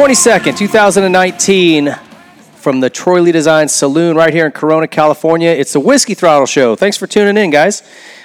March 0.00 0.12
22nd, 0.12 0.56
2019, 0.56 1.94
from 2.54 2.80
the 2.80 2.88
Troy 2.88 3.20
Lee 3.20 3.32
Design 3.32 3.68
Saloon 3.68 4.16
right 4.16 4.32
here 4.32 4.46
in 4.46 4.52
Corona, 4.52 4.88
California. 4.88 5.50
It's 5.50 5.74
the 5.74 5.80
Whiskey 5.80 6.14
Throttle 6.14 6.46
Show. 6.46 6.74
Thanks 6.74 6.96
for 6.96 7.06
tuning 7.06 7.36
in, 7.36 7.50
guys. 7.50 7.82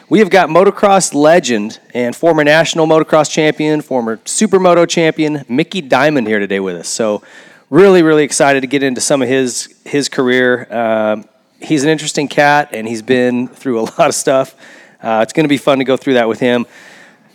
We 0.07 0.19
have 0.19 0.29
got 0.29 0.47
motocross 0.47 1.13
legend 1.13 1.81
and 1.93 2.15
former 2.15 2.45
national 2.45 2.87
motocross 2.87 3.29
champion, 3.29 3.81
former 3.81 4.15
supermoto 4.19 4.87
champion, 4.87 5.43
Micky 5.49 5.81
Dymond 5.81 6.27
here 6.27 6.39
today 6.39 6.61
with 6.61 6.77
us. 6.77 6.87
So, 6.87 7.21
really, 7.69 8.03
really 8.03 8.23
excited 8.23 8.61
to 8.61 8.67
get 8.67 8.81
into 8.81 9.01
some 9.01 9.21
of 9.21 9.27
his 9.27 9.77
his 9.83 10.07
career. 10.07 10.73
Um, 10.73 11.25
he's 11.59 11.83
an 11.83 11.89
interesting 11.89 12.29
cat, 12.29 12.69
and 12.71 12.87
he's 12.87 13.01
been 13.01 13.49
through 13.49 13.81
a 13.81 13.81
lot 13.99 14.07
of 14.07 14.15
stuff. 14.15 14.55
Uh, 15.03 15.19
it's 15.23 15.33
going 15.33 15.43
to 15.43 15.49
be 15.49 15.57
fun 15.57 15.79
to 15.79 15.83
go 15.83 15.97
through 15.97 16.13
that 16.13 16.29
with 16.29 16.39
him. 16.39 16.65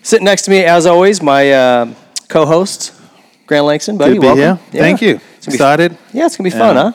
Sitting 0.03 0.25
next 0.25 0.43
to 0.43 0.51
me, 0.51 0.65
as 0.65 0.87
always, 0.87 1.23
my 1.23 1.53
uh, 1.53 1.95
co-host, 2.29 3.00
Grant 3.51 3.67
Langston. 3.67 3.99
Buddy, 3.99 4.13
Good 4.15 4.15
to 4.15 4.21
be 4.35 4.41
welcome. 4.41 4.65
here. 4.71 4.81
Thank 4.81 5.03
you. 5.03 5.19
It's 5.37 5.47
gonna 5.47 5.53
be- 5.53 5.55
Excited. 5.57 5.99
yeah, 6.13 6.27
it's 6.27 6.37
gonna 6.37 6.49
be 6.49 6.57
fun, 6.57 6.77
Yeah. 6.77 6.83
huh? 6.83 6.93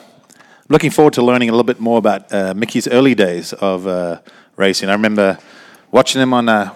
Looking 0.70 0.90
forward 0.90 1.12
to 1.12 1.22
learning 1.22 1.50
a 1.50 1.52
little 1.52 1.64
bit 1.64 1.78
more 1.80 1.98
about 1.98 2.32
uh, 2.32 2.54
Micky's 2.56 2.88
early 2.88 3.14
days 3.14 3.52
of 3.52 3.86
uh, 3.86 4.20
racing. 4.56 4.88
I 4.88 4.92
remember 4.92 5.36
watching 5.92 6.22
him 6.22 6.32
on, 6.32 6.48
uh, 6.48 6.70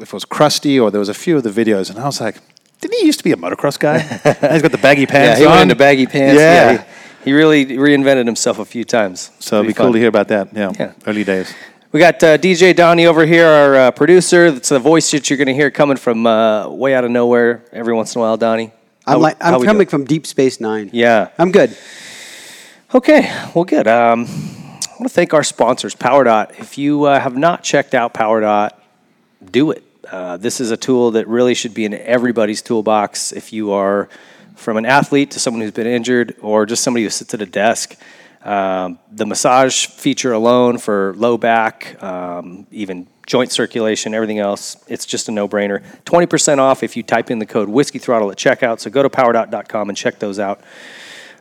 if 0.00 0.08
it 0.08 0.12
was 0.14 0.24
Crusty 0.24 0.80
or 0.80 0.90
there 0.90 0.98
was 1.00 1.10
a 1.10 1.14
few 1.14 1.36
of 1.36 1.42
the 1.42 1.50
videos, 1.50 1.90
and 1.90 1.98
I 1.98 2.06
was 2.06 2.18
like, 2.18 2.36
didn't 2.80 2.98
he 2.98 3.04
used 3.04 3.18
to 3.18 3.24
be 3.24 3.32
a 3.32 3.36
motocross 3.36 3.78
guy? 3.78 3.98
He's 4.54 4.62
got 4.62 4.72
the 4.72 4.78
baggy 4.78 5.04
pants 5.04 5.38
Yeah, 5.38 5.44
he 5.44 5.44
on. 5.44 5.50
went 5.50 5.62
into 5.64 5.74
baggy 5.76 6.06
pants. 6.06 6.40
Yeah. 6.40 6.78
he, 7.22 7.24
he 7.26 7.32
really 7.34 7.66
reinvented 7.66 8.24
himself 8.24 8.58
a 8.58 8.64
few 8.64 8.84
times. 8.84 9.30
so 9.38 9.56
it'd 9.56 9.66
be 9.66 9.74
fun. 9.74 9.84
cool 9.88 9.92
to 9.92 9.98
hear 9.98 10.08
about 10.08 10.28
that. 10.28 10.48
Yeah, 10.54 10.72
Yeah. 10.80 10.92
early 11.06 11.24
days. 11.24 11.52
We 11.92 12.00
got 12.00 12.22
uh, 12.22 12.38
DJ 12.38 12.74
Donnie 12.74 13.04
over 13.04 13.26
here, 13.26 13.46
our 13.46 13.74
uh, 13.76 13.90
producer. 13.90 14.50
That's 14.50 14.70
the 14.70 14.78
voice 14.78 15.10
that 15.10 15.28
you're 15.28 15.36
going 15.36 15.48
to 15.48 15.54
hear 15.54 15.70
coming 15.70 15.98
from 15.98 16.26
uh, 16.26 16.68
way 16.70 16.94
out 16.94 17.04
of 17.04 17.10
nowhere 17.10 17.62
every 17.70 17.92
once 17.92 18.14
in 18.14 18.20
a 18.20 18.22
while, 18.24 18.38
Donnie. 18.38 18.72
How 19.10 19.16
I'm 19.16 19.18
we- 19.18 19.24
like 19.24 19.36
I'm 19.40 19.62
coming 19.64 19.88
from 19.88 20.04
Deep 20.04 20.24
Space 20.24 20.60
Nine. 20.60 20.88
Yeah. 20.92 21.30
I'm 21.36 21.50
good. 21.50 21.76
Okay, 22.94 23.22
well, 23.54 23.64
good. 23.64 23.88
Um, 23.88 24.26
I 24.28 24.92
want 24.98 25.02
to 25.02 25.08
thank 25.08 25.34
our 25.34 25.42
sponsors, 25.42 25.96
PowerDot. 25.96 26.60
If 26.60 26.78
you 26.78 27.04
uh, 27.04 27.18
have 27.18 27.36
not 27.36 27.64
checked 27.64 27.92
out 27.92 28.14
PowerDot, 28.14 28.70
do 29.50 29.72
it. 29.72 29.82
Uh, 30.10 30.36
this 30.36 30.60
is 30.60 30.70
a 30.70 30.76
tool 30.76 31.10
that 31.12 31.26
really 31.26 31.54
should 31.54 31.74
be 31.74 31.84
in 31.84 31.94
everybody's 31.94 32.62
toolbox. 32.62 33.32
If 33.32 33.52
you 33.52 33.72
are 33.72 34.08
from 34.54 34.76
an 34.76 34.86
athlete 34.86 35.32
to 35.32 35.40
someone 35.40 35.60
who's 35.62 35.72
been 35.72 35.86
injured 35.88 36.36
or 36.40 36.66
just 36.66 36.84
somebody 36.84 37.02
who 37.04 37.10
sits 37.10 37.34
at 37.34 37.42
a 37.42 37.46
desk, 37.46 37.96
um, 38.44 38.98
the 39.10 39.26
massage 39.26 39.86
feature 39.86 40.32
alone 40.32 40.78
for 40.78 41.14
low 41.16 41.36
back, 41.36 42.00
um, 42.02 42.66
even 42.70 43.06
joint 43.30 43.52
circulation, 43.52 44.12
everything 44.12 44.40
else, 44.40 44.76
it's 44.88 45.06
just 45.06 45.28
a 45.28 45.32
no 45.32 45.48
brainer. 45.48 45.84
20% 46.04 46.58
off 46.58 46.82
if 46.82 46.96
you 46.96 47.04
type 47.04 47.30
in 47.30 47.38
the 47.38 47.46
code 47.46 47.68
Whiskey 47.68 48.00
Throttle 48.00 48.28
at 48.32 48.36
checkout. 48.36 48.80
So 48.80 48.90
go 48.90 49.04
to 49.04 49.08
powerdot.com 49.08 49.88
and 49.88 49.96
check 49.96 50.18
those 50.18 50.40
out. 50.40 50.60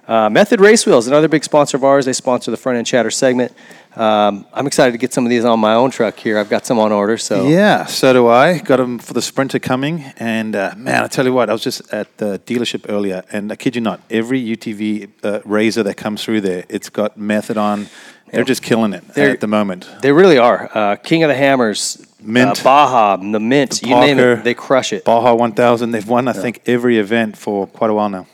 Uh, 0.08 0.30
Method 0.30 0.60
Race 0.60 0.86
Wheels, 0.86 1.08
another 1.08 1.28
big 1.28 1.44
sponsor 1.44 1.78
of 1.78 1.84
ours. 1.84 2.06
They 2.06 2.14
sponsor 2.14 2.52
the 2.52 2.58
front 2.58 2.78
end 2.78 2.86
chatter 2.86 3.10
segment. 3.10 3.54
Um, 3.96 4.46
I'm 4.54 4.68
excited 4.68 4.92
to 4.92 5.00
get 5.00 5.14
some 5.14 5.26
of 5.26 5.32
these 5.32 5.46
on 5.46 5.60
my 5.60 5.74
own 5.74 5.90
truck 5.90 6.18
here. 6.18 6.38
I've 6.38 6.50
got 6.50 6.66
some 6.66 6.78
on 6.78 6.92
order. 6.92 7.18
So 7.18 7.48
Yeah, 7.48 7.86
so 7.86 8.14
do 8.14 8.28
I. 8.28 8.60
Got 8.60 8.78
them 8.78 9.00
for 9.00 9.14
the 9.14 9.22
Sprinter 9.22 9.60
coming, 9.60 10.02
and 10.18 10.56
uh, 10.56 10.74
man, 10.78 11.04
I 11.04 11.08
tell 11.08 11.26
you 11.26 11.34
what, 11.34 11.50
I 11.50 11.54
was 11.54 11.64
just 11.64 11.92
at 11.92 12.18
the 12.18 12.40
dealership 12.46 12.86
earlier, 12.88 13.24
and 13.32 13.52
I 13.52 13.56
kid 13.56 13.76
you 13.76 13.82
not, 13.82 14.02
every 14.10 14.44
UTV 14.44 15.10
uh, 15.24 15.40
RZR 15.40 15.84
that 15.84 15.98
comes 15.98 16.24
through 16.24 16.42
there, 16.42 16.66
it's 16.70 16.90
got 16.90 17.18
method 17.18 17.58
on. 17.58 17.88
They're 18.32 18.44
just 18.44 18.62
killing 18.62 18.94
it 18.94 19.04
They're- 19.14 19.30
at 19.32 19.40
the 19.42 19.48
moment. 19.48 19.88
they 20.02 20.12
really 20.12 20.38
are. 20.38 20.70
Uh, 20.74 20.96
King 20.98 21.24
of 21.24 21.30
the 21.30 21.36
Hammers, 21.36 22.06
Mint. 22.22 22.60
uh, 22.60 22.64
Baja, 22.64 23.16
the 23.18 23.40
Mint, 23.40 23.80
The 23.82 23.88
you 23.90 23.96
name 23.96 24.20
it, 24.20 24.44
they 24.44 24.54
crush 24.54 24.94
it. 24.94 25.06
Baja 25.06 25.34
1000, 25.34 25.92
they've 25.92 26.08
won, 26.08 26.28
I 26.28 26.34
think, 26.34 26.62
every 26.66 26.98
event 27.00 27.38
for 27.38 27.68
quite 27.68 27.90
a 27.90 27.94
while 27.94 28.10
now. 28.10 28.28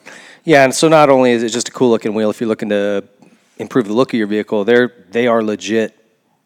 Yeah, 0.44 0.64
and 0.64 0.74
so 0.76 0.88
not 0.88 1.10
only 1.10 1.32
is 1.32 1.44
it 1.44 1.50
just 1.50 1.70
a 1.70 1.72
cool 1.72 1.90
looking 1.90 2.14
wheel, 2.14 2.30
if 2.30 2.40
you're 2.40 2.48
looking 2.50 2.70
to 2.70 3.04
improve 3.58 3.88
the 3.88 3.94
look 3.94 4.14
of 4.14 4.18
your 4.18 4.28
vehicle, 4.28 4.64
they're 4.64 4.92
they 5.12 5.28
are 5.28 5.42
legit 5.44 5.96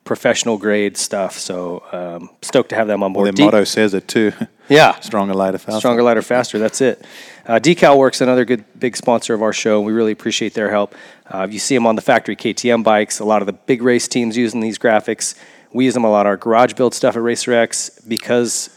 professional 0.05 0.57
grade 0.57 0.95
stuff. 0.97 1.37
So 1.37 1.83
um, 1.91 2.29
stoked 2.41 2.69
to 2.69 2.75
have 2.75 2.87
them 2.87 3.03
on 3.03 3.13
Well, 3.13 3.25
board. 3.25 3.27
their 3.27 3.33
De- 3.33 3.43
motto 3.45 3.63
says 3.65 3.93
it 3.93 4.07
too. 4.07 4.31
yeah, 4.69 4.99
Stronger, 5.01 5.33
lighter, 5.33 5.57
faster. 5.57 5.79
Stronger, 5.79 6.01
lighter, 6.03 6.21
faster. 6.21 6.57
That's 6.59 6.81
it. 6.81 7.03
Uh, 7.45 7.59
Decal 7.59 7.97
Works, 7.97 8.21
another 8.21 8.45
good 8.45 8.63
big 8.79 8.95
sponsor 8.95 9.33
of 9.33 9.41
our 9.43 9.53
show. 9.53 9.81
We 9.81 9.91
really 9.91 10.11
appreciate 10.13 10.53
their 10.53 10.69
help. 10.69 10.95
Uh, 11.29 11.47
you 11.49 11.59
see 11.59 11.75
them 11.75 11.85
on 11.85 11.95
the 11.95 12.01
factory 12.01 12.35
KTM 12.35 12.83
bikes. 12.83 13.19
A 13.19 13.25
lot 13.25 13.41
of 13.41 13.45
the 13.45 13.53
big 13.53 13.81
race 13.81 14.07
teams 14.07 14.35
using 14.35 14.59
these 14.61 14.77
graphics. 14.79 15.35
We 15.73 15.85
use 15.85 15.93
them 15.93 16.03
a 16.03 16.09
lot. 16.09 16.25
Our 16.25 16.37
garage 16.37 16.73
build 16.73 16.93
stuff 16.93 17.15
at 17.15 17.21
Racer 17.21 17.53
X 17.53 17.99
because 18.07 18.69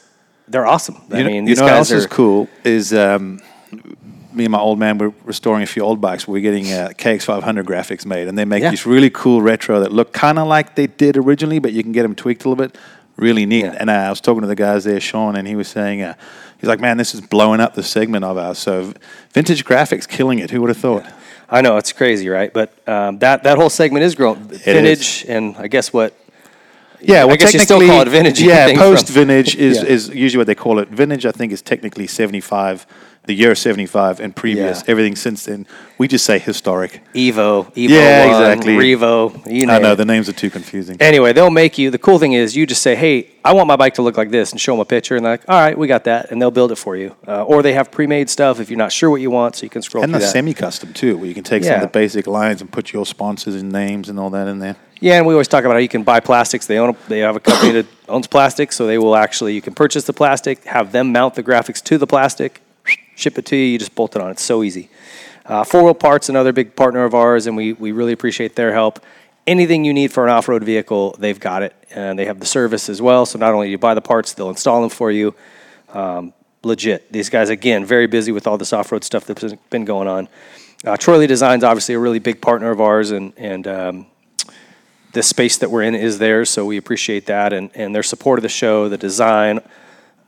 they're 0.49 0.67
awesome. 0.67 0.97
I 1.11 1.19
You 1.19 1.25
know, 1.25 1.31
mean, 1.31 1.43
you 1.45 1.51
these 1.51 1.59
know 1.59 1.65
what 1.65 1.71
guys 1.71 1.93
else 1.93 2.03
is 2.03 2.07
cool 2.07 2.49
is 2.65 2.93
um, 2.93 3.41
me 4.33 4.45
and 4.45 4.53
my 4.53 4.59
old 4.59 4.79
man 4.79 4.99
were 4.99 5.13
restoring 5.25 5.63
a 5.63 5.67
few 5.67 5.83
old 5.83 6.01
bikes. 6.01 6.29
We're 6.29 6.41
getting 6.43 6.67
uh, 6.73 6.91
KX500 6.97 7.65
graphics 7.65 8.05
made, 8.05 8.29
and 8.29 8.37
they 8.37 8.45
make 8.45 8.63
Yeah. 8.63 8.71
these 8.71 8.85
really 8.85 9.09
cool 9.11 9.41
retro 9.41 9.81
that 9.81 9.93
look 9.93 10.13
kind 10.13 10.39
of 10.39 10.47
like 10.49 10.75
they 10.75 10.87
did 10.87 11.17
originally, 11.17 11.59
but 11.59 11.73
you 11.73 11.83
can 11.83 11.93
get 11.93 12.03
them 12.03 12.15
tweaked 12.15 12.45
a 12.45 12.49
little 12.51 12.63
bit. 12.63 12.77
Really 13.17 13.47
neat. 13.47 13.65
Yeah. 13.65 13.77
And 13.79 13.89
uh, 13.91 13.95
I 13.95 14.11
was 14.11 14.21
talking 14.21 14.41
to 14.43 14.47
the 14.47 14.55
guys 14.55 14.85
there, 14.85 15.01
Sean, 15.01 15.37
and 15.37 15.47
he 15.49 15.55
was 15.55 15.69
saying, 15.69 16.03
uh, 16.03 16.15
he's 16.59 16.69
like, 16.69 16.81
man, 16.81 16.97
this 16.97 17.15
is 17.15 17.21
blowing 17.21 17.61
up 17.61 17.75
the 17.75 17.83
segment 17.83 18.25
of 18.25 18.37
ours. 18.39 18.59
So 18.59 18.93
vintage 19.33 19.65
graphics, 19.65 20.09
killing 20.09 20.39
it. 20.39 20.51
Who 20.51 20.61
would 20.63 20.69
have 20.71 20.79
thought? 20.79 21.07
I 21.53 21.61
know 21.61 21.77
it's 21.77 21.93
crazy, 21.93 22.31
right? 22.31 22.51
But 22.53 22.73
um, 22.89 23.19
that 23.19 23.43
that 23.45 23.59
whole 23.59 23.69
segment 23.69 24.05
is 24.05 24.15
grown 24.15 24.49
vintage, 24.49 25.27
and 25.29 25.55
I 25.59 25.69
guess 25.69 25.93
what 25.93 26.17
Yeah, 26.99 27.27
I 27.27 27.37
guess 27.37 27.53
you 27.53 27.61
still 27.61 27.81
call 27.87 28.01
it 28.01 28.09
vintage, 28.09 28.41
Yeah, 28.41 28.75
post 28.75 29.09
vintage 29.11 29.55
is, 29.57 29.77
Yeah. 29.83 29.85
is 29.85 30.09
usually 30.09 30.39
what 30.39 30.47
they 30.47 30.55
call 30.55 30.79
it. 30.79 30.89
Vintage, 30.89 31.27
I 31.27 31.31
think, 31.33 31.53
is 31.53 31.61
technically 31.61 32.07
75, 32.07 32.87
the 33.25 33.35
year 33.35 33.55
75, 33.55 34.19
and 34.19 34.35
previous. 34.35 34.81
Yeah. 34.81 34.91
Everything 34.91 35.15
since 35.15 35.45
then, 35.45 35.65
we 35.97 36.09
just 36.09 36.25
say 36.25 36.41
historic. 36.41 37.01
Evo, 37.15 37.73
Evo 37.75 37.75
Yeah, 37.77 38.27
One, 38.27 38.51
exactly. 38.51 38.75
Revo. 38.75 39.53
You 39.53 39.67
know, 39.67 39.75
I 39.75 39.79
know, 39.79 39.95
the 39.95 40.05
names 40.05 40.29
are 40.29 40.33
too 40.33 40.51
confusing. 40.51 40.97
Anyway, 41.01 41.33
they'll 41.33 41.51
make 41.51 41.79
you. 41.79 41.91
The 41.91 41.99
cool 41.99 42.19
thing 42.19 42.33
is, 42.33 42.57
you 42.57 42.67
just 42.67 42.83
say, 42.83 42.97
"Hey, 42.97 43.31
I 43.45 43.53
want 43.53 43.69
my 43.69 43.77
bike 43.77 43.95
to 43.95 44.03
look 44.03 44.17
like 44.17 44.31
this," 44.31 44.51
and 44.51 44.61
show 44.61 44.73
them 44.73 44.81
a 44.81 44.85
picture, 44.85 45.15
and 45.15 45.25
they're 45.25 45.35
like, 45.35 45.49
"All 45.49 45.61
right, 45.61 45.79
we 45.79 45.87
got 45.87 46.03
that," 46.05 46.33
and 46.33 46.43
they'll 46.43 46.51
build 46.51 46.73
it 46.73 46.77
for 46.77 46.97
you. 46.97 47.15
Uh, 47.27 47.45
or 47.45 47.63
they 47.63 47.75
have 47.75 47.93
pre-made 47.93 48.29
stuff 48.29 48.59
if 48.59 48.69
you're 48.71 48.79
not 48.79 48.91
sure 48.91 49.09
what 49.09 49.21
you 49.21 49.31
want, 49.31 49.55
so 49.57 49.63
you 49.63 49.71
can 49.71 49.83
scroll 49.83 50.03
And 50.03 50.13
through 50.13 50.21
the 50.21 50.27
semi-custom, 50.27 50.93
too, 50.93 51.17
where 51.17 51.27
you 51.27 51.35
can 51.35 51.45
take 51.45 51.63
some 51.63 51.75
of 51.77 51.81
the 51.81 51.87
basic 51.87 52.27
lines 52.27 52.61
and 52.61 52.73
put 52.73 52.93
your 52.93 53.07
sponsors 53.07 53.55
and 53.55 53.71
names 53.71 54.09
and 54.09 54.19
all 54.19 54.31
that 54.31 54.49
in 54.49 54.59
there. 54.59 54.75
yeah, 55.01 55.19
and 55.19 55.27
we 55.27 55.33
always 55.35 55.49
talk 55.49 55.63
about 55.65 55.75
how 55.75 55.79
you 55.81 55.89
can 55.89 56.03
buy 56.03 56.19
plastics. 56.19 56.67
They 56.67 56.79
own. 56.79 56.91
A, 56.91 56.97
they 57.09 57.21
have 57.21 57.37
a 57.37 57.41
company 57.41 57.71
that 57.73 57.87
owns 58.09 58.27
plastic, 58.27 58.73
so 58.73 58.87
they 58.89 58.99
will 58.99 59.15
actually. 59.15 59.55
You 59.55 59.63
can 59.63 59.75
purchase 59.75 60.03
the 60.05 60.13
plastic, 60.13 60.65
have 60.65 60.91
them 60.91 61.13
mount 61.13 61.35
the 61.37 61.43
graphics 61.45 61.81
to 61.85 61.99
the 61.99 62.07
plastic, 62.07 62.61
ship 63.15 63.39
it 63.39 63.47
to 63.47 63.57
you. 63.57 63.65
You 63.65 63.79
just 63.79 63.95
bolt 63.95 64.17
it 64.17 64.23
on. 64.23 64.31
It's 64.31 64.43
so 64.43 64.63
easy. 64.63 64.91
Uh, 65.45 65.65
Four 65.65 65.85
Wheel 65.85 65.95
Parts, 65.95 66.29
another 66.29 66.53
big 66.53 66.77
partner 66.77 67.05
of 67.05 67.15
ours, 67.15 67.47
and 67.47 67.57
we, 67.57 67.73
we 67.73 67.93
really 67.93 68.13
appreciate 68.13 68.55
their 68.55 68.73
help. 68.73 69.01
Anything 69.47 69.85
you 69.85 69.93
need 69.93 70.13
for 70.13 70.25
an 70.25 70.31
off 70.31 70.49
road 70.49 70.63
vehicle, 70.63 71.17
they've 71.19 71.41
got 71.41 71.63
it. 71.63 71.75
And 71.91 72.19
they 72.19 72.27
have 72.27 72.39
the 72.39 72.47
service 72.47 72.89
as 72.89 73.03
well. 73.03 73.27
So 73.27 73.39
not 73.39 73.53
only 73.53 73.67
do 73.67 73.73
you 73.73 73.79
buy 73.79 73.95
the 73.95 74.01
parts, 74.01 74.33
they'll 74.35 74.51
install 74.51 74.81
them 74.81 74.91
for 74.91 75.11
you. 75.11 75.35
Um, 75.93 76.33
legit. 76.63 77.13
These 77.13 77.29
guys, 77.29 77.49
again, 77.51 77.85
very 77.85 78.07
busy 78.07 78.31
with 78.31 78.47
all 78.47 78.57
this 78.57 78.73
off 78.73 78.93
road 78.93 79.05
stuff 79.05 79.25
that's 79.27 79.55
been 79.69 79.85
going 79.85 80.07
on. 80.07 80.29
Uh, 80.85 80.97
Troy 80.97 81.27
Design's 81.27 81.65
obviously 81.65 81.95
a 81.95 81.99
really 81.99 82.19
big 82.19 82.41
partner 82.41 82.71
of 82.71 82.81
ours, 82.81 83.11
and, 83.11 83.33
and 83.37 83.67
um, 83.67 84.07
the 85.13 85.23
space 85.23 85.59
that 85.59 85.71
we're 85.71 85.83
in 85.83 85.95
is 85.95 86.19
theirs, 86.19 86.51
so 86.51 86.65
we 86.65 86.77
appreciate 86.77 87.27
that. 87.27 87.53
And, 87.53 87.71
and 87.75 87.95
their 87.95 88.03
support 88.03 88.39
of 88.39 88.43
the 88.43 88.49
show, 88.49 88.89
the 88.89 88.97
design, 88.97 89.61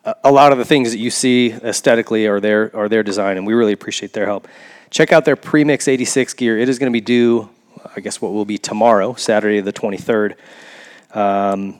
a- 0.04 0.32
lot 0.32 0.52
of 0.52 0.58
the 0.58 0.64
things 0.64 0.90
that 0.92 0.98
you 0.98 1.10
see 1.10 1.52
aesthetically 1.52 2.26
are 2.26 2.40
their 2.40 2.74
are 2.76 2.88
their 2.88 3.02
design, 3.02 3.36
and 3.36 3.46
we 3.46 3.54
really 3.54 3.72
appreciate 3.72 4.12
their 4.12 4.26
help. 4.26 4.48
Check 4.90 5.12
out 5.12 5.24
their 5.24 5.36
Premix 5.36 5.88
86 5.88 6.34
gear. 6.34 6.58
It 6.58 6.68
is 6.68 6.78
going 6.78 6.90
to 6.92 6.96
be 6.96 7.00
due, 7.00 7.48
I 7.96 8.00
guess, 8.00 8.20
what 8.20 8.32
will 8.32 8.44
be 8.44 8.58
tomorrow, 8.58 9.14
Saturday 9.14 9.60
the 9.60 9.72
23rd. 9.72 10.34
Um, 11.12 11.78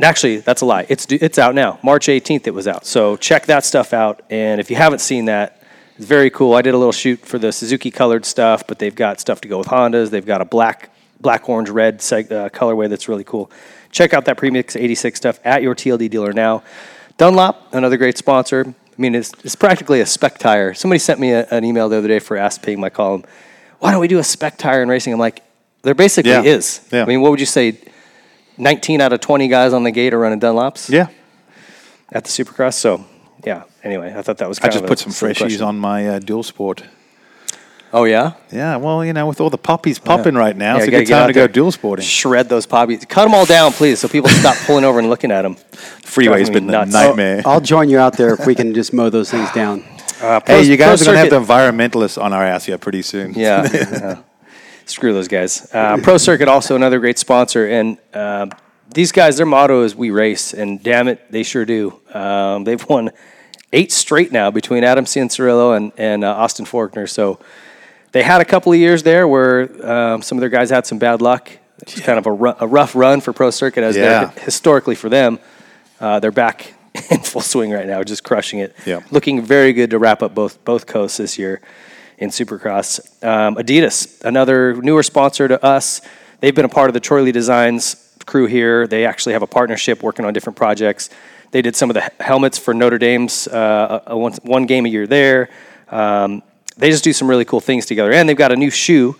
actually, 0.00 0.38
that's 0.38 0.62
a 0.62 0.66
lie. 0.66 0.86
It's 0.88 1.06
it's 1.10 1.38
out 1.38 1.54
now. 1.54 1.78
March 1.82 2.06
18th, 2.08 2.46
it 2.46 2.54
was 2.54 2.68
out. 2.68 2.84
So 2.86 3.16
check 3.16 3.46
that 3.46 3.64
stuff 3.64 3.92
out. 3.92 4.22
And 4.30 4.60
if 4.60 4.70
you 4.70 4.76
haven't 4.76 5.00
seen 5.00 5.26
that, 5.26 5.62
it's 5.96 6.06
very 6.06 6.30
cool. 6.30 6.54
I 6.54 6.62
did 6.62 6.74
a 6.74 6.78
little 6.78 6.92
shoot 6.92 7.20
for 7.20 7.38
the 7.38 7.52
Suzuki 7.52 7.90
colored 7.90 8.24
stuff, 8.24 8.66
but 8.66 8.78
they've 8.78 8.94
got 8.94 9.20
stuff 9.20 9.40
to 9.42 9.48
go 9.48 9.58
with 9.58 9.68
Hondas. 9.68 10.10
They've 10.10 10.24
got 10.24 10.40
a 10.40 10.44
black, 10.44 10.90
black, 11.20 11.48
orange, 11.48 11.68
red 11.70 11.98
seg- 12.00 12.32
uh, 12.32 12.48
colorway 12.48 12.88
that's 12.88 13.08
really 13.08 13.24
cool. 13.24 13.50
Check 13.92 14.12
out 14.14 14.24
that 14.24 14.36
Premix 14.36 14.74
86 14.74 15.16
stuff 15.16 15.38
at 15.44 15.62
your 15.62 15.74
TLD 15.74 16.10
dealer 16.10 16.32
now. 16.32 16.62
Dunlop, 17.18 17.72
another 17.72 17.96
great 17.96 18.18
sponsor. 18.18 18.64
I 18.66 19.00
mean, 19.00 19.14
it's, 19.14 19.32
it's 19.44 19.54
practically 19.54 20.00
a 20.00 20.06
spec 20.06 20.38
tire. 20.38 20.74
Somebody 20.74 20.98
sent 20.98 21.20
me 21.20 21.30
a, 21.32 21.46
an 21.50 21.64
email 21.64 21.88
the 21.88 21.98
other 21.98 22.08
day 22.08 22.18
for 22.18 22.36
Ask 22.36 22.62
Pig, 22.62 22.78
my 22.78 22.90
column. 22.90 23.24
Why 23.78 23.90
don't 23.90 24.00
we 24.00 24.08
do 24.08 24.18
a 24.18 24.24
spec 24.24 24.58
tire 24.58 24.82
in 24.82 24.88
racing? 24.88 25.12
I'm 25.12 25.18
like, 25.18 25.42
there 25.82 25.94
basically 25.94 26.30
Yeah. 26.32 26.42
is. 26.42 26.80
Yeah. 26.90 27.02
I 27.02 27.06
mean, 27.06 27.20
what 27.20 27.30
would 27.30 27.40
you 27.40 27.46
say? 27.46 27.78
19 28.58 29.00
out 29.00 29.12
of 29.12 29.20
20 29.20 29.48
guys 29.48 29.72
on 29.72 29.82
the 29.82 29.90
gate 29.90 30.12
are 30.12 30.18
running 30.18 30.38
Dunlops 30.40 30.90
Yeah. 30.90 31.08
at 32.12 32.24
the 32.24 32.30
Supercross. 32.30 32.74
So, 32.74 33.04
yeah. 33.44 33.64
Anyway, 33.82 34.12
I 34.14 34.22
thought 34.22 34.38
that 34.38 34.48
was 34.48 34.60
I 34.60 34.68
just 34.68 34.84
put 34.86 34.98
some 34.98 35.10
freshies 35.12 35.38
question. 35.38 35.62
on 35.62 35.78
my 35.78 36.06
uh, 36.06 36.18
dual 36.18 36.42
sport. 36.42 36.84
Oh 37.94 38.04
yeah, 38.04 38.32
Yeah, 38.50 38.76
well, 38.76 39.04
you 39.04 39.12
know, 39.12 39.26
with 39.26 39.38
all 39.40 39.50
the 39.50 39.58
poppies 39.58 39.98
popping 39.98 40.34
right 40.34 40.56
now, 40.56 40.76
Yeah, 40.76 40.78
it's 40.78 40.88
a 40.88 40.90
good 40.90 41.06
time 41.06 41.26
to 41.28 41.34
go 41.34 41.40
there. 41.40 41.48
dual 41.48 41.70
sporting. 41.72 42.04
Shred 42.04 42.48
those 42.48 42.64
poppies. 42.64 43.04
Cut 43.04 43.24
them 43.24 43.34
all 43.34 43.44
down, 43.44 43.72
please, 43.72 43.98
so 44.00 44.08
people 44.08 44.30
stop 44.30 44.56
pulling 44.66 44.84
over 44.84 44.98
and 44.98 45.10
looking 45.10 45.30
at 45.30 45.42
them. 45.42 45.56
Freeway's 45.56 46.48
Driving 46.48 46.52
been 46.54 46.66
me 46.68 46.74
a 46.74 46.78
nuts. 46.78 46.92
nightmare. 46.92 47.42
I'll 47.44 47.60
join 47.60 47.90
you 47.90 47.98
out 47.98 48.16
there 48.16 48.32
if 48.32 48.46
we 48.46 48.54
can 48.54 48.72
just 48.72 48.92
mow 48.94 49.10
those 49.10 49.30
things 49.30 49.50
down. 49.52 49.84
Uh, 50.22 50.40
Pro- 50.40 50.56
hey, 50.56 50.62
you 50.62 50.76
guys 50.78 51.02
are 51.02 51.04
going 51.12 51.16
to 51.28 51.36
have 51.36 51.46
the 51.46 51.52
environmentalists 51.54 52.20
on 52.20 52.32
our 52.32 52.44
ass 52.44 52.64
here 52.64 52.78
pretty 52.78 53.02
soon. 53.02 53.34
Yeah. 53.34 53.68
yeah. 53.72 54.22
Screw 54.86 55.12
those 55.12 55.28
guys. 55.28 55.68
Uh, 55.74 55.98
Pro 55.98 56.16
Circuit 56.16 56.48
also 56.48 56.74
another 56.76 56.98
great 56.98 57.18
sponsor, 57.18 57.66
and 57.68 57.98
uh, 58.14 58.46
these 58.94 59.12
guys, 59.12 59.36
their 59.36 59.46
motto 59.46 59.82
is 59.84 59.94
"We 59.94 60.10
race," 60.10 60.54
and 60.54 60.82
damn 60.82 61.08
it, 61.08 61.30
they 61.30 61.42
sure 61.42 61.64
do. 61.64 62.00
Um, 62.14 62.64
they've 62.64 62.84
won 62.88 63.10
eight 63.72 63.92
straight 63.92 64.32
now 64.32 64.50
between 64.50 64.82
Adam 64.84 65.04
Cianciarulo 65.04 65.76
and 65.76 65.92
and 65.98 66.24
uh, 66.24 66.32
Austin 66.34 66.64
Forkner. 66.66 67.08
So 67.08 67.38
they 68.12 68.22
had 68.22 68.40
a 68.40 68.44
couple 68.44 68.72
of 68.72 68.78
years 68.78 69.02
there 69.02 69.26
where 69.26 69.62
um, 69.90 70.22
some 70.22 70.38
of 70.38 70.40
their 70.40 70.50
guys 70.50 70.70
had 70.70 70.86
some 70.86 70.98
bad 70.98 71.20
luck. 71.22 71.50
It's 71.80 71.94
was 71.94 72.04
kind 72.04 72.18
of 72.18 72.26
a, 72.26 72.32
ru- 72.32 72.54
a 72.60 72.66
rough 72.66 72.94
run 72.94 73.20
for 73.20 73.32
Pro 73.32 73.50
Circuit 73.50 73.82
as 73.82 73.96
Yeah. 73.96 74.30
historically 74.30 74.94
for 74.94 75.08
them. 75.08 75.38
Uh, 76.00 76.20
they're 76.20 76.30
back 76.30 76.74
in 77.10 77.20
full 77.20 77.40
swing 77.40 77.70
right 77.70 77.86
now, 77.86 78.02
just 78.02 78.22
crushing 78.22 78.58
it. 78.60 78.76
Yeah. 78.86 79.00
Looking 79.10 79.42
very 79.42 79.72
good 79.72 79.90
to 79.90 79.98
wrap 79.98 80.22
up 80.22 80.34
both 80.34 80.62
both 80.64 80.86
coasts 80.86 81.16
this 81.16 81.38
year 81.38 81.60
in 82.18 82.28
Supercross. 82.30 83.00
Um, 83.24 83.56
Adidas, 83.56 84.22
another 84.24 84.74
newer 84.76 85.02
sponsor 85.02 85.48
to 85.48 85.64
us. 85.64 86.00
They've 86.40 86.54
been 86.54 86.64
a 86.64 86.68
part 86.68 86.88
of 86.90 86.94
the 86.94 87.00
Troy 87.00 87.22
Lee 87.22 87.32
Designs 87.32 87.96
crew 88.26 88.46
here. 88.46 88.86
They 88.86 89.04
actually 89.06 89.32
have 89.32 89.42
a 89.42 89.46
partnership 89.46 90.02
working 90.02 90.24
on 90.24 90.32
different 90.34 90.56
projects. 90.56 91.08
They 91.50 91.62
did 91.62 91.74
some 91.76 91.90
of 91.90 91.94
the 91.94 92.10
helmets 92.22 92.58
for 92.58 92.74
Notre 92.74 92.98
Dame's 92.98 93.48
uh, 93.48 94.02
one, 94.08 94.32
one 94.42 94.66
game 94.66 94.86
a 94.86 94.88
year 94.88 95.06
there. 95.06 95.48
Um, 95.88 96.42
they 96.82 96.90
just 96.90 97.04
do 97.04 97.12
some 97.12 97.30
really 97.30 97.44
cool 97.44 97.60
things 97.60 97.86
together. 97.86 98.12
And 98.12 98.28
they've 98.28 98.36
got 98.36 98.50
a 98.50 98.56
new 98.56 98.68
shoe. 98.68 99.16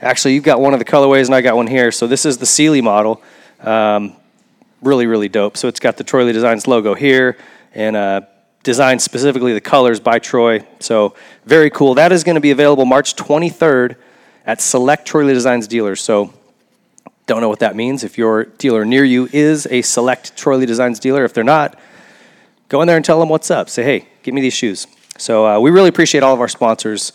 Actually, 0.00 0.34
you've 0.34 0.44
got 0.44 0.60
one 0.60 0.74
of 0.74 0.78
the 0.78 0.84
colorways, 0.84 1.26
and 1.26 1.34
I 1.34 1.40
got 1.40 1.56
one 1.56 1.66
here. 1.66 1.90
So 1.90 2.06
this 2.06 2.24
is 2.24 2.38
the 2.38 2.46
Sealy 2.46 2.80
model. 2.80 3.20
Um, 3.58 4.14
really, 4.80 5.06
really 5.06 5.28
dope. 5.28 5.56
So 5.56 5.66
it's 5.66 5.80
got 5.80 5.96
the 5.96 6.04
Troy 6.04 6.22
Lee 6.22 6.32
Designs 6.32 6.68
logo 6.68 6.94
here 6.94 7.36
and 7.74 7.96
uh, 7.96 8.20
designed 8.62 9.02
specifically 9.02 9.52
the 9.52 9.60
colors 9.60 9.98
by 9.98 10.20
Troy. 10.20 10.64
So 10.78 11.16
very 11.46 11.68
cool. 11.68 11.94
That 11.94 12.12
is 12.12 12.22
going 12.22 12.36
to 12.36 12.40
be 12.40 12.52
available 12.52 12.84
March 12.84 13.16
23rd 13.16 13.96
at 14.46 14.60
select 14.60 15.04
Troy 15.04 15.24
Lee 15.24 15.34
Designs 15.34 15.66
dealers. 15.66 16.00
So 16.00 16.32
don't 17.26 17.40
know 17.40 17.48
what 17.48 17.58
that 17.58 17.74
means. 17.74 18.04
If 18.04 18.18
your 18.18 18.44
dealer 18.44 18.84
near 18.84 19.02
you 19.02 19.28
is 19.32 19.66
a 19.68 19.82
select 19.82 20.36
Troy 20.36 20.58
Lee 20.58 20.66
Designs 20.66 21.00
dealer, 21.00 21.24
if 21.24 21.34
they're 21.34 21.42
not, 21.42 21.76
go 22.68 22.80
in 22.82 22.86
there 22.86 22.94
and 22.94 23.04
tell 23.04 23.18
them 23.18 23.28
what's 23.28 23.50
up. 23.50 23.68
Say, 23.68 23.82
hey, 23.82 24.06
give 24.22 24.32
me 24.32 24.40
these 24.40 24.54
shoes. 24.54 24.86
So 25.20 25.46
uh, 25.46 25.60
we 25.60 25.70
really 25.70 25.88
appreciate 25.88 26.22
all 26.22 26.32
of 26.32 26.40
our 26.40 26.48
sponsors. 26.48 27.12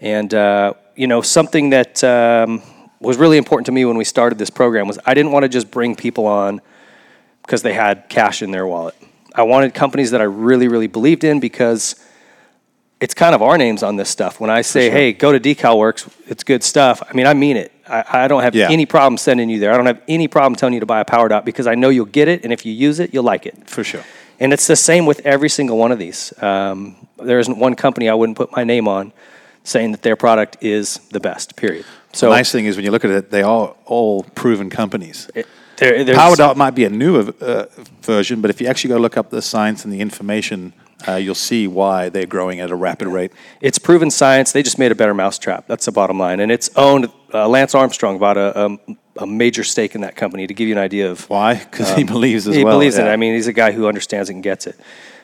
And, 0.00 0.32
uh, 0.32 0.74
you 0.96 1.06
know, 1.06 1.20
something 1.20 1.70
that 1.70 2.02
um, 2.02 2.62
was 3.00 3.18
really 3.18 3.36
important 3.36 3.66
to 3.66 3.72
me 3.72 3.84
when 3.84 3.96
we 3.96 4.04
started 4.04 4.38
this 4.38 4.50
program 4.50 4.88
was 4.88 4.98
I 5.04 5.14
didn't 5.14 5.32
want 5.32 5.44
to 5.44 5.48
just 5.48 5.70
bring 5.70 5.94
people 5.94 6.26
on 6.26 6.60
because 7.42 7.62
they 7.62 7.74
had 7.74 8.08
cash 8.08 8.42
in 8.42 8.50
their 8.50 8.66
wallet. 8.66 8.94
I 9.34 9.42
wanted 9.42 9.74
companies 9.74 10.10
that 10.12 10.20
I 10.20 10.24
really, 10.24 10.68
really 10.68 10.86
believed 10.86 11.24
in 11.24 11.40
because 11.40 11.94
it's 13.00 13.14
kind 13.14 13.34
of 13.34 13.42
our 13.42 13.58
names 13.58 13.82
on 13.82 13.96
this 13.96 14.08
stuff. 14.08 14.40
When 14.40 14.50
I 14.50 14.62
say, 14.62 14.88
sure. 14.88 14.92
hey, 14.92 15.12
go 15.12 15.32
to 15.32 15.40
Decal 15.40 15.78
Works, 15.78 16.08
it's 16.26 16.44
good 16.44 16.62
stuff, 16.62 17.02
I 17.08 17.12
mean, 17.14 17.26
I 17.26 17.34
mean 17.34 17.56
it. 17.56 17.72
I, 17.88 18.24
I 18.24 18.28
don't 18.28 18.42
have 18.42 18.54
Yeah. 18.54 18.70
any 18.70 18.86
problem 18.86 19.18
sending 19.18 19.50
you 19.50 19.58
there. 19.58 19.72
I 19.72 19.76
don't 19.76 19.86
have 19.86 20.00
any 20.06 20.28
problem 20.28 20.54
telling 20.56 20.74
you 20.74 20.80
to 20.80 20.86
buy 20.86 21.00
a 21.00 21.04
Power 21.04 21.28
Dot 21.28 21.44
because 21.44 21.66
I 21.66 21.74
know 21.74 21.88
you'll 21.88 22.04
get 22.06 22.28
it, 22.28 22.44
and 22.44 22.52
if 22.52 22.64
you 22.64 22.72
use 22.72 23.00
it, 23.00 23.12
you'll 23.12 23.24
like 23.24 23.44
it. 23.44 23.68
For 23.68 23.82
sure. 23.82 24.04
And 24.38 24.52
it's 24.52 24.66
the 24.66 24.76
same 24.76 25.04
with 25.04 25.20
every 25.26 25.48
single 25.48 25.78
one 25.78 25.92
of 25.92 25.98
these. 25.98 26.32
Um, 26.42 27.01
there 27.24 27.38
isn't 27.38 27.58
one 27.58 27.74
company 27.74 28.08
I 28.08 28.14
wouldn't 28.14 28.36
put 28.36 28.52
my 28.52 28.64
name 28.64 28.88
on 28.88 29.12
saying 29.64 29.92
that 29.92 30.02
their 30.02 30.16
product 30.16 30.56
is 30.60 30.98
the 31.10 31.20
best, 31.20 31.54
period. 31.56 31.84
So 32.12 32.28
the 32.28 32.36
nice 32.36 32.50
thing 32.52 32.66
is 32.66 32.76
when 32.76 32.84
you 32.84 32.90
look 32.90 33.04
at 33.04 33.10
it, 33.10 33.30
they 33.30 33.42
are 33.42 33.74
all 33.86 34.24
proven 34.34 34.70
companies. 34.70 35.30
it- 35.34 35.46
there, 35.78 36.04
there's, 36.04 36.16
Power 36.18 36.36
Dot 36.36 36.56
might 36.56 36.72
be 36.76 36.84
a 36.84 36.90
newer 36.90 37.32
uh, 37.40 37.64
version, 38.02 38.40
but 38.40 38.50
if 38.50 38.60
you 38.60 38.68
actually 38.68 38.88
go 38.94 38.98
look 38.98 39.16
up 39.16 39.30
the 39.30 39.42
science 39.42 39.84
and 39.84 39.92
the 39.92 40.00
information, 40.00 40.74
uh, 41.08 41.14
you'll 41.14 41.34
see 41.34 41.66
why 41.66 42.08
they're 42.08 42.26
growing 42.26 42.60
at 42.60 42.70
a 42.70 42.76
rapid 42.76 43.08
rate. 43.08 43.32
It's 43.60 43.78
proven 43.78 44.08
science. 44.10 44.52
They 44.52 44.62
just 44.62 44.78
made 44.78 44.92
a 44.92 44.94
better 44.94 45.14
mousetrap. 45.14 45.66
That's 45.66 45.86
the 45.86 45.90
bottom 45.90 46.18
line. 46.20 46.38
And 46.38 46.52
it's 46.52 46.70
owned. 46.76 47.10
Uh, 47.34 47.48
Lance 47.48 47.74
Armstrong 47.74 48.18
bought 48.20 48.36
a, 48.36 48.66
a, 48.66 48.78
a 49.22 49.26
major 49.26 49.64
stake 49.64 49.96
in 49.96 50.02
that 50.02 50.14
company 50.14 50.46
to 50.46 50.54
give 50.54 50.68
you 50.68 50.74
an 50.74 50.80
idea 50.80 51.10
of 51.10 51.28
Why? 51.28 51.54
Because 51.54 51.90
he 51.94 52.04
believes 52.04 52.46
as 52.46 52.54
Um, 52.54 52.58
he 52.58 52.64
well. 52.64 52.74
believes 52.74 52.98
in 52.98 53.06
it. 53.06 53.10
I 53.10 53.16
mean, 53.16 53.34
he's 53.34 53.48
a 53.48 53.52
guy 53.52 53.72
who 53.72 53.88
understands 53.88 54.30
it 54.30 54.34
and 54.34 54.42
gets 54.42 54.66
it. 54.68 54.78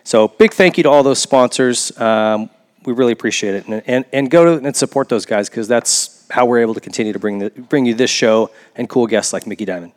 So 0.09 0.27
big 0.27 0.55
thank 0.55 0.79
you 0.79 0.85
to 0.85 0.89
all 0.89 1.03
those 1.03 1.19
sponsors. 1.19 1.93
Um, 2.01 2.49
we 2.87 2.95
really 2.95 3.13
appreciate 3.13 3.57
it, 3.57 3.67
and 3.67 3.83
and, 3.87 4.07
and 4.11 4.31
go 4.31 4.55
and 4.55 4.75
support 4.75 5.11
those 5.11 5.27
guys 5.27 5.51
because 5.51 5.69
that's 5.69 6.27
how 6.31 6.47
we're 6.47 6.61
able 6.61 6.73
to 6.73 6.81
continue 6.81 7.13
to 7.13 7.19
bring 7.19 7.41
the, 7.41 7.51
bring 7.51 7.85
you 7.85 7.93
this 7.93 8.09
show 8.09 8.51
and 8.75 8.89
cool 8.89 9.07
guests 9.07 9.35
like 9.35 9.47
Micky 9.47 9.67
Dymond. 9.67 9.93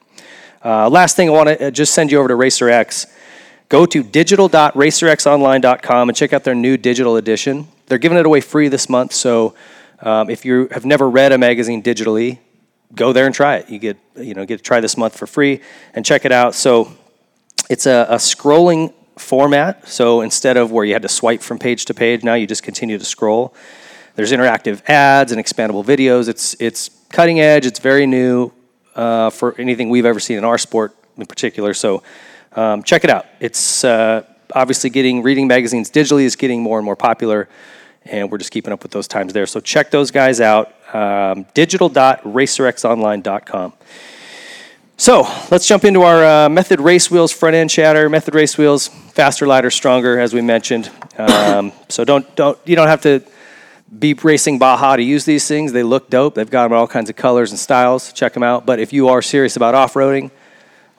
Uh, 0.66 0.90
last 0.90 1.16
thing, 1.16 1.30
I 1.30 1.32
want 1.32 1.58
to 1.58 1.72
just 1.72 1.94
send 1.94 2.12
you 2.12 2.20
over 2.20 2.28
to 2.28 2.34
RacerX. 2.34 3.06
Go 3.70 3.86
to 3.86 4.04
digital.racerxonline.com 4.04 6.10
and 6.10 6.18
check 6.18 6.34
out 6.34 6.44
their 6.44 6.56
new 6.56 6.76
digital 6.76 7.16
edition. 7.16 7.70
They're 7.86 7.98
giving 7.98 8.18
it 8.18 8.26
away 8.26 8.42
free 8.42 8.68
this 8.68 8.90
month, 8.90 9.14
so 9.14 9.56
um, 10.02 10.30
if 10.30 10.44
you 10.44 10.68
have 10.72 10.84
never 10.84 11.10
read 11.10 11.32
a 11.32 11.38
magazine 11.38 11.82
digitally, 11.82 12.40
go 12.94 13.14
there 13.14 13.28
and 13.28 13.34
try 13.34 13.60
it. 13.60 13.70
You 13.70 13.80
get 13.80 13.98
you 14.18 14.34
know 14.34 14.46
get 14.46 14.58
to 14.58 14.64
try 14.64 14.82
this 14.82 14.98
month 14.98 15.16
for 15.16 15.26
free 15.26 15.62
and 15.94 16.06
check 16.06 16.26
it 16.26 16.34
out. 16.34 16.54
So 16.54 16.92
it's 17.70 17.86
a, 17.86 18.08
a 18.10 18.16
scrolling 18.16 18.94
format. 19.22 19.88
So 19.88 20.22
instead 20.22 20.58
of 20.58 20.72
where 20.72 20.84
you 20.84 20.94
had 20.94 21.04
to 21.04 21.10
swipe 21.10 21.42
from 21.42 21.60
page 21.60 21.86
to 21.86 21.94
page, 21.94 22.24
now 22.24 22.34
you 22.34 22.48
just 22.48 22.64
continue 22.64 22.98
to 22.98 23.06
scroll. 23.06 23.54
There's 24.16 24.32
interactive 24.32 24.88
ads 24.90 25.32
and 25.32 25.44
expandable 25.44 25.86
videos. 25.86 26.28
It's 26.28 26.56
it's 26.60 26.90
cutting 27.10 27.40
edge. 27.40 27.66
It's 27.66 27.80
very 27.80 28.06
new 28.06 28.52
uh, 28.96 29.30
for 29.30 29.56
anything 29.60 29.90
we've 29.90 30.06
ever 30.06 30.20
seen 30.20 30.38
in 30.38 30.44
our 30.44 30.58
sport 30.58 30.94
in 31.18 31.26
particular. 31.26 31.74
So 31.74 32.04
um, 32.56 32.84
check 32.84 33.06
it 33.06 33.10
out. 33.10 33.26
It's 33.40 33.84
uh, 33.84 34.26
obviously 34.54 34.90
getting 34.90 35.24
reading 35.24 35.48
magazines 35.48 35.90
digitally 35.90 36.24
is 36.24 36.36
getting 36.36 36.62
more 36.62 36.78
and 36.78 36.86
more 36.86 36.98
popular, 36.98 37.50
and 38.06 38.32
we're 38.32 38.38
just 38.38 38.52
keeping 38.52 38.72
up 38.74 38.84
with 38.84 38.92
those 38.92 39.08
times 39.08 39.32
there. 39.34 39.46
So 39.46 39.60
check 39.60 39.92
those 39.92 40.12
guys 40.12 40.40
out. 40.42 40.74
Um, 40.94 41.46
digital.racerxonline.com. 41.54 43.74
So 45.02 45.24
let's 45.50 45.66
jump 45.66 45.84
into 45.84 46.04
our 46.04 46.24
uh, 46.24 46.48
Method 46.48 46.80
Race 46.80 47.10
Wheels 47.10 47.32
front 47.32 47.56
end 47.56 47.72
chatter. 47.72 48.08
Method 48.08 48.36
Race 48.36 48.56
Wheels, 48.56 48.88
faster, 48.88 49.48
lighter, 49.48 49.72
stronger, 49.72 50.20
as 50.20 50.32
we 50.32 50.42
mentioned. 50.42 50.92
Um, 51.18 51.72
so 51.90 52.06
don't 52.06 52.36
don't 52.36 52.56
you 52.66 52.76
don't 52.76 52.88
have 52.88 53.02
to 53.02 53.24
be 53.98 54.14
racing 54.14 54.60
Baja 54.60 54.98
to 54.98 55.02
use 55.02 55.26
these 55.26 55.48
things. 55.48 55.72
They 55.72 55.82
look 55.82 56.12
dope. 56.12 56.36
They've 56.36 56.48
got 56.48 56.66
them 56.66 56.74
in 56.74 56.78
all 56.78 56.88
kinds 56.88 57.10
of 57.10 57.16
colors 57.16 57.50
and 57.50 57.58
styles. 57.58 58.14
Check 58.14 58.34
them 58.34 58.44
out. 58.44 58.68
But 58.68 58.78
if 58.78 58.94
you 58.94 59.08
are 59.08 59.24
serious 59.24 59.56
about 59.56 59.74
off 59.74 59.96
roading, 59.96 60.30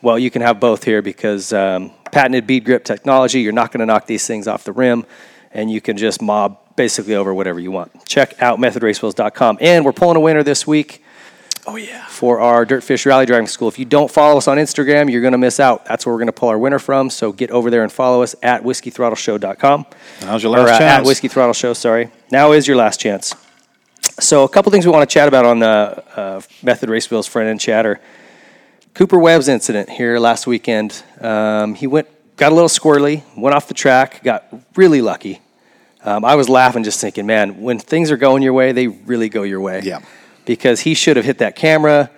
well, 0.03 0.19
you 0.19 0.33
can 0.33 0.43
have 0.43 0.59
both 0.59 0.83
here 0.83 1.01
because 1.01 1.53
um, 1.53 1.93
patented 2.11 2.45
bead 2.45 2.65
grip 2.65 2.83
technology. 2.83 3.41
You're 3.41 3.53
not 3.53 3.71
going 3.71 3.79
to 3.79 3.87
knock 3.87 4.09
these 4.09 4.27
things 4.27 4.49
off 4.49 4.65
the 4.65 4.73
rim, 4.73 5.07
and 5.53 5.71
you 5.71 5.81
can 5.81 5.97
just 5.97 6.21
mob 6.21 6.59
basically 6.75 7.15
over 7.15 7.33
whatever 7.33 7.61
you 7.61 7.71
want. 7.71 8.05
Check 8.05 8.43
out 8.43 8.59
methodracewheels.com. 8.59 9.59
And 9.61 9.85
we're 9.85 9.93
pulling 9.93 10.17
a 10.17 10.21
winner 10.21 10.43
this 10.43 10.67
week 10.67 11.05
Oh 11.67 11.77
yeah. 11.77 12.05
for 12.07 12.41
our 12.41 12.67
Dirtfish 12.67 13.07
Rally 13.07 13.25
Driving 13.27 13.47
School. 13.47 13.69
If 13.69 13.79
you 13.79 13.85
don't 13.85 14.11
follow 14.11 14.37
us 14.39 14.49
on 14.49 14.59
Instagram, 14.59 15.11
you're 15.11 15.21
going 15.21 15.33
to 15.33 15.39
miss 15.39 15.61
out. 15.61 15.85
That's 15.85 16.05
where 16.05 16.13
we're 16.13 16.19
going 16.19 16.27
to 16.27 16.33
pull 16.33 16.49
our 16.49 16.59
winner 16.59 16.79
from. 16.81 17.09
So 17.09 17.31
get 17.33 17.51
over 17.51 17.71
there 17.71 17.83
and 17.85 17.93
follow 17.93 18.23
us 18.23 18.35
at 18.43 18.63
whiskeythrottleshow.com. 18.65 19.87
Now's 20.23 20.43
your 20.43 20.53
Or, 20.53 20.59
last 20.59 20.75
uh, 20.75 20.79
chance. 20.79 21.01
At 21.01 21.05
Whiskey 21.07 21.29
Throttle 21.29 21.53
Show, 21.55 21.73
sorry. 21.73 22.11
Now 22.31 22.53
is 22.53 22.67
your 22.67 22.77
last 22.77 22.99
chance. 23.01 23.35
So 24.19 24.43
a 24.45 24.49
couple 24.49 24.73
things 24.73 24.85
we 24.87 24.93
want 24.93 25.09
to 25.09 25.13
chat 25.13 25.29
about 25.29 25.45
on 25.45 25.61
the 25.61 26.05
uh, 26.17 26.41
Method 26.63 26.89
Race 26.91 27.09
Wheels 27.11 27.27
front 27.27 27.49
end 27.49 27.61
chatter. 27.61 28.01
Cooper 28.95 29.19
Webb's 29.19 29.49
incident 29.49 29.89
here 29.89 30.19
last 30.19 30.47
weekend. 30.47 31.03
Um, 31.21 31.75
he 31.75 31.87
went, 31.87 32.09
got 32.37 32.53
a 32.53 32.55
little 32.55 32.69
squirrely, 32.69 33.23
went 33.37 33.55
off 33.55 33.69
the 33.69 33.75
track, 33.75 34.23
got 34.23 34.45
really 34.77 35.01
lucky. 35.01 35.41
Um, 36.05 36.25
I 36.25 36.35
was 36.35 36.49
laughing, 36.49 36.83
just 36.83 37.01
thinking, 37.01 37.25
man, 37.25 37.63
when 37.63 37.79
things 37.79 38.11
are 38.11 38.17
going 38.17 38.43
your 38.43 38.53
way, 38.53 38.73
they 38.73 38.89
really 38.89 39.29
go 39.29 39.45
your 39.45 39.61
way. 39.61 39.81
Yeah. 39.85 40.01
Because 40.45 40.81
he 40.81 40.95
should 40.95 41.17
have 41.17 41.25
hit 41.25 41.39
that 41.39 41.57
camera. 41.57 42.11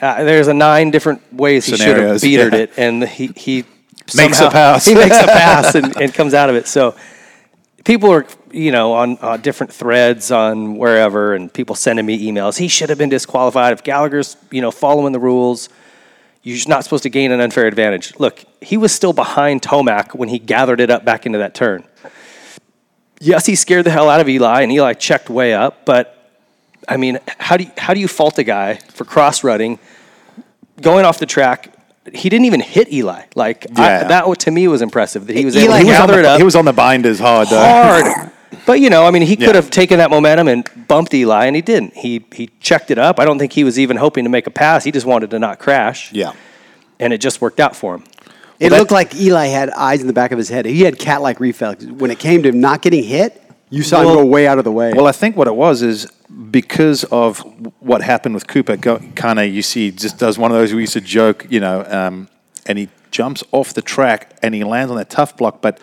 Uh, 0.00 0.24
there's 0.24 0.48
a 0.48 0.54
nine 0.54 0.90
different 0.90 1.32
ways 1.32 1.66
he 1.66 1.76
should 1.76 1.96
have 1.96 2.20
beatered 2.20 2.52
yeah. 2.52 2.60
it, 2.60 2.72
and 2.76 3.04
he 3.04 3.28
he 3.36 3.64
Makes 4.16 4.40
a 4.40 4.50
pass. 4.50 4.84
he 4.86 4.94
makes 4.94 5.16
a 5.16 5.26
pass 5.26 5.74
and, 5.74 5.96
and 6.00 6.12
comes 6.12 6.34
out 6.34 6.50
of 6.50 6.56
it. 6.56 6.66
So 6.66 6.96
people 7.84 8.10
are 8.12 8.26
you 8.50 8.72
know 8.72 8.92
on 8.94 9.18
uh, 9.20 9.36
different 9.36 9.72
threads 9.72 10.30
on 10.30 10.76
wherever, 10.76 11.34
and 11.34 11.52
people 11.52 11.74
sending 11.74 12.06
me 12.06 12.30
emails. 12.30 12.58
He 12.58 12.68
should 12.68 12.88
have 12.88 12.98
been 12.98 13.08
disqualified 13.08 13.72
if 13.72 13.82
Gallagher's 13.82 14.36
you 14.50 14.62
know 14.62 14.70
following 14.70 15.12
the 15.12 15.20
rules. 15.20 15.68
You're 16.42 16.56
just 16.56 16.68
not 16.68 16.84
supposed 16.84 17.02
to 17.02 17.10
gain 17.10 17.32
an 17.32 17.40
unfair 17.40 17.66
advantage. 17.66 18.18
Look, 18.18 18.44
he 18.62 18.78
was 18.78 18.92
still 18.92 19.12
behind 19.12 19.60
Tomac 19.60 20.14
when 20.14 20.30
he 20.30 20.38
gathered 20.38 20.80
it 20.80 20.88
up 20.88 21.04
back 21.04 21.26
into 21.26 21.38
that 21.38 21.54
turn. 21.54 21.84
Yes, 23.20 23.44
he 23.44 23.54
scared 23.54 23.84
the 23.84 23.90
hell 23.90 24.08
out 24.08 24.22
of 24.22 24.28
Eli, 24.28 24.62
and 24.62 24.72
Eli 24.72 24.94
checked 24.94 25.28
way 25.28 25.52
up. 25.52 25.84
But 25.84 26.19
I 26.90 26.96
mean, 26.96 27.18
how 27.38 27.56
do 27.56 27.64
you, 27.64 27.70
how 27.78 27.94
do 27.94 28.00
you 28.00 28.08
fault 28.08 28.38
a 28.38 28.44
guy 28.44 28.74
for 28.74 29.04
cross 29.04 29.44
running, 29.44 29.78
going 30.80 31.04
off 31.04 31.18
the 31.18 31.26
track? 31.26 31.72
He 32.12 32.28
didn't 32.28 32.46
even 32.46 32.60
hit 32.60 32.92
Eli. 32.92 33.22
Like 33.34 33.66
I, 33.78 34.04
that 34.04 34.40
to 34.40 34.50
me 34.50 34.66
was 34.68 34.82
impressive 34.82 35.26
that 35.28 35.36
he 35.36 35.44
was 35.44 35.54
Eli 35.56 35.62
able 35.64 35.72
to 35.72 35.78
on 35.80 36.06
gather 36.08 36.18
it 36.20 36.22
the, 36.22 36.28
up 36.30 36.38
he 36.38 36.44
was 36.44 36.56
on 36.56 36.64
the 36.64 36.72
binders 36.72 37.18
hard 37.20 37.48
though. 37.48 37.60
hard. 37.60 38.30
But 38.66 38.80
you 38.80 38.90
know, 38.90 39.06
I 39.06 39.10
mean, 39.12 39.22
he 39.22 39.36
could 39.36 39.46
Yeah. 39.48 39.54
have 39.54 39.70
taken 39.70 39.98
that 39.98 40.10
momentum 40.10 40.48
and 40.48 40.68
bumped 40.88 41.14
Eli, 41.14 41.46
and 41.46 41.54
he 41.54 41.62
didn't. 41.62 41.94
He 41.94 42.24
he 42.34 42.48
checked 42.60 42.90
it 42.90 42.98
up. 42.98 43.20
I 43.20 43.24
don't 43.24 43.38
think 43.38 43.52
he 43.52 43.62
was 43.62 43.78
even 43.78 43.96
hoping 43.96 44.24
to 44.24 44.30
make 44.30 44.46
a 44.48 44.50
pass. 44.50 44.82
He 44.82 44.90
just 44.90 45.06
wanted 45.06 45.30
to 45.30 45.38
not 45.38 45.58
crash, 45.60 46.12
Yeah. 46.12 46.32
and 46.98 47.12
it 47.12 47.18
just 47.20 47.40
worked 47.40 47.60
out 47.60 47.76
for 47.76 47.94
him. 47.94 48.04
It 48.58 48.70
that- 48.70 48.78
looked 48.78 48.90
like 48.90 49.14
Eli 49.14 49.46
had 49.46 49.70
eyes 49.70 50.00
in 50.00 50.06
the 50.08 50.12
back 50.12 50.32
of 50.32 50.38
his 50.38 50.48
head. 50.48 50.66
He 50.66 50.82
had 50.82 50.98
cat-like 50.98 51.38
reflex. 51.38 51.84
When 51.84 52.10
it 52.10 52.18
came 52.18 52.42
to 52.42 52.52
not 52.52 52.82
getting 52.82 53.04
hit, 53.04 53.40
You 53.70 53.82
saw 53.82 54.00
him 54.00 54.06
Well- 54.06 54.16
go 54.16 54.24
way 54.26 54.46
out 54.46 54.58
of 54.58 54.64
the 54.64 54.72
way. 54.72 54.92
Well, 54.92 55.06
I 55.06 55.12
think 55.12 55.36
what 55.36 55.46
it 55.46 55.54
was 55.54 55.82
is 55.82 56.06
because 56.50 57.04
of 57.04 57.38
what 57.78 58.02
happened 58.02 58.34
with 58.34 58.46
Cooper. 58.46 58.76
Kind 58.76 59.38
of, 59.38 59.46
you 59.46 59.62
see, 59.62 59.90
just 59.90 60.18
does 60.18 60.38
one 60.38 60.50
of 60.50 60.56
those 60.56 60.74
we 60.74 60.80
used 60.82 60.92
to 60.94 61.00
joke, 61.00 61.46
you 61.48 61.60
know, 61.60 61.84
um, 61.88 62.28
and 62.66 62.78
he 62.78 62.88
jumps 63.10 63.42
off 63.52 63.72
the 63.72 63.82
track 63.82 64.36
and 64.42 64.54
he 64.54 64.64
lands 64.64 64.90
on 64.90 64.96
that 64.96 65.08
tough 65.10 65.36
block. 65.36 65.60
But 65.60 65.78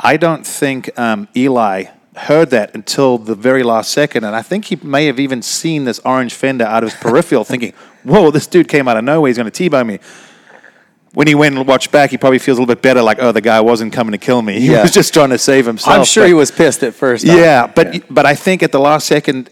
I 0.00 0.16
don't 0.16 0.46
think 0.46 0.96
um, 0.98 1.28
Eli 1.36 1.84
heard 2.16 2.50
that 2.50 2.74
until 2.74 3.16
the 3.16 3.34
very 3.34 3.62
last 3.62 3.90
second, 3.90 4.24
and 4.24 4.36
I 4.36 4.42
think 4.42 4.66
he 4.66 4.76
may 4.82 5.06
have 5.06 5.18
even 5.18 5.40
seen 5.40 5.84
this 5.84 5.98
orange 6.04 6.34
fender 6.34 6.64
out 6.66 6.82
of 6.82 6.90
his 6.92 7.00
peripheral, 7.00 7.44
thinking, 7.44 7.72
"Whoa, 8.04 8.30
this 8.30 8.46
dude 8.46 8.68
came 8.68 8.86
out 8.88 8.98
of 8.98 9.04
nowhere. 9.04 9.28
He's 9.28 9.38
going 9.38 9.46
to 9.46 9.50
t-bone 9.50 9.86
me." 9.86 9.98
When 11.14 11.26
he 11.26 11.34
went 11.34 11.56
and 11.58 11.66
watched 11.66 11.92
back, 11.92 12.10
he 12.10 12.16
probably 12.16 12.38
feels 12.38 12.56
a 12.56 12.60
little 12.62 12.74
bit 12.74 12.80
better, 12.82 13.02
like, 13.02 13.18
"Oh, 13.20 13.32
the 13.32 13.42
guy 13.42 13.60
wasn't 13.60 13.92
coming 13.92 14.12
to 14.12 14.18
kill 14.18 14.40
me. 14.40 14.60
He 14.60 14.72
Yeah. 14.72 14.82
was 14.82 14.92
just 14.92 15.12
trying 15.12 15.30
to 15.30 15.38
save 15.38 15.66
himself." 15.66 15.94
I'm 15.98 16.04
sure 16.04 16.24
But- 16.24 16.28
he 16.28 16.34
was 16.34 16.50
pissed 16.50 16.82
at 16.82 16.94
first. 16.94 17.24
yeah, 17.24 17.66
but 17.66 18.02
but 18.10 18.24
I 18.24 18.34
think 18.34 18.62
at 18.62 18.72
the 18.72 18.80
last 18.80 19.06
second, 19.06 19.50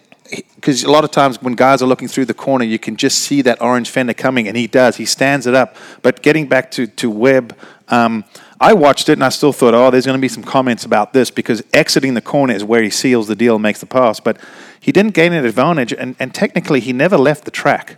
because 0.56 0.84
a 0.84 0.90
lot 0.90 1.04
of 1.04 1.10
times 1.10 1.42
when 1.42 1.54
guys 1.54 1.82
are 1.82 1.86
looking 1.86 2.08
through 2.08 2.24
the 2.26 2.34
corner, 2.34 2.64
you 2.64 2.78
can 2.78 2.96
just 2.96 3.18
see 3.18 3.42
that 3.42 3.60
orange 3.60 3.90
fender 3.90 4.14
coming, 4.14 4.48
and 4.48 4.56
he 4.56 4.66
does. 4.66 4.96
He 4.96 5.04
stands 5.04 5.46
it 5.46 5.54
up. 5.54 5.76
But 6.02 6.22
getting 6.22 6.46
back 6.46 6.70
to 6.72 6.86
to 6.86 7.10
Webb, 7.10 7.54
um, 7.90 8.24
I 8.58 8.72
watched 8.72 9.08
it 9.10 9.14
and 9.14 9.24
I 9.24 9.30
still 9.30 9.52
thought, 9.52 9.74
oh, 9.74 9.90
there's 9.90 10.06
going 10.06 10.18
to 10.18 10.20
be 10.20 10.28
some 10.28 10.44
comments 10.44 10.84
about 10.86 11.12
this 11.12 11.30
because 11.30 11.62
exiting 11.74 12.14
the 12.14 12.20
corner 12.22 12.54
is 12.54 12.62
where 12.64 12.82
he 12.82 12.90
seals 12.90 13.26
the 13.26 13.34
deal, 13.36 13.54
and 13.56 13.62
makes 13.62 13.80
the 13.80 13.86
pass. 13.86 14.18
But 14.20 14.38
he 14.80 14.92
didn't 14.92 15.12
gain 15.14 15.32
an 15.34 15.44
advantage, 15.44 15.92
and, 15.92 16.14
and 16.18 16.32
technically 16.32 16.80
he 16.80 16.92
never 16.94 17.18
left 17.18 17.44
the 17.44 17.50
track. 17.50 17.96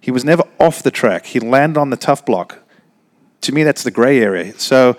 He 0.00 0.10
was 0.12 0.24
never 0.24 0.44
off 0.58 0.82
the 0.82 0.90
track. 0.92 1.26
He 1.26 1.40
landed 1.40 1.80
on 1.80 1.90
the 1.90 1.96
tough 1.96 2.24
block. 2.24 2.58
To 3.42 3.52
me, 3.52 3.62
that's 3.64 3.82
the 3.82 3.90
gray 3.90 4.20
area. 4.20 4.58
So. 4.58 4.96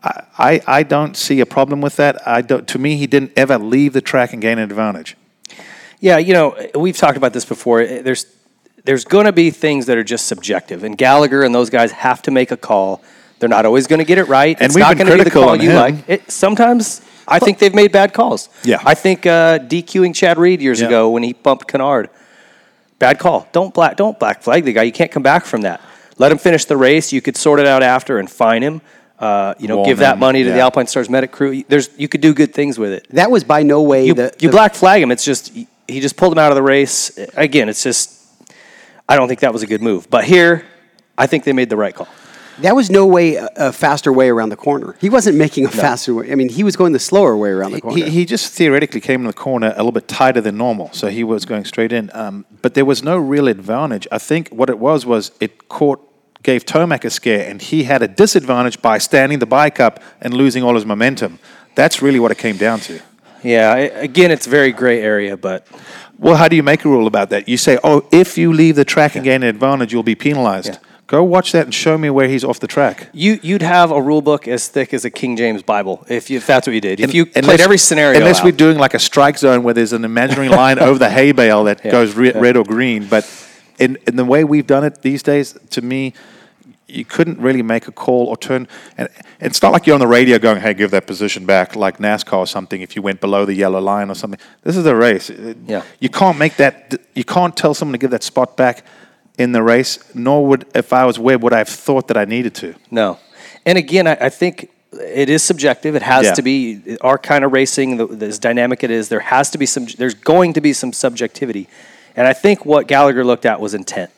I, 0.00 0.22
I 0.38 0.60
I 0.78 0.82
don't 0.84 1.16
see 1.16 1.40
a 1.40 1.46
problem 1.46 1.80
with 1.80 1.96
that. 1.96 2.24
I 2.24 2.40
don't. 2.40 2.68
To 2.68 2.78
me, 2.78 2.96
he 2.96 3.08
didn't 3.08 3.32
ever 3.36 3.58
leave 3.58 3.92
the 3.94 4.00
track 4.00 4.32
and 4.32 4.40
gain 4.40 4.58
an 4.58 4.70
advantage. 4.70 5.16
Yeah, 5.98 6.18
you 6.18 6.32
know, 6.34 6.56
we've 6.76 6.96
talked 6.96 7.16
about 7.16 7.32
this 7.32 7.44
before. 7.44 7.84
There's 7.84 8.24
there's 8.84 9.04
going 9.04 9.26
to 9.26 9.32
be 9.32 9.50
things 9.50 9.86
that 9.86 9.98
are 9.98 10.04
just 10.04 10.26
subjective, 10.26 10.84
and 10.84 10.96
Gallagher 10.96 11.42
and 11.42 11.52
those 11.52 11.68
guys 11.68 11.90
have 11.90 12.22
to 12.22 12.30
make 12.30 12.52
a 12.52 12.56
call. 12.56 13.02
They're 13.40 13.48
not 13.48 13.66
always 13.66 13.88
going 13.88 13.98
to 13.98 14.04
get 14.04 14.18
it 14.18 14.28
right. 14.28 14.56
And 14.56 14.66
it's 14.66 14.76
we've 14.76 14.82
not 14.82 14.96
been 14.96 15.08
going 15.08 15.18
to 15.18 15.24
be 15.24 15.24
the 15.24 15.30
critical 15.30 15.42
call 15.42 15.52
on 15.54 15.60
you 15.60 15.70
him. 15.70 15.76
like. 15.76 16.08
It, 16.08 16.30
sometimes 16.30 17.02
I 17.26 17.40
think 17.40 17.58
they've 17.58 17.74
made 17.74 17.90
bad 17.90 18.12
calls. 18.14 18.48
Yeah. 18.62 18.80
I 18.84 18.94
think 18.94 19.26
uh, 19.26 19.58
DQing 19.58 20.14
Chad 20.14 20.38
Reed 20.38 20.62
years 20.62 20.80
Yeah. 20.80 20.86
ago 20.86 21.10
when 21.10 21.24
he 21.24 21.32
bumped 21.32 21.66
Kennard, 21.66 22.08
bad 23.00 23.18
call. 23.18 23.48
Don't 23.50 23.74
black 23.74 23.96
don't 23.96 24.16
black 24.16 24.42
flag 24.42 24.64
the 24.64 24.72
guy. 24.72 24.84
You 24.84 24.92
can't 24.92 25.10
come 25.10 25.24
back 25.24 25.44
from 25.44 25.62
that. 25.62 25.80
Let 26.18 26.32
him 26.32 26.38
finish 26.38 26.64
the 26.64 26.76
race. 26.76 27.12
You 27.12 27.20
could 27.20 27.36
sort 27.36 27.60
it 27.60 27.66
out 27.66 27.82
after 27.82 28.18
and 28.18 28.30
fine 28.30 28.62
him. 28.62 28.80
Uh, 29.18 29.54
you 29.58 29.66
know, 29.66 29.78
Warn 29.78 29.88
give 29.88 29.98
that 29.98 30.18
money 30.18 30.44
to 30.44 30.50
the. 30.50 30.60
Alpine 30.60 30.86
Stars 30.86 31.10
medic 31.10 31.32
crew. 31.32 31.64
There's 31.66 31.90
you 31.96 32.06
could 32.06 32.20
do 32.20 32.32
good 32.34 32.54
things 32.54 32.78
with 32.78 32.92
it 32.92 33.06
that 33.10 33.30
was 33.30 33.42
by 33.42 33.64
no 33.64 33.82
way 33.82 34.06
you, 34.06 34.14
the, 34.14 34.32
you 34.38 34.48
the- 34.48 34.52
black 34.52 34.74
flag 34.74 35.02
him. 35.02 35.10
It's 35.10 35.24
just 35.24 35.52
he 35.88 36.00
just 36.00 36.16
pulled 36.16 36.32
him 36.32 36.38
out 36.38 36.52
of 36.52 36.56
the 36.56 36.62
race. 36.62 37.18
Again, 37.34 37.68
it's 37.68 37.82
just 37.82 38.14
I 39.08 39.16
don't 39.16 39.26
think 39.26 39.40
that 39.40 39.52
was 39.52 39.62
a 39.62 39.66
good 39.66 39.82
move. 39.82 40.08
But 40.08 40.24
here, 40.24 40.64
I 41.16 41.26
think 41.26 41.42
they 41.44 41.52
made 41.52 41.68
the 41.70 41.76
right 41.76 41.94
call. 41.94 42.08
That 42.60 42.74
was 42.74 42.90
no 42.90 43.06
way 43.06 43.36
a, 43.36 43.48
a 43.56 43.72
faster 43.72 44.12
way 44.12 44.28
around 44.28 44.48
the 44.48 44.56
corner. 44.56 44.96
He 45.00 45.08
wasn't 45.08 45.36
making 45.36 45.64
a 45.64 45.68
faster 45.68 46.14
way. 46.14 46.32
I 46.32 46.34
mean, 46.34 46.48
he 46.48 46.64
was 46.64 46.76
going 46.76 46.92
the 46.92 46.98
slower 46.98 47.36
way 47.36 47.50
around 47.50 47.72
the 47.72 47.80
corner. 47.80 48.04
He, 48.04 48.10
he 48.10 48.24
just 48.24 48.52
theoretically 48.52 49.00
came 49.00 49.20
in 49.20 49.26
the 49.28 49.32
corner 49.32 49.68
a 49.68 49.78
little 49.78 49.92
bit 49.92 50.08
tighter 50.08 50.40
than 50.40 50.56
normal, 50.56 50.92
so 50.92 51.08
he 51.08 51.22
was 51.22 51.44
going 51.44 51.64
straight 51.64 51.92
in. 51.92 52.10
Um, 52.14 52.46
but 52.62 52.74
there 52.74 52.84
was 52.84 53.02
no 53.02 53.16
real 53.16 53.46
advantage. 53.46 54.08
I 54.10 54.18
think 54.18 54.48
what 54.48 54.68
it 54.70 54.78
was 54.78 55.06
was 55.06 55.30
it 55.40 55.68
caught 55.68 56.04
gave 56.42 56.64
Tomac 56.64 57.04
a 57.04 57.10
scare, 57.10 57.48
and 57.48 57.60
he 57.60 57.84
had 57.84 58.02
a 58.02 58.08
disadvantage 58.08 58.80
by 58.80 58.98
standing 58.98 59.38
the 59.38 59.46
bike 59.46 59.80
up 59.80 60.00
and 60.20 60.32
losing 60.34 60.62
all 60.62 60.74
his 60.74 60.86
momentum. 60.86 61.38
That's 61.74 62.00
really 62.02 62.18
what 62.20 62.30
it 62.30 62.38
came 62.38 62.56
down 62.56 62.80
to. 62.80 63.00
Yeah, 63.42 63.74
again, 63.76 64.30
it's 64.30 64.46
a 64.46 64.50
very 64.50 64.72
gray 64.72 65.00
area, 65.00 65.36
but 65.36 65.66
Well, 66.18 66.34
how 66.36 66.48
do 66.48 66.56
you 66.56 66.62
make 66.64 66.84
a 66.84 66.88
rule 66.88 67.06
about 67.06 67.30
that? 67.30 67.48
You 67.48 67.56
say, 67.56 67.78
oh, 67.84 68.06
if 68.10 68.36
you 68.36 68.52
leave 68.52 68.74
the 68.74 68.84
track 68.84 69.14
and 69.14 69.22
gain 69.24 69.42
an 69.44 69.48
advantage, 69.48 69.92
you'll 69.92 70.02
be 70.02 70.16
penalized. 70.16 70.68
Yeah. 70.74 70.78
Go 71.06 71.22
watch 71.22 71.52
that 71.52 71.64
and 71.64 71.72
show 71.72 71.96
me 71.96 72.10
where 72.10 72.28
he's 72.28 72.44
off 72.44 72.60
the 72.60 72.66
track. 72.66 73.08
you 73.14 73.38
you'd 73.42 73.62
have 73.62 73.90
a 73.92 74.02
rule 74.02 74.20
book 74.20 74.46
as 74.46 74.68
thick 74.68 74.92
as 74.92 75.04
a 75.06 75.10
King 75.10 75.36
James 75.38 75.62
Bible 75.62 76.04
if, 76.08 76.28
you, 76.28 76.36
if 76.36 76.46
that's 76.46 76.66
what 76.66 76.74
you 76.74 76.82
did. 76.82 77.00
If 77.00 77.14
you 77.14 77.24
played 77.24 77.44
unless- 77.44 77.60
every 77.60 77.78
scenario, 77.78 78.18
Unless 78.18 78.40
out. 78.40 78.44
we're 78.44 78.52
doing 78.52 78.76
like 78.76 78.92
a 78.92 78.98
strike 78.98 79.38
zone 79.38 79.62
where 79.62 79.72
there's 79.72 79.94
an 79.94 80.04
imaginary 80.04 80.48
line 80.62 80.78
over 80.78 80.98
the 80.98 81.08
hay 81.08 81.32
bale 81.32 81.64
that 81.64 81.82
Yeah, 81.84 81.92
goes 81.92 82.14
re- 82.14 82.32
red 82.32 82.56
or 82.58 82.64
green. 82.64 83.06
But 83.08 83.24
in, 83.78 83.98
in 84.06 84.16
the 84.16 84.24
way 84.24 84.44
we've 84.44 84.66
done 84.66 84.84
it 84.84 85.02
these 85.02 85.22
days, 85.22 85.56
to 85.70 85.82
me, 85.82 86.12
you 86.86 87.04
couldn't 87.04 87.38
really 87.38 87.62
make 87.62 87.86
a 87.86 87.92
call 87.92 88.26
or 88.26 88.36
turn. 88.36 88.66
And 88.96 89.08
it's 89.40 89.60
not 89.60 89.72
like 89.72 89.86
you're 89.86 89.94
on 89.94 90.00
the 90.00 90.06
radio 90.06 90.38
going, 90.38 90.60
hey, 90.60 90.72
give 90.74 90.90
that 90.92 91.06
position 91.06 91.44
back, 91.44 91.76
like 91.76 91.98
NASCAR 91.98 92.38
or 92.38 92.46
something, 92.46 92.80
if 92.80 92.96
you 92.96 93.02
went 93.02 93.20
below 93.20 93.44
the 93.44 93.54
yellow 93.54 93.80
line 93.80 94.10
or 94.10 94.14
something. 94.14 94.40
This 94.62 94.76
is 94.76 94.86
a 94.86 94.96
race. 94.96 95.30
Yeah. 95.66 95.82
You 96.00 96.08
can't 96.08 96.38
make 96.38 96.56
that, 96.56 96.98
you 97.14 97.24
can't 97.24 97.54
tell 97.56 97.74
someone 97.74 97.92
to 97.92 97.98
give 97.98 98.10
that 98.12 98.22
spot 98.22 98.56
back 98.56 98.84
in 99.38 99.52
the 99.52 99.62
race, 99.62 99.98
nor 100.14 100.46
would, 100.46 100.64
if 100.74 100.92
I 100.92 101.04
was 101.04 101.18
Webb, 101.18 101.42
would 101.42 101.52
I 101.52 101.58
have 101.58 101.68
thought 101.68 102.08
that 102.08 102.16
I 102.16 102.24
needed 102.24 102.54
to. 102.56 102.74
No. 102.90 103.18
And 103.66 103.76
again, 103.76 104.06
I, 104.06 104.16
I 104.20 104.28
think 104.30 104.70
it 104.92 105.28
is 105.28 105.42
subjective. 105.42 105.94
It 105.94 106.02
has 106.02 106.24
Yeah. 106.24 106.32
to 106.34 106.42
be 106.42 106.96
our 107.02 107.18
kind 107.18 107.44
of 107.44 107.52
racing, 107.52 107.98
the, 107.98 108.26
as 108.26 108.38
dynamic 108.38 108.82
it 108.82 108.90
is. 108.90 109.10
There 109.10 109.20
has 109.20 109.50
to 109.50 109.58
be 109.58 109.66
some. 109.66 109.86
There's 109.98 110.14
going 110.14 110.54
to 110.54 110.62
be 110.62 110.72
some 110.72 110.94
subjectivity, 110.94 111.68
and 112.18 112.26
I 112.26 112.32
think 112.32 112.66
what 112.66 112.88
Gallagher 112.88 113.24
looked 113.24 113.46
at 113.46 113.60
was 113.60 113.74
intent. 113.74 114.10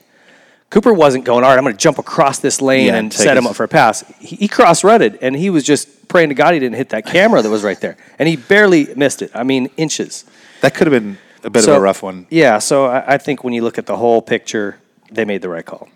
Cooper 0.70 0.92
wasn't 0.92 1.24
going. 1.24 1.44
All 1.44 1.50
right, 1.50 1.58
I'm 1.58 1.64
going 1.64 1.74
to 1.76 1.78
jump 1.80 1.98
across 1.98 2.38
this 2.38 2.62
lane 2.62 2.86
Yeah, 2.86 2.96
and 2.96 3.12
set 3.12 3.36
him 3.36 3.46
up 3.46 3.56
for 3.56 3.64
a 3.64 3.68
pass. 3.68 4.04
He, 4.18 4.36
he 4.36 4.48
cross-rutted, 4.48 5.18
and 5.20 5.36
he 5.36 5.50
was 5.50 5.64
just 5.64 6.08
praying 6.08 6.30
to 6.30 6.34
God 6.34 6.54
he 6.54 6.60
didn't 6.60 6.76
hit 6.76 6.88
that 6.90 7.04
camera 7.16 7.42
that 7.42 7.50
was 7.50 7.62
right 7.62 7.78
there, 7.80 7.96
and 8.18 8.26
he 8.28 8.36
barely 8.36 8.92
missed 8.94 9.20
it. 9.20 9.30
I 9.34 9.42
mean, 9.42 9.68
inches. 9.76 10.24
That 10.62 10.74
could 10.74 10.86
have 10.90 11.02
been 11.02 11.18
a 11.44 11.50
bit 11.50 11.64
So- 11.64 11.72
of 11.72 11.78
a 11.78 11.80
rough 11.80 12.02
one. 12.02 12.26
Yeah, 12.30 12.58
so 12.58 12.86
I, 12.86 13.14
I 13.14 13.18
think 13.18 13.44
when 13.44 13.52
you 13.52 13.62
look 13.62 13.76
at 13.78 13.84
the 13.86 13.96
whole 13.96 14.22
picture, 14.22 14.78
they 15.10 15.24
made 15.26 15.42
the 15.42 15.48
right 15.50 15.66
call. 15.66 15.88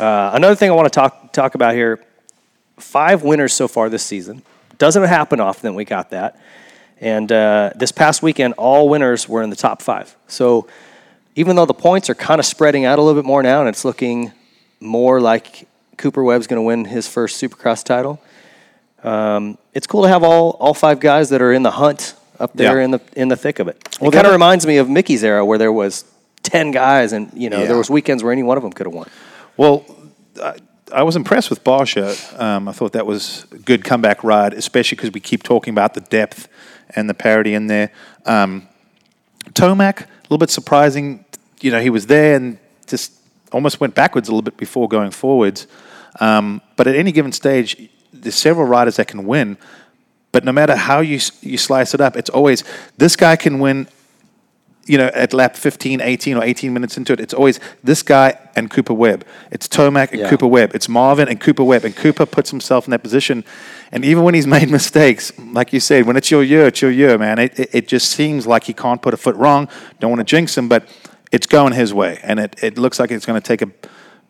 Uh, 0.00 0.30
another 0.34 0.56
thing 0.56 0.68
I 0.70 0.74
want 0.74 0.86
to 0.92 0.98
talk 0.98 1.32
talk 1.32 1.54
about 1.54 1.74
here: 1.74 2.02
five 2.78 3.22
winners 3.22 3.52
so 3.52 3.68
far 3.68 3.88
this 3.88 4.02
season. 4.02 4.42
Doesn't 4.78 5.04
happen 5.04 5.38
often. 5.40 5.74
We 5.74 5.84
got 5.84 6.10
that, 6.10 6.40
and 7.00 7.30
uh, 7.30 7.70
this 7.76 7.92
past 7.92 8.22
weekend, 8.22 8.54
all 8.54 8.88
winners 8.88 9.28
were 9.28 9.42
in 9.42 9.50
the 9.50 9.56
top 9.56 9.80
five. 9.82 10.16
So 10.26 10.66
even 11.34 11.56
though 11.56 11.66
the 11.66 11.74
points 11.74 12.10
are 12.10 12.14
kind 12.14 12.38
of 12.38 12.46
spreading 12.46 12.84
out 12.84 12.98
a 12.98 13.02
little 13.02 13.20
bit 13.20 13.26
more 13.26 13.42
now, 13.42 13.60
and 13.60 13.68
it's 13.68 13.84
looking 13.84 14.32
more 14.80 15.20
like 15.20 15.66
Cooper 15.96 16.22
Webb's 16.22 16.46
going 16.46 16.58
to 16.58 16.62
win 16.62 16.84
his 16.84 17.06
first 17.08 17.40
Supercross 17.42 17.84
title. 17.84 18.20
Um, 19.02 19.58
it's 19.74 19.86
cool 19.86 20.02
to 20.02 20.08
have 20.08 20.22
all, 20.22 20.50
all 20.60 20.74
five 20.74 21.00
guys 21.00 21.30
that 21.30 21.42
are 21.42 21.52
in 21.52 21.62
the 21.62 21.70
hunt 21.72 22.14
up 22.38 22.52
there 22.54 22.78
Yeah. 22.78 22.84
in 22.84 22.90
the 22.92 23.00
in 23.14 23.28
the 23.28 23.36
thick 23.36 23.58
of 23.58 23.68
it. 23.68 23.96
Well, 24.00 24.10
it 24.10 24.14
kind 24.14 24.26
of 24.26 24.32
reminds 24.32 24.66
me 24.66 24.76
of 24.78 24.88
Micky's 24.88 25.22
era 25.24 25.44
where 25.44 25.58
there 25.58 25.72
was 25.72 26.04
ten 26.42 26.70
guys, 26.70 27.12
and 27.12 27.30
you 27.34 27.50
know 27.50 27.60
Yeah. 27.60 27.66
there 27.66 27.76
was 27.78 27.88
weekends 27.90 28.22
where 28.22 28.32
any 28.32 28.42
one 28.42 28.56
of 28.56 28.62
them 28.62 28.72
could 28.72 28.86
have 28.86 28.94
won. 28.94 29.08
Well, 29.56 29.84
I, 30.42 30.56
I 30.92 31.02
was 31.04 31.14
impressed 31.16 31.50
with 31.50 31.62
Barcia. 31.64 32.38
Um, 32.40 32.68
I 32.68 32.72
thought 32.72 32.92
that 32.92 33.06
was 33.06 33.46
a 33.52 33.58
good 33.58 33.84
comeback 33.84 34.22
ride, 34.24 34.54
especially 34.54 34.96
because 34.96 35.12
we 35.12 35.20
keep 35.20 35.42
talking 35.42 35.72
about 35.72 35.94
the 35.94 36.00
depth 36.00 36.48
and 36.94 37.08
the 37.08 37.14
parity 37.14 37.54
in 37.54 37.66
there. 37.68 37.90
Um, 38.26 38.68
Tomac, 39.54 40.06
little 40.32 40.38
bit 40.38 40.50
surprising. 40.50 41.24
You 41.60 41.70
know, 41.70 41.80
he 41.80 41.90
was 41.90 42.06
there 42.06 42.36
and 42.36 42.58
just 42.86 43.12
almost 43.52 43.80
went 43.80 43.94
backwards 43.94 44.28
a 44.28 44.32
little 44.32 44.42
bit 44.42 44.56
before 44.56 44.88
going 44.88 45.10
forwards. 45.10 45.66
Um, 46.20 46.62
but 46.76 46.86
at 46.86 46.96
any 46.96 47.12
given 47.12 47.32
stage, 47.32 47.90
there's 48.12 48.34
several 48.34 48.66
riders 48.66 48.96
that 48.96 49.08
can 49.08 49.26
win. 49.26 49.58
But 50.32 50.44
no 50.44 50.52
matter 50.52 50.74
how 50.74 51.00
you 51.00 51.20
you 51.42 51.58
slice 51.58 51.92
it 51.92 52.00
up, 52.00 52.16
it's 52.16 52.30
always 52.30 52.64
this 52.96 53.16
guy 53.16 53.36
can 53.36 53.58
win 53.58 53.86
you 54.86 54.98
know, 54.98 55.06
at 55.14 55.32
lap 55.32 55.56
15, 55.56 56.00
18, 56.00 56.36
or 56.36 56.42
18 56.42 56.72
minutes 56.72 56.96
into 56.96 57.12
it, 57.12 57.20
it's 57.20 57.32
always 57.34 57.60
this 57.84 58.02
guy 58.02 58.36
and 58.56 58.68
Cooper 58.70 58.92
Webb. 58.94 59.24
It's 59.50 59.68
Tomac 59.68 60.10
and 60.10 60.20
Yeah. 60.20 60.28
Cooper 60.30 60.46
Webb. 60.46 60.74
It's 60.74 60.88
Marvin 60.88 61.28
and 61.28 61.40
Cooper 61.40 61.62
Webb. 61.62 61.84
And 61.84 61.94
Cooper 61.94 62.26
puts 62.26 62.50
himself 62.50 62.86
in 62.86 62.90
that 62.90 63.02
position. 63.02 63.44
And 63.92 64.04
even 64.04 64.24
when 64.24 64.34
he's 64.34 64.46
made 64.46 64.70
mistakes, 64.80 65.32
like 65.38 65.72
you 65.72 65.80
said, 65.80 66.06
when 66.06 66.16
it's 66.16 66.30
your 66.30 66.42
year, 66.42 66.66
it's 66.66 66.82
your 66.82 66.90
year, 66.90 67.16
man. 67.16 67.38
It, 67.38 67.58
it, 67.58 67.70
it 67.72 67.88
just 67.88 68.10
seems 68.10 68.46
like 68.46 68.64
he 68.64 68.72
can't 68.72 69.00
put 69.00 69.14
a 69.14 69.16
foot 69.16 69.36
wrong. 69.36 69.68
Don't 70.00 70.10
want 70.10 70.20
to 70.20 70.24
jinx 70.24 70.58
him, 70.58 70.68
but 70.68 70.84
it's 71.30 71.46
going 71.46 71.72
his 71.72 71.94
way. 71.94 72.18
And 72.22 72.40
it, 72.40 72.56
it 72.62 72.76
looks 72.76 72.98
like 72.98 73.10
it's 73.12 73.26
going 73.26 73.40
to 73.40 73.46
take 73.46 73.62
a 73.62 73.70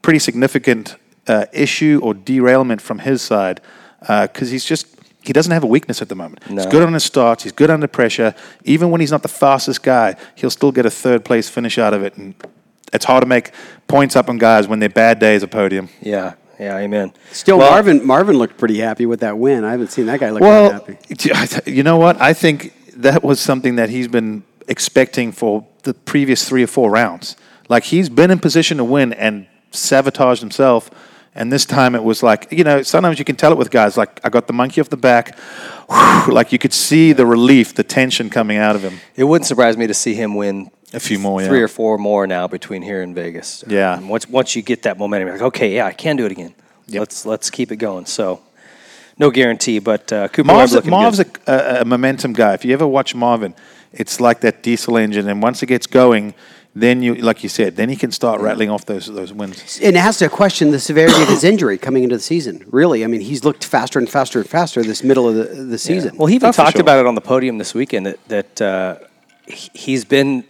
pretty 0.03 0.19
significant 0.19 0.97
uh, 1.27 1.47
issue 1.53 2.01
or 2.03 2.13
derailment 2.15 2.83
from 2.83 2.99
his 3.01 3.23
side 3.23 3.61
because 4.01 4.51
he's 4.51 4.65
just. 4.65 4.87
He 5.23 5.33
doesn't 5.33 5.53
have 5.53 5.63
a 5.63 5.69
weakness 5.69 6.03
at 6.03 6.09
the 6.09 6.15
moment. 6.17 6.43
He's 6.45 6.67
good 6.67 6.83
on 6.83 6.93
his 6.93 7.05
starts. 7.05 7.45
He's 7.45 7.53
good 7.53 7.71
under 7.71 7.87
pressure. 7.87 8.35
Even 8.65 8.91
when 8.91 9.01
he's 9.01 9.13
not 9.13 9.23
the 9.23 9.29
fastest 9.29 9.83
guy, 9.83 10.17
he'll 10.35 10.51
still 10.51 10.73
get 10.73 10.85
a 10.85 10.91
third 10.91 11.25
place 11.25 11.49
finish 11.49 11.79
out 11.79 11.95
of 11.95 12.03
it. 12.03 12.17
And 12.17 12.35
it's 12.93 13.05
hard 13.05 13.23
to 13.23 13.29
make 13.29 13.53
points 13.87 14.17
up 14.17 14.29
on 14.29 14.39
guys 14.39 14.67
when 14.67 14.81
they're 14.81 14.89
bad 14.89 15.19
days 15.21 15.43
at 15.43 15.51
podium. 15.51 15.89
Yeah, 16.01 16.35
yeah, 16.59 16.77
amen. 16.79 17.13
Still, 17.31 17.59
Well, 17.59 17.71
Marvin 17.71 18.05
Marvin 18.07 18.37
looked 18.37 18.59
pretty 18.59 18.79
happy 18.79 19.07
with 19.07 19.21
that 19.21 19.39
win. 19.39 19.65
I 19.65 19.71
haven't 19.71 19.93
seen 19.93 20.07
that 20.07 20.19
guy 20.21 20.31
look 20.31 20.43
that 20.43 20.49
Well, 20.49 20.73
happy. 20.73 21.71
you 21.71 21.83
know 21.85 21.99
what? 21.99 22.21
I 22.21 22.33
think 22.33 22.75
that 22.97 23.23
was 23.23 23.41
something 23.41 23.77
that 23.77 23.91
he's 23.91 24.09
been 24.09 24.43
expecting 24.69 25.33
for 25.33 25.67
the 25.85 25.95
previous 25.95 26.49
three 26.49 26.63
or 26.63 26.67
four 26.67 26.91
rounds. 26.91 27.37
Like 27.69 27.85
he's 27.85 28.09
been 28.09 28.31
in 28.31 28.39
position 28.39 28.79
to 28.79 28.85
win 28.85 29.13
and 29.13 29.47
sabotaged 29.71 30.41
himself 30.41 30.91
And 31.35 31.51
this 31.51 31.65
time 31.65 31.95
it 31.95 32.05
was 32.05 32.23
like, 32.23 32.53
you 32.53 32.63
know, 32.63 32.83
sometimes 32.83 33.19
you 33.19 33.25
can 33.25 33.37
tell 33.37 33.53
it 33.53 33.59
with 33.59 33.71
guys. 33.71 33.97
Like, 33.97 34.21
I 34.23 34.29
got 34.29 34.47
the 34.47 34.53
monkey 34.53 34.81
off 34.83 34.91
the 34.91 34.99
back. 34.99 35.39
like, 36.29 36.53
you 36.53 36.59
could 36.59 36.75
see 36.75 37.13
the 37.13 37.25
relief, 37.25 37.75
the 37.75 37.83
tension 37.83 38.29
coming 38.29 38.59
out 38.59 38.77
of 38.77 38.83
him. 38.83 39.01
It 39.17 39.25
wouldn't 39.25 39.47
surprise 39.47 39.77
me 39.77 39.87
to 39.87 39.95
see 39.95 40.15
him 40.15 40.35
win 40.35 40.71
A 40.93 41.01
few 41.01 41.19
more, 41.19 41.43
three 41.43 41.59
yeah. 41.59 41.65
or 41.65 41.69
four 41.69 41.97
more 41.97 42.27
now 42.27 42.49
between 42.49 42.83
here 42.83 43.01
and 43.01 43.15
Vegas. 43.15 43.65
Yeah. 43.67 43.97
And 43.97 44.11
once 44.11 44.29
once 44.29 44.55
you 44.55 44.61
get 44.63 44.83
that 44.83 44.99
momentum, 44.99 45.29
you're 45.29 45.37
like, 45.37 45.47
okay, 45.47 45.75
yeah, 45.75 45.87
I 45.87 45.93
can 45.93 46.17
do 46.17 46.27
it 46.27 46.33
again. 46.33 46.55
Yep. 46.89 47.01
Let's 47.01 47.27
let's 47.27 47.51
keep 47.51 47.73
it 47.73 47.77
going. 47.77 48.05
So, 48.05 48.43
no 49.19 49.31
guarantee, 49.31 49.79
but 49.79 50.13
uh, 50.13 50.29
Cooper 50.29 50.49
Marv's, 50.49 50.73
a, 50.73 50.77
looking 50.77 50.91
Marv's 50.91 51.21
a, 51.21 51.81
a 51.81 51.85
momentum 51.87 52.35
guy. 52.35 52.53
If 52.53 52.65
you 52.67 52.75
ever 52.75 52.87
watch 52.87 53.15
Marvin, 53.15 53.55
it's 53.93 54.21
like 54.21 54.41
that 54.41 54.63
diesel 54.63 54.99
engine. 54.99 55.29
And 55.29 55.43
once 55.43 55.63
it 55.63 55.67
gets 55.67 55.87
going, 55.87 56.35
then 56.75 57.03
you, 57.03 57.15
like 57.17 57.43
you 57.43 57.49
said, 57.51 57.77
then 57.77 57.89
he 57.91 57.97
can 57.97 58.11
start 58.11 58.41
rattling 58.41 58.71
off 58.71 58.87
those 58.87 59.07
those 59.07 59.33
wins. 59.33 59.79
And 59.83 59.95
it 59.97 60.01
has 60.01 60.19
to 60.19 60.29
question 60.29 60.71
the 60.71 60.79
severity 60.81 61.21
of 61.23 61.29
his 61.29 61.45
injury 61.45 61.77
coming 61.77 62.03
into 62.03 62.17
the 62.17 62.23
season. 62.23 62.65
Really, 62.71 63.05
I 63.05 63.09
mean, 63.09 63.21
he's 63.21 63.45
looked 63.45 63.65
faster 63.65 63.99
and 63.99 64.09
faster 64.09 64.39
and 64.41 64.49
faster 64.49 64.83
this 64.83 65.03
middle 65.05 65.29
of 65.29 65.35
the, 65.35 65.45
the 65.65 65.79
season. 65.79 66.17
Well, 66.17 66.27
he 66.27 66.37
even 66.37 66.49
Oh, 66.49 66.53
talked 66.53 66.73
sure. 66.73 66.81
about 66.81 66.99
it 66.99 67.07
on 67.07 67.15
the 67.15 67.21
podium 67.21 67.59
this 67.59 67.75
weekend 67.75 68.07
that 68.07 68.29
that 68.29 68.63
uh, 68.63 68.97
he- 69.47 69.71
he's 69.75 70.05
been, 70.07 70.45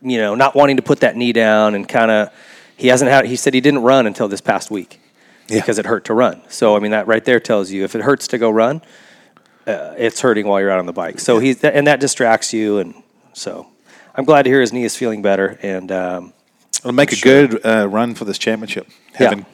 you 0.00 0.16
know, 0.18 0.34
not 0.34 0.54
wanting 0.54 0.76
to 0.76 0.82
put 0.82 1.00
that 1.00 1.14
knee 1.16 1.32
down 1.32 1.74
and 1.74 1.86
kind 1.88 2.10
of 2.10 2.30
he 2.76 2.88
hasn't 2.88 3.10
had. 3.10 3.26
He 3.26 3.36
said 3.36 3.52
he 3.52 3.60
didn't 3.60 3.82
run 3.82 4.06
until 4.06 4.28
this 4.28 4.40
past 4.40 4.70
week 4.70 4.98
Yeah. 5.48 5.60
because 5.60 5.78
it 5.78 5.84
hurt 5.84 6.04
to 6.06 6.14
run. 6.14 6.40
So 6.48 6.74
I 6.74 6.78
mean, 6.78 6.92
that 6.92 7.06
right 7.06 7.24
there 7.24 7.40
tells 7.40 7.70
you 7.70 7.84
if 7.84 7.94
it 7.94 8.00
hurts 8.02 8.28
to 8.28 8.38
go 8.38 8.48
run, 8.50 8.80
uh, 9.66 9.94
it's 9.98 10.20
hurting 10.22 10.46
while 10.46 10.58
you're 10.60 10.70
out 10.70 10.78
on 10.78 10.86
the 10.86 10.92
bike. 10.94 11.20
So 11.20 11.38
he's 11.38 11.62
and 11.62 11.86
that 11.86 12.00
distracts 12.00 12.54
you, 12.54 12.78
and 12.78 12.94
so 13.34 13.66
I'm 14.18 14.24
glad 14.24 14.42
to 14.42 14.50
hear 14.50 14.60
his 14.60 14.72
knee 14.72 14.84
is 14.84 14.96
feeling 14.96 15.22
better. 15.22 15.58
And 15.62 15.90
um, 15.92 16.32
It'll 16.80 16.92
make 16.92 17.12
a 17.12 17.16
good 17.20 17.64
uh, 17.64 17.86
run 17.88 18.14
for 18.14 18.24
this 18.24 18.36
championship. 18.36 18.88
Having 19.14 19.46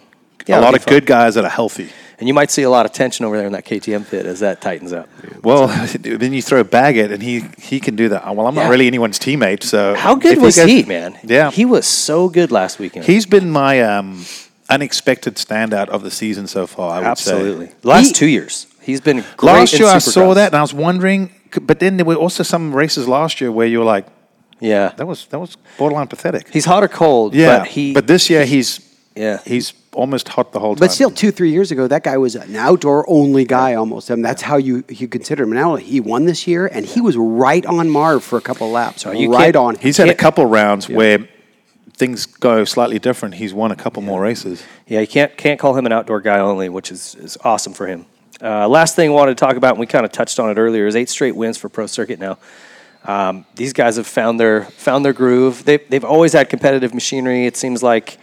Yeah, 0.47 0.59
a 0.59 0.63
lot 0.63 0.75
of 0.75 0.83
fun. 0.83 0.95
good 0.95 1.07
guys 1.07 1.35
that 1.37 1.45
are 1.45 1.51
healthy. 1.51 1.91
and 2.19 2.27
you 2.29 2.35
might 2.35 2.51
see 2.51 2.63
a 2.63 2.71
lot 2.71 2.87
of 2.87 2.93
tension 2.93 3.27
over 3.27 3.37
there 3.37 3.47
in 3.47 3.53
that 3.53 3.65
KTM 3.67 4.09
pit 4.09 4.25
as 4.25 4.41
that 4.41 4.61
tightens 4.63 4.93
up. 4.93 5.09
Well, 5.43 5.67
then 6.01 6.33
you 6.33 6.41
throw 6.43 6.65
Baggett, 6.65 7.13
and 7.13 7.23
he 7.23 7.45
he 7.59 7.79
can 7.79 7.95
do 7.97 8.09
that. 8.09 8.25
Well, 8.35 8.47
I'm 8.47 8.55
Yeah. 8.57 8.63
not 8.65 8.71
really 8.71 8.87
anyone's 8.87 9.19
teammate, 9.19 9.63
so 9.63 9.95
How 9.95 10.15
good 10.15 10.39
was 10.41 10.57
goes- 10.57 10.67
he, 10.67 10.83
man? 10.85 11.19
Yeah, 11.25 11.51
he 11.51 11.65
was 11.67 11.87
so 11.87 12.29
good 12.31 12.51
last 12.51 12.79
weekend. 12.79 13.05
He's 13.07 13.27
been 13.27 13.51
my 13.51 13.81
um, 13.83 14.25
unexpected 14.71 15.35
standout 15.37 15.89
of 15.89 16.03
the 16.03 16.11
season 16.11 16.47
so 16.47 16.67
far. 16.67 16.95
I 16.97 16.99
would 17.01 17.07
Absolutely. 17.09 17.67
say. 17.67 17.75
Last 17.83 18.07
He- 18.07 18.13
two 18.13 18.29
years, 18.29 18.67
he's 18.81 19.01
been 19.03 19.25
great 19.37 19.53
Last 19.53 19.79
year 19.79 19.89
I 19.89 19.99
saw 19.99 20.35
that, 20.35 20.47
and 20.53 20.57
I 20.57 20.63
was 20.63 20.73
wondering. 20.75 21.31
But 21.61 21.79
then 21.81 21.97
there 21.99 22.07
were 22.07 22.17
also 22.17 22.43
some 22.43 22.75
races 22.75 23.07
last 23.07 23.41
year 23.41 23.53
where 23.53 23.67
you 23.69 23.79
were 23.79 23.85
like, 23.97 24.07
Yeah, 24.65 24.93
"That 24.97 25.07
was 25.07 25.27
that 25.27 25.39
was 25.39 25.57
borderline 25.79 26.07
pathetic." 26.09 26.49
he's 26.53 26.65
hot 26.65 26.83
or 26.83 26.89
cold. 26.89 27.35
yeah, 27.35 27.59
but 27.59 27.69
he. 27.69 27.93
But 27.93 28.07
this 28.07 28.31
year 28.31 28.45
he's 28.47 28.81
Yeah. 29.15 29.39
he's 29.45 29.73
almost 29.93 30.29
hot 30.29 30.53
the 30.53 30.59
whole 30.59 30.75
time. 30.75 30.81
But 30.81 30.93
still, 30.93 31.11
two, 31.11 31.31
three 31.31 31.51
years 31.53 31.71
ago, 31.71 31.87
that 31.87 32.03
guy 32.03 32.17
was 32.17 32.35
an 32.35 32.57
outdoor 32.57 33.05
only 33.09 33.45
guy 33.45 33.75
almost. 33.75 34.11
I 34.11 34.15
mean, 34.15 34.23
that's 34.23 34.43
how 34.43 34.57
you, 34.57 34.83
you 34.89 35.07
consider 35.07 35.45
him. 35.45 35.53
Now 35.53 35.77
he 35.77 36.01
won 36.01 36.25
this 36.25 36.47
year, 36.49 36.67
and 36.67 36.85
he 36.85 37.01
was 37.01 37.17
right 37.17 37.65
on 37.65 37.89
Marv 37.91 38.25
for 38.25 38.37
a 38.39 38.41
couple 38.41 38.69
laps. 38.71 39.05
you 39.05 39.33
right 39.33 39.55
on. 39.55 39.77
he's 39.77 39.99
had 39.99 40.09
a 40.09 40.15
couple 40.15 40.45
rounds 40.47 40.89
where 40.89 41.29
things 41.97 42.27
go 42.27 42.65
slightly 42.65 42.99
different. 42.99 43.35
He's 43.37 43.55
won 43.55 43.71
a 43.71 43.77
couple 43.77 44.03
more 44.03 44.21
races. 44.21 44.63
yeah, 44.89 45.01
you 45.01 45.07
can't 45.07 45.37
can't 45.37 45.61
call 45.61 45.77
him 45.77 45.87
an 45.87 45.93
outdoor 45.93 46.21
guy 46.21 46.41
only, 46.41 46.69
which 46.69 46.91
is 46.91 47.15
is 47.17 47.37
awesome 47.45 47.73
for 47.73 47.87
him. 47.87 48.07
Uh, 48.43 48.67
last 48.69 48.97
thing 48.97 49.11
I 49.11 49.13
wanted 49.13 49.37
to 49.39 49.45
talk 49.45 49.57
about, 49.57 49.75
and 49.75 49.79
we 49.81 49.87
kind 49.87 50.05
of 50.05 50.11
touched 50.11 50.41
on 50.41 50.51
it 50.51 50.59
earlier, 50.59 50.89
is 50.89 50.97
eight 50.97 51.09
straight 51.09 51.37
wins 51.37 51.57
for 51.57 51.69
Pro 51.69 51.87
Circuit 51.87 52.19
now. 52.19 52.37
Um, 53.05 53.45
these 53.55 53.73
guys 53.73 53.97
have 53.97 54.07
found 54.07 54.41
their 54.41 54.65
found 54.65 55.05
their 55.05 55.13
groove. 55.13 55.65
They 55.65 55.77
they've 55.77 56.05
always 56.05 56.33
had 56.33 56.49
competitive 56.49 56.95
machinery. 56.95 57.47
It 57.47 57.57
seems 57.57 57.83
like 57.83 58.19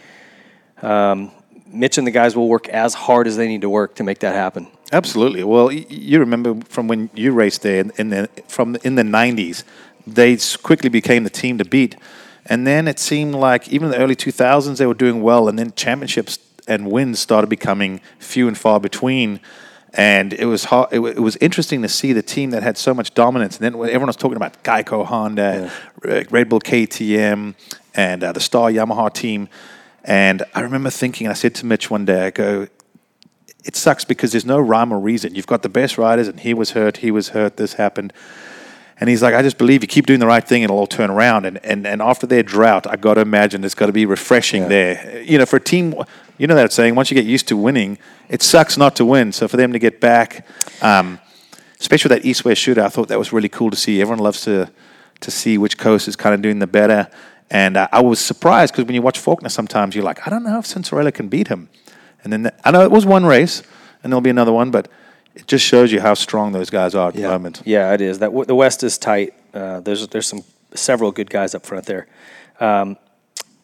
um, 0.82 1.30
Mitch 1.66 1.98
and 1.98 2.06
the 2.06 2.10
guys 2.10 2.34
will 2.36 2.48
work 2.48 2.68
as 2.68 2.94
hard 2.94 3.26
as 3.26 3.36
they 3.36 3.46
need 3.46 3.60
to 3.60 3.70
work 3.70 3.94
to 3.96 4.04
make 4.04 4.18
that 4.20 4.34
happen. 4.34 4.66
Absolutely. 4.92 5.44
Well, 5.44 5.66
y- 5.66 5.86
you 5.88 6.18
remember 6.18 6.56
from 6.68 6.88
when 6.88 7.10
you 7.14 7.32
raced 7.32 7.62
there 7.62 7.80
in, 7.80 7.92
in 7.96 8.10
the 8.10 8.28
from 8.48 8.76
in 8.82 8.96
the 8.96 9.02
'90s, 9.02 9.62
they 10.06 10.36
quickly 10.62 10.88
became 10.88 11.22
the 11.24 11.30
team 11.30 11.58
to 11.58 11.64
beat, 11.64 11.96
and 12.46 12.66
then 12.66 12.88
it 12.88 12.98
seemed 12.98 13.36
like 13.36 13.68
even 13.68 13.86
in 13.86 13.92
the 13.92 13.98
early 13.98 14.16
2000s 14.16 14.78
they 14.78 14.86
were 14.86 14.94
doing 14.94 15.22
well, 15.22 15.48
and 15.48 15.58
then 15.58 15.72
championships 15.76 16.38
and 16.66 16.90
wins 16.90 17.20
started 17.20 17.48
becoming 17.48 18.00
few 18.18 18.48
and 18.48 18.58
far 18.58 18.80
between. 18.80 19.40
And 19.94 20.32
it 20.32 20.46
was 20.46 20.64
hard, 20.64 20.88
it, 20.92 21.00
wa- 21.00 21.08
it 21.08 21.20
was 21.20 21.36
interesting 21.36 21.82
to 21.82 21.88
see 21.88 22.12
the 22.12 22.22
team 22.22 22.50
that 22.50 22.62
had 22.62 22.78
so 22.78 22.94
much 22.94 23.12
dominance. 23.14 23.58
And 23.58 23.64
then 23.64 23.74
everyone 23.74 24.06
was 24.06 24.16
talking 24.16 24.36
about 24.36 24.62
Geico, 24.62 25.04
Honda, 25.04 25.70
uh, 26.04 26.24
Red 26.30 26.48
Bull 26.48 26.60
KTM, 26.60 27.54
and 27.94 28.24
uh, 28.24 28.32
the 28.32 28.40
Star 28.40 28.70
Yamaha 28.70 29.12
team. 29.12 29.48
And 30.04 30.42
I 30.54 30.60
remember 30.60 30.90
thinking, 30.90 31.28
I 31.28 31.34
said 31.34 31.54
to 31.56 31.66
Mitch 31.66 31.90
one 31.90 32.04
day, 32.04 32.26
I 32.26 32.30
go, 32.30 32.68
it 33.64 33.76
sucks 33.76 34.04
because 34.04 34.32
there's 34.32 34.46
no 34.46 34.58
rhyme 34.58 34.92
or 34.92 34.98
reason. 34.98 35.34
You've 35.34 35.46
got 35.46 35.62
the 35.62 35.68
best 35.68 35.98
riders, 35.98 36.26
and 36.26 36.40
he 36.40 36.54
was 36.54 36.70
hurt, 36.70 36.98
he 36.98 37.10
was 37.10 37.30
hurt, 37.30 37.56
this 37.56 37.74
happened. 37.74 38.12
And 39.02 39.08
he's 39.08 39.20
like, 39.20 39.34
I 39.34 39.42
just 39.42 39.58
believe 39.58 39.82
you 39.82 39.88
keep 39.88 40.06
doing 40.06 40.20
the 40.20 40.28
right 40.28 40.46
thing, 40.46 40.62
and 40.62 40.70
it'll 40.70 40.78
all 40.78 40.86
turn 40.86 41.10
around. 41.10 41.44
And, 41.44 41.58
and, 41.64 41.88
and 41.88 42.00
after 42.00 42.24
their 42.24 42.44
drought, 42.44 42.86
I 42.86 42.94
got 42.94 43.14
to 43.14 43.20
imagine 43.20 43.64
it's 43.64 43.74
got 43.74 43.86
to 43.86 43.92
be 43.92 44.06
refreshing 44.06 44.68
there. 44.68 45.20
You 45.22 45.38
know, 45.38 45.44
for 45.44 45.56
a 45.56 45.60
team, 45.60 45.92
you 46.38 46.46
know 46.46 46.54
that 46.54 46.72
saying, 46.72 46.94
once 46.94 47.10
you 47.10 47.16
get 47.16 47.24
used 47.24 47.48
to 47.48 47.56
winning, 47.56 47.98
it 48.28 48.42
sucks 48.42 48.76
not 48.76 48.94
to 48.94 49.04
win. 49.04 49.32
So 49.32 49.48
for 49.48 49.56
them 49.56 49.72
to 49.72 49.80
get 49.80 50.00
back, 50.00 50.46
um, 50.82 51.18
especially 51.80 52.10
with 52.10 52.22
that 52.22 52.28
East 52.28 52.44
West 52.44 52.60
shooter, 52.60 52.80
I 52.80 52.88
thought 52.90 53.08
that 53.08 53.18
was 53.18 53.32
really 53.32 53.48
cool 53.48 53.72
to 53.72 53.76
see. 53.76 54.00
Everyone 54.00 54.22
loves 54.22 54.42
to, 54.42 54.70
to 55.18 55.30
see 55.32 55.58
which 55.58 55.78
coast 55.78 56.06
is 56.06 56.14
kind 56.14 56.32
of 56.32 56.40
doing 56.40 56.60
the 56.60 56.68
better. 56.68 57.08
And 57.50 57.76
uh, 57.76 57.88
I 57.90 58.02
was 58.02 58.20
surprised 58.20 58.72
because 58.72 58.84
when 58.84 58.94
you 58.94 59.02
watch 59.02 59.18
Forkner, 59.18 59.50
sometimes 59.50 59.96
you're 59.96 60.04
like, 60.04 60.24
I 60.28 60.30
don't 60.30 60.44
know 60.44 60.60
if 60.60 60.66
Cianciarulo 60.66 61.12
can 61.12 61.26
beat 61.26 61.48
him. 61.48 61.70
And 62.22 62.32
then 62.32 62.52
I 62.62 62.70
know 62.70 62.82
it 62.82 62.92
was 62.92 63.04
one 63.04 63.26
race, 63.26 63.64
and 64.04 64.12
there'll 64.12 64.20
be 64.20 64.30
another 64.30 64.52
one, 64.52 64.70
but 64.70 64.86
it 65.34 65.46
just 65.46 65.64
shows 65.64 65.92
you 65.92 66.00
how 66.00 66.14
strong 66.14 66.52
those 66.52 66.70
guys 66.70 66.94
are 66.94 67.08
at 67.08 67.14
the 67.14 67.22
moment. 67.22 67.62
Yeah, 67.64 67.92
it 67.94 68.00
is. 68.00 68.18
That 68.18 68.26
w- 68.26 68.44
the 68.44 68.54
West 68.54 68.82
is 68.82 68.98
tight. 68.98 69.34
Uh, 69.54 69.80
there's 69.80 70.06
there's 70.08 70.26
some 70.26 70.42
several 70.74 71.12
good 71.12 71.30
guys 71.30 71.54
up 71.54 71.64
front 71.66 71.86
there, 71.86 72.06
um, 72.60 72.96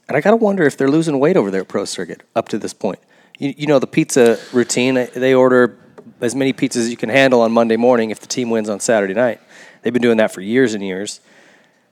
and 0.08 0.16
I 0.16 0.20
gotta 0.20 0.36
wonder 0.36 0.64
if 0.64 0.76
they're 0.76 0.90
losing 0.90 1.18
weight 1.18 1.36
over 1.36 1.50
there 1.50 1.62
at 1.62 1.68
Pro 1.68 1.84
Circuit 1.84 2.22
up 2.36 2.48
to 2.48 2.58
this 2.58 2.72
point. 2.74 2.98
You, 3.38 3.54
you 3.56 3.66
know 3.66 3.78
the 3.78 3.86
pizza 3.86 4.38
routine. 4.52 4.94
they- 4.94 5.06
They 5.06 5.34
order 5.34 5.76
as 6.20 6.34
many 6.34 6.52
pizzas 6.52 6.76
as 6.78 6.90
you 6.90 6.96
can 6.96 7.10
handle 7.10 7.40
on 7.42 7.52
Monday 7.52 7.76
morning 7.76 8.10
if 8.10 8.18
the 8.20 8.26
team 8.26 8.50
wins 8.50 8.68
on 8.68 8.80
Saturday 8.80 9.14
night. 9.14 9.40
They've 9.82 9.92
been 9.92 10.02
doing 10.02 10.16
that 10.16 10.32
for 10.32 10.40
years 10.40 10.74
and 10.74 10.82
years. 10.82 11.20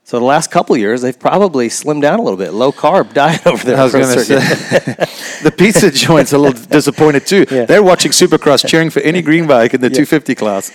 So 0.05 0.19
the 0.19 0.25
last 0.25 0.51
couple 0.53 0.75
of 0.75 0.81
years, 0.81 1.03
they've 1.03 1.19
probably 1.19 1.69
slimmed 1.69 2.03
down 2.03 2.19
a 2.19 2.23
little 2.23 2.37
bit. 2.39 2.53
Low 2.53 2.73
carb 2.73 3.13
diet 3.23 3.47
over 3.47 3.65
there. 3.65 3.77
I 3.79 3.85
was 3.85 3.93
going 3.93 4.07
to 4.07 4.25
say, 4.25 4.37
the 5.43 5.53
pizza 5.57 5.91
joint's 5.91 6.33
a 6.33 6.39
little 6.39 6.61
disappointed 6.61 7.27
too. 7.27 7.47
Yeah. 7.51 7.65
They're 7.65 7.83
watching 7.83 8.13
Supercross, 8.13 8.67
cheering 8.69 8.91
for 8.91 9.01
any 9.01 9.23
green 9.23 9.47
bike 9.47 9.75
in 9.75 9.81
the 9.81 9.89
250 9.89 10.35
class. 10.35 10.71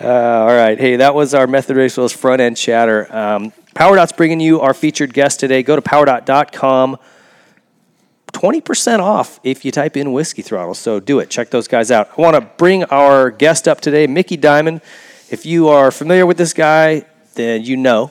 Uh, 0.00 0.06
all 0.06 0.46
right. 0.46 0.78
Hey, 0.78 0.96
that 0.96 1.14
was 1.14 1.34
our 1.34 1.46
Method 1.46 1.76
Race 1.76 1.96
Wheels 1.96 2.12
front 2.12 2.40
end 2.40 2.56
chatter. 2.56 3.14
Um, 3.14 3.52
PowerDot's 3.74 4.12
bringing 4.12 4.40
you 4.40 4.60
our 4.60 4.74
featured 4.74 5.12
guest 5.12 5.40
today. 5.40 5.62
Go 5.62 5.76
to 5.76 5.82
powerdot.com. 5.82 6.98
20% 8.32 9.00
off 9.00 9.40
if 9.42 9.64
you 9.64 9.72
type 9.72 9.96
in 9.96 10.12
Whiskey 10.12 10.42
Throttle. 10.42 10.74
So 10.74 11.00
do 11.00 11.18
it. 11.18 11.30
Check 11.30 11.50
those 11.50 11.66
guys 11.66 11.90
out. 11.90 12.10
I 12.16 12.20
want 12.20 12.34
to 12.36 12.42
bring 12.42 12.84
our 12.84 13.30
guest 13.30 13.66
up 13.66 13.80
today, 13.80 14.06
Micky 14.06 14.36
Dymond. 14.36 14.82
If 15.30 15.44
you 15.44 15.68
are 15.68 15.90
familiar 15.90 16.26
with 16.26 16.38
this 16.38 16.52
guy, 16.52 17.04
then 17.34 17.64
you 17.64 17.76
know. 17.76 18.10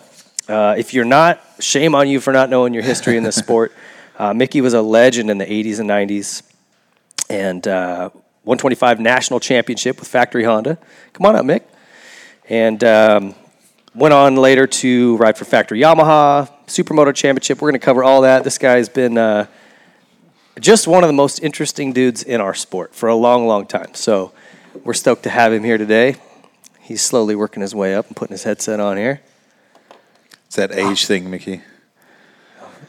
Uh, 0.49 0.75
if 0.77 0.93
you're 0.93 1.05
not, 1.05 1.41
shame 1.59 1.95
on 1.95 2.07
you 2.07 2.19
for 2.19 2.33
not 2.33 2.49
knowing 2.49 2.73
your 2.73 2.83
history 2.83 3.15
in 3.17 3.23
this 3.23 3.35
sport. 3.35 3.73
Uh, 4.17 4.33
Micky 4.33 4.61
was 4.61 4.73
a 4.73 4.81
legend 4.81 5.29
in 5.29 5.37
the 5.37 5.45
80s 5.45 5.79
and 5.79 5.87
90s 5.89 6.41
and 7.29 7.67
uh, 7.67 8.09
125 8.43 8.99
national 8.99 9.39
championship 9.39 9.99
with 9.99 10.07
Factory 10.07 10.43
Honda. 10.43 10.77
Come 11.13 11.27
on 11.27 11.35
up, 11.35 11.45
Mick. 11.45 11.61
And 12.49 12.83
um, 12.83 13.35
went 13.93 14.13
on 14.13 14.35
later 14.35 14.65
to 14.65 15.17
ride 15.17 15.37
for 15.37 15.45
Factory 15.45 15.81
Yamaha, 15.81 16.49
Supermoto 16.65 17.13
Championship. 17.13 17.61
We're 17.61 17.69
going 17.69 17.79
to 17.79 17.85
cover 17.85 18.03
all 18.03 18.21
that. 18.21 18.43
This 18.43 18.57
guy's 18.57 18.89
been 18.89 19.19
uh, 19.19 19.45
just 20.59 20.87
one 20.87 21.03
of 21.03 21.07
the 21.09 21.13
most 21.13 21.43
interesting 21.43 21.93
dudes 21.93 22.23
in 22.23 22.41
our 22.41 22.55
sport 22.55 22.95
for 22.95 23.09
a 23.09 23.15
long, 23.15 23.45
long 23.45 23.67
time. 23.67 23.93
So 23.93 24.31
we're 24.83 24.93
stoked 24.93 25.23
to 25.23 25.29
have 25.29 25.53
him 25.53 25.63
here 25.63 25.77
today. 25.77 26.15
He's 26.79 27.03
slowly 27.03 27.35
working 27.35 27.61
his 27.61 27.75
way 27.75 27.93
up 27.93 28.07
and 28.07 28.15
putting 28.15 28.33
his 28.33 28.43
headset 28.43 28.79
on 28.79 28.97
here, 28.97 29.21
It's 30.47 30.55
that 30.55 30.71
age 30.71 31.05
thing, 31.05 31.29
Micky. 31.29 31.61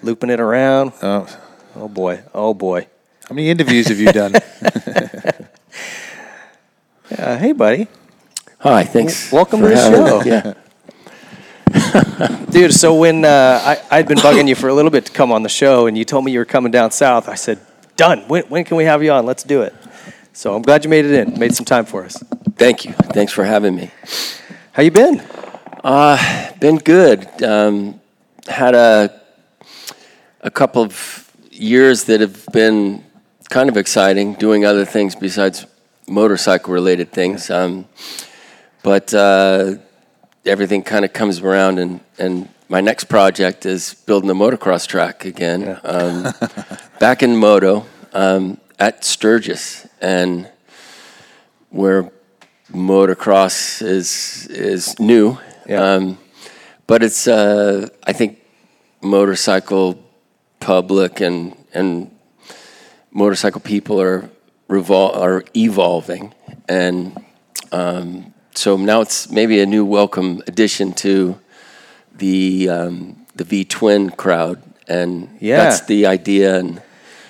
Looping 0.03 0.31
it 0.31 0.41
around. 0.41 0.93
Oh, 1.03 1.27
Oh 1.77 1.89
boy, 1.89 2.23
oh 2.35 2.55
boy. 2.55 2.89
how 3.29 3.35
many 3.35 3.51
interviews 3.51 3.89
have 3.89 3.99
you 4.01 4.13
done? 4.13 4.35
Uh, 7.11 7.39
hey, 7.39 7.53
buddy. 7.53 7.89
Hi, 8.59 8.85
thanks. 8.85 9.33
welcome 9.33 9.63
to 9.63 9.69
the 9.69 9.77
show. 9.77 10.23
Yeah. 10.25 10.53
Dude, 12.51 12.75
so 12.75 12.95
when 12.95 13.25
uh, 13.25 13.61
I, 13.65 13.99
I'd 13.99 14.07
been 14.07 14.19
bugging 14.19 14.47
you 14.47 14.55
for 14.55 14.69
a 14.69 14.75
little 14.75 14.91
bit 14.91 15.07
to 15.07 15.13
come 15.13 15.33
on 15.33 15.43
the 15.43 15.49
show, 15.49 15.87
and 15.87 15.97
you 15.97 16.05
told 16.05 16.25
me 16.27 16.33
you 16.33 16.39
were 16.39 16.45
coming 16.45 16.71
down 16.71 16.91
south, 16.91 17.27
I 17.29 17.35
said, 17.35 17.59
"Done. 17.97 18.21
When, 18.29 18.43
when 18.45 18.65
can 18.65 18.77
we 18.77 18.85
have 18.85 19.03
you 19.03 19.11
on? 19.13 19.25
Let's 19.25 19.43
do 19.43 19.63
it." 19.63 19.75
So 20.35 20.55
I'm 20.55 20.61
glad 20.61 20.85
you 20.85 20.91
made 20.91 21.07
it 21.07 21.13
in, 21.13 21.39
made 21.39 21.55
some 21.55 21.65
time 21.65 21.87
for 21.87 22.05
us. 22.05 22.23
Thank 22.57 22.85
you. 22.85 22.93
Thanks 22.93 23.33
for 23.33 23.43
having 23.45 23.75
me. 23.75 23.91
How 24.73 24.83
you 24.83 24.91
been? 24.91 25.23
Been 26.61 26.77
good. 26.77 27.43
Um, 27.43 28.01
had 28.47 28.75
a 28.75 29.18
a 30.41 30.51
couple 30.51 30.83
of 30.83 31.33
years 31.51 32.05
that 32.05 32.21
have 32.21 32.47
been 32.53 33.05
kind 33.51 33.69
of 33.69 33.77
exciting, 33.77 34.35
doing 34.35 34.65
other 34.65 34.85
things 34.85 35.15
besides 35.15 35.67
motorcycle 36.07 36.73
related 36.73 37.13
things. 37.13 37.51
Um, 37.51 37.87
but 38.83 39.13
uh, 39.13 39.75
everything 40.45 40.83
kind 40.83 41.05
of 41.05 41.13
comes 41.13 41.41
around, 41.41 41.79
and, 41.79 42.01
and 42.19 42.49
my 42.69 42.81
next 42.81 43.05
project 43.05 43.67
is 43.67 43.95
building 43.95 44.31
a 44.31 44.35
motocross 44.35 44.87
track 44.87 45.25
again. 45.25 45.79
Um, 45.83 46.33
back 47.01 47.23
in 47.23 47.37
Moto 47.37 47.87
um, 48.13 48.59
at 48.79 49.05
Sturgis, 49.05 49.87
and 50.01 50.49
where 51.71 52.11
motocross 52.73 53.83
is 53.83 54.47
is 54.51 54.99
new. 55.01 55.39
Yeah. 55.67 55.83
Um, 55.83 56.19
but 56.87 57.03
it's 57.03 57.27
uh, 57.27 57.89
I 58.07 58.13
think 58.13 58.39
motorcycle 59.03 60.03
public 60.61 61.21
and 61.21 61.55
and 61.73 62.11
motorcycle 63.11 63.61
people 63.61 64.01
are 64.01 64.29
revol- 64.69 65.17
are 65.17 65.45
evolving, 65.57 66.35
and 66.69 67.17
um, 67.73 68.33
so 68.55 68.77
now 68.77 69.01
it's 69.01 69.31
maybe 69.31 69.61
a 69.61 69.67
new 69.67 69.85
welcome 69.85 70.43
addition 70.47 70.93
to 70.93 71.39
the 72.17 72.69
um, 72.69 73.27
the 73.37 73.45
V 73.45 73.65
twin 73.65 74.11
crowd, 74.11 74.63
and 74.87 75.29
Yeah. 75.41 75.59
that's 75.65 75.83
the 75.83 76.07
idea. 76.07 76.57
And 76.59 76.83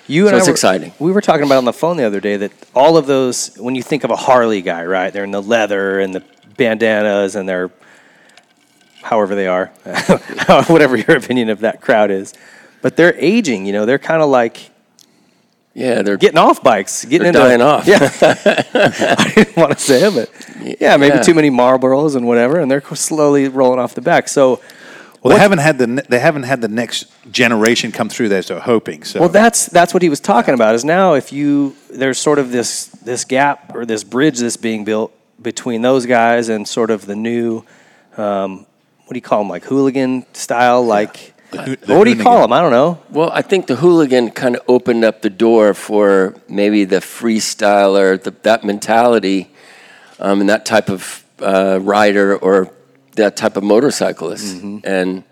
You 0.07 0.23
and 0.27 0.31
So 0.31 0.35
I 0.35 0.39
it's 0.39 0.47
were- 0.47 0.53
exciting. 0.53 0.91
We 0.99 1.11
were 1.11 1.21
talking 1.21 1.45
about 1.45 1.57
on 1.59 1.65
the 1.65 1.73
phone 1.73 1.97
the 1.97 2.03
other 2.05 2.19
day 2.19 2.37
that 2.37 2.51
all 2.73 2.97
of 2.97 3.05
those, 3.05 3.55
when 3.57 3.75
you 3.75 3.83
think 3.83 4.03
of 4.03 4.09
a 4.09 4.15
Harley 4.15 4.61
guy, 4.63 4.83
right? 4.85 5.13
They're 5.13 5.23
in 5.23 5.29
the 5.31 5.41
leather 5.41 5.99
and 5.99 6.13
the 6.15 6.23
bandanas 6.57 7.35
and 7.35 7.47
they're, 7.47 7.69
however 9.03 9.35
they 9.35 9.45
are, 9.45 9.67
whatever 10.67 10.97
your 10.97 11.15
opinion 11.15 11.49
of 11.49 11.59
that 11.59 11.79
crowd 11.81 12.09
is. 12.09 12.33
But 12.81 12.95
they're 12.95 13.15
aging, 13.15 13.65
you 13.65 13.73
know, 13.73 13.85
they're 13.85 13.99
kind 13.99 14.21
of 14.21 14.29
like 14.29 14.71
yeah, 15.75 16.01
they're 16.01 16.17
getting 16.17 16.37
off 16.39 16.61
bikes, 16.63 17.05
getting 17.05 17.27
into 17.27 17.39
dying 17.39 17.61
off. 17.61 17.87
Yeah, 17.87 17.99
I 18.21 19.31
didn't 19.35 19.55
want 19.55 19.71
to 19.73 19.79
say 19.79 20.07
it, 20.07 20.13
but 20.13 20.77
yeah, 20.81 20.97
maybe 20.97 21.15
Yeah. 21.15 21.21
too 21.21 21.33
many 21.33 21.49
Marlboros 21.49 22.15
and 22.15 22.27
whatever, 22.27 22.59
and 22.59 22.69
they're 22.69 22.81
slowly 22.95 23.47
rolling 23.47 23.79
off 23.79 23.93
the 23.95 24.01
back. 24.01 24.27
So, 24.27 24.59
Well, 25.21 25.35
they 25.35 25.39
haven't 25.41 25.59
had 25.59 25.77
the 25.77 26.03
they 26.09 26.19
haven't 26.19 26.43
had 26.43 26.61
the 26.61 26.67
next 26.67 27.05
generation 27.31 27.91
come 27.91 28.09
through 28.09 28.29
there, 28.29 28.41
so 28.41 28.59
hoping. 28.59 29.03
So 29.03 29.19
Well, 29.21 29.29
that's 29.29 29.67
that's 29.67 29.93
what 29.93 30.01
he 30.03 30.09
was 30.09 30.19
talking 30.19 30.53
about. 30.53 30.75
Is 30.75 30.83
now 30.83 31.13
if 31.13 31.31
you 31.31 31.75
there's 31.91 32.17
sort 32.17 32.39
of 32.39 32.51
this 32.51 32.87
this 33.05 33.23
gap 33.23 33.73
or 33.75 33.85
this 33.85 34.03
bridge 34.03 34.39
that's 34.39 34.57
being 34.57 34.83
built 34.83 35.13
between 35.41 35.81
those 35.81 36.05
guys 36.05 36.49
and 36.49 36.67
sort 36.67 36.89
of 36.91 37.05
the 37.05 37.15
new, 37.15 37.63
um, 38.17 38.65
what 39.05 39.11
do 39.13 39.15
you 39.15 39.21
call 39.21 39.39
them? 39.39 39.49
Like 39.49 39.63
hooligan 39.63 40.25
style, 40.33 40.83
like 40.83 41.17
hoo- 41.17 41.33
the 41.51 41.77
what 41.87 42.03
do 42.03 42.11
you 42.11 42.21
call 42.21 42.41
them? 42.41 42.53
I 42.53 42.61
don't 42.61 42.71
know. 42.71 43.01
Well, 43.09 43.31
I 43.31 43.41
think 43.41 43.67
the 43.67 43.75
hooligan 43.75 44.31
kind 44.31 44.55
of 44.55 44.61
opened 44.67 45.03
up 45.03 45.21
the 45.21 45.29
door 45.29 45.73
for 45.73 46.35
maybe 46.47 46.85
the 46.85 46.97
freestyler, 46.97 48.21
the, 48.21 48.31
that 48.43 48.63
mentality, 48.63 49.49
um, 50.19 50.41
and 50.41 50.49
that 50.49 50.65
type 50.65 50.89
of 50.89 51.23
uh, 51.41 51.79
rider 51.81 52.37
or 52.37 52.71
that 53.15 53.35
type 53.35 53.57
of 53.57 53.63
motorcyclist. 53.63 54.61
And 54.83 55.23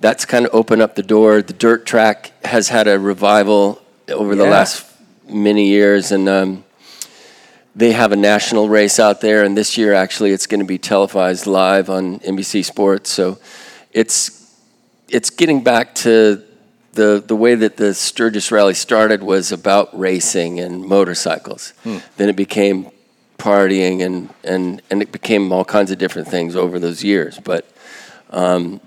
that's 0.00 0.24
kind 0.24 0.46
of 0.46 0.54
opened 0.54 0.82
up 0.82 0.94
the 0.94 1.02
door. 1.02 1.42
The 1.42 1.52
dirt 1.52 1.86
track 1.86 2.32
has 2.44 2.68
had 2.68 2.88
a 2.88 2.98
revival 2.98 3.80
over 4.08 4.34
the 4.34 4.44
last 4.44 4.86
many 5.28 5.68
years, 5.68 6.10
and 6.12 6.28
um, 6.28 6.64
they 7.76 7.92
have 7.92 8.12
a 8.12 8.16
national 8.16 8.68
race 8.68 8.98
out 8.98 9.20
there. 9.20 9.44
And 9.44 9.56
this 9.56 9.78
year, 9.78 9.94
actually, 9.94 10.32
it's 10.32 10.46
going 10.46 10.60
to 10.60 10.66
be 10.66 10.78
televised 10.78 11.46
live 11.46 11.88
on 11.88 12.18
NBC 12.20 12.64
Sports. 12.64 13.10
So 13.10 13.38
it's 13.92 14.41
it's 15.12 15.30
getting 15.30 15.62
back 15.62 15.94
to 15.94 16.42
the 16.94 17.22
the 17.24 17.36
way 17.36 17.54
that 17.54 17.76
the 17.76 17.94
Sturgis 17.94 18.50
Rally 18.50 18.74
started 18.74 19.22
was 19.22 19.52
about 19.52 19.96
racing 19.96 20.58
and 20.58 20.84
motorcycles. 20.84 21.74
Then 22.16 22.28
it 22.28 22.36
became 22.36 22.90
partying 23.38 24.04
and, 24.04 24.32
and, 24.44 24.80
and 24.88 25.02
it 25.02 25.10
became 25.10 25.52
all 25.52 25.64
kinds 25.64 25.90
of 25.90 25.98
different 25.98 26.28
things 26.28 26.54
over 26.54 26.78
those 26.78 27.02
years. 27.02 27.38
But 27.38 27.66
um, 28.30 28.80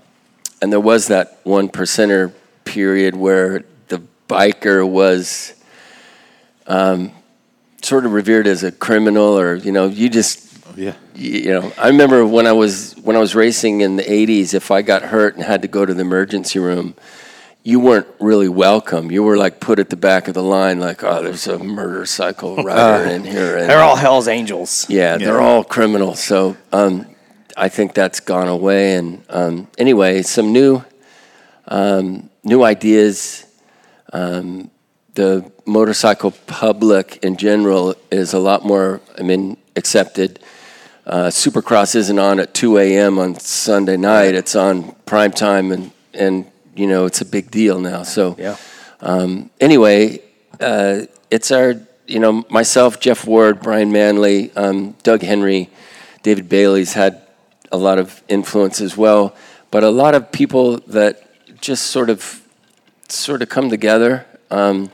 and 0.60 0.72
there 0.72 0.80
was 0.80 1.08
that 1.08 1.38
one 1.44 1.68
percenter 1.68 2.32
period 2.64 3.14
where 3.14 3.64
the 3.88 4.02
biker 4.28 4.88
was 4.88 5.54
um, 6.66 7.12
sort 7.82 8.06
of 8.06 8.12
revered 8.12 8.46
as 8.46 8.64
a 8.64 8.72
criminal, 8.72 9.38
or 9.38 9.54
you 9.54 9.72
know, 9.72 9.86
you 9.86 10.08
just 10.08 10.45
yeah, 10.76 10.94
you 11.14 11.50
know, 11.50 11.72
I 11.78 11.88
remember 11.88 12.24
when 12.26 12.46
I 12.46 12.52
was 12.52 12.94
when 13.02 13.16
I 13.16 13.18
was 13.18 13.34
racing 13.34 13.80
in 13.80 13.96
the 13.96 14.02
'80s. 14.02 14.54
If 14.54 14.70
I 14.70 14.82
got 14.82 15.02
hurt 15.02 15.34
and 15.34 15.44
had 15.44 15.62
to 15.62 15.68
go 15.68 15.86
to 15.86 15.94
the 15.94 16.00
emergency 16.02 16.58
room, 16.58 16.94
you 17.62 17.80
weren't 17.80 18.06
really 18.20 18.48
welcome. 18.48 19.10
You 19.10 19.22
were 19.22 19.36
like 19.36 19.58
put 19.58 19.78
at 19.78 19.90
the 19.90 19.96
back 19.96 20.28
of 20.28 20.34
the 20.34 20.42
line, 20.42 20.78
like, 20.78 21.02
"Oh, 21.02 21.22
there's 21.22 21.46
a 21.46 21.58
motorcycle 21.58 22.56
rider 22.62 23.10
in 23.10 23.24
here." 23.24 23.56
And, 23.56 23.68
They're 23.70 23.82
all 23.82 23.96
Hell's 23.96 24.28
Angels. 24.28 24.86
yeah, 24.88 25.16
they're 25.16 25.40
all 25.40 25.64
criminals. 25.64 26.22
So 26.22 26.56
um, 26.72 27.06
I 27.56 27.68
think 27.68 27.94
that's 27.94 28.20
gone 28.20 28.48
away. 28.48 28.94
And 28.96 29.24
um, 29.30 29.68
anyway, 29.78 30.22
some 30.22 30.52
new 30.52 30.84
um, 31.68 32.30
new 32.44 32.62
ideas. 32.62 33.44
Um, 34.12 34.70
the 35.14 35.50
motorcycle 35.66 36.30
public 36.46 37.18
in 37.24 37.36
general 37.36 37.94
is 38.10 38.34
a 38.34 38.38
lot 38.38 38.64
more, 38.64 39.00
I 39.18 39.22
mean, 39.22 39.56
accepted. 39.74 40.38
Uh, 41.06 41.26
Supercross 41.30 41.94
isn't 41.94 42.18
on 42.18 42.40
at 42.40 42.52
2 42.52 42.78
a.m. 42.78 43.18
on 43.18 43.38
Sunday 43.38 43.96
night. 43.96 44.34
It's 44.34 44.56
on 44.56 44.92
prime 45.06 45.30
time, 45.30 45.70
and 45.70 45.92
and 46.12 46.46
you 46.74 46.86
know 46.88 47.06
it's 47.06 47.20
a 47.20 47.24
big 47.24 47.50
deal 47.50 47.78
now. 47.78 48.02
So 48.02 48.34
Yeah. 48.38 48.56
um, 49.00 49.50
anyway, 49.60 50.20
uh, 50.60 51.02
it's 51.30 51.50
our, 51.52 51.74
you 52.06 52.18
know, 52.18 52.44
myself, 52.50 52.98
Jeff 52.98 53.26
Ward, 53.26 53.60
Brian 53.60 53.92
Manley, 53.92 54.50
um, 54.56 54.96
Doug 55.02 55.22
Henry, 55.22 55.68
David 56.22 56.48
Bailey's 56.48 56.94
had 56.94 57.22
a 57.70 57.76
lot 57.76 57.98
of 57.98 58.22
influence 58.28 58.80
as 58.80 58.96
well, 58.96 59.34
but 59.70 59.84
a 59.84 59.90
lot 59.90 60.14
of 60.14 60.32
people 60.32 60.78
that 60.88 61.22
just 61.60 61.88
sort 61.88 62.10
of, 62.10 62.42
sort 63.08 63.42
of 63.42 63.48
come 63.48 63.70
together. 63.70 64.24
Um, 64.50 64.90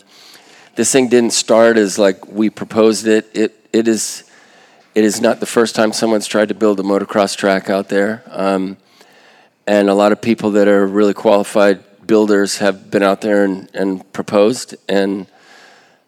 this 0.77 0.90
thing 0.92 1.09
didn't 1.09 1.33
start 1.33 1.77
as 1.77 1.98
like 1.98 2.27
we 2.27 2.51
proposed 2.51 3.07
it. 3.07 3.31
It 3.35 3.55
it 3.72 3.88
is, 3.88 4.25
it 4.94 5.05
is 5.05 5.20
not 5.20 5.40
the 5.40 5.46
first 5.46 5.74
time 5.74 5.92
someone's 5.92 6.26
tried 6.26 6.48
to 6.48 6.55
build 6.55 6.78
a 6.78 6.83
motocross 6.83 7.37
track 7.37 7.70
out 7.70 7.88
there. 7.88 8.22
Um, 8.26 8.76
and 9.66 9.88
a 9.88 9.94
lot 9.94 10.12
of 10.12 10.20
people 10.20 10.50
that 10.52 10.68
are 10.68 10.87
really 10.87 11.14
qualified 11.14 12.07
builders 12.07 12.59
have 12.59 12.90
been 12.90 13.02
out 13.02 13.20
there 13.22 13.44
and, 13.44 13.70
and 13.74 14.12
proposed. 14.12 14.74
And 14.88 15.26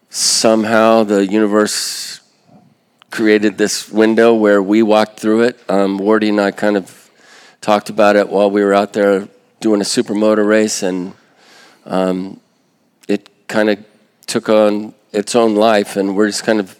somehow 0.09 1.03
the 1.03 1.25
universe 1.25 2.19
created 3.09 3.57
this 3.57 3.89
window 3.89 4.35
where 4.35 4.61
we 4.61 4.83
walked 4.83 5.19
through 5.19 5.43
it. 5.43 5.59
Um, 5.69 5.97
wardy 5.99 6.29
and 6.29 6.39
i 6.39 6.51
kind 6.51 6.77
of 6.77 7.09
talked 7.61 7.89
about 7.89 8.15
it 8.15 8.29
while 8.29 8.51
we 8.51 8.63
were 8.63 8.73
out 8.73 8.93
there 8.93 9.27
doing 9.61 9.81
a 9.81 9.85
supermoto 9.85 10.45
race. 10.45 10.83
And 10.83 11.13
um, 11.85 12.39
it 13.07 13.47
kind 13.47 13.69
of 13.69 13.83
took 14.27 14.49
on 14.49 14.93
its 15.11 15.33
own 15.33 15.55
life. 15.55 15.95
And 15.95 16.15
we're 16.15 16.27
just 16.27 16.43
kind 16.43 16.59
of 16.59 16.77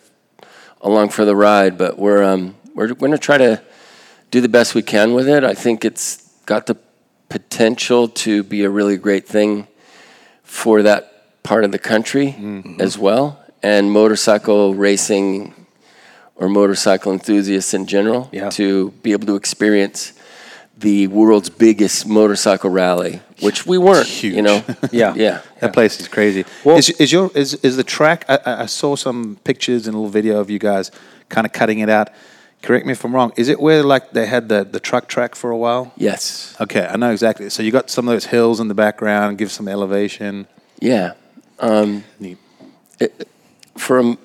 along 0.85 1.09
for 1.09 1.25
the 1.25 1.35
ride 1.35 1.77
but 1.77 1.97
we're 1.99 2.23
um, 2.23 2.55
we're 2.75 2.87
going 2.93 3.11
to 3.11 3.17
try 3.29 3.37
to 3.37 3.61
do 4.31 4.39
the 4.41 4.49
best 4.49 4.75
we 4.75 4.81
can 4.81 5.13
with 5.13 5.27
it. 5.29 5.43
I 5.43 5.53
think 5.53 5.85
it's 5.85 6.07
got 6.45 6.65
the 6.65 6.75
potential 7.29 8.07
to 8.25 8.43
be 8.43 8.63
a 8.63 8.69
really 8.69 8.97
great 8.97 9.25
thing 9.27 9.67
for 10.43 10.81
that 10.83 11.01
part 11.43 11.63
of 11.63 11.71
the 11.71 11.79
country 11.79 12.35
as 12.79 12.97
well, 12.97 13.39
and 13.63 13.91
motorcycle 13.91 14.75
racing 14.75 15.53
or 16.35 16.49
motorcycle 16.49 17.13
enthusiasts 17.13 17.73
in 17.73 17.85
general 17.85 18.27
Yeah. 18.31 18.49
to 18.51 18.91
be 19.03 19.13
able 19.13 19.27
to 19.27 19.35
experience 19.35 20.11
the 20.77 21.07
world's 21.07 21.49
biggest 21.49 22.05
motorcycle 22.07 22.69
rally, 22.69 23.21
which 23.41 23.65
we 23.65 23.77
weren't. 23.77 24.07
Huge. 24.07 24.35
You 24.35 24.41
know, 24.41 24.63
Yeah. 24.91 25.13
yeah. 25.15 25.41
that 25.61 25.73
place 25.73 25.99
is 25.99 26.07
crazy. 26.07 26.45
Well- 26.63 26.77
is, 26.77 26.89
is 26.91 27.11
your 27.11 27.31
is, 27.33 27.53
is 27.55 27.77
the 27.77 27.83
track? 27.83 28.25
I- 28.27 28.39
I, 28.63 28.65
saw 28.65 28.95
some 28.95 29.37
pictures 29.43 29.87
and 29.87 29.95
a 29.95 29.97
little 29.97 30.11
video 30.11 30.39
of 30.39 30.49
you 30.49 30.59
guys 30.59 30.91
kind 31.29 31.45
of 31.47 31.53
cutting 31.53 31.79
it 31.79 31.89
out. 31.89 32.09
Correct 32.61 32.85
me 32.85 32.91
if 32.93 33.05
I'm 33.05 33.13
wrong. 33.15 33.31
Is 33.37 33.47
it 33.47 33.59
where 33.59 33.83
like 33.83 34.11
they 34.11 34.25
had 34.25 34.49
the, 34.49 34.63
the 34.65 34.79
truck 34.79 35.07
track 35.07 35.35
for 35.35 35.51
a 35.51 35.57
while? 35.57 35.93
Yes. 35.97 36.55
Okay, 36.59 36.85
I 36.85 36.95
know 36.97 37.11
exactly. 37.11 37.49
So 37.49 37.61
you 37.63 37.71
got 37.71 37.89
some 37.89 38.07
of 38.07 38.13
those 38.13 38.25
hills 38.25 38.59
in 38.59 38.67
the 38.67 38.73
background, 38.73 39.37
give 39.37 39.51
some 39.51 39.67
elevation. 39.67 40.47
Yeah. 40.81 41.13
Um, 41.59 42.03
Neat. 42.19 42.37
it, 42.99 43.27
for 43.77 43.99
a, 43.99 44.17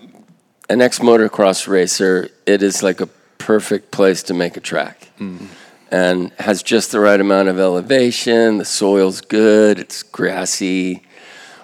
an 0.69 0.81
ex 0.81 0.99
motocross 1.01 1.69
racer, 1.69 2.29
it 2.47 2.63
is 2.63 2.83
like 2.83 3.01
a 3.01 3.07
perfect 3.39 3.91
place 3.93 4.23
to 4.25 4.35
make 4.35 4.57
a 4.57 4.61
track, 4.61 5.09
and 5.91 6.33
has 6.39 6.63
just 6.63 6.93
the 6.93 7.01
right 7.01 7.21
amount 7.21 7.49
of 7.49 7.59
elevation. 7.59 8.59
The 8.59 8.65
soil's 8.65 9.21
good. 9.21 9.79
It's 9.79 10.03
grassy, 10.03 11.03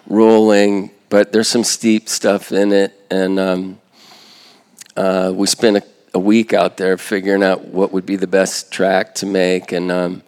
rolling, 0.06 0.90
but 1.08 1.32
there's 1.32 1.48
some 1.48 1.64
steep 1.64 2.08
stuff 2.08 2.52
in 2.52 2.72
it, 2.72 2.92
and 3.10 3.38
um, 3.38 3.80
uh, 4.96 5.32
we 5.34 5.46
spent 5.46 5.76
a, 5.76 5.82
a 6.14 6.18
week 6.18 6.52
out 6.52 6.76
there 6.76 6.98
figuring 6.98 7.42
out 7.42 7.66
what 7.66 7.92
would 7.92 8.06
be 8.06 8.16
the 8.16 8.26
best 8.26 8.72
track 8.72 9.14
to 9.16 9.26
make, 9.26 9.72
and 9.72 9.90
um, 9.92 10.22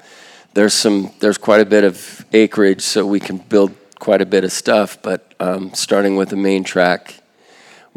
there's 0.54 0.74
some 0.74 1.12
there's 1.20 1.38
quite 1.38 1.60
a 1.60 1.66
bit 1.66 1.84
of 1.84 2.24
acreage, 2.32 2.82
so 2.82 3.06
we 3.06 3.20
can 3.20 3.38
build 3.38 3.74
quite 3.98 4.22
a 4.22 4.26
bit 4.26 4.44
of 4.44 4.52
stuff. 4.52 5.00
But 5.02 5.34
um, 5.40 5.74
starting 5.74 6.16
with 6.16 6.28
the 6.28 6.36
main 6.36 6.64
track 6.64 7.14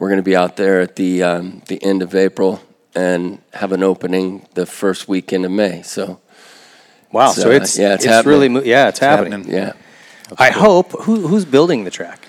we're 0.01 0.07
going 0.07 0.17
to 0.17 0.23
be 0.23 0.35
out 0.35 0.55
there 0.57 0.81
at 0.81 0.95
the 0.95 1.21
um, 1.21 1.61
the 1.67 1.81
end 1.83 2.01
of 2.01 2.15
April 2.15 2.59
and 2.95 3.39
have 3.53 3.71
an 3.71 3.83
opening 3.83 4.45
the 4.53 4.65
first 4.65 5.07
weekend 5.07 5.45
of 5.45 5.51
May. 5.51 5.81
So 5.83 6.19
Wow. 7.11 7.31
So, 7.31 7.41
So, 7.41 7.51
it's 7.51 7.77
yeah, 7.77 7.93
it's 7.95 8.05
really 8.05 8.47
happening. 8.47 8.53
mo- 8.53 8.61
yeah, 8.63 8.87
it's, 8.87 8.99
happening. 8.99 9.31
happening. 9.43 9.53
yeah, 9.57 9.73
I 10.37 10.49
hope 10.51 10.91
who 11.03 11.27
who's 11.27 11.45
building 11.45 11.83
the 11.83 11.91
track. 11.91 12.19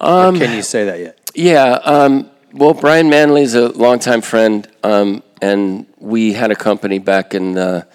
Um, 0.00 0.38
can 0.38 0.54
you 0.54 0.62
say 0.62 0.84
that 0.84 0.98
yet? 1.00 1.30
yeah. 1.34 1.72
Um, 1.84 2.30
well, 2.52 2.74
Brian 2.74 3.10
Manley 3.10 3.42
is 3.42 3.54
a 3.54 3.68
longtime 3.68 4.20
friend, 4.22 4.66
um, 4.84 5.22
and 5.42 5.84
we 5.98 6.32
had 6.32 6.50
a 6.52 6.56
company 6.56 6.98
back 7.00 7.34
in 7.34 7.54
the 7.54 7.86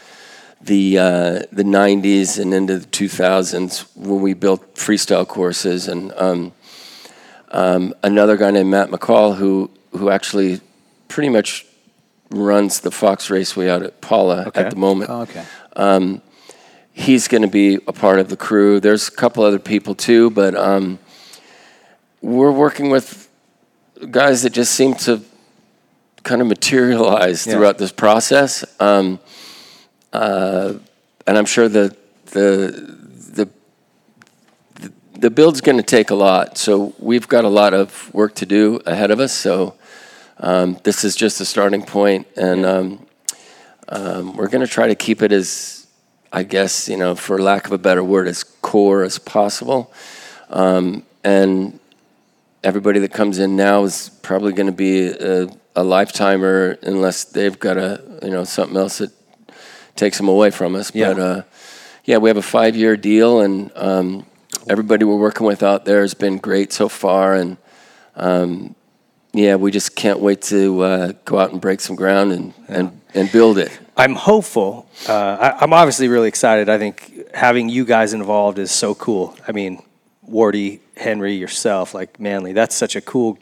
the 0.61 0.97
uh, 0.99 1.39
the 1.53 1.63
'90s 1.63 2.37
and 2.37 2.53
into 2.53 2.79
the 2.79 2.85
2000s 2.87 3.85
when 3.95 4.21
we 4.21 4.33
built 4.33 4.75
freestyle 4.75 5.25
courses, 5.27 5.87
and 5.87 6.11
um, 6.17 6.51
um, 7.51 7.93
another 8.03 8.35
guy 8.37 8.51
named 8.51 8.69
Matt 8.69 8.89
McCall 8.89 9.35
who 9.37 9.71
who 9.91 10.09
actually 10.09 10.59
pretty 11.07 11.29
much 11.29 11.65
runs 12.33 12.79
the 12.81 12.91
Fox 12.91 13.29
Raceway 13.29 13.69
out 13.69 13.83
at 13.83 14.01
Pala 14.01 14.45
Okay. 14.47 14.61
at 14.61 14.69
the 14.71 14.75
moment. 14.75 15.09
Oh, 15.09 15.21
okay. 15.21 15.45
he's 16.91 17.27
going 17.27 17.41
to 17.43 17.47
be 17.47 17.75
a 17.87 17.93
part 17.93 18.19
of 18.19 18.29
the 18.29 18.37
crew. 18.37 18.79
There's 18.79 19.07
a 19.07 19.11
couple 19.11 19.43
other 19.43 19.59
people 19.59 19.95
too, 19.95 20.29
but 20.31 20.55
um, 20.55 20.99
we're 22.21 22.51
working 22.51 22.89
with 22.89 23.29
guys 24.11 24.43
that 24.43 24.51
just 24.51 24.73
seem 24.73 24.93
to 24.95 25.21
kind 26.23 26.41
of 26.41 26.47
materialize 26.47 27.45
Yeah. 27.45 27.53
throughout 27.53 27.77
this 27.77 27.91
process. 27.91 28.63
Um, 28.79 29.19
uh, 30.11 30.73
and 31.27 31.37
I'm 31.37 31.45
sure 31.45 31.67
the 31.69 31.95
the 32.31 32.97
the, 33.35 33.49
the 35.19 35.29
build's 35.29 35.61
going 35.61 35.77
to 35.77 35.83
take 35.83 36.09
a 36.09 36.15
lot. 36.15 36.57
So 36.57 36.93
we've 36.99 37.27
got 37.27 37.45
a 37.45 37.49
lot 37.49 37.73
of 37.73 38.13
work 38.13 38.35
to 38.35 38.45
do 38.45 38.81
ahead 38.85 39.11
of 39.11 39.19
us. 39.19 39.31
So 39.33 39.75
um, 40.37 40.77
this 40.83 41.03
is 41.03 41.15
just 41.15 41.41
a 41.41 41.45
starting 41.45 41.83
point, 41.83 42.27
and 42.35 42.65
um, 42.65 43.05
um, 43.89 44.35
we're 44.35 44.49
going 44.49 44.65
to 44.65 44.71
try 44.71 44.87
to 44.87 44.95
keep 44.95 45.21
it 45.21 45.31
as, 45.31 45.87
I 46.31 46.43
guess, 46.43 46.89
you 46.89 46.97
know, 46.97 47.15
for 47.15 47.37
lack 47.39 47.65
of 47.65 47.71
a 47.71 47.77
better 47.77 48.03
word, 48.03 48.27
as 48.27 48.43
core 48.43 49.03
as 49.03 49.19
possible. 49.19 49.91
Um, 50.49 51.03
and 51.23 51.79
everybody 52.63 52.99
that 52.99 53.13
comes 53.13 53.39
in 53.39 53.55
now 53.55 53.83
is 53.83 54.09
probably 54.21 54.53
going 54.53 54.67
to 54.67 54.71
be 54.71 55.07
a, 55.07 55.47
a 55.75 55.83
lifetimer 55.83 56.77
unless 56.81 57.23
they've 57.25 57.59
got 57.59 57.77
a, 57.77 58.01
you 58.23 58.29
know, 58.29 58.43
something 58.43 58.77
else 58.77 58.97
that 58.97 59.11
takes 59.95 60.17
them 60.17 60.27
away 60.27 60.49
from 60.49 60.75
us. 60.75 60.93
Yeah. 60.93 61.13
But 61.13 61.21
uh, 61.21 61.41
yeah, 62.05 62.17
we 62.17 62.29
have 62.29 62.37
a 62.37 62.41
five-year 62.41 62.97
deal, 62.97 63.41
and 63.41 63.71
um, 63.75 64.25
everybody 64.67 65.05
we're 65.05 65.15
working 65.15 65.45
with 65.45 65.63
out 65.63 65.85
there 65.85 66.01
has 66.01 66.13
been 66.13 66.37
great 66.37 66.73
so 66.73 66.89
far, 66.89 67.35
and 67.35 67.57
um, 68.15 68.75
yeah, 69.33 69.55
we 69.55 69.71
just 69.71 69.95
can't 69.95 70.19
wait 70.19 70.41
to 70.43 70.81
uh, 70.81 71.11
go 71.25 71.39
out 71.39 71.51
and 71.51 71.59
break 71.59 71.79
some 71.81 71.95
ground 71.95 72.31
and, 72.31 72.53
and, 72.67 73.01
and 73.13 73.31
build 73.31 73.57
it. 73.57 73.77
I'm 73.97 74.15
hopeful. 74.15 74.87
Uh, 75.07 75.13
I, 75.13 75.63
I'm 75.63 75.73
obviously 75.73 76.07
really 76.07 76.27
excited. 76.27 76.69
I 76.69 76.77
think 76.77 77.33
having 77.33 77.69
you 77.69 77.83
guys 77.85 78.13
involved 78.13 78.59
is 78.59 78.71
so 78.71 78.93
cool. 78.95 79.35
I 79.47 79.51
mean, 79.51 79.81
Wardy, 80.29 80.79
Henry, 80.95 81.33
yourself, 81.33 81.93
like 81.93 82.19
Manly, 82.19 82.53
that's 82.53 82.75
such 82.75 82.95
a 82.95 83.01
cool 83.01 83.37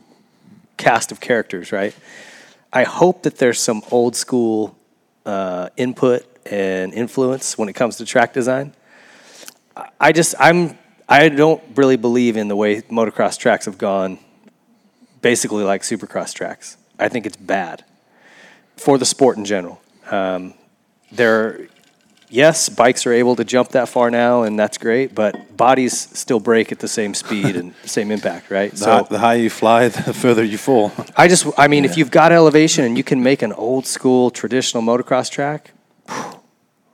cast 0.78 1.12
of 1.12 1.20
characters, 1.20 1.72
right? 1.72 1.96
I 2.74 2.84
hope 2.84 3.24
that 3.24 3.38
there's 3.38 3.60
some 3.60 3.82
old 3.92 4.16
school 4.16 4.78
uh, 5.26 5.70
input 5.78 6.26
and 6.50 6.94
influence 6.94 7.58
when 7.58 7.70
it 7.70 7.74
comes 7.74 7.98
to 7.98 8.06
track 8.06 8.34
design. 8.34 8.74
I- 9.76 9.90
I 10.00 10.12
just, 10.14 10.36
I'm, 10.40 10.78
I 11.08 11.30
don't 11.30 11.62
really 11.76 11.98
believe 11.98 12.36
in 12.38 12.48
the 12.48 12.56
way 12.56 12.82
motocross 12.84 13.38
tracks 13.38 13.66
have 13.66 13.78
gone, 13.78 14.18
basically 15.22 15.64
like 15.64 15.82
supercross 15.82 16.34
tracks. 16.34 16.78
I 17.00 17.10
think 17.10 17.26
it's 17.26 17.38
bad 17.38 17.84
for 18.78 18.98
the 18.98 19.06
sport 19.06 19.38
in 19.38 19.46
general. 19.46 19.82
Um, 20.10 20.54
there, 21.12 21.68
yes, 22.30 22.70
bikes 22.70 23.06
are 23.06 23.14
able 23.14 23.36
to 23.36 23.44
jump 23.44 23.70
that 23.70 23.90
far 23.90 24.12
now, 24.12 24.44
and 24.44 24.58
that's 24.58 24.78
great. 24.78 25.14
But 25.16 25.56
bodies 25.58 25.98
still 25.98 26.40
break 26.40 26.72
at 26.72 26.80
the 26.80 26.88
same 26.88 27.14
speed 27.14 27.56
and 27.56 27.74
same 27.86 28.12
impact, 28.12 28.50
right? 28.52 28.72
The, 28.72 28.86
hi- 28.86 29.02
the 29.04 29.20
higher 29.20 29.38
you 29.38 29.50
fly, 29.50 29.88
the 29.90 30.14
further 30.14 30.44
you 30.44 30.58
fall. 30.58 30.92
I 31.16 31.28
just, 31.28 31.48
I 31.58 31.68
mean, 31.68 31.86
if 31.86 31.98
you've 31.98 32.12
got 32.12 32.32
elevation 32.32 32.86
and 32.86 32.98
you 32.98 33.04
can 33.04 33.22
make 33.24 33.42
an 33.42 33.54
old 33.54 33.86
school 33.86 34.30
traditional 34.32 34.84
motocross 34.84 35.30
track, 35.30 35.72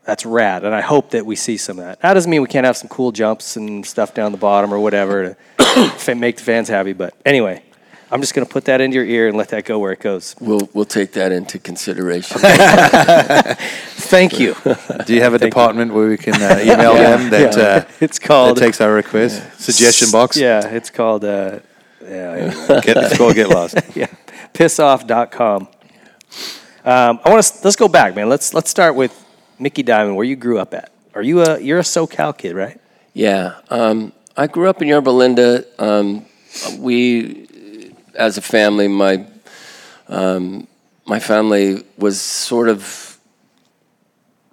that's 0.03 0.25
rad. 0.25 0.63
And 0.63 0.73
I 0.73 0.81
hope 0.81 1.11
that 1.11 1.25
we 1.25 1.35
see 1.35 1.57
some 1.57 1.79
of 1.79 1.85
that. 1.85 1.99
That 1.99 2.13
doesn't 2.13 2.31
mean 2.31 2.41
we 2.41 2.47
can't 2.47 2.65
have 2.65 2.77
some 2.77 2.87
cool 2.87 3.11
jumps 3.11 3.57
and 3.57 3.85
stuff 3.85 4.13
down 4.13 4.31
the 4.31 4.37
bottom 4.37 4.73
or 4.73 4.79
whatever 4.79 5.35
to 5.57 6.15
make 6.15 6.37
the 6.37 6.43
fans 6.43 6.69
happy. 6.69 6.93
But 6.93 7.13
anyway, 7.25 7.61
I'm 8.09 8.21
just 8.21 8.33
going 8.33 8.45
to 8.47 8.51
put 8.51 8.65
that 8.65 8.79
into 8.79 8.95
your 8.95 9.05
ear 9.05 9.27
and 9.27 9.35
let 9.35 9.49
that 9.49 9.65
go 9.65 9.79
where 9.79 9.91
it 9.91 9.99
goes. 9.99 10.35
We'll, 10.39 10.69
we'll 10.73 10.85
take 10.85 11.11
that 11.13 11.31
into 11.33 11.59
consideration. 11.59 12.39
Thank 14.07 14.39
you. 14.39 14.55
Do 15.05 15.13
you 15.13 15.21
have 15.21 15.33
a 15.33 15.39
department 15.39 15.93
where 15.93 16.07
we 16.07 16.17
can 16.17 16.35
uh, 16.35 16.59
email 16.61 16.93
them 16.95 17.29
that, 17.31 17.57
Yeah. 17.57 17.63
uh, 17.63 17.85
It's 17.99 18.17
that 18.19 18.27
called 18.27 18.57
takes 18.57 18.79
our 18.79 18.93
request? 18.93 19.43
Suggestion 19.59 20.09
box? 20.11 20.37
Yeah, 20.37 20.65
it's 20.67 20.89
called. 20.89 21.25
Uh, 21.25 21.59
yeah, 22.01 22.31
anyway. 22.33 22.81
Get, 22.81 22.97
it's 22.97 23.17
called 23.17 23.35
Get 23.35 23.49
Lost. 23.49 23.75
yeah, 23.95 24.07
pissoff.com. 24.53 25.67
Um, 26.85 27.19
I 27.25 27.29
want 27.29 27.43
to 27.43 27.53
let's 27.65 27.75
go 27.75 27.89
back, 27.89 28.15
man. 28.15 28.29
Let's 28.29 28.53
let's 28.53 28.69
start 28.69 28.95
with 28.95 29.11
Micky 29.59 29.83
Dymond, 29.83 30.15
where 30.15 30.23
you 30.25 30.37
grew 30.37 30.57
up 30.59 30.73
at. 30.73 30.91
Are 31.15 31.21
you 31.21 31.41
a 31.41 31.59
you're 31.59 31.79
a 31.79 31.83
SoCal 31.83 32.37
kid, 32.37 32.55
right? 32.55 32.79
Yeah, 33.13 33.55
um, 33.69 34.13
I 34.37 34.47
grew 34.47 34.69
up 34.69 34.81
in 34.81 34.87
Yorba 34.87 35.09
Linda. 35.09 35.65
Um, 35.79 36.25
we, 36.79 37.47
as 38.17 38.37
a 38.37 38.41
family, 38.41 38.87
my 38.87 39.25
um, 40.07 40.67
my 41.05 41.19
family 41.19 41.83
was 41.97 42.19
sort 42.21 42.69
of 42.69 43.17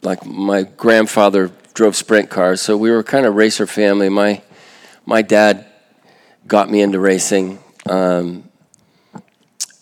like 0.02 0.24
my 0.26 0.62
grandfather 0.62 1.50
drove 1.74 1.96
sprint 1.96 2.30
cars, 2.30 2.60
so 2.60 2.76
we 2.76 2.90
were 2.90 3.02
kind 3.02 3.26
of 3.26 3.34
racer 3.34 3.66
family. 3.66 4.08
My 4.08 4.42
my 5.06 5.22
dad 5.22 5.66
got 6.46 6.70
me 6.70 6.80
into 6.82 7.00
racing. 7.00 7.58
Um, 7.88 8.44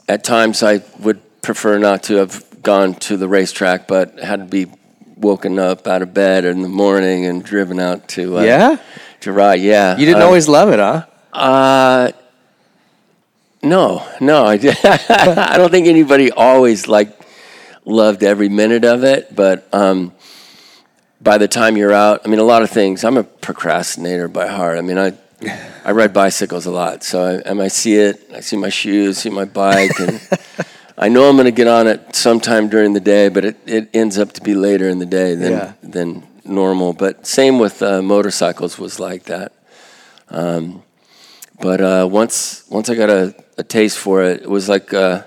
at 0.09 0.25
times, 0.25 0.63
I 0.63 0.83
would 1.01 1.21
prefer 1.43 1.79
not 1.79 2.05
to 2.05 2.17
have 2.17 2.45
gone 2.63 2.95
to 2.95 3.17
the 3.17 3.29
racetrack, 3.29 3.89
but 3.89 4.19
had 4.21 4.41
to 4.41 4.47
be 4.47 4.73
woken 5.17 5.59
up 5.59 5.87
out 5.87 6.03
of 6.03 6.13
bed 6.15 6.45
in 6.45 6.63
the 6.63 6.69
morning 6.69 7.27
and 7.27 7.45
driven 7.45 7.79
out 7.79 8.09
to 8.09 8.39
uh, 8.39 8.43
Yeah? 8.43 8.77
to 9.21 9.33
ride. 9.33 9.61
Yeah, 9.61 9.97
You 9.97 10.07
didn't 10.07 10.23
Uh, 10.23 10.27
always 10.27 10.49
love 10.49 10.69
it, 10.71 10.79
huh? 10.81 11.07
uh, 11.33 12.11
no, 13.63 14.07
no, 14.21 14.45
I, 14.45 14.55
I 14.55 15.57
don't 15.57 15.71
think 15.71 15.87
anybody 15.87 16.31
always 16.31 16.89
like 16.89 17.19
loved 17.85 18.23
every 18.23 18.49
minute 18.49 18.85
of 18.85 19.05
it, 19.05 19.35
but 19.35 19.69
um, 19.73 20.13
by 21.21 21.39
the 21.39 21.49
time 21.49 21.77
you're 21.77 21.93
out, 21.93 22.23
I 22.25 22.29
mean, 22.29 22.41
a 22.41 22.45
lot 22.45 22.63
of 22.63 22.71
things. 22.71 23.05
I'm 23.05 23.17
a 23.17 23.25
procrastinator 23.25 24.29
by 24.29 24.47
heart. 24.49 24.79
I 24.79 24.81
mean, 24.83 24.99
I 24.99 25.13
I 25.85 25.91
ride 25.93 26.13
bicycles 26.13 26.67
a 26.67 26.71
lot, 26.71 27.03
so 27.03 27.23
I, 27.25 27.33
and 27.51 27.61
I 27.61 27.69
see 27.69 27.95
it. 27.97 28.31
I 28.33 28.41
see 28.41 28.57
my 28.57 28.69
shoes, 28.69 29.19
see 29.19 29.31
my 29.31 29.45
bike, 29.45 29.99
and 29.99 30.21
I 30.97 31.09
know 31.09 31.29
I'm 31.29 31.35
going 31.37 31.47
to 31.47 31.51
get 31.53 31.67
on 31.67 31.87
it 31.89 32.15
sometime 32.15 32.69
during 32.69 32.93
the 32.93 33.01
day, 33.01 33.29
but 33.29 33.45
it, 33.45 33.57
it 33.67 33.91
ends 33.93 34.19
up 34.19 34.33
to 34.35 34.41
be 34.41 34.55
later 34.55 34.89
in 34.89 34.99
the 35.01 35.07
day 35.07 35.35
than 35.35 35.53
Yeah. 35.53 35.73
than 35.83 36.23
normal. 36.45 36.93
But 36.93 37.27
same 37.27 37.59
with 37.59 37.83
uh, 37.83 38.03
motorcycles 38.03 38.79
was 38.79 39.01
like 39.01 39.25
that. 39.25 39.53
Um, 40.29 40.83
but 41.63 41.81
uh, 41.81 42.07
once 42.11 42.65
once 42.69 42.91
I 42.91 42.95
got 42.95 43.09
a, 43.09 43.35
a 43.57 43.63
taste 43.63 43.97
for 43.99 44.23
it, 44.23 44.43
it 44.43 44.51
was 44.51 44.69
like 44.69 44.93
uh, 44.93 45.23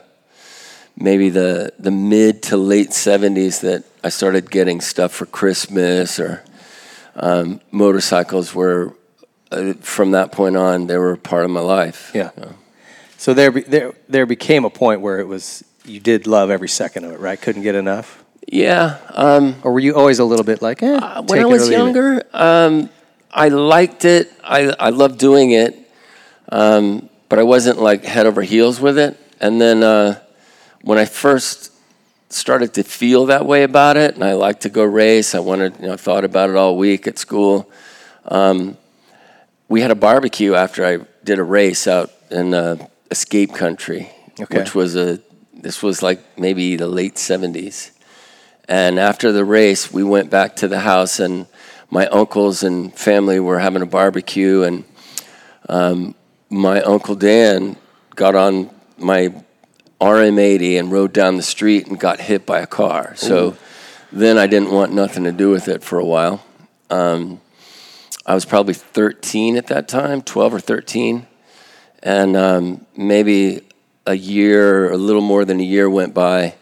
maybe 0.95 1.29
the 1.29 1.73
the 1.79 1.91
mid 1.91 2.43
to 2.43 2.57
late 2.57 2.89
'70s 2.89 3.61
that 3.61 3.85
I 4.03 4.09
started 4.09 4.51
getting 4.51 4.81
stuff 4.81 5.11
for 5.13 5.25
Christmas 5.25 6.19
or 6.19 6.43
um, 7.15 7.61
motorcycles 7.71 8.53
were. 8.53 8.93
Uh, 9.51 9.73
from 9.73 10.11
that 10.11 10.31
point 10.31 10.57
on, 10.57 10.87
they 10.87 10.97
were 10.97 11.15
part 11.15 11.45
of 11.45 11.51
my 11.51 11.59
life. 11.61 12.11
Yeah. 12.15 12.31
So 13.17 13.35
there, 13.35 13.51
there, 13.51 13.93
there 14.09 14.25
became 14.25 14.65
a 14.65 14.71
point 14.71 15.01
where 15.01 15.19
it 15.19 15.27
was 15.27 15.63
you 15.85 15.99
did 15.99 16.27
love 16.27 16.49
every 16.49 16.67
second 16.67 17.05
of 17.05 17.11
it, 17.11 17.19
right? 17.19 17.39
Couldn't 17.39 17.61
get 17.61 17.75
enough, 17.75 18.23
Yeah. 18.47 18.97
Um, 19.09 19.55
or 19.63 19.73
were 19.73 19.79
you 19.79 19.95
always 19.95 20.19
a 20.19 20.25
little 20.25 20.43
bit 20.45 20.61
like, 20.61 20.81
eh? 20.83 20.95
Uh, 20.95 21.21
when 21.21 21.39
I 21.39 21.45
was 21.45 21.69
younger, 21.69 22.23
um, 22.33 22.89
I 23.31 23.49
liked 23.49 24.05
it. 24.05 24.31
I, 24.43 24.73
I 24.79 24.89
loved 24.89 25.19
doing 25.19 25.51
it, 25.51 25.75
um, 26.49 27.09
but 27.29 27.39
I 27.39 27.43
wasn't 27.43 27.79
like 27.81 28.03
head 28.05 28.25
over 28.25 28.41
heels 28.41 28.79
with 28.79 28.97
it. 28.97 29.17
And 29.39 29.59
then 29.59 29.83
uh, 29.83 30.19
when 30.81 30.97
I 30.97 31.05
first 31.05 31.71
started 32.29 32.73
to 32.75 32.83
feel 32.83 33.27
that 33.27 33.45
way 33.45 33.63
about 33.63 33.97
it, 33.97 34.15
and 34.15 34.23
I 34.23 34.33
liked 34.33 34.61
to 34.61 34.69
go 34.69 34.83
race, 34.83 35.35
I 35.35 35.39
wanted, 35.39 35.75
you 35.79 35.87
know, 35.87 35.97
thought 35.97 36.23
about 36.23 36.49
it 36.49 36.55
all 36.55 36.77
week 36.77 37.07
at 37.07 37.17
school. 37.17 37.69
Um, 38.25 38.77
we 39.67 39.81
had 39.81 39.91
a 39.91 39.95
barbecue 39.95 40.53
after 40.55 40.85
I 40.85 40.99
did 41.23 41.39
a 41.39 41.43
race 41.43 41.87
out 41.87 42.11
in 42.29 42.53
uh, 42.53 42.87
Escape 43.11 43.53
Country, 43.53 44.09
Okay. 44.39 44.59
which 44.59 44.75
was 44.75 44.95
a 44.95 45.19
this 45.53 45.81
was 45.81 46.03
like 46.03 46.37
maybe 46.37 46.75
the 46.75 46.87
late 46.87 47.17
seventies. 47.17 47.91
And 48.67 48.99
after 48.99 49.31
the 49.31 49.45
race, 49.45 49.91
we 49.91 50.03
went 50.03 50.29
back 50.29 50.55
to 50.57 50.67
the 50.67 50.79
house, 50.79 51.19
and 51.19 51.47
my 51.89 52.07
uncles 52.07 52.63
and 52.63 52.93
family 52.93 53.39
were 53.39 53.59
having 53.59 53.81
a 53.81 53.85
barbecue. 53.85 54.63
And 54.63 54.83
um, 55.69 56.15
my 56.49 56.81
uncle 56.81 57.15
Dan 57.15 57.77
got 58.15 58.35
on 58.35 58.69
my 58.97 59.33
RM80 59.99 60.79
and 60.79 60.91
rode 60.91 61.13
down 61.13 61.37
the 61.37 61.43
street 61.43 61.87
and 61.87 61.99
got 61.99 62.19
hit 62.19 62.45
by 62.45 62.59
a 62.59 62.67
car. 62.67 63.13
So 63.15 63.57
then 64.11 64.37
I 64.37 64.47
didn't 64.47 64.71
want 64.71 64.93
nothing 64.93 65.23
to 65.23 65.31
do 65.31 65.49
with 65.49 65.67
it 65.67 65.83
for 65.83 65.99
a 65.99 66.05
while. 66.05 66.43
Um, 66.89 67.41
I 68.25 68.33
was 68.33 68.45
probably 68.45 68.73
13 68.73 69.57
at 69.57 69.67
that 69.67 69.87
time, 69.87 70.21
12 70.21 70.53
or 70.55 70.59
13, 70.59 71.27
and 72.01 72.35
um, 72.35 72.85
maybe 72.95 73.61
a 74.05 74.15
year, 74.15 74.91
a 74.91 74.97
little 74.97 75.21
more 75.21 75.45
than 75.45 75.59
a 75.59 75.63
year 75.63 75.89
went 75.89 76.13
by, 76.13 76.55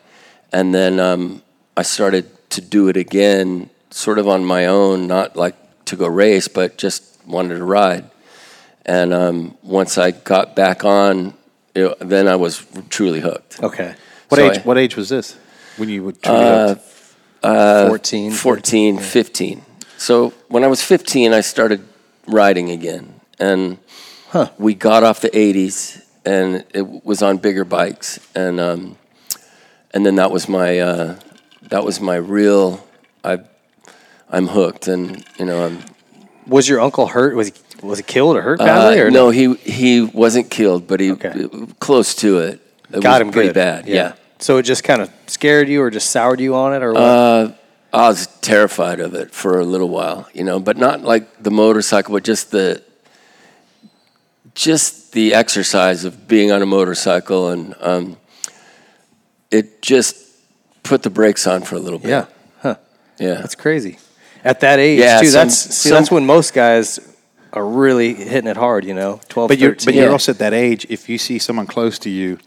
and 0.51 0.73
then 0.73 0.99
um, 0.99 1.41
I 1.77 1.83
started 1.83 2.29
to 2.51 2.61
do 2.61 2.87
it 2.87 2.97
again, 2.97 3.69
sort 3.91 4.19
of 4.19 4.27
on 4.27 4.45
my 4.45 4.65
own, 4.65 5.07
not 5.07 5.35
like 5.35 5.55
to 5.85 5.95
go 5.95 6.07
race, 6.07 6.47
but 6.47 6.77
just 6.77 7.25
wanted 7.25 7.57
to 7.57 7.63
ride. 7.63 8.09
And 8.85 9.13
um, 9.13 9.57
once 9.63 9.97
I 9.97 10.11
got 10.11 10.55
back 10.55 10.83
on, 10.83 11.33
it, 11.75 11.97
then 11.99 12.27
I 12.27 12.35
was 12.35 12.65
truly 12.89 13.19
hooked. 13.21 13.61
Okay. 13.63 13.95
What 14.29 14.37
So 14.37 14.51
age? 14.51 14.57
I- 14.57 14.61
what 14.61 14.77
age 14.77 14.95
was 14.95 15.09
this 15.09 15.37
when 15.77 15.89
you 15.89 16.03
were 16.03 16.11
truly 16.11 16.39
Uh, 16.45 16.67
hooked? 16.75 16.89
14. 17.89 18.31
14, 18.31 18.97
15. 18.99 19.61
So 19.97 20.33
when 20.47 20.63
I 20.63 20.67
was 20.67 20.81
15, 20.81 21.33
I 21.33 21.41
started 21.41 21.81
riding 22.27 22.69
again. 22.69 23.19
And 23.39 23.77
we 24.57 24.73
got 24.73 25.03
off 25.03 25.19
the 25.21 25.29
80s 25.29 26.01
and 26.25 26.63
it 26.73 27.05
was 27.05 27.21
on 27.21 27.37
bigger 27.37 27.65
bikes. 27.65 28.19
And, 28.35 28.59
um, 28.59 28.97
and 29.93 30.05
then 30.05 30.15
that 30.15 30.31
was 30.31 30.47
my, 30.47 30.79
uh, 30.79 31.19
that 31.69 31.83
was 31.83 31.99
my 31.99 32.15
real, 32.15 32.85
I, 33.23 33.39
I'm 34.29 34.47
hooked. 34.47 34.87
And, 34.87 35.23
you 35.37 35.45
know, 35.45 35.65
I'm, 35.65 35.79
Was 36.47 36.67
your 36.69 36.79
uncle 36.81 37.07
hurt? 37.07 37.35
Was 37.35 37.51
was 37.83 37.99
he 37.99 38.03
killed 38.03 38.37
or 38.37 38.41
hurt 38.41 38.59
badly? 38.59 38.99
uh, 38.99 39.03
or 39.05 39.11
no, 39.11 39.29
he, 39.29 39.53
he 39.55 40.01
wasn't 40.01 40.49
killed, 40.49 40.87
but 40.87 40.99
he, 40.99 41.11
Okay. 41.11 41.47
close 41.79 42.15
to 42.15 42.39
it. 42.39 42.59
It 42.91 43.01
got 43.01 43.19
was 43.21 43.27
him 43.27 43.31
pretty 43.31 43.49
good. 43.49 43.55
bad. 43.55 43.87
yeah. 43.87 44.13
So 44.39 44.57
it 44.57 44.63
just 44.63 44.83
kind 44.83 45.01
of 45.01 45.11
scared 45.27 45.69
you 45.69 45.81
or 45.81 45.89
just 45.89 46.09
soured 46.09 46.39
you 46.39 46.55
on 46.55 46.73
it 46.73 46.83
or 46.83 46.93
what? 46.93 47.01
Uh, 47.01 47.51
I 47.93 48.07
was 48.09 48.27
terrified 48.41 48.99
of 48.99 49.13
it 49.13 49.31
for 49.31 49.59
a 49.59 49.65
little 49.65 49.89
while, 49.89 50.27
you 50.33 50.43
know, 50.43 50.59
but 50.59 50.77
not 50.77 51.01
like 51.01 51.41
the 51.43 51.51
motorcycle, 51.51 52.13
but 52.13 52.23
just 52.23 52.51
the 52.51 52.81
just 54.55 55.13
the 55.13 55.33
exercise 55.33 56.05
of 56.05 56.27
being 56.27 56.51
on 56.51 56.61
a 56.61 56.65
motorcycle, 56.65 57.49
and 57.49 57.75
um, 57.79 58.17
it 59.51 59.81
just 59.81 60.15
put 60.83 61.03
the 61.03 61.09
brakes 61.09 61.47
on 61.47 61.61
for 61.61 61.75
a 61.75 61.79
little 61.79 61.99
bit. 61.99 62.09
yeah. 62.09 62.25
Huh. 62.61 62.75
yeah. 63.19 63.35
That's 63.35 63.55
crazy. 63.55 63.97
At 64.43 64.59
that 64.59 64.79
age 64.79 64.99
Yeah, 64.99 65.19
too. 65.21 65.27
some- 65.27 65.39
that's 65.47 65.57
see, 65.57 65.89
some- 65.89 65.91
that's 65.97 66.11
when 66.11 66.25
most 66.25 66.53
guys 66.53 66.99
are 67.53 67.65
really 67.65 68.13
hitting 68.15 68.49
it 68.49 68.57
hard. 68.57 68.83
You 68.85 68.93
know, 68.93 69.21
12, 69.29 69.47
But 69.47 69.57
you're, 69.59 69.71
13. 69.71 69.85
but 69.85 69.93
you're 69.95 70.05
Yeah. 70.05 70.11
also 70.11 70.31
at 70.33 70.39
that 70.39 70.53
age. 70.53 70.85
If 70.89 71.07
you 71.09 71.17
see 71.17 71.39
someone 71.39 71.67
close 71.67 71.97
to 71.99 72.09
you, 72.09 72.39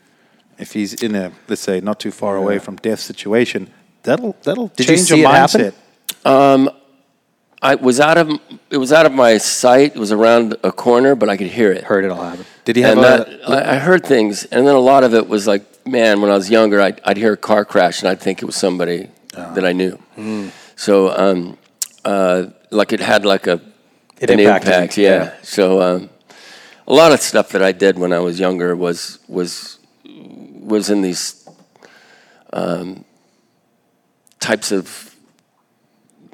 if 0.58 0.72
he's 0.72 0.94
in 0.94 1.14
a 1.14 1.32
let's 1.48 1.62
say 1.62 1.80
not 1.80 1.98
too 2.00 2.10
far 2.10 2.36
away 2.36 2.58
from 2.58 2.76
death 2.76 3.00
situation, 3.00 3.68
that'll 4.02 4.36
that'll 4.42 4.68
Did 4.68 4.88
you 4.88 4.96
change 4.96 5.08
see 5.08 5.20
your 5.20 5.30
it 5.30 5.34
happen? 5.34 5.72
mindset. 6.24 6.72
I 7.62 7.74
was 7.74 8.00
out 8.00 8.18
of 8.18 8.30
it 8.70 8.76
was 8.76 8.92
out 8.92 9.06
of 9.06 9.12
my 9.12 9.38
sight. 9.38 9.96
It 9.96 9.98
was 9.98 10.12
around 10.12 10.56
a 10.62 10.70
corner, 10.70 11.14
but 11.14 11.28
I 11.28 11.36
could 11.36 11.46
hear 11.48 11.72
it. 11.72 11.84
heard 11.84 12.04
it 12.04 12.10
all 12.10 12.22
happen. 12.22 12.44
Did 12.64 12.76
he 12.76 12.82
have 12.82 12.98
and 12.98 13.06
a? 13.06 13.08
that, 13.08 13.48
I, 13.50 13.76
I 13.76 13.78
heard 13.78 14.04
things, 14.04 14.44
and 14.46 14.66
then 14.66 14.74
a 14.74 14.78
lot 14.80 15.04
of 15.04 15.14
it 15.14 15.26
was 15.28 15.46
like, 15.46 15.64
man, 15.86 16.20
when 16.20 16.30
I 16.30 16.34
was 16.34 16.50
younger, 16.50 16.80
I'd, 16.80 17.00
I'd 17.04 17.16
hear 17.16 17.32
a 17.32 17.36
car 17.36 17.64
crash, 17.64 18.00
and 18.02 18.08
I'd 18.10 18.20
think 18.20 18.42
it 18.42 18.44
was 18.44 18.56
somebody 18.56 19.08
Ah. 19.36 19.52
that 19.54 19.64
I 19.64 19.72
knew. 19.72 19.92
Hmm. 20.16 20.48
So, 20.76 21.10
um, 21.16 21.58
uh, 22.04 22.44
like 22.70 22.92
it 22.92 23.00
had 23.00 23.24
like 23.24 23.46
a 23.46 23.60
It 24.20 24.30
an 24.30 24.40
impacted 24.40 24.68
you, 24.68 24.74
impact, 24.74 24.98
yeah. 24.98 25.24
yeah. 25.24 25.34
So, 25.42 25.80
um, 25.82 26.10
a 26.88 26.92
lot 26.94 27.12
of 27.12 27.20
stuff 27.20 27.50
that 27.50 27.62
I 27.62 27.72
did 27.72 27.98
when 27.98 28.12
I 28.12 28.20
was 28.20 28.38
younger 28.38 28.74
was 28.76 29.18
was 29.28 29.78
was 30.04 30.88
in 30.90 31.02
these 31.02 31.48
um, 32.52 33.04
types 34.40 34.72
of 34.72 35.14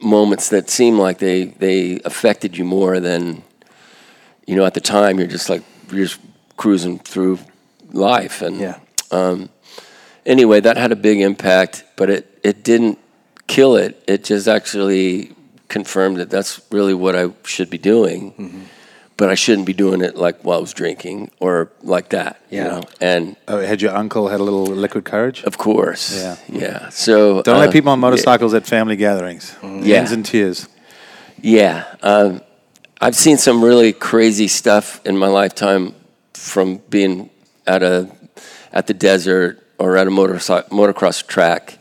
moments 0.01 0.49
that 0.51 0.69
seem 0.69 0.99
like 0.99 1.19
they 1.19 1.45
they 1.45 2.01
affected 2.05 2.57
you 2.57 2.65
more 2.65 3.01
than 3.01 3.43
you 4.47 4.57
know 4.57 4.65
at 4.65 4.75
the 4.75 4.81
time 4.81 5.19
you're 5.19 5.29
just 5.29 5.49
like 5.49 5.63
you're 5.91 6.07
just 6.07 6.21
cruising 6.57 6.99
through 6.99 7.39
life 7.93 8.43
and 8.43 8.59
Yeah. 8.59 8.79
um, 9.11 9.49
anyway 10.27 10.61
that 10.61 10.77
had 10.77 10.93
a 10.93 10.97
big 10.97 11.21
impact 11.21 11.85
but 11.97 12.11
it 12.11 12.39
it 12.43 12.65
didn't 12.65 12.99
kill 13.47 13.77
it 13.77 14.03
it 14.09 14.25
just 14.25 14.49
actually 14.49 15.33
confirmed 15.73 16.17
that 16.21 16.29
that's 16.31 16.61
really 16.71 16.95
what 16.95 17.15
I 17.23 17.25
should 17.55 17.71
be 17.71 17.79
doing 17.95 18.21
Mm-hmm. 18.39 18.63
but 19.17 19.29
I 19.35 19.37
shouldn't 19.37 19.67
be 19.73 19.77
doing 19.85 20.01
it 20.09 20.15
like 20.27 20.37
while 20.47 20.59
I 20.59 20.61
was 20.69 20.75
drinking 20.83 21.19
or 21.47 21.55
like 21.95 22.07
that 22.19 22.33
you 22.51 22.59
Yeah. 22.59 22.69
know 22.71 22.81
and 23.01 23.23
Oh, 23.49 23.59
had 23.71 23.81
your 23.85 23.95
uncle 24.03 24.25
had 24.33 24.41
a 24.41 24.45
little 24.49 24.67
liquid 24.85 25.05
courage? 25.05 25.39
of 25.51 25.55
course 25.57 26.05
Yeah. 26.23 26.37
yeah 26.65 26.89
so 26.91 27.43
Don't 27.43 27.57
uh, 27.57 27.65
let 27.65 27.73
people 27.73 27.91
on 27.93 27.99
yeah. 27.99 28.07
motorcycles 28.09 28.53
at 28.55 28.65
family 28.67 28.97
gatherings. 28.97 29.45
Yeah. 29.63 29.97
Hands 29.99 30.13
and 30.13 30.25
tears. 30.33 30.69
Yeah, 31.45 31.77
um, 32.03 32.41
I've 33.01 33.17
seen 33.17 33.37
some 33.39 33.65
really 33.65 33.93
crazy 33.93 34.49
stuff 34.49 35.01
in 35.05 35.15
my 35.19 35.27
lifetime 35.43 35.95
from 36.35 36.77
being 36.89 37.31
at 37.67 37.83
a 37.83 38.07
at 38.73 38.87
the 38.87 38.95
desert 38.95 39.59
or 39.79 39.97
at 40.01 40.07
a 40.07 40.11
motorcycle 40.11 40.71
motocross 40.79 41.27
track, 41.27 41.79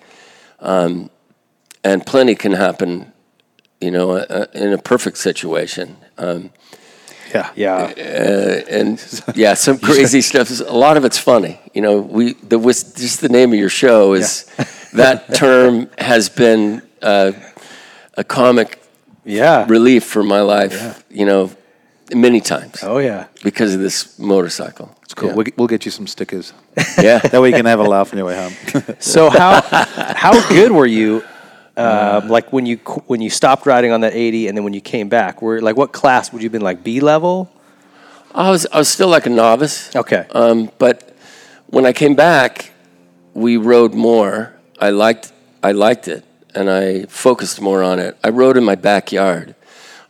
um, 0.60 1.10
and 1.84 2.06
plenty 2.06 2.34
can 2.36 2.54
happen, 2.54 3.11
you 3.82 3.92
know, 3.92 4.12
uh, 4.12 4.46
in 4.54 4.74
a 4.74 4.78
perfect 4.78 5.18
situation. 5.18 5.96
Um, 6.18 6.52
Yeah. 7.34 7.50
Yeah. 7.56 7.94
and 8.70 9.00
yeah, 9.36 9.56
some 9.56 9.78
crazy 9.90 10.22
stuff. 10.22 10.50
A 10.68 10.78
lot 10.78 10.98
of 10.98 11.06
it's 11.06 11.18
funny. 11.18 11.60
You 11.74 11.82
know, 11.82 12.00
we 12.18 12.34
the 12.50 12.58
was 12.60 12.84
just 12.94 13.20
the 13.22 13.30
name 13.30 13.54
of 13.54 13.60
your 13.60 13.70
show 13.70 14.14
is 14.16 14.46
that 14.94 15.34
term 15.36 15.88
has 15.98 16.30
been 16.30 16.82
uh, 17.02 17.32
a 18.18 18.24
comic 18.24 18.78
Yeah. 19.26 19.66
relief 19.70 20.04
for 20.04 20.24
my 20.24 20.42
life, 20.42 20.74
Yeah. 20.74 20.94
you 21.20 21.26
know, 21.26 21.50
many 22.14 22.42
times 22.42 22.84
Oh 22.84 23.00
yeah. 23.00 23.24
because 23.44 23.76
of 23.76 23.82
this 23.82 24.18
motorcycle. 24.20 24.88
It's 25.04 25.14
cool. 25.14 25.30
Yeah. 25.30 25.36
We'll, 25.36 25.46
we'll 25.58 25.68
get 25.70 25.86
you 25.86 25.92
some 25.92 26.08
stickers. 26.08 26.54
Yeah. 27.02 27.20
that 27.32 27.40
way 27.42 27.50
you 27.50 27.56
can 27.56 27.66
have 27.66 27.80
a 27.86 27.88
laugh 27.90 28.12
on 28.14 28.18
your 28.18 28.28
way 28.28 28.36
home. 28.36 28.54
So 29.00 29.30
how 29.30 29.62
how 30.16 30.34
good 30.50 30.72
were 30.72 30.88
you? 30.90 31.24
Uh, 31.78 32.22
like 32.26 32.52
when 32.52 32.66
you 32.66 32.78
when 33.08 33.22
you 33.22 33.30
stopped 33.30 33.66
riding 33.66 33.92
on 33.92 34.02
that 34.02 34.14
80 34.14 34.48
and 34.48 34.58
then 34.58 34.64
when 34.64 34.74
you 34.74 34.82
came 34.82 35.10
back, 35.10 35.42
were 35.42 35.62
like 35.62 35.78
what 35.78 35.94
class 35.94 36.32
would 36.32 36.42
you 36.42 36.48
have 36.48 36.52
been 36.52 36.62
like 36.62 36.84
B 36.84 37.00
level? 37.00 37.52
I 38.34 38.50
was 38.50 38.68
I 38.72 38.78
was 38.78 38.90
still 38.90 39.08
like 39.08 39.26
a 39.26 39.30
novice. 39.30 39.96
Okay. 39.96 40.26
Um, 40.32 40.72
but 40.78 41.16
when 41.68 41.86
I 41.86 41.94
came 41.94 42.16
back, 42.16 42.72
we 43.34 43.58
rode 43.58 43.94
more. 43.94 44.54
I 44.80 44.90
liked 44.90 45.32
I 45.64 45.72
liked 45.72 46.08
it, 46.08 46.26
and 46.56 46.70
I 46.70 47.04
focused 47.04 47.62
more 47.62 47.84
on 47.84 48.00
it. 48.00 48.18
I 48.24 48.30
rode 48.30 48.58
in 48.58 48.64
my 48.64 48.76
backyard. 48.76 49.56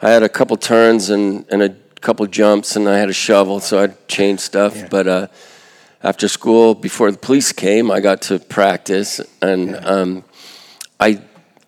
I 0.02 0.10
had 0.10 0.24
a 0.24 0.30
couple 0.30 0.58
turns 0.58 1.10
and, 1.10 1.46
and 1.50 1.62
a 1.62 1.70
couple 2.02 2.26
jumps, 2.26 2.76
and 2.76 2.90
I 2.90 2.98
had 2.98 3.10
a 3.10 3.14
shovel, 3.14 3.60
so 3.60 3.84
I'd 3.84 4.08
change 4.08 4.40
stuff. 4.40 4.90
But 4.90 5.08
uh, 5.08 5.28
after 6.04 6.28
school, 6.28 6.74
before 6.74 7.12
the 7.12 7.20
police 7.20 7.52
came, 7.52 7.92
I 7.92 8.00
got 8.00 8.24
to 8.24 8.40
practice, 8.40 9.22
and 9.42 9.76
um, 9.86 10.24
I 11.00 11.22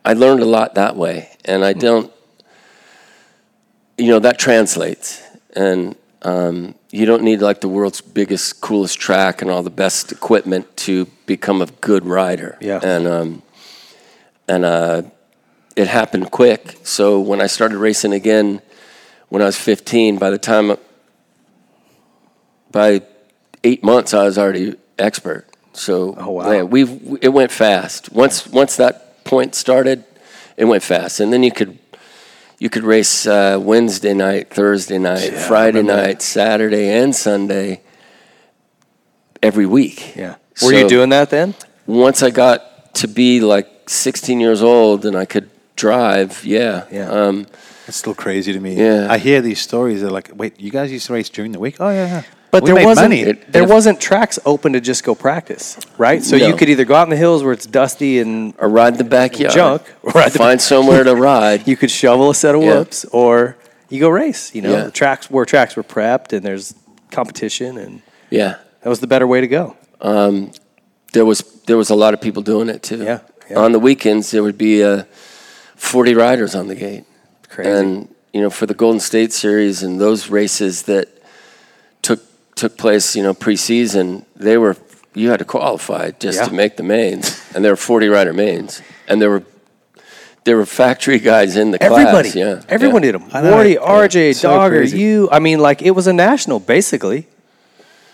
I 0.06 0.14
learned 0.14 0.42
a 0.42 0.46
lot 0.46 0.76
that 0.76 0.96
way. 0.96 1.30
And 1.46 1.64
I 1.64 1.74
don't, 1.74 2.12
you 3.98 4.08
know, 4.08 4.20
that 4.20 4.40
translates, 4.40 5.22
and 5.56 5.96
um, 6.24 6.76
you 6.90 7.06
don't 7.06 7.24
need 7.24 7.42
like 7.42 7.62
the 7.62 7.68
world's 7.68 8.02
biggest, 8.02 8.62
coolest 8.62 8.98
track 9.00 9.42
and 9.42 9.52
all 9.52 9.62
the 9.64 9.70
best 9.70 10.12
equipment 10.12 10.76
to 10.78 11.06
become 11.26 11.62
a 11.62 11.66
good 11.82 12.06
rider. 12.06 12.58
Yeah. 12.62 12.80
And 12.82 13.08
um, 13.08 13.42
and 14.48 14.66
uh, 14.66 15.02
it 15.76 15.88
happened 15.88 16.32
quick. 16.32 16.78
So 16.84 17.20
when 17.20 17.42
I 17.42 17.48
started 17.48 17.78
racing 17.78 18.14
again, 18.14 18.62
when 19.30 19.42
I 19.42 19.46
was 19.46 19.58
15, 19.58 20.18
by 20.18 20.30
the 20.30 20.38
time 20.38 20.78
by 22.72 23.02
eight 23.64 23.84
months, 23.84 24.14
I 24.14 24.24
was 24.24 24.38
already 24.38 24.76
expert. 24.98 25.46
So 25.74 26.16
Oh, 26.18 26.32
wow. 26.32 26.64
we 26.66 26.84
it 27.22 27.30
went 27.30 27.52
fast. 27.52 28.12
Once 28.12 28.48
once 28.48 28.78
that 28.78 29.03
point 29.24 29.56
started, 29.56 30.04
it 30.58 30.66
went 30.66 30.84
fast, 30.84 31.20
and 31.20 31.32
then 31.32 31.44
you 31.44 31.52
could 31.52 31.78
you 32.60 32.70
could 32.70 32.84
race 32.84 33.26
uh, 33.28 33.58
Wednesday 33.62 34.14
night, 34.14 34.50
Thursday 34.50 34.98
night, 34.98 35.34
Friday 35.34 35.82
night, 35.84 36.22
Saturday, 36.22 36.90
and 36.90 37.16
Sunday 37.16 37.82
every 39.42 39.66
week. 39.66 40.16
Yeah. 40.16 40.36
Were 40.62 40.74
you 40.74 40.88
doing 40.88 41.10
that 41.10 41.30
then? 41.30 41.56
once 41.86 42.24
I 42.24 42.30
got 42.30 42.96
to 42.96 43.08
be 43.08 43.42
like 43.42 43.90
16 43.90 44.40
years 44.40 44.64
old 44.64 45.06
and 45.06 45.18
I 45.18 45.26
could 45.26 45.50
drive, 45.76 46.46
yeah. 46.46 46.86
Yeah. 46.92 47.10
Um, 47.10 47.48
It's 47.88 47.98
still 47.98 48.16
crazy 48.16 48.54
to 48.54 48.60
me. 48.60 48.76
Yeah. 48.76 49.08
I 49.10 49.18
hear 49.18 49.42
these 49.42 49.60
stories. 49.60 50.02
They're 50.02 50.10
like, 50.10 50.32
wait, 50.34 50.60
you 50.60 50.72
guys 50.72 50.92
used 50.92 51.08
to 51.08 51.14
race 51.14 51.30
during 51.30 51.52
the 51.52 51.60
week? 51.60 51.78
Oh, 51.80 51.90
yeah, 51.90 52.08
yeah. 52.08 52.24
But 52.54 52.62
We 52.66 52.72
there 52.72 52.86
wasn't. 52.86 53.14
It- 53.16 53.52
there 53.52 53.64
if- 53.64 53.70
wasn't 53.70 54.00
tracks 54.00 54.38
open 54.46 54.74
to 54.74 54.80
just 54.80 55.04
go 55.04 55.16
practice, 55.16 55.76
right? 55.98 56.24
So 56.24 56.36
you 56.36 56.56
could 56.56 56.70
either 56.70 56.86
go 56.86 56.94
out 56.94 57.06
in 57.06 57.10
the 57.10 57.16
hills 57.18 57.44
where 57.44 57.52
it's 57.52 57.66
dusty 57.66 58.20
and 58.20 58.54
or 58.60 58.70
ride 58.70 59.00
the 59.00 59.04
backyard. 59.04 59.56
Junk. 59.56 59.82
Or 60.04 60.12
Find 60.30 60.62
somewhere 60.62 61.04
to 61.04 61.16
ride. 61.32 61.68
you 61.68 61.76
could 61.76 61.90
shovel 61.90 62.30
a 62.30 62.36
set 62.36 62.54
of 62.54 62.62
Yeah. 62.62 62.76
whoops, 62.76 63.06
or 63.06 63.58
you 63.90 64.00
go 64.00 64.08
race. 64.10 64.54
You 64.54 64.62
know, 64.62 64.72
Yeah. 64.72 64.84
the 64.84 64.92
tracks 64.92 65.32
where 65.32 65.46
tracks 65.46 65.76
were 65.76 65.82
prepped 65.84 66.32
and 66.32 66.46
there's 66.46 66.76
competition, 67.10 67.76
and 67.80 68.02
yeah. 68.30 68.58
that 68.84 68.90
was 68.90 69.00
the 69.00 69.08
better 69.08 69.26
way 69.26 69.42
to 69.42 69.48
go. 69.48 69.76
there 71.14 71.26
was 71.26 71.42
there 71.66 71.78
was 71.78 71.90
a 71.90 71.96
lot 71.96 72.14
of 72.14 72.22
people 72.22 72.44
doing 72.44 72.70
it 72.70 72.84
too. 72.84 73.04
Yeah, 73.04 73.20
yeah. 73.50 73.58
On 73.60 73.72
the 73.72 73.80
weekends, 73.80 74.30
there 74.30 74.44
would 74.44 74.60
be 74.60 74.84
uh, 74.84 75.06
forty 75.76 76.14
riders 76.14 76.54
on 76.56 76.68
the 76.68 76.76
gate. 76.76 77.06
Crazy. 77.50 77.70
And 77.72 78.08
you 78.32 78.42
know, 78.42 78.50
for 78.52 78.66
the 78.68 78.74
Golden 78.76 79.00
State 79.00 79.34
Series 79.34 79.82
and 79.84 80.00
those 80.00 80.30
races 80.30 80.84
that 80.84 81.08
took 82.56 82.72
took 82.72 82.78
place, 82.78 83.16
you 83.16 83.24
know, 83.24 83.34
preseason, 83.34 84.24
they 84.36 84.58
were 84.58 84.76
you 85.16 85.30
had 85.30 85.40
to 85.40 85.46
qualify 85.46 86.12
just 86.20 86.40
Yeah. 86.40 86.48
to 86.48 86.54
make 86.54 86.76
the 86.78 86.84
mains, 86.84 87.40
and 87.56 87.64
there 87.64 87.72
were 87.72 87.78
forty 87.78 88.08
rider 88.08 88.34
mains, 88.34 88.82
and 89.08 89.22
there 89.22 89.30
were 89.30 89.44
there 90.44 90.58
were 90.58 90.66
factory 90.66 91.20
guys 91.20 91.56
in 91.56 91.72
the 91.72 91.82
Everybody, 91.82 92.32
class. 92.32 92.36
Yeah, 92.36 92.62
everyone 92.68 93.04
yeah. 93.04 93.12
did 93.12 93.22
them. 93.22 93.30
I 93.32 93.42
know. 93.42 93.54
Wardy, 93.54 93.74
Yeah. 93.76 94.08
RJ, 94.08 94.34
So 94.36 94.50
Dogger, 94.50 94.78
crazy. 94.80 94.98
you. 95.00 95.30
I 95.32 95.40
mean, 95.40 95.60
like 95.60 95.82
it 95.82 95.92
was 95.96 96.08
a 96.08 96.14
national, 96.14 96.60
basically. 96.60 97.28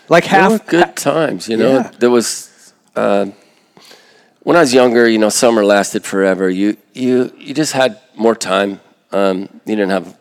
Like 0.08 0.24
They 0.24 0.30
half 0.30 0.52
were 0.52 0.58
good 0.66 0.94
times, 0.96 1.48
you 1.48 1.56
know. 1.56 1.72
Yeah. 1.72 1.90
There 1.98 2.10
was 2.10 2.48
uh, 2.96 3.26
when 4.42 4.56
I 4.56 4.60
was 4.60 4.72
younger, 4.72 5.08
you 5.08 5.18
know, 5.18 5.28
summer 5.30 5.64
lasted 5.64 6.04
forever. 6.04 6.48
You 6.50 6.76
you 6.94 7.32
you 7.38 7.54
just 7.54 7.72
had 7.72 7.98
more 8.16 8.34
time. 8.36 8.80
Um, 9.12 9.48
you 9.66 9.74
didn't 9.76 9.90
have 9.90 10.14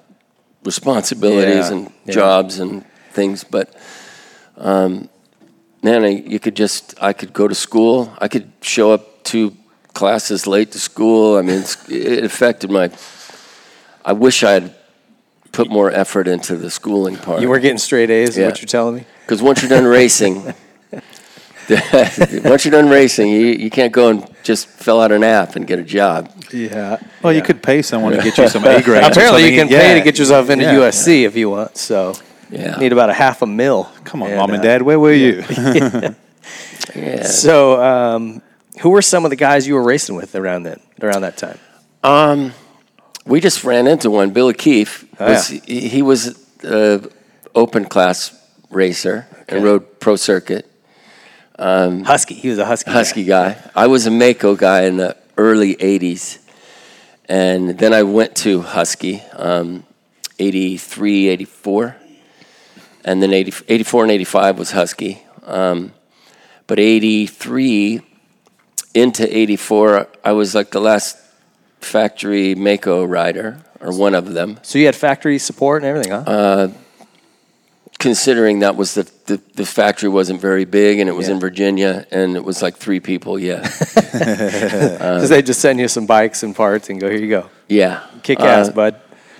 responsibilities 0.65 1.69
Yeah, 1.69 1.75
and 1.77 1.91
yeah. 2.05 2.13
jobs 2.13 2.59
and 2.59 2.83
things, 3.13 3.43
but 3.43 3.67
um, 4.59 5.09
man, 5.83 6.03
I, 6.03 6.09
you 6.09 6.39
could 6.39 6.55
just 6.55 6.95
I 7.01 7.13
could 7.13 7.33
go 7.33 7.47
to 7.47 7.55
school. 7.55 8.13
I 8.19 8.27
could 8.27 8.51
show 8.61 8.91
up 8.91 9.23
two 9.23 9.55
classes 9.93 10.45
late 10.47 10.71
to 10.73 10.79
school. 10.79 11.37
I 11.37 11.41
mean, 11.41 11.59
it's, 11.59 11.89
it 11.89 12.23
affected 12.23 12.69
my. 12.69 12.91
I 14.05 14.13
wish 14.13 14.43
I 14.43 14.51
had 14.51 14.75
put 15.51 15.69
more 15.69 15.91
effort 15.91 16.27
into 16.27 16.55
the 16.55 16.69
schooling 16.69 17.17
part. 17.17 17.41
You 17.41 17.49
were 17.49 17.59
getting 17.59 17.77
straight 17.79 18.09
A's. 18.09 18.29
Is 18.29 18.37
Yeah. 18.37 18.45
what 18.47 18.61
you're 18.61 18.67
telling 18.67 18.95
me? 18.95 19.05
Because 19.25 19.41
once 19.41 19.61
you're 19.61 19.69
done 19.69 19.85
racing, 19.85 20.53
once 22.43 22.65
you're 22.65 22.71
done 22.71 22.89
racing, 22.89 23.27
you, 23.29 23.45
you 23.47 23.69
can't 23.69 23.93
go 23.93 24.09
and 24.09 24.27
just 24.43 24.67
fill 24.67 24.99
out 25.01 25.11
an 25.11 25.23
app 25.23 25.55
and 25.55 25.67
get 25.67 25.77
a 25.79 25.83
job. 25.83 26.31
Yeah. 26.51 26.97
Well, 27.21 27.31
you 27.33 27.43
could 27.43 27.61
pay 27.61 27.81
someone 27.83 28.13
to 28.13 28.21
get 28.23 28.37
you 28.37 28.47
some 28.55 28.63
A 28.65 28.81
grades. 28.81 29.07
Apparently, 29.07 29.43
you 29.45 29.51
can 29.51 29.67
something. 29.67 29.77
pay 29.79 29.93
to 29.99 30.01
get 30.03 30.17
yourself 30.17 30.49
into 30.49 30.65
Yeah. 30.65 30.75
USC 30.75 31.25
if 31.25 31.35
you 31.35 31.49
want. 31.51 31.77
So, 31.77 32.15
Yeah. 32.49 32.77
need 32.77 32.91
about 32.93 33.09
a 33.09 33.13
half 33.13 33.41
a 33.41 33.45
mil. 33.45 33.89
Come 34.03 34.23
on, 34.23 34.29
And, 34.29 34.37
mom 34.37 34.49
and 34.51 34.59
uh, 34.59 34.63
dad, 34.63 34.81
where 34.81 34.99
were 34.99 35.13
you? 35.13 35.43
Yeah. 36.95 37.23
So, 37.23 37.79
um, 37.83 38.41
who 38.81 38.89
were 38.89 39.03
some 39.03 39.23
of 39.23 39.29
the 39.29 39.35
guys 39.35 39.67
you 39.67 39.75
were 39.75 39.83
racing 39.83 40.15
with 40.15 40.35
around 40.35 40.63
that 40.63 40.81
around 41.01 41.21
that 41.21 41.37
time? 41.37 41.59
Um, 42.03 42.53
we 43.25 43.39
just 43.41 43.63
ran 43.63 43.85
into 43.85 44.09
one. 44.09 44.31
Billy 44.31 44.55
Keefe 44.55 45.05
Oh, 45.19 45.25
was 45.33 45.47
he, 45.49 45.87
he 45.87 46.01
was 46.01 46.39
an 46.63 47.07
open 47.53 47.85
class 47.85 48.33
racer 48.71 49.27
and 49.47 49.63
rode 49.63 49.99
pro 49.99 50.15
circuit. 50.15 50.65
Husky. 51.59 52.33
He 52.33 52.49
was 52.49 52.57
a 52.57 52.65
husky. 52.65 52.89
guy. 52.89 52.93
Husky 52.97 53.23
guy. 53.25 53.57
I 53.75 53.85
was 53.87 54.07
a 54.07 54.11
Maico 54.11 54.57
guy 54.57 54.83
in 54.83 54.97
the 54.97 55.15
early 55.37 55.75
'80s, 55.75 56.39
and 57.27 57.77
then 57.77 57.93
I 57.93 58.01
went 58.03 58.35
to 58.37 58.61
Husky, 58.61 59.21
um, 59.33 59.85
'83, 60.39 61.27
'84, 61.27 61.95
and 63.05 63.21
then 63.21 63.33
80, 63.33 63.53
84 63.67 64.03
and 64.03 64.11
'85 64.11 64.59
was 64.59 64.71
Husky. 64.71 65.21
Um, 65.45 65.93
but 66.67 66.79
'83 66.79 68.01
into 68.93 69.37
'84, 69.37 70.07
I 70.23 70.31
was 70.33 70.53
like 70.55 70.71
the 70.71 70.79
last 70.81 71.17
factory 71.81 72.55
Maico 72.55 73.07
rider, 73.09 73.61
or 73.79 73.91
one 73.97 74.13
of 74.15 74.33
them. 74.33 74.59
So 74.63 74.77
you 74.79 74.85
had 74.85 74.95
factory 74.95 75.37
support 75.39 75.83
and 75.83 75.89
everything, 75.89 76.11
huh? 76.11 76.69
Considering 77.97 78.59
that 78.59 78.77
was 78.77 78.93
the, 78.93 79.03
the 79.25 79.41
the 79.55 79.65
factory 79.65 80.07
wasn't 80.07 80.39
very 80.39 80.63
big, 80.63 80.99
and 80.99 81.09
it 81.09 81.13
was 81.13 81.27
Yeah. 81.27 81.33
in 81.33 81.39
Virginia, 81.41 82.05
and 82.11 82.37
it 82.37 82.45
was 82.45 82.61
like 82.61 82.77
three 82.77 83.01
people. 83.01 83.37
Yeah, 83.37 83.59
Because 84.11 85.27
they 85.29 85.41
just 85.41 85.59
send 85.59 85.79
you 85.79 85.87
some 85.89 86.05
bikes 86.05 86.41
and 86.43 86.55
parts 86.55 86.89
and 86.89 86.99
go, 87.01 87.09
here 87.09 87.19
you 87.19 87.27
go, 87.29 87.49
yeah. 87.67 87.99
kick 88.23 88.39
ass, 88.39 88.69
Uh, 88.69 88.71
bud. 88.71 88.95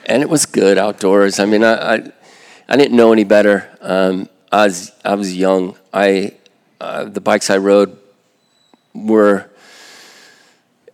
and 0.05 0.21
it 0.21 0.27
was 0.29 0.45
good 0.45 0.77
outdoors. 0.77 1.39
I 1.39 1.45
mean, 1.45 1.63
I 1.63 1.93
I, 1.93 2.11
I 2.71 2.77
didn't 2.77 2.95
know 2.95 3.11
any 3.11 3.23
better. 3.23 3.67
Um, 3.81 4.29
I 4.51 4.65
was 4.65 4.91
I 5.03 5.15
was 5.15 5.35
young. 5.35 5.75
I 5.91 6.35
uh, 6.79 7.05
the 7.05 7.19
bikes 7.19 7.49
I 7.49 7.57
rode 7.57 7.97
were 8.93 9.49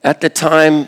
at 0.02 0.22
the 0.22 0.30
time. 0.30 0.88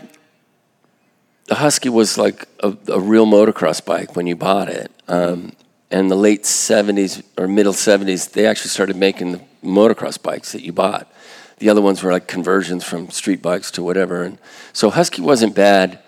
The 1.48 1.56
Husky 1.56 1.90
was 1.90 2.18
like 2.18 2.48
a, 2.62 2.76
a 2.88 3.00
real 3.02 3.26
motocross 3.26 3.84
bike 3.84 4.16
when 4.16 4.28
you 4.28 4.38
bought 4.38 4.70
it. 4.70 4.90
Um, 5.10 5.52
and 5.92 6.10
the 6.10 6.16
late 6.16 6.44
'70s 6.44 7.22
or 7.38 7.50
middle 7.50 7.74
'70s, 7.74 8.32
they 8.32 8.48
actually 8.48 8.70
started 8.70 8.96
making 8.96 9.34
the 9.34 9.42
motocross 9.62 10.22
bikes 10.22 10.54
that 10.54 10.62
you 10.62 10.72
bought. 10.72 11.12
The 11.58 11.68
other 11.68 11.82
ones 11.82 12.02
were 12.02 12.14
like 12.14 12.30
conversions 12.30 12.86
from 12.86 13.10
street 13.10 13.42
bikes 13.42 13.72
to 13.72 13.84
whatever. 13.84 14.24
And 14.24 14.38
so 14.72 14.90
Husky 14.90 15.22
wasn't 15.22 15.54
bad 15.54 16.00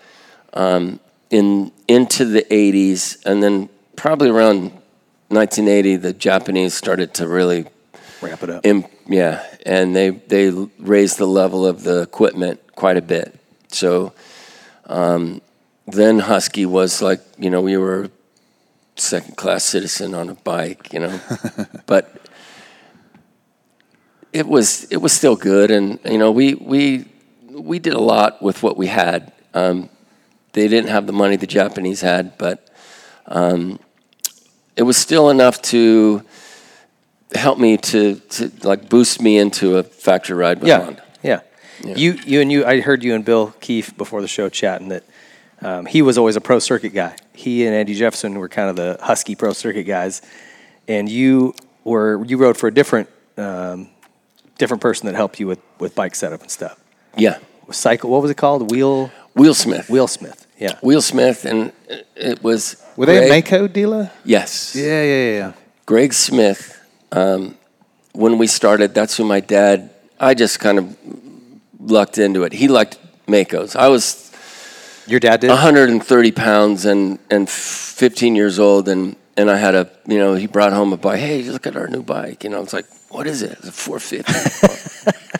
in 1.28 1.70
into 1.86 2.24
the 2.24 2.42
80s 2.50 3.22
and 3.26 3.42
then 3.42 3.68
probably 4.00 4.30
around 4.30 4.72
1980 5.28 5.96
the 5.96 6.12
Japanese 6.14 6.72
started 6.72 7.12
to 7.12 7.28
really 7.28 7.66
Ramp 8.22 8.42
it 8.42 8.50
up. 8.50 8.64
im- 8.66 8.86
yeah 9.06 9.44
and 9.66 9.94
they 9.94 10.08
they 10.10 10.50
raised 10.78 11.18
the 11.18 11.26
level 11.26 11.66
of 11.66 11.82
the 11.82 12.00
equipment 12.00 12.60
quite 12.74 12.96
a 12.96 13.02
bit. 13.02 13.38
So 13.68 14.14
um, 14.86 15.42
then 15.86 16.18
Husky 16.20 16.64
was 16.64 17.02
like 17.02 17.20
you 17.38 17.50
know 17.50 17.60
we 17.60 17.76
were 17.76 18.04
a 18.04 18.10
second 18.96 19.36
class 19.36 19.64
citizen 19.64 20.14
on 20.14 20.30
a 20.30 20.34
bike 20.34 20.92
you 20.94 21.00
know. 21.00 21.20
But 21.86 22.04
it 24.32 24.46
was 24.48 24.84
it 24.90 24.96
was 24.96 25.12
still 25.12 25.36
good 25.36 25.70
and 25.70 25.98
you 26.06 26.16
know 26.16 26.30
we 26.32 26.54
we 26.54 27.04
we 27.50 27.78
did 27.78 27.92
a 27.92 28.00
lot 28.00 28.40
with 28.40 28.62
what 28.62 28.78
we 28.78 28.86
had. 28.86 29.32
Um, 29.52 29.90
they 30.52 30.68
didn't 30.68 30.88
have 30.88 31.06
the 31.06 31.12
money 31.12 31.36
the 31.36 31.46
Japanese 31.46 32.00
had, 32.00 32.38
but 32.38 32.66
um, 33.26 33.78
it 34.76 34.82
was 34.82 34.96
still 34.96 35.30
enough 35.30 35.60
to 35.62 36.22
help 37.34 37.58
me 37.58 37.76
to, 37.76 38.16
to 38.16 38.50
like 38.62 38.88
boost 38.88 39.20
me 39.20 39.38
into 39.38 39.76
a 39.76 39.82
factory 39.82 40.36
ride 40.36 40.60
with 40.60 40.68
yeah, 40.68 40.84
Honda. 40.84 41.04
yeah. 41.22 41.40
You, 41.84 42.12
you 42.26 42.40
and 42.40 42.52
you. 42.52 42.66
I 42.66 42.80
heard 42.80 43.02
you 43.02 43.14
and 43.14 43.24
Bill 43.24 43.54
Keefe 43.60 43.96
before 43.96 44.20
the 44.20 44.28
show 44.28 44.48
chatting 44.48 44.88
that 44.88 45.04
um, 45.62 45.86
he 45.86 46.02
was 46.02 46.18
always 46.18 46.36
a 46.36 46.40
pro 46.40 46.58
circuit 46.58 46.90
guy. 46.90 47.16
He 47.32 47.66
and 47.66 47.74
Andy 47.74 47.94
Jefferson 47.94 48.38
were 48.38 48.48
kind 48.48 48.68
of 48.68 48.76
the 48.76 48.98
husky 49.02 49.34
pro 49.34 49.52
circuit 49.52 49.84
guys, 49.84 50.20
and 50.88 51.08
you 51.08 51.54
were 51.84 52.24
you 52.24 52.36
rode 52.36 52.56
for 52.56 52.66
a 52.66 52.74
different 52.74 53.08
um, 53.36 53.88
different 54.58 54.82
person 54.82 55.06
that 55.06 55.14
helped 55.14 55.40
you 55.40 55.46
with 55.46 55.60
with 55.78 55.94
bike 55.94 56.14
setup 56.14 56.42
and 56.42 56.50
stuff. 56.50 56.78
Yeah, 57.16 57.38
Cycle. 57.70 58.10
What 58.10 58.22
was 58.22 58.30
it 58.30 58.36
called? 58.36 58.70
Wheel 58.70 59.10
Wheel 59.88 60.06
Smith. 60.06 60.46
Wheel 60.60 60.68
Smith. 60.68 60.72
Yeah. 60.72 60.78
Wheel 60.82 61.02
Smith, 61.02 61.44
and 61.44 61.72
it- 61.88 62.06
it 62.16 62.42
was 62.42 62.76
Were 62.96 63.06
they 63.06 63.28
a 63.28 63.42
Maico 63.42 63.66
dealer? 63.72 64.10
Yes. 64.24 64.74
Yeah, 64.76 65.02
yeah, 65.02 65.32
yeah. 65.38 65.52
Greg 65.86 66.12
Smith, 66.12 66.78
um, 67.12 67.56
when 68.12 68.38
we 68.38 68.46
started, 68.46 68.94
that's 68.94 69.16
who 69.16 69.24
my 69.24 69.40
dad, 69.40 69.90
I 70.18 70.34
just 70.34 70.58
kind 70.60 70.78
of 70.78 70.94
lucked 71.80 72.18
into 72.18 72.44
it. 72.44 72.52
He 72.52 72.68
liked 72.68 72.98
Maicos. 73.26 73.74
I 73.76 73.88
was 73.88 74.30
Your 75.06 75.20
dad 75.20 75.40
did. 75.40 75.50
130 75.50 76.32
pounds 76.32 76.84
and, 76.84 77.18
and 77.30 77.48
15 77.48 78.36
years 78.36 78.58
old, 78.58 78.88
and, 78.88 79.16
and 79.36 79.50
I 79.50 79.56
had 79.56 79.74
a, 79.74 79.88
you 80.06 80.18
know, 80.18 80.34
he 80.34 80.46
brought 80.46 80.72
home 80.72 80.92
a 80.92 80.96
bike. 80.96 81.18
Hey, 81.20 81.42
look 81.42 81.66
at 81.66 81.76
our 81.76 81.88
new 81.88 82.02
bike. 82.02 82.44
You 82.44 82.50
know, 82.50 82.58
I 82.58 82.60
was 82.60 82.72
like, 82.72 82.86
what 83.08 83.26
is 83.26 83.42
it? 83.42 83.52
It's 83.52 83.68
a 83.68 83.72
450. 83.72 85.39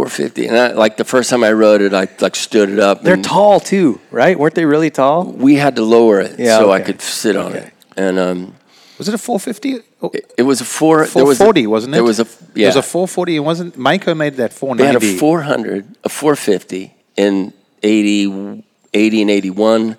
450. 0.00 0.46
And 0.48 0.58
I, 0.58 0.72
like 0.72 0.98
the 0.98 1.04
first 1.06 1.30
time 1.30 1.42
I 1.42 1.52
rode 1.52 1.80
it, 1.80 1.94
I 1.94 2.06
like 2.20 2.36
stood 2.36 2.68
it 2.68 2.78
up. 2.78 3.02
They're 3.02 3.16
tall 3.16 3.60
too, 3.60 3.98
right? 4.10 4.38
Weren't 4.38 4.54
they 4.54 4.66
really 4.66 4.90
tall? 4.90 5.24
We 5.24 5.54
had 5.56 5.76
to 5.76 5.82
lower 5.82 6.20
it 6.20 6.38
Yeah, 6.38 6.58
so 6.58 6.70
I 6.70 6.80
could 6.82 7.00
sit 7.00 7.34
on 7.34 7.52
Okay. 7.52 7.66
it. 7.68 7.72
And 7.96 8.18
um, 8.18 8.54
Was 8.98 9.08
it 9.08 9.14
a 9.14 9.18
450? 9.18 9.80
Oh, 10.02 10.10
it, 10.12 10.30
it 10.36 10.42
was 10.42 10.60
a 10.60 10.66
four. 10.66 11.06
there 11.06 11.24
was 11.24 11.40
a- 11.40 11.44
440, 11.44 11.66
wasn't 11.66 11.94
it? 11.94 11.96
There 11.96 12.04
was 12.04 12.20
a 12.20 12.24
It 12.24 12.28
yeah. 12.54 12.66
was 12.68 12.76
a 12.76 12.82
440. 12.82 13.36
It 13.36 13.40
wasn't 13.40 13.76
Maico 13.78 14.14
made 14.14 14.34
that 14.34 14.52
490. 14.52 15.06
They 15.06 15.12
had 15.12 15.18
490. 15.18 15.86
a 15.86 15.88
400, 15.88 15.96
a 16.04 16.08
450 16.10 16.94
in 17.16 17.52
80, 17.82 18.64
80 18.92 19.22
and 19.22 19.30
81. 19.30 19.96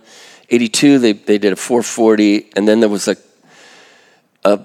82, 0.50 1.00
they, 1.00 1.14
they 1.14 1.38
did 1.40 1.54
a 1.54 1.56
440, 1.56 2.52
and 2.56 2.68
then 2.68 2.80
there 2.82 2.90
was 2.90 3.08
like 3.08 3.18
a, 4.46 4.60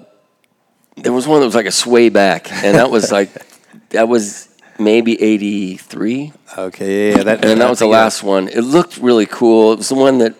there 0.97 1.11
was 1.11 1.27
one 1.27 1.39
that 1.39 1.47
was 1.47 1.55
like 1.55 1.65
a 1.65 1.71
sway 1.71 2.09
back, 2.09 2.51
and 2.51 2.77
that 2.77 2.91
was 2.91 3.11
like, 3.11 3.29
that 3.89 4.07
was 4.07 4.47
maybe 4.79 5.21
83, 5.21 6.33
Okay, 6.57 7.09
yeah, 7.11 7.17
yeah. 7.17 7.23
That, 7.23 7.45
and 7.45 7.59
that 7.61 7.69
was 7.69 7.79
the 7.79 7.87
last 7.87 8.23
one. 8.23 8.47
It 8.47 8.61
looked 8.61 8.97
really 8.97 9.25
cool. 9.25 9.73
It 9.73 9.77
was 9.77 9.89
the 9.89 9.95
one 9.95 10.19
that 10.19 10.35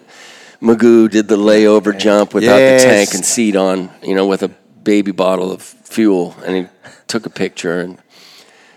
Magoo 0.62 1.10
did 1.10 1.28
the 1.28 1.38
layover 1.38 1.98
jump 1.98 2.34
without 2.34 2.58
Yes. 2.58 2.84
the 2.84 2.90
tank 2.90 3.14
and 3.16 3.26
seat 3.26 3.56
on, 3.56 3.90
you 4.04 4.14
know, 4.16 4.28
with 4.28 4.44
a 4.44 4.50
baby 4.84 5.12
bottle 5.12 5.52
of 5.52 5.62
fuel, 5.62 6.36
and 6.46 6.56
he 6.56 6.68
took 7.08 7.26
a 7.26 7.30
picture. 7.30 7.80
And 7.80 7.98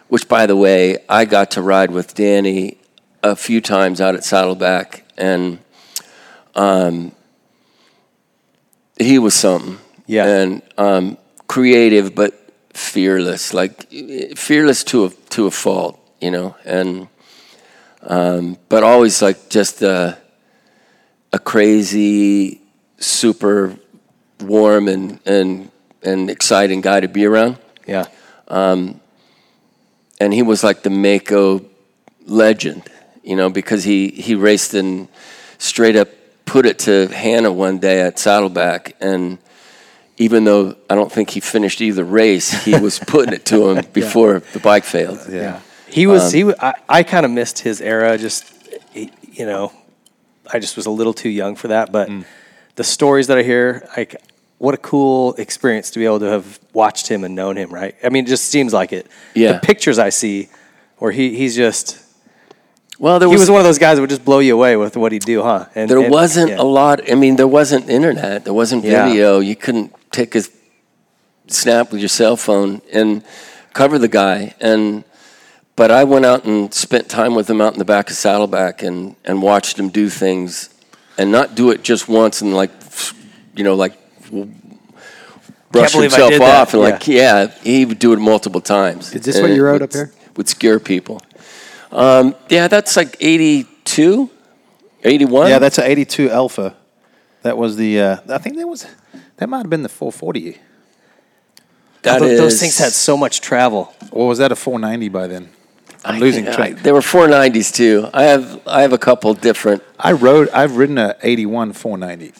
which, 0.09 0.29
by 0.29 0.47
the 0.47 0.57
way, 0.57 0.99
I 1.09 1.25
got 1.27 1.51
to 1.53 1.63
ride 1.63 1.91
with 1.91 2.15
Danny 2.15 2.79
a 3.23 3.37
few 3.37 3.61
times 3.61 4.01
out 4.01 4.15
at 4.15 4.25
Saddleback, 4.25 5.05
and 5.19 5.59
um, 6.55 7.13
he 8.99 9.19
was 9.19 9.35
something. 9.35 9.79
Yeah. 10.09 10.27
and 10.27 10.63
um, 10.79 11.19
creative, 11.49 12.15
but 12.15 12.46
fearless, 12.77 13.55
like 13.55 13.89
fearless 14.37 14.85
to 14.85 15.07
a 15.07 15.11
to 15.31 15.47
a 15.47 15.51
fault, 15.51 15.99
you 16.21 16.31
know, 16.31 16.57
and 16.65 17.09
um, 18.03 18.57
but 18.69 18.83
always 18.83 19.23
like 19.23 19.49
just 19.49 19.83
a 19.83 20.19
a 21.33 21.39
crazy, 21.39 22.61
super 22.99 23.77
warm 24.41 24.89
and 24.89 25.21
and 25.27 25.71
and 26.03 26.31
exciting 26.31 26.81
guy 26.81 27.01
to 27.01 27.09
be 27.09 27.25
around. 27.25 27.59
Yeah. 27.87 28.07
and 30.21 30.33
he 30.33 30.43
was 30.43 30.65
like 30.65 30.83
the 30.83 30.91
Maico 30.91 31.65
legend, 32.27 32.83
you 33.23 33.37
know, 33.37 33.51
because 33.51 33.85
he 33.85 34.09
he 34.09 34.35
raced 34.35 34.75
and 34.75 35.09
straight 35.59 35.97
up 35.97 36.09
put 36.47 36.65
it 36.65 36.79
to 36.79 37.09
Hannah 37.09 37.53
one 37.53 37.79
day 37.79 38.01
at 38.01 38.19
Saddleback, 38.19 38.97
and 39.01 39.39
even 40.19 40.45
though 40.45 40.77
I 40.89 40.95
don't 40.95 41.13
think 41.13 41.31
he 41.31 41.41
finished 41.41 41.81
either 41.81 42.05
race, 42.05 42.65
he 42.65 42.79
was 42.79 42.99
putting 42.99 43.35
it 43.35 43.45
to 43.47 43.71
him 43.71 43.85
before 43.93 44.41
the 44.53 44.61
bike 44.61 44.85
failed. 44.85 45.21
Yeah. 45.29 45.61
He 45.89 46.07
was. 46.07 46.27
Um, 46.27 46.33
he. 46.33 46.45
wa- 46.45 46.55
I, 46.61 46.75
I 46.89 47.03
kind 47.03 47.25
of 47.25 47.33
missed 47.33 47.61
his 47.61 47.81
era. 47.81 48.19
Just 48.19 48.53
you 48.95 49.47
know, 49.47 49.73
I 50.53 50.59
just 50.59 50.77
was 50.77 50.87
a 50.87 50.91
little 50.91 51.15
too 51.15 51.29
young 51.29 51.57
for 51.57 51.69
that. 51.69 51.93
But 51.93 52.09
mm. 52.09 52.25
the 52.75 52.85
stories 52.85 53.27
that 53.29 53.39
I 53.39 53.43
hear, 53.43 53.89
like, 53.97 54.17
what 54.59 54.75
a 54.75 54.79
cool 54.79 55.35
experience 55.35 55.91
to 55.91 55.99
be 55.99 56.07
able 56.07 56.21
to 56.21 56.27
have 56.27 56.59
watched 56.73 57.09
him 57.09 57.25
and 57.25 57.35
known 57.35 57.57
him. 57.57 57.71
Right. 57.71 57.95
I 58.03 58.09
mean, 58.09 58.25
it 58.25 58.29
just 58.29 58.47
seems 58.47 58.73
like 58.73 58.93
it. 58.93 59.07
Yeah. 59.35 59.53
The 59.53 59.59
pictures 59.61 59.99
I 59.99 60.09
see, 60.09 60.49
where 60.99 61.13
he 61.13 61.37
he's 61.37 61.55
just. 61.55 62.03
Well, 62.99 63.19
there 63.19 63.29
was, 63.29 63.35
He 63.35 63.41
was, 63.41 63.49
was 63.49 63.51
one 63.51 63.61
of 63.61 63.67
those 63.67 63.79
guys 63.79 63.99
that 63.99 64.01
would 64.01 64.09
just 64.09 64.25
blow 64.25 64.39
you 64.39 64.55
away 64.55 64.75
with 64.75 64.97
what 64.97 65.13
he'd 65.13 65.23
do, 65.23 65.43
huh? 65.43 65.67
And 65.75 65.91
there 65.91 65.99
and- 65.99 66.11
wasn't 66.11 66.51
yeah. 66.53 66.61
a 66.61 66.65
lot. 66.65 67.13
I 67.13 67.15
mean, 67.15 67.37
there 67.37 67.47
wasn't 67.47 67.91
internet. 67.91 68.45
There 68.45 68.55
wasn't 68.55 68.85
Yeah. 68.85 69.07
video. 69.07 69.41
You 69.41 69.55
couldn't 69.55 69.93
take 70.17 70.35
a 70.35 70.43
snap 71.49 71.93
with 71.93 72.01
your 72.01 72.09
cell 72.09 72.37
phone 72.37 72.81
and 72.93 73.23
cover 73.75 73.99
the 73.99 74.09
guy. 74.09 74.55
And 74.61 75.05
but 75.77 75.91
I 75.91 76.05
went 76.05 76.25
out 76.25 76.45
and 76.45 76.73
spent 76.73 77.09
time 77.09 77.35
with 77.35 77.49
him 77.51 77.61
out 77.61 77.75
in 77.75 77.79
the 77.79 77.85
back 77.85 78.09
of 78.11 78.17
Saddleback 78.17 78.83
and 78.83 79.15
and 79.25 79.43
watched 79.43 79.79
him 79.79 79.89
do 79.91 80.09
things, 80.09 80.71
and 81.19 81.31
not 81.31 81.55
do 81.55 81.71
it 81.71 81.83
just 81.85 82.09
once 82.09 82.41
and 82.41 82.55
like, 82.55 82.71
you 83.55 83.63
know, 83.65 83.75
like 83.75 83.95
brush 85.71 85.93
himself 85.93 86.31
did 86.31 86.41
that. 86.41 86.61
off 86.61 86.73
and 86.75 86.83
like 86.83 87.07
yeah, 87.07 87.49
he 87.63 87.85
would 87.85 87.99
do 87.99 88.13
it 88.13 88.19
multiple 88.19 88.61
times. 88.61 89.15
Is 89.15 89.23
this 89.23 89.37
And 89.37 89.49
what 89.49 89.55
you 89.55 89.63
wrote 89.65 89.73
would- 89.75 89.83
up 89.83 89.93
here? 89.93 90.13
Would 90.37 90.49
scare 90.49 90.79
people. 90.79 91.23
Um, 91.91 92.35
yeah, 92.51 92.69
that's 92.69 92.95
like 92.95 93.17
82, 93.21 94.29
81. 95.03 95.49
Yeah, 95.49 95.59
that's 95.59 95.79
an 95.79 95.85
82 95.85 96.29
Alpha. 96.31 96.75
That 97.41 97.57
was 97.57 97.77
the, 97.77 98.01
uh, 98.01 98.17
I 98.29 98.37
think 98.37 98.57
that 98.57 98.69
was, 98.69 98.85
that 99.37 99.49
might 99.49 99.59
have 99.59 99.71
been 99.71 99.83
the 99.83 99.89
440. 99.89 100.59
That 102.03 102.21
those 102.21 102.55
is- 102.55 102.61
things 102.61 102.79
had 102.79 102.93
so 102.93 103.17
much 103.17 103.41
travel. 103.41 103.93
Or 104.11 104.29
was 104.29 104.39
that 104.39 104.53
a 104.53 104.57
490 104.57 105.09
by 105.09 105.27
then? 105.27 105.49
I'm 106.05 106.17
I 106.17 106.19
losing 106.19 106.45
think- 106.45 106.57
track. 106.57 106.71
I- 106.79 106.83
there 106.83 106.95
were 106.95 107.01
490s 107.01 107.73
too. 107.73 108.09
I 108.15 108.25
have 108.25 108.61
I 108.67 108.83
have 108.83 108.93
a 108.93 108.99
couple 108.99 109.35
different 109.35 109.83
I 109.99 110.13
rode, 110.13 110.49
I've 110.51 110.77
ridden 110.77 110.99
a 110.99 111.17
81 111.23 111.73
490. 111.73 112.33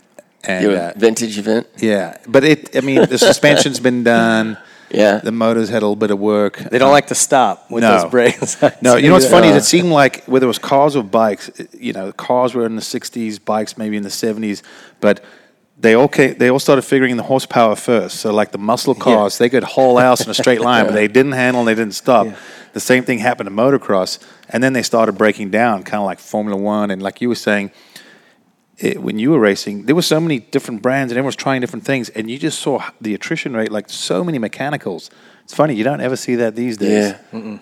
And, 0.49 0.63
you 0.65 0.71
know, 0.71 0.77
uh, 0.77 0.93
vintage 0.97 1.39
event. 1.39 1.67
yeah, 1.79 2.19
but 2.29 2.45
it, 2.45 2.77
I 2.77 2.81
mean, 2.81 3.05
the 3.07 3.19
suspension's 3.19 3.81
been 3.81 4.05
done. 4.05 4.57
Yeah. 4.89 5.19
The 5.19 5.33
motors 5.33 5.69
had 5.69 5.79
a 5.83 5.87
little 5.87 5.97
bit 5.97 6.13
of 6.13 6.21
work. 6.21 6.59
They 6.59 6.79
don't 6.79 6.93
like 6.93 7.09
to 7.09 7.17
stop 7.17 7.69
with 7.73 7.83
No. 7.83 8.03
those 8.03 8.09
brakes. 8.09 8.57
No, 8.81 8.95
you 8.95 9.09
know 9.09 9.15
what's 9.15 9.29
funny? 9.29 9.49
is 9.49 9.57
It 9.57 9.65
seemed 9.75 9.91
like 9.91 10.23
whether 10.27 10.45
it 10.45 10.47
was 10.47 10.61
cars 10.61 10.95
or 10.95 11.03
bikes, 11.03 11.51
you 11.77 11.93
know, 11.93 12.13
cars 12.13 12.55
were 12.55 12.65
in 12.65 12.77
the 12.77 12.83
'60s, 12.83 13.45
bikes 13.45 13.77
maybe 13.77 13.97
in 13.97 14.05
the 14.05 14.09
'70s, 14.11 14.63
but 15.01 15.25
they 15.79 15.95
all 15.95 16.09
came, 16.09 16.39
they 16.39 16.49
all 16.51 16.59
started 16.59 16.83
figuring 16.83 17.17
the 17.17 17.23
horsepower 17.23 17.77
first. 17.77 18.21
So 18.21 18.33
like 18.33 18.51
the 18.53 18.59
muscle 18.59 18.95
cars, 18.95 19.39
they 19.39 19.49
could 19.51 19.63
haul 19.65 19.99
ass 20.07 20.25
in 20.25 20.31
a 20.31 20.35
straight 20.35 20.61
line, 20.61 20.87
but 20.87 20.95
they 20.95 21.09
didn't 21.09 21.33
handle, 21.33 21.61
and 21.61 21.69
they 21.69 21.75
didn't 21.75 21.95
stop. 21.95 22.27
The 22.73 22.81
same 22.81 23.05
thing 23.05 23.19
happened 23.19 23.49
to 23.49 23.55
motocross, 23.55 24.19
and 24.49 24.63
then 24.63 24.73
they 24.73 24.83
started 24.83 25.13
breaking 25.13 25.51
down, 25.51 25.83
kind 25.83 26.01
of 26.01 26.07
like 26.07 26.19
Formula 26.19 26.61
One, 26.61 26.91
and 26.91 27.03
like 27.03 27.21
you 27.21 27.29
were 27.29 27.35
saying. 27.35 27.71
It, 28.79 29.01
when 29.03 29.19
you 29.19 29.31
were 29.31 29.39
racing, 29.41 29.87
there 29.87 29.95
were 29.95 30.03
so 30.03 30.21
many 30.21 30.39
different 30.39 30.83
brands 30.83 31.11
and 31.11 31.17
everyone 31.17 31.29
was 31.29 31.37
trying 31.37 31.63
different 31.63 31.87
things, 31.87 32.11
and 32.11 32.31
you 32.31 32.39
just 32.39 32.61
saw 32.61 32.85
the 33.01 33.15
attrition 33.15 33.55
rate, 33.55 33.73
like 33.73 33.89
so 33.89 34.23
many 34.23 34.39
mechanicals. 34.39 35.09
It's 35.45 35.55
funny 35.55 35.75
you 35.75 35.83
don't 35.83 36.03
ever 36.03 36.15
see 36.15 36.35
that 36.35 36.57
these 36.57 36.77
days. 36.77 37.15
Yeah. 37.33 37.59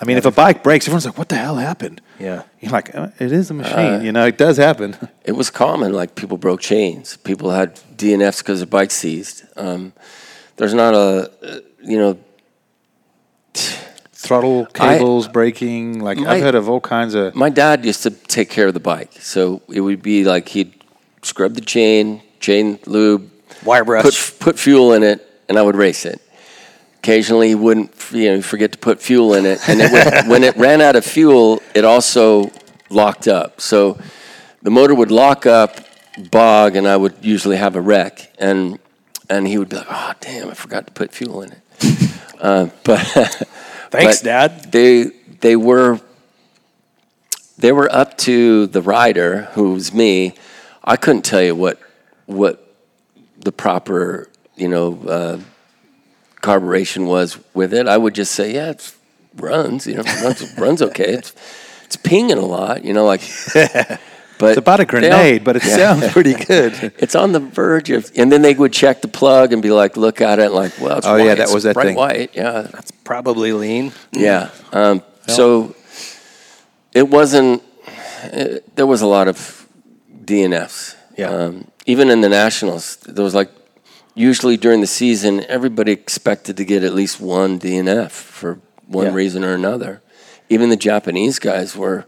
I 0.00 0.04
mean, 0.06 0.16
if 0.16 0.24
a 0.24 0.30
bike 0.30 0.62
breaks, 0.62 0.86
everyone's 0.86 1.04
like, 1.04 1.18
"What 1.18 1.28
the 1.28 1.36
hell 1.36 1.56
happened?" 1.56 2.00
Yeah. 2.18 2.42
You're 2.60 2.72
like, 2.72 2.94
uh, 2.94 3.08
"It 3.18 3.32
is 3.32 3.50
a 3.50 3.54
machine." 3.54 4.02
you 4.02 4.12
know, 4.12 4.24
it 4.26 4.38
does 4.38 4.56
happen. 4.56 4.96
It 5.24 5.32
was 5.36 5.50
common. 5.50 5.92
Like 5.92 6.14
people 6.14 6.38
broke 6.38 6.60
chains. 6.60 7.16
People 7.18 7.50
had 7.50 7.76
DNFs 7.96 8.38
because 8.38 8.58
their 8.60 8.66
bike 8.66 8.90
seized. 8.90 9.44
Um, 9.56 9.92
there's 10.56 10.74
not 10.74 10.94
a 10.94 11.30
uh, 11.42 11.60
you 11.82 11.98
know 11.98 12.18
Throttle 14.12 14.66
I- 14.74 14.96
cables 14.96 15.28
breaking. 15.28 16.00
Like 16.00 16.18
My- 16.18 16.32
I've 16.34 16.42
heard 16.42 16.54
of 16.54 16.68
all 16.68 16.80
kinds 16.80 17.14
of. 17.14 17.34
my 17.34 17.48
dad 17.50 17.84
used 17.84 18.02
to 18.02 18.10
take 18.10 18.50
care 18.50 18.66
of 18.68 18.74
the 18.74 18.80
bike, 18.80 19.12
so 19.20 19.62
it 19.68 19.80
would 19.80 20.02
be 20.02 20.24
like 20.24 20.48
he'd 20.48 20.72
scrub 21.22 21.54
the 21.54 21.60
chain, 21.60 22.22
chain 22.40 22.78
lube, 22.86 23.30
Wire 23.64 23.84
brush. 23.84 24.04
put 24.04 24.36
put 24.40 24.58
fuel 24.58 24.92
in 24.92 25.02
it, 25.02 25.26
and 25.48 25.58
I 25.58 25.62
would 25.62 25.76
race 25.76 26.04
it. 26.04 26.20
Occasionally, 27.02 27.48
he 27.48 27.54
wouldn't 27.54 27.92
you 28.12 28.30
know 28.30 28.42
forget 28.42 28.72
to 28.72 28.78
put 28.78 29.00
fuel 29.00 29.34
in 29.34 29.46
it, 29.46 29.58
and 29.68 29.80
it 29.80 29.90
would, 29.90 30.28
when 30.30 30.44
it 30.44 30.56
ran 30.56 30.80
out 30.80 30.96
of 30.96 31.04
fuel, 31.04 31.62
it 31.74 31.84
also 31.84 32.50
locked 32.90 33.26
up. 33.26 33.60
So 33.60 33.98
the 34.62 34.70
motor 34.70 34.94
would 34.94 35.10
lock 35.10 35.46
up, 35.46 35.80
bog, 36.30 36.76
and 36.76 36.86
I 36.86 36.96
would 36.96 37.14
usually 37.22 37.56
have 37.56 37.74
a 37.74 37.80
wreck, 37.80 38.32
and 38.38 38.78
and 39.30 39.48
he 39.48 39.56
would 39.56 39.70
be 39.70 39.76
like, 39.76 39.86
"Oh, 39.88 40.12
damn, 40.20 40.50
I 40.50 40.54
forgot 40.54 40.86
to 40.86 40.92
put 40.92 41.12
fuel 41.12 41.42
in 41.42 41.52
it." 41.52 42.20
uh, 42.40 42.68
but 42.84 43.00
Thanks, 43.90 44.18
but 44.18 44.24
Dad. 44.24 44.72
They 44.72 45.04
they 45.40 45.56
were 45.56 46.00
they 47.58 47.72
were 47.72 47.90
up 47.90 48.16
to 48.18 48.66
the 48.66 48.80
rider, 48.80 49.42
who 49.52 49.72
was 49.72 49.92
me. 49.92 50.34
I 50.84 50.96
couldn't 50.96 51.22
tell 51.22 51.42
you 51.42 51.54
what 51.54 51.80
what 52.26 52.74
the 53.38 53.52
proper 53.52 54.28
you 54.56 54.68
know 54.68 54.98
uh, 55.08 55.38
carburation 56.40 57.06
was 57.06 57.38
with 57.54 57.72
it. 57.74 57.86
I 57.88 57.96
would 57.96 58.14
just 58.14 58.32
say, 58.32 58.54
yeah, 58.54 58.70
it 58.70 58.94
runs. 59.36 59.86
You 59.86 59.94
know, 59.94 60.02
it 60.06 60.22
runs, 60.22 60.54
runs 60.58 60.82
okay. 60.82 61.12
It's 61.14 61.32
it's 61.84 61.96
pinging 61.96 62.38
a 62.38 62.46
lot. 62.46 62.84
You 62.84 62.92
know, 62.92 63.04
like. 63.04 63.22
But 64.40 64.52
It's 64.52 64.58
about 64.58 64.80
a 64.80 64.86
they 64.86 65.10
all- 65.10 65.18
grenade, 65.18 65.44
but 65.44 65.56
it 65.56 65.64
Yeah. 65.66 65.76
sounds 65.76 66.12
pretty 66.14 66.32
good. 66.32 66.94
It's 66.98 67.14
on 67.14 67.32
the 67.32 67.40
verge 67.40 67.90
of, 67.90 68.10
and 68.16 68.32
then 68.32 68.40
they 68.40 68.54
would 68.54 68.72
check 68.72 69.02
the 69.02 69.08
plug 69.08 69.52
and 69.52 69.60
be 69.60 69.70
like, 69.70 69.98
look 69.98 70.22
at 70.22 70.38
it, 70.38 70.46
and 70.46 70.54
like, 70.54 70.72
well, 70.80 70.96
it's 70.96 71.06
Oh, 71.06 71.12
white. 71.18 71.26
yeah, 71.26 71.34
that 71.34 71.42
It's 71.42 71.52
was 71.52 71.64
that 71.64 71.74
bright 71.74 71.88
thing. 71.88 71.96
white. 71.96 72.30
Yeah, 72.32 72.62
that's 72.72 72.90
probably 73.04 73.52
lean. 73.52 73.92
yeah. 74.12 74.48
Um, 74.72 75.02
so 75.28 75.74
it 76.94 77.06
wasn't. 77.10 77.62
It, 78.32 78.64
there 78.76 78.86
was 78.86 79.02
a 79.02 79.06
lot 79.06 79.28
of 79.28 79.66
DNFs. 80.24 80.96
Yeah. 81.18 81.28
Um, 81.28 81.66
even 81.84 82.08
in 82.08 82.22
the 82.22 82.30
nationals, 82.30 82.96
there 82.96 83.22
was 83.24 83.34
like 83.34 83.50
usually 84.14 84.56
during 84.56 84.80
the 84.80 84.86
season, 84.86 85.44
everybody 85.48 85.92
expected 85.92 86.56
to 86.56 86.64
get 86.64 86.82
at 86.82 86.94
least 86.94 87.20
one 87.20 87.58
DNF 87.58 88.10
for 88.10 88.58
one 88.86 89.06
Yeah. 89.06 89.14
reason 89.14 89.44
or 89.44 89.54
another. 89.54 90.00
Even 90.48 90.68
the 90.68 90.76
Japanese 90.76 91.38
guys 91.38 91.76
were. 91.76 92.06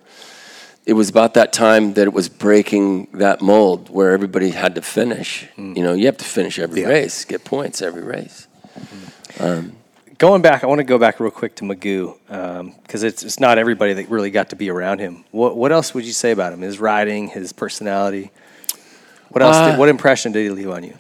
It 0.84 0.94
was 0.94 1.08
about 1.08 1.34
that 1.34 1.52
time 1.52 1.94
that 1.94 2.08
it 2.08 2.12
was 2.12 2.28
breaking 2.28 3.06
that 3.14 3.40
mold 3.40 3.88
where 3.88 4.10
everybody 4.10 4.50
had 4.50 4.74
to 4.74 4.82
finish. 4.82 5.46
Hmm. 5.54 5.74
You 5.76 5.84
know, 5.84 5.92
you 5.92 6.06
have 6.06 6.16
to 6.16 6.24
finish 6.24 6.58
every 6.58 6.84
race, 6.84 7.24
get 7.24 7.44
points 7.44 7.80
every 7.80 8.02
race. 8.02 8.48
Going 10.18 10.42
back, 10.42 10.62
I 10.62 10.66
want 10.66 10.78
to 10.78 10.84
go 10.84 10.98
back 10.98 11.18
real 11.20 11.30
quick 11.30 11.54
to 11.56 11.64
Magoo 11.64 12.16
because 12.82 13.02
it's, 13.02 13.22
it's 13.22 13.40
not 13.40 13.58
everybody 13.58 13.92
that 13.94 14.08
really 14.08 14.30
got 14.30 14.50
to 14.50 14.56
be 14.56 14.70
around 14.70 14.98
him. 14.98 15.24
What 15.30 15.56
what 15.56 15.72
else 15.72 15.94
would 15.94 16.04
you 16.04 16.12
say 16.12 16.30
about 16.32 16.52
him? 16.52 16.60
His 16.60 16.78
riding, 16.80 17.28
his 17.28 17.52
personality. 17.52 18.30
What 19.30 19.42
else? 19.42 19.56
Uh, 19.56 19.70
did, 19.70 19.78
what 19.78 19.88
impression 19.88 20.32
did 20.32 20.42
he 20.42 20.50
leave 20.50 20.70
on 20.70 20.84
you? 20.84 20.94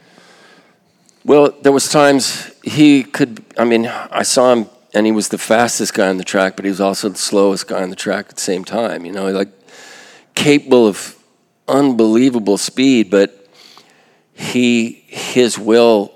Well, 1.24 1.52
there 1.62 1.72
was 1.72 1.88
times 1.88 2.50
he 2.62 3.04
could. 3.04 3.44
I 3.56 3.64
mean, 3.64 3.86
I 3.86 4.22
saw 4.22 4.52
him, 4.52 4.66
and 4.92 5.06
he 5.06 5.12
was 5.12 5.28
the 5.28 5.38
fastest 5.38 5.94
guy 5.94 6.08
on 6.08 6.16
the 6.16 6.24
track, 6.24 6.56
but 6.56 6.64
he 6.64 6.70
was 6.70 6.80
also 6.80 7.08
the 7.08 7.18
slowest 7.18 7.68
guy 7.68 7.82
on 7.82 7.90
the 7.90 7.96
track 7.96 8.26
at 8.28 8.36
the 8.36 8.40
same 8.40 8.64
time. 8.64 9.04
You 9.04 9.12
know, 9.12 9.30
like 9.30 9.48
capable 10.34 10.86
of 10.86 11.16
unbelievable 11.68 12.58
speed, 12.58 13.10
but 13.10 13.46
he 14.34 15.04
his 15.06 15.58
will 15.58 16.12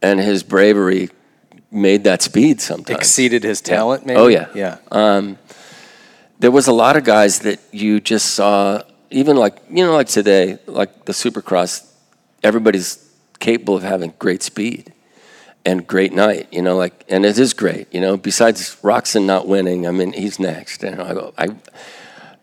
and 0.00 0.20
his 0.20 0.42
bravery 0.42 1.10
made 1.70 2.04
that 2.04 2.22
speed 2.22 2.60
sometimes. 2.60 2.98
Exceeded 2.98 3.42
his 3.42 3.60
talent, 3.60 4.06
maybe. 4.06 4.18
Oh, 4.18 4.28
yeah. 4.28 4.48
yeah. 4.54 4.78
Um, 4.90 5.38
there 6.38 6.50
was 6.50 6.66
a 6.66 6.72
lot 6.72 6.96
of 6.96 7.04
guys 7.04 7.40
that 7.40 7.60
you 7.72 8.00
just 8.00 8.34
saw, 8.34 8.82
even 9.10 9.36
like 9.36 9.58
you 9.68 9.84
know, 9.84 9.92
like 9.92 10.08
today, 10.08 10.58
like 10.66 11.04
the 11.04 11.12
Supercross. 11.12 11.84
Everybody's 12.40 13.07
capable 13.40 13.76
of 13.76 13.82
having 13.82 14.12
great 14.18 14.42
speed 14.42 14.92
and 15.64 15.86
great 15.86 16.12
night. 16.12 16.48
You 16.52 16.62
know, 16.62 16.76
like 16.76 17.04
and 17.08 17.24
it 17.24 17.38
is 17.38 17.52
great. 17.54 17.92
You 17.92 18.00
know, 18.00 18.16
besides 18.16 18.76
Roczen 18.82 19.24
not 19.26 19.46
winning, 19.48 19.86
I 19.86 19.90
mean, 19.90 20.12
he's 20.12 20.38
next. 20.38 20.82
Know, 20.82 21.04
I 21.04 21.14
go, 21.14 21.34
I. 21.38 21.48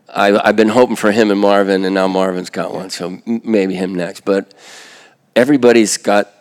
I, 0.07 0.47
I've 0.47 0.55
been 0.55 0.69
hoping 0.69 0.95
for 0.95 1.11
him 1.11 1.29
and 1.29 1.39
Marvin, 1.41 1.83
and 1.83 1.93
now 1.93 2.07
Marvin's 2.07 2.49
got 2.49 2.73
one, 2.73 2.89
so 2.89 3.19
m- 3.27 3.41
maybe 3.43 3.73
him 3.75 3.93
next. 3.93 4.23
But 4.23 4.53
everybody's 5.35 5.97
got 5.97 6.31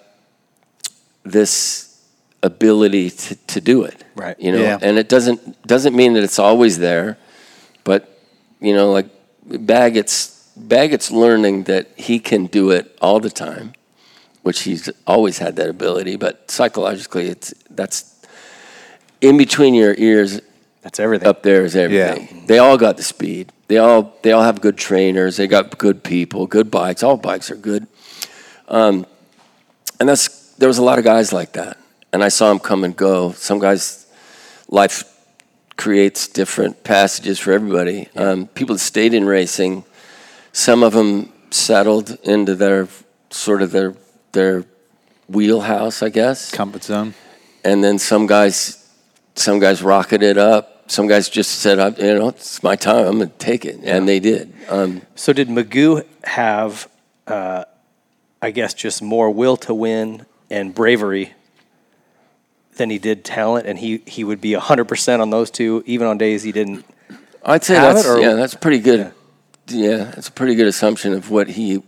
this 1.24 2.00
ability 2.42 3.10
to, 3.10 3.34
to 3.34 3.60
do 3.60 3.82
it. 3.84 4.04
Right. 4.14 4.38
You 4.38 4.52
know, 4.52 4.60
Yeah. 4.60 4.78
and 4.80 4.98
it 4.98 5.08
doesn't 5.08 5.66
doesn't 5.66 5.96
mean 5.96 6.12
that 6.12 6.22
it's 6.22 6.38
always 6.38 6.78
there, 6.78 7.18
but 7.84 8.16
you 8.60 8.74
know, 8.74 8.92
like 8.92 9.06
Baggett's 9.44 10.50
Baggett's 10.56 11.10
learning 11.10 11.64
that 11.64 11.88
he 11.96 12.18
can 12.20 12.46
do 12.46 12.70
it 12.70 12.96
all 13.00 13.18
the 13.18 13.30
time, 13.30 13.72
which 14.44 14.60
he's 14.62 14.90
always 15.06 15.38
had 15.38 15.56
that 15.56 15.68
ability. 15.70 16.16
But 16.16 16.50
psychologically, 16.50 17.28
it's 17.28 17.52
that's 17.70 18.14
in 19.20 19.36
between 19.38 19.72
your 19.72 19.94
ears 19.96 20.40
That's 20.82 21.00
everything. 21.00 21.26
up 21.26 21.42
there 21.42 21.64
is 21.64 21.74
everything. 21.74 22.28
Yeah. 22.30 22.46
They 22.46 22.58
all 22.58 22.76
got 22.76 22.98
the 22.98 23.02
speed. 23.02 23.52
They 23.68 23.78
all 23.78 24.14
they 24.22 24.32
all 24.32 24.42
have 24.42 24.60
good 24.60 24.76
trainers. 24.76 25.38
They 25.38 25.46
got 25.46 25.78
good 25.78 26.04
people, 26.04 26.46
good 26.46 26.70
bikes. 26.70 27.02
All 27.02 27.16
bikes 27.16 27.50
are 27.50 27.56
good. 27.56 27.86
Um, 28.68 29.06
and 29.98 30.08
that's 30.08 30.52
there 30.58 30.68
was 30.68 30.76
a 30.78 30.82
lot 30.84 30.98
of 30.98 31.04
guys 31.04 31.32
like 31.32 31.54
that, 31.54 31.78
and 32.12 32.22
I 32.22 32.28
saw 32.28 32.50
them 32.50 32.58
come 32.58 32.84
and 32.84 32.94
go. 32.94 33.32
Some 33.32 33.58
guys, 33.58 34.06
life 34.68 35.04
creates 35.76 36.28
different 36.28 36.84
passages 36.84 37.38
for 37.38 37.52
everybody. 37.52 38.08
Um, 38.14 38.46
people 38.48 38.74
that 38.74 38.80
stayed 38.80 39.14
in 39.14 39.24
racing, 39.24 39.84
some 40.52 40.82
of 40.82 40.92
them 40.92 41.32
settled 41.50 42.18
into 42.24 42.54
their 42.54 42.88
sort 43.30 43.62
of 43.62 43.70
their 43.72 43.94
their 44.34 44.64
wheelhouse, 45.28 46.02
I 46.02 46.10
guess. 46.10 46.50
Comfort 46.52 46.84
zone. 46.84 47.14
and 47.64 47.82
then 47.82 47.98
some 47.98 48.26
guys 48.26 48.80
some 49.36 49.58
guys 49.58 49.82
rocketed 49.82 50.36
up. 50.38 50.90
Some 50.90 51.06
guys 51.08 51.28
just 51.30 51.50
said 51.60 51.78
I, 51.78 51.88
you 51.88 52.18
know 52.18 52.28
it's 52.28 52.62
my 52.62 52.76
time. 52.76 53.06
I'm 53.06 53.16
going 53.18 53.30
to 53.30 53.38
take 53.38 53.64
it. 53.64 53.80
And 53.82 54.06
they 54.06 54.20
did. 54.20 54.52
Um, 54.68 55.00
So 55.14 55.32
did 55.32 55.48
Magoo 55.48 56.04
have, 56.24 56.88
uh, 57.26 57.64
I 58.42 58.50
guess, 58.50 58.74
just 58.74 59.00
more 59.02 59.30
will 59.30 59.56
to 59.58 59.72
win 59.74 60.26
and 60.50 60.74
bravery 60.74 61.32
than 62.76 62.90
he 62.90 62.98
did 62.98 63.24
talent, 63.24 63.66
and 63.66 63.78
he 63.78 64.02
he 64.06 64.24
would 64.24 64.40
be 64.40 64.52
hundred 64.54 64.84
percent 64.86 65.22
on 65.22 65.30
those 65.30 65.50
two, 65.50 65.82
even 65.86 66.06
on 66.06 66.18
days 66.18 66.42
he 66.42 66.52
didn't. 66.52 66.84
i'd 67.46 67.64
say 67.64 67.74
Have 67.74 67.94
that's 67.94 68.06
it, 68.06 68.10
or- 68.10 68.20
yeah 68.20 68.34
that's 68.34 68.54
pretty 68.54 68.78
good. 68.80 69.12
Yeah. 69.68 70.10
that's 70.14 70.28
a 70.28 70.32
pretty 70.32 70.54
good 70.56 70.66
assumption 70.66 71.14
of 71.14 71.30
what 71.30 71.48
he 71.48 71.82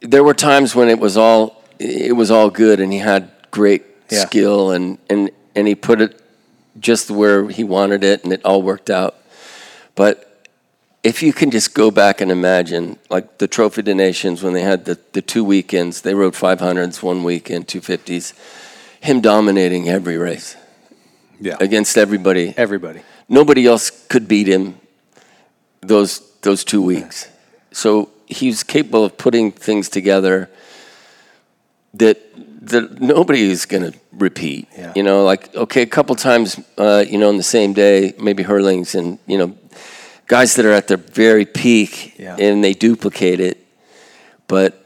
there 0.00 0.24
were 0.24 0.34
times 0.34 0.74
when 0.74 0.88
it 0.88 0.98
was 0.98 1.16
all 1.16 1.62
it 1.78 2.14
was 2.16 2.30
all 2.30 2.50
good 2.50 2.80
and 2.80 2.92
he 2.92 2.98
had 2.98 3.30
great 3.50 3.82
Yeah. 4.10 4.24
skill 4.26 4.70
and 4.72 4.98
and 5.08 5.30
and 5.54 5.66
he 5.68 5.74
put 5.74 6.00
it 6.00 6.20
just 6.78 7.10
where 7.10 7.48
he 7.48 7.64
wanted 7.64 8.02
it 8.04 8.24
and 8.24 8.32
it 8.32 8.40
all 8.44 8.62
worked 8.62 8.90
out 8.90 9.14
but 9.94 10.26
if 11.02 11.22
you 11.22 11.32
can 11.32 11.50
just 11.50 11.72
go 11.74 11.90
back 11.90 12.20
and 12.20 12.30
imagine, 12.30 12.98
like 13.08 13.38
the 13.38 13.48
Trophée 13.48 13.82
des 13.82 13.94
Nations, 13.94 14.42
when 14.42 14.52
they 14.52 14.60
had 14.60 14.84
the, 14.84 14.98
the 15.12 15.22
two 15.22 15.42
weekends, 15.42 16.02
they 16.02 16.12
rode 16.14 16.34
500s 16.34 17.02
one 17.02 17.24
weekend, 17.24 17.66
250s, 17.68 18.34
him 19.00 19.22
dominating 19.22 19.88
every 19.88 20.18
race 20.18 20.56
Yeah. 21.40 21.56
against 21.58 21.96
everybody. 21.96 22.52
Everybody. 22.54 23.00
Nobody 23.30 23.66
else 23.66 23.88
could 24.08 24.28
beat 24.28 24.46
him 24.46 24.78
those, 25.80 26.20
those 26.42 26.64
two 26.64 26.82
weeks. 26.82 27.28
So 27.72 28.10
he's 28.30 28.62
capable 28.62 29.04
of 29.04 29.16
putting 29.18 29.52
things 29.52 29.88
together 29.88 30.48
that, 31.94 32.18
that 32.66 33.00
nobody 33.00 33.50
is 33.50 33.66
going 33.66 33.92
to 33.92 33.98
repeat. 34.12 34.68
Yeah. 34.76 34.92
You 34.94 35.02
know, 35.02 35.24
like, 35.24 35.54
okay, 35.54 35.82
a 35.82 35.86
couple 35.86 36.14
times, 36.16 36.60
uh, 36.78 37.04
you 37.08 37.18
know, 37.18 37.28
on 37.28 37.36
the 37.36 37.42
same 37.42 37.72
day, 37.72 38.14
maybe 38.20 38.42
Herlings 38.44 38.94
and, 38.94 39.18
you 39.26 39.38
know, 39.38 39.56
guys 40.26 40.54
that 40.54 40.64
are 40.64 40.72
at 40.72 40.86
their 40.88 40.96
very 40.96 41.44
peak 41.44 42.14
Yeah. 42.18 42.36
and 42.38 42.62
they 42.62 42.72
duplicate 42.72 43.40
it, 43.40 43.66
but 44.46 44.76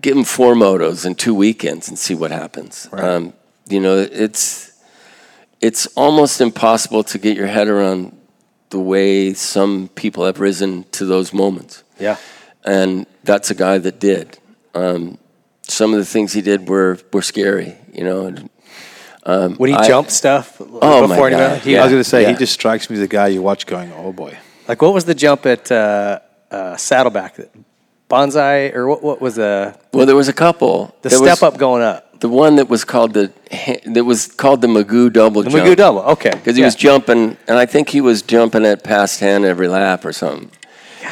give 0.00 0.14
them 0.14 0.24
four 0.24 0.54
motos 0.54 1.04
and 1.04 1.18
two 1.18 1.34
weekends 1.34 1.88
and 1.88 1.98
see 1.98 2.14
what 2.14 2.30
happens. 2.30 2.88
Right. 2.90 3.04
Um, 3.04 3.32
you 3.68 3.80
know, 3.80 3.98
it's 3.98 4.72
it's 5.60 5.86
almost 5.88 6.40
impossible 6.40 7.04
to 7.04 7.18
get 7.18 7.36
your 7.36 7.46
head 7.46 7.68
around 7.68 8.16
the 8.70 8.78
way 8.78 9.34
some 9.34 9.88
people 9.94 10.24
have 10.24 10.40
risen 10.40 10.84
to 10.92 11.04
those 11.04 11.32
moments, 11.32 11.82
Yeah. 11.98 12.16
and 12.64 13.06
that's 13.24 13.50
a 13.50 13.54
guy 13.54 13.78
that 13.78 13.98
did. 14.00 14.38
Um, 14.74 15.18
some 15.62 15.92
of 15.92 15.98
the 15.98 16.04
things 16.04 16.32
he 16.32 16.40
did 16.42 16.68
were 16.68 16.98
were 17.12 17.22
scary, 17.22 17.76
you 17.92 18.04
know. 18.04 18.26
And, 18.26 19.58
When 19.58 19.70
he 19.70 19.76
I- 19.76 19.86
jumped 19.86 20.10
stuff 20.10 20.60
Oh, 20.60 21.02
my 21.06 21.06
before 21.14 21.28
he 21.30 21.36
God. 21.36 21.60
he- 21.60 21.76
I 21.78 21.82
was 21.82 21.92
going 21.92 22.02
to 22.02 22.08
say, 22.08 22.22
Yeah. 22.22 22.30
he 22.32 22.36
just 22.36 22.52
strikes 22.52 22.88
me 22.90 22.96
as 22.96 23.02
a 23.02 23.08
guy 23.08 23.28
you 23.28 23.42
watch 23.42 23.66
going, 23.66 23.92
oh 23.96 24.12
boy. 24.12 24.36
like 24.68 24.80
what 24.82 24.94
was 24.94 25.04
the 25.04 25.14
jump 25.14 25.46
at 25.46 25.70
uh, 25.70 26.18
uh, 26.50 26.76
Saddleback? 26.76 27.36
Bonsai 28.08 28.74
or 28.74 28.88
what? 28.88 29.02
What 29.02 29.20
was 29.20 29.34
the 29.36 29.74
well, 29.92 30.06
there 30.06 30.16
was 30.16 30.28
a 30.28 30.32
couple. 30.32 30.92
the 31.02 31.08
There 31.10 31.18
step 31.18 31.30
was 31.30 31.42
up 31.42 31.58
going 31.58 31.82
up? 31.82 32.09
The 32.20 32.28
one 32.28 32.56
that 32.56 32.68
was 32.68 32.84
called 32.84 33.14
the 33.14 33.32
that 33.86 34.04
was 34.04 34.26
called 34.26 34.60
the 34.60 34.66
Magoo 34.68 35.10
double 35.12 35.42
The 35.42 35.50
jump. 35.50 35.64
Magoo 35.64 35.76
double. 35.76 36.00
Okay. 36.02 36.30
because 36.30 36.54
he 36.56 36.60
Yeah. 36.62 36.66
was 36.66 36.74
jumping, 36.74 37.36
and 37.48 37.58
I 37.58 37.66
think 37.66 37.88
he 37.88 38.00
was 38.00 38.20
jumping 38.22 38.64
at 38.66 38.84
past 38.84 39.18
ten 39.20 39.44
every 39.44 39.68
lap 39.68 40.04
or 40.04 40.12
something. 40.12 40.50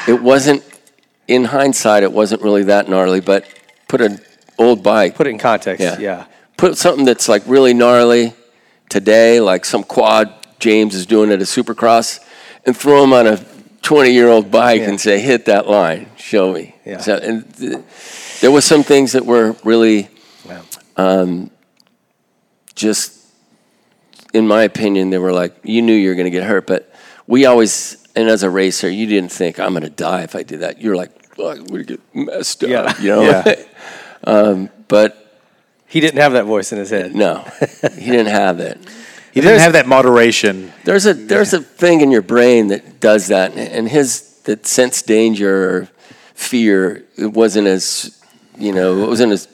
It 0.06 0.22
wasn't, 0.22 0.62
in 1.26 1.44
hindsight, 1.46 2.02
it 2.02 2.12
wasn't 2.12 2.42
really 2.42 2.62
that 2.64 2.88
gnarly, 2.88 3.20
but 3.20 3.44
put 3.88 4.00
an 4.02 4.20
old 4.58 4.82
bike, 4.82 5.14
Put 5.14 5.26
it 5.26 5.30
in 5.30 5.38
context. 5.38 5.82
yeah, 5.82 5.96
Yeah. 5.98 6.24
put 6.58 6.76
something 6.76 7.04
that's 7.06 7.26
like 7.28 7.42
really 7.46 7.72
gnarly 7.72 8.34
today, 8.90 9.40
like 9.40 9.64
some 9.64 9.82
quad 9.84 10.30
James 10.60 10.94
is 10.94 11.06
doing 11.06 11.30
at 11.32 11.40
a 11.40 11.44
Supercross, 11.46 12.20
and 12.66 12.76
throw 12.76 13.02
him 13.02 13.12
on 13.14 13.26
a 13.26 13.38
twenty-year-old 13.80 14.50
bike 14.50 14.80
Yeah. 14.82 14.88
and 14.90 15.00
say, 15.00 15.20
"Hit 15.20 15.46
that 15.46 15.68
line, 15.70 16.06
show 16.16 16.52
me." 16.52 16.74
Yeah. 16.84 16.98
So, 16.98 17.14
and 17.16 17.44
th- 17.56 17.78
there 18.42 18.50
was 18.50 18.64
some 18.66 18.82
things 18.82 19.12
that 19.12 19.24
were 19.24 19.54
really 19.64 20.08
Wow. 20.98 21.48
just 22.74 23.14
in 24.34 24.46
my 24.46 24.62
opinion 24.62 25.10
they 25.10 25.18
were 25.18 25.32
like 25.32 25.54
you 25.62 25.80
knew 25.82 25.94
you 25.94 26.08
were 26.10 26.14
going 26.14 26.26
to 26.26 26.30
get 26.30 26.44
hurt 26.44 26.66
but 26.66 26.92
we 27.26 27.46
always 27.46 27.96
and 28.14 28.28
as 28.28 28.42
a 28.42 28.50
racer 28.50 28.88
you 28.90 29.06
didn't 29.06 29.32
think 29.32 29.58
i'm 29.58 29.70
going 29.70 29.82
to 29.82 29.90
die 29.90 30.22
if 30.22 30.34
i 30.34 30.42
did 30.42 30.60
that 30.60 30.80
you're 30.80 30.96
like 30.96 31.12
Fuck, 31.38 31.70
we 31.70 31.84
get 31.84 32.00
messed 32.14 32.64
up 32.64 32.68
Yeah. 32.70 33.00
you 33.00 33.08
know 33.10 33.22
Yeah. 33.22 33.54
um, 34.24 34.70
but 34.88 35.40
He 35.86 36.00
didn't 36.00 36.18
have 36.20 36.32
that 36.32 36.44
voice 36.46 36.72
in 36.72 36.78
his 36.78 36.90
head. 36.90 37.14
no 37.14 37.44
he 37.96 38.10
didn't 38.10 38.26
have 38.32 38.60
it 38.60 38.78
He 39.32 39.40
didn't 39.42 39.60
have 39.60 39.74
that 39.74 39.86
moderation. 39.86 40.72
there's 40.84 41.06
a 41.06 41.14
there's 41.14 41.52
a 41.52 41.60
thing 41.60 42.00
in 42.00 42.10
your 42.10 42.22
brain 42.22 42.68
that 42.68 42.98
does 42.98 43.28
that 43.28 43.52
and 43.56 43.88
his 43.88 44.40
that 44.44 44.66
sense 44.66 45.00
danger 45.02 45.70
or 45.70 45.88
fear 46.34 47.04
it 47.16 47.32
wasn't 47.32 47.68
as 47.68 48.20
you 48.58 48.72
know 48.72 49.04
it 49.04 49.06
wasn't 49.06 49.30
as 49.30 49.46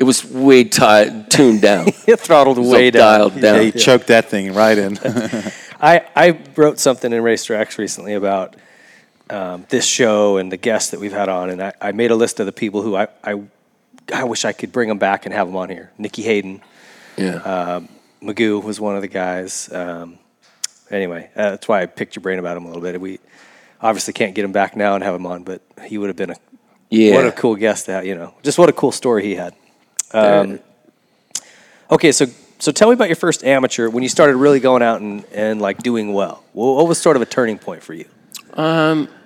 it 0.00 0.04
was 0.04 0.24
way 0.24 0.64
ti 0.64 1.24
tuned 1.28 1.60
down 1.60 1.88
It 2.06 2.18
throttled 2.18 2.58
It 2.58 2.62
way 2.62 2.86
all 2.86 2.90
down. 2.90 3.18
dialed 3.18 3.34
Yeah, 3.34 3.40
down 3.40 3.60
he 3.60 3.70
choked 3.70 4.06
that 4.08 4.28
thing 4.30 4.54
right 4.54 4.76
in. 4.76 4.98
I, 5.80 6.06
I 6.16 6.38
wrote 6.56 6.80
something 6.80 7.12
in 7.12 7.22
Race 7.22 7.44
Tracks 7.44 7.78
recently 7.78 8.14
about 8.14 8.56
um, 9.28 9.66
this 9.68 9.86
show 9.86 10.38
and 10.38 10.50
the 10.50 10.56
guests 10.56 10.90
that 10.90 11.00
we've 11.00 11.12
had 11.12 11.28
on, 11.28 11.50
and 11.50 11.62
I, 11.62 11.72
I 11.80 11.92
made 11.92 12.10
a 12.10 12.16
list 12.16 12.40
of 12.40 12.46
the 12.46 12.52
people 12.52 12.82
who 12.82 12.96
I, 12.96 13.06
I, 13.22 13.40
I 14.12 14.24
wish 14.24 14.44
I 14.44 14.52
could 14.52 14.72
bring 14.72 14.88
them 14.88 14.98
back 14.98 15.24
and 15.24 15.32
have 15.34 15.46
them 15.46 15.56
on 15.56 15.68
here. 15.70 15.92
Nicky 15.98 16.22
Hayden, 16.22 16.62
yeah 17.16 17.80
Magoo 18.22 18.62
was 18.62 18.80
one 18.80 18.96
of 18.96 19.02
the 19.02 19.08
guys. 19.08 19.72
Um, 19.72 20.18
anyway, 20.90 21.30
uh, 21.36 21.50
that's 21.50 21.68
why 21.68 21.82
I 21.82 21.86
picked 21.86 22.16
your 22.16 22.22
brain 22.22 22.38
about 22.38 22.56
him 22.56 22.64
a 22.64 22.66
little 22.68 22.82
bit. 22.82 23.00
We 23.00 23.18
obviously 23.80 24.12
can't 24.12 24.34
get 24.34 24.44
him 24.44 24.52
back 24.52 24.76
now 24.76 24.94
and 24.94 25.04
have 25.04 25.14
him 25.14 25.26
on, 25.26 25.42
but 25.44 25.62
he 25.86 25.98
would 25.98 26.08
have 26.08 26.16
been 26.16 26.30
a 26.30 26.36
yeah 26.90 27.14
what 27.14 27.26
a 27.26 27.32
cool 27.32 27.56
guest 27.56 27.86
to 27.86 27.92
have. 27.92 28.06
You 28.06 28.14
know, 28.14 28.34
just 28.42 28.58
what 28.58 28.68
a 28.68 28.72
cool 28.72 28.92
story 28.92 29.24
he 29.24 29.34
had. 29.36 29.54
Um, 30.12 30.60
okay, 31.90 32.12
so 32.12 32.26
so 32.58 32.72
tell 32.72 32.88
me 32.88 32.94
about 32.94 33.08
your 33.08 33.16
first 33.16 33.42
amateur 33.42 33.88
when 33.88 34.02
you 34.02 34.08
started 34.08 34.36
really 34.36 34.60
going 34.60 34.82
out 34.82 35.00
and, 35.00 35.24
and 35.32 35.60
like 35.60 35.78
doing 35.78 36.12
well. 36.12 36.44
What, 36.52 36.76
what 36.76 36.88
was 36.88 37.00
sort 37.00 37.16
of 37.16 37.22
a 37.22 37.26
turning 37.26 37.58
point 37.58 37.82
for 37.82 37.94
you? 37.94 38.06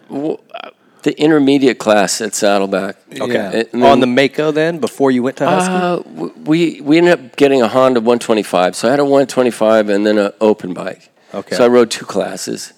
Well, 0.09 0.41
uh, 0.55 0.70
the 1.03 1.20
intermediate 1.20 1.78
class 1.78 2.20
at 2.20 2.35
Saddleback. 2.35 2.97
Okay, 3.20 3.64
And 3.72 3.82
on 3.85 4.01
the 4.01 4.07
Mako 4.07 4.53
then 4.53 4.78
before 4.78 5.11
you 5.11 5.22
went 5.22 5.37
to 5.39 5.47
Husky. 5.47 5.72
uh, 5.72 6.28
we 6.45 6.80
we 6.80 6.99
ended 6.99 7.18
up 7.18 7.37
getting 7.37 7.61
a 7.61 7.68
Honda 7.68 8.01
125. 8.01 8.76
So 8.76 8.89
I 8.89 8.91
had 8.93 9.01
a 9.01 9.05
125 9.05 9.89
and 9.91 10.07
then 10.07 10.16
an 10.16 10.32
open 10.41 10.72
bike. 10.72 11.11
Okay. 11.35 11.57
So 11.57 11.64
I 11.64 11.68
rode 11.68 11.91
two 11.91 12.07
classes. 12.07 12.72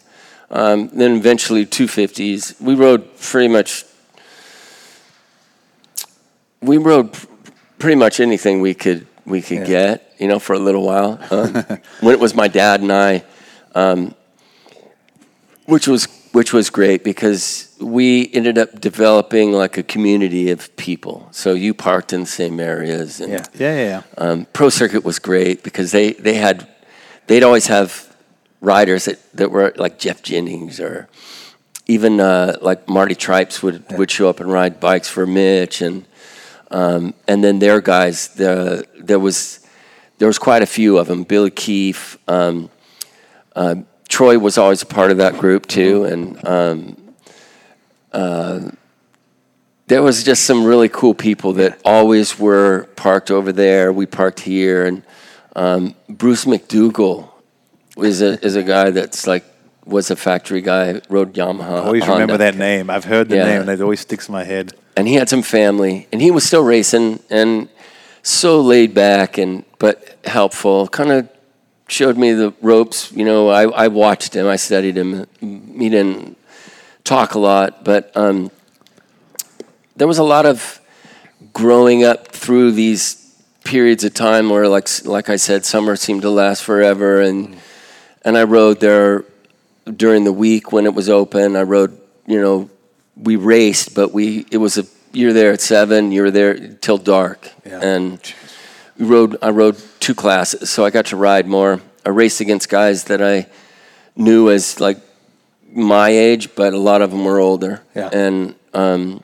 Um, 0.51 0.89
then 0.93 1.17
eventually 1.17 1.67
250s. 1.67 2.61
We 2.61 2.75
rode 2.75 3.19
pretty 3.21 3.49
much. 3.49 3.85
We 6.63 6.79
rode 6.79 7.17
pretty 7.79 7.97
much 7.97 8.21
anything 8.21 8.61
we 8.61 8.75
could 8.75 9.07
we 9.25 9.43
could 9.43 9.67
get, 9.67 10.15
you 10.19 10.29
know, 10.29 10.39
for 10.39 10.55
a 10.55 10.59
little 10.59 10.85
while. 10.85 11.19
Um, 11.31 11.55
when 12.01 12.15
it 12.15 12.21
was 12.21 12.35
my 12.35 12.49
dad 12.49 12.81
and 12.81 12.93
I, 12.93 13.25
um, 13.75 14.15
which 15.67 15.89
was 15.89 16.07
which 16.33 16.53
was 16.53 16.69
great 16.69 17.03
because 17.03 17.75
we 17.81 18.31
ended 18.35 18.59
up 18.59 18.79
developing 18.81 19.53
like 19.53 19.79
a 19.79 19.83
community 19.83 20.51
of 20.51 20.75
people. 20.77 21.29
So 21.31 21.55
you 21.55 21.73
parked 21.75 22.13
in 22.13 22.21
the 22.21 22.27
same 22.27 22.61
areas, 22.61 23.21
and 23.21 23.33
Yeah. 23.33 23.47
yeah, 23.55 23.75
yeah, 23.77 23.85
yeah. 23.89 24.03
um, 24.19 24.47
Pro 24.53 24.69
Circuit 24.69 25.03
was 25.03 25.19
great 25.19 25.63
because 25.63 25.93
they, 25.93 26.13
they 26.13 26.35
had 26.35 26.69
they'd 27.27 27.43
always 27.43 27.69
have 27.69 28.15
riders 28.61 29.07
that, 29.07 29.19
that 29.33 29.51
were 29.51 29.73
like 29.77 29.99
Jeff 29.99 30.23
Jennings 30.23 30.79
or 30.79 31.09
even 31.87 32.21
uh, 32.21 32.59
like 32.61 32.89
Marty 32.89 33.15
Tripes 33.15 33.63
would, 33.63 33.85
would 33.93 34.11
show 34.11 34.29
up 34.29 34.41
and 34.41 34.51
ride 34.53 34.79
bikes 34.81 35.09
for 35.09 35.27
Mitch 35.27 35.81
and 35.81 36.05
um, 36.71 37.15
and 37.29 37.43
then 37.43 37.59
their 37.59 37.81
guys. 37.81 38.29
The, 38.29 38.87
there 38.99 39.19
was 39.19 39.61
there 40.19 40.29
was 40.29 40.39
quite 40.39 40.63
a 40.63 40.67
few 40.67 40.99
of 40.99 41.07
them. 41.09 41.25
Billy 41.25 41.51
Keefe, 41.51 42.19
um, 42.29 42.71
uh, 43.55 43.77
Troy 44.09 44.39
was 44.39 44.59
always 44.59 44.83
a 44.83 44.87
part 44.87 45.11
of 45.11 45.19
that 45.19 45.39
group 45.39 45.67
too, 45.67 46.05
and 46.05 46.47
um, 46.47 47.15
uh, 48.13 48.71
there 49.89 50.03
was 50.03 50.25
just 50.25 50.45
some 50.45 50.65
really 50.65 50.89
cool 50.89 51.15
people 51.15 51.53
that 51.55 51.81
always 51.85 52.39
were 52.39 52.89
parked 52.97 53.31
over 53.31 53.53
there. 53.53 53.93
We 53.93 54.07
parked 54.07 54.41
here, 54.41 54.87
and 54.87 55.03
um, 55.55 55.95
Bruce 56.09 56.45
McDougal 56.45 57.31
is 57.99 58.23
a 58.23 58.45
is 58.45 58.57
a 58.57 58.63
guy 58.63 58.91
that's 58.91 59.27
like 59.27 59.45
was 59.87 60.11
a 60.11 60.17
factory 60.17 60.61
guy, 60.61 61.01
rode 61.09 61.33
Yamaha. 61.35 61.63
I 61.63 61.79
always 61.79 62.03
Honda. 62.05 62.15
remember 62.23 62.39
that 62.39 62.57
name. 62.57 62.91
I've 62.91 63.05
heard 63.05 63.29
the 63.29 63.37
Yeah. 63.37 63.45
name, 63.45 63.61
and 63.63 63.71
it 63.71 63.81
always 63.81 64.01
sticks 64.01 64.29
in 64.29 64.33
my 64.33 64.45
head. 64.45 64.75
and 64.99 65.07
he 65.07 65.15
had 65.15 65.29
some 65.29 65.43
family, 65.43 66.09
and 66.13 66.21
he 66.23 66.31
was 66.31 66.43
still 66.45 66.63
racing 66.65 67.21
and 67.31 67.69
so 68.23 68.61
laid 68.61 68.95
back 68.95 69.39
and 69.39 69.65
but 69.79 70.17
helpful. 70.25 70.89
Kind 70.89 71.13
of 71.13 71.29
showed 71.87 72.17
me 72.17 72.33
the 72.33 72.53
ropes. 72.63 73.13
You 73.13 73.25
know, 73.25 73.49
I, 73.49 73.65
I 73.85 73.89
watched 73.89 74.35
him, 74.35 74.47
I 74.49 74.57
studied 74.57 74.97
him. 74.97 75.27
He 75.41 75.89
didn't 75.89 76.37
talk 77.05 77.35
a 77.35 77.39
lot, 77.39 77.85
but 77.85 78.11
um, 78.17 78.51
there 79.97 80.09
was 80.09 80.19
a 80.19 80.25
lot 80.25 80.47
of 80.47 80.81
growing 81.53 82.03
up 82.05 82.29
through 82.29 82.73
these 82.73 83.23
periods 83.65 84.03
of 84.05 84.15
time 84.15 84.49
where, 84.51 84.67
like 84.69 84.89
like 85.05 85.29
I 85.29 85.37
said, 85.37 85.65
summer 85.65 85.95
seemed 85.97 86.23
to 86.23 86.31
last 86.31 86.63
forever, 86.65 87.21
and 87.21 87.57
and 88.25 88.37
I 88.37 88.45
rode 88.45 88.81
there 88.81 89.25
during 89.95 90.25
the 90.25 90.33
week 90.33 90.73
when 90.73 90.85
it 90.87 90.95
was 90.95 91.09
open. 91.09 91.57
I 91.57 91.63
rode, 91.63 91.99
you 92.27 92.41
know, 92.41 92.71
we 93.17 93.37
raced, 93.37 93.95
but 93.95 94.13
we 94.13 94.47
it 94.51 94.59
was 94.59 94.79
a 94.79 94.85
you're 95.13 95.33
there 95.33 95.53
at 95.53 95.61
seven, 95.61 96.13
you're 96.13 96.31
there 96.31 96.55
till 96.81 96.99
dark, 96.99 97.51
Yeah. 97.65 97.81
and 97.81 98.19
we 98.99 99.07
rode. 99.07 99.37
I 99.41 99.51
rode 99.51 99.77
two 100.01 100.15
classes, 100.15 100.69
so 100.71 100.85
I 100.85 100.91
got 100.91 101.07
to 101.07 101.17
ride 101.17 101.47
more. 101.47 101.81
I 102.05 102.11
raced 102.11 102.41
against 102.41 102.69
guys 102.69 103.05
that 103.05 103.23
I 103.23 103.47
knew 104.15 104.51
as 104.51 104.79
like 104.81 104.99
my 105.73 106.11
age, 106.11 106.55
but 106.55 106.73
a 106.75 106.79
lot 106.79 107.01
of 107.03 107.11
them 107.11 107.25
were 107.25 107.41
older, 107.41 107.81
Yeah. 107.95 108.11
and 108.13 108.55
um, 108.75 109.23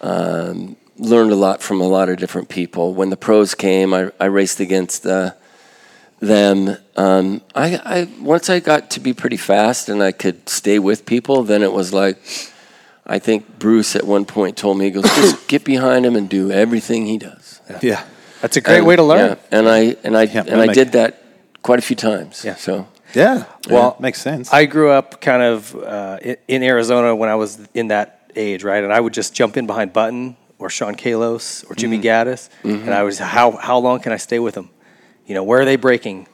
um, 0.00 0.76
learned 0.98 1.32
a 1.32 1.36
lot 1.36 1.62
from 1.62 1.80
a 1.80 1.88
lot 1.88 2.08
of 2.08 2.18
different 2.18 2.48
people. 2.48 2.94
When 2.94 3.10
the 3.10 3.16
pros 3.16 3.54
came, 3.54 3.94
I, 3.94 4.10
I 4.20 4.26
raced 4.26 4.60
against 4.60 5.06
uh, 5.06 5.32
them. 6.20 6.76
Um, 6.96 7.40
I, 7.54 7.76
I 7.84 8.08
once 8.20 8.48
I 8.50 8.60
got 8.60 8.90
to 8.90 9.00
be 9.00 9.12
pretty 9.12 9.36
fast 9.38 9.88
and 9.88 10.02
I 10.02 10.12
could 10.12 10.48
stay 10.48 10.78
with 10.78 11.06
people, 11.06 11.42
then 11.42 11.62
it 11.62 11.72
was 11.72 11.92
like 11.92 12.18
I 13.06 13.18
think 13.18 13.58
Bruce 13.58 13.96
at 13.96 14.04
one 14.04 14.24
point 14.24 14.56
told 14.56 14.78
me, 14.78 14.84
he 14.86 14.90
goes, 14.90 15.04
just 15.04 15.48
get 15.48 15.64
behind 15.64 16.06
him 16.06 16.14
and 16.16 16.28
do 16.28 16.50
everything 16.52 17.06
he 17.06 17.18
does. 17.18 17.60
Yeah. 17.82 18.04
That's 18.40 18.56
a 18.56 18.60
great 18.60 18.78
And- 18.78 18.86
way 18.86 18.96
to 18.96 19.02
learn. 19.02 19.30
yeah, 19.30 19.58
and 19.58 19.68
I 19.68 19.96
and 20.04 20.16
I 20.16 20.22
Yeah, 20.24 20.44
and 20.46 20.60
I 20.60 20.66
did 20.72 20.92
that 20.92 21.22
quite 21.62 21.78
a 21.78 21.82
few 21.82 21.96
times. 21.96 22.42
Yeah. 22.44 22.54
So 22.56 22.86
Yeah. 23.14 23.44
Well, 23.68 23.96
yeah, 23.98 24.02
makes 24.02 24.20
sense. 24.22 24.52
I 24.52 24.66
grew 24.66 24.90
up 24.90 25.20
kind 25.20 25.42
of 25.42 25.74
uh, 25.74 26.18
in 26.48 26.62
Arizona 26.62 27.14
when 27.16 27.28
I 27.28 27.34
was 27.34 27.58
in 27.74 27.88
that 27.88 28.30
age, 28.36 28.62
right? 28.64 28.84
And 28.84 28.92
I 28.92 29.00
would 29.00 29.12
just 29.12 29.34
jump 29.34 29.56
in 29.56 29.66
behind 29.66 29.92
Button 29.92 30.36
or 30.58 30.70
Sean 30.70 30.94
Kalos 30.94 31.64
or 31.70 31.74
Jimmy 31.74 31.98
Gaddis, 31.98 32.48
and 32.62 32.90
I 32.94 33.02
was 33.02 33.18
how 33.18 33.52
how 33.52 33.78
long 33.78 34.00
can 34.00 34.12
I 34.12 34.18
stay 34.18 34.38
with 34.38 34.54
them? 34.54 34.68
You 35.30 35.34
know, 35.36 35.44
where 35.44 35.60
are 35.60 35.64
they 35.64 35.76
breaking? 35.76 36.26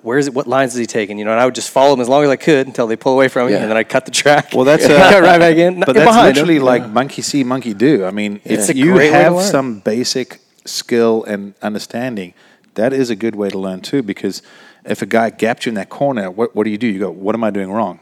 Where 0.00 0.16
is 0.16 0.28
it? 0.28 0.32
What 0.32 0.46
lines 0.46 0.72
is 0.72 0.78
he 0.78 0.86
taking? 0.86 1.18
You 1.18 1.26
know, 1.26 1.32
and 1.32 1.38
I 1.40 1.44
would 1.44 1.54
just 1.54 1.68
follow 1.68 1.90
them 1.90 2.00
as 2.00 2.08
long 2.08 2.24
as 2.24 2.30
I 2.30 2.36
could 2.36 2.66
until 2.66 2.86
they 2.86 2.96
pull 2.96 3.12
away 3.12 3.28
from 3.28 3.48
me, 3.48 3.52
Yeah. 3.52 3.58
and 3.60 3.70
then 3.70 3.76
I 3.76 3.84
cut 3.84 4.06
the 4.06 4.10
track. 4.10 4.52
Well, 4.54 4.64
that's, 4.64 4.82
and 4.86 4.94
uh, 4.94 5.10
cut 5.10 5.22
right 5.22 5.38
back 5.38 5.56
in. 5.58 5.80
but 5.80 5.92
that's 5.92 6.06
behind 6.06 6.28
'em. 6.38 6.46
literally 6.46 6.58
like 6.58 6.88
monkey 6.88 7.20
see, 7.20 7.44
monkey 7.44 7.74
do. 7.74 8.06
I 8.06 8.10
mean, 8.10 8.40
It's 8.44 8.70
if 8.70 8.76
a 8.76 8.78
you 8.78 8.92
great 8.94 9.12
have 9.12 9.38
some 9.42 9.80
basic 9.80 10.40
skill 10.64 11.22
and 11.24 11.52
understanding, 11.60 12.32
that 12.76 12.94
is 12.94 13.10
a 13.10 13.14
good 13.14 13.36
way 13.36 13.50
to 13.50 13.58
learn 13.58 13.82
too. 13.82 14.02
Because 14.02 14.40
if 14.86 15.02
a 15.02 15.06
guy 15.06 15.28
gapped 15.28 15.66
you 15.66 15.68
in 15.70 15.74
that 15.74 15.90
corner, 15.90 16.30
what, 16.30 16.56
what 16.56 16.64
do 16.64 16.70
you 16.70 16.78
do? 16.78 16.86
You 16.86 17.00
go, 17.00 17.10
"What 17.10 17.34
am 17.34 17.44
I 17.44 17.50
doing 17.50 17.70
wrong?" 17.70 18.00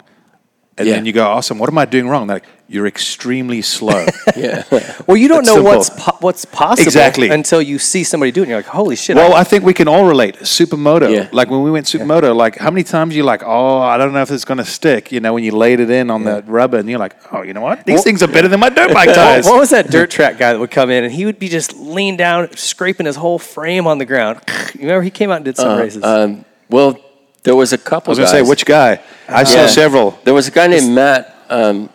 And 0.79 0.89
Yeah. 0.89 0.95
then 0.95 1.05
you 1.05 1.13
go, 1.13 1.27
"Awesome! 1.27 1.59
What 1.59 1.69
am 1.69 1.77
I 1.77 1.85
doing 1.85 2.09
wrong?" 2.09 2.27
They're 2.29 2.37
like, 2.37 2.47
"You're 2.67 2.87
extremely 2.87 3.61
slow." 3.61 4.07
yeah, 4.37 4.63
Well, 5.07 5.19
you 5.19 5.29
don't 5.29 5.41
It's 5.41 5.49
know 5.49 5.57
simple. 5.57 5.65
what's 5.77 5.91
po- 5.91 6.17
what's 6.21 6.45
possible 6.47 6.87
Exactly. 6.89 7.29
until 7.29 7.61
you 7.61 7.79
see 7.79 8.05
somebody 8.05 8.33
do 8.33 8.41
it. 8.41 8.45
and 8.45 8.49
You're 8.53 8.59
like, 8.61 8.67
holy 8.67 8.97
shit! 8.97 9.15
well, 9.17 9.35
I- 9.35 9.41
I 9.41 9.45
think 9.45 9.65
we 9.67 9.75
can 9.75 9.87
all 9.87 10.07
relate. 10.07 10.39
Supermoto, 10.41 11.11
Yeah. 11.15 11.27
like 11.31 11.51
when 11.51 11.63
we 11.63 11.71
went 11.71 11.85
supermoto, 11.87 12.35
like 12.35 12.57
how 12.57 12.71
many 12.71 12.85
times 12.85 13.15
you 13.15 13.23
like, 13.23 13.43
"Oh, 13.45 13.81
I 13.81 13.99
don't 13.99 14.15
know 14.15 14.23
if 14.23 14.31
it's 14.31 14.47
going 14.47 14.59
to 14.59 14.65
stick." 14.65 15.13
You 15.13 15.21
know, 15.21 15.35
when 15.35 15.45
you 15.45 15.53
laid 15.53 15.79
it 15.79 15.91
in 15.91 16.11
on 16.11 16.25
the 16.25 16.43
rubber, 16.47 16.79
and 16.79 16.89
you're 16.89 16.99
like, 16.99 17.17
"Oh, 17.31 17.43
you 17.43 17.53
know 17.53 17.61
what? 17.61 17.85
These 17.85 18.03
things 18.03 18.23
are 18.23 18.29
better 18.29 18.49
than 18.49 18.61
my 18.61 18.71
dirt 18.71 18.95
bike 18.95 19.13
tires." 19.23 19.45
what 19.45 19.59
was 19.59 19.69
that 19.71 19.91
dirt 19.91 20.11
track 20.11 20.39
guy 20.39 20.55
that 20.55 20.59
would 20.59 20.71
come 20.71 20.89
in 20.89 21.05
and 21.05 21.13
he 21.13 21.27
would 21.27 21.39
be 21.39 21.51
just 21.51 21.77
leaned 21.77 22.17
down, 22.17 22.49
scraping 22.57 23.05
his 23.05 23.17
whole 23.17 23.39
frame 23.39 23.87
on 23.87 23.99
the 23.99 24.07
ground? 24.07 24.39
You 24.73 24.81
remember 24.89 25.03
he 25.03 25.11
came 25.11 25.31
out 25.31 25.37
and 25.37 25.45
did 25.45 25.59
some 25.59 25.79
races. 25.79 26.03
um, 26.03 26.47
well, 26.71 26.97
there 27.43 27.57
was 27.57 27.73
a 27.73 27.79
couple. 27.79 28.11
I 28.11 28.13
was 28.13 28.19
going 28.19 28.31
to 28.31 28.37
say 28.45 28.49
which 28.49 28.65
guy? 28.67 29.01
I 29.29 29.45
saw 29.45 29.61
Yeah. 29.63 29.67
several. 29.67 30.19
There 30.25 30.35
was 30.35 30.49
a 30.49 30.51
guy 30.51 30.67
named 30.69 30.93
Matt. 30.95 31.35
Um, 31.49 31.89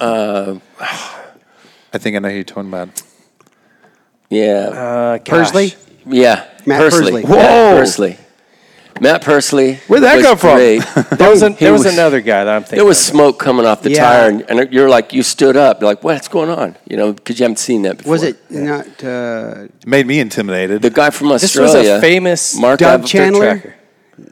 uh, 0.00 0.56
I 1.92 1.98
think 1.98 2.16
I 2.16 2.18
know 2.18 2.28
who 2.28 2.34
you're 2.36 2.44
talking 2.44 2.68
about. 2.68 3.02
yeah, 4.30 4.68
uh. 4.72 5.18
Persley? 5.18 5.76
yeah, 6.06 6.44
Matt 6.66 6.80
Persley. 6.82 7.22
Persley. 7.22 7.24
Whoa! 7.24 7.36
Matt 7.36 7.82
Persley. 7.86 8.18
Matt 9.00 9.22
Persley. 9.22 9.78
Where'd 9.88 10.04
that 10.04 10.22
come 10.22 10.38
from? 10.38 10.54
great. 10.56 10.82
There 11.18 11.28
was, 11.30 11.42
a, 11.42 11.48
there 11.50 11.72
was, 11.72 11.84
was- 11.84 11.94
another 11.94 12.20
guy 12.20 12.44
that 12.44 12.54
I'm 12.54 12.62
thinking. 12.62 12.76
There 12.78 12.84
was 12.84 12.98
of. 13.00 13.12
smoke 13.14 13.38
coming 13.40 13.66
off 13.66 13.82
the 13.82 13.90
Yeah. 13.90 14.04
tire, 14.04 14.28
and, 14.30 14.44
and 14.48 14.72
you're 14.72 14.88
like, 14.88 15.12
you 15.12 15.22
stood 15.24 15.56
up. 15.56 15.80
You're 15.80 15.90
like, 15.90 16.04
what's 16.04 16.28
going 16.28 16.48
on? 16.50 16.76
You 16.88 16.96
know, 16.96 17.12
because 17.12 17.38
you 17.40 17.44
haven't 17.44 17.58
seen 17.58 17.82
that 17.82 17.98
before. 17.98 18.12
Was 18.12 18.22
it 18.22 18.38
not 18.50 18.86
uh, 19.02 19.64
It 19.64 19.86
made 19.86 20.06
me 20.06 20.20
intimidated. 20.20 20.80
the 20.82 20.90
guy 20.90 21.10
from 21.10 21.32
Australia. 21.32 21.72
This 21.72 21.76
was 21.82 21.88
a 21.88 22.00
famous 22.00 22.56
Mark 22.56 22.78
Doug 22.80 23.04
Chandler? 23.06 23.58
tracker. 23.58 23.74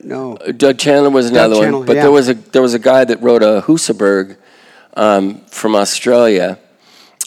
No? 0.02 0.36
Doug 0.56 0.78
Chandler 0.78 1.10
was 1.10 1.30
another 1.30 1.56
Chandler, 1.56 1.78
one, 1.78 1.86
but 1.86 1.96
yeah. 1.96 2.02
there 2.02 2.10
was 2.12 2.28
a 2.28 2.34
there 2.34 2.62
was 2.62 2.74
a 2.74 2.78
guy 2.78 3.04
that 3.04 3.20
wrote 3.22 3.42
a 3.42 3.62
Husaberg 3.66 4.36
um, 4.94 5.40
from 5.46 5.74
Australia, 5.74 6.58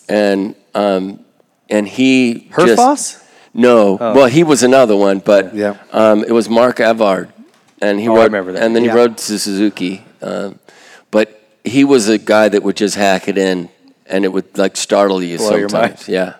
and 0.10 0.56
um, 0.74 1.20
and 1.70 1.88
he 1.88 2.50
just- 2.58 2.80
Herfoss? 2.80 3.24
no, 3.54 3.96
well 3.96 4.28
he 4.28 4.44
was 4.44 4.64
another 4.64 4.96
one, 4.96 5.20
but 5.20 5.54
Yeah. 5.56 5.78
um, 5.92 6.24
it 6.24 6.32
was 6.32 6.50
Mark 6.50 6.78
Avard, 6.78 7.30
and 7.82 8.00
he 8.00 8.08
Oh, 8.08 8.18
I 8.18 8.26
remember 8.26 8.52
that. 8.54 8.64
and 8.64 8.76
then 8.76 8.84
Yeah. 8.84 8.92
he 8.92 8.98
rode 8.98 9.18
to 9.18 9.40
Suzuki, 9.40 10.04
um, 10.22 10.60
but 11.12 11.42
he 11.64 11.84
was 11.84 12.08
a 12.10 12.18
guy 12.18 12.50
that 12.50 12.62
would 12.64 12.76
just 12.76 12.96
hack 12.96 13.28
it 13.28 13.38
in, 13.38 13.70
and 14.06 14.24
it 14.26 14.32
would 14.32 14.58
like 14.58 14.78
startle 14.78 15.22
you 15.24 15.38
Blow 15.38 15.56
your 15.56 15.70
sometimes. 15.70 16.08
Yeah, 16.08 16.34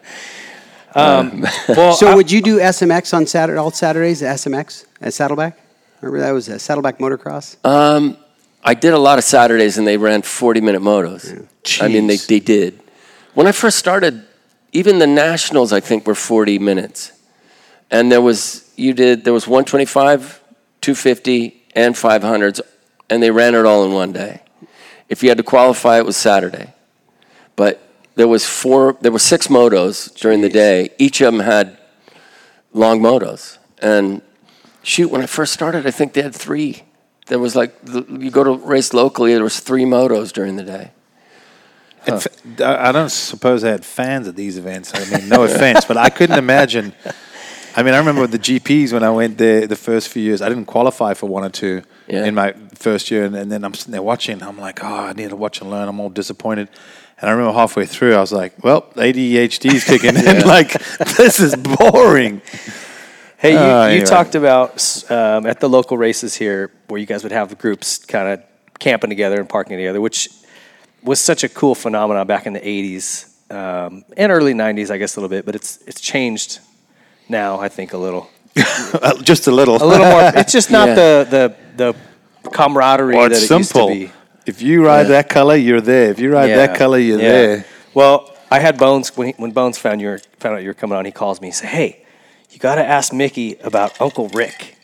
Well, 0.96 1.94
So 1.96 2.08
I- 2.08 2.16
would 2.16 2.32
you 2.32 2.42
do 2.42 2.60
SMX 2.60 3.14
on 3.14 3.26
Saturday, 3.26 3.58
all 3.60 3.72
Saturdays? 3.72 4.22
SMX 4.22 4.86
at 5.02 5.14
Saddleback? 5.14 5.58
Remember 6.06 6.24
that 6.24 6.34
was 6.34 6.48
a 6.50 6.60
Saddleback 6.60 7.00
motocross. 7.00 7.58
Um, 7.66 8.16
I 8.64 8.76
did 8.76 8.94
a 8.94 9.00
lot 9.00 9.18
of 9.18 9.24
Saturdays, 9.24 9.80
and 9.80 9.88
they 9.88 9.98
ran 9.98 10.22
forty-minute 10.22 10.82
motos. 10.82 11.48
I 11.82 11.88
mean, 11.88 12.06
they 12.06 12.18
they 12.18 12.40
did. 12.40 12.80
When 13.34 13.48
I 13.48 13.52
first 13.52 13.80
started, 13.80 14.24
even 14.72 15.00
the 15.00 15.08
nationals, 15.08 15.74
I 15.74 15.80
think, 15.80 16.06
were 16.06 16.14
forty 16.14 16.60
minutes, 16.60 17.12
and 17.90 18.12
there 18.12 18.22
was 18.22 18.72
you 18.76 18.94
did 18.94 19.24
there 19.24 19.34
was 19.34 19.48
one 19.48 19.66
twenty-five, 19.66 20.42
two 20.80 20.94
fifty, 20.94 21.64
and 21.76 21.98
five 21.98 22.22
hundreds, 22.22 22.62
and 23.10 23.24
they 23.24 23.32
ran 23.32 23.56
it 23.56 23.66
all 23.66 23.84
in 23.84 23.92
one 23.92 24.14
day. 24.14 24.44
If 25.10 25.24
you 25.24 25.30
had 25.30 25.40
to 25.40 25.44
qualify, 25.44 25.98
it 25.98 26.06
was 26.06 26.18
Saturday, 26.18 26.76
but 27.56 27.82
there 28.14 28.28
was 28.28 28.46
four, 28.46 28.96
there 29.02 29.12
were 29.12 29.18
six 29.18 29.48
motos 29.48 30.16
during 30.16 30.42
the 30.42 30.50
day. 30.50 30.90
Each 31.00 31.20
of 31.22 31.34
them 31.34 31.42
had 31.42 31.80
long 32.74 33.00
motos, 33.00 33.58
and 33.82 34.22
shoot, 34.86 35.10
when 35.12 35.22
I 35.22 35.26
first 35.26 35.52
started, 35.54 35.86
I 35.88 35.92
think 35.92 36.14
they 36.14 36.22
had 36.22 36.36
three. 36.36 36.84
There 37.28 37.40
was 37.40 37.56
like 37.56 37.82
the, 37.84 38.06
you 38.20 38.30
go 38.32 38.44
to 38.44 38.52
race 38.54 38.94
locally, 38.94 39.34
there 39.34 39.44
was 39.44 39.60
three 39.60 39.84
motos 39.84 40.32
during 40.32 40.56
the 40.58 40.64
day. 40.64 40.92
I 42.08 42.22
I 42.64 42.92
don't 42.92 43.10
suppose 43.10 43.64
I 43.64 43.70
had 43.72 43.84
fans 43.84 44.28
at 44.28 44.36
these 44.36 44.58
events. 44.60 44.92
I 44.94 45.04
mean, 45.10 45.28
no 45.28 45.44
offense, 45.44 45.86
but 45.86 45.98
I 45.98 46.10
couldn't 46.10 46.38
imagine. 46.38 46.94
I 47.76 47.82
mean, 47.84 47.94
I 47.94 47.98
remember 47.98 48.28
the 48.28 48.38
GPs 48.40 48.94
when 48.94 49.04
I 49.04 49.10
went 49.10 49.38
there 49.40 49.66
the 49.68 49.76
first 49.76 50.10
few 50.10 50.22
years. 50.22 50.42
I 50.42 50.48
didn't 50.50 50.66
qualify 50.66 51.16
for 51.16 51.28
one 51.28 51.44
or 51.44 51.50
two 51.50 51.82
Yeah. 52.08 52.26
in 52.26 52.36
my 52.36 52.54
first 52.76 53.10
year, 53.10 53.26
and, 53.26 53.36
and 53.36 53.52
then 53.52 53.64
I'm 53.66 53.74
sitting 53.74 53.92
there 53.92 54.04
watching. 54.04 54.42
I'm 54.44 54.60
like, 54.60 54.84
oh, 54.84 54.88
I 55.10 55.14
need 55.14 55.30
to 55.32 55.36
watch 55.36 55.62
and 55.62 55.70
learn. 55.72 55.90
I'm 55.90 56.00
all 56.00 56.10
disappointed. 56.12 56.70
And 57.20 57.30
I 57.30 57.34
remember 57.34 57.54
halfway 57.58 57.86
through, 57.88 58.14
I 58.14 58.20
was 58.22 58.32
like, 58.32 58.64
well, 58.64 58.84
ADHD 58.96 59.74
is 59.74 59.84
kicking 59.84 60.16
in. 60.16 60.42
Like, 60.48 60.74
this 61.18 61.40
is 61.40 61.56
boring. 61.56 62.42
Hey, 63.46 63.54
you, 63.54 63.60
Uh, 63.60 63.88
you 64.00 64.06
talked 64.06 64.34
about 64.36 64.72
um, 65.12 65.46
at 65.46 65.60
the 65.60 65.70
local 65.70 65.98
races 65.98 66.34
here 66.36 66.72
where 66.88 67.00
you 67.00 67.06
guys 67.06 67.22
would 67.24 67.32
have 67.32 67.58
groups 67.60 68.00
kind 68.06 68.28
of 68.28 68.44
camping 68.80 69.10
together 69.12 69.40
and 69.40 69.48
parking 69.48 69.78
together, 69.78 70.02
which 70.02 70.30
was 71.04 71.20
such 71.20 71.44
a 71.44 71.50
cool 71.50 71.76
phenomenon 71.76 72.26
back 72.26 72.48
in 72.48 72.54
the 72.54 72.60
80s 72.60 73.08
um, 73.52 74.04
and 74.18 74.32
early 74.32 74.54
90s, 74.54 74.90
I 74.90 74.98
guess 74.98 75.16
a 75.16 75.20
little 75.22 75.30
bit, 75.30 75.46
but 75.46 75.54
it's 75.56 75.78
it's 75.86 76.02
changed 76.02 76.60
now, 77.30 77.60
I 77.60 77.70
think, 77.70 77.94
a 77.94 77.98
little. 77.98 78.30
Uh, 78.94 79.14
Just 79.22 79.48
a 79.48 79.52
little. 79.52 79.76
A 79.76 79.86
little 79.94 80.10
more. 80.10 80.22
It's 80.42 80.52
just 80.54 80.72
not 80.72 80.88
Yeah. 80.88 80.96
the, 80.96 81.28
the, 81.36 81.94
the 82.44 82.50
camaraderie 82.50 83.14
Well, 83.16 83.30
that 83.30 83.34
it's 83.38 83.52
it 83.52 83.58
used 83.58 83.72
to 83.74 83.78
simple. 83.80 83.88
be. 83.90 84.12
If 84.48 84.62
you 84.62 84.86
ride 84.86 85.02
Yeah. 85.08 85.18
that 85.22 85.30
color, 85.30 85.56
you're 85.56 85.82
there. 85.82 86.10
If 86.12 86.20
you 86.20 86.32
ride 86.32 86.50
that 86.50 86.76
color, 86.78 86.98
you're 86.98 87.20
Yeah. 87.22 87.32
there. 87.32 87.66
Well, 87.94 88.18
I 88.50 88.60
had 88.60 88.78
Bones 88.78 89.16
when 89.18 89.28
he, 89.28 89.34
when 89.38 89.52
Bones 89.52 89.78
found 89.78 90.02
you 90.02 90.18
found 90.40 90.56
out 90.56 90.62
you 90.64 90.70
were 90.70 90.80
coming 90.82 90.98
on. 90.98 91.06
He 91.06 91.12
calls 91.12 91.42
me. 91.42 91.48
He 91.50 91.52
said, 91.54 91.70
"Hey, 91.70 92.05
you 92.56 92.60
got 92.60 92.76
to 92.76 92.86
ask 92.86 93.14
Micky 93.14 93.56
about 93.64 94.00
Uncle 94.02 94.30
Rick 94.30 94.78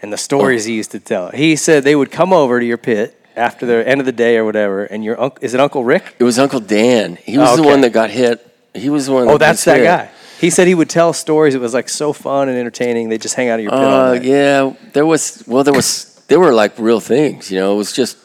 and 0.00 0.12
the 0.12 0.16
stories 0.16 0.64
he 0.64 0.74
used 0.74 0.92
to 0.92 1.00
tell." 1.00 1.30
He 1.30 1.56
said 1.56 1.84
they 1.84 1.96
would 1.96 2.10
come 2.10 2.32
over 2.32 2.58
to 2.60 2.64
your 2.66 2.78
pit 2.78 3.20
after 3.36 3.66
the 3.66 3.86
end 3.86 4.00
of 4.00 4.06
the 4.06 4.12
day 4.12 4.36
or 4.38 4.44
whatever, 4.44 4.84
and 4.84 5.04
your 5.04 5.20
uncle 5.20 5.38
is 5.42 5.52
it 5.54 5.60
Uncle 5.60 5.84
Rick? 5.84 6.14
It 6.18 6.24
was 6.24 6.38
Uncle 6.38 6.60
Dan. 6.60 7.16
He 7.16 7.36
was 7.36 7.50
Oh, 7.50 7.56
the 7.56 7.62
one 7.62 7.82
that 7.82 7.92
got 7.92 8.10
hit. 8.10 8.46
He 8.74 8.88
was 8.88 9.06
the 9.06 9.12
one. 9.12 9.24
Oh, 9.28 9.32
that 9.32 9.38
that's 9.38 9.64
that 9.64 9.78
hit. 9.78 9.84
guy. 9.84 10.10
He 10.40 10.50
said 10.50 10.66
he 10.66 10.74
would 10.74 10.90
tell 10.90 11.12
stories. 11.14 11.54
It 11.54 11.60
was 11.60 11.72
like 11.74 11.88
so 11.88 12.12
fun 12.12 12.48
and 12.48 12.58
entertaining. 12.58 13.08
They 13.08 13.16
just 13.18 13.34
hang 13.34 13.48
out 13.48 13.58
at 13.58 13.62
your 13.62 13.72
pit 13.72 13.80
Uh, 13.80 14.18
yeah, 14.22 14.72
there 14.92 15.06
was. 15.06 15.42
Well, 15.46 15.64
there 15.64 15.74
was. 15.74 16.12
There 16.28 16.38
were 16.40 16.52
like 16.52 16.78
real 16.78 17.00
things. 17.00 17.50
You 17.50 17.58
know, 17.60 17.72
it 17.74 17.76
was 17.76 17.92
just 17.92 18.18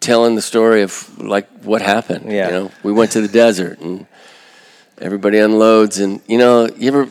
telling 0.00 0.36
the 0.36 0.42
story 0.42 0.82
of 0.82 1.18
like 1.18 1.48
what 1.62 1.82
happened. 1.82 2.30
Yeah. 2.30 2.46
You 2.46 2.52
know, 2.52 2.70
we 2.84 2.92
went 2.92 3.10
to 3.12 3.20
the 3.20 3.28
desert 3.28 3.80
and 3.80 4.06
everybody 5.00 5.38
unloads, 5.38 5.98
and 5.98 6.20
you 6.28 6.38
know, 6.38 6.68
you 6.76 6.88
ever 6.88 7.08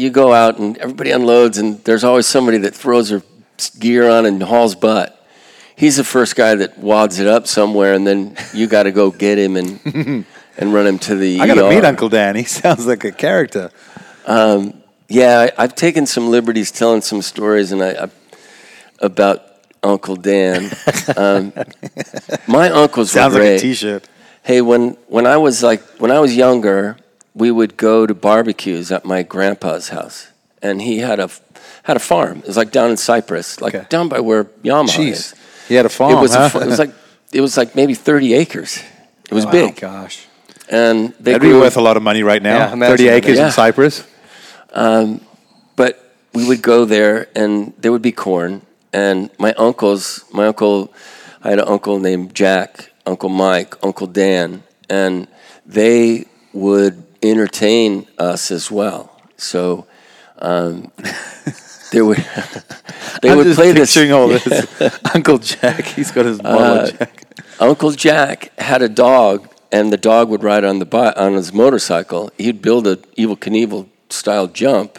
you 0.00 0.10
go 0.10 0.32
out 0.32 0.58
and 0.58 0.76
everybody 0.78 1.10
unloads, 1.10 1.58
and 1.58 1.82
there's 1.84 2.04
always 2.04 2.26
somebody 2.26 2.58
that 2.58 2.74
throws 2.74 3.10
their 3.10 3.22
gear 3.78 4.08
on 4.08 4.26
and 4.26 4.42
hauls 4.42 4.74
butt. 4.74 5.16
He's 5.76 5.96
the 5.96 6.04
first 6.04 6.36
guy 6.36 6.54
that 6.56 6.78
wads 6.78 7.18
it 7.18 7.26
up 7.26 7.46
somewhere, 7.46 7.94
and 7.94 8.06
then 8.06 8.36
you 8.52 8.66
got 8.66 8.84
to 8.84 8.92
go 8.92 9.10
get 9.10 9.38
him 9.38 9.56
and 9.56 9.80
and 10.58 10.74
run 10.74 10.86
him 10.86 10.98
to 11.00 11.14
the. 11.14 11.40
I 11.40 11.46
got 11.46 11.54
to 11.54 11.66
ER. 11.66 11.70
meet 11.70 11.84
Uncle 11.84 12.08
Dan. 12.08 12.36
He 12.36 12.44
sounds 12.60 12.86
like 12.86 13.04
a 13.04 13.12
character. 13.12 13.70
Yeah, 15.10 15.48
I, 15.58 15.64
I've 15.64 15.74
taken 15.74 16.06
some 16.06 16.30
liberties 16.30 16.70
telling 16.70 17.00
some 17.00 17.20
stories, 17.20 17.72
and 17.72 17.82
I, 17.82 18.04
I 18.04 18.10
about 19.00 19.42
Uncle 19.82 20.14
Dan. 20.14 20.70
um, 21.16 21.52
my 22.46 22.70
uncles 22.70 23.10
Sounds 23.10 23.34
were 23.34 23.40
like 23.40 23.48
great. 23.48 23.56
a 23.56 23.60
T-shirt. 23.60 24.08
Hey, 24.44 24.60
when 24.60 24.96
when 25.08 25.26
I 25.26 25.36
was 25.36 25.62
like 25.64 25.82
when 26.00 26.12
I 26.12 26.20
was 26.20 26.36
younger, 26.36 26.96
we 27.34 27.50
would 27.50 27.76
go 27.76 28.06
to 28.06 28.14
barbecues 28.14 28.90
at 28.92 29.04
my 29.04 29.22
grandpa's 29.22 29.88
house, 29.90 30.28
and 30.62 30.82
he 30.82 30.98
had 30.98 31.20
a 31.20 31.30
had 31.84 31.96
a 31.96 32.00
farm. 32.00 32.38
It 32.40 32.46
was 32.46 32.56
like 32.56 32.72
down 32.72 32.90
in 32.90 32.96
Cypress, 32.96 33.60
like 33.60 33.74
Okay. 33.74 33.86
down 33.88 34.08
by 34.08 34.20
where 34.20 34.44
Yamaha 34.64 34.88
Jeez, 34.88 35.10
is. 35.12 35.34
he 35.68 35.74
had 35.74 35.86
a 35.86 35.90
farm. 35.90 36.18
It 36.18 36.20
was 36.20 36.34
huh? 36.34 36.50
a, 36.54 36.60
it 36.60 36.66
was 36.66 36.78
like 36.78 36.92
it 37.32 37.40
was 37.40 37.56
like 37.56 37.74
maybe 37.74 37.94
thirty 37.94 38.34
acres. 38.34 38.82
It 39.30 39.34
was 39.34 39.46
oh 39.46 39.50
big, 39.50 39.76
Gosh. 39.80 40.26
and 40.68 41.14
they 41.20 41.32
That'd 41.32 41.42
be 41.42 41.52
worth 41.54 41.76
a 41.76 41.80
lot 41.80 41.96
of 41.96 42.02
money 42.02 42.22
right 42.22 42.42
now. 42.42 42.74
Yeah, 42.74 42.88
Thirty 42.88 43.08
acres 43.08 43.38
Yeah. 43.38 43.46
in 43.46 43.52
Cypress. 43.52 44.04
Um, 44.72 45.20
but 45.76 46.12
we 46.32 46.46
would 46.46 46.62
go 46.62 46.84
there 46.84 47.28
and 47.34 47.72
there 47.78 47.90
would 47.92 48.02
be 48.02 48.12
corn 48.12 48.62
and 48.92 49.30
my 49.38 49.52
uncles 49.54 50.24
my 50.32 50.46
uncle 50.46 50.92
i 51.42 51.50
had 51.50 51.58
an 51.58 51.64
uncle 51.66 51.98
named 51.98 52.34
jack 52.34 52.90
uncle 53.06 53.28
mike 53.28 53.74
uncle 53.84 54.06
dan 54.06 54.62
and 54.88 55.26
they 55.66 56.24
would 56.52 57.02
entertain 57.22 58.06
us 58.18 58.50
as 58.50 58.70
well 58.70 59.20
so 59.36 59.86
um, 60.38 60.90
they 61.92 62.00
would 62.02 62.24
they 63.22 63.30
I'm 63.30 63.36
would 63.38 63.54
play 63.54 63.72
this 63.72 63.96
all 63.96 64.28
this. 64.34 64.80
Uncle 65.14 65.38
Jack, 65.38 65.84
he's 65.84 66.10
got 66.10 66.24
his 66.24 66.40
bottle 66.40 66.60
Uh, 66.60 66.90
Jack. 66.90 67.24
Uncle 67.60 67.90
Jack 67.92 68.58
had 68.58 68.80
a 68.80 68.88
dog, 68.88 69.48
and 69.70 69.92
the 69.92 69.96
dog 69.98 70.28
would 70.30 70.42
ride 70.42 70.64
on 70.64 70.78
the 70.78 70.86
bi- 70.86 71.12
on 71.12 71.34
his 71.34 71.52
motorcycle. 71.52 72.30
He'd 72.38 72.62
build 72.62 72.86
a 72.86 72.96
Evel 73.18 73.36
Knievel 73.38 73.86
style 74.08 74.46
jump, 74.46 74.98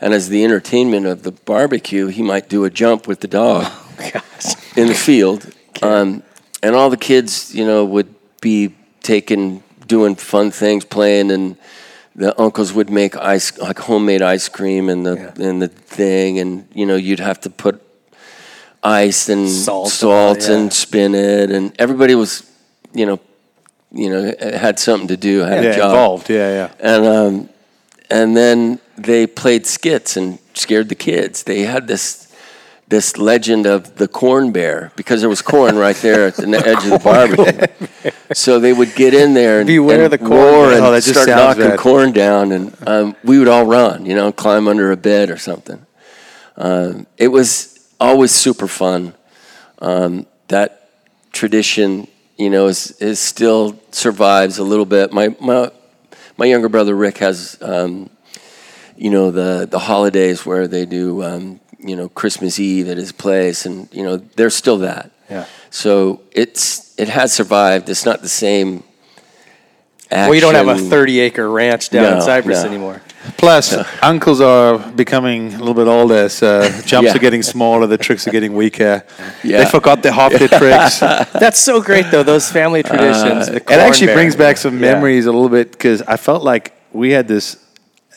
and 0.00 0.12
as 0.12 0.28
the 0.28 0.44
entertainment 0.44 1.06
of 1.06 1.22
the 1.22 1.32
barbecue, 1.32 2.08
he 2.08 2.22
might 2.22 2.48
do 2.50 2.64
a 2.64 2.70
jump 2.70 3.06
with 3.08 3.20
the 3.20 3.28
dog 3.28 3.72
in 4.76 4.88
the 4.88 4.94
field. 4.94 5.50
Um, 5.82 6.22
and 6.62 6.74
all 6.74 6.90
the 6.90 6.98
kids, 6.98 7.54
you 7.54 7.64
know, 7.66 7.84
would 7.86 8.14
be 8.42 8.74
taking, 9.02 9.62
doing 9.86 10.16
fun 10.16 10.50
things, 10.50 10.84
playing, 10.84 11.30
and 11.30 11.56
the 12.14 12.38
uncles 12.40 12.72
would 12.72 12.90
make 12.90 13.16
ice, 13.16 13.58
like 13.58 13.78
homemade 13.78 14.22
ice 14.22 14.48
cream, 14.48 14.88
and 14.88 15.04
the 15.04 15.32
and 15.40 15.60
the 15.60 15.68
thing, 15.68 16.38
and 16.38 16.66
you 16.74 16.86
know, 16.86 16.96
you'd 16.96 17.20
have 17.20 17.40
to 17.40 17.50
put 17.50 17.80
ice 18.82 19.28
and 19.28 19.48
Salt 19.48 19.90
salt, 19.90 20.40
yeah. 20.48 20.56
and 20.56 20.72
spin 20.72 21.14
it, 21.14 21.50
and 21.50 21.72
everybody 21.78 22.14
was, 22.14 22.48
you 22.92 23.06
know, 23.06 23.18
you 23.92 24.10
know, 24.10 24.34
had 24.40 24.78
something 24.78 25.08
to 25.08 25.16
do, 25.16 25.40
had 25.40 25.64
Yeah, 25.64 25.70
a 25.70 25.76
job 25.76 25.90
involved. 25.90 26.30
Yeah, 26.30 26.50
yeah. 26.50 26.72
and 26.80 27.06
um, 27.06 27.48
and 28.10 28.36
then 28.36 28.80
they 28.96 29.26
played 29.26 29.66
skits 29.66 30.16
and 30.16 30.38
scared 30.54 30.88
the 30.88 30.94
kids. 30.94 31.44
They 31.44 31.62
had 31.62 31.88
this 31.88 32.23
this 32.88 33.16
legend 33.16 33.66
of 33.66 33.96
the 33.96 34.06
corn 34.06 34.52
bear 34.52 34.92
because 34.94 35.20
there 35.20 35.28
was 35.30 35.40
corn 35.42 35.76
right 35.76 35.96
there 35.96 36.26
at 36.26 36.34
the 36.36 36.46
ne- 36.46 36.58
edge 36.58 36.84
of 36.84 36.90
the 36.90 36.98
barbecue. 37.04 38.12
so 38.34 38.60
they 38.60 38.72
would 38.72 38.94
get 38.94 39.14
in 39.14 39.32
there 39.34 39.60
and, 39.60 39.66
Beware 39.66 40.04
and 40.04 40.12
the 40.12 40.18
corn 40.18 40.30
roar 40.30 40.72
and 40.72 40.84
Oh, 40.84 41.00
start 41.00 41.28
knocking 41.28 41.62
bad. 41.70 41.78
corn 41.78 42.12
down, 42.12 42.52
and 42.52 42.76
um, 42.86 43.16
we 43.24 43.38
would 43.38 43.48
all 43.48 43.64
run, 43.66 44.04
you 44.06 44.14
know, 44.14 44.30
climb 44.32 44.68
under 44.68 44.92
a 44.92 44.96
bed 44.96 45.30
or 45.30 45.38
something. 45.38 45.84
Um, 46.56 47.06
it 47.16 47.28
was 47.28 47.88
always 47.98 48.30
super 48.32 48.68
fun. 48.68 49.14
Um, 49.78 50.26
that 50.48 50.90
tradition, 51.32 52.06
you 52.36 52.50
know, 52.50 52.66
is, 52.66 52.92
is 53.00 53.18
still 53.18 53.80
survives 53.90 54.58
a 54.58 54.62
little 54.62 54.84
bit. 54.86 55.12
My 55.12 55.34
my 55.40 55.70
my 56.36 56.44
younger 56.46 56.68
brother 56.68 56.94
Rick 56.94 57.18
has, 57.18 57.56
um, 57.62 58.10
you 58.96 59.10
know, 59.10 59.30
the 59.30 59.66
the 59.70 59.78
holidays 59.78 60.44
where 60.46 60.68
they 60.68 60.84
do, 60.84 61.22
um, 61.24 61.60
you 61.84 61.94
know, 61.96 62.08
Christmas 62.08 62.58
Eve 62.58 62.88
at 62.88 62.96
his 62.96 63.12
place, 63.12 63.66
and 63.66 63.88
you 63.92 64.02
know, 64.02 64.16
there's 64.36 64.54
still 64.56 64.78
that. 64.78 65.10
Yeah. 65.30 65.46
So 65.70 66.20
it's 66.32 66.94
it 66.98 67.08
has 67.08 67.32
survived. 67.32 67.88
It's 67.88 68.04
not 68.04 68.22
the 68.22 68.28
same. 68.28 68.82
Well, 70.10 70.34
you 70.34 70.40
don't 70.40 70.54
have 70.54 70.68
a 70.68 70.78
30 70.78 71.18
acre 71.20 71.48
ranch 71.50 71.88
down 71.90 72.04
in 72.12 72.18
No, 72.20 72.24
Cypress 72.24 72.62
no. 72.62 72.68
anymore. 72.68 73.02
Plus, 73.36 73.74
uncles 74.00 74.40
are 74.40 74.78
becoming 74.92 75.52
a 75.54 75.58
little 75.58 75.74
bit 75.74 75.88
older, 75.88 76.28
so 76.28 76.62
jumps 76.84 77.10
Yeah. 77.10 77.16
are 77.16 77.18
getting 77.18 77.42
smaller, 77.42 77.86
the 77.88 77.98
tricks 77.98 78.28
are 78.28 78.30
getting 78.30 78.54
weaker. 78.54 79.02
Yeah. 79.42 79.64
They 79.64 79.70
forgot 79.70 80.04
their 80.04 80.12
half 80.12 80.32
their 80.32 80.46
tricks. 80.60 81.00
That's 81.00 81.58
so 81.58 81.82
great, 81.82 82.10
though. 82.12 82.22
Those 82.22 82.48
family 82.48 82.84
uh, 82.84 82.88
traditions. 82.88 83.46
the 83.48 83.56
it 83.56 83.70
actually 83.70 84.08
bear. 84.08 84.16
brings 84.16 84.36
back 84.36 84.56
some 84.56 84.74
Yeah. 84.74 84.92
memories 84.92 85.26
a 85.26 85.32
little 85.32 85.48
bit 85.48 85.72
because 85.72 86.00
I 86.02 86.16
felt 86.16 86.44
like 86.44 86.74
we 86.92 87.10
had 87.10 87.26
this 87.26 87.56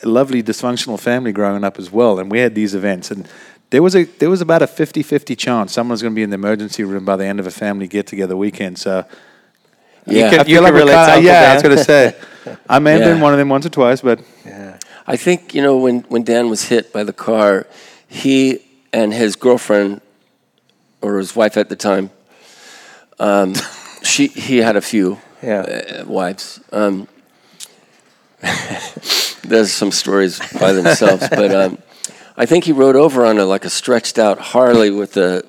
lovely 0.04 0.40
dysfunctional 0.40 1.00
family 1.00 1.32
growing 1.32 1.64
up 1.64 1.78
as 1.80 1.90
well, 1.90 2.20
and 2.20 2.30
we 2.30 2.38
had 2.38 2.54
these 2.54 2.76
events, 2.76 3.10
and 3.10 3.26
there 3.70 3.82
was 3.82 3.94
a 3.94 4.04
there 4.04 4.30
was 4.30 4.40
about 4.40 4.62
a 4.62 4.66
50-50 4.66 5.36
chance 5.36 5.72
someone's 5.72 6.00
going 6.02 6.14
to 6.14 6.16
be 6.16 6.22
in 6.22 6.30
the 6.30 6.34
emergency 6.34 6.84
room 6.84 7.04
by 7.04 7.16
the 7.16 7.24
end 7.26 7.38
of 7.40 7.46
a 7.46 7.50
family 7.50 7.86
get 7.86 8.06
together 8.06 8.36
weekend. 8.36 8.78
So 8.78 9.04
Yeah. 10.06 10.30
could- 10.30 10.40
I 10.40 10.44
feel 10.44 10.62
like 10.62 10.72
relate 10.72 10.94
we're 10.94 11.06
kinda, 11.06 11.12
Uncle 11.12 11.24
yeah, 11.24 11.38
I 11.38 11.42
Dan. 11.42 11.54
was 11.54 11.62
going 11.62 11.76
to 11.76 11.84
say 11.84 12.14
I 12.68 12.78
may 12.78 12.92
have 12.92 13.00
Yeah. 13.02 13.12
been 13.12 13.20
one 13.20 13.32
of 13.34 13.38
them 13.38 13.48
once 13.50 13.66
or 13.66 13.70
twice, 13.70 14.00
but 14.00 14.20
I 15.06 15.16
think 15.16 15.54
you 15.54 15.62
know 15.62 15.76
when 15.76 16.04
when 16.08 16.22
Dan 16.24 16.48
was 16.50 16.68
hit 16.68 16.92
by 16.92 17.04
the 17.04 17.12
car, 17.12 17.66
he 18.08 18.60
and 18.92 19.12
his 19.12 19.36
girlfriend 19.36 20.00
or 21.02 21.18
his 21.18 21.36
wife 21.36 21.56
at 21.56 21.68
the 21.68 21.76
time, 21.76 22.10
um, 23.18 23.54
she 24.02 24.28
he 24.28 24.58
had 24.58 24.76
a 24.76 24.80
few 24.82 25.18
Yeah. 25.42 25.60
uh, 25.62 26.04
wives. 26.06 26.60
Um, 26.72 27.06
there's 29.42 29.72
some 29.72 29.90
stories 29.90 30.40
by 30.60 30.72
themselves, 30.72 31.28
but 31.30 31.52
um, 31.54 31.78
I 32.40 32.46
think 32.46 32.64
he 32.64 32.72
rode 32.72 32.94
over 32.96 33.26
on 33.26 33.38
a 33.38 33.44
like 33.44 33.64
a 33.64 33.70
stretched 33.70 34.18
out 34.18 34.38
Harley 34.38 34.90
with 34.90 35.16
a 35.16 35.42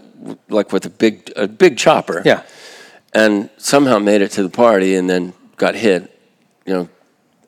like 0.49 0.71
with 0.73 0.85
a 0.85 0.89
big 0.89 1.31
a 1.35 1.47
big 1.47 1.77
chopper 1.77 2.21
Yeah. 2.25 2.41
and 3.13 3.49
somehow 3.57 3.99
made 3.99 4.21
it 4.21 4.31
to 4.31 4.43
the 4.43 4.49
party 4.49 4.95
and 4.95 5.07
then 5.09 5.33
got 5.55 5.75
hit, 5.75 6.11
you 6.65 6.73
know, 6.73 6.89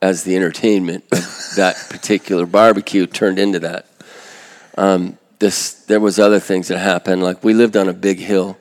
as 0.00 0.22
the 0.22 0.36
entertainment 0.36 1.04
of 1.12 1.18
that 1.56 1.76
particular 1.90 2.46
barbecue 2.46 3.06
turned 3.06 3.38
into 3.40 3.58
that. 3.60 3.86
Um, 4.78 5.18
this 5.40 5.72
there 5.86 6.00
was 6.00 6.18
other 6.20 6.38
things 6.38 6.68
that 6.68 6.78
happened. 6.78 7.22
Like 7.22 7.42
we 7.42 7.52
lived 7.52 7.76
on 7.76 7.88
a 7.88 7.92
big 7.92 8.20
hill, 8.20 8.56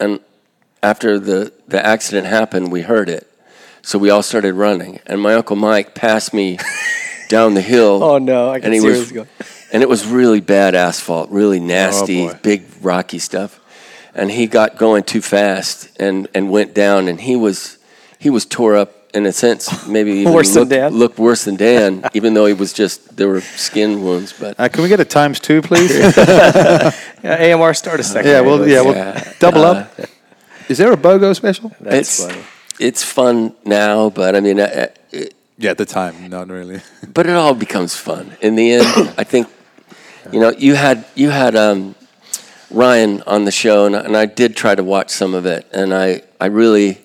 and 0.00 0.18
after 0.82 1.18
the 1.18 1.52
the 1.68 1.84
accident 1.84 2.26
happened, 2.26 2.72
we 2.72 2.80
heard 2.82 3.10
it, 3.10 3.30
so 3.82 3.98
we 3.98 4.08
all 4.08 4.22
started 4.22 4.54
running. 4.54 4.98
And 5.06 5.20
my 5.20 5.34
uncle 5.34 5.56
Mike 5.56 5.94
passed 5.94 6.32
me 6.32 6.58
down 7.28 7.52
the 7.54 7.60
hill. 7.60 8.02
Oh, 8.02 8.18
no, 8.18 8.50
I 8.50 8.58
can 8.60 8.66
and 8.66 8.74
he 8.74 8.80
see 8.80 8.86
where 8.86 8.98
was, 8.98 9.00
this 9.02 9.12
going. 9.12 9.28
And 9.72 9.82
it 9.82 9.88
was 9.88 10.06
really 10.06 10.40
bad 10.40 10.74
asphalt, 10.74 11.30
really 11.30 11.60
nasty, 11.60 12.26
boy. 12.28 12.38
big 12.42 12.62
rocky 12.82 13.18
stuff. 13.18 13.58
And 14.14 14.30
he 14.30 14.46
got 14.46 14.76
going 14.76 15.04
too 15.04 15.20
fast 15.22 15.88
and, 16.00 16.26
and 16.34 16.50
went 16.50 16.74
down, 16.74 17.06
and 17.08 17.20
he 17.20 17.36
was 17.36 17.78
he 18.18 18.28
was 18.30 18.44
tore 18.44 18.76
up 18.76 18.92
in 19.14 19.24
a 19.26 19.32
sense, 19.32 19.86
maybe 19.88 20.12
even 20.12 20.32
Worse 20.32 20.48
than 20.54 20.60
looked, 20.62 20.70
Dan? 20.70 20.92
looked 20.94 21.18
worse 21.18 21.44
than 21.44 21.56
Dan, 21.56 22.04
even 22.14 22.34
though 22.34 22.46
he 22.46 22.52
was 22.54 22.72
just 22.72 23.16
there 23.16 23.28
were 23.28 23.40
skin 23.40 24.02
wounds. 24.02 24.32
But 24.32 24.58
uh, 24.58 24.68
can 24.68 24.82
we 24.82 24.88
get 24.88 25.00
a 25.00 25.04
times 25.04 25.38
two, 25.40 25.62
please? 25.62 25.90
Yeah, 27.22 27.54
AMR 27.54 27.74
start 27.74 28.00
a 28.00 28.02
second. 28.02 28.30
yeah, 28.30 28.40
well, 28.40 28.66
yeah, 28.66 28.80
we'll 28.80 28.94
Yeah. 28.94 29.32
double 29.38 29.62
up. 29.62 29.92
Is 30.68 30.78
there 30.78 30.90
a 30.92 30.96
BOGO 30.96 31.34
special? 31.36 31.70
That's 31.80 32.18
it's 32.18 32.24
funny. 32.24 32.42
it's 32.78 33.02
fun 33.04 33.54
now, 33.64 34.08
but 34.10 34.34
I 34.34 34.40
mean, 34.40 34.58
uh, 34.58 34.86
it, 35.12 35.34
Yeah, 35.58 35.70
at 35.72 35.78
the 35.78 35.84
time, 35.84 36.28
not 36.30 36.48
really. 36.48 36.80
but 37.12 37.26
it 37.26 37.34
all 37.36 37.54
becomes 37.54 37.94
fun 37.94 38.36
in 38.40 38.54
the 38.56 38.72
end. 38.72 39.12
I 39.18 39.24
think 39.24 39.48
you 40.32 40.40
know 40.40 40.50
you 40.50 40.74
had 40.74 41.04
you 41.14 41.30
had 41.30 41.56
um, 41.56 41.94
Ryan 42.70 43.22
on 43.26 43.44
the 43.44 43.50
show, 43.50 43.86
and, 43.86 43.94
and 43.94 44.16
I 44.16 44.26
did 44.26 44.56
try 44.56 44.74
to 44.74 44.84
watch 44.84 45.10
some 45.10 45.34
of 45.34 45.46
it, 45.46 45.66
and 45.72 45.92
I 45.94 46.22
I 46.40 46.46
really 46.46 47.00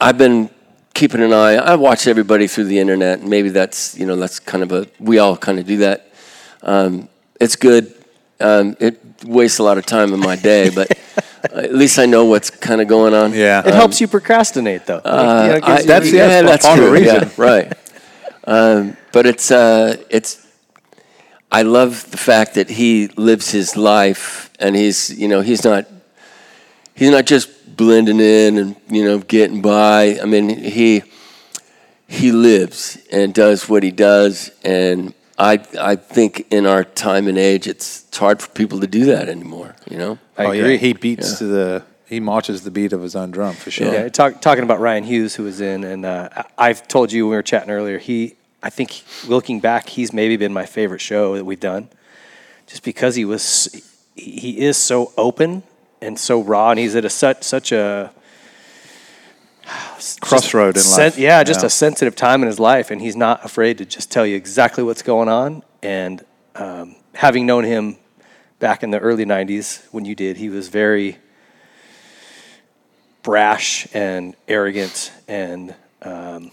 I've 0.00 0.18
been 0.18 0.50
keeping 0.94 1.22
an 1.22 1.32
eye. 1.32 1.54
I 1.56 1.74
watch 1.76 2.06
everybody 2.06 2.46
through 2.46 2.64
the 2.64 2.78
internet, 2.78 3.20
and 3.20 3.28
maybe 3.30 3.50
that's 3.50 3.96
you 3.98 4.06
know 4.06 4.16
that's 4.16 4.38
kind 4.38 4.62
of 4.62 4.72
a 4.72 4.86
we 4.98 5.18
all 5.18 5.36
kind 5.36 5.58
of 5.58 5.66
do 5.66 5.78
that. 5.78 6.10
Um, 6.62 7.08
it's 7.40 7.56
good. 7.56 7.92
Um, 8.40 8.76
it 8.80 9.00
wastes 9.24 9.58
a 9.58 9.62
lot 9.62 9.78
of 9.78 9.86
time 9.86 10.12
in 10.12 10.20
my 10.20 10.36
day, 10.36 10.68
but 10.74 10.90
at 11.44 11.74
least 11.74 11.98
I 11.98 12.06
know 12.06 12.24
what's 12.26 12.50
kind 12.50 12.80
of 12.80 12.88
going 12.88 13.14
on. 13.14 13.32
Yeah. 13.32 13.66
It 13.66 13.72
helps 13.74 14.00
you 14.00 14.08
procrastinate, 14.08 14.84
though. 14.86 14.98
Uh, 14.98 15.42
You 15.54 15.60
know, 15.60 15.66
I- 15.66 15.78
you- 15.80 15.86
that's- 15.86 16.12
yeah, 16.12 16.28
yeah, 16.28 16.42
that's 16.42 16.66
part 16.66 16.78
of 16.78 16.84
the 16.84 16.90
true. 16.90 16.98
reason. 17.00 17.22
Yeah, 17.22 17.30
right. 17.36 17.72
Um, 18.48 18.96
but 19.10 19.26
it's 19.26 19.50
uh, 19.50 19.96
it's. 20.08 20.45
I 21.56 21.62
love 21.62 22.10
the 22.10 22.18
fact 22.18 22.56
that 22.56 22.68
he 22.68 23.06
lives 23.16 23.50
his 23.50 23.78
life, 23.78 24.50
and 24.60 24.76
he's 24.76 25.18
you 25.18 25.26
know 25.26 25.40
he's 25.40 25.64
not 25.64 25.86
he's 26.94 27.10
not 27.10 27.24
just 27.24 27.76
blending 27.78 28.20
in 28.20 28.58
and 28.58 28.76
you 28.90 29.02
know 29.02 29.20
getting 29.20 29.62
by. 29.62 30.18
I 30.20 30.26
mean 30.26 30.50
he 30.50 31.02
he 32.06 32.30
lives 32.30 32.98
and 33.10 33.32
does 33.32 33.70
what 33.70 33.82
he 33.82 33.90
does, 33.90 34.50
and 34.64 35.14
I 35.38 35.54
I 35.80 35.96
think 35.96 36.46
in 36.50 36.66
our 36.66 36.84
time 36.84 37.26
and 37.26 37.38
age, 37.38 37.66
it's, 37.66 38.04
it's 38.08 38.18
hard 38.18 38.42
for 38.42 38.50
people 38.50 38.80
to 38.80 38.86
do 38.86 39.06
that 39.06 39.30
anymore. 39.30 39.76
You 39.90 39.96
know. 39.96 40.18
I 40.36 40.44
oh, 40.44 40.50
agree. 40.50 40.72
Yeah. 40.72 40.76
He 40.76 40.92
beats 40.92 41.38
to 41.38 41.44
the 41.44 41.82
he 42.06 42.20
marches 42.20 42.64
the 42.64 42.70
beat 42.70 42.92
of 42.92 43.00
his 43.00 43.16
own 43.16 43.30
drum 43.30 43.54
for 43.54 43.70
sure. 43.70 43.92
Yeah, 43.92 44.08
talk, 44.10 44.42
talking 44.42 44.62
about 44.62 44.80
Ryan 44.80 45.04
Hughes, 45.04 45.34
who 45.34 45.44
was 45.44 45.62
in, 45.62 45.84
and 45.84 46.04
uh, 46.04 46.28
I- 46.36 46.68
I've 46.68 46.86
told 46.86 47.12
you 47.12 47.24
when 47.24 47.30
we 47.30 47.36
were 47.36 47.42
chatting 47.42 47.70
earlier. 47.70 47.98
He, 47.98 48.36
I 48.66 48.70
think, 48.70 49.04
looking 49.28 49.60
back, 49.60 49.88
he's 49.88 50.12
maybe 50.12 50.36
been 50.36 50.52
my 50.52 50.66
favorite 50.66 51.00
show 51.00 51.36
that 51.36 51.44
we've 51.44 51.60
done, 51.60 51.88
just 52.66 52.82
because 52.82 53.14
he 53.14 53.24
was, 53.24 53.68
he 54.16 54.58
is 54.58 54.76
so 54.76 55.12
open 55.16 55.62
and 56.02 56.18
so 56.18 56.42
raw, 56.42 56.70
and 56.70 56.78
he's 56.80 56.96
at 56.96 57.04
a 57.04 57.08
such 57.08 57.44
such 57.44 57.70
a 57.70 58.12
Crossroad 60.20 60.76
in 60.76 60.82
sen- 60.82 61.04
life. 61.04 61.16
Yeah, 61.18 61.44
just 61.44 61.60
Yeah. 61.60 61.66
a 61.66 61.70
sensitive 61.70 62.16
time 62.16 62.42
in 62.42 62.48
his 62.48 62.58
life, 62.58 62.90
and 62.90 63.00
he's 63.00 63.14
not 63.14 63.44
afraid 63.44 63.78
to 63.78 63.84
just 63.84 64.10
tell 64.10 64.26
you 64.26 64.34
exactly 64.34 64.82
what's 64.82 65.02
going 65.02 65.28
on. 65.28 65.62
And 65.80 66.24
um, 66.56 66.96
having 67.14 67.46
known 67.46 67.62
him 67.62 67.98
back 68.58 68.82
in 68.82 68.90
the 68.90 68.98
early 68.98 69.24
'90s 69.24 69.86
when 69.92 70.04
you 70.04 70.16
did, 70.16 70.38
he 70.38 70.48
was 70.48 70.66
very 70.66 71.18
brash 73.22 73.86
and 73.94 74.34
arrogant 74.48 75.12
and 75.28 75.72
um, 76.02 76.50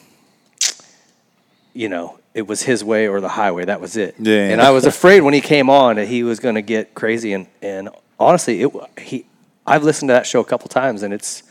you 1.74 1.90
know 1.90 2.18
it 2.34 2.48
was 2.48 2.62
his 2.64 2.84
way 2.84 3.08
or 3.08 3.22
the 3.22 3.30
highway 3.30 3.66
that 3.66 3.80
was 3.82 3.96
it 3.98 4.16
Yeah. 4.20 4.50
and 4.50 4.62
i 4.62 4.72
was 4.72 4.86
afraid 4.86 5.22
when 5.22 5.34
he 5.34 5.42
came 5.42 5.70
on 5.70 5.96
that 5.98 6.08
he 6.08 6.24
was 6.24 6.40
going 6.40 6.56
to 6.56 6.62
get 6.62 6.94
crazy 6.94 7.34
and, 7.34 7.48
and 7.62 7.90
honestly 8.20 8.62
it 8.62 8.72
he 9.00 9.26
i've 9.66 9.84
listened 9.84 10.10
to 10.10 10.14
that 10.14 10.26
show 10.26 10.40
a 10.40 10.46
couple 10.46 10.68
times 10.70 11.04
and 11.04 11.14
it's 11.14 11.44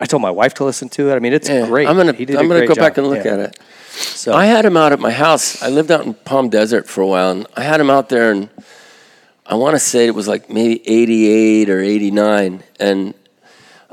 i 0.00 0.04
told 0.06 0.22
my 0.22 0.30
wife 0.30 0.54
to 0.54 0.64
listen 0.64 0.88
to 0.88 1.10
it 1.10 1.14
i 1.14 1.18
mean 1.18 1.32
it's 1.32 1.48
Yeah, 1.48 1.66
great 1.66 1.88
I'm 1.88 1.96
gonna 1.96 2.12
He 2.12 2.24
did 2.24 2.36
a 2.36 2.40
I'm 2.40 2.48
gonna 2.48 2.60
great 2.66 2.68
go 2.68 2.74
back 2.76 2.96
and 2.98 3.06
look 3.08 3.24
Yeah. 3.24 3.34
at 3.34 3.40
it. 3.40 3.58
so 3.90 4.32
I 4.34 4.46
had 4.46 4.64
him 4.64 4.76
out 4.76 4.92
at 4.92 4.98
my 5.00 5.10
house. 5.12 5.62
I 5.62 5.68
lived 5.68 5.90
out 5.90 6.04
in 6.06 6.14
Palm 6.14 6.48
Desert 6.48 6.88
for 6.88 7.00
a 7.00 7.06
while, 7.06 7.30
and 7.30 7.46
I 7.56 7.62
had 7.62 7.80
him 7.80 7.90
out 7.90 8.08
there, 8.08 8.30
and 8.32 8.48
I 9.46 9.54
want 9.54 9.74
to 9.76 9.78
say 9.78 10.06
it 10.06 10.14
was 10.14 10.26
like 10.26 10.50
maybe 10.50 10.82
'88 10.88 11.70
or 11.70 11.80
'89, 11.80 12.62
and 12.80 13.14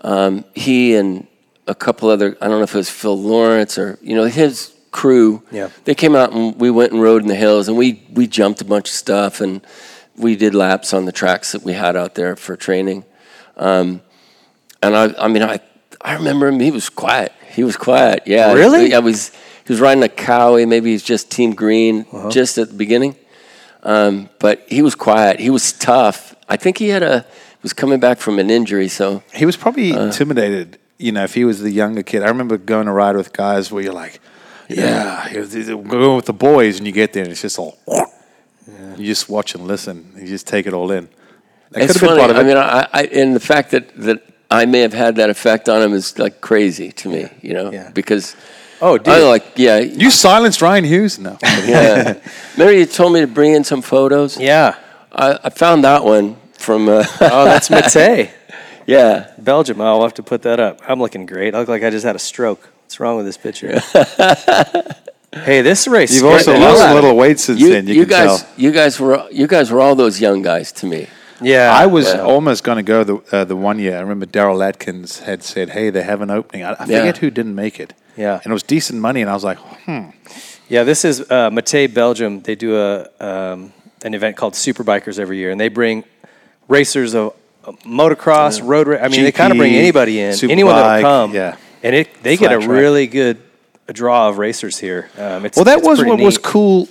um, 0.03 0.43
he 0.55 0.95
and 0.95 1.27
a 1.67 1.75
couple 1.75 2.09
other 2.09 2.35
I 2.41 2.47
don't 2.47 2.57
know 2.57 2.63
if 2.63 2.73
it 2.73 2.77
was 2.77 2.89
Phil 2.89 3.15
Lawrence 3.17 3.77
or 3.77 3.99
you 4.01 4.15
know 4.15 4.25
his 4.25 4.73
crew. 4.91 5.41
Yeah. 5.51 5.69
they 5.85 5.95
came 5.95 6.15
out 6.15 6.31
and 6.33 6.59
we 6.59 6.69
went 6.69 6.91
and 6.91 7.01
rode 7.01 7.21
in 7.21 7.27
the 7.27 7.35
hills, 7.35 7.67
and 7.67 7.77
we 7.77 8.03
we 8.13 8.27
jumped 8.27 8.61
a 8.61 8.65
bunch 8.65 8.89
of 8.89 8.93
stuff, 8.95 9.41
and 9.41 9.61
we 10.17 10.35
did 10.35 10.53
laps 10.53 10.93
on 10.93 11.05
the 11.05 11.11
tracks 11.11 11.51
that 11.53 11.63
we 11.63 11.73
had 11.73 11.95
out 11.95 12.15
there 12.15 12.35
for 12.35 12.55
training. 12.55 13.05
Um, 13.57 14.01
and 14.83 14.95
I, 14.95 15.13
I 15.17 15.27
mean, 15.27 15.43
I, 15.43 15.59
I 16.01 16.13
remember 16.15 16.47
him. 16.47 16.59
He 16.59 16.71
was 16.71 16.89
quiet. 16.89 17.31
He 17.49 17.63
was 17.63 17.77
quiet. 17.77 18.23
Yeah. 18.25 18.53
Really? 18.53 18.93
I 18.93 18.99
was. 18.99 19.29
He 19.65 19.73
was 19.73 19.79
riding 19.79 20.03
a 20.03 20.07
Kawi. 20.07 20.67
Maybe 20.67 20.91
he's 20.91 21.03
just 21.03 21.29
Team 21.31 21.53
Green, 21.53 22.05
Uh-huh. 22.11 22.29
just 22.29 22.57
at 22.57 22.69
the 22.69 22.73
beginning. 22.75 23.15
Um, 23.83 24.29
but 24.39 24.65
he 24.67 24.81
was 24.81 24.95
quiet. 24.95 25.39
He 25.39 25.49
was 25.49 25.71
tough. 25.73 26.35
I 26.49 26.57
think 26.57 26.77
he 26.77 26.89
had 26.89 27.03
a 27.03 27.25
was 27.63 27.73
coming 27.73 27.99
back 27.99 28.17
from 28.19 28.39
an 28.39 28.49
injury. 28.49 28.87
So 28.87 29.21
He 29.33 29.45
was 29.45 29.55
probably 29.55 29.93
Uh. 29.93 30.05
intimidated. 30.05 30.77
You 30.97 31.11
know, 31.11 31.23
if 31.23 31.33
he 31.35 31.45
was 31.45 31.61
the 31.61 31.71
younger 31.71 32.03
kid, 32.03 32.21
I 32.23 32.27
remember 32.27 32.57
going 32.57 32.85
to 32.87 32.91
ride 32.91 33.15
with 33.15 33.33
guys 33.33 33.71
where 33.71 33.83
you're 33.83 33.93
like, 33.93 34.19
"Yeah, 34.75 35.27
here's- 35.27 35.53
here's- 35.53 35.69
we're 35.69 35.99
going 35.99 36.15
with 36.15 36.25
the 36.25 36.33
boys," 36.33 36.77
and 36.77 36.85
you 36.87 36.93
get 36.93 37.13
there 37.13 37.23
and 37.23 37.31
it's 37.31 37.41
just 37.41 37.59
all. 37.59 37.77
You 38.97 39.05
just 39.05 39.29
watch 39.29 39.55
and 39.55 39.67
listen. 39.67 40.11
You 40.17 40.27
just 40.27 40.47
take 40.47 40.67
it 40.67 40.73
all 40.73 40.91
in. 40.91 41.07
That 41.71 41.83
it's 41.83 41.93
could 41.93 42.01
have 42.01 42.09
been 42.09 42.17
funny. 42.17 42.19
part 42.19 42.31
of 42.31 42.37
I 42.37 42.43
mean, 42.43 42.57
I, 42.57 42.87
I 42.93 43.03
and 43.21 43.35
the 43.35 43.39
fact 43.39 43.71
that 43.71 43.95
that 43.97 44.21
I 44.49 44.65
may 44.65 44.81
have 44.81 44.93
had 44.93 45.15
that 45.15 45.29
effect 45.29 45.69
on 45.69 45.81
him 45.81 45.93
is 45.93 46.17
like 46.19 46.41
crazy 46.41 46.91
to 46.91 47.09
me. 47.09 47.27
You 47.41 47.53
know, 47.53 47.71
Yeah. 47.71 47.89
because 47.93 48.35
oh 48.81 48.97
dude 48.97 49.07
I 49.13 49.19
like 49.23 49.45
yeah. 49.55 49.79
you 49.79 50.11
silenced 50.11 50.61
Ryan 50.61 50.83
Hughes? 50.83 51.17
No. 51.19 51.37
yeah. 51.43 52.15
Remember 52.57 52.73
you 52.77 52.85
told 52.85 53.13
me 53.13 53.21
to 53.21 53.27
bring 53.27 53.53
in 53.53 53.63
some 53.63 53.81
photos. 53.81 54.37
yeah 54.37 54.75
I, 55.11 55.39
I 55.45 55.49
found 55.49 55.83
that 55.83 56.03
one 56.03 56.35
from. 56.53 56.87
Uh, 56.89 57.03
oh 57.21 57.45
that's 57.45 57.69
Mettet 57.69 58.29
yeah. 58.85 59.31
belgium 59.37 59.79
i'll 59.81 60.01
have 60.01 60.13
to 60.15 60.23
put 60.23 60.41
that 60.41 60.59
up 60.59 60.79
i'm 60.87 60.99
looking 60.99 61.25
great 61.25 61.53
i 61.55 61.59
look 61.59 61.67
like 61.69 61.83
i 61.83 61.89
just 61.89 62.05
had 62.05 62.15
a 62.15 62.19
stroke 62.19 62.69
what's 62.91 62.99
wrong 62.99 63.15
with 63.15 63.25
this 63.25 63.37
picture 63.37 63.79
hey 65.33 65.61
this 65.61 65.87
race 65.87 66.13
You've 66.13 66.25
also 66.25 66.57
lost 66.57 66.81
a 66.83 66.93
little 66.93 67.15
weight 67.15 67.39
since 67.39 67.57
You, 67.61 67.69
then. 67.69 67.87
You, 67.87 67.93
you 67.93 68.01
can 68.01 68.09
guys, 68.09 68.41
tell. 68.43 68.49
you 68.57 68.71
guys 68.71 68.99
were 68.99 69.27
you 69.31 69.47
guys 69.47 69.71
were 69.71 69.79
all 69.79 69.95
those 69.95 70.19
young 70.19 70.41
guys 70.41 70.73
to 70.73 70.85
me. 70.85 71.07
yeah 71.41 71.71
I 71.71 71.85
was 71.85 72.13
yeah. 72.13 72.19
almost 72.21 72.65
going 72.65 72.75
to 72.77 72.83
go 72.83 73.03
the 73.05 73.15
uh, 73.37 73.45
the 73.45 73.55
one 73.55 73.79
year. 73.79 73.95
I 73.97 74.01
remember 74.01 74.25
Daryl 74.25 74.61
Atkins 74.67 75.19
had 75.19 75.41
said, 75.41 75.69
"Hey, 75.69 75.89
they 75.89 76.03
have 76.03 76.21
an 76.21 76.29
opening." 76.31 76.63
I, 76.65 76.71
I 76.73 76.85
Yeah. 76.85 76.99
forget 76.99 77.17
who 77.19 77.29
didn't 77.31 77.55
make 77.55 77.79
it. 77.79 77.93
Yeah. 78.17 78.41
and 78.43 78.47
it 78.51 78.53
was 78.53 78.63
decent 78.63 78.99
money, 78.99 79.21
and 79.21 79.29
I 79.29 79.33
was 79.33 79.43
like, 79.45 79.57
"Hmm." 79.85 80.09
Yeah, 80.67 80.83
this 80.83 81.03
is 81.05 81.21
uh, 81.21 81.49
Mettet, 81.49 81.93
Belgium. 81.93 82.41
They 82.41 82.55
do 82.55 82.75
a 82.75 83.07
um, 83.29 83.71
an 84.03 84.13
event 84.13 84.35
called 84.37 84.53
Superbikers 84.53 85.17
every 85.17 85.37
year, 85.37 85.49
and 85.51 85.59
they 85.59 85.69
bring 85.69 86.03
racers 86.67 87.15
of 87.15 87.33
uh, 87.65 87.71
motocross, 87.85 88.61
road. 88.61 88.87
Ra- 88.87 88.99
I 89.05 89.07
mean, 89.07 89.23
they 89.23 89.31
kind 89.31 89.51
of 89.53 89.57
bring 89.57 89.73
anybody 89.75 90.19
in, 90.19 90.33
Superbike, 90.33 90.51
anyone 90.51 90.75
that'll 90.75 91.01
come. 91.01 91.33
yeah. 91.33 91.55
And 91.83 91.95
it 91.95 92.07
they 92.23 92.37
get 92.37 92.51
a 92.51 92.57
track. 92.57 92.69
really 92.69 93.07
good 93.07 93.37
draw 93.91 94.29
of 94.29 94.37
racers 94.37 94.77
here. 94.77 95.09
Um, 95.17 95.45
it's, 95.45 95.55
Well, 95.57 95.65
that 95.65 95.79
it's 95.79 95.87
was 95.87 95.99
pretty 95.99 96.11
what 96.11 96.21
was 96.21 96.37
cool, 96.37 96.87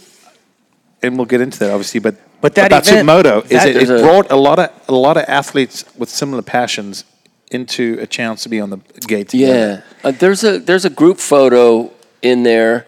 and 1.03 1.17
we'll 1.17 1.27
get 1.27 1.41
into 1.41 1.59
that 1.61 1.71
obviously. 1.71 2.01
But 2.01 2.17
But 2.41 2.55
that 2.57 2.67
about 2.67 2.87
event- 2.87 3.09
Supermoto 3.09 3.45
is 3.51 3.65
it, 3.65 3.77
it 3.77 3.91
a- 3.91 4.03
brought 4.03 4.31
a 4.31 4.37
lot 4.37 4.59
of 4.59 4.69
a 4.89 4.93
lot 4.95 5.17
of 5.17 5.25
athletes 5.29 5.85
with 5.97 6.09
similar 6.09 6.43
passions 6.43 7.05
into 7.51 7.99
a 8.01 8.07
chance 8.07 8.43
to 8.45 8.49
be 8.49 8.61
on 8.61 8.71
the 8.71 8.79
gate. 9.07 9.29
Together. 9.31 9.83
Yeah, 10.05 10.09
uh, 10.09 10.13
there's 10.13 10.45
a 10.45 10.59
there's 10.59 10.85
a 10.85 10.91
group 10.91 11.19
photo 11.19 11.91
in 12.23 12.43
there, 12.43 12.87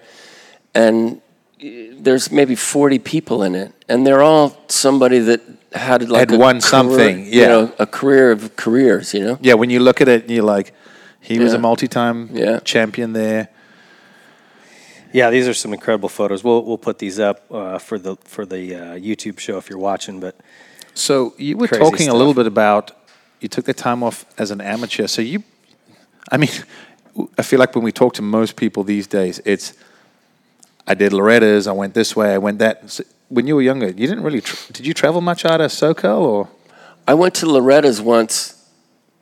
and 0.75 1.21
uh, 1.63 1.67
there's 1.99 2.31
maybe 2.31 2.55
40 2.55 2.99
people 2.99 3.43
in 3.47 3.55
it, 3.55 3.73
and 3.89 4.07
they're 4.07 4.23
all 4.23 4.57
somebody 4.69 5.19
that 5.21 5.41
had 5.73 6.09
like 6.11 6.29
Had 6.29 6.33
a 6.33 6.39
won 6.39 6.55
career- 6.61 6.61
something, 6.61 7.25
you 7.27 7.41
yeah. 7.41 7.47
know, 7.49 7.73
a 7.79 7.87
career 7.87 8.31
of 8.31 8.57
careers, 8.57 9.15
you 9.15 9.21
know. 9.25 9.39
yeah. 9.41 9.55
When 9.55 9.71
you 9.71 9.81
look 9.81 10.01
at 10.03 10.09
it, 10.09 10.29
you're 10.29 10.45
like, 10.45 10.75
he 11.23 11.39
was 11.39 11.55
a 11.55 11.59
multi-time 11.59 12.29
Yeah. 12.33 12.59
champion 12.61 13.13
there. 13.13 13.49
Yeah, 15.13 15.31
these 15.31 15.47
are 15.49 15.55
some 15.55 15.73
incredible 15.75 16.09
photos. 16.09 16.43
We'll 16.43 16.63
we'll 16.65 16.79
put 16.79 16.99
these 16.99 17.19
up 17.19 17.45
uh, 17.51 17.79
for 17.79 17.99
the 17.99 18.17
for 18.25 18.47
the 18.47 18.75
uh, 18.75 18.81
YouTube 18.99 19.39
show 19.39 19.59
if 19.59 19.69
you're 19.71 19.79
watching. 19.79 20.21
But 20.21 20.35
So 20.95 21.35
you 21.39 21.57
were 21.57 21.69
Crazy 21.69 21.83
talking 21.85 22.09
a 22.09 22.15
little 22.15 22.35
bit 22.35 22.47
about 22.47 22.93
you 23.41 23.49
took 23.49 23.65
the 23.65 23.75
time 23.75 24.03
off 24.03 24.25
as 24.39 24.51
an 24.51 24.61
amateur. 24.61 25.07
So 25.07 25.21
you, 25.23 25.43
I 26.31 26.37
mean, 26.39 26.51
I 27.39 27.43
feel 27.43 27.59
like 27.59 27.75
when 27.75 27.85
we 27.85 27.93
talk 27.93 28.15
to 28.15 28.23
most 28.23 28.57
people 28.57 28.85
these 28.85 29.07
days, 29.07 29.41
it's 29.45 29.75
I 30.87 30.95
did 30.95 31.13
Loretta's, 31.13 31.67
I 31.67 31.73
went 31.73 31.93
this 31.95 32.17
way, 32.17 32.33
I 32.35 32.39
went 32.39 32.59
that. 32.61 32.91
So 32.91 33.05
when 33.29 33.47
you 33.47 33.55
were 33.57 33.63
younger, 33.63 33.89
you 33.89 34.07
didn't 34.09 34.23
really. 34.23 34.41
Tr- 34.41 34.73
did 34.73 34.87
you 34.87 34.95
travel 34.95 35.21
much 35.21 35.45
out 35.45 35.61
of 35.61 35.71
SoCal 35.71 36.21
or? 36.21 36.49
I 37.07 37.15
went 37.15 37.35
to 37.37 37.47
Loretta's 37.47 38.01
once 38.01 38.55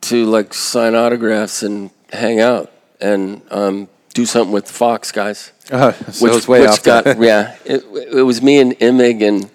to 0.01 0.25
like 0.25 0.53
sign 0.53 0.95
autographs 0.95 1.63
and 1.63 1.91
hang 2.11 2.39
out 2.39 2.71
and 2.99 3.41
um, 3.51 3.87
do 4.13 4.25
something 4.25 4.51
with 4.53 4.65
the 4.67 4.73
Fox 4.73 5.11
guys. 5.11 5.51
Uh, 5.71 5.93
so 5.93 6.27
it 6.27 6.35
was 6.35 6.47
way 6.47 6.61
which 6.61 6.69
off 6.69 6.83
got 6.83 7.05
yeah. 7.19 7.55
It, 7.65 7.83
it 8.13 8.23
was 8.23 8.41
me 8.41 8.59
and 8.59 8.73
Emig, 8.73 9.25
and 9.27 9.49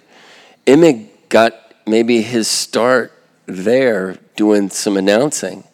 Emig 0.67 1.09
got 1.29 1.55
maybe 1.87 2.23
his 2.23 2.49
start 2.49 3.13
there 3.47 4.19
doing 4.35 4.71
some 4.71 4.97
announcing, 4.97 5.65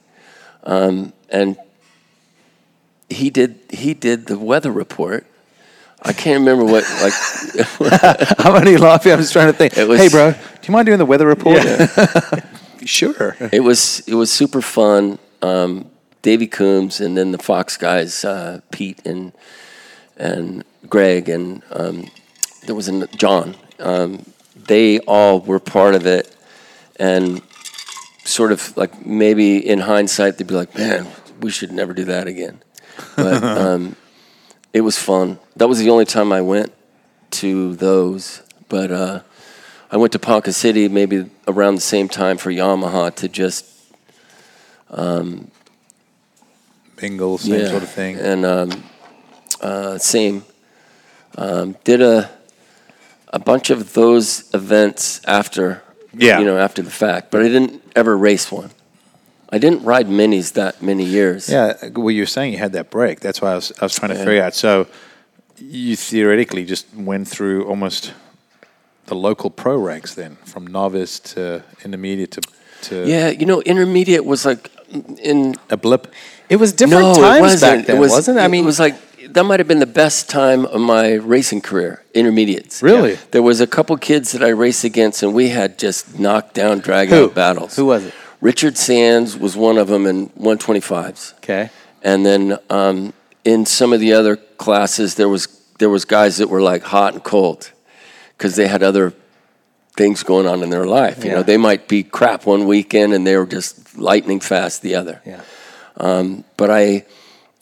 um, 0.65 1.13
and 1.29 1.57
he 3.09 3.31
did 3.31 3.61
he 3.71 3.95
did 3.95 4.27
the 4.27 4.39
weather 4.39 4.73
report. 4.73 5.27
I 6.05 6.13
can't 6.13 6.41
remember 6.41 6.65
what 6.65 6.85
like 7.01 7.13
I'm 8.41 8.57
only 8.57 8.77
laughing. 8.77 9.13
I'm 9.13 9.21
just 9.21 9.33
trying 9.33 9.53
to 9.53 9.53
think. 9.53 9.77
Was- 9.77 10.01
hey, 10.01 10.09
bro, 10.09 10.33
do 10.33 10.39
you 10.65 10.73
mind 10.73 10.87
doing 10.87 10.99
the 10.99 11.07
weather 11.07 11.27
report? 11.27 11.63
sure. 12.87 13.37
it 13.53 13.61
was 13.61 14.01
it 14.07 14.15
was 14.15 14.33
super 14.33 14.63
fun. 14.63 15.19
Um, 15.41 15.91
Davey 16.23 16.47
Coombs 16.47 17.01
and 17.01 17.17
then 17.17 17.33
the 17.33 17.39
Fox 17.39 17.77
guys, 17.77 18.25
uh, 18.25 18.61
Pete 18.71 19.05
and 19.05 19.33
and 20.17 20.65
Greg 20.89 21.29
and 21.29 21.63
um, 21.71 22.11
there 22.67 22.75
was 22.75 22.89
an 22.89 23.07
John. 23.17 23.57
Um, 23.79 24.25
they 24.57 25.01
all 25.01 25.41
were 25.41 25.59
part 25.59 25.95
of 25.95 26.07
it, 26.07 26.35
and 26.97 27.43
sort 28.25 28.53
of 28.53 28.77
like 28.77 29.05
maybe 29.05 29.57
in 29.59 29.81
hindsight 29.81 30.39
they'd 30.39 30.47
be 30.47 30.55
like, 30.55 30.77
"Man, 30.77 31.09
we 31.41 31.51
should 31.51 31.73
never 31.73 31.93
do 31.93 32.05
that 32.05 32.27
again." 32.27 32.63
but 33.17 33.43
um, 33.59 33.97
it 34.73 34.83
was 34.83 34.99
fun. 34.99 35.39
That 35.57 35.69
was 35.69 35.79
the 35.79 35.91
only 35.91 36.05
time 36.05 36.33
I 36.33 36.41
went 36.41 36.73
to 37.33 37.75
those. 37.77 38.43
But 38.69 38.91
uh, 38.91 39.21
I 39.93 39.99
went 39.99 40.13
to 40.13 40.19
Ponca 40.19 40.53
City 40.53 40.89
maybe 40.89 41.31
around 41.47 41.75
the 41.77 41.83
same 41.83 42.09
time 42.09 42.39
for 42.39 42.51
Yamaha 42.51 43.15
to 43.17 43.29
just 43.29 43.67
Bingle, 46.97 47.37
same 47.39 47.67
sort 47.67 47.83
of 47.83 47.91
thing. 47.91 48.17
And 48.17 48.47
um, 48.47 48.85
uh, 49.61 49.99
same. 49.99 50.45
Um, 51.37 51.77
did 51.85 52.01
a 52.03 52.31
a 53.33 53.39
bunch 53.39 53.71
of 53.71 53.95
those 53.95 54.53
events 54.55 55.21
after, 55.27 55.83
Yeah. 56.15 56.39
you 56.39 56.45
know, 56.45 56.59
after 56.59 56.83
the 56.83 56.91
fact, 56.91 57.31
but 57.31 57.41
I 57.41 57.49
didn't 57.49 57.83
ever 57.97 58.17
race 58.17 58.53
one. 58.53 58.71
I 59.49 59.59
didn't 59.59 59.85
ride 59.85 60.07
minis 60.07 60.53
that 60.53 60.83
many 60.83 61.05
years. 61.05 61.49
Yeah, 61.49 61.75
well, 61.95 62.11
you 62.11 62.23
were 62.23 62.27
saying 62.27 62.53
you 62.53 62.59
had 62.59 62.73
that 62.73 62.91
break. 62.91 63.21
That's 63.21 63.41
why 63.41 63.53
I 63.53 63.55
was, 63.55 63.73
I 63.81 63.85
was 63.85 63.95
trying 63.95 64.11
to 64.13 64.19
figure 64.19 64.43
out. 64.43 64.55
So 64.55 64.87
you 65.59 65.97
theoretically 65.97 66.65
just 66.67 66.87
went 66.95 67.27
through 67.29 67.67
almost 67.67 68.13
the 69.07 69.15
local 69.15 69.51
pro 69.51 69.77
ranks 69.77 70.15
then, 70.15 70.37
from 70.45 70.67
novice 70.67 71.19
to 71.21 71.63
intermediate 71.85 72.33
to, 72.33 72.43
to 72.83 73.07
Yeah, 73.07 73.29
you 73.29 73.47
know, 73.47 73.61
intermediate 73.63 74.25
was 74.25 74.45
like 74.45 74.71
in 75.19 75.57
a 75.71 75.77
blip. 75.77 76.13
It 76.49 76.57
was 76.57 76.73
different 76.73 77.03
no, 77.03 77.13
it 77.13 77.41
times 77.41 77.61
back 77.61 77.87
then, 77.87 77.97
it 77.97 78.01
was, 78.01 78.11
wasn't 78.13 78.39
it? 78.39 78.43
I 78.43 78.49
mean, 78.49 78.65
it 78.65 78.67
was 78.67 78.79
like 78.79 78.97
that 79.33 79.45
might 79.45 79.61
have 79.61 79.69
been 79.69 79.79
the 79.79 79.87
best 79.87 80.29
time 80.29 80.65
of 80.67 80.81
my 80.81 81.15
racing 81.15 81.61
career, 81.61 82.03
intermediates. 82.15 82.83
Really? 82.83 83.17
There 83.31 83.43
was 83.43 83.61
a 83.61 83.67
couple 83.67 83.97
kids 83.97 84.33
that 84.33 84.43
I 84.43 84.49
raced 84.49 84.85
against, 84.85 85.23
and 85.23 85.35
we 85.35 85.49
had 85.49 85.79
just 85.79 86.19
knockdown, 86.19 86.81
drag 86.81 87.09
Who? 87.09 87.27
out 87.27 87.35
battles. 87.35 87.77
Who 87.77 87.87
was 87.87 88.05
it? 88.05 88.15
Richard 88.41 88.77
Sands 88.77 89.37
was 89.37 89.57
one 89.57 89.79
of 89.79 89.89
them 89.89 90.07
in 90.07 90.29
125s. 90.31 91.35
okay. 91.35 91.71
And 92.03 92.27
then 92.27 92.59
um, 92.69 93.13
in 93.45 93.65
some 93.65 93.93
of 93.93 94.01
the 94.01 94.13
other 94.13 94.37
classes, 94.37 95.15
there 95.15 95.29
was 95.29 95.47
there 95.79 95.89
was 95.91 96.05
guys 96.05 96.37
that 96.37 96.49
were 96.49 96.63
like 96.63 96.83
hot 96.83 97.15
and 97.15 97.25
cold 97.25 97.72
because 98.43 98.57
they 98.57 98.67
had 98.67 98.83
other 98.83 99.13
things 99.97 100.25
going 100.25 100.49
on 100.49 100.65
in 100.65 100.71
their 100.71 100.85
life. 100.85 101.23
You 101.23 101.31
Yeah. 101.31 101.37
know, 101.37 101.43
they 101.45 101.57
might 101.57 101.87
be 101.87 102.03
crap 102.03 102.45
one 102.45 102.67
weekend 102.67 103.13
and 103.15 103.25
they 103.25 103.37
were 103.37 103.47
just 103.47 103.97
lightning 103.97 104.41
fast 104.41 104.83
the 104.83 104.97
other. 104.97 105.21
Yeah. 105.25 105.43
Um, 105.97 106.43
but 106.57 106.69
I 106.69 107.05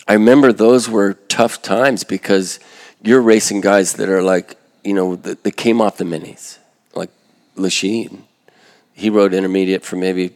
I 0.08 0.14
remember 0.14 0.52
those 0.52 0.88
were 0.88 1.14
tough 1.28 1.60
times 1.60 2.02
because 2.04 2.58
you're 3.02 3.20
racing 3.20 3.60
guys 3.60 3.92
that 3.94 4.08
are 4.08 4.22
like 4.22 4.56
you 4.82 4.94
know 4.94 5.16
that, 5.16 5.42
that 5.44 5.56
came 5.56 5.82
off 5.82 5.98
the 5.98 6.04
minis, 6.04 6.56
like 6.94 7.10
Lechien. 7.56 8.22
He 8.94 9.10
rode 9.10 9.34
intermediate 9.34 9.84
for 9.84 9.96
maybe 9.96 10.30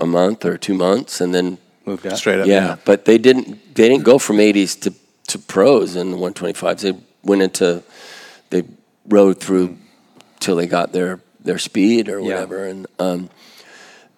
a 0.00 0.06
month 0.06 0.44
or 0.44 0.56
two 0.58 0.74
months, 0.74 1.20
and 1.20 1.34
then 1.34 1.58
Moved 1.86 2.06
up. 2.06 2.16
Straight 2.18 2.40
up. 2.40 2.46
yeah, 2.46 2.76
but 2.84 3.04
they 3.04 3.18
didn't 3.18 3.74
they 3.74 3.88
didn't 3.88 4.04
go 4.04 4.18
from 4.18 4.36
80s 4.36 4.78
to, 4.82 4.92
to 5.26 5.38
pros 5.38 5.96
in 5.96 6.10
the 6.12 6.16
125s. 6.18 6.80
They 6.82 6.94
went 7.24 7.42
into 7.42 7.82
they 8.50 8.62
rode 9.08 9.40
through 9.40 9.76
till 10.40 10.56
they 10.56 10.66
got 10.66 10.92
their 10.92 11.20
their 11.40 11.58
speed 11.58 12.08
or 12.08 12.18
Yeah. 12.20 12.26
whatever, 12.34 12.66
and 12.66 12.86
um, 12.98 13.30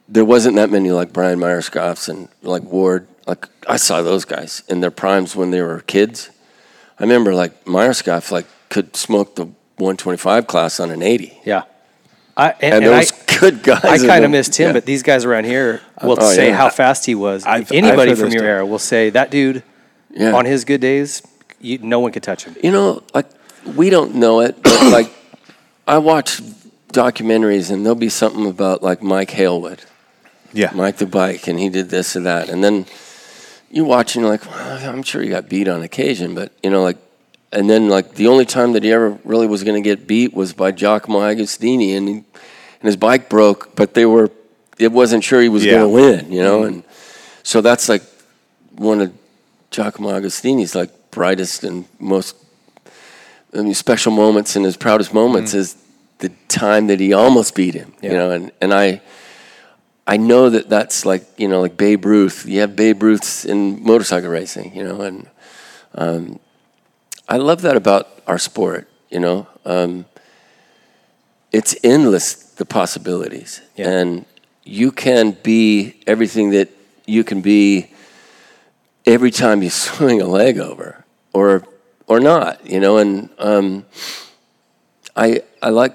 there 0.09 0.25
wasn't 0.25 0.57
that 0.57 0.71
many 0.71 0.91
like 0.91 1.13
Brian 1.13 1.39
Myerscoughs 1.39 2.09
and 2.09 2.29
like 2.43 2.63
Ward. 2.63 3.07
Like 3.27 3.47
I 3.69 3.77
saw 3.77 4.03
those 4.03 4.25
guys 4.25 4.63
in 4.69 4.81
their 4.81 4.91
primes 4.91 5.37
when 5.37 5.51
they 5.51 5.61
were 5.63 5.81
kids. 5.87 6.31
I 6.99 7.03
remember 7.05 7.35
like 7.35 7.65
Myerscough 7.65 8.31
like 8.31 8.47
could 8.69 8.97
smoke 8.97 9.37
the 9.37 9.45
125 9.77 10.47
class 10.47 10.79
on 10.81 10.91
an 10.91 11.03
80, 11.03 11.41
Yeah. 11.45 11.63
I, 12.37 12.51
and, 12.51 12.57
and, 12.63 12.75
and 12.75 12.85
there 12.87 12.95
I, 12.95 13.05
good 13.41 13.63
guys. 13.63 13.85
I 13.85 14.07
kind 14.07 14.25
of 14.25 14.31
missed 14.31 14.57
him, 14.57 14.69
Yeah. 14.69 14.73
but 14.75 14.85
these 14.87 15.03
guys 15.03 15.25
around 15.25 15.45
here 15.45 15.81
will 16.03 16.17
Oh, 16.21 16.33
say 16.33 16.49
yeah. 16.49 16.57
how 16.57 16.69
fast 16.71 17.07
he 17.07 17.15
was. 17.15 17.45
I've- 17.47 17.65
I've 17.65 17.73
Anybody 17.73 18.15
from 18.15 18.31
your 18.31 18.43
too. 18.43 18.49
era 18.49 18.67
will 18.67 18.79
say 18.79 19.11
that 19.11 19.31
dude 19.31 19.63
Yeah. 20.11 20.33
on 20.35 20.45
his 20.45 20.65
good 20.65 20.81
days, 20.81 21.23
you, 21.61 21.79
no 21.79 22.01
one 22.01 22.13
could 22.13 22.23
touch 22.23 22.45
him. 22.45 22.55
You 22.63 22.71
know, 22.73 23.03
like 23.15 23.27
we 23.75 23.91
don't 23.91 24.15
know 24.17 24.41
it, 24.41 24.63
but 24.63 24.93
like 24.93 25.11
I 25.91 25.99
watch 25.99 26.41
documentaries 26.93 27.71
and 27.73 27.85
there'll 27.85 27.97
be 27.97 28.09
something 28.09 28.47
about 28.47 28.81
like 28.81 29.03
Mike 29.03 29.31
Hailwood, 29.31 29.81
Yeah. 30.53 30.71
Mike 30.73 30.99
the 30.99 31.07
bike, 31.07 31.49
and 31.49 31.59
he 31.59 31.69
did 31.69 31.91
this 31.91 32.15
or 32.15 32.21
that, 32.21 32.49
and 32.49 32.63
then 32.63 32.87
you 33.73 33.85
watch 33.85 34.15
and 34.15 34.23
you're 34.23 34.31
like, 34.31 34.47
well, 34.47 34.89
I'm 34.89 35.03
sure 35.03 35.21
he 35.21 35.29
got 35.29 35.49
beat 35.49 35.67
on 35.67 35.83
occasion, 35.83 36.33
but 36.35 36.53
you 36.63 36.71
know, 36.71 36.83
like, 36.85 36.97
and 37.53 37.69
then 37.69 37.89
like 37.89 38.15
the 38.15 38.29
only 38.29 38.45
time 38.45 38.73
that 38.75 38.85
he 38.85 38.93
ever 38.93 39.19
really 39.25 39.49
was 39.49 39.65
going 39.65 39.83
to 39.83 39.89
get 39.89 40.07
beat 40.07 40.33
was 40.33 40.53
by 40.53 40.71
Giacomo 40.71 41.19
Agostini, 41.21 41.97
and 41.97 42.09
he, 42.09 42.15
and 42.15 42.25
his 42.83 42.97
bike 42.97 43.29
broke, 43.29 43.75
but 43.75 43.95
they 43.95 44.07
were, 44.07 44.31
it 44.79 44.93
wasn't 44.93 45.25
sure 45.25 45.41
he 45.43 45.49
was 45.49 45.65
Yeah. 45.65 45.73
going 45.73 45.83
to 45.83 45.89
win, 45.89 46.33
you 46.33 46.43
know, 46.43 46.61
mm-hmm. 46.61 46.75
and 46.75 46.85
so 47.43 47.61
that's 47.61 47.89
like 47.89 48.03
one 48.77 49.01
of 49.01 49.13
Giacomo 49.73 50.11
Agostini's 50.11 50.77
like 50.77 51.11
brightest 51.11 51.65
and 51.65 51.87
most 51.99 52.37
I 53.55 53.63
mean, 53.63 53.75
special 53.75 54.13
moments 54.13 54.57
and 54.57 54.65
his 54.65 54.77
proudest 54.77 55.13
moments 55.13 55.55
is 55.55 55.77
the 56.19 56.31
time 56.49 56.87
that 56.89 57.01
he 57.01 57.13
almost 57.13 57.55
beat 57.55 57.75
him. 57.75 57.93
You 58.03 58.11
know, 58.11 58.31
and, 58.31 58.53
and 58.61 58.73
I 58.73 59.01
I 60.07 60.17
know 60.17 60.51
that 60.51 60.69
that's 60.69 61.05
like 61.05 61.25
you 61.37 61.49
know 61.49 61.61
like 61.61 61.77
Babe 61.77 62.05
Ruth. 62.05 62.47
You 62.47 62.61
have 62.61 62.77
Babe 62.77 63.03
Ruths 63.03 63.45
in 63.45 63.83
motorcycle 63.83 64.31
racing. 64.31 64.75
You 64.75 64.85
know, 64.85 65.01
and 65.01 65.29
um, 65.95 66.39
I 67.29 67.37
love 67.39 67.63
that 67.63 67.77
about 67.77 68.07
our 68.27 68.39
sport. 68.39 68.89
You 69.11 69.21
know, 69.21 69.47
um, 69.65 70.05
it's 71.53 71.75
endless 71.83 72.35
the 72.35 72.65
possibilities, 72.65 73.61
Yeah. 73.77 73.89
and 73.91 74.27
you 74.65 74.93
can 74.93 75.37
be 75.43 76.01
everything 76.07 76.51
that 76.51 76.69
you 77.07 77.25
can 77.25 77.41
be 77.41 77.91
every 79.07 79.31
time 79.31 79.63
you 79.63 79.71
swing 79.89 80.21
a 80.21 80.27
leg 80.27 80.59
over 80.59 81.05
or 81.33 81.65
or 82.11 82.19
not 82.21 82.67
you 82.67 82.81
know 82.81 82.99
and 82.99 83.31
um, 83.39 83.87
I 85.17 85.43
I 85.63 85.71
like 85.71 85.95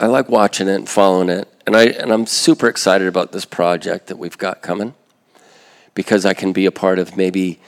I 0.00 0.06
like 0.06 0.28
watching 0.28 0.68
it 0.68 0.74
and 0.74 0.88
following 0.88 1.28
it 1.30 1.46
and 1.66 1.76
I 1.76 1.84
and 2.02 2.12
I'm 2.12 2.26
super 2.26 2.66
excited 2.68 3.06
about 3.08 3.30
this 3.32 3.44
project 3.44 4.08
that 4.08 4.18
we've 4.18 4.36
got 4.36 4.60
coming 4.62 4.94
because 5.94 6.26
I 6.26 6.34
can 6.34 6.52
be 6.52 6.66
a 6.66 6.72
part 6.72 6.98
of 6.98 7.16
maybe 7.16 7.60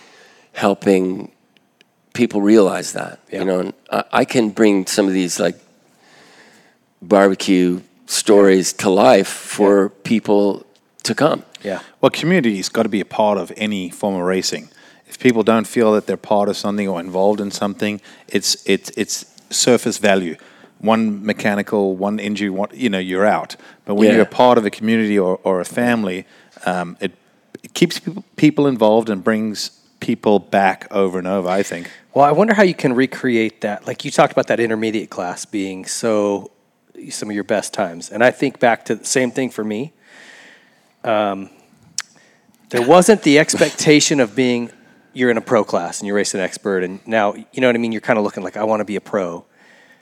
helping 0.53 1.31
people 2.13 2.41
realize 2.43 2.93
that 2.93 3.21
Yeah. 3.31 3.39
you 3.41 3.45
know 3.45 3.61
and 3.61 3.73
I, 3.91 4.05
I 4.21 4.25
can 4.25 4.51
bring 4.51 4.87
some 4.87 5.07
of 5.07 5.13
these 5.15 5.39
like 5.39 5.57
barbecue 7.01 7.81
stories 8.07 8.73
to 8.73 8.91
life 8.91 9.29
for 9.29 9.91
people 9.91 10.65
to 11.05 11.15
come 11.15 11.45
Yeah. 11.63 11.81
Well, 12.01 12.11
community's 12.11 12.69
got 12.69 12.83
to 12.83 12.89
be 12.89 13.01
a 13.01 13.05
part 13.21 13.39
of 13.39 13.53
any 13.57 13.91
form 13.91 14.15
of 14.17 14.23
racing. 14.23 14.69
If 15.09 15.19
people 15.19 15.43
don't 15.43 15.67
feel 15.67 15.93
that 15.93 16.07
they're 16.07 16.17
part 16.17 16.49
of 16.49 16.57
something 16.57 16.89
or 16.89 17.01
involved 17.01 17.41
in 17.41 17.51
something, 17.51 18.01
it's 18.29 18.57
it's 18.67 18.91
it's 18.97 19.25
surface 19.51 19.99
value. 19.99 20.37
One 20.79 21.25
mechanical, 21.25 21.97
one 21.97 22.19
injury, 22.19 22.51
one, 22.51 22.69
you 22.75 22.91
know, 22.91 22.99
you're 22.99 23.25
out. 23.25 23.57
But 23.85 23.95
when 23.95 24.09
Yeah. 24.09 24.15
you're 24.15 24.23
a 24.25 24.27
part 24.27 24.59
of 24.59 24.67
a 24.67 24.71
community 24.71 25.19
or, 25.19 25.41
or 25.43 25.61
a 25.61 25.65
family, 25.65 26.27
um, 26.67 26.97
it, 27.01 27.13
it 27.63 27.73
keeps 27.73 27.99
people, 27.99 28.25
people 28.37 28.67
involved 28.67 29.09
and 29.09 29.25
brings 29.25 29.71
people 30.01 30.39
back 30.39 30.87
over 30.91 31.19
and 31.19 31.27
over. 31.27 31.49
I 31.49 31.63
think. 31.63 31.91
Well, 32.13 32.25
I 32.25 32.33
wonder 32.33 32.53
how 32.55 32.63
you 32.63 32.75
can 32.75 32.93
recreate 32.95 33.61
that. 33.63 33.87
Like 33.87 34.05
you 34.05 34.11
talked 34.11 34.33
about 34.33 34.49
that 34.49 34.61
intermediate 34.61 35.09
class 35.09 35.45
being 35.47 35.87
so 35.87 36.51
some 37.11 37.29
of 37.31 37.35
your 37.35 37.45
best 37.45 37.73
times, 37.73 38.11
and 38.11 38.23
I 38.25 38.31
think 38.31 38.59
back 38.59 38.85
to 38.87 38.97
the 38.97 39.05
same 39.05 39.31
thing 39.31 39.51
for 39.51 39.65
me. 39.65 39.93
Um, 41.05 41.51
there 42.71 42.83
wasn't 42.87 43.23
the 43.23 43.39
expectation 43.45 44.21
of 44.21 44.35
being 44.35 44.71
you're 45.17 45.31
in 45.31 45.37
a 45.37 45.41
pro 45.41 45.65
class 45.65 46.01
and 46.01 46.07
you're 46.07 46.17
racing 46.17 46.41
expert, 46.41 46.85
and 46.85 47.01
now 47.07 47.35
you 47.35 47.61
know 47.61 47.69
what 47.69 47.77
I 47.77 47.79
mean. 47.79 47.93
You're 47.93 48.01
kind 48.01 48.19
of 48.19 48.25
looking 48.25 48.43
like 48.43 48.57
I 48.57 48.65
want 48.65 48.81
to 48.81 48.85
be 48.85 48.97
a 48.97 49.01
pro, 49.01 49.45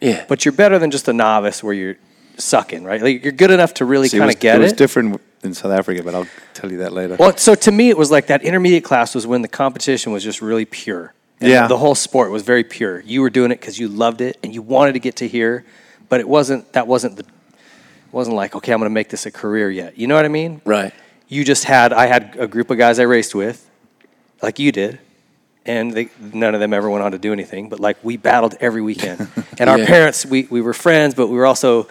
yeah 0.00 0.24
but 0.28 0.44
you're 0.44 0.52
better 0.52 0.78
than 0.78 0.90
just 0.90 1.08
a 1.08 1.12
novice 1.12 1.62
where 1.62 1.74
you're 1.74 1.96
sucking, 2.36 2.84
right? 2.84 3.00
Like 3.00 3.22
you're 3.22 3.32
good 3.32 3.50
enough 3.50 3.74
to 3.74 3.84
really 3.84 4.08
See, 4.08 4.18
kind 4.18 4.30
of 4.30 4.38
get 4.40 4.56
it 4.56 4.58
was 4.58 4.72
it. 4.72 4.74
Was 4.74 4.78
different 4.78 5.20
in 5.42 5.54
South 5.54 5.72
Africa, 5.72 6.02
but 6.02 6.14
I'll 6.14 6.26
tell 6.54 6.70
you 6.72 6.78
that 6.78 6.92
later. 6.92 7.16
Well, 7.18 7.36
so 7.36 7.54
to 7.54 7.72
me, 7.72 7.90
it 7.90 7.98
was 7.98 8.10
like 8.10 8.26
that 8.26 8.42
intermediate 8.42 8.84
class 8.84 9.14
was 9.14 9.26
when 9.26 9.42
the 9.42 9.48
competition 9.48 10.12
was 10.12 10.24
just 10.24 10.42
really 10.42 10.64
pure. 10.64 11.14
And 11.40 11.50
Yeah. 11.50 11.66
The 11.66 11.78
whole 11.78 11.94
sport 11.94 12.30
was 12.30 12.42
very 12.42 12.64
pure. 12.64 13.00
You 13.00 13.20
were 13.20 13.30
doing 13.30 13.50
it 13.52 13.60
because 13.60 13.78
you 13.78 13.88
loved 13.88 14.20
it 14.20 14.38
and 14.42 14.54
you 14.54 14.62
wanted 14.62 14.94
to 14.94 15.00
get 15.00 15.16
to 15.16 15.28
here, 15.28 15.64
but 16.08 16.20
it 16.20 16.28
wasn't. 16.28 16.72
That 16.72 16.86
wasn't 16.86 17.16
the. 17.16 17.24
Wasn't 18.12 18.36
like 18.36 18.54
okay, 18.54 18.72
I'm 18.72 18.78
going 18.78 18.88
to 18.88 18.94
make 18.94 19.08
this 19.08 19.26
a 19.26 19.30
career 19.32 19.68
yet. 19.70 19.98
You 19.98 20.06
know 20.06 20.14
what 20.14 20.24
I 20.24 20.28
mean? 20.28 20.60
right 20.64 20.94
You 21.26 21.44
just 21.44 21.64
had. 21.64 21.92
I 21.92 22.06
had 22.06 22.36
a 22.38 22.46
group 22.46 22.70
of 22.70 22.78
guys 22.78 23.00
I 23.00 23.02
raced 23.02 23.34
with, 23.34 23.68
like 24.40 24.60
you 24.60 24.70
did, 24.70 25.00
and 25.66 25.92
they, 25.92 26.08
none 26.32 26.54
of 26.54 26.60
them 26.60 26.72
ever 26.74 26.90
went 26.90 27.04
on 27.04 27.12
to 27.12 27.18
do 27.18 27.32
anything. 27.32 27.68
But 27.68 27.80
like 27.80 27.96
we 28.02 28.16
battled 28.16 28.56
every 28.60 28.82
weekend, 28.82 29.28
and 29.58 29.70
our 29.70 29.78
Yeah. 29.78 29.86
parents, 29.86 30.24
we 30.26 30.46
we 30.50 30.60
were 30.60 30.74
friends, 30.74 31.14
but 31.14 31.28
we 31.28 31.36
were 31.36 31.46
also 31.46 31.88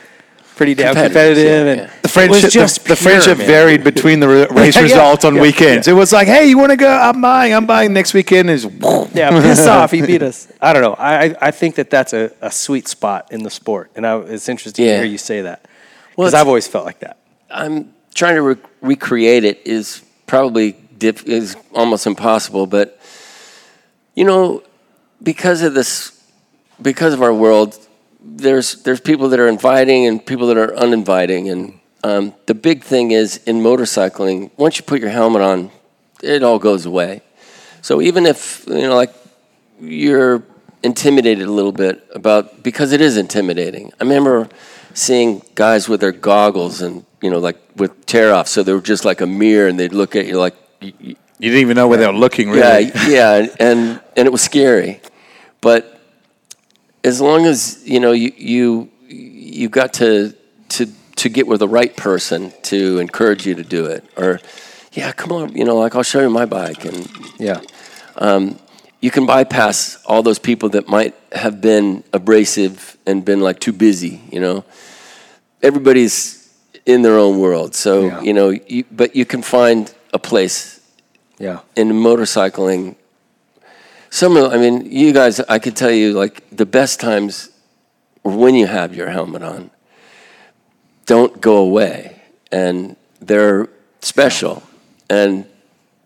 pretty 0.55 0.75
damn 0.75 0.93
Competitors, 0.93 1.37
competitive, 1.37 1.65
yeah, 1.65 1.71
and 1.71 1.81
yeah. 1.91 1.99
The 2.03 2.09
friendship, 2.09 2.51
just 2.51 2.83
the, 2.83 2.89
the 2.89 2.95
friendship 2.95 3.37
man. 3.39 3.47
varied 3.47 3.83
between 3.83 4.19
the 4.19 4.27
race 4.51 4.75
Yeah, 4.75 4.83
results 4.83 5.25
on 5.25 5.35
yeah, 5.35 5.41
weekends. 5.41 5.87
It 5.87 5.93
was 5.93 6.13
like, 6.13 6.27
hey, 6.27 6.47
you 6.47 6.59
want 6.59 6.69
to 6.69 6.77
go? 6.77 6.87
I'm 6.95 7.19
buying. 7.21 7.53
I'm 7.55 7.65
buying 7.65 7.91
next 7.93 8.13
weekend. 8.13 8.51
Is 8.51 8.65
Yeah, 9.15 9.31
piss 9.41 9.65
off. 9.65 9.89
He 9.91 10.01
beat 10.05 10.21
us. 10.21 10.47
I 10.61 10.73
don't 10.73 10.83
know. 10.83 10.93
I, 10.93 11.25
I- 11.29 11.35
I 11.47 11.51
think 11.51 11.75
that 11.75 11.89
that's 11.89 12.13
a, 12.13 12.31
a 12.41 12.51
sweet 12.51 12.87
spot 12.87 13.31
in 13.31 13.41
the 13.41 13.49
sport. 13.49 13.89
And 13.95 14.05
I, 14.05 14.19
it's 14.19 14.47
interesting 14.47 14.85
Yeah. 14.85 14.91
to 14.93 14.97
hear 15.03 15.11
you 15.11 15.17
say 15.17 15.41
that. 15.41 15.65
Because 16.11 16.29
it's- 16.33 16.39
I've 16.41 16.47
always 16.47 16.67
felt 16.67 16.85
like 16.85 16.99
that. 16.99 17.17
I'm 17.49 17.91
trying 18.13 18.35
to 18.35 18.41
re- 18.43 18.55
recreate 18.81 19.43
it 19.45 19.61
is 19.65 20.03
probably 20.27 20.73
dip, 20.99 21.27
is 21.27 21.55
almost 21.73 22.05
impossible, 22.05 22.67
but 22.67 22.99
You 24.15 24.26
know, 24.26 24.64
because 25.22 25.61
of 25.61 25.73
this, 25.73 26.23
because 26.81 27.14
of 27.14 27.22
our 27.22 27.34
world, 27.34 27.77
there's 28.23 28.84
there's 28.84 29.02
people 29.02 29.30
that 29.30 29.40
are 29.40 29.48
inviting 29.48 30.06
and 30.06 30.26
people 30.26 30.48
that 30.48 30.57
are 30.57 30.76
uninviting, 30.76 31.49
and 31.49 31.80
um, 32.03 32.34
the 32.45 32.53
big 32.53 32.84
thing 32.84 33.11
is 33.11 33.38
in 33.45 33.57
motorcycling. 33.57 34.52
Once 34.57 34.77
you 34.77 34.84
put 34.84 34.99
your 35.02 35.10
helmet 35.10 35.41
on, 35.41 35.72
it 36.22 36.44
all 36.44 36.60
goes 36.60 36.85
away. 36.85 37.22
So 37.81 38.02
even 38.02 38.26
if 38.26 38.65
you 38.68 38.84
know, 38.84 38.95
like 38.95 39.14
you're 39.80 40.44
intimidated 40.84 41.48
a 41.48 41.52
little 41.52 41.72
bit 41.72 42.06
about 42.14 42.64
because 42.64 42.91
it 42.91 43.02
is 43.02 43.18
intimidating. 43.18 43.91
I 43.99 44.03
remember 44.03 44.49
seeing 44.94 45.41
guys 45.56 45.90
with 45.90 46.02
their 46.02 46.11
goggles 46.11 46.81
and 46.81 47.06
you 47.22 47.30
know 47.30 47.40
like 47.40 47.57
with 47.76 48.06
tear 48.06 48.34
off, 48.34 48.48
so 48.48 48.64
they 48.64 48.73
were 48.73 48.81
just 48.81 49.06
like 49.06 49.22
a 49.22 49.27
mirror, 49.27 49.68
and 49.68 49.80
they'd 49.80 49.94
look 49.94 50.15
at 50.15 50.27
you 50.27 50.40
like. 50.40 50.56
You, 51.39 51.49
didn't 51.49 51.61
even 51.61 51.76
know 51.76 51.88
where 51.88 51.97
they 51.97 52.07
were 52.07 52.14
looking, 52.14 52.49
really. 52.49 52.85
yeah, 52.85 53.07
yeah, 53.07 53.47
and 53.60 53.99
and 54.15 54.26
it 54.27 54.31
was 54.31 54.41
scary, 54.41 55.01
but 55.61 55.99
as 57.03 57.19
long 57.19 57.45
as 57.45 57.81
you 57.85 57.99
know 57.99 58.11
you 58.14 58.31
you 58.38 58.89
you 59.10 59.69
got 59.69 59.93
to 59.93 60.34
to 60.69 60.88
to 61.18 61.30
get 61.30 61.47
with 61.47 61.60
the 61.60 61.68
right 61.68 61.95
person 61.95 62.51
to 62.64 62.99
encourage 62.99 63.45
you 63.45 63.55
to 63.55 63.64
do 63.64 63.85
it, 63.85 64.03
or 64.15 64.39
yeah, 64.93 65.11
come 65.11 65.31
on, 65.31 65.55
you 65.55 65.65
know, 65.65 65.77
like 65.77 65.95
I'll 65.95 66.03
show 66.03 66.22
you 66.22 66.30
my 66.30 66.45
bike, 66.45 66.85
and 66.85 67.07
Yeah. 67.39 67.61
Um, 68.15 68.60
you 69.01 69.11
can 69.11 69.26
bypass 69.26 69.97
all 70.05 70.23
those 70.23 70.39
people 70.39 70.69
that 70.69 70.88
might 70.88 71.14
have 71.34 71.60
been 71.60 72.03
abrasive 72.14 72.95
and 73.05 73.26
been 73.26 73.41
like 73.41 73.60
too 73.60 73.73
busy, 73.73 74.22
you 74.31 74.39
know. 74.39 74.64
Everybody's 75.61 76.49
in 76.85 77.01
their 77.01 77.18
own 77.18 77.39
world, 77.39 77.76
so 77.76 78.05
Yeah. 78.05 78.22
you 78.22 78.34
know, 78.34 78.49
you, 78.49 78.85
but 78.91 79.15
you 79.15 79.26
can 79.26 79.41
find 79.41 79.93
a 80.14 80.19
place 80.19 80.80
Yeah. 81.43 81.59
in 81.75 81.89
motorcycling, 81.91 82.95
some 84.09 84.37
of, 84.37 84.53
I 84.53 84.57
mean, 84.57 84.75
you 84.89 85.11
guys, 85.11 85.39
I 85.41 85.59
could 85.59 85.75
tell 85.75 85.91
you, 85.91 86.13
like, 86.13 86.35
the 86.51 86.65
best 86.65 86.99
times 86.99 87.49
when 88.23 88.55
you 88.55 88.67
have 88.67 88.95
your 88.95 89.09
helmet 89.09 89.43
on. 89.43 89.69
Don't 91.05 91.41
go 91.41 91.57
away. 91.57 92.21
And 92.51 92.95
they're 93.19 93.67
special. 94.01 94.63
And 95.09 95.45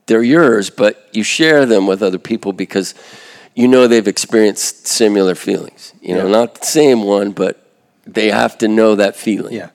they're 0.07 0.23
yours, 0.23 0.69
but 0.69 1.07
you 1.11 1.23
share 1.23 1.65
them 1.65 1.85
with 1.85 2.01
other 2.01 2.18
people 2.18 2.53
because 2.53 2.95
you 3.53 3.68
know 3.68 3.88
they've 3.88 4.07
experienced 4.07 4.88
similar 4.88 5.35
feelings. 5.35 5.93
You 6.01 6.15
know, 6.15 6.26
Yeah. 6.26 6.31
not 6.39 6.55
the 6.61 6.65
same 6.65 7.03
one, 7.03 7.31
but 7.31 7.53
they 8.05 8.31
have 8.31 8.57
to 8.59 8.68
know 8.68 8.95
that 8.95 9.15
feeling. 9.15 9.53
Yeah. 9.53 9.69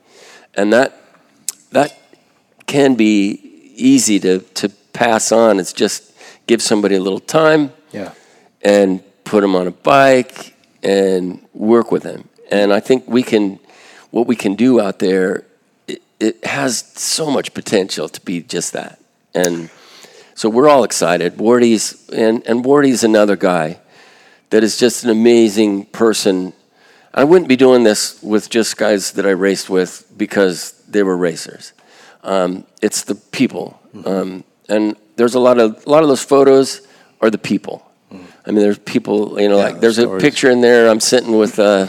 And 0.54 0.72
that, 0.72 0.96
that 1.70 1.96
can 2.66 2.94
be 2.94 3.38
easy 3.76 4.18
to, 4.20 4.40
to 4.60 4.72
pass 4.92 5.32
on. 5.32 5.58
It's 5.60 5.72
just 5.72 6.12
give 6.46 6.60
somebody 6.62 6.96
a 6.96 7.00
little 7.00 7.20
time 7.20 7.72
Yeah. 7.92 8.12
and 8.62 9.02
put 9.24 9.40
them 9.42 9.54
on 9.56 9.66
a 9.66 9.70
bike 9.70 10.54
and 10.82 11.40
work 11.54 11.90
with 11.92 12.02
them. 12.02 12.28
And 12.50 12.72
I 12.72 12.80
think 12.80 13.04
we 13.06 13.22
can, 13.22 13.58
what 14.10 14.26
we 14.26 14.36
can 14.36 14.54
do 14.54 14.80
out 14.80 14.98
there, 14.98 15.44
it, 15.86 16.02
it 16.20 16.44
has 16.44 16.78
so 16.96 17.30
much 17.30 17.54
potential 17.54 18.08
to 18.08 18.20
be 18.20 18.42
just 18.42 18.72
that. 18.72 18.98
And 19.34 19.70
so 20.34 20.48
we're 20.48 20.68
all 20.68 20.84
excited. 20.84 21.38
Wardy's, 21.38 22.08
and, 22.10 22.42
and 22.46 22.64
Wardy's 22.64 23.04
another 23.04 23.36
guy 23.36 23.78
that 24.50 24.62
is 24.62 24.76
just 24.76 25.04
an 25.04 25.10
amazing 25.10 25.86
person. 25.86 26.52
I 27.14 27.24
wouldn't 27.24 27.48
be 27.48 27.56
doing 27.56 27.84
this 27.84 28.22
with 28.22 28.50
just 28.50 28.76
guys 28.76 29.12
that 29.12 29.26
I 29.26 29.30
raced 29.30 29.70
with 29.70 30.06
because 30.16 30.72
they 30.88 31.02
were 31.02 31.16
racers. 31.16 31.72
Um, 32.22 32.64
it's 32.82 33.02
the 33.04 33.14
people, 33.14 33.80
um, 34.04 34.44
and 34.74 34.96
there's 35.16 35.34
a 35.34 35.40
lot 35.40 35.58
of 35.58 35.68
a 35.86 35.90
lot 35.90 36.02
of 36.02 36.08
those 36.08 36.24
photos 36.24 36.80
are 37.20 37.30
the 37.30 37.38
people. 37.38 37.76
I 38.46 38.50
mean, 38.50 38.62
there's 38.64 38.78
people, 38.78 39.40
you 39.40 39.48
know, 39.48 39.56
like 39.56 39.80
there's 39.80 39.98
a 39.98 40.06
picture 40.18 40.50
in 40.50 40.60
there. 40.60 40.88
I'm 40.90 41.00
sitting 41.00 41.38
with 41.38 41.58
uh, 41.58 41.86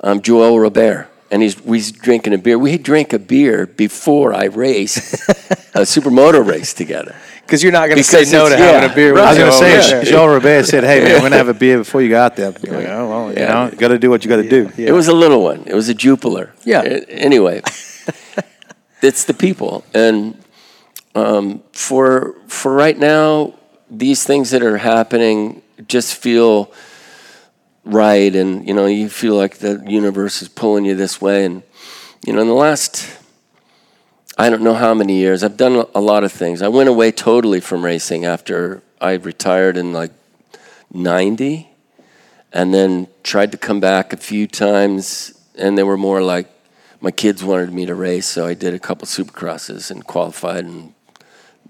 um, 0.00 0.22
Joel 0.22 0.58
Robert, 0.60 1.08
and 1.30 1.42
he's 1.42 1.54
he's 1.64 1.90
drinking 1.92 2.32
a 2.34 2.38
beer. 2.38 2.56
We 2.58 2.78
drank 2.78 3.12
a 3.12 3.18
beer 3.18 3.66
before 3.66 4.32
I 4.32 4.44
raced 4.44 5.14
a 5.74 5.82
supermoto 5.94 6.40
race 6.46 6.72
together. 6.74 7.14
Because 7.42 7.64
you're 7.64 7.72
not 7.72 7.86
going 7.88 7.98
to 7.98 8.04
say 8.04 8.22
no 8.30 8.46
to 8.48 8.54
it's- 8.54 8.60
having 8.60 8.90
a 8.90 8.94
beer 8.94 9.12
with 9.12 9.24
I 9.24 9.30
was 9.30 9.38
going 9.38 9.50
to 9.50 9.58
say, 9.58 9.90
there. 9.90 10.04
Joel 10.04 10.28
Robert 10.34 10.64
said, 10.66 10.84
"Hey 10.84 11.02
man, 11.02 11.14
we're 11.14 11.20
gonna 11.28 11.36
have 11.44 11.48
a 11.48 11.54
beer 11.64 11.78
before 11.78 12.00
you 12.00 12.10
go 12.10 12.20
out 12.20 12.36
there." 12.36 12.54
You're 12.62 12.76
like, 12.80 12.86
oh 12.88 13.08
well, 13.10 13.28
you 13.30 13.44
know, 13.50 13.70
got 13.76 13.88
to 13.88 13.98
do 13.98 14.08
what 14.08 14.22
you 14.24 14.28
got 14.30 14.42
to 14.46 14.48
do. 14.48 14.70
It 14.78 14.92
was 14.92 15.08
a 15.08 15.12
little 15.22 15.42
one. 15.42 15.64
It 15.66 15.74
was 15.74 15.88
a 15.88 15.94
Jupiler. 15.94 16.52
Yeah. 16.64 16.82
A- 16.82 17.10
Anyway, 17.28 17.60
it's 19.02 19.24
the 19.24 19.34
people, 19.34 19.84
and 19.94 20.36
um, 21.14 21.62
for 21.72 22.36
for 22.46 22.72
right 22.74 22.98
now, 22.98 23.54
these 23.90 24.24
things 24.24 24.50
that 24.50 24.62
are 24.62 24.78
happening 24.78 25.62
just 25.88 26.14
feel 26.14 26.72
right, 27.84 28.34
and 28.34 28.66
you 28.66 28.74
know, 28.74 28.86
you 28.86 29.08
feel 29.08 29.34
like 29.34 29.58
the 29.58 29.82
universe 29.86 30.42
is 30.42 30.48
pulling 30.48 30.84
you 30.84 30.94
this 30.94 31.20
way, 31.20 31.44
and 31.44 31.62
you 32.24 32.32
know, 32.32 32.40
in 32.40 32.48
the 32.48 32.54
last. 32.54 33.16
I 34.38 34.48
don't 34.48 34.62
know 34.62 34.74
how 34.74 34.94
many 34.94 35.18
years. 35.18 35.44
I've 35.44 35.58
done 35.58 35.84
a 35.94 36.00
lot 36.00 36.24
of 36.24 36.32
things. 36.32 36.62
I 36.62 36.68
went 36.68 36.88
away 36.88 37.12
totally 37.12 37.60
from 37.60 37.84
racing 37.84 38.24
after 38.24 38.82
I 38.98 39.14
retired 39.14 39.76
in 39.76 39.92
like 39.92 40.12
90 40.92 41.68
and 42.52 42.74
then 42.74 43.08
tried 43.22 43.52
to 43.52 43.58
come 43.58 43.80
back 43.80 44.12
a 44.12 44.16
few 44.16 44.46
times 44.46 45.34
and 45.56 45.78
they 45.78 45.82
were 45.82 45.96
more 45.96 46.22
like 46.22 46.48
my 47.00 47.10
kids 47.10 47.44
wanted 47.44 47.72
me 47.72 47.86
to 47.86 47.94
race 47.94 48.26
so 48.26 48.46
i 48.46 48.54
did 48.54 48.74
a 48.74 48.78
couple 48.78 49.06
supercrosses 49.06 49.90
and 49.90 50.06
qualified 50.06 50.64
and 50.64 50.92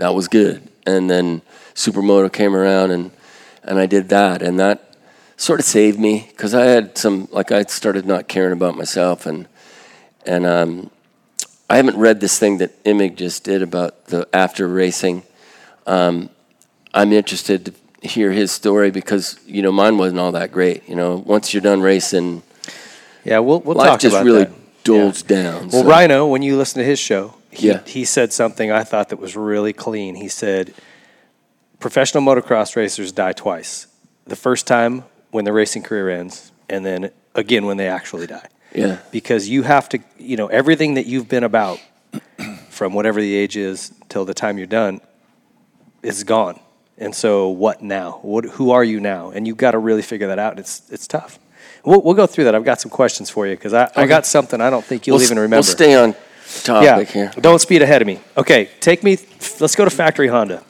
that 0.01 0.15
was 0.15 0.29
good 0.29 0.63
and 0.87 1.09
then 1.11 1.41
supermoto 1.75 2.31
came 2.33 2.55
around 2.57 2.91
and 2.91 3.11
and 3.63 3.79
i 3.79 3.87
did 3.87 4.09
that 4.09 4.43
and 4.43 4.59
that 4.59 4.95
sort 5.37 5.61
of 5.61 5.67
saved 5.67 5.99
me 5.99 6.27
because 6.31 6.55
i 6.55 6.65
had 6.65 6.97
some 6.99 7.29
like 7.33 7.53
i 7.53 7.63
started 7.65 8.05
not 8.07 8.29
caring 8.29 8.53
about 8.53 8.77
myself 8.77 9.27
and 9.27 9.47
and 10.27 10.45
um, 10.47 10.91
i 11.69 11.77
haven't 11.77 11.97
read 11.97 12.21
this 12.21 12.39
thing 12.39 12.59
that 12.59 12.71
Emig 12.85 13.17
just 13.17 13.45
did 13.45 13.63
about 13.63 14.07
the 14.07 14.27
after 14.35 14.67
racing 14.69 15.23
um, 15.87 16.29
i'm 16.95 17.13
interested 17.13 17.67
to 17.67 17.73
hear 18.09 18.33
his 18.33 18.51
story 18.51 18.91
because 18.91 19.39
you 19.47 19.61
know 19.63 19.71
mine 19.73 19.99
wasn't 19.99 20.19
all 20.19 20.33
that 20.33 20.51
great 20.53 20.89
you 20.89 20.97
know 20.97 21.17
once 21.27 21.53
you're 21.55 21.61
done 21.63 21.81
racing 21.83 22.43
Yeah, 23.25 23.41
we'll, 23.41 23.61
we'll 23.61 23.77
life 23.77 23.89
talk 23.89 24.01
just 24.01 24.25
really 24.25 24.45
that. 24.45 24.85
dulls 24.85 25.23
Yeah. 25.29 25.37
down. 25.37 25.69
Well, 25.69 25.83
so- 25.85 25.89
Ryno, 25.91 26.31
when 26.31 26.41
you 26.41 26.57
listen 26.57 26.79
to 26.81 26.87
his 26.89 26.99
show, 26.99 27.35
he, 27.51 27.69
Yeah. 27.69 27.81
he 27.87 28.05
said 28.05 28.33
something 28.33 28.71
I 28.71 28.85
thought 28.85 29.09
that 29.11 29.19
was 29.19 29.37
really 29.37 29.73
clean. 29.73 30.15
He 30.15 30.29
said, 30.29 30.75
professional 31.79 32.23
motocross 32.23 32.77
racers 32.77 33.13
die 33.13 33.33
twice. 33.33 33.87
The 34.27 34.37
first 34.37 34.67
time 34.67 35.05
when 35.31 35.45
the 35.45 35.53
racing 35.53 35.83
career 35.83 36.11
ends, 36.11 36.53
and 36.69 36.85
then 36.85 37.11
again 37.35 37.67
when 37.67 37.77
they 37.77 37.89
actually 37.89 38.27
die. 38.27 38.47
Yeah. 38.75 38.99
Because 39.11 39.49
you 39.49 39.63
have 39.63 39.89
to, 39.91 39.99
you 40.19 40.37
know, 40.37 40.47
everything 40.47 40.95
that 40.95 41.07
you've 41.07 41.29
been 41.29 41.43
about 41.45 41.81
from 42.71 42.95
whatever 42.95 43.21
the 43.21 43.35
age 43.35 43.57
is 43.57 43.93
till 44.09 44.25
the 44.25 44.35
time 44.35 44.59
you're 44.59 44.67
done 44.67 45.01
is 46.03 46.23
gone. 46.25 46.61
And 46.99 47.15
so 47.15 47.49
what 47.49 47.83
now? 47.83 48.21
What, 48.23 48.45
who 48.45 48.71
are 48.71 48.85
you 48.85 49.01
now? 49.01 49.31
And 49.31 49.47
you've 49.47 49.57
got 49.57 49.73
to 49.73 49.79
really 49.79 50.03
figure 50.03 50.29
that 50.29 50.39
out. 50.39 50.59
It's, 50.59 50.83
it's 50.91 51.07
tough. 51.09 51.39
We'll, 51.85 52.03
we'll 52.03 52.15
go 52.15 52.27
through 52.27 52.45
that. 52.45 52.55
I've 52.55 52.65
got 52.65 52.81
some 52.81 52.91
questions 52.91 53.31
for 53.31 53.47
you 53.47 53.57
because 53.57 53.73
I, 53.73 53.91
I 53.97 54.07
got 54.07 54.27
something 54.27 54.61
I 54.61 54.69
don't 54.71 54.85
think 54.85 55.07
you'll 55.07 55.17
We'll, 55.17 55.25
even 55.25 55.39
remember. 55.39 55.57
We'll 55.57 55.63
stay 55.63 55.95
on 55.95 56.15
Yeah, 56.67 57.03
here. 57.05 57.31
don't 57.41 57.59
speed 57.61 57.83
ahead 57.83 58.03
of 58.03 58.07
me. 58.07 58.21
Okay, 58.37 58.71
take 58.81 59.03
me. 59.03 59.19
Let's 59.61 59.77
go 59.77 59.85
to 59.85 59.91
factory 59.91 60.29
Honda. 60.29 60.63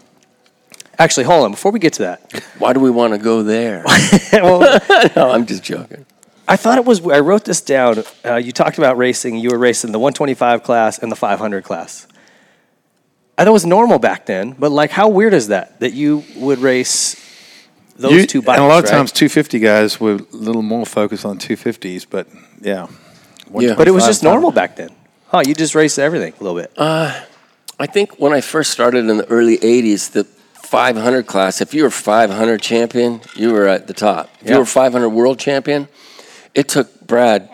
Actually, 0.99 1.25
hold 1.25 1.45
on. 1.45 1.51
Before 1.53 1.73
we 1.73 1.79
get 1.79 1.95
to 1.95 2.03
that, 2.03 2.45
Why 2.59 2.73
do 2.75 2.81
we 2.81 2.91
want 2.91 3.15
to 3.15 3.19
go 3.19 3.43
there? 3.43 3.83
well, 4.33 4.61
no, 5.17 5.31
I'm 5.31 5.47
just 5.47 5.63
joking. 5.63 6.05
I 6.47 6.57
thought 6.57 6.79
it 6.79 6.85
was. 6.85 7.01
I 7.07 7.21
wrote 7.21 7.45
this 7.45 7.61
down. 7.61 8.03
Uh, 8.25 8.35
you 8.37 8.53
talked 8.53 8.77
about 8.79 8.99
racing. 8.99 9.37
You 9.37 9.51
were 9.51 9.59
racing 9.59 9.93
the 9.93 9.99
125 9.99 10.63
class 10.63 10.99
and 10.99 11.11
the 11.11 11.17
500 11.17 11.65
class. 11.65 12.07
I 13.39 13.45
thought 13.45 13.49
it 13.51 13.53
was 13.53 13.65
normal 13.65 13.99
back 13.99 14.27
then, 14.27 14.55
but 14.59 14.71
like, 14.71 14.91
how 14.91 15.09
weird 15.09 15.33
is 15.33 15.49
that 15.49 15.81
that 15.81 15.95
you 15.95 16.25
would 16.37 16.59
race 16.59 17.17
those 17.97 18.13
You- 18.13 18.27
two 18.27 18.43
bikes? 18.43 18.59
and 18.59 18.67
a 18.67 18.69
lot 18.69 18.79
of 18.85 18.91
right? 18.91 18.97
times, 18.99 19.13
250 19.13 19.59
guys 19.61 19.99
were 19.99 20.17
a 20.17 20.37
little 20.37 20.61
more 20.63 20.85
focused 20.85 21.25
on 21.25 21.39
250s, 21.39 22.05
but 22.11 22.27
yeah, 22.61 22.87
Yeah. 23.59 23.75
but 23.77 23.89
it 23.89 23.93
was 23.93 24.05
just 24.05 24.23
normal 24.23 24.51
back 24.51 24.77
then. 24.77 24.91
Huh? 25.31 25.43
You 25.47 25.55
just 25.55 25.75
raced 25.75 25.99
everything 25.99 26.33
a 26.41 26.43
little 26.43 26.59
bit. 26.61 26.73
Uh, 26.77 27.19
I 27.79 27.87
think 27.87 28.19
when 28.19 28.33
I 28.33 28.41
first 28.41 28.73
started 28.73 29.09
in 29.09 29.17
the 29.17 29.27
early 29.29 29.59
80s, 29.59 30.11
the 30.13 30.25
500 30.25 31.27
class, 31.27 31.61
if 31.61 31.73
you 31.73 31.85
were 31.85 31.91
500 31.91 32.61
champion, 32.61 33.21
you 33.37 33.53
were 33.53 33.67
at 33.69 33.87
the 33.87 33.95
top. 33.95 34.29
If 34.41 34.49
Yeah. 34.49 34.55
you 34.55 34.59
were 34.59 34.67
500 34.67 35.09
world 35.11 35.39
champion, 35.39 35.89
it 36.55 36.69
took 36.69 37.07
Brad 37.07 37.49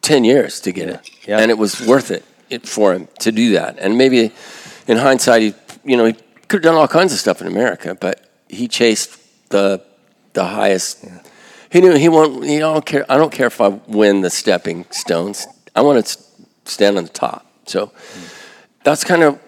10 0.00 0.24
years 0.24 0.60
to 0.60 0.72
get 0.72 0.88
it. 0.88 1.00
Yeah. 1.26 1.38
And 1.38 1.50
it 1.50 1.58
was 1.58 1.80
worth 1.80 2.10
it, 2.10 2.24
it 2.48 2.66
for 2.66 2.94
him 2.94 3.08
to 3.20 3.32
do 3.32 3.52
that. 3.52 3.76
And 3.78 3.98
maybe 3.98 4.32
in 4.86 4.96
hindsight, 4.96 5.42
he, 5.42 5.54
you 5.84 5.96
know, 5.96 6.06
he 6.06 6.14
could 6.48 6.64
have 6.64 6.72
done 6.72 6.74
all 6.74 6.88
kinds 6.88 7.12
of 7.12 7.18
stuff 7.18 7.42
in 7.42 7.46
America, 7.46 7.94
but 7.94 8.30
he 8.48 8.66
chased 8.68 9.18
the 9.50 9.82
the 10.32 10.44
highest. 10.44 11.04
He 11.70 11.80
knew 11.80 11.94
he 11.94 12.08
won't. 12.08 12.44
He 12.44 12.58
don't 12.58 12.84
care. 12.86 13.04
I 13.10 13.16
don't 13.16 13.32
care 13.32 13.46
if 13.48 13.60
I 13.60 13.68
win 13.86 14.20
the 14.22 14.30
stepping 14.30 14.86
stones. 14.90 15.46
I 15.74 15.82
want 15.82 16.04
to 16.06 16.18
stand 16.68 16.98
on 16.98 17.04
the 17.04 17.10
top. 17.10 17.46
So 17.66 17.92
that's 18.84 19.04
kind 19.04 19.22
of 19.22 19.38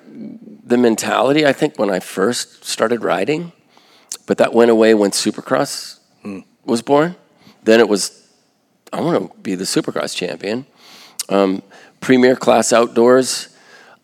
the 0.65 0.77
mentality 0.77 1.47
I 1.47 1.53
think 1.53 1.79
when 1.79 1.91
I 1.91 2.01
first 2.01 2.65
started 2.65 3.03
riding, 3.03 3.53
but 4.27 4.39
that 4.39 4.53
went 4.53 4.71
away 4.71 4.95
when 4.95 5.11
Supercross 5.11 5.99
was 6.65 6.83
born. 6.83 7.17
Then 7.63 7.81
it 7.81 7.89
was, 7.89 8.29
I 8.93 9.01
want 9.01 9.33
to 9.33 9.39
be 9.41 9.55
the 9.55 9.65
Supercross 9.65 10.15
champion. 10.17 10.67
Um, 11.29 11.63
premier 12.01 12.37
class 12.37 12.73
outdoors, 12.73 13.49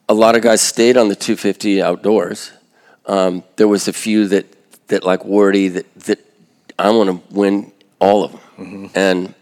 a 0.09 0.14
lot 0.14 0.36
of 0.36 0.43
guys 0.43 0.60
stayed 0.60 0.97
on 0.97 1.09
the 1.09 1.16
250 1.16 1.82
outdoors. 1.82 2.52
Um, 3.06 3.44
there 3.56 3.68
was 3.68 3.88
a 3.88 3.93
few 3.93 4.26
that, 4.28 4.47
that 4.88 5.05
like 5.05 5.20
Wardy 5.20 5.72
that, 5.72 5.94
that 6.01 6.18
I 6.78 6.90
want 6.90 7.10
to 7.10 7.34
win 7.34 7.72
all 7.98 8.24
of 8.24 8.32
them. 8.32 8.90
And 8.94 9.34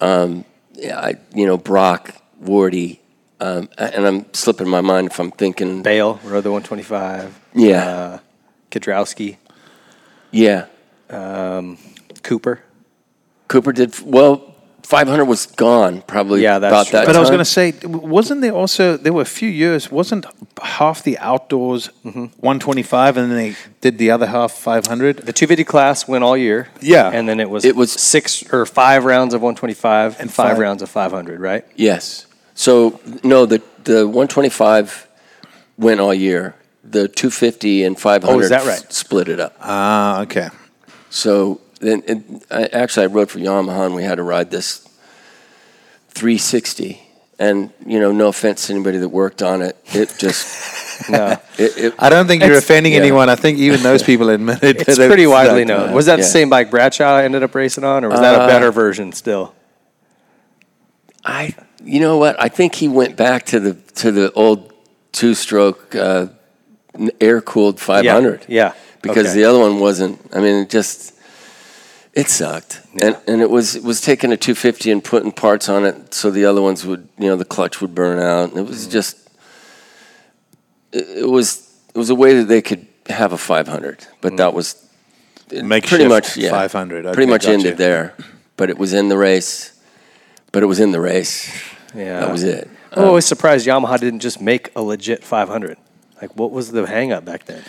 um, 0.00 0.44
yeah, 0.74 0.98
I, 0.98 1.14
you 1.34 1.46
know, 1.46 1.56
Brock, 1.56 2.14
Wardy, 2.42 2.98
um, 3.40 3.68
and 3.78 4.06
I'm 4.06 4.26
slipping 4.34 4.68
my 4.68 4.80
mind 4.80 5.08
if 5.08 5.18
I'm 5.18 5.30
thinking, 5.30 5.82
Bale 5.82 6.20
rode 6.24 6.44
the 6.44 6.50
125. 6.52 7.38
Yeah. 7.54 7.84
Uh, 7.84 8.18
Kiedrowski, 8.70 9.36
yeah, 10.30 10.66
Cooper. 12.22 12.62
Cooper 13.48 13.72
did 13.72 13.94
well. 14.04 14.44
500 14.82 15.26
was 15.26 15.44
gone 15.44 16.00
probably 16.06 16.42
Yeah, 16.42 16.58
that's 16.58 16.72
about 16.72 16.86
true. 16.86 16.98
that 17.00 17.06
But 17.06 17.14
I 17.16 17.20
was 17.20 17.28
going 17.28 17.40
to 17.40 17.44
say, 17.44 17.74
wasn't 17.84 18.40
there 18.40 18.52
also 18.52 18.96
there 18.96 19.12
were 19.12 19.20
a 19.20 19.26
few 19.26 19.48
years? 19.50 19.90
Wasn't 19.90 20.24
half 20.62 21.02
the 21.02 21.18
outdoors 21.18 21.90
125, 22.04 23.18
and 23.18 23.30
then 23.30 23.36
they 23.36 23.56
did 23.82 23.98
the 23.98 24.10
other 24.10 24.26
half 24.26 24.52
500? 24.52 25.16
The 25.18 25.32
250 25.34 25.64
class 25.64 26.08
went 26.08 26.24
all 26.24 26.38
year. 26.38 26.68
Yeah. 26.80 27.10
And 27.12 27.28
then 27.28 27.38
it 27.38 27.50
was 27.50 27.66
It 27.66 27.76
was- 27.76 27.92
six 27.92 28.42
or 28.50 28.64
five 28.64 29.04
rounds 29.04 29.34
of 29.34 29.42
125 29.42 30.12
and 30.14 30.20
And 30.22 30.32
five, 30.32 30.52
five- 30.52 30.58
rounds 30.58 30.80
of 30.82 30.88
500, 30.88 31.38
right? 31.38 31.66
Yes. 31.76 32.24
So 32.58 32.98
no, 33.22 33.46
the 33.46 33.62
the 33.84 34.04
125 34.04 35.06
went 35.76 36.00
all 36.00 36.12
year. 36.12 36.56
The 36.82 37.06
250 37.06 37.84
and 37.84 37.96
500 37.96 38.34
Oh, 38.34 38.40
is 38.40 38.48
that 38.50 38.66
right? 38.66 38.92
split 38.92 39.28
it 39.28 39.38
up. 39.38 39.56
Ah, 39.60 40.22
okay. 40.22 40.48
So 41.08 41.60
then, 41.80 42.02
it, 42.06 42.24
I, 42.50 42.64
actually, 42.64 43.04
I 43.04 43.06
rode 43.06 43.30
for 43.30 43.38
Yamaha, 43.38 43.86
and 43.86 43.94
we 43.94 44.02
had 44.02 44.16
to 44.16 44.24
ride 44.24 44.50
this 44.50 44.88
360. 46.08 47.00
And 47.38 47.70
you 47.86 48.00
know, 48.00 48.10
no 48.10 48.26
offense 48.26 48.66
to 48.66 48.72
anybody 48.72 48.98
that 48.98 49.10
worked 49.10 49.40
on 49.40 49.62
it, 49.62 49.76
it 49.86 50.12
just 50.18 50.98
No. 51.08 51.26
it, 51.58 51.78
it, 51.78 51.94
I 51.96 52.10
don't 52.10 52.26
think 52.26 52.42
you're 52.42 52.58
offending 52.58 52.94
yeah. 52.94 52.98
anyone. 52.98 53.28
I 53.28 53.36
think 53.36 53.58
even 53.58 53.84
those 53.84 54.02
people 54.10 54.30
admit 54.30 54.64
it. 54.64 54.88
It's 54.88 54.98
that 54.98 55.06
pretty 55.06 55.28
widely 55.28 55.62
that, 55.62 55.78
uh, 55.78 55.86
known. 55.86 55.94
Was 55.94 56.06
that 56.06 56.18
yeah. 56.18 56.24
the 56.24 56.28
same 56.28 56.50
bike 56.50 56.72
Bradshaw 56.72 57.18
ended 57.18 57.44
up 57.44 57.54
racing 57.54 57.84
on, 57.84 58.04
or 58.04 58.08
was 58.08 58.18
that 58.18 58.34
a 58.34 58.48
better 58.48 58.72
version 58.72 59.12
still? 59.12 59.54
I 61.24 61.54
you 61.84 62.00
know 62.00 62.16
what? 62.18 62.40
I 62.42 62.48
think 62.48 62.74
he 62.74 62.88
went 62.88 63.16
back 63.16 63.46
to 63.46 63.60
the 63.60 63.74
to 63.96 64.10
the 64.12 64.32
old 64.32 64.72
two 65.12 65.34
stroke 65.34 65.94
uh, 65.94 66.26
air 67.20 67.40
cooled 67.40 67.80
500. 67.80 68.44
yeah. 68.48 68.72
Because 69.00 69.26
Okay. 69.26 69.34
the 69.36 69.44
other 69.44 69.58
one 69.60 69.78
wasn't. 69.78 70.18
I 70.34 70.40
mean, 70.40 70.62
it 70.64 70.70
just 70.70 71.14
it 72.14 72.28
sucked, 72.28 72.80
and 73.00 73.16
and 73.28 73.40
it 73.40 73.48
was 73.48 73.76
it 73.76 73.84
was 73.84 74.00
taking 74.00 74.32
a 74.32 74.36
250 74.36 74.90
and 74.90 75.04
putting 75.04 75.30
parts 75.30 75.68
on 75.68 75.84
it 75.84 76.12
so 76.12 76.30
the 76.32 76.44
other 76.46 76.60
ones 76.60 76.84
would 76.84 77.08
you 77.16 77.28
know 77.28 77.36
the 77.36 77.44
clutch 77.44 77.80
would 77.80 77.94
burn 77.94 78.18
out. 78.18 78.56
It 78.56 78.62
was 78.66 78.88
just 78.88 79.16
it, 80.92 81.18
it 81.18 81.28
was 81.28 81.72
it 81.94 81.98
was 81.98 82.10
a 82.10 82.14
way 82.16 82.34
that 82.38 82.48
they 82.48 82.60
could 82.60 82.86
have 83.08 83.32
a 83.32 83.38
500, 83.38 84.06
but 84.20 84.36
that 84.36 84.52
was 84.52 84.84
Makeshift 85.50 85.88
pretty 85.88 86.08
much 86.08 86.36
yeah, 86.36 86.50
500. 86.50 87.06
Okay, 87.06 87.14
pretty 87.14 87.30
much 87.30 87.46
ended 87.46 87.76
there. 87.78 88.14
But 88.56 88.68
it 88.68 88.78
was 88.78 88.92
in 88.92 89.08
the 89.08 89.16
race. 89.16 89.77
But 90.52 90.62
it 90.62 90.66
was 90.66 90.80
in 90.80 90.92
the 90.92 91.00
race. 91.00 91.50
Yeah. 91.94 92.20
That 92.20 92.30
was 92.30 92.42
it. 92.42 92.68
I'm 92.92 93.04
always 93.04 93.26
surprised 93.26 93.66
Yamaha 93.66 93.98
didn't 94.00 94.20
just 94.20 94.40
make 94.40 94.70
a 94.74 94.82
legit 94.82 95.22
500. 95.22 95.76
Like, 96.20 96.34
what 96.36 96.50
was 96.50 96.72
the 96.72 96.86
hang 96.86 97.12
up 97.12 97.24
back 97.24 97.44
then? 97.44 97.62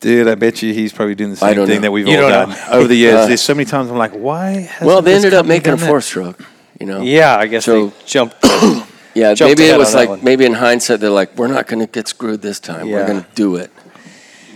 Dude, 0.00 0.28
I 0.28 0.34
bet 0.36 0.62
you 0.62 0.72
he's 0.72 0.92
probably 0.92 1.14
doing 1.14 1.30
the 1.34 1.44
I 1.44 1.48
same 1.50 1.56
don't 1.56 1.66
thing 1.66 1.76
know. 1.76 1.82
that 1.82 1.92
we've 1.92 2.06
You 2.06 2.16
all 2.22 2.30
don't 2.30 2.48
done 2.48 2.50
know. 2.50 2.78
over 2.78 2.88
the 2.88 2.94
years. 2.94 3.14
Uh, 3.16 3.26
There's 3.26 3.42
so 3.42 3.54
many 3.54 3.66
times 3.66 3.90
I'm 3.90 3.98
like, 3.98 4.12
why? 4.12 4.50
hasn't 4.52 4.86
Well, 4.86 5.02
they 5.02 5.12
this 5.12 5.24
ended 5.24 5.34
up 5.34 5.40
company 5.44 5.56
making 5.58 5.72
a 5.72 5.76
done 5.76 5.80
that? 5.80 5.88
four 5.88 6.00
stroke. 6.00 6.42
You 6.78 6.86
know. 6.86 7.02
Yeah, 7.02 7.36
I 7.36 7.46
guess 7.46 7.64
So- 7.64 7.88
they 7.88 7.94
jumped. 8.06 8.36
Yeah, 9.12 9.34
Jumped 9.34 9.58
maybe 9.58 9.64
ahead 9.68 9.74
it 9.74 9.78
was 9.80 9.90
that 9.90 9.98
like 9.98 10.08
one. 10.08 10.20
maybe 10.22 10.44
in 10.46 10.52
hindsight 10.52 11.00
they're 11.00 11.10
like, 11.10 11.36
we're 11.36 11.48
not 11.48 11.66
going 11.66 11.80
to 11.84 11.90
get 11.90 12.06
screwed 12.06 12.42
this 12.42 12.60
time. 12.60 12.88
We're 12.88 13.00
Yeah. 13.00 13.06
going 13.08 13.20
to 13.20 13.26
do 13.34 13.56
it. 13.56 13.72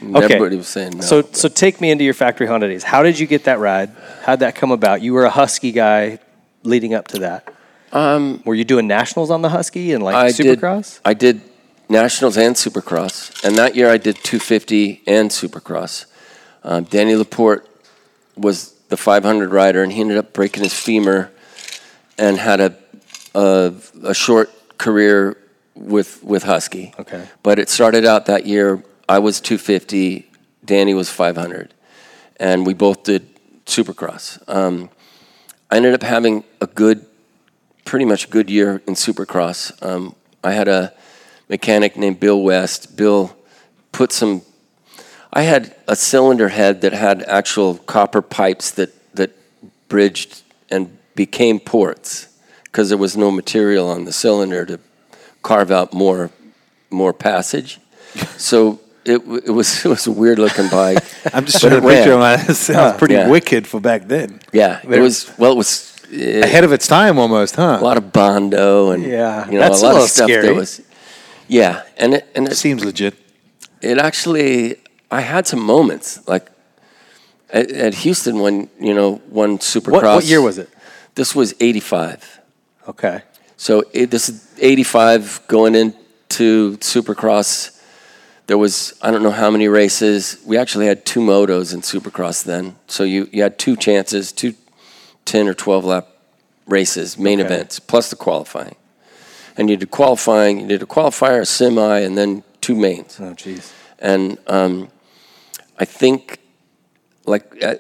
And 0.00 0.14
Okay. 0.16 0.26
Everybody 0.26 0.56
was 0.56 0.68
saying 0.68 0.92
no. 0.98 1.00
So, 1.00 1.22
so 1.32 1.48
take 1.48 1.80
me 1.80 1.90
into 1.90 2.04
your 2.04 2.14
factory 2.14 2.46
Honda 2.46 2.68
days. 2.68 2.84
How 2.84 3.02
did 3.02 3.18
you 3.18 3.26
get 3.26 3.44
that 3.44 3.58
ride? 3.58 3.90
How'd 4.22 4.38
that 4.40 4.54
come 4.54 4.70
about? 4.70 5.02
You 5.02 5.12
were 5.12 5.24
a 5.24 5.30
Husky 5.30 5.72
guy 5.72 6.20
leading 6.64 6.94
up 6.94 7.08
to 7.08 7.18
that. 7.20 7.52
Um, 7.92 8.42
were 8.44 8.54
you 8.54 8.64
doing 8.64 8.86
nationals 8.86 9.30
on 9.30 9.42
the 9.42 9.50
Husky 9.50 9.92
and 9.92 10.02
like 10.02 10.16
I 10.16 10.30
Supercross? 10.30 10.94
did. 10.94 11.00
I 11.04 11.14
did 11.14 11.40
nationals 11.88 12.36
and 12.36 12.56
Supercross, 12.56 13.44
and 13.44 13.56
that 13.56 13.76
year 13.76 13.90
I 13.90 13.98
did 13.98 14.16
250 14.16 15.02
and 15.06 15.30
Supercross. 15.30 16.06
Um, 16.64 16.84
Danny 16.84 17.14
Laporte 17.14 17.68
was 18.36 18.72
the 18.88 18.96
500 18.96 19.52
rider, 19.52 19.82
and 19.82 19.92
he 19.92 20.00
ended 20.00 20.16
up 20.18 20.32
breaking 20.32 20.62
his 20.64 20.74
femur 20.74 21.30
and 22.18 22.38
had 22.38 22.60
a 22.60 22.76
a, 23.34 23.72
a 24.02 24.14
short 24.14 24.50
career 24.78 25.36
with 25.74 26.22
with 26.24 26.44
Husky. 26.44 26.94
Okay. 26.98 27.26
But 27.42 27.58
it 27.58 27.68
started 27.68 28.04
out 28.04 28.26
that 28.26 28.46
year. 28.46 28.82
I 29.08 29.18
was 29.18 29.40
250. 29.40 30.30
Danny 30.64 30.94
was 30.94 31.10
500, 31.10 31.74
and 32.38 32.66
we 32.66 32.72
both 32.72 33.02
did 33.02 33.28
Supercross. 33.66 34.42
Um, 34.48 34.88
I 35.74 35.78
ended 35.78 35.92
up 35.92 36.04
having 36.04 36.44
a 36.60 36.68
good, 36.68 37.04
pretty 37.84 38.04
much 38.04 38.30
good 38.30 38.48
year 38.48 38.80
in 38.86 38.94
Supercross. 38.94 39.72
Um, 39.84 40.14
I 40.44 40.52
had 40.52 40.68
a 40.68 40.94
mechanic 41.48 41.96
named 41.96 42.20
Bill 42.20 42.40
West. 42.40 42.96
Bill 42.96 43.36
put 43.90 44.12
some. 44.12 44.42
I 45.32 45.42
had 45.42 45.74
a 45.88 45.96
cylinder 45.96 46.50
head 46.50 46.82
that 46.82 46.92
had 46.92 47.24
actual 47.24 47.78
copper 47.78 48.22
pipes 48.22 48.70
that 48.70 48.92
that 49.16 49.32
bridged 49.88 50.42
and 50.70 50.96
became 51.16 51.58
ports 51.58 52.28
because 52.66 52.88
there 52.88 52.96
was 52.96 53.16
no 53.16 53.32
material 53.32 53.88
on 53.90 54.04
the 54.04 54.12
cylinder 54.12 54.64
to 54.66 54.78
carve 55.42 55.72
out 55.72 55.92
more 55.92 56.30
more 56.88 57.12
passage. 57.12 57.80
So 58.38 58.78
it, 59.04 59.20
it 59.46 59.50
was 59.50 59.68
it 59.84 59.88
was 59.88 60.06
a 60.06 60.12
weird 60.12 60.38
looking 60.38 60.68
bike. 60.68 61.02
I'm 61.34 61.44
just 61.44 61.60
trying 61.60 61.80
to 61.80 61.86
it 61.86 61.90
picture 61.90 62.16
my 62.18 62.36
That 62.36 62.54
sounds 62.56 62.98
pretty 62.98 63.14
Yeah. 63.14 63.28
wicked 63.28 63.66
for 63.66 63.80
back 63.80 64.08
then. 64.08 64.40
Yeah, 64.52 64.80
it 64.82 65.00
was 65.00 65.30
well. 65.38 65.52
It 65.52 65.56
was 65.56 65.92
uh, 66.12 66.44
Ahead 66.44 66.64
of 66.64 66.72
its 66.72 66.86
time 66.86 67.18
almost, 67.18 67.56
huh? 67.56 67.78
a 67.80 67.84
lot 67.84 67.96
of 67.96 68.12
bondo 68.12 68.90
and 68.90 69.02
Yeah, 69.04 69.46
you 69.46 69.52
know, 69.54 69.60
that's 69.60 69.82
a 69.82 69.84
a 69.84 69.86
lot 69.86 69.92
little 69.92 70.04
of 70.04 70.10
stuff 70.10 70.28
scary. 70.28 70.46
that 70.48 70.54
was. 70.54 70.80
Yeah, 71.48 71.82
and 71.96 72.14
it 72.14 72.26
and 72.34 72.48
it, 72.48 72.56
Seems 72.56 72.84
legit. 72.84 73.14
it 73.82 73.98
actually 73.98 74.76
I 75.10 75.20
had 75.20 75.46
some 75.46 75.60
moments 75.60 76.26
like 76.26 76.50
at, 77.50 77.70
at 77.70 77.94
Houston 77.94 78.38
when 78.40 78.68
you 78.80 78.94
know 78.94 79.16
one 79.28 79.58
Supercross. 79.58 79.92
what, 79.92 80.04
what 80.04 80.24
year 80.24 80.40
was 80.40 80.58
it? 80.58 80.68
This 81.14 81.34
was 81.34 81.54
'85. 81.60 82.40
Okay. 82.88 83.22
So 83.56 83.84
it, 83.92 84.10
this 84.10 84.28
is 84.28 84.46
85 84.60 85.42
going 85.46 85.74
into 85.76 86.76
Supercross. 86.78 87.73
There 88.46 88.58
was 88.58 88.92
I 89.00 89.10
don't 89.10 89.22
know 89.22 89.30
how 89.30 89.50
many 89.50 89.68
races. 89.68 90.38
We 90.44 90.58
actually 90.58 90.86
had 90.86 91.04
two 91.06 91.20
motos 91.20 91.72
in 91.72 91.80
Supercross 91.80 92.44
then. 92.44 92.76
So 92.86 93.04
you, 93.04 93.28
you 93.32 93.42
had 93.42 93.58
two 93.58 93.76
chances, 93.76 94.32
two 94.32 94.54
10 95.24 95.48
or 95.48 95.54
12 95.54 95.84
lap 95.84 96.08
races, 96.66 97.18
main 97.18 97.40
Okay. 97.40 97.46
events, 97.54 97.78
plus 97.80 98.10
the 98.10 98.16
qualifying. 98.16 98.76
And 99.56 99.70
you 99.70 99.76
did 99.76 99.90
qualifying, 99.90 100.60
you 100.60 100.66
did 100.66 100.82
a 100.82 100.86
qualifier, 100.86 101.40
a 101.40 101.46
semi, 101.46 102.00
and 102.00 102.18
then 102.18 102.42
two 102.60 102.74
mains. 102.74 103.18
Oh, 103.20 103.32
jeez. 103.34 103.72
And 103.98 104.38
um, 104.46 104.88
I 105.78 105.84
think, 105.84 106.38
like, 107.24 107.62
uh, 107.62 107.76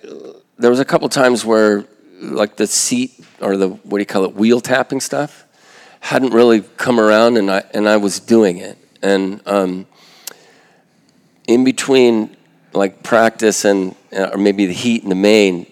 there 0.58 0.70
was 0.70 0.80
a 0.80 0.84
couple 0.84 1.08
times 1.08 1.44
where, 1.44 1.84
like, 2.20 2.56
the 2.56 2.66
seat 2.66 3.12
or 3.40 3.56
the 3.56 3.68
what 3.68 3.98
do 3.98 3.98
you 3.98 4.06
call 4.06 4.24
it, 4.24 4.34
wheel 4.34 4.60
tapping 4.60 5.00
stuff, 5.00 5.44
hadn't 6.00 6.32
really 6.32 6.60
come 6.76 7.00
around, 7.00 7.36
and 7.36 7.50
I 7.50 7.64
and 7.74 7.88
I 7.88 7.96
was 7.96 8.20
doing 8.20 8.58
it. 8.58 8.78
And 9.02 9.40
um, 9.46 9.86
in 11.46 11.64
between, 11.64 12.36
like 12.72 13.02
practice 13.02 13.64
and 13.64 13.94
uh, 14.16 14.30
or 14.32 14.38
maybe 14.38 14.66
the 14.66 14.72
heat 14.72 15.02
in 15.02 15.08
the 15.08 15.14
main, 15.14 15.66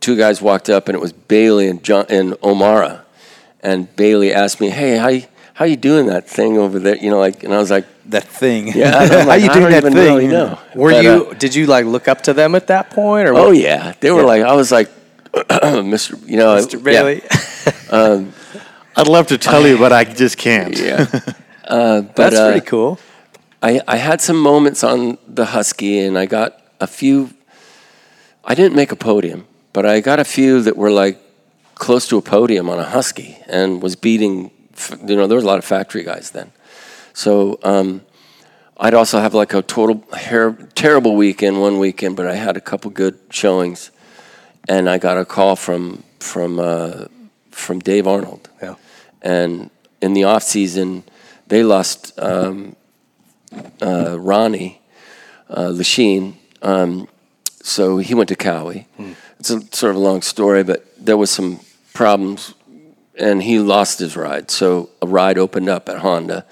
two 0.00 0.16
guys 0.16 0.40
walked 0.42 0.68
up, 0.70 0.88
and 0.88 0.94
it 0.94 1.00
was 1.00 1.12
Bailey 1.12 1.68
and 1.68 1.82
John 1.82 2.06
and 2.08 2.34
O'Mara. 2.42 3.04
And 3.60 3.94
Bailey 3.96 4.32
asked 4.32 4.60
me, 4.60 4.70
"Hey, 4.70 4.96
how 4.96 5.08
you, 5.08 5.24
how 5.54 5.64
you 5.64 5.76
doing 5.76 6.06
that 6.06 6.28
thing 6.28 6.58
over 6.58 6.78
there?" 6.78 6.96
You 6.96 7.10
know, 7.10 7.18
like, 7.18 7.44
and 7.44 7.54
I 7.54 7.58
was 7.58 7.70
like, 7.70 7.86
That 8.06 8.24
thing. 8.24 8.68
yeah, 8.68 9.02
and 9.02 9.12
I'm 9.12 9.20
How 9.20 9.26
like, 9.28 9.42
you 9.42 9.50
I 9.50 9.54
doing 9.54 9.62
don't 9.64 9.70
that 9.72 9.78
even 9.84 9.92
thing? 9.92 10.14
really 10.14 10.26
know. 10.26 10.58
Were 10.74 10.90
But, 10.90 11.06
uh, 11.06 11.08
you? 11.30 11.34
did 11.38 11.54
you 11.54 11.66
like 11.66 11.84
look 11.86 12.08
up 12.08 12.22
to 12.22 12.32
them 12.32 12.54
at 12.54 12.66
that 12.66 12.90
point, 12.90 13.28
or 13.28 13.34
oh 13.34 13.48
what? 13.48 13.56
yeah, 13.56 13.94
they 14.00 14.10
were 14.10 14.24
like, 14.24 14.42
I 14.42 14.54
was 14.54 14.72
like, 14.72 14.88
Mr. 15.32 16.18
You 16.28 16.36
know, 16.38 16.56
Mr. 16.56 16.74
yeah, 16.74 17.02
Bailey? 17.02 17.22
I'd 18.96 19.08
love 19.08 19.28
to 19.28 19.38
tell 19.38 19.66
you, 19.66 19.78
but 19.78 19.92
I 19.92 20.04
just 20.04 20.36
can't. 20.36 20.76
Yeah, 20.78 21.06
uh, 21.64 22.00
but 22.02 22.16
That's 22.16 22.36
uh, 22.36 22.50
pretty 22.50 22.66
cool. 22.66 22.98
I, 23.62 23.80
I 23.86 23.96
had 23.96 24.20
some 24.20 24.38
moments 24.38 24.82
on 24.82 25.18
the 25.28 25.46
Husky, 25.46 26.00
and 26.00 26.18
I 26.18 26.26
got 26.26 26.60
a 26.80 26.86
few. 26.86 27.30
I 28.44 28.54
didn't 28.54 28.74
make 28.74 28.90
a 28.90 28.96
podium, 28.96 29.46
but 29.72 29.86
I 29.86 30.00
got 30.00 30.18
a 30.18 30.24
few 30.24 30.62
that 30.62 30.76
were 30.76 30.90
like 30.90 31.20
close 31.76 32.08
to 32.08 32.18
a 32.18 32.22
podium 32.22 32.68
on 32.68 32.80
a 32.80 32.84
Husky, 32.84 33.38
and 33.46 33.80
was 33.80 33.94
beating. 33.94 34.50
You 35.06 35.16
know, 35.16 35.26
there 35.26 35.36
was 35.36 35.44
a 35.44 35.46
lot 35.46 35.58
of 35.58 35.64
factory 35.64 36.02
guys 36.02 36.32
then, 36.32 36.50
so 37.12 37.60
um, 37.62 38.02
I'd 38.78 38.94
also 38.94 39.20
have 39.20 39.32
like 39.32 39.54
a 39.54 39.62
total 39.62 40.04
hair, 40.12 40.52
terrible 40.74 41.14
weekend 41.14 41.60
one 41.60 41.78
weekend, 41.78 42.16
but 42.16 42.26
I 42.26 42.34
had 42.34 42.56
a 42.56 42.60
couple 42.60 42.90
good 42.90 43.16
showings, 43.30 43.92
and 44.68 44.90
I 44.90 44.98
got 44.98 45.18
a 45.18 45.24
call 45.24 45.54
from 45.54 46.02
from 46.18 46.58
uh, 46.58 47.06
from 47.52 47.78
Dave 47.78 48.08
Arnold. 48.08 48.48
Yeah. 48.60 48.74
And 49.22 49.70
in 50.00 50.14
the 50.14 50.24
off 50.24 50.42
season, 50.42 51.04
they 51.46 51.62
lost 51.62 52.18
um, 52.18 52.74
uh, 53.80 54.18
Ronnie 54.18 54.80
uh, 55.48 55.68
Lechien, 55.68 56.34
um, 56.62 57.08
so 57.62 57.98
he 57.98 58.14
went 58.14 58.28
to 58.28 58.36
Kawi. 58.36 58.86
It's 59.38 59.50
a 59.50 59.60
sort 59.74 59.90
of 59.90 59.96
a 59.96 60.00
long 60.00 60.22
story, 60.22 60.62
but 60.62 60.86
there 60.98 61.16
was 61.16 61.30
some 61.30 61.60
problems, 61.94 62.54
and 63.16 63.42
he 63.42 63.58
lost 63.58 63.98
his 63.98 64.16
ride. 64.16 64.50
So 64.50 64.90
a 65.00 65.06
ride 65.06 65.38
opened 65.38 65.68
up 65.68 65.88
at 65.88 65.98
Honda, 65.98 66.44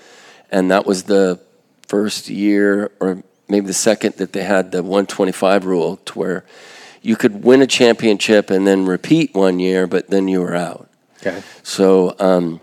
and 0.51 0.71
that 0.71 0.87
was 0.87 1.05
the 1.05 1.41
first 1.87 2.29
year, 2.29 2.93
or 3.01 3.23
maybe 3.49 3.67
the 3.67 3.75
second, 3.75 4.17
that 4.17 4.33
they 4.33 4.45
had 4.45 4.73
the 4.73 4.83
125 4.83 5.67
rule, 5.67 5.97
to 5.97 6.19
where 6.19 6.45
you 7.03 7.17
could 7.17 7.45
win 7.45 7.63
a 7.63 7.67
championship 7.67 8.51
and 8.51 8.67
then 8.67 8.87
repeat 8.87 9.35
one 9.35 9.59
year, 9.59 9.87
but 9.87 10.11
then 10.11 10.29
you 10.29 10.41
were 10.41 10.55
out. 10.55 10.89
Okay. 11.19 11.43
So 11.63 12.15
um, 12.19 12.61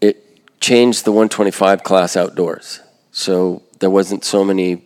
it 0.00 0.60
changed 0.60 1.04
the 1.04 1.12
125 1.12 1.82
class 1.82 2.16
outdoors. 2.16 2.80
So 3.12 3.62
there 3.80 3.90
wasn't 3.90 4.24
so 4.24 4.44
many, 4.44 4.82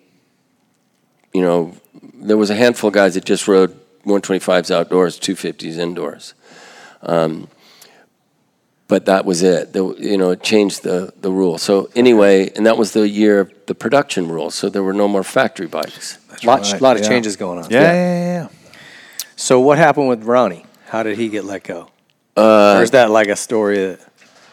you 1.33 1.43
know, 1.43 1.77
there 2.15 2.37
was 2.37 2.51
a 2.51 2.55
handful 2.55 2.89
of 2.89 2.95
guys 2.95 3.15
that 3.15 3.25
just 3.25 3.47
rode 3.49 3.79
125s 4.05 4.71
outdoors, 4.71 5.19
250s 5.19 5.77
indoors. 5.77 6.35
Um, 7.03 7.49
but 8.87 9.07
that 9.07 9.25
was 9.25 9.43
it. 9.43 9.73
The, 9.73 9.95
you 9.99 10.17
know, 10.17 10.31
it 10.31 10.43
changed 10.43 10.83
the, 10.83 11.13
the 11.21 11.31
rule. 11.31 11.59
So 11.59 11.91
anyway, 11.95 12.51
and 12.55 12.67
that 12.67 12.77
was 12.77 12.93
the 12.93 13.09
year 13.09 13.41
of 13.41 13.53
the 13.67 13.75
production 13.75 14.29
rule. 14.29 14.51
So 14.51 14.69
there 14.69 14.83
were 14.83 14.93
no 14.93 15.09
more 15.09 15.25
factory 15.25 15.67
bikes. 15.67 16.19
lot, 16.45 16.61
right, 16.61 16.81
lot 16.81 16.97
of 16.97 17.03
yeah. 17.03 17.09
changes 17.09 17.37
going 17.37 17.59
on. 17.59 17.71
Yeah, 17.71 17.81
yeah, 17.81 17.93
yeah. 17.93 18.43
yeah. 18.43 18.49
So 19.37 19.61
what 19.61 19.79
happened 19.79 20.09
with 20.09 20.25
Ronnie? 20.25 20.65
How 20.87 21.03
did 21.03 21.19
he 21.19 21.29
get 21.29 21.45
let 21.45 21.65
go? 21.65 21.89
or 22.37 22.83
is 22.83 22.91
that 22.91 23.11
like 23.11 23.29
a 23.29 23.37
story 23.37 23.79
that? 23.79 24.01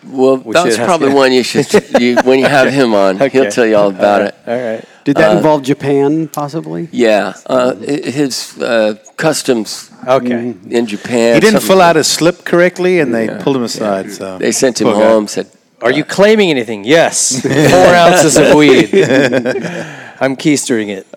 Well, 0.03 0.37
We 0.37 0.53
that's 0.53 0.69
should 0.71 0.79
have- 0.79 0.87
probably 0.87 1.13
one 1.13 1.31
you 1.31 1.43
should 1.43 1.67
you, 2.01 2.15
when 2.23 2.39
you 2.39 2.45
have 2.47 2.69
him 2.73 2.93
on. 2.93 3.19
He'll 3.29 3.51
tell 3.51 3.65
you 3.65 3.75
all 3.77 3.89
about 3.89 4.21
it. 4.23 4.35
All 4.47 4.57
right. 4.57 4.83
Did 5.03 5.17
that 5.17 5.35
involve 5.37 5.63
Japan, 5.63 6.27
possibly? 6.27 6.87
Yeah, 6.91 7.33
uh, 7.47 7.73
his 7.75 8.55
uh, 8.61 8.95
customs 9.17 9.89
Okay. 10.07 10.53
in 10.69 10.85
Japan. 10.85 11.33
He 11.35 11.39
didn't 11.39 11.53
something- 11.61 11.67
fill 11.67 11.81
out 11.81 11.95
his 11.95 12.07
slip 12.07 12.43
correctly, 12.45 12.99
and 12.99 13.13
they 13.13 13.27
pulled 13.43 13.55
him 13.55 13.63
aside. 13.63 14.11
So 14.11 14.37
They 14.37 14.51
sent 14.51 14.79
him 14.81 14.87
Poor 14.87 14.95
guy. 15.01 15.07
home. 15.09 15.27
Said, 15.27 15.47
Are 15.81 15.91
you 15.91 16.03
claiming 16.03 16.51
anything? 16.51 16.83
Yes. 16.83 17.41
Four 17.41 17.95
ounces 17.95 18.37
of 18.37 18.53
weed. 18.55 18.89
I'm 20.23 20.35
keistering 20.35 20.89
it. 20.89 21.07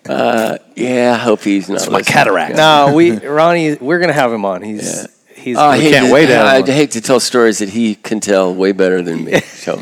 "Yeah, 0.77 1.12
I 1.15 1.19
hope 1.19 1.43
he's 1.43 1.69
not." 1.69 1.77
It's 1.82 1.90
my 1.90 2.01
cataract. 2.01 2.56
No, 2.56 2.93
we 2.94 3.11
Ronnie, 3.19 3.74
we're 3.74 3.98
gonna 3.98 4.15
have 4.15 4.32
him 4.32 4.47
on. 4.47 4.62
He's 4.62 5.06
he's 5.45 5.57
Oh, 5.59 5.66
I 5.75 5.79
hate 5.79 5.93
can't 5.93 6.07
to, 6.09 6.12
wait 6.12 6.27
to 6.27 6.35
have 6.35 6.47
I 6.47 6.61
one. 6.61 6.71
hate 6.71 6.91
to 6.93 7.01
tell 7.01 7.21
stories 7.21 7.59
that 7.59 7.69
he 7.71 7.95
can 7.95 8.19
tell 8.21 8.55
way 8.55 8.73
better 8.73 9.01
than 9.03 9.25
me. 9.25 9.41
So, 9.65 9.73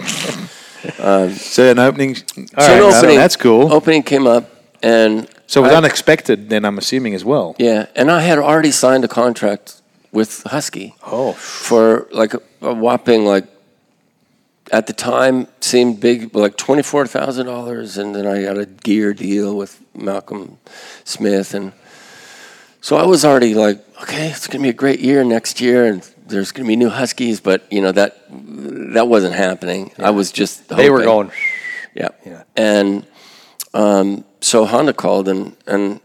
um, 0.98 1.30
So 1.34 1.70
an 1.70 1.78
opening. 1.78 2.14
so 2.16 2.24
an 2.58 2.82
opening, 2.94 3.16
That's 3.16 3.36
cool. 3.36 3.72
Opening 3.72 4.02
came 4.02 4.26
up, 4.26 4.44
and 4.82 5.28
So 5.46 5.60
it 5.60 5.64
was 5.64 5.72
I- 5.72 5.76
unexpected. 5.76 6.48
Then 6.50 6.64
I'm 6.64 6.78
assuming 6.78 7.14
as 7.14 7.24
well. 7.24 7.54
Yeah, 7.58 7.86
and 7.96 8.10
I 8.10 8.20
had 8.20 8.38
already 8.38 8.72
signed 8.72 9.04
a 9.04 9.08
contract 9.08 9.80
with 10.12 10.42
Husky. 10.44 10.94
Oh. 11.06 11.32
for 11.32 12.06
like 12.12 12.34
a, 12.34 12.40
a 12.60 12.74
whopping 12.74 13.24
like 13.24 13.46
at 14.70 14.86
the 14.86 14.92
time 14.92 15.46
seemed 15.60 16.00
big, 16.00 16.34
like 16.34 16.56
twenty 16.56 16.82
four 16.82 17.06
thousand 17.06 17.46
dollars, 17.46 17.98
and 17.98 18.14
then 18.14 18.26
I 18.26 18.42
got 18.42 18.58
a 18.58 18.66
gear 18.66 19.12
deal 19.14 19.56
with 19.56 19.80
Malcolm 19.94 20.58
Smith, 21.04 21.54
and 21.54 21.72
so 22.82 22.96
I 22.96 23.06
was 23.06 23.24
already 23.24 23.54
like, 23.54 23.78
okay, 24.02 24.28
it's 24.28 24.46
gonna 24.48 24.62
be 24.62 24.68
a 24.68 24.74
great 24.74 25.00
year 25.00 25.24
next 25.24 25.60
year, 25.60 25.86
and 25.86 26.02
there's 26.26 26.52
gonna 26.52 26.68
be 26.68 26.76
new 26.76 26.90
Huskies, 26.90 27.40
but 27.40 27.64
you 27.72 27.80
know 27.80 27.92
that 27.92 28.18
that 28.28 29.08
wasn't 29.08 29.34
happening. 29.34 29.92
I 29.98 30.10
was 30.10 30.30
just 30.32 30.68
they 30.68 30.90
were 30.90 30.98
hoping. 30.98 31.06
going. 31.06 31.30
Yeah. 31.94 32.08
Yeah. 32.26 32.42
And 32.56 33.06
um, 33.72 34.24
so 34.40 34.64
Honda 34.64 34.92
called 34.92 35.28
and 35.28 35.56
and 35.66 36.00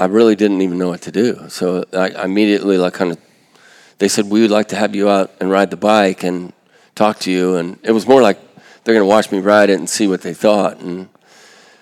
I 0.00 0.06
really 0.06 0.34
didn't 0.34 0.62
even 0.62 0.78
know 0.78 0.88
what 0.88 1.02
to 1.02 1.12
do. 1.12 1.48
So 1.48 1.84
I, 1.92 2.10
I 2.10 2.24
immediately 2.24 2.76
like 2.76 2.94
kind 2.94 3.12
of 3.12 3.18
they 3.98 4.08
said 4.08 4.28
we 4.28 4.42
would 4.42 4.50
like 4.50 4.68
to 4.68 4.76
have 4.76 4.96
you 4.96 5.08
out 5.08 5.30
and 5.40 5.48
ride 5.48 5.70
the 5.70 5.76
bike 5.76 6.24
and 6.24 6.52
talk 6.96 7.20
to 7.20 7.30
you 7.30 7.56
and 7.56 7.78
it 7.84 7.92
was 7.92 8.06
more 8.06 8.20
like 8.20 8.38
they're 8.82 8.94
going 8.94 9.04
to 9.04 9.08
watch 9.08 9.30
me 9.30 9.38
ride 9.38 9.70
it 9.70 9.78
and 9.78 9.88
see 9.88 10.08
what 10.08 10.22
they 10.22 10.34
thought 10.34 10.80
and 10.80 11.08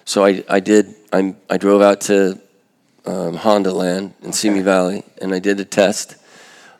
so 0.04 0.24
I 0.24 0.44
I 0.48 0.60
did 0.60 0.94
I 1.12 1.34
I 1.48 1.56
drove 1.56 1.80
out 1.80 2.02
to 2.02 2.38
um, 3.10 3.34
Honda 3.36 3.72
Land 3.72 4.14
in 4.22 4.32
Simi 4.32 4.60
Valley 4.60 5.02
and 5.20 5.34
I 5.34 5.38
did 5.38 5.58
a 5.60 5.64
test. 5.64 6.16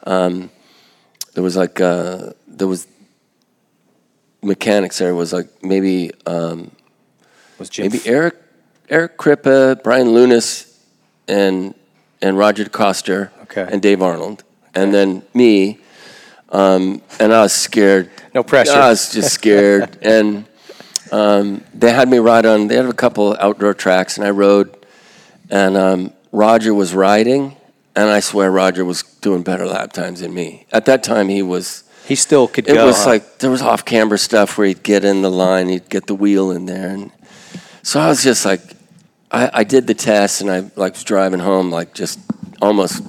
Um, 0.05 0.51
there 1.35 1.43
was 1.43 1.57
like 1.57 1.81
uh, 1.81 2.33
there 2.47 2.69
was 2.69 2.87
mechanics 4.43 4.99
there 4.99 5.15
was 5.15 5.33
like 5.33 5.49
maybe 5.63 6.11
um, 6.27 6.71
Was 7.59 7.69
Jim 7.69 7.85
maybe 7.87 8.01
Eric 8.07 8.37
Eric 8.89 9.19
Krippa, 9.19 9.83
Brian 9.83 10.11
Lunas, 10.11 10.67
and 11.29 11.75
and 12.23 12.37
Roger 12.37 12.65
DeCoster, 12.65 13.31
Okay. 13.43 13.67
and 13.71 13.81
Dave 13.81 14.03
Arnold, 14.03 14.43
and 14.75 14.93
then 14.93 15.23
me, 15.33 15.79
um, 16.51 17.01
and 17.21 17.33
I 17.33 17.43
was 17.43 17.53
scared. 17.53 18.11
No 18.35 18.43
pressure. 18.43 18.73
I 18.73 18.89
was 18.91 19.13
just 19.13 19.33
scared, 19.33 19.97
and 20.03 20.45
um, 21.13 21.63
they 21.73 21.93
had 21.93 22.09
me 22.09 22.19
ride 22.19 22.47
on. 22.47 22.67
They 22.69 22.77
had 22.77 22.87
a 22.87 22.93
couple 22.93 23.37
outdoor 23.39 23.75
tracks, 23.75 24.19
and 24.19 24.27
I 24.27 24.31
rode, 24.31 24.75
and 25.51 25.77
um, 25.77 26.13
Roger 26.33 26.73
was 26.73 26.95
riding, 26.95 27.57
and 27.97 28.09
I 28.09 28.21
swear 28.21 28.51
Roger 28.51 28.85
was 28.85 29.03
doing 29.03 29.43
better 29.43 29.67
lap 29.67 29.93
times 29.93 30.21
than 30.21 30.33
me. 30.33 30.67
At 30.73 30.85
that 30.87 31.03
time, 31.03 31.29
he 31.29 31.43
was. 31.43 31.85
He 32.07 32.15
still 32.15 32.49
could 32.49 32.69
It 32.69 32.75
go. 32.75 32.83
It 32.83 32.87
was 32.87 33.05
huh? 33.05 33.11
like 33.11 33.39
there 33.39 33.51
was 33.51 33.63
off 33.63 33.85
camber 33.85 34.17
stuff 34.17 34.59
where 34.59 34.67
he'd 34.67 34.83
get 34.83 35.05
in 35.05 35.23
the 35.23 35.31
line, 35.31 35.69
he'd 35.69 35.89
get 35.89 36.07
the 36.07 36.15
wheel 36.15 36.51
in 36.51 36.67
there, 36.67 36.89
and 36.89 37.13
so 37.83 38.01
I 38.01 38.09
was 38.09 38.23
just 38.23 38.45
like, 38.45 38.61
I, 39.31 39.51
I 39.53 39.65
did 39.65 39.87
the 39.87 39.95
test, 39.95 40.41
and 40.41 40.51
I 40.51 40.71
like 40.77 40.95
was 40.95 41.05
driving 41.05 41.41
home, 41.41 41.71
like 41.71 41.95
just 41.95 42.19
almost 42.61 43.03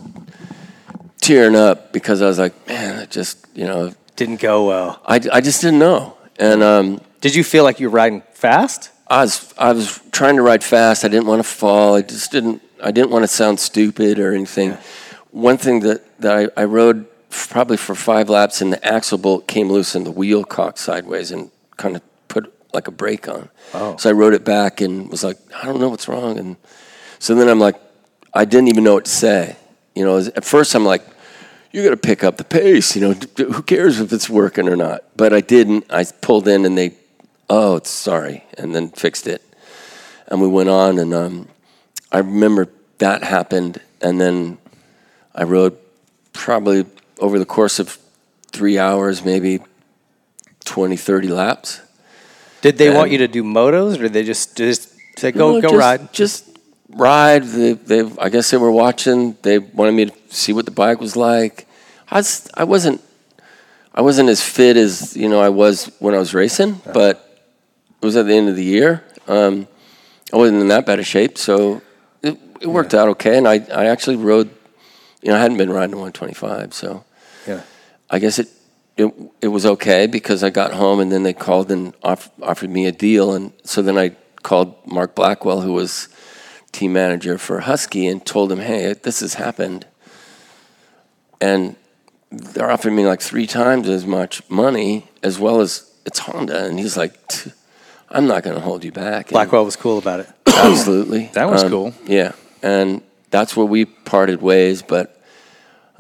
tearing 1.22 1.56
up 1.56 1.93
because 1.93 2.22
I 2.22 2.26
was 2.26 2.39
like, 2.39 2.68
man, 2.68 2.99
it 2.99 3.11
just 3.11 3.45
you 3.53 3.65
know, 3.65 3.93
didn't 4.15 4.39
go 4.39 4.68
well. 4.68 5.02
I, 5.06 5.19
I 5.31 5.41
just 5.41 5.61
didn't 5.61 5.80
know, 5.80 6.18
and 6.38 6.64
um, 6.64 7.02
Did 7.22 7.35
you 7.35 7.43
feel 7.43 7.64
like 7.64 7.80
you 7.80 7.89
were 7.89 7.95
riding 7.95 8.23
fast? 8.34 8.91
I 9.11 9.23
was 9.23 9.53
I 9.57 9.73
was 9.73 9.99
trying 10.13 10.38
to 10.38 10.41
ride 10.41 10.63
fast. 10.63 11.03
I 11.03 11.09
didn't 11.09 11.27
want 11.27 11.43
to 11.43 11.47
fall. 11.47 11.95
I 11.95 12.01
just 12.01 12.31
didn't. 12.31 12.61
I 12.81 12.91
didn't 12.91 13.11
want 13.11 13.23
to 13.23 13.27
sound 13.27 13.59
stupid 13.59 14.19
or 14.19 14.33
anything. 14.33 14.77
One 15.31 15.57
thing 15.57 15.81
that 15.81 16.19
that 16.21 16.51
I, 16.55 16.61
I 16.61 16.63
rode 16.63 17.07
probably 17.29 17.75
for 17.75 17.93
five 17.93 18.29
laps, 18.29 18.61
and 18.61 18.71
the 18.71 18.83
axle 18.85 19.17
bolt 19.17 19.47
came 19.47 19.69
loose, 19.69 19.95
and 19.95 20.05
the 20.05 20.11
wheel 20.11 20.45
cocked 20.45 20.79
sideways, 20.79 21.31
and 21.31 21.51
kind 21.75 21.97
of 21.97 22.01
put 22.29 22.53
like 22.73 22.88
a 22.88 22.91
brake 22.91 23.27
on. 23.27 23.49
Oh. 23.73 23.97
So 23.97 24.09
I 24.09 24.13
rode 24.13 24.33
it 24.33 24.45
back 24.45 24.79
and 24.79 25.09
was 25.09 25.25
like, 25.25 25.38
I 25.61 25.65
don't 25.65 25.81
know 25.81 25.89
what's 25.89 26.07
wrong, 26.07 26.39
and 26.39 26.55
so 27.19 27.35
then 27.35 27.49
I'm 27.49 27.59
like, 27.59 27.75
I 28.33 28.45
didn't 28.45 28.69
even 28.69 28.85
know 28.85 28.93
what 28.93 29.05
to 29.05 29.11
say. 29.11 29.57
You 29.93 30.05
know, 30.05 30.19
at 30.19 30.45
first 30.45 30.73
I'm 30.73 30.85
like, 30.85 31.05
you 31.73 31.83
got 31.83 31.89
to 31.89 31.97
pick 31.97 32.23
up 32.23 32.38
the 32.38 32.45
pace. 32.45 32.95
You 32.95 33.01
know, 33.01 33.13
who 33.13 33.61
cares 33.61 33.99
if 33.99 34.13
it's 34.13 34.29
working 34.29 34.69
or 34.69 34.77
not? 34.77 35.03
But 35.17 35.33
I 35.33 35.41
didn't. 35.41 35.85
I 35.89 36.05
pulled 36.05 36.47
in 36.47 36.63
and 36.65 36.77
they, 36.77 36.93
oh, 37.52 37.76
it's 37.76 37.90
sorry, 37.90 38.45
and 38.57 38.73
then 38.73 38.90
fixed 38.90 39.28
it. 39.28 39.44
And 40.28 40.41
we 40.41 40.48
went 40.48 40.69
on, 40.69 40.98
and 40.98 41.14
um, 41.14 41.49
I 42.11 42.19
remember 42.19 42.69
that 42.99 43.23
happened, 43.23 43.82
and 44.02 44.22
then 44.22 44.57
I 45.36 45.44
rode 45.44 45.78
probably 46.32 46.86
over 47.19 47.38
the 47.38 47.45
course 47.45 47.78
of 47.78 47.99
three 48.53 48.80
hours, 48.80 49.26
maybe 49.26 49.60
20, 50.64 50.95
30 50.95 51.28
laps. 51.28 51.82
Did 52.61 52.78
they 52.78 52.90
want 52.90 53.11
you 53.11 53.18
to 53.18 53.28
do 53.28 53.44
motos, 53.44 53.95
or 53.99 54.03
did 54.03 54.14
they 54.14 54.23
just 54.23 54.56
just 54.56 54.95
say 55.18 55.34
go 55.34 55.53
No, 55.53 55.61
go 55.61 55.69
just, 55.69 55.80
ride? 55.80 56.14
Just 56.14 56.57
ride. 56.90 57.44
They, 57.44 57.73
they, 57.73 58.10
I 58.18 58.30
guess 58.30 58.52
they 58.52 58.57
were 58.57 58.72
watching. 58.72 59.36
They 59.41 59.57
wanted 59.57 59.94
me 59.94 60.06
to 60.06 60.14
see 60.30 60.53
what 60.53 60.65
the 60.65 60.72
bike 60.72 61.02
was 61.02 61.18
like. 61.18 61.68
I 62.10 62.18
was, 62.18 62.49
I 62.53 62.64
wasn't, 62.64 63.02
I 63.94 64.02
wasn't 64.02 64.30
as 64.30 64.41
fit 64.41 64.78
as 64.78 65.18
you 65.18 65.28
know 65.28 65.41
I 65.41 65.49
was 65.49 65.91
when 65.99 66.14
I 66.14 66.19
was 66.19 66.34
racing, 66.34 66.82
but 66.94 67.31
it 68.02 68.06
was 68.06 68.15
at 68.15 68.26
the 68.26 68.34
end 68.34 68.49
of 68.49 68.56
the 68.56 68.64
year. 68.64 69.03
Um, 69.28 69.68
I 70.34 70.38
wasn't 70.38 70.61
in 70.61 70.68
that 70.69 70.86
bad 70.86 70.99
of 70.99 71.06
shape, 71.06 71.38
so 71.38 71.82
it, 72.23 72.40
it 72.60 72.68
worked 72.68 72.94
out 72.94 73.10
okay. 73.10 73.38
And 73.38 73.48
I, 73.48 73.56
I 73.73 73.86
actually 73.86 74.15
rode. 74.15 74.49
You 75.22 75.30
know, 75.30 75.36
I 75.36 75.40
hadn't 75.40 75.57
been 75.57 75.69
riding 75.69 75.95
125, 75.95 76.73
so 76.73 77.03
Yeah. 77.48 77.61
I 78.10 78.18
guess 78.19 78.40
it 78.40 78.48
it 78.98 79.14
it 79.41 79.48
was 79.49 79.65
okay 79.65 80.07
because 80.07 80.44
I 80.44 80.49
got 80.49 80.73
home 80.73 80.99
and 80.99 81.11
then 81.11 81.23
they 81.23 81.34
called 81.34 81.72
and 81.72 81.94
off, 82.03 82.30
offered 82.41 82.69
me 82.69 82.88
a 82.88 82.91
deal 82.91 83.34
and 83.34 83.53
so 83.64 83.82
then 83.82 83.98
I 83.98 84.15
called 84.41 84.76
Mark 84.86 85.15
Blackwell 85.15 85.61
who 85.61 85.73
was 85.73 86.10
team 86.72 86.94
manager 86.94 87.38
for 87.38 87.60
Husky 87.61 88.07
and 88.07 88.26
told 88.26 88.52
him, 88.52 88.60
"Hey, 88.60 88.94
this 88.94 89.19
has 89.19 89.36
happened." 89.36 89.86
And 91.40 91.76
they're 92.32 92.69
offering 92.72 92.95
me 92.95 93.06
like 93.06 93.22
three 93.22 93.48
times 93.48 93.88
as 93.90 94.06
much 94.06 94.41
money 94.49 95.07
as 95.22 95.38
well 95.40 95.61
as 95.61 95.90
it's 96.06 96.19
Honda 96.19 96.65
and 96.65 96.80
he's 96.80 96.98
like. 96.98 97.14
I'm 98.11 98.27
not 98.27 98.43
going 98.43 98.55
to 98.55 98.61
hold 98.61 98.83
you 98.83 98.91
back. 98.91 99.27
And 99.27 99.33
Blackwell 99.33 99.65
was 99.65 99.75
cool 99.75 99.97
about 99.97 100.19
it. 100.21 100.29
absolutely, 100.47 101.29
That 101.33 101.49
was 101.49 101.63
Um, 101.63 101.69
cool. 101.69 101.93
Yeah, 102.05 102.33
and 102.61 103.01
that's 103.29 103.55
where 103.55 103.65
we 103.65 103.85
parted 103.85 104.41
ways. 104.41 104.81
But 104.81 105.17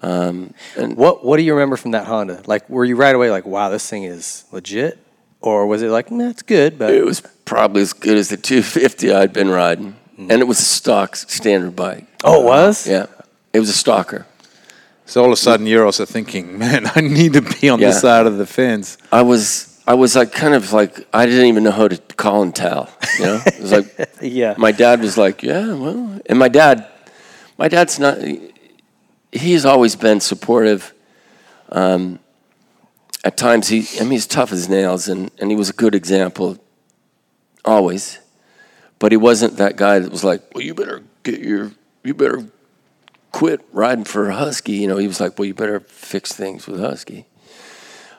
um, 0.03 0.53
What 0.77 1.23
What 1.25 1.37
do 1.37 1.43
you 1.43 1.53
remember 1.53 1.77
from 1.77 1.91
that 1.91 2.05
Honda? 2.05 2.41
Like, 2.45 2.69
were 2.69 2.85
you 2.85 2.95
right 2.95 3.15
away 3.15 3.29
like, 3.31 3.45
"Wow, 3.45 3.69
this 3.69 3.87
thing 3.89 4.03
is 4.03 4.43
legit," 4.51 4.97
or 5.41 5.67
was 5.67 5.81
it 5.81 5.89
like, 5.89 6.11
"Nah, 6.11 6.29
it's 6.29 6.41
good," 6.41 6.77
but 6.79 6.93
it 6.93 7.05
was 7.05 7.21
probably 7.45 7.81
as 7.81 7.93
good 7.93 8.17
as 8.17 8.29
the 8.29 8.37
250 8.37 9.13
I'd 9.13 9.33
been 9.33 9.49
riding, 9.49 9.95
mm. 10.17 10.29
and 10.31 10.41
it 10.41 10.47
was 10.47 10.59
a 10.59 10.63
stock 10.63 11.15
standard 11.15 11.75
bike. 11.75 12.05
oh, 12.23 12.41
it 12.41 12.45
was? 12.45 12.87
Uh, 12.87 12.91
yeah, 12.91 13.05
it 13.53 13.59
was 13.59 13.69
a 13.69 13.73
stalker. 13.73 14.25
So 15.05 15.21
all 15.21 15.27
of 15.27 15.33
a 15.33 15.35
sudden, 15.37 15.67
you're 15.67 15.85
also 15.85 16.05
thinking, 16.05 16.57
man, 16.57 16.89
I 16.95 17.01
need 17.01 17.33
to 17.33 17.41
be 17.41 17.69
on 17.69 17.79
Yeah. 17.79 17.87
this 17.87 18.01
side 18.01 18.25
of 18.27 18.37
the 18.37 18.45
fence. 18.45 18.97
I 19.11 19.21
was 19.23 19.70
I 19.91 19.93
was 19.93 20.15
like 20.15 20.31
kind 20.31 20.53
of 20.53 20.71
like 20.71 21.05
I 21.13 21.25
didn't 21.25 21.47
even 21.47 21.63
know 21.65 21.71
how 21.71 21.89
to 21.89 21.97
call 22.15 22.43
and 22.43 22.55
tell. 22.55 22.89
You 23.19 23.25
know, 23.25 23.41
it 23.45 23.59
was 23.59 23.71
like 23.73 24.09
Yeah. 24.21 24.55
my 24.57 24.71
dad 24.71 25.01
was 25.01 25.17
like, 25.17 25.43
yeah, 25.43 25.73
well, 25.73 26.17
and 26.27 26.39
my 26.39 26.47
dad, 26.47 26.87
my 27.57 27.67
dad's 27.67 27.99
not. 27.99 28.17
He's 29.33 29.65
always 29.65 29.97
been 29.97 30.21
supportive. 30.21 30.93
Um, 31.73 32.19
at 33.25 33.35
times, 33.35 33.67
he 33.67 33.85
I 33.99 34.03
mean, 34.03 34.11
he's 34.11 34.27
tough 34.27 34.53
as 34.53 34.69
nails, 34.69 35.09
and 35.09 35.29
and 35.39 35.51
he 35.51 35.57
was 35.57 35.69
a 35.69 35.73
good 35.73 35.93
example. 35.93 36.57
Always, 37.65 38.19
but 38.97 39.11
he 39.11 39.17
wasn't 39.17 39.57
that 39.57 39.75
guy 39.75 39.99
that 39.99 40.09
was 40.09 40.23
like, 40.23 40.41
well, 40.55 40.63
you 40.63 40.73
better 40.73 41.03
get 41.23 41.41
your, 41.41 41.71
you 42.05 42.13
better 42.13 42.45
quit 43.33 43.59
riding 43.73 44.05
for 44.05 44.31
Husky. 44.31 44.71
You 44.71 44.87
know, 44.87 44.95
he 44.97 45.07
was 45.07 45.19
like, 45.19 45.37
well, 45.37 45.45
you 45.47 45.53
better 45.53 45.81
fix 45.81 46.31
things 46.31 46.65
with 46.65 46.79
Husky. 46.79 47.25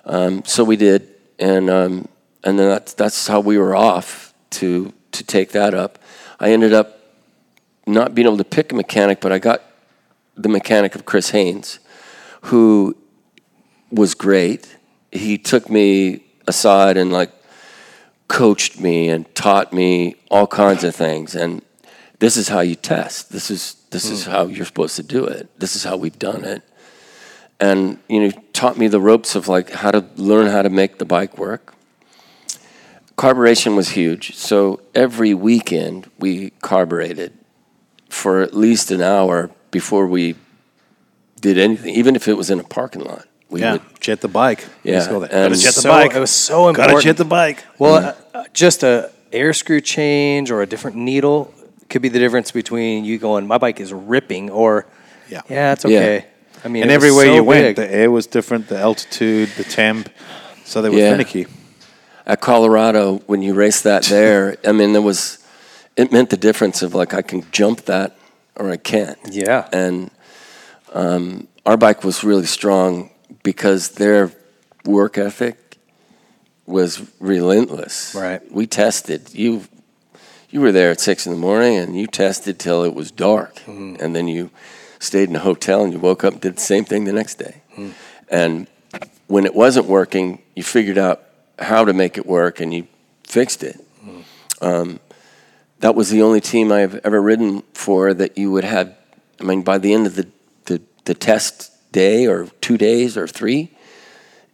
Um, 0.05 0.45
so 0.45 0.65
we 0.65 0.77
did, 0.77 1.09
and 1.43 1.69
um, 1.69 2.09
and 2.45 2.59
then 2.59 2.69
that's 2.69 2.95
that's 2.95 3.27
how 3.27 3.41
we 3.41 3.59
were 3.59 3.75
off 3.75 4.33
to 4.51 4.93
to 5.11 5.25
take 5.25 5.51
that 5.53 5.75
up. 5.75 5.99
I 6.39 6.53
ended 6.53 6.73
up 6.73 6.99
not 7.87 8.15
being 8.15 8.27
able 8.27 8.39
to 8.39 8.45
pick 8.45 8.73
a 8.73 8.75
mechanic, 8.75 9.21
but 9.21 9.33
I 9.33 9.39
got 9.39 9.63
the 10.37 10.49
mechanic 10.49 10.95
of 10.95 11.05
Chris 11.05 11.31
Haynes, 11.31 11.81
who 12.43 12.97
was 13.91 14.15
great. 14.15 14.77
He 15.11 15.37
took 15.37 15.69
me 15.69 16.25
aside 16.47 16.97
and 16.97 17.13
like 17.13 17.33
coached 18.29 18.81
me 18.81 19.09
and 19.09 19.33
taught 19.35 19.73
me 19.73 20.15
all 20.31 20.47
kinds 20.47 20.85
of 20.85 20.95
things. 20.95 21.35
And 21.35 21.61
this 22.19 22.37
is 22.37 22.49
how 22.49 22.61
you 22.61 22.77
test. 22.77 23.33
This 23.33 23.51
is 23.51 23.75
this 23.91 24.09
is 24.09 24.27
how 24.27 24.47
you're 24.47 24.65
supposed 24.65 24.97
to 24.97 25.03
do 25.03 25.25
it. 25.25 25.49
This 25.59 25.75
is 25.75 25.85
how 25.85 25.97
we've 25.97 26.19
done 26.19 26.45
it. 26.45 26.63
And 27.63 27.99
you 28.09 28.19
know, 28.21 28.31
taught 28.53 28.77
me 28.77 28.89
the 28.89 29.01
ropes 29.01 29.37
of 29.37 29.47
like 29.47 29.71
how 29.71 29.93
to 29.93 30.05
learn 30.17 30.49
how 30.51 30.63
to 30.63 30.69
make 30.71 30.99
the 30.99 31.05
bike 31.05 31.39
work. 31.39 31.75
Carburetion 33.17 33.77
was 33.77 33.91
huge. 33.91 34.35
So 34.35 34.81
every 34.95 35.33
weekend 35.35 36.11
we 36.19 36.51
carbureted 36.61 37.33
for 38.09 38.41
at 38.43 38.53
least 38.55 38.91
an 38.91 39.01
hour 39.01 39.51
before 39.71 40.07
we 40.09 40.35
did 41.41 41.57
anything, 41.57 41.95
even 41.95 42.17
if 42.17 42.27
it 42.27 42.35
was 42.35 42.51
in 42.51 42.59
a 42.59 42.65
parking 42.65 43.03
lot. 43.05 43.27
We 43.49 43.61
Yeah, 43.61 43.73
would 43.75 43.83
jet 44.01 44.23
the 44.23 44.29
bike. 44.29 44.65
Yeah, 44.83 45.07
go 45.09 45.21
there. 45.21 45.29
and 45.31 45.55
jet 45.55 45.75
the 45.75 45.83
so- 45.83 45.91
bike. 45.91 46.15
it 46.17 46.21
was 46.21 46.31
so 46.31 46.73
Gotta 46.73 46.83
important. 46.89 47.05
jet 47.05 47.17
the 47.19 47.25
bike. 47.27 47.65
Well, 47.79 47.95
uh, 47.95 48.15
uh, 48.39 48.45
just 48.55 48.83
a 48.83 49.11
air 49.33 49.53
screw 49.53 49.81
change 49.81 50.51
or 50.51 50.63
a 50.63 50.67
different 50.67 50.97
needle 50.97 51.53
could 51.91 52.03
be 52.03 52.09
the 52.09 52.19
difference 52.19 52.51
between 52.51 53.05
you 53.05 53.19
going, 53.19 53.47
"My 53.47 53.59
bike 53.59 53.79
is 53.79 53.93
ripping," 53.93 54.51
or 54.51 54.87
Yeah. 55.29 55.43
"Yeah, 55.49 55.73
it's 55.75 55.85
Yeah. 55.85 56.23
Okay." 56.63 56.69
I 56.69 56.73
mean, 56.73 56.83
And 56.83 56.91
everywhere 56.93 57.27
so 57.27 57.35
you 57.35 57.45
went, 57.45 57.77
big. 57.77 57.77
the 57.77 57.95
air 57.95 58.11
was 58.11 58.27
different, 58.27 58.69
the 58.69 58.79
altitude, 58.79 59.49
the 59.57 59.65
temp. 59.65 60.09
So 60.65 60.81
they 60.83 60.89
were 60.91 60.99
Yeah. 60.99 61.11
finicky. 61.13 61.47
at 62.25 62.41
Colorado 62.41 63.21
when 63.27 63.43
you 63.43 63.53
race 63.53 63.81
that 63.83 64.05
there. 64.05 64.57
I 64.65 64.71
mean, 64.73 64.93
there 64.93 65.03
was 65.03 65.39
it 65.97 66.13
meant 66.13 66.31
the 66.31 66.37
difference 66.37 66.81
of 66.81 66.95
like 66.95 67.13
I 67.13 67.21
can 67.23 67.43
jump 67.51 67.85
that 67.87 68.17
or 68.57 68.71
I 68.71 68.77
can't. 68.77 69.19
Yeah. 69.31 69.67
and 69.73 70.11
um, 70.95 71.49
our 71.67 71.77
bike 71.77 72.05
was 72.05 72.23
really 72.23 72.47
strong 72.47 73.11
because 73.43 73.91
their 73.91 74.31
work 74.85 75.19
ethic 75.19 75.57
was 76.67 77.01
relentless. 77.19 78.15
Right. 78.15 78.41
We 78.53 78.67
tested 78.67 79.35
you. 79.35 79.63
You 80.51 80.61
were 80.61 80.71
there 80.73 80.91
at 80.93 81.01
six 81.01 81.27
in 81.27 81.33
the 81.33 81.39
morning, 81.39 81.77
and 81.77 81.99
you 81.99 82.07
tested 82.07 82.59
till 82.59 82.85
it 82.85 82.95
was 82.95 83.11
dark, 83.11 83.55
Mm-hmm. 83.67 83.97
and 84.01 84.15
then 84.15 84.29
you 84.29 84.51
stayed 85.03 85.29
in 85.29 85.37
a 85.37 85.41
hotel, 85.41 85.83
and 85.85 85.93
you 85.93 85.99
woke 85.99 86.25
up 86.25 86.33
and 86.35 86.41
did 86.41 86.57
the 86.57 86.61
same 86.61 86.85
thing 86.85 87.05
the 87.05 87.13
next 87.13 87.35
day. 87.39 87.63
Mm. 87.77 87.93
And 88.29 88.67
when 89.27 89.45
it 89.45 89.55
wasn't 89.55 89.87
working, 89.87 90.43
you 90.55 90.63
figured 90.63 90.99
out 90.99 91.23
how 91.59 91.85
to 91.85 91.93
make 91.93 92.17
it 92.19 92.27
work, 92.27 92.61
and 92.61 92.73
you 92.73 92.87
fixed 93.25 93.63
it. 93.63 93.81
Um, 94.61 95.01
that 95.81 95.97
was 95.97 96.11
the 96.11 96.23
only 96.23 96.41
team 96.41 96.71
I've 96.71 96.95
ever 97.05 97.21
ridden 97.21 97.65
for 97.75 98.15
that 98.15 98.39
you 98.39 98.53
would 98.53 98.65
have. 98.65 98.97
I 99.41 99.45
mean, 99.45 99.63
by 99.63 99.79
the 99.79 99.93
end 99.93 100.07
of 100.07 100.15
the, 100.15 100.29
the, 100.67 100.81
the 101.05 101.15
test 101.15 101.73
day 101.91 102.27
or 102.27 102.47
two 102.61 102.79
days 102.79 103.17
or 103.17 103.27
three, 103.27 103.77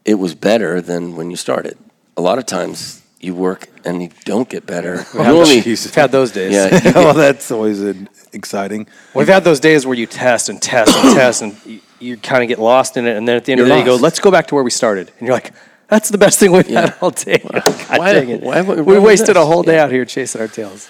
it 0.07 0.15
was 0.15 0.35
better 0.35 0.81
than 0.81 1.15
when 1.15 1.31
you 1.31 1.37
started. 1.37 1.77
A 2.17 2.23
lot 2.23 2.39
of 2.39 2.47
times 2.47 3.03
you 3.21 3.35
work 3.35 3.69
and 3.85 4.03
you 4.03 4.11
don't 4.25 4.49
get 4.49 4.65
better. 4.67 5.05
You 5.15 5.21
only- 5.21 5.61
We've 5.63 5.95
had 5.95 6.13
those 6.13 6.31
days. 6.33 6.53
yeah, 6.53 6.67
you 6.85 6.93
oh, 6.95 7.13
get- 7.13 7.17
that's 7.17 7.51
always 7.51 7.83
uh, 7.83 7.95
exciting. 8.33 8.87
We've 9.15 9.29
had 9.29 9.45
those 9.45 9.61
days 9.61 9.87
where 9.87 9.97
you 9.97 10.07
test 10.07 10.49
and 10.49 10.61
test 10.63 10.97
and 10.97 11.15
test, 11.17 11.43
and 11.43 11.57
you, 11.67 11.81
you 12.01 12.17
kind 12.17 12.43
of 12.43 12.49
get 12.49 12.59
lost 12.59 12.97
in 12.97 13.07
it. 13.07 13.17
And 13.17 13.27
then 13.27 13.37
at 13.37 13.45
the 13.45 13.53
end 13.53 13.61
of 13.61 13.67
the 13.67 13.75
You're 13.75 13.85
day, 13.85 13.91
you 13.91 13.99
go, 13.99 14.03
"Let's 14.03 14.21
go 14.21 14.31
back 14.31 14.47
to 14.49 14.55
where 14.55 14.63
we 14.65 14.71
started." 14.71 15.11
And 15.19 15.27
you're 15.27 15.35
like, 15.35 15.53
"That's 15.89 16.11
the 16.11 16.19
best 16.19 16.39
thing 16.39 16.53
we've 16.53 16.67
had 16.69 16.95
all 17.01 17.11
day." 17.11 17.39
God 17.53 17.99
Why- 17.99 18.13
dang 18.13 18.29
it. 18.29 18.43
why 18.43 18.61
would- 18.61 18.79
we 18.79 18.83
why 18.85 18.93
would 18.95 19.03
wasted 19.03 19.37
a 19.37 19.45
whole 19.45 19.63
day 19.65 19.75
Yeah. 19.77 19.85
out 19.85 19.91
here 19.91 20.05
chasing 20.05 20.41
our 20.41 20.49
tails. 20.49 20.89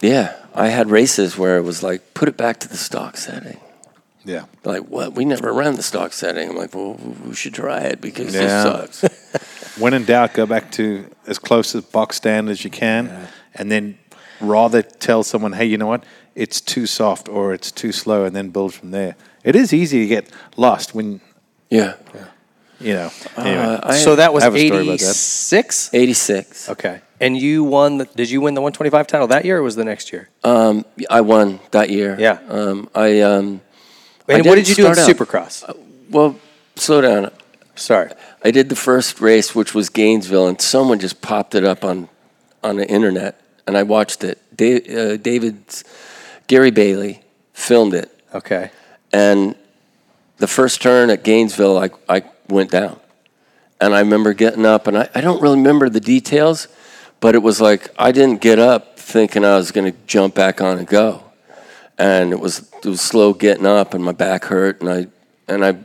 yeah, 0.00 0.36
I 0.54 0.68
had 0.68 0.90
races 0.90 1.36
where 1.36 1.56
it 1.58 1.62
was 1.62 1.82
like, 1.82 2.14
put 2.14 2.28
it 2.28 2.36
back 2.36 2.60
to 2.60 2.68
the 2.68 2.76
stock 2.76 3.16
setting. 3.16 3.58
Yeah. 4.28 4.44
Like, 4.62 4.82
what? 4.82 5.14
We 5.14 5.24
never 5.24 5.52
ran 5.54 5.76
the 5.76 5.82
stock 5.82 6.12
setting. 6.12 6.50
I'm 6.50 6.56
like, 6.56 6.74
well, 6.74 7.00
we 7.26 7.34
should 7.34 7.54
try 7.54 7.80
it 7.80 8.00
because 8.00 8.34
Yeah. 8.34 8.40
this 8.40 8.96
sucks. 8.96 9.78
When 9.78 9.94
in 9.94 10.04
doubt, 10.04 10.34
go 10.34 10.44
back 10.44 10.72
to 10.72 11.06
as 11.28 11.38
close 11.38 11.72
as 11.74 11.84
box 11.84 12.16
stand 12.16 12.48
as 12.48 12.64
you 12.64 12.70
can, 12.70 13.28
and 13.54 13.70
then 13.70 13.96
rather 14.40 14.82
tell 14.82 15.22
someone, 15.22 15.52
"Hey, 15.52 15.66
you 15.66 15.78
know 15.78 15.86
what? 15.86 16.02
It's 16.34 16.60
too 16.60 16.84
soft 16.86 17.28
or 17.28 17.54
it's 17.54 17.70
too 17.70 17.92
slow," 17.92 18.24
and 18.24 18.34
then 18.34 18.48
build 18.50 18.74
from 18.74 18.90
there. 18.90 19.14
It 19.44 19.54
is 19.54 19.72
easy 19.72 20.00
to 20.00 20.06
get 20.08 20.30
lost 20.56 20.96
when 20.96 21.20
yeah. 21.70 21.94
you 22.80 22.94
know. 22.94 23.10
Anyway. 23.36 23.56
Uh, 23.56 23.80
I, 23.84 23.96
so 23.98 24.16
that 24.16 24.34
was 24.34 24.42
I 24.42 24.46
have 24.46 24.56
a 24.56 24.66
story 24.66 24.82
about 24.82 24.98
that. 24.98 25.04
86? 25.04 25.90
86. 25.92 26.68
Okay. 26.70 27.00
And 27.20 27.36
you 27.36 27.62
won, 27.62 27.98
the, 27.98 28.04
did 28.04 28.30
you 28.30 28.40
win 28.40 28.54
the 28.54 28.60
125 28.60 29.06
title 29.06 29.28
that 29.28 29.44
year 29.44 29.58
or 29.58 29.62
was 29.62 29.76
the 29.76 29.84
next 29.84 30.12
year? 30.12 30.28
Um, 30.42 30.84
I 31.08 31.20
won 31.20 31.60
that 31.70 31.90
year. 31.90 32.16
Yeah. 32.18 32.38
Um, 32.48 32.88
I 32.94 33.20
um, 33.20 33.60
I 33.60 33.67
And 34.28 34.44
what 34.46 34.56
didn't 34.56 34.68
you 34.68 34.74
do 34.74 34.86
in 34.86 34.92
out- 34.92 34.98
Supercross? 34.98 35.64
well, 36.10 36.38
slow 36.76 37.00
down. 37.00 37.30
Sorry. 37.74 38.10
I 38.44 38.50
did 38.50 38.68
the 38.68 38.76
first 38.76 39.20
race, 39.20 39.54
which 39.54 39.74
was 39.74 39.88
Gainesville, 39.88 40.48
and 40.48 40.60
someone 40.60 40.98
just 40.98 41.20
popped 41.20 41.54
it 41.54 41.64
up 41.64 41.84
on 41.84 42.08
on 42.64 42.76
the 42.76 42.88
internet, 42.88 43.40
and 43.66 43.76
I 43.78 43.84
watched 43.84 44.24
it. 44.24 44.38
Uh, 44.60 45.16
David's 45.16 45.84
Gary 46.48 46.72
Bailey 46.72 47.22
filmed 47.52 47.94
it, 47.94 48.10
Okay. 48.34 48.70
and 49.12 49.54
the 50.38 50.48
first 50.48 50.82
turn 50.82 51.10
at 51.10 51.22
Gainesville, 51.22 51.78
I 51.78 51.90
I 52.08 52.22
went 52.48 52.70
down, 52.72 52.98
and 53.80 53.94
I 53.94 54.00
remember 54.00 54.32
getting 54.34 54.66
up, 54.66 54.88
and 54.88 54.98
I, 54.98 55.08
I 55.14 55.20
don't 55.20 55.40
really 55.40 55.56
remember 55.58 55.88
the 55.88 56.00
details, 56.00 56.66
but 57.20 57.34
it 57.36 57.42
was 57.42 57.60
like 57.60 57.88
I 57.96 58.10
didn't 58.10 58.40
get 58.40 58.58
up 58.58 58.98
thinking 58.98 59.44
I 59.44 59.56
was 59.56 59.70
going 59.70 59.90
to 59.92 59.96
jump 60.08 60.34
back 60.34 60.60
on 60.60 60.78
and 60.78 60.86
go, 60.86 61.22
and 61.98 62.32
it 62.32 62.40
was 62.40 62.70
it 62.84 62.86
was 62.86 63.00
slow 63.00 63.32
getting 63.32 63.66
up, 63.66 63.92
and 63.94 64.02
my 64.02 64.12
back 64.12 64.44
hurt, 64.44 64.80
and 64.80 64.88
I 64.90 65.06
and 65.52 65.64
I 65.64 65.76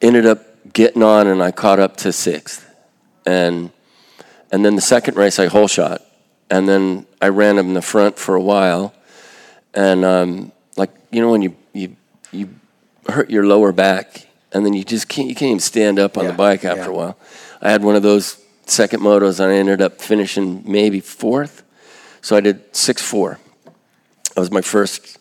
ended 0.00 0.26
up 0.26 0.72
getting 0.72 1.02
on, 1.02 1.26
and 1.26 1.42
I 1.42 1.50
caught 1.50 1.78
up 1.78 1.96
to 1.98 2.12
sixth, 2.12 2.66
and 3.26 3.70
and 4.50 4.64
then 4.64 4.74
the 4.74 4.82
second 4.82 5.16
race 5.16 5.38
I 5.38 5.46
hole 5.46 5.68
shot, 5.68 6.02
and 6.50 6.68
then 6.68 7.06
I 7.20 7.28
ran 7.28 7.58
in 7.58 7.74
the 7.74 7.82
front 7.82 8.18
for 8.18 8.34
a 8.34 8.40
while, 8.42 8.94
and 9.74 10.04
um, 10.04 10.52
like 10.76 10.90
you 11.10 11.20
know 11.20 11.30
when 11.30 11.42
you 11.42 11.56
you 11.72 11.96
you 12.32 12.48
hurt 13.08 13.30
your 13.30 13.46
lower 13.46 13.72
back, 13.72 14.26
and 14.52 14.64
then 14.64 14.72
you 14.72 14.84
just 14.84 15.08
can't 15.08 15.28
you 15.28 15.34
can't 15.34 15.50
even 15.50 15.60
stand 15.60 15.98
up 15.98 16.16
on 16.16 16.24
Yeah, 16.24 16.30
the 16.30 16.36
bike 16.36 16.64
after 16.64 16.84
yeah. 16.84 16.88
a 16.88 16.92
while. 16.92 17.18
I 17.60 17.70
had 17.70 17.82
one 17.82 17.96
of 17.96 18.02
those 18.02 18.42
second 18.66 19.00
motos, 19.00 19.40
and 19.40 19.52
I 19.52 19.56
ended 19.56 19.82
up 19.82 20.00
finishing 20.00 20.62
maybe 20.64 21.00
fourth, 21.00 21.62
so 22.22 22.34
I 22.36 22.40
did 22.40 22.74
six 22.74 23.02
four. 23.02 23.38
That 24.34 24.40
was 24.40 24.50
my 24.50 24.60
first 24.60 25.17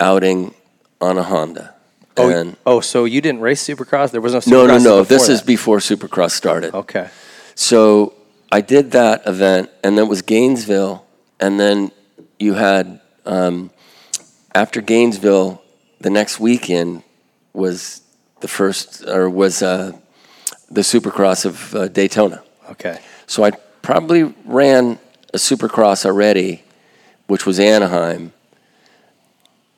outing 0.00 0.54
on 1.00 1.18
a 1.18 1.22
Honda. 1.22 1.74
Oh, 2.16 2.30
And 2.30 2.56
oh, 2.64 2.80
so 2.80 3.04
you 3.04 3.20
didn't 3.20 3.40
race 3.40 3.62
Supercross? 3.66 4.10
There 4.10 4.20
was 4.20 4.32
no 4.32 4.40
Supercross 4.40 4.50
no, 4.50 4.66
no, 4.66 4.78
no. 4.78 5.04
This 5.04 5.28
is 5.28 5.42
before 5.42 5.78
Supercross 5.78 6.30
started. 6.30 6.74
Okay. 6.74 7.10
So 7.54 8.14
I 8.50 8.60
did 8.62 8.92
that 8.92 9.26
event, 9.26 9.70
and 9.84 9.98
then 9.98 10.06
it 10.06 10.08
was 10.08 10.22
Gainesville, 10.22 11.04
and 11.40 11.60
then 11.60 11.90
you 12.38 12.54
had 12.54 13.00
um, 13.26 13.70
after 14.54 14.80
Gainesville, 14.80 15.62
the 16.00 16.10
next 16.10 16.40
weekend 16.40 17.02
was 17.52 18.00
the 18.40 18.48
first 18.48 19.06
or 19.06 19.28
was 19.28 19.62
uh, 19.62 19.92
the 20.70 20.80
Supercross 20.80 21.44
of 21.44 21.74
uh, 21.74 21.88
Daytona. 21.88 22.42
Okay. 22.70 23.00
So 23.26 23.44
I 23.44 23.50
probably 23.82 24.34
ran 24.44 24.98
a 25.34 25.38
supercross 25.38 26.06
already, 26.06 26.62
which 27.26 27.44
was 27.46 27.60
Anaheim. 27.60 28.32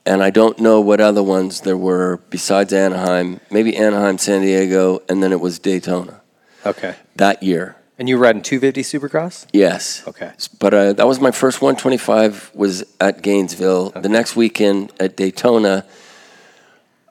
And 0.08 0.22
I 0.22 0.30
don't 0.30 0.58
know 0.58 0.80
what 0.80 1.00
other 1.02 1.22
ones 1.22 1.60
there 1.60 1.76
were 1.76 2.16
besides 2.30 2.72
Anaheim. 2.72 3.40
Maybe 3.50 3.76
Anaheim, 3.76 4.16
San 4.16 4.40
Diego, 4.40 5.02
and 5.06 5.22
then 5.22 5.32
it 5.32 5.40
was 5.40 5.58
Daytona 5.58 6.22
Okay. 6.64 6.94
that 7.16 7.42
year. 7.42 7.76
And 7.98 8.08
you 8.08 8.16
were 8.16 8.22
riding 8.22 8.40
250 8.40 8.82
Supercross? 8.82 9.44
Yes. 9.52 10.02
Okay. 10.08 10.32
But 10.58 10.72
uh, 10.72 10.92
that 10.94 11.06
was 11.06 11.20
my 11.20 11.30
first 11.30 11.60
125 11.60 12.52
was 12.54 12.84
at 12.98 13.20
Gainesville. 13.20 13.90
The 13.90 14.08
next 14.08 14.34
weekend 14.34 14.92
at 14.98 15.14
Daytona, 15.14 15.84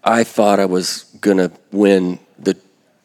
I 0.04 0.24
thought 0.24 0.60
I 0.60 0.66
was 0.66 1.04
going 1.22 1.38
to 1.38 1.52
win 1.72 2.18
the 2.40 2.58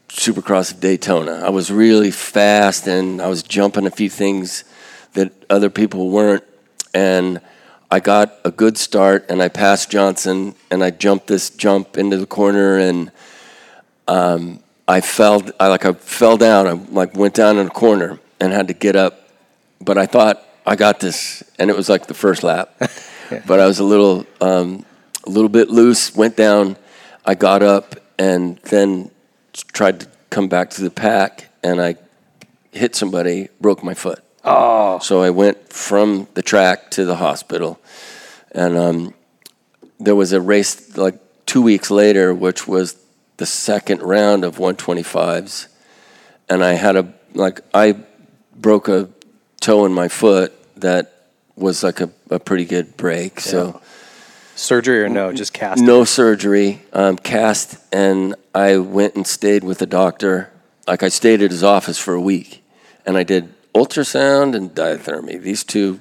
Supercross 0.09 0.73
of 0.73 0.81
Daytona. 0.81 1.43
I 1.45 1.51
was 1.51 1.71
really 1.71 2.11
fast 2.13 2.87
and 2.87 3.21
I 3.21 3.27
was 3.27 3.43
jumping 3.43 3.87
a 3.87 3.91
few 3.91 4.09
things 4.09 4.65
that 5.13 5.33
other 5.51 5.69
people 5.69 6.09
weren't. 6.09 6.45
And 6.95 7.43
I 7.93 8.01
got 8.01 8.39
a 8.43 8.51
good 8.51 8.79
start 8.79 9.27
and 9.29 9.43
I 9.43 9.49
passed 9.49 9.91
Johnson 9.91 10.55
and 10.71 10.83
I 10.83 10.89
jumped 10.89 11.27
this 11.27 11.51
jump 11.51 11.99
into 11.99 12.17
the 12.17 12.25
corner 12.25 12.79
and 12.79 13.13
um, 14.09 14.61
I 14.89 15.03
fell. 15.03 15.43
I 15.61 15.69
like 15.69 15.85
I 15.85 15.93
fell 15.93 16.39
down. 16.39 16.67
I 16.67 16.73
like 16.73 17.15
went 17.15 17.35
down 17.35 17.59
in 17.59 17.67
a 17.67 17.71
corner 17.71 18.19
and 18.41 18.51
had 18.51 18.69
to 18.69 18.75
get 18.75 18.97
up. 18.97 19.29
But 19.79 19.99
I 19.99 20.07
thought 20.07 20.43
I 20.67 20.75
got 20.75 21.01
this, 21.01 21.43
and 21.59 21.69
it 21.69 21.77
was 21.77 21.91
like 21.91 22.07
the 22.07 22.15
first 22.15 22.43
lap. 22.43 22.81
But 23.47 23.61
I 23.61 23.67
was 23.67 23.79
a 23.79 23.85
little, 23.85 24.27
um, 24.43 24.85
a 25.27 25.31
little 25.31 25.49
bit 25.49 25.71
loose. 25.71 26.15
Went 26.15 26.37
down. 26.37 26.77
I 27.25 27.35
got 27.35 27.63
up 27.63 27.97
and 28.19 28.59
then 28.65 29.11
tried 29.73 30.01
to 30.01 30.07
come 30.29 30.49
back 30.49 30.69
to 30.71 30.83
the 30.83 30.91
pack, 30.91 31.49
and 31.63 31.81
I 31.81 31.97
hit 32.73 32.95
somebody, 32.95 33.49
broke 33.59 33.83
my 33.83 33.95
foot. 33.95 34.23
Oh! 34.45 34.99
So 34.99 35.23
I 35.23 35.31
went 35.31 35.73
from 35.73 36.29
the 36.35 36.43
track 36.43 36.91
to 36.93 37.05
the 37.05 37.17
hospital, 37.17 37.79
and 38.53 38.77
um, 38.77 39.15
there 39.99 40.15
was 40.15 40.33
a 40.33 40.41
race 40.41 40.97
like 40.97 41.19
two 41.47 41.63
weeks 41.63 41.91
later, 41.91 42.33
which 42.35 42.69
was 42.69 42.97
the 43.39 43.47
second 43.47 44.03
round 44.03 44.45
of 44.45 44.57
125s, 44.57 45.69
and 46.49 46.65
I 46.65 46.75
had 46.75 46.97
a 46.97 47.13
like 47.35 47.61
I 47.75 47.97
broke 48.55 48.89
a 48.89 49.09
toe 49.61 49.87
in 49.87 49.93
my 49.93 50.09
foot 50.09 50.53
that 50.81 51.29
was 51.57 51.83
like 51.83 52.01
a, 52.01 52.11
a 52.31 52.39
pretty 52.39 52.65
good 52.65 52.97
break. 52.97 53.41
So 53.41 53.81
Surgery 54.55 55.03
or 55.03 55.09
no? 55.09 55.33
Just 55.33 55.53
cast? 55.53 55.83
no 55.83 56.05
surgery, 56.05 56.83
um, 56.93 57.17
cast, 57.17 57.79
and 57.93 58.35
I 58.55 58.77
went 58.77 59.15
and 59.15 59.27
stayed 59.27 59.65
with 59.65 59.79
the 59.79 59.87
doctor. 59.87 60.53
Like 60.87 61.03
I 61.03 61.09
stayed 61.09 61.43
at 61.43 61.51
his 61.51 61.63
office 61.63 61.99
for 61.99 62.15
a 62.15 62.21
week, 62.21 62.63
and 63.07 63.17
I 63.17 63.23
did 63.23 63.55
ultrasound 63.73 64.55
and 64.55 64.71
diathermy. 64.71 65.41
These 65.41 65.65
two 65.65 66.01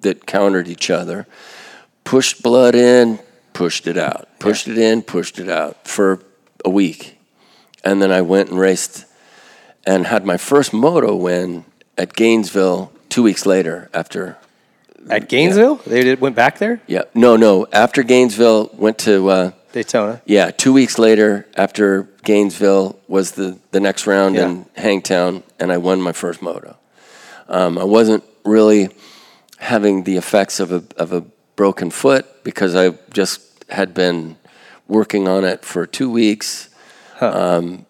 that 0.00 0.26
countered 0.26 0.68
each 0.68 0.90
other. 0.90 1.26
Pushed 2.04 2.42
blood 2.42 2.74
in, 2.74 3.18
pushed 3.52 3.86
it 3.86 3.96
out. 3.96 4.28
Pushed 4.38 4.68
it 4.68 4.78
in, 4.78 5.02
pushed 5.02 5.38
it 5.38 5.48
out 5.48 5.86
for 5.86 6.20
a 6.64 6.70
week, 6.70 7.18
and 7.84 8.00
then 8.00 8.12
I 8.12 8.20
went 8.22 8.50
and 8.50 8.58
raced, 8.58 9.04
and 9.86 10.06
had 10.06 10.24
my 10.24 10.36
first 10.36 10.72
moto 10.72 11.14
win 11.16 11.64
at 11.98 12.12
Gainesville 12.14 12.92
two 13.08 13.22
weeks 13.22 13.46
later 13.46 13.88
after 13.94 14.36
At 15.08 15.28
Gainesville? 15.28 15.76
They 15.86 16.02
did, 16.04 16.20
went 16.20 16.36
back 16.36 16.58
there? 16.58 16.80
yeah, 16.86 17.02
no, 17.14 17.36
no. 17.36 17.66
After 17.72 18.02
Gainesville, 18.02 18.70
went 18.74 18.98
to 18.98 19.28
uh, 19.28 19.50
Daytona. 19.72 20.20
yeah. 20.26 20.50
Two 20.50 20.72
weeks 20.72 20.98
later, 20.98 21.46
after 21.56 22.08
Gainesville 22.24 22.98
was 23.08 23.32
the 23.32 23.58
the 23.70 23.80
next 23.80 24.06
round 24.06 24.36
in 24.36 24.66
Hangtown, 24.76 25.42
and 25.58 25.72
I 25.72 25.78
won 25.78 26.00
my 26.02 26.12
first 26.12 26.42
moto. 26.42 26.76
Um, 27.48 27.78
I 27.78 27.84
wasn't 27.84 28.24
really 28.44 28.88
having 29.58 30.04
the 30.04 30.16
effects 30.16 30.60
of 30.60 30.72
a 30.72 30.82
of 30.96 31.12
a 31.12 31.22
broken 31.56 31.90
foot 31.90 32.24
because 32.44 32.74
I 32.74 32.90
just 33.12 33.40
had 33.70 33.94
been 33.94 34.36
working 34.88 35.26
on 35.28 35.44
it 35.44 35.64
for 35.64 35.86
two 35.86 36.10
weeks, 36.10 36.68
um, 37.20 37.86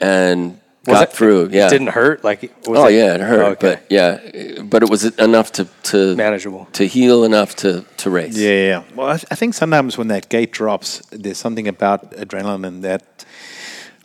and 0.00 0.60
Was 0.86 0.94
got 0.98 1.02
it- 1.08 1.12
through. 1.12 1.48
Yeah. 1.50 1.66
It 1.66 1.70
didn't 1.70 1.88
hurt? 1.88 2.22
Like, 2.22 2.42
was 2.66 2.78
Oh 2.78 2.88
yeah, 2.88 3.14
it 3.14 3.20
hurt, 3.20 3.40
Oh, 3.42 3.46
okay. 3.52 3.66
but 3.68 3.86
yeah, 3.90 4.62
but 4.62 4.82
it 4.82 4.90
was 4.90 5.04
enough 5.18 5.50
to 5.52 5.64
to 5.90 6.14
Manageable. 6.14 6.68
to 6.74 6.86
heal 6.86 7.24
enough 7.24 7.56
to 7.56 7.84
to 7.96 8.10
race. 8.10 8.36
Yeah, 8.36 8.50
yeah. 8.50 8.68
yeah. 8.68 8.82
Well, 8.94 9.08
I, 9.08 9.14
I 9.30 9.34
think 9.34 9.54
sometimes 9.54 9.98
when 9.98 10.08
that 10.08 10.28
gate 10.28 10.52
drops, 10.52 11.02
there's 11.10 11.38
something 11.38 11.66
about 11.66 12.12
adrenaline 12.12 12.64
and 12.66 12.84
that 12.84 13.24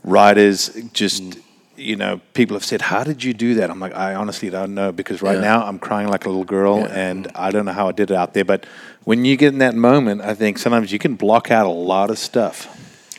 riders 0.03 0.69
just, 0.93 1.23
you 1.81 1.95
know, 1.95 2.21
people 2.33 2.55
have 2.55 2.63
said, 2.65 2.81
"How 2.81 3.03
did 3.03 3.23
you 3.23 3.33
do 3.33 3.55
that?" 3.55 3.69
I'm 3.69 3.79
like, 3.79 3.95
I 3.95 4.15
honestly 4.15 4.49
don't 4.49 4.73
know 4.75 4.91
because 4.91 5.21
right 5.21 5.35
Yeah. 5.35 5.41
now 5.41 5.65
I'm 5.65 5.79
crying 5.79 6.07
like 6.09 6.25
a 6.25 6.29
little 6.29 6.43
girl, 6.45 6.85
and 6.85 7.27
I 7.35 7.51
don't 7.51 7.65
know 7.65 7.71
how 7.73 7.87
I 7.89 7.91
did 7.91 8.11
it 8.11 8.15
out 8.17 8.33
there. 8.33 8.45
But 8.45 8.65
when 9.03 9.25
you 9.25 9.35
get 9.37 9.49
in 9.53 9.59
that 9.59 9.75
moment, 9.75 10.21
I 10.21 10.33
think 10.35 10.57
sometimes 10.59 10.91
you 10.91 10.99
can 10.99 11.15
block 11.15 11.51
out 11.51 11.65
a 11.65 11.69
lot 11.69 12.09
of 12.09 12.17
stuff. 12.19 12.67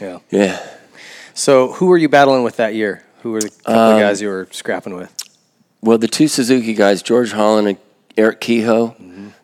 Yeah. 0.00 0.18
Yeah. 0.30 0.58
So, 1.34 1.72
who 1.72 1.86
were 1.86 1.96
you 1.98 2.08
battling 2.08 2.42
with 2.44 2.56
that 2.56 2.74
year? 2.74 3.02
Who 3.22 3.32
were 3.32 3.40
the 3.40 3.50
couple 3.50 3.74
Um, 3.74 3.94
of 3.94 4.00
guys 4.00 4.20
you 4.20 4.28
were 4.28 4.48
scrapping 4.50 4.94
with? 4.94 5.12
Well, 5.80 5.98
the 5.98 6.08
two 6.08 6.28
Suzuki 6.28 6.74
guys, 6.74 7.02
George 7.02 7.32
Holland 7.32 7.68
and 7.68 7.78
Eric 8.16 8.40
Kehoe, 8.40 8.94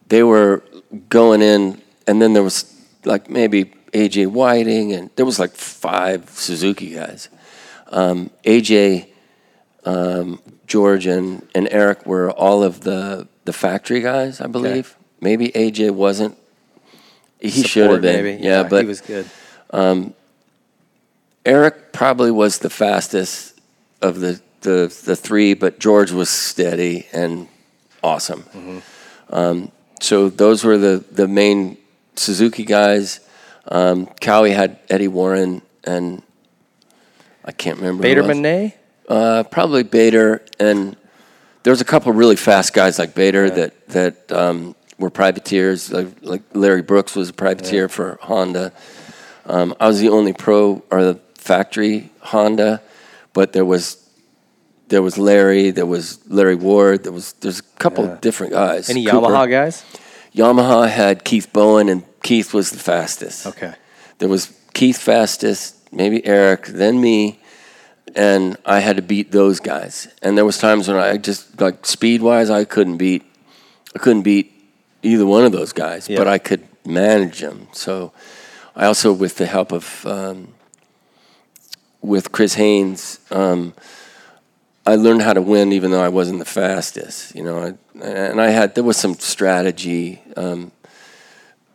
they 0.09 0.23
were 0.23 0.63
going 1.09 1.43
in, 1.43 1.81
and 2.07 2.21
then 2.23 2.33
there 2.33 2.43
was 2.43 2.65
like 3.05 3.29
maybe 3.31 3.73
AJ 3.93 4.27
Whiting, 4.27 4.93
and 4.93 5.11
there 5.17 5.25
was 5.27 5.39
like 5.39 5.53
five 5.55 6.29
Suzuki 6.31 6.91
guys. 6.95 7.29
Um, 7.91 8.31
AJ, 8.45 9.09
um, 9.85 10.41
George, 10.67 11.07
and, 11.07 11.47
and 11.55 11.69
Eric 11.71 12.07
were 12.07 12.31
all 12.31 12.63
of 12.63 12.81
the, 12.81 13.27
the 13.45 13.53
factory 13.53 14.01
guys, 14.01 14.41
I 14.41 14.47
believe. 14.47 14.97
Maybe 15.21 15.49
AJ 15.49 15.93
wasn't. 15.93 16.37
He 17.41 17.51
should 17.63 17.91
have 17.91 18.03
been. 18.03 18.25
Maybe. 18.25 18.45
Yeah, 18.45 18.65
but 18.65 18.83
he 18.83 18.89
was 18.89 19.01
good. 19.01 19.27
Eric 21.45 21.93
probably 21.93 22.31
was 22.31 22.59
the 22.59 22.69
fastest 22.71 23.59
of 24.03 24.21
the, 24.21 24.41
the, 24.61 24.95
the 25.05 25.17
three, 25.17 25.55
but 25.55 25.79
George 25.79 26.11
was 26.13 26.29
steady 26.29 27.07
and 27.13 27.49
awesome. 28.03 28.45
Um, 29.31 29.73
so 30.01 30.29
those 30.29 30.63
were 30.65 30.77
the, 30.79 31.05
the 31.11 31.27
main 31.27 31.79
Suzuki 32.17 32.65
guys. 32.65 33.21
Um, 33.67 34.07
Kawi 34.21 34.53
had 34.55 34.79
Eddie 34.91 35.09
Warren 35.09 35.63
and 35.85 36.23
I 37.49 37.53
can't 37.53 37.79
remember. 37.79 38.07
who 38.07 38.13
it 38.13 38.17
was. 38.21 38.27
Baderman 38.27 38.41
Nay? 38.41 38.75
Uh, 39.09 39.43
probably 39.45 39.83
Bader, 39.83 40.43
and 40.61 40.95
there 41.63 41.71
was 41.71 41.81
a 41.81 41.85
couple 41.85 42.13
really 42.13 42.37
fast 42.37 42.75
guys 42.75 42.99
like 42.99 43.15
Bader 43.15 43.49
that 43.49 43.89
that 43.89 44.31
um, 44.31 44.77
were 44.99 45.09
privateers. 45.11 45.91
Like, 45.91 46.09
like 46.21 46.43
Larry 46.53 46.83
Brooks 46.83 47.17
was 47.17 47.31
a 47.31 47.33
privateer 47.33 47.89
for 47.89 48.19
Honda. 48.21 48.73
Um, 49.47 49.75
I 49.81 49.87
was 49.89 49.99
the 49.99 50.11
only 50.11 50.35
pro 50.35 50.83
or 50.91 51.03
the 51.03 51.15
factory 51.37 52.11
Honda, 52.21 52.83
but 53.33 53.55
there 53.55 53.65
was 53.65 53.97
there 54.89 55.01
was 55.03 55.17
Larry, 55.17 55.71
there 55.71 55.87
was 55.87 56.19
Larry 56.29 56.55
Ward, 56.55 57.05
there 57.05 57.13
was 57.13 57.33
there's 57.41 57.61
a 57.61 57.79
couple 57.79 58.05
Yeah. 58.05 58.19
different 58.21 58.53
guys. 58.53 58.91
Any 58.91 59.07
Cooper. 59.07 59.27
Yamaha 59.27 59.51
guys? 59.51 59.85
Yamaha 60.35 60.87
had 60.89 61.25
Keith 61.25 61.51
Bowen, 61.53 61.89
and 61.89 62.03
Keith 62.23 62.53
was 62.53 62.71
the 62.71 62.79
fastest. 62.79 63.47
Okay. 63.47 63.73
There 64.19 64.29
was 64.29 64.53
Keith 64.75 64.99
fastest, 64.99 65.78
maybe 65.93 66.25
Eric, 66.27 66.67
then 66.67 67.01
me, 67.01 67.41
and 68.15 68.57
I 68.65 68.81
had 68.81 68.97
to 68.97 69.03
beat 69.03 69.31
those 69.33 69.61
guys. 69.61 70.09
And 70.23 70.37
there 70.37 70.45
was 70.45 70.59
times 70.59 70.89
when 70.89 70.97
I 70.97 71.17
just 71.19 71.61
like 71.61 71.85
speed 71.87 72.23
wise, 72.23 72.51
I 72.51 72.65
couldn't 72.65 72.97
beat, 72.97 73.25
I 73.95 73.99
couldn't 73.99 74.23
beat 74.23 74.53
either 75.03 75.27
one 75.27 75.45
of 75.45 75.53
those 75.53 75.73
guys, 75.73 76.09
Yeah. 76.09 76.19
but 76.19 76.27
I 76.29 76.39
could 76.39 76.67
manage 76.85 77.41
them. 77.41 77.69
So 77.73 78.13
I 78.75 78.87
also, 78.87 79.13
with 79.13 79.37
the 79.37 79.47
help 79.47 79.73
of 79.73 80.07
um, 80.07 80.55
with 82.01 82.33
Chris 82.33 82.55
Haynes, 82.55 83.21
um, 83.31 83.75
I 84.87 84.95
learned 84.97 85.23
how 85.23 85.35
to 85.35 85.43
win 85.43 85.73
even 85.73 85.91
though 85.91 86.03
I 86.03 86.09
wasn't 86.09 86.39
the 86.39 86.45
fastest. 86.47 87.35
You 87.35 87.45
know, 87.45 87.59
I, 87.59 88.03
and 88.05 88.41
I 88.41 88.49
had 88.51 88.75
there 88.75 88.85
was 88.85 88.97
some 88.97 89.15
strategy. 89.15 90.23
Um, 90.37 90.73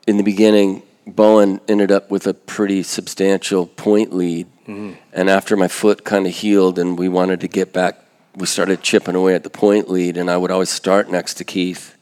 in 0.07 0.17
the 0.17 0.23
beginning, 0.23 0.81
Bowen 1.05 1.59
ended 1.67 1.91
up 1.91 2.09
with 2.09 2.27
a 2.27 2.33
pretty 2.33 2.83
substantial 2.83 3.65
point 3.65 4.13
lead, 4.13 4.47
mm-hmm. 4.61 4.93
and 5.11 5.29
after 5.29 5.55
my 5.55 5.67
foot 5.67 6.03
kind 6.03 6.25
of 6.25 6.33
healed 6.33 6.79
and 6.79 6.97
we 6.97 7.09
wanted 7.09 7.41
to 7.41 7.47
get 7.47 7.73
back, 7.73 7.99
we 8.35 8.45
started 8.45 8.81
chipping 8.81 9.15
away 9.15 9.35
at 9.35 9.43
the 9.43 9.49
point 9.49 9.89
lead, 9.89 10.17
and 10.17 10.29
I 10.29 10.37
would 10.37 10.51
always 10.51 10.69
start 10.69 11.09
next 11.09 11.35
to 11.35 11.43
Keith 11.43 11.95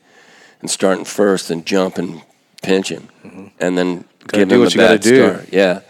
and 0.61 0.69
starting 0.69 1.05
first 1.05 1.49
and 1.49 1.65
jump 1.65 1.97
and 1.97 2.21
pinch 2.61 2.89
him, 2.89 3.09
mm-hmm. 3.23 3.47
and 3.59 3.77
then 3.77 4.05
give 4.27 4.49
do 4.49 4.55
him 4.55 4.61
what 4.61 4.75
a 4.75 4.77
bad 4.77 5.01
do. 5.01 5.29
start. 5.29 5.49
Yeah, 5.51 5.81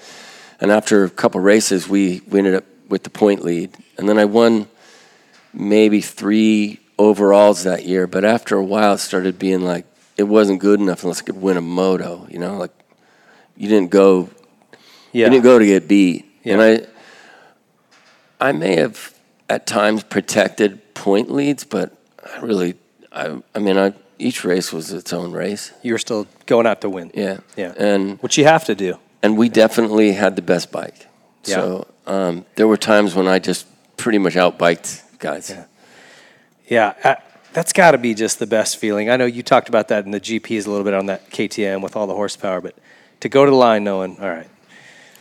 and 0.60 0.72
after 0.72 1.04
a 1.04 1.10
couple 1.10 1.42
races, 1.42 1.88
we 1.88 2.22
we 2.28 2.40
ended 2.40 2.56
up 2.56 2.66
with 2.88 3.04
the 3.04 3.10
point 3.10 3.44
lead, 3.44 3.72
and 3.98 4.08
then 4.08 4.18
I 4.18 4.26
won 4.26 4.68
maybe 5.54 6.02
three 6.02 6.80
overalls 6.98 7.64
that 7.64 7.86
year. 7.86 8.08
But 8.08 8.24
after 8.24 8.56
a 8.56 8.64
while, 8.64 8.94
it 8.94 9.00
started 9.00 9.38
being 9.38 9.62
like 9.62 9.86
it 10.18 10.24
wasn't 10.24 10.60
good 10.60 10.80
enough 10.80 11.04
unless 11.04 11.22
I 11.22 11.26
could 11.26 11.42
win 11.42 11.58
a 11.58 11.62
moto. 11.62 12.28
You 12.30 12.40
know, 12.40 12.58
like 12.58 12.72
you 13.62 13.68
didn't 13.70 13.92
go 13.92 14.30
Yeah. 15.14 15.26
you 15.26 15.32
didn't 15.32 15.44
go 15.44 15.60
to 15.60 15.66
get 15.66 15.88
beat. 15.88 16.26
Yeah. 16.44 16.54
And 16.54 16.62
I 18.42 18.48
I 18.50 18.52
may 18.54 18.76
have 18.78 19.14
at 19.50 19.68
times 19.68 20.04
protected 20.04 20.94
point 20.94 21.30
leads, 21.32 21.64
but 21.64 21.92
I 22.24 22.40
really, 22.40 22.76
I, 23.12 23.42
I 23.54 23.60
mean, 23.60 23.78
I 23.78 23.94
each 24.18 24.44
race 24.44 24.72
was 24.74 24.92
its 24.92 25.14
own 25.14 25.32
race. 25.32 25.72
You 25.84 25.94
were 25.94 26.00
still 26.00 26.28
going 26.46 26.66
out 26.68 26.82
to 26.82 26.90
win. 26.90 27.12
Yeah, 27.14 27.38
Yeah. 27.56 27.74
and 27.78 28.22
what 28.22 28.38
you 28.38 28.46
have 28.46 28.66
to 28.66 28.76
do. 28.76 28.98
and 29.24 29.38
we 29.38 29.50
definitely 29.50 30.14
had 30.14 30.36
the 30.36 30.42
best 30.42 30.72
bike. 30.72 31.08
Yeah. 31.46 31.56
So 31.56 31.88
um, 32.08 32.46
there 32.56 32.68
were 32.68 32.78
times 32.78 33.14
when 33.16 33.28
I 33.28 33.38
just 33.40 33.68
pretty 33.98 34.18
much 34.18 34.34
outbiked 34.36 35.02
guys. 35.20 35.50
Yeah. 35.50 35.66
Yeah, 36.68 36.94
uh, 37.04 37.16
that's 37.54 37.74
got 37.74 37.92
to 37.92 37.98
be 37.98 38.14
just 38.16 38.40
the 38.40 38.48
best 38.48 38.78
feeling. 38.78 39.10
I 39.12 39.18
know 39.18 39.26
you 39.26 39.44
talked 39.44 39.70
about 39.70 39.88
that 39.90 40.06
in 40.06 40.12
the 40.12 40.20
GPs 40.22 40.66
a 40.66 40.70
little 40.72 40.86
bit 40.86 40.94
on 40.96 41.06
that 41.08 41.30
KTM 41.30 41.82
with 41.84 41.96
all 41.96 42.08
the 42.08 42.16
horsepower, 42.16 42.62
but 42.62 42.76
to 43.22 43.30
go 43.30 43.46
to 43.46 43.52
the 43.52 43.58
line 43.58 43.84
knowing, 43.84 44.20
all 44.20 44.30
right, 44.30 44.48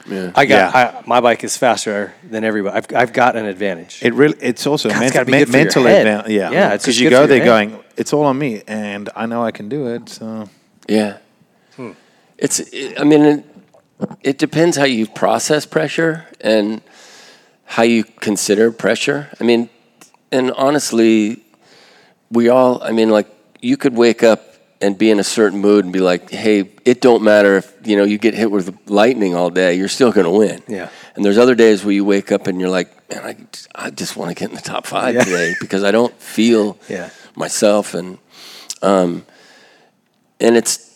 Yeah. 0.07 0.33
I 0.35 0.45
got 0.47 0.75
Yeah. 0.75 1.01
I, 1.01 1.03
my 1.07 1.21
bike 1.21 1.45
is 1.45 1.57
faster 1.57 2.13
than 2.29 2.45
everybody. 2.45 2.77
I've, 2.77 2.87
I've 2.95 3.13
got 3.13 3.37
an 3.37 3.47
advantage. 3.47 4.01
It 4.03 4.15
really, 4.15 4.37
it's 4.41 4.67
also 4.67 4.89
a 4.89 4.93
God, 4.93 5.03
it's 5.03 5.15
mental, 5.15 5.19
gotta 5.21 5.27
be 5.27 5.39
good 5.39 5.49
for 5.49 5.57
your 5.57 5.65
mental 5.65 5.87
advantage. 5.87 6.33
Yeah, 6.33 6.51
Yeah, 6.51 6.75
it's 6.75 6.85
because 6.85 7.01
you 7.01 7.11
go 7.11 7.27
there 7.27 7.39
head. 7.39 7.45
going, 7.45 7.85
it's 7.97 8.13
all 8.13 8.25
on 8.25 8.39
me, 8.39 8.63
and 8.67 9.09
I 9.15 9.27
know 9.27 9.45
I 9.45 9.51
can 9.53 9.69
do 9.69 9.87
it. 9.95 10.09
So 10.09 10.49
Yeah. 10.89 11.19
Hmm. 11.77 11.93
It's, 12.39 12.59
it, 12.61 12.99
I 13.01 13.05
mean, 13.05 13.23
it, 13.23 13.45
it 14.23 14.39
depends 14.39 14.77
how 14.79 14.85
you 14.85 15.07
process 15.07 15.67
pressure 15.67 16.27
and 16.41 16.81
how 17.67 17.83
you 17.83 18.03
consider 18.05 18.73
pressure. 18.73 19.29
I 19.41 19.45
mean, 19.45 19.69
and 20.33 20.51
honestly, 20.53 21.43
we 22.31 22.49
all, 22.49 22.83
I 22.83 22.93
mean, 22.93 23.11
like, 23.11 23.29
you 23.61 23.77
could 23.77 23.95
wake 23.95 24.23
up 24.23 24.50
and 24.83 24.97
be 24.97 25.11
in 25.11 25.19
a 25.19 25.25
certain 25.25 25.59
mood 25.61 25.85
and 25.85 25.93
be 25.93 26.01
like, 26.01 26.31
hey, 26.31 26.71
it 26.85 27.01
don't 27.01 27.23
matter 27.23 27.57
if, 27.59 27.73
you 27.85 27.97
know, 27.97 28.05
you 28.05 28.17
get 28.19 28.33
hit 28.35 28.51
with 28.51 28.75
lightning 28.89 29.35
all 29.35 29.51
day, 29.51 29.75
you're 29.75 29.89
still 29.89 30.11
going 30.11 30.25
to 30.25 30.31
win. 30.31 30.63
Yeah. 30.69 30.89
And 31.15 31.25
there's 31.25 31.37
other 31.39 31.55
days 31.55 31.85
where 31.85 31.93
you 31.93 32.05
wake 32.05 32.33
up 32.33 32.47
and 32.47 32.59
you're 32.61 32.71
like, 32.71 32.89
man, 33.11 33.25
I, 33.75 33.87
I 33.87 33.91
just 33.91 34.17
want 34.17 34.31
to 34.31 34.35
get 34.35 34.49
in 34.49 34.55
the 34.57 34.63
top 34.63 34.87
five 34.87 35.15
Yeah. 35.15 35.25
today 35.25 35.55
because 35.61 35.85
I 35.85 35.91
don't 35.91 36.15
feel 36.21 36.79
Yeah. 36.89 37.11
myself. 37.37 37.93
And, 37.95 38.19
um, 38.81 39.27
and 40.41 40.57
it's, 40.57 40.87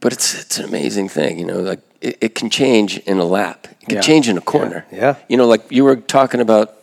but 0.00 0.12
it's 0.12 0.34
it's 0.38 0.58
an 0.58 0.64
amazing 0.66 1.08
thing, 1.08 1.38
you 1.38 1.46
know. 1.46 1.60
Like 1.60 1.80
it, 2.02 2.18
it 2.20 2.34
can 2.34 2.50
change 2.50 2.98
in 3.06 3.18
a 3.18 3.24
lap. 3.24 3.66
It 3.80 3.86
can 3.86 3.94
Yeah. 3.96 4.00
change 4.02 4.28
in 4.28 4.36
a 4.36 4.40
corner. 4.42 4.84
Yeah. 4.90 4.98
Yeah. 4.98 5.14
You 5.28 5.36
know, 5.38 5.46
like 5.46 5.70
you 5.70 5.84
were 5.84 5.96
talking 5.96 6.40
about 6.42 6.74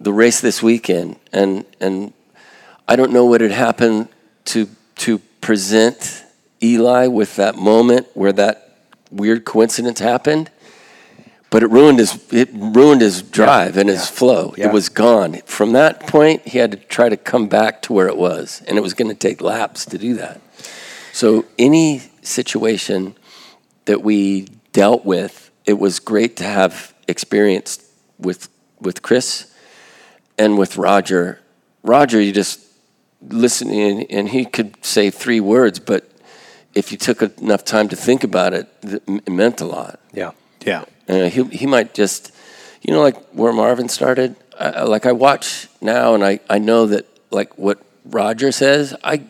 the 0.00 0.12
race 0.12 0.40
this 0.40 0.62
weekend, 0.62 1.16
and 1.32 1.66
and 1.80 2.12
I 2.88 2.96
don't 2.96 3.12
know 3.12 3.26
what 3.26 3.40
had 3.42 3.50
happened 3.50 4.08
to 4.46 4.68
to 5.04 5.18
present 5.42 6.24
Eli 6.62 7.08
with 7.08 7.36
that 7.36 7.56
moment 7.56 8.06
where 8.14 8.32
that 8.32 8.78
weird 9.10 9.44
coincidence 9.44 10.00
happened. 10.00 10.50
But 11.50 11.62
it 11.62 11.66
ruined 11.68 11.98
his 11.98 12.32
it 12.32 12.48
ruined 12.54 13.02
his 13.02 13.20
drive 13.20 13.76
and 13.76 13.90
his 13.90 14.08
flow. 14.08 14.54
Yeah. 14.56 14.68
It 14.68 14.72
was 14.72 14.88
gone. 14.88 15.34
From 15.44 15.72
that 15.72 16.06
point, 16.06 16.48
he 16.48 16.58
had 16.58 16.70
to 16.70 16.78
try 16.78 17.10
to 17.10 17.18
come 17.18 17.48
back 17.48 17.82
to 17.82 17.92
where 17.92 18.08
it 18.08 18.16
was, 18.16 18.62
and 18.66 18.78
it 18.78 18.80
was 18.80 18.94
going 18.94 19.10
to 19.10 19.14
take 19.14 19.42
laps 19.42 19.84
to 19.86 19.98
do 19.98 20.14
that. 20.14 20.40
So 21.12 21.44
any 21.58 22.00
situation 22.22 23.14
that 23.84 24.02
we 24.02 24.48
dealt 24.72 25.04
with, 25.04 25.50
it 25.66 25.78
was 25.78 26.00
great 26.00 26.36
to 26.38 26.44
have 26.44 26.94
experience 27.06 27.78
with 28.18 28.48
with 28.80 29.02
Chris 29.02 29.54
and 30.38 30.56
with 30.56 30.78
Roger. 30.78 31.40
Roger, 31.82 32.20
you 32.20 32.32
just 32.32 32.63
listen 33.28 33.70
and, 33.70 34.06
and 34.10 34.28
he 34.28 34.44
could 34.44 34.84
say 34.84 35.10
three 35.10 35.40
words, 35.40 35.78
but 35.78 36.08
if 36.74 36.90
you 36.92 36.98
took 36.98 37.22
enough 37.40 37.64
time 37.64 37.88
to 37.88 37.96
think 37.96 38.24
about 38.24 38.52
it, 38.52 38.68
it 38.82 39.28
meant 39.28 39.60
a 39.60 39.64
lot. 39.64 40.00
yeah. 40.12 40.32
yeah, 40.66 40.84
Uh, 41.08 41.28
he 41.28 41.44
he 41.44 41.66
might 41.66 41.94
just, 41.94 42.32
you 42.82 42.92
know, 42.92 43.00
like 43.02 43.16
where 43.32 43.52
Marvin 43.52 43.88
started. 43.88 44.34
I, 44.58 44.70
I- 44.70 44.82
like 44.84 45.06
I 45.06 45.12
watch 45.12 45.68
now, 45.80 46.14
and 46.14 46.24
I, 46.24 46.40
I 46.48 46.58
know 46.58 46.86
that 46.86 47.04
like 47.30 47.56
what 47.58 47.78
Roger 48.04 48.50
says, 48.52 48.94
I 49.04 49.22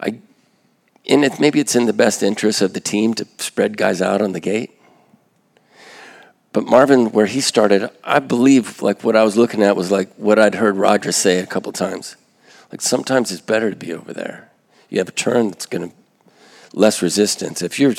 I, 0.00 0.18
and 1.08 1.24
it 1.24 1.38
maybe 1.38 1.60
it's 1.60 1.74
in 1.76 1.86
the 1.86 1.92
best 1.92 2.22
interest 2.22 2.60
of 2.62 2.72
the 2.72 2.80
team 2.80 3.14
to 3.14 3.24
spread 3.38 3.76
guys 3.76 4.00
out 4.02 4.20
on 4.22 4.32
the 4.32 4.40
gate. 4.40 4.70
But 6.52 6.64
Marvin, 6.66 7.12
where 7.12 7.26
he 7.26 7.40
started, 7.40 7.90
I 8.02 8.18
believe 8.18 8.82
like 8.82 9.04
what 9.04 9.14
I 9.14 9.22
was 9.22 9.36
looking 9.36 9.62
at 9.62 9.76
was 9.76 9.90
like 9.92 10.12
what 10.16 10.38
I'd 10.38 10.56
heard 10.56 10.76
Roger 10.76 11.12
say 11.12 11.38
a 11.38 11.46
couple 11.46 11.70
times. 11.72 12.16
Like 12.70 12.80
sometimes 12.80 13.32
it's 13.32 13.40
better 13.40 13.70
to 13.70 13.76
be 13.76 13.92
over 13.92 14.12
there. 14.12 14.50
You 14.88 14.98
have 14.98 15.08
a 15.08 15.12
turn 15.12 15.48
that's 15.48 15.66
going 15.66 15.90
to 15.90 15.96
less 16.72 17.02
resistance. 17.02 17.62
If 17.62 17.78
you're 17.78 17.94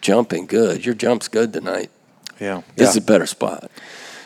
jumping 0.00 0.46
good, 0.46 0.84
your 0.84 0.94
jump's 0.94 1.28
good 1.28 1.52
tonight 1.52 1.90
yeah, 2.42 2.62
this 2.74 2.86
Yeah. 2.86 2.90
is 2.90 2.96
a 2.96 3.00
better 3.00 3.26
spot. 3.26 3.70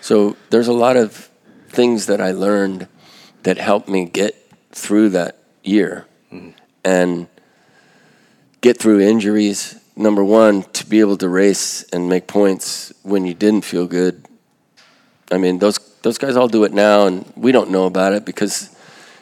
So 0.01 0.37
there's 0.51 0.69
a 0.69 0.73
lot 0.73 0.97
of 0.97 1.29
things 1.69 2.07
that 2.07 2.21
I 2.21 2.33
learned 2.33 2.89
that 3.43 3.59
helped 3.59 3.89
me 3.89 4.07
get 4.07 4.35
through 4.73 5.11
that 5.11 5.37
year 5.63 6.07
mm-hmm. 6.33 6.51
and 6.85 7.27
get 8.61 8.79
through 8.79 9.01
injuries. 9.01 9.77
Number 9.97 10.25
one, 10.25 10.65
to 10.75 10.87
be 10.87 11.01
able 11.01 11.17
to 11.19 11.29
race 11.29 11.85
and 11.93 12.09
make 12.09 12.27
points 12.27 12.93
when 13.03 13.27
you 13.27 13.35
didn't 13.35 13.65
feel 13.65 13.87
good. 13.87 14.25
I 15.31 15.39
mean, 15.39 15.59
those 15.59 15.79
those 16.03 16.19
guys 16.19 16.37
all 16.37 16.49
do 16.49 16.65
it 16.65 16.73
now, 16.73 17.07
and 17.07 17.25
we 17.37 17.51
don't 17.51 17.71
know 17.71 17.85
about 17.85 18.13
it 18.13 18.25
because 18.25 18.76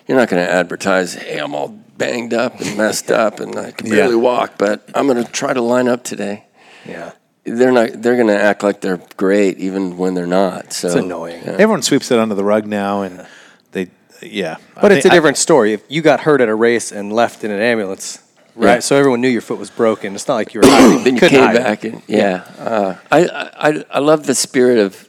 you're 0.06 0.18
not 0.18 0.28
going 0.28 0.44
to 0.44 0.51
advertise, 0.51 1.14
"Hey, 1.14 1.39
I'm 1.39 1.55
all 1.55 1.68
banged 1.97 2.35
up 2.35 2.60
and 2.60 2.76
messed 2.76 3.10
up, 3.10 3.40
and 3.40 3.56
I 3.59 3.70
can 3.70 3.86
Yeah. 3.86 3.94
barely 3.97 4.16
walk, 4.16 4.55
but 4.59 4.89
I'm 4.94 5.06
going 5.06 5.22
to 5.24 5.31
try 5.31 5.52
to 5.52 5.60
line 5.62 5.89
up 5.89 6.02
today." 6.05 6.44
Yeah. 6.86 7.12
they're 7.47 7.72
not 7.72 8.01
they're 8.02 8.16
going 8.16 8.28
to 8.28 8.40
act 8.43 8.62
like 8.62 8.81
they're 8.81 9.01
great 9.18 9.59
even 9.59 9.98
when 9.98 10.14
they're 10.14 10.26
not 10.26 10.72
so 10.72 10.89
It's 10.89 10.97
annoying. 10.97 11.43
yeah. 11.44 11.52
everyone 11.52 11.82
sweeps 11.82 12.10
it 12.10 12.18
under 12.18 12.35
the 12.35 12.44
rug 12.44 12.66
now, 12.66 13.02
and 13.02 13.26
they, 13.72 13.89
yeah. 14.22 14.56
But 14.81 14.93
I 14.93 14.97
it's 14.97 15.05
a 15.05 15.09
think- 15.09 15.12
I- 15.12 15.16
different 15.16 15.36
story. 15.36 15.72
If 15.74 15.82
you 15.89 16.01
got 16.02 16.20
hurt 16.20 16.40
at 16.40 16.48
a 16.48 16.55
race 16.55 16.90
and 16.93 17.12
left 17.12 17.44
in 17.44 17.51
an 17.51 17.60
ambulance, 17.60 18.18
right? 18.56 18.74
Yeah. 18.76 18.81
So 18.81 18.97
everyone 18.97 19.20
knew 19.20 19.28
your 19.28 19.43
foot 19.43 19.59
was 19.59 19.68
broken. 19.70 20.14
It's 20.14 20.26
not 20.26 20.36
like 20.36 20.55
you 20.55 20.60
were 20.60 20.66
hiding. 20.70 21.05
then 21.05 21.14
you 21.16 21.20
couldn't 21.20 21.39
came 21.39 21.47
hide 21.47 21.56
back 21.56 21.85
and 21.85 22.02
yeah, 22.06 22.44
Uh, 22.59 22.94
I, 23.12 23.20
I 23.68 23.85
I 23.90 23.98
love 23.98 24.24
the 24.26 24.35
spirit 24.35 24.78
of 24.78 25.09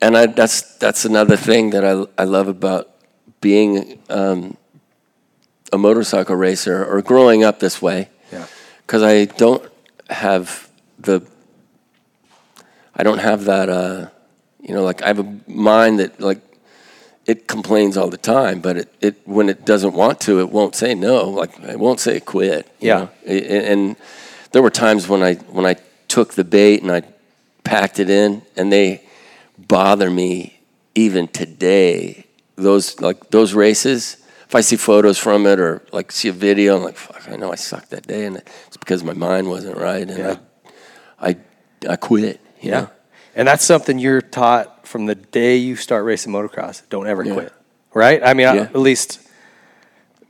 and 0.00 0.16
I 0.16 0.26
that's 0.26 0.62
that's 0.78 1.04
another 1.04 1.36
thing 1.36 1.70
that 1.70 1.84
I 1.84 2.04
I 2.18 2.24
love 2.24 2.48
about 2.48 2.88
being 3.42 3.98
um, 4.08 4.56
a 5.70 5.76
motorcycle 5.76 6.36
racer 6.36 6.82
or 6.86 7.02
growing 7.02 7.44
up 7.44 7.60
this 7.60 7.82
way 7.82 8.08
Yeah. 8.32 8.46
because 8.86 9.02
I 9.02 9.26
don't 9.26 9.62
have 10.08 10.70
the 10.98 11.20
I 12.94 13.02
don't 13.02 13.18
have 13.18 13.44
that 13.44 13.68
uh, 13.68 14.06
you 14.60 14.74
know 14.74 14.82
like 14.84 15.02
I 15.02 15.08
have 15.08 15.18
a 15.18 15.36
mind 15.46 15.98
that 15.98 16.18
like 16.20 16.40
it 17.24 17.46
complains 17.46 17.96
all 17.96 18.10
the 18.10 18.16
time, 18.18 18.60
but 18.60 18.76
it, 18.76 18.94
it 19.00 19.14
when 19.26 19.48
it 19.48 19.64
doesn't 19.64 19.92
want 19.94 20.20
to, 20.22 20.40
it 20.40 20.50
won't 20.50 20.74
say 20.74 20.92
no. 20.94 21.28
Like 21.28 21.56
it 21.60 21.78
won't 21.78 22.00
say 22.00 22.18
quit. 22.20 22.66
you 22.80 22.88
Yeah. 22.88 22.98
know? 22.98 23.08
A- 23.26 23.52
a- 23.54 23.72
and 23.72 23.96
there 24.52 24.60
were 24.62 24.70
times 24.70 25.08
when 25.08 25.22
I 25.22 25.34
when 25.56 25.64
I 25.66 25.76
took 26.08 26.34
the 26.34 26.44
bait 26.44 26.82
and 26.82 26.90
I 26.90 27.02
packed 27.64 27.98
it 28.00 28.10
in, 28.10 28.42
and 28.56 28.72
they 28.72 29.02
bother 29.56 30.10
me 30.10 30.60
even 30.94 31.28
today. 31.28 32.24
Those 32.62 33.00
like 33.00 33.30
those 33.30 33.54
races. 33.54 34.16
If 34.48 34.54
I 34.54 34.60
see 34.60 34.76
photos 34.76 35.18
from 35.18 35.46
it 35.46 35.58
or 35.58 35.82
like 35.92 36.12
see 36.12 36.28
a 36.28 36.32
video, 36.32 36.76
I'm 36.76 36.82
like, 36.82 36.96
fuck, 36.96 37.26
I 37.30 37.36
know 37.36 37.50
I 37.50 37.54
sucked 37.56 37.90
that 37.90 38.06
day, 38.06 38.26
and 38.26 38.36
it's 38.66 38.76
because 38.76 39.02
my 39.02 39.14
mind 39.14 39.48
wasn't 39.48 39.78
right, 39.78 40.06
and 40.08 40.18
Yeah. 40.18 40.36
I, 41.18 41.28
I, 41.30 41.36
I 41.90 41.96
quit. 41.96 42.38
you 42.60 42.70
Yeah. 42.70 42.80
know? 42.80 42.90
And 43.34 43.48
that's 43.48 43.64
something 43.64 43.98
you're 43.98 44.20
taught 44.20 44.86
from 44.86 45.06
the 45.06 45.14
day 45.14 45.56
you 45.56 45.74
start 45.76 46.04
racing 46.04 46.32
motocross. 46.34 46.82
Don't 46.90 47.06
ever 47.06 47.24
Yeah. 47.24 47.32
quit. 47.32 47.52
Right? 47.94 48.20
I 48.22 48.34
mean, 48.34 48.46
I- 48.46 48.56
at 48.58 48.76
least 48.76 49.20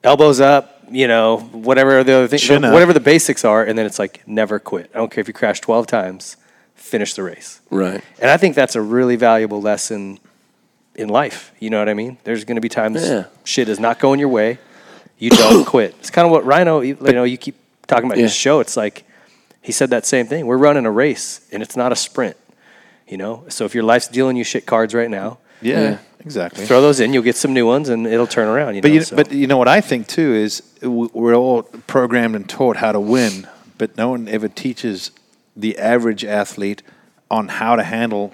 elbows 0.04 0.40
up, 0.40 0.82
you 0.90 1.08
know, 1.08 1.38
whatever 1.52 2.04
the 2.04 2.12
other 2.12 2.28
thing, 2.28 2.38
Chin 2.38 2.64
up. 2.64 2.72
whatever 2.72 2.92
the 2.92 3.00
basics 3.00 3.44
are. 3.44 3.64
And 3.64 3.76
then 3.76 3.86
it's 3.86 3.98
like, 3.98 4.22
never 4.26 4.58
quit. 4.60 4.90
I 4.94 4.98
don't 4.98 5.10
care 5.10 5.20
if 5.22 5.28
you 5.28 5.34
crash 5.34 5.60
12 5.60 5.86
times, 5.88 6.36
finish 6.76 7.14
the 7.14 7.22
race. 7.24 7.60
Right. 7.70 8.02
And 8.20 8.30
I 8.30 8.36
think 8.36 8.54
that's 8.54 8.76
a 8.76 8.80
really 8.80 9.16
valuable 9.16 9.60
lesson 9.60 10.18
in 10.94 11.08
life. 11.08 11.52
You 11.58 11.70
know 11.70 11.78
what 11.78 11.88
I 11.88 11.94
mean? 11.94 12.18
There's 12.24 12.44
going 12.44 12.56
to 12.56 12.60
be 12.60 12.68
times 12.68 13.02
Yeah. 13.08 13.24
shit 13.44 13.68
is 13.68 13.80
not 13.80 13.98
going 13.98 14.18
your 14.20 14.28
way. 14.28 14.58
You 15.18 15.30
don't 15.30 15.64
quit. 15.74 15.94
It's 16.00 16.10
kind 16.10 16.26
of 16.26 16.32
what 16.32 16.44
Ryno, 16.44 16.86
you 16.86 16.96
you 17.04 17.12
know, 17.12 17.24
you 17.24 17.36
keep 17.38 17.56
talking 17.86 18.06
about 18.06 18.18
his 18.18 18.34
show. 18.34 18.60
It's 18.60 18.76
like 18.76 19.04
he 19.62 19.72
said 19.72 19.90
that 19.90 20.04
same 20.06 20.26
thing. 20.26 20.46
We're 20.46 20.56
running 20.58 20.86
a 20.86 20.90
race 20.90 21.46
and 21.52 21.62
it's 21.62 21.76
not 21.76 21.92
a 21.92 21.96
sprint. 21.96 22.36
You 23.08 23.16
know, 23.18 23.44
so 23.48 23.64
if 23.64 23.74
your 23.74 23.84
life's 23.84 24.08
dealing 24.08 24.36
you 24.36 24.44
shit 24.44 24.64
cards 24.66 24.94
right 24.94 25.10
now, 25.10 25.38
Yeah, 25.60 25.82
Yeah. 25.82 25.98
exactly. 26.24 26.64
throw 26.66 26.80
those 26.80 26.98
in. 26.98 27.12
You'll 27.12 27.22
get 27.22 27.36
some 27.36 27.52
new 27.52 27.66
ones, 27.66 27.88
and 27.90 28.06
it'll 28.06 28.26
turn 28.26 28.48
around. 28.48 28.74
You 28.74 28.82
But 28.82 28.88
know, 28.88 28.94
you, 28.94 29.02
so. 29.02 29.16
but 29.16 29.30
you 29.32 29.46
know 29.46 29.58
what 29.58 29.68
I 29.68 29.80
think 29.82 30.06
too 30.08 30.32
is 30.34 30.62
we're 30.82 31.34
all 31.34 31.62
programmed 31.86 32.34
and 32.36 32.48
taught 32.48 32.76
how 32.78 32.90
to 32.92 32.98
win, 33.00 33.46
but 33.78 33.96
no 33.96 34.08
one 34.08 34.28
ever 34.28 34.48
teaches 34.48 35.10
the 35.56 35.78
average 35.78 36.24
athlete 36.24 36.82
on 37.30 37.48
how 37.48 37.76
to 37.76 37.82
handle 37.82 38.32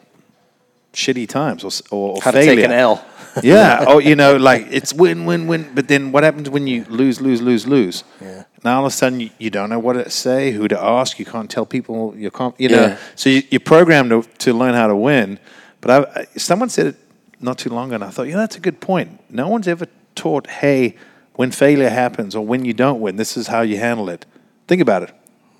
shitty 0.92 1.28
times 1.28 1.64
or, 1.64 1.70
or, 1.90 2.16
or 2.16 2.22
how 2.22 2.30
to 2.30 2.38
failure. 2.38 2.56
take 2.56 2.64
an 2.64 2.72
L. 2.72 3.04
yeah. 3.42 3.84
Oh, 3.86 3.98
you 3.98 4.16
know, 4.16 4.36
like 4.36 4.66
it's 4.70 4.92
win, 4.92 5.24
win, 5.24 5.46
win. 5.46 5.70
But 5.74 5.88
then 5.88 6.12
what 6.12 6.24
happens 6.24 6.50
when 6.50 6.66
you 6.66 6.84
lose, 6.88 7.20
lose, 7.20 7.40
lose, 7.40 7.66
lose? 7.66 8.04
Yeah. 8.20 8.44
Now 8.64 8.78
all 8.78 8.86
of 8.86 8.92
a 8.92 8.94
sudden 8.94 9.20
you, 9.20 9.30
you 9.38 9.50
don't 9.50 9.70
know 9.70 9.78
what 9.78 9.92
to 9.94 10.10
say, 10.10 10.50
who 10.50 10.66
to 10.68 10.80
ask. 10.80 11.18
You 11.18 11.24
can't 11.24 11.50
tell 11.50 11.66
people. 11.66 12.14
You 12.16 12.30
can't. 12.30 12.58
You 12.58 12.70
know. 12.70 12.86
Yeah. 12.88 12.98
So 13.14 13.30
you, 13.30 13.42
you're 13.50 13.60
programmed 13.60 14.10
to, 14.10 14.22
to 14.22 14.52
learn 14.52 14.74
how 14.74 14.86
to 14.86 14.96
win. 14.96 15.38
But 15.80 15.90
I, 15.90 16.20
I, 16.20 16.24
someone 16.36 16.68
said 16.68 16.86
it 16.86 16.96
not 17.40 17.58
too 17.58 17.70
long 17.70 17.88
ago, 17.88 17.96
and 17.96 18.04
I 18.04 18.10
thought, 18.10 18.24
yeah, 18.24 18.36
that's 18.36 18.56
a 18.56 18.60
good 18.60 18.80
point. 18.80 19.20
No 19.30 19.48
one's 19.48 19.68
ever 19.68 19.86
taught, 20.14 20.48
hey, 20.48 20.96
when 21.34 21.52
failure 21.52 21.88
happens 21.88 22.34
or 22.34 22.44
when 22.44 22.64
you 22.64 22.72
don't 22.72 23.00
win, 23.00 23.16
this 23.16 23.36
is 23.36 23.46
how 23.46 23.60
you 23.60 23.76
handle 23.78 24.08
it. 24.08 24.26
Think 24.66 24.82
about 24.82 25.04
it. 25.04 25.14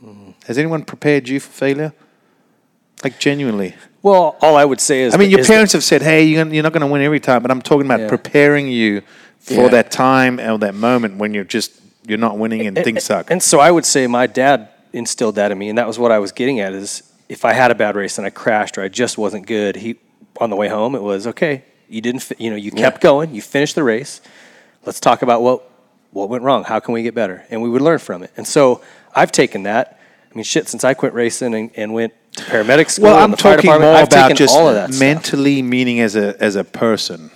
Mm-hmm. 0.05 0.33
Has 0.47 0.59
anyone 0.59 0.85
prepared 0.85 1.29
you 1.29 1.39
for 1.39 1.51
failure? 1.51 1.93
Like 3.05 3.21
genuinely. 3.21 3.77
Well, 4.09 4.37
all 4.41 4.57
I 4.57 4.65
would 4.65 4.81
say 4.81 5.03
is, 5.03 5.15
I 5.15 5.19
mean, 5.19 5.31
your 5.31 5.45
parents 5.45 5.73
have 5.75 5.85
said, 5.85 6.03
"Hey, 6.03 6.25
you're, 6.25 6.43
gonna, 6.45 6.55
you're 6.55 6.63
not 6.63 6.73
going 6.73 6.81
to 6.81 6.87
win 6.87 7.03
every 7.03 7.21
time," 7.21 7.43
but 7.43 7.51
I'm 7.51 7.63
talking 7.63 7.87
about 7.87 8.01
Yeah. 8.01 8.09
preparing 8.09 8.69
you 8.69 9.03
for 9.39 9.55
Yeah. 9.65 9.69
that 9.69 9.91
time 9.91 10.41
or 10.41 10.59
that 10.59 10.75
moment 10.75 11.17
when 11.19 11.35
you're 11.35 11.45
just 11.45 11.73
you're 12.07 12.19
not 12.19 12.39
winning 12.39 12.67
and 12.67 12.75
things 12.77 13.05
suck. 13.05 13.31
And 13.31 13.43
so 13.43 13.61
I 13.61 13.71
would 13.71 13.85
say 13.85 14.07
my 14.07 14.27
dad 14.27 14.69
instilled 14.95 15.35
that 15.35 15.53
in 15.53 15.59
me, 15.59 15.69
and 15.69 15.77
that 15.79 15.87
was 15.87 15.99
what 15.99 16.11
I 16.11 16.19
was 16.19 16.33
getting 16.33 16.59
at. 16.61 16.73
Is 16.73 17.03
if 17.29 17.45
I 17.45 17.53
had 17.53 17.71
a 17.71 17.75
bad 17.75 17.97
race 17.97 18.17
and 18.19 18.27
I 18.27 18.31
crashed 18.31 18.79
or 18.79 18.83
I 18.83 18.89
just 18.89 19.19
wasn't 19.19 19.47
good, 19.47 19.77
he 19.77 19.97
on 20.41 20.49
the 20.51 20.57
way 20.57 20.69
home 20.69 20.95
it 20.95 21.03
was 21.03 21.27
okay. 21.27 21.65
You 21.91 22.01
didn't, 22.01 22.21
fi- 22.21 22.37
you 22.39 22.51
know, 22.51 22.57
you 22.57 22.71
kept 22.71 23.01
going. 23.01 23.35
You 23.35 23.43
finished 23.43 23.75
the 23.75 23.83
race. 23.83 24.21
Let's 24.87 25.01
talk 25.01 25.23
about 25.23 25.43
what 25.43 25.69
what 26.13 26.31
went 26.31 26.43
wrong. 26.45 26.65
How 26.65 26.81
can 26.81 26.95
we 26.95 27.03
get 27.03 27.15
better? 27.15 27.45
And 27.51 27.61
we 27.63 27.69
would 27.69 27.83
learn 27.83 27.99
from 27.99 28.23
it. 28.23 28.31
And 28.39 28.47
so 28.47 28.81
I've 29.15 29.33
taken 29.33 29.65
that. 29.65 29.99
I 30.31 30.35
mean, 30.35 30.45
shit. 30.45 30.67
Since 30.69 30.85
I 30.85 30.95
quit 30.95 31.13
racing 31.13 31.55
and, 31.55 31.71
and 31.77 31.93
went 31.93 32.15
paramedic 32.41 32.91
school, 32.91 33.05
well, 33.07 33.19
I'm 33.19 33.35
talking 33.35 33.71
more 33.71 33.83
I've 33.95 34.09
about 34.09 34.35
just 34.37 34.55
all 34.55 34.69
of 34.69 34.75
that 34.75 34.91
stuff. 34.93 35.01
mentally, 35.01 35.63
meaning 35.63 36.01
as 36.01 36.17
a 36.17 36.41
as 36.43 36.57
a 36.57 36.65
person. 36.65 37.31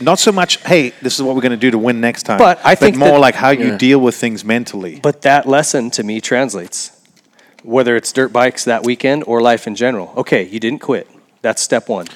Not 0.00 0.18
so 0.18 0.32
much, 0.32 0.56
hey, 0.64 0.90
this 1.00 1.14
is 1.14 1.22
what 1.22 1.36
we're 1.36 1.42
going 1.42 1.52
to 1.52 1.56
do 1.56 1.70
to 1.70 1.78
win 1.78 2.00
next 2.00 2.24
time. 2.24 2.38
But 2.38 2.60
I 2.64 2.74
think 2.74 2.96
more 2.96 3.10
that- 3.10 3.20
like 3.20 3.34
how 3.36 3.50
you 3.50 3.68
Yeah. 3.68 3.76
deal 3.78 4.00
with 4.00 4.16
things 4.16 4.44
mentally. 4.44 4.98
But 5.00 5.22
that 5.22 5.46
lesson 5.46 5.90
to 5.92 6.02
me 6.02 6.20
translates, 6.20 6.90
whether 7.62 7.94
it's 7.94 8.12
dirt 8.12 8.32
bikes 8.32 8.64
that 8.64 8.82
weekend 8.84 9.22
or 9.26 9.40
life 9.40 9.66
in 9.68 9.76
general. 9.76 10.12
Okay, 10.16 10.42
you 10.44 10.58
didn't 10.58 10.80
quit. 10.80 11.08
That's 11.42 11.62
step 11.62 11.88
one. 11.88 12.06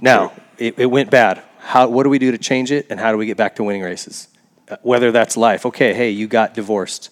Now 0.00 0.32
it, 0.58 0.74
it 0.78 0.86
went 0.86 1.10
bad. 1.10 1.40
How? 1.60 1.88
What 1.88 2.02
do 2.02 2.10
we 2.10 2.18
do 2.18 2.32
to 2.32 2.38
change 2.38 2.70
it? 2.72 2.86
And 2.90 3.00
how 3.00 3.12
do 3.12 3.18
we 3.18 3.24
get 3.26 3.36
back 3.36 3.54
to 3.56 3.62
winning 3.64 3.82
races? 3.82 4.28
Uh, 4.68 4.76
whether 4.82 5.10
that's 5.12 5.36
life. 5.36 5.64
Okay, 5.64 5.94
hey, 5.94 6.10
you 6.10 6.26
got 6.26 6.54
divorced. 6.54 7.08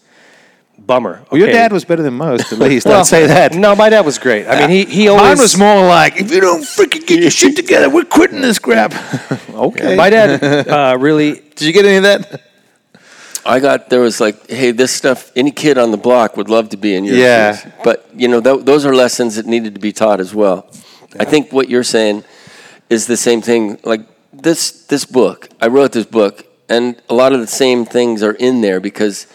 Bummer. 0.86 1.23
well, 1.31 1.39
your 1.39 1.48
Okay. 1.48 1.57
dad 1.59 1.73
was 1.73 1.85
better 1.85 2.02
than 2.02 2.15
most, 2.15 2.52
at 2.52 2.59
least. 2.69 2.86
Well, 2.86 3.01
I'd 3.01 3.07
say 3.07 3.27
that. 3.27 3.55
No, 3.55 3.77
my 3.77 3.89
dad 3.90 4.05
was 4.05 4.19
great. 4.19 4.47
I 4.48 4.61
mean, 4.61 4.70
he 4.70 4.85
he 4.85 5.09
always. 5.09 5.23
Mine 5.23 5.39
was 5.39 5.57
more 5.57 5.86
like, 5.86 6.20
if 6.20 6.32
you 6.32 6.40
don't 6.40 6.62
freaking 6.62 7.07
get 7.07 7.20
your 7.20 7.31
shit 7.31 7.55
together, 7.57 7.89
we're 7.89 8.05
quitting 8.05 8.40
this 8.40 8.59
crap. 8.59 8.93
okay. 9.55 9.94
My 9.97 10.11
dad 10.11 10.43
uh, 10.69 10.97
really. 10.98 11.32
Did 11.57 11.62
you 11.62 11.73
get 11.73 11.85
any 11.85 11.97
of 11.97 12.02
that? 12.05 12.43
I 13.47 13.59
got 13.61 13.89
there 13.89 14.01
was 14.01 14.20
like, 14.20 14.51
hey, 14.51 14.70
this 14.73 14.90
stuff. 14.93 15.31
Any 15.36 15.51
kid 15.51 15.78
on 15.78 15.90
the 15.93 15.97
block 15.97 16.36
would 16.36 16.48
love 16.51 16.70
to 16.70 16.77
be 16.77 16.94
in 16.94 17.05
your 17.05 17.16
Yeah. 17.16 17.57
shoes. 17.57 17.73
But 17.85 18.09
you 18.15 18.28
know, 18.28 18.40
th- 18.40 18.65
those 18.65 18.85
are 18.85 18.94
lessons 18.94 19.36
that 19.36 19.47
needed 19.47 19.74
to 19.74 19.81
be 19.81 19.93
taught 19.93 20.20
as 20.20 20.35
well. 20.35 20.66
I 21.19 21.24
think 21.24 21.52
what 21.52 21.69
you're 21.69 21.85
saying 21.85 22.24
is 22.89 23.07
the 23.07 23.16
same 23.16 23.40
thing. 23.43 23.78
Like 23.85 24.02
this 24.32 24.86
this 24.86 25.05
book, 25.05 25.48
I 25.61 25.69
wrote 25.69 25.93
this 25.93 26.07
book, 26.07 26.44
and 26.69 27.01
a 27.09 27.15
lot 27.15 27.32
of 27.32 27.40
the 27.40 27.47
same 27.47 27.85
things 27.86 28.23
are 28.23 28.32
in 28.35 28.61
there 28.61 28.81
because 28.81 29.27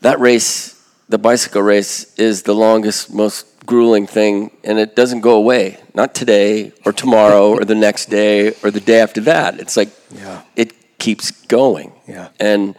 that 0.00 0.18
race, 0.18 0.79
the 1.10 1.18
bicycle 1.18 1.60
race, 1.62 2.14
is 2.14 2.42
the 2.44 2.54
longest, 2.54 3.12
most 3.12 3.46
grueling 3.66 4.06
thing, 4.06 4.50
and 4.64 4.78
it 4.78 4.96
doesn't 4.96 5.20
go 5.20 5.34
away. 5.36 5.78
Not 5.94 6.14
today 6.14 6.72
or 6.86 6.92
tomorrow 6.92 7.50
or 7.50 7.64
the 7.64 7.74
next 7.74 8.06
day 8.06 8.54
or 8.62 8.70
the 8.70 8.80
day 8.80 9.00
after 9.00 9.20
that. 9.22 9.60
It's 9.60 9.76
like 9.76 9.90
Yeah. 10.14 10.42
it 10.56 10.98
keeps 10.98 11.30
going. 11.46 11.92
Yeah. 12.06 12.28
And 12.38 12.74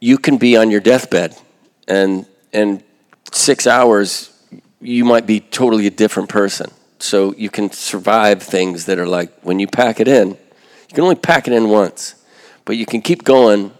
you 0.00 0.16
can 0.18 0.36
be 0.38 0.56
on 0.56 0.70
your 0.70 0.80
deathbed 0.80 1.36
and 1.88 2.26
and 2.52 2.82
six 3.32 3.66
hours 3.66 4.30
you 4.80 5.04
might 5.04 5.26
be 5.26 5.40
totally 5.40 5.86
a 5.86 5.90
different 5.90 6.28
person 6.28 6.70
so 6.98 7.34
you 7.36 7.50
can 7.50 7.70
survive 7.72 8.42
things 8.42 8.84
that 8.84 8.98
are 8.98 9.06
like 9.18 9.30
when 9.42 9.58
you 9.58 9.66
pack 9.66 9.98
it 10.00 10.06
in 10.08 10.28
you 10.30 10.94
can 10.94 11.02
only 11.02 11.16
pack 11.16 11.48
it 11.48 11.52
in 11.54 11.68
once 11.70 12.14
but 12.66 12.76
you 12.76 12.86
can 12.86 13.00
keep 13.02 13.24
going 13.24 13.72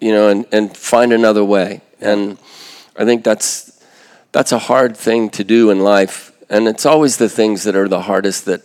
you 0.00 0.12
know 0.12 0.28
and, 0.28 0.46
and 0.50 0.76
find 0.76 1.12
another 1.12 1.44
way 1.44 1.80
and 2.00 2.38
i 2.96 3.04
think 3.04 3.24
that's 3.24 3.82
that's 4.32 4.52
a 4.52 4.58
hard 4.58 4.96
thing 4.96 5.30
to 5.30 5.42
do 5.44 5.70
in 5.70 5.80
life 5.80 6.32
and 6.48 6.68
it's 6.68 6.86
always 6.86 7.16
the 7.16 7.28
things 7.28 7.64
that 7.64 7.74
are 7.76 7.88
the 7.88 8.02
hardest 8.02 8.44
that 8.44 8.62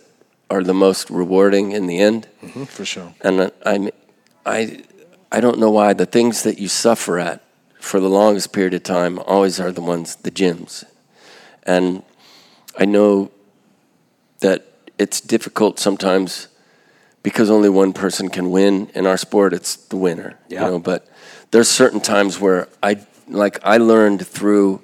are 0.50 0.62
the 0.62 0.74
most 0.74 1.08
rewarding 1.10 1.72
in 1.72 1.86
the 1.86 1.98
end 1.98 2.26
mm-hmm, 2.42 2.64
For 2.64 2.84
sure. 2.84 3.14
and 3.22 3.50
I, 3.64 3.90
I, 4.44 4.82
I 5.30 5.40
don't 5.40 5.58
know 5.58 5.70
why 5.70 5.94
the 5.94 6.04
things 6.06 6.42
that 6.42 6.58
you 6.58 6.68
suffer 6.68 7.18
at 7.18 7.40
for 7.80 8.00
the 8.00 8.08
longest 8.10 8.52
period 8.52 8.74
of 8.74 8.82
time 8.82 9.18
always 9.20 9.58
are 9.58 9.72
the 9.72 9.80
ones, 9.80 10.14
the 10.16 10.30
gyms. 10.30 10.84
And 11.64 12.02
I 12.78 12.84
know 12.84 13.30
that 14.40 14.64
it's 14.98 15.20
difficult 15.20 15.78
sometimes 15.78 16.48
because 17.22 17.50
only 17.50 17.68
one 17.68 17.92
person 17.92 18.28
can 18.28 18.50
win 18.50 18.90
in 18.94 19.06
our 19.06 19.16
sport. 19.16 19.52
It's 19.52 19.74
the 19.76 19.96
winner, 19.96 20.38
Yeah. 20.48 20.64
you 20.66 20.70
know. 20.72 20.78
But 20.78 21.08
there's 21.50 21.68
certain 21.68 22.00
times 22.00 22.38
where 22.38 22.68
I 22.82 22.94
like 23.32 23.58
I 23.62 23.78
learned 23.78 24.26
through 24.26 24.80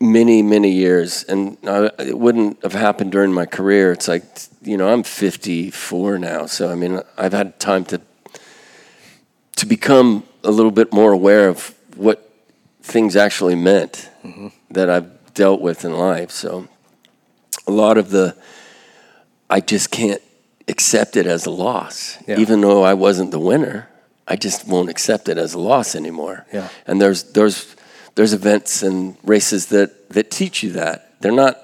many 0.00 0.42
many 0.42 0.70
years 0.70 1.24
and 1.24 1.56
I, 1.66 1.90
it 1.98 2.18
wouldn't 2.18 2.62
have 2.62 2.74
happened 2.74 3.10
during 3.12 3.32
my 3.32 3.46
career. 3.46 3.92
It's 3.92 4.06
like 4.06 4.24
you 4.68 4.76
know 4.76 4.88
i'm 4.92 5.02
54 5.02 6.18
now 6.18 6.46
so 6.46 6.70
i 6.70 6.74
mean 6.74 7.00
i've 7.16 7.32
had 7.32 7.58
time 7.58 7.84
to 7.86 8.00
to 9.56 9.66
become 9.66 10.24
a 10.44 10.50
little 10.50 10.70
bit 10.70 10.92
more 10.92 11.12
aware 11.12 11.48
of 11.48 11.74
what 11.96 12.30
things 12.82 13.16
actually 13.16 13.54
meant 13.54 14.10
mm-hmm. 14.22 14.48
that 14.70 14.90
i've 14.90 15.10
dealt 15.34 15.60
with 15.60 15.84
in 15.84 15.92
life 15.92 16.30
so 16.30 16.68
a 17.66 17.70
lot 17.70 17.96
of 17.96 18.10
the 18.10 18.36
i 19.48 19.60
just 19.60 19.90
can't 19.90 20.22
accept 20.68 21.16
it 21.16 21.26
as 21.26 21.46
a 21.46 21.50
loss 21.50 22.18
Yeah. 22.26 22.38
even 22.38 22.60
though 22.60 22.82
i 22.82 22.94
wasn't 22.94 23.30
the 23.30 23.40
winner 23.40 23.88
i 24.28 24.36
just 24.36 24.66
won't 24.68 24.88
accept 24.90 25.28
it 25.28 25.38
as 25.38 25.54
a 25.54 25.58
loss 25.58 25.94
anymore 25.94 26.46
Yeah. 26.52 26.68
and 26.86 27.00
there's 27.00 27.22
there's 27.36 27.74
there's 28.14 28.32
events 28.32 28.82
and 28.82 29.16
races 29.24 29.66
that 29.66 30.08
that 30.10 30.30
teach 30.30 30.62
you 30.62 30.72
that 30.72 31.20
they're 31.20 31.32
not 31.44 31.56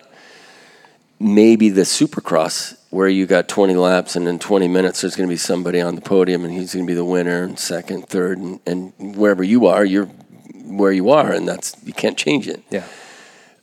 maybe 1.21 1.69
the 1.71 1.83
supercross 1.83 2.77
where 2.91 3.09
you 3.09 3.27
got 3.27 3.49
20 3.49 3.75
laps 3.75 4.17
and 4.17 4.29
in 4.29 4.39
20 4.39 4.69
minutes 4.69 5.01
there's 5.01 5.17
going 5.17 5.29
to 5.29 5.33
be 5.33 5.37
somebody 5.37 5.81
on 5.81 5.95
the 5.95 6.01
podium 6.01 6.45
and 6.45 6.53
he's 6.53 6.75
going 6.75 6.87
to 6.87 6.91
be 6.91 6.95
the 6.95 7.05
winner 7.05 7.43
and 7.45 7.59
second 7.59 8.07
third 8.09 8.39
and, 8.39 8.61
and 8.67 8.93
wherever 9.17 9.43
you 9.43 9.67
are 9.67 9.85
you're 9.85 10.07
where 10.67 10.93
you 10.93 11.11
are 11.11 11.33
and 11.33 11.47
that's 11.47 11.77
you 11.85 11.93
can't 11.93 12.17
change 12.19 12.49
it 12.49 12.63
Yeah. 12.71 12.85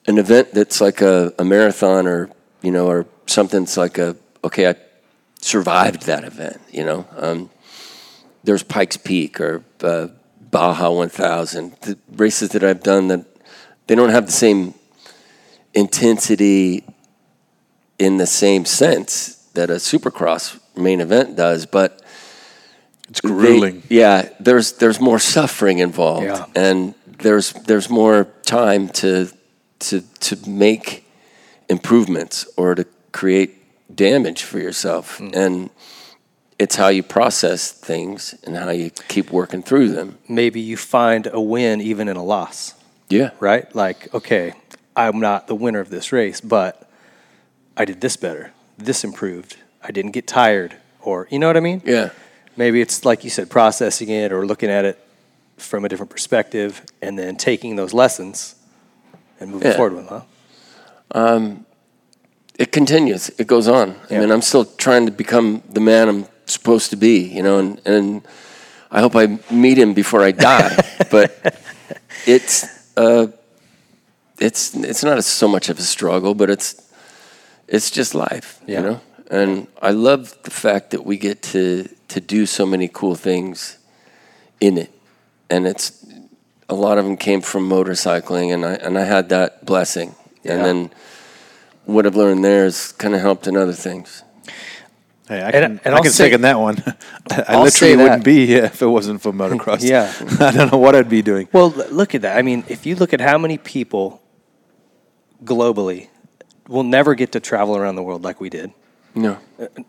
an 0.07 0.17
event 0.17 0.53
that's 0.53 0.79
like 0.81 1.01
a, 1.01 1.33
a 1.37 1.43
marathon 1.43 2.07
or 2.07 2.29
you 2.61 2.71
know 2.71 2.87
or 2.87 3.05
something 3.27 3.61
that's 3.61 3.77
like 3.77 3.97
a 3.97 4.15
okay 4.43 4.69
i 4.69 4.75
survived 5.41 6.03
that 6.05 6.23
event 6.23 6.59
you 6.71 6.85
know 6.85 7.05
um, 7.17 7.49
there's 8.43 8.63
pikes 8.63 8.97
peak 8.97 9.39
or 9.39 9.63
uh, 9.83 10.07
baja 10.51 10.89
1000 10.89 11.73
the 11.81 11.97
races 12.15 12.49
that 12.49 12.63
i've 12.63 12.83
done 12.83 13.07
that 13.07 13.25
they 13.87 13.95
don't 13.95 14.09
have 14.09 14.25
the 14.25 14.31
same 14.31 14.73
intensity 15.73 16.83
in 17.99 18.17
the 18.17 18.27
same 18.27 18.65
sense 18.65 19.35
that 19.53 19.69
a 19.69 19.75
supercross 19.75 20.59
main 20.75 20.99
event 21.01 21.35
does 21.35 21.65
but 21.65 22.01
It's 23.09 23.21
they- 23.21 23.29
grueling. 23.29 23.83
yeah, 23.89 24.29
there's 24.39 24.73
there's 24.73 24.99
more 24.99 25.19
suffering 25.19 25.79
involved, 25.79 26.25
Yeah. 26.25 26.45
and 26.55 26.93
there's 27.19 27.53
there's 27.67 27.89
more 27.89 28.25
time 28.45 28.87
to 29.01 29.27
to 29.79 30.01
to 30.27 30.35
make 30.49 31.03
improvements 31.69 32.45
or 32.57 32.75
to 32.75 32.85
create 33.11 33.51
damage 33.95 34.43
for 34.43 34.59
yourself, 34.59 35.17
Hmm. 35.17 35.29
and 35.33 35.69
it's 36.61 36.75
how 36.75 36.89
you 36.89 37.01
process 37.01 37.71
things 37.71 38.35
and 38.43 38.55
how 38.55 38.69
you 38.69 38.91
keep 39.07 39.31
working 39.31 39.63
through 39.63 39.89
them. 39.89 40.17
Maybe 40.29 40.59
you 40.61 40.77
find 40.77 41.27
a 41.33 41.41
win 41.41 41.81
even 41.81 42.07
in 42.07 42.17
a 42.17 42.23
loss. 42.23 42.75
Yeah, 43.09 43.31
right? 43.39 43.65
Like, 43.75 44.13
okay, 44.13 44.53
I'm 44.95 45.19
not 45.19 45.47
the 45.47 45.55
winner 45.55 45.79
of 45.79 45.89
this 45.89 46.11
race, 46.11 46.39
but 46.39 46.87
I 47.75 47.83
did 47.85 47.99
this 47.99 48.15
better. 48.15 48.51
This 48.77 49.03
improved. 49.03 49.57
I 49.83 49.89
didn't 49.91 50.11
get 50.11 50.27
tired, 50.27 50.75
or 51.01 51.27
you 51.31 51.39
know 51.39 51.47
what 51.47 51.57
I 51.57 51.61
mean? 51.61 51.81
yeah, 51.83 52.09
Maybe 52.55 52.79
it's 52.79 53.05
like 53.05 53.23
you 53.23 53.29
said, 53.31 53.49
processing 53.49 54.09
it 54.09 54.31
or 54.31 54.45
looking 54.45 54.69
at 54.69 54.85
it 54.85 54.99
from 55.57 55.83
a 55.85 55.89
different 55.89 56.11
perspective, 56.11 56.83
and 57.01 57.17
then 57.17 57.37
taking 57.37 57.75
those 57.75 57.93
lessons 57.93 58.55
and 59.39 59.49
moving 59.51 59.67
Yeah. 59.71 59.77
forward 59.77 59.93
with 59.95 60.09
them. 60.09 60.21
Huh? 61.11 61.19
Um, 61.35 61.65
it 62.59 62.71
continues. 62.71 63.29
It 63.39 63.47
goes 63.47 63.67
on. 63.67 63.95
I 64.11 64.19
mean, 64.19 64.31
I'm 64.31 64.41
still 64.43 64.65
trying 64.65 65.05
to 65.07 65.11
become 65.11 65.63
the 65.69 65.79
man 65.79 66.07
I'm 66.09 66.25
supposed 66.51 66.89
to 66.91 66.95
be, 66.95 67.19
you 67.27 67.43
know, 67.43 67.59
and, 67.59 67.81
and 67.85 68.21
I 68.91 68.99
hope 69.01 69.15
I 69.15 69.39
meet 69.53 69.77
him 69.77 69.93
before 69.93 70.21
I 70.23 70.31
die. 70.31 70.75
but 71.11 71.55
it's 72.25 72.65
uh, 72.97 73.27
it's 74.39 74.75
it's 74.75 75.03
not 75.03 75.23
so 75.23 75.47
much 75.47 75.69
of 75.69 75.79
a 75.79 75.81
struggle, 75.83 76.33
but 76.35 76.49
it's 76.49 76.75
it's 77.67 77.89
just 77.89 78.13
life, 78.15 78.59
Yeah. 78.67 78.79
you 78.81 78.85
know. 78.85 79.01
And 79.29 79.67
I 79.81 79.91
love 79.91 80.35
the 80.43 80.51
fact 80.51 80.91
that 80.91 81.05
we 81.05 81.17
get 81.17 81.41
to 81.53 81.87
to 82.09 82.19
do 82.19 82.45
so 82.45 82.65
many 82.65 82.87
cool 82.89 83.15
things 83.15 83.77
in 84.59 84.77
it, 84.77 84.91
and 85.49 85.65
it's 85.65 86.05
a 86.67 86.73
lot 86.75 86.97
of 86.97 87.05
them 87.05 87.17
came 87.17 87.41
from 87.41 87.69
motorcycling, 87.69 88.53
and 88.53 88.65
I 88.65 88.73
and 88.73 88.97
I 88.97 89.03
had 89.05 89.29
that 89.29 89.65
blessing, 89.65 90.15
and 90.43 90.65
then 90.65 90.89
what 91.85 92.05
I've 92.05 92.15
learned 92.17 92.43
there 92.43 92.65
has 92.65 92.91
kind 92.91 93.15
of 93.15 93.21
helped 93.21 93.47
in 93.47 93.55
other 93.57 93.73
things. 93.73 94.23
Hey, 95.31 95.39
I 95.41 95.49
And- 95.49 95.53
can, 95.53 95.81
and 95.85 95.93
I 95.93 95.97
I'll 95.97 96.03
can 96.03 96.11
say- 96.11 96.25
second 96.25 96.41
that 96.41 96.59
one. 96.59 96.83
I 97.31 97.43
I'll 97.55 97.63
literally 97.63 97.95
wouldn't 97.95 98.25
be 98.25 98.45
here 98.45 98.65
if 98.65 98.81
it 98.81 98.85
wasn't 98.87 99.21
for 99.21 99.31
motocross. 99.31 99.81
Yeah. 99.81 100.11
I 100.45 100.51
don't 100.51 100.69
know 100.73 100.77
what 100.77 100.93
I'd 100.93 101.07
be 101.07 101.21
doing. 101.21 101.47
Well, 101.53 101.69
look 101.89 102.13
at 102.15 102.21
that. 102.23 102.37
I 102.37 102.41
mean, 102.41 102.65
if 102.67 102.85
you 102.85 102.95
look 102.95 103.13
at 103.13 103.21
how 103.21 103.37
many 103.37 103.57
people 103.57 104.21
globally 105.43 106.09
will 106.67 106.83
never 106.83 107.15
get 107.15 107.31
to 107.31 107.39
travel 107.39 107.77
around 107.77 107.95
the 107.95 108.03
world 108.03 108.23
like 108.23 108.41
we 108.41 108.49
did, 108.49 108.71
No. 109.15 109.37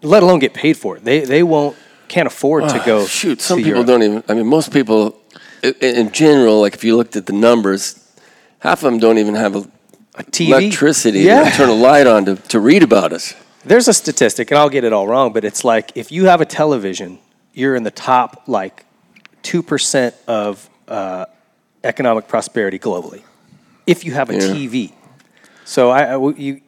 let 0.03 0.23
alone 0.23 0.39
get 0.39 0.55
paid 0.55 0.77
for 0.77 0.97
it. 0.97 1.05
They 1.05 1.21
they 1.21 1.43
won't 1.43 1.77
can't 2.09 2.27
afford 2.29 2.69
to 2.69 2.81
go. 2.87 3.03
Ah, 3.03 3.07
Shoot, 3.07 3.41
some 3.41 3.59
to 3.59 3.65
people 3.65 3.83
Europe. 3.83 3.87
don't 3.89 4.03
even. 4.03 4.23
I 4.29 4.35
mean, 4.35 4.47
most 4.47 4.73
people, 4.73 5.19
in 5.81 6.13
general, 6.13 6.61
like 6.61 6.75
if 6.75 6.85
you 6.85 6.97
looked 6.97 7.17
at 7.17 7.27
the 7.27 7.33
numbers, 7.33 7.99
half 8.61 8.79
of 8.85 8.91
them 8.93 8.99
don't 9.01 9.19
even 9.19 9.35
have 9.35 9.57
a 9.57 9.65
A 10.17 10.23
TV? 10.25 10.49
electricity 10.51 11.21
Yeah. 11.21 11.51
to 11.51 11.57
turn 11.57 11.69
a 11.69 11.75
light 11.75 12.07
on 12.07 12.25
to, 12.27 12.37
to 12.37 12.61
read 12.61 12.83
about 12.83 13.13
us. 13.13 13.35
There's 13.65 13.89
a 13.89 13.95
statistic, 13.95 14.51
and 14.51 14.59
I'll 14.59 14.69
get 14.69 14.85
it 14.85 14.93
all 14.93 15.07
wrong, 15.07 15.33
but 15.33 15.45
it's 15.45 15.65
like 15.65 15.93
if 15.95 16.11
you 16.11 16.27
have 16.27 16.41
a 16.41 16.45
television, 16.45 17.19
you're 17.55 17.77
in 17.77 17.85
the 17.85 17.91
top 17.93 18.43
like 18.47 18.85
two 19.43 19.63
percent 19.63 20.15
of 20.27 20.69
uh, 20.89 21.27
economic 21.85 22.27
prosperity 22.29 22.79
globally. 22.79 23.23
If 23.87 24.05
you 24.05 24.13
have 24.13 24.31
a 24.31 24.35
Yeah. 24.35 24.41
TV, 24.41 24.93
so 25.65 25.91
I, 25.91 26.15
I 26.15 26.31
you 26.37 26.61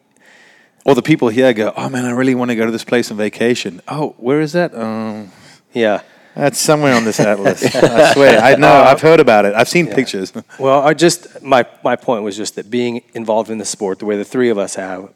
Or 0.85 0.95
the 0.95 1.03
people 1.03 1.29
here 1.29 1.53
go, 1.55 1.73
oh 1.77 1.89
man, 1.89 2.05
I 2.05 2.11
really 2.11 2.35
want 2.35 2.51
to 2.51 2.57
go 2.57 2.67
to 2.67 2.71
this 2.73 2.85
place 2.85 3.11
on 3.11 3.17
vacation. 3.17 3.81
Oh, 3.89 4.15
where 4.19 4.41
is 4.41 4.53
that? 4.53 4.75
Um, 4.75 5.33
yeah. 5.73 6.03
that's 6.37 6.59
somewhere 6.59 6.95
on 6.95 7.05
this 7.05 7.19
atlas. 7.31 7.63
I 7.75 8.13
swear. 8.13 8.39
I 8.41 8.55
know. 8.57 8.69
I've 8.73 9.01
heard 9.01 9.19
about 9.21 9.47
it. 9.47 9.55
I've 9.55 9.69
seen 9.69 9.87
pictures. 9.87 10.33
Well, 10.59 10.81
I 10.83 10.95
just 10.95 11.43
my 11.43 11.65
my 11.83 11.97
point 11.97 12.23
was 12.23 12.37
just 12.37 12.55
that 12.57 12.71
being 12.71 13.03
involved 13.15 13.51
in 13.51 13.59
the 13.59 13.65
sport 13.65 13.99
the 13.99 14.05
way 14.07 14.17
the 14.17 14.25
three 14.25 14.51
of 14.51 14.59
us 14.59 14.75
have, 14.77 15.09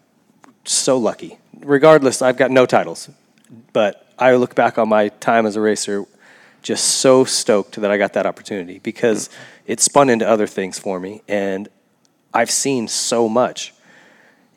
so 0.65 0.99
lucky. 0.99 1.39
Regardless, 1.61 2.23
I've 2.23 2.37
got 2.37 2.51
no 2.51 2.67
titles, 2.67 3.11
but 3.73 4.07
I 4.19 4.35
look 4.37 4.55
back 4.55 4.79
on 4.79 4.89
my 4.89 5.09
time 5.09 5.47
as 5.47 5.57
a 5.57 5.61
racer, 5.61 6.05
just 6.63 6.85
so 6.85 7.25
stoked 7.25 7.81
that 7.81 7.91
I 7.91 7.99
got 7.99 8.13
that 8.15 8.27
opportunity 8.27 8.79
because 8.81 9.29
it 9.67 9.81
spun 9.81 10.09
into 10.11 10.29
other 10.29 10.47
things 10.47 10.79
for 10.79 11.01
me, 11.01 11.23
and 11.29 11.69
I've 12.33 12.51
seen 12.51 12.89
so 12.89 13.29
much. 13.29 13.75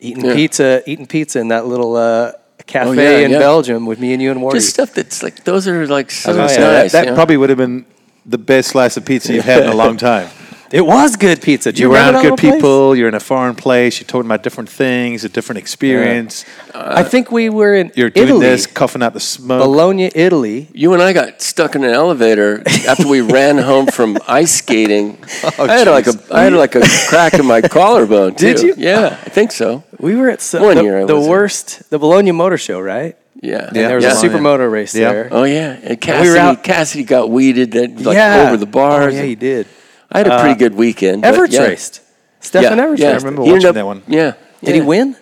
Eating 0.00 0.24
Yeah. 0.24 0.34
pizza, 0.34 0.82
eating 0.86 1.06
pizza 1.06 1.38
in 1.40 1.48
that 1.48 1.66
little 1.66 1.94
uh, 1.96 2.32
cafe 2.66 2.88
Oh, 2.90 2.92
yeah, 2.92 3.24
in 3.24 3.30
yeah. 3.32 3.38
Belgium 3.38 3.86
with 3.86 3.98
me 4.00 4.12
and 4.12 4.20
you 4.22 4.30
and 4.30 4.40
Wardy. 4.40 4.54
Just 4.54 4.70
stuff 4.70 4.94
that's 4.94 5.22
like 5.22 5.44
those 5.44 5.66
are 5.68 5.86
like 5.86 6.10
so 6.10 6.32
I 6.32 6.42
was 6.42 6.58
nice. 6.58 6.92
that 6.92 6.92
that 6.92 7.08
you 7.08 7.14
probably 7.14 7.36
would 7.36 7.50
have 7.50 7.58
been 7.58 7.86
the 8.26 8.38
best 8.38 8.70
slice 8.70 8.96
of 8.96 9.04
pizza 9.04 9.32
you've 9.32 9.44
had 9.44 9.62
in 9.62 9.68
a 9.68 9.74
long 9.76 9.96
time. 9.96 10.28
It 10.72 10.84
was 10.86 11.16
good 11.16 11.40
pizza. 11.42 11.70
Do 11.72 11.82
you 11.82 11.88
You're 11.88 11.96
remember 11.96 12.14
around 12.18 12.22
good 12.22 12.30
little 12.30 12.36
place? 12.50 12.54
people. 12.54 12.96
You're 12.96 13.08
in 13.08 13.14
a 13.14 13.20
foreign 13.20 13.54
place. 13.54 14.00
You're 14.00 14.06
talking 14.06 14.26
about 14.26 14.42
different 14.42 14.68
things, 14.70 15.24
a 15.24 15.28
different 15.28 15.58
experience. 15.58 16.44
I 16.74 17.02
think 17.02 17.30
we 17.30 17.48
were 17.50 17.74
in 17.74 17.92
You're 17.94 18.10
doing 18.10 18.40
this, 18.40 18.66
coughing 18.66 19.02
out 19.02 19.12
the 19.12 19.20
smoke. 19.20 19.62
Bologna, 19.62 20.10
Italy. 20.14 20.68
You 20.72 20.94
and 20.94 21.02
I 21.02 21.12
got 21.12 21.42
stuck 21.42 21.74
in 21.74 21.84
an 21.84 21.90
elevator 21.90 22.62
after 22.88 23.06
we 23.06 23.20
ran 23.20 23.58
home 23.58 23.86
from 23.86 24.16
ice 24.26 24.52
skating. 24.56 25.18
Oh, 25.58 25.66
I 25.66 25.72
had 25.78 25.88
like 25.88 26.06
a 26.06 26.14
I 26.32 26.42
had 26.44 26.52
like 26.52 26.74
a 26.76 26.82
crack 27.08 27.34
in 27.34 27.46
my 27.46 27.60
collarbone. 27.60 28.34
Did 28.34 28.60
you? 28.60 28.74
Yeah, 28.76 29.18
I 29.26 29.28
think 29.28 29.52
so. 29.52 29.82
We 29.98 30.16
were 30.16 30.30
at 30.30 30.40
so, 30.40 30.62
One 30.64 30.76
the, 30.76 30.82
year 30.82 31.00
I 31.02 31.04
the 31.04 31.16
was 31.16 31.24
in- 31.26 31.30
worst, 31.30 31.90
the 31.90 31.98
Bologna 31.98 32.32
Motor 32.32 32.56
Show, 32.58 32.80
right? 32.80 33.16
Yeah, 33.40 33.66
And 33.66 33.76
there 33.76 33.96
was 33.96 34.04
yeah. 34.04 34.12
a 34.12 34.14
supermoto 34.14 34.70
race 34.70 34.94
Yeah. 34.94 35.12
there. 35.12 35.28
Oh 35.32 35.44
yeah, 35.44 35.78
and 35.82 36.00
Cassidy, 36.00 36.28
we 36.28 36.34
were 36.34 36.38
out- 36.40 36.62
Cassidy 36.64 37.04
got 37.04 37.28
weeded 37.30 37.74
at, 37.74 38.00
like 38.00 38.14
yeah, 38.16 38.44
over 38.46 38.56
the 38.56 38.66
bars. 38.66 39.14
Oh, 39.14 39.16
yeah, 39.16 39.22
he 39.24 39.34
did. 39.34 39.66
I 40.12 40.18
had 40.18 40.28
a 40.28 40.38
pretty 40.40 40.58
good 40.58 40.74
weekend. 40.74 41.22
but 41.22 41.28
Everett 41.34 41.52
yeah. 41.52 41.62
raced. 41.62 42.00
Stefan 42.40 42.76
Yeah, 42.78 42.84
raced. 42.84 43.24
remember 43.24 43.42
He 43.42 43.48
ended 43.50 43.64
watching 43.64 43.68
up- 43.68 43.74
that 43.74 43.86
one. 43.86 44.02
Yeah. 44.06 44.32
Did 44.62 44.74
he 44.74 44.80
yeah. 44.80 44.86
win? 44.86 45.16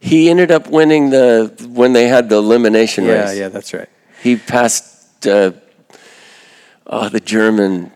He 0.00 0.30
ended 0.30 0.50
up 0.50 0.68
winning 0.68 1.10
the 1.10 1.52
when 1.72 1.92
they 1.92 2.08
had 2.08 2.28
the 2.28 2.36
elimination 2.36 3.04
Yeah, 3.04 3.12
race. 3.12 3.34
yeah, 3.36 3.40
yeah, 3.42 3.48
that's 3.48 3.72
right. 3.72 3.88
He 4.22 4.36
passed 4.36 5.26
uh, 5.26 5.52
oh, 6.86 7.08
the 7.08 7.20
German. 7.20 7.92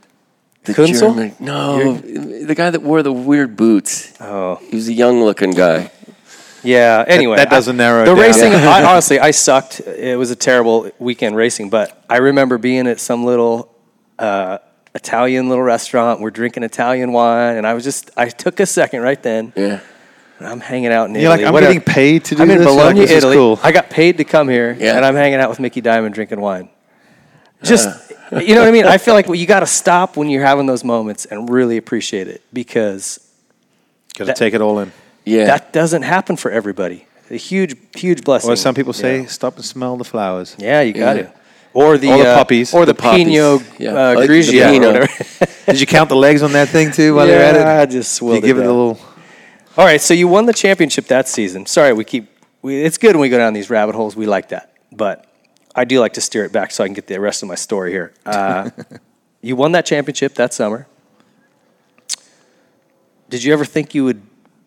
The 0.65 0.73
Kunzel? 0.75 1.01
German. 1.15 1.35
No, 1.41 1.95
the 1.97 2.55
guy 2.55 2.71
that 2.71 2.83
wore 2.83 3.03
the 3.03 3.13
weird 3.13 3.57
boots. 3.57 4.13
Oh, 4.21 4.57
He 4.71 4.77
was 4.77 4.89
a 4.89 4.93
young 4.93 5.23
looking 5.23 5.53
guy. 5.53 5.91
yeah. 6.63 7.05
Anyway, 7.07 7.37
that 7.37 7.51
doesn't 7.51 7.77
narrow 7.77 8.03
it 8.03 8.07
the 8.07 8.15
down. 8.15 8.21
racing. 8.25 8.53
I, 8.55 8.83
honestly, 8.85 9.19
I 9.21 9.31
sucked. 9.33 9.81
It 9.81 10.17
was 10.19 10.31
a 10.31 10.37
terrible 10.37 10.91
weekend 10.99 11.37
racing, 11.37 11.71
but 11.71 12.05
I 12.11 12.19
remember 12.19 12.59
being 12.59 12.87
at 12.89 12.99
some 13.01 13.25
little 13.25 13.73
uh, 14.19 14.59
Italian 14.97 15.49
little 15.49 15.63
restaurant. 15.63 16.21
We're 16.21 16.31
drinking 16.31 16.65
Italian 16.65 17.13
wine, 17.13 17.57
and 17.57 17.67
I 17.67 17.75
was 17.75 17.85
just. 17.85 18.11
I 18.17 18.29
took 18.29 18.59
a 18.61 18.67
second 18.67 19.03
right 19.03 19.23
then. 19.23 19.53
Yeah. 19.55 19.81
and 20.39 20.49
I'm 20.49 20.61
hanging 20.61 20.91
out 20.93 21.09
in 21.09 21.15
You're 21.15 21.29
like, 21.31 21.43
I'm 21.45 21.53
What 21.53 21.63
a- 21.63 21.67
getting 21.67 21.81
paid 21.83 22.25
to 22.27 22.35
do 22.35 22.37
this. 22.37 22.41
I'm 22.43 22.51
in 22.51 22.59
this? 22.59 22.67
You're 22.67 22.75
like, 22.75 22.83
Bologna, 22.83 23.01
this 23.01 23.11
is 23.11 23.17
Italy. 23.19 23.37
cool. 23.37 23.61
I 23.63 23.73
got 23.73 23.89
paid 23.91 24.17
to 24.19 24.25
come 24.25 24.49
here, 24.49 24.77
Yeah. 24.79 24.97
and 24.97 25.05
I'm 25.05 25.15
hanging 25.15 25.39
out 25.39 25.49
with 25.51 25.61
Micky 25.61 25.81
Dymond 25.81 26.13
drinking 26.15 26.41
wine. 26.41 26.65
Uh-huh. 26.65 27.65
Just, 27.67 28.13
you 28.33 28.55
know 28.55 28.61
what 28.61 28.69
I 28.69 28.71
mean? 28.73 28.85
I 28.87 28.99
feel 28.99 29.15
like 29.15 29.29
you 29.29 29.47
got 29.47 29.61
to 29.61 29.67
stop 29.67 30.17
when 30.17 30.29
you're 30.29 30.45
having 30.45 30.67
those 30.67 30.85
moments 30.85 31.25
and 31.27 31.49
really 31.49 31.77
appreciate 31.79 32.29
it 32.29 32.43
because 32.53 33.19
Got 34.15 34.27
to 34.27 34.35
take 34.35 34.53
it 34.55 34.61
all 34.61 34.79
in. 34.81 34.93
Yeah. 35.25 35.47
that 35.47 35.73
doesn't 35.73 36.03
happen 36.03 36.37
for 36.37 36.51
everybody. 36.51 37.07
A 37.31 37.37
huge, 37.37 37.75
huge 37.97 38.23
blessing. 38.23 38.51
Or 38.51 38.57
some 38.57 38.75
people 38.75 38.93
say, 38.93 39.23
Yeah, 39.23 39.27
stop 39.27 39.57
and 39.57 39.65
smell 39.65 39.97
the 39.97 40.05
flowers. 40.05 40.55
yeah 40.59 40.81
you 40.83 40.93
got 40.93 41.17
Yeah. 41.17 41.23
to. 41.25 41.33
Or 41.77 41.99
the, 41.99 42.09
Or 42.11 42.17
the 42.23 42.29
uh, 42.31 42.35
puppies. 42.37 42.73
or 42.73 42.87
the, 42.87 42.95
The 42.95 43.03
puppies. 43.03 43.25
Pinot 43.27 43.63
Yeah. 43.79 43.91
uh, 43.91 44.15
Like 44.15 44.27
the 44.29 44.33
Grigio, 44.33 44.67
or 44.67 44.73
Pinot. 44.73 44.95
whatever. 45.11 45.53
Did 45.67 45.81
you 45.81 45.87
count 45.87 46.09
the 46.09 46.17
legs 46.17 46.43
on 46.43 46.53
that 46.53 46.69
thing 46.71 46.91
too 46.91 47.15
while 47.17 47.27
yeah, 47.29 47.35
you're 47.35 47.43
at 47.43 47.57
it? 47.57 47.67
I 47.67 47.85
just 47.85 48.11
Did 48.13 48.17
swilled 48.17 48.37
you 48.37 48.41
give 48.49 48.59
it, 48.59 48.65
a 48.65 48.73
little. 48.73 48.99
All 49.77 49.85
right, 49.85 50.01
so 50.01 50.15
you 50.15 50.27
won 50.27 50.47
the 50.47 50.55
championship 50.55 51.05
that 51.09 51.29
season. 51.29 51.67
Sorry, 51.67 51.93
we 51.93 52.05
keep. 52.05 52.31
We, 52.63 52.83
it's 52.83 52.97
good 52.97 53.15
when 53.15 53.21
we 53.21 53.29
go 53.29 53.37
down 53.37 53.53
these 53.53 53.69
rabbit 53.69 53.95
holes. 53.95 54.17
We 54.17 54.25
like 54.27 54.49
that, 54.49 54.73
but 54.91 55.27
I 55.75 55.85
do 55.85 56.01
like 56.01 56.15
to 56.15 56.23
steer 56.23 56.45
it 56.47 56.53
back 56.53 56.71
so 56.71 56.83
I 56.83 56.87
can 56.87 56.95
get 56.95 57.09
the 57.09 57.21
rest 57.21 57.43
of 57.43 57.49
my 57.49 57.55
story 57.57 57.91
here. 57.93 58.15
Uh, 58.25 58.71
you 59.43 59.55
won 59.55 59.73
that 59.73 59.85
championship 59.85 60.35
that 60.37 60.55
summer. 60.55 60.87
Did 63.29 63.45
you 63.45 63.53
ever 63.53 63.67
think 63.67 63.95
you 63.95 64.05
would? 64.05 64.23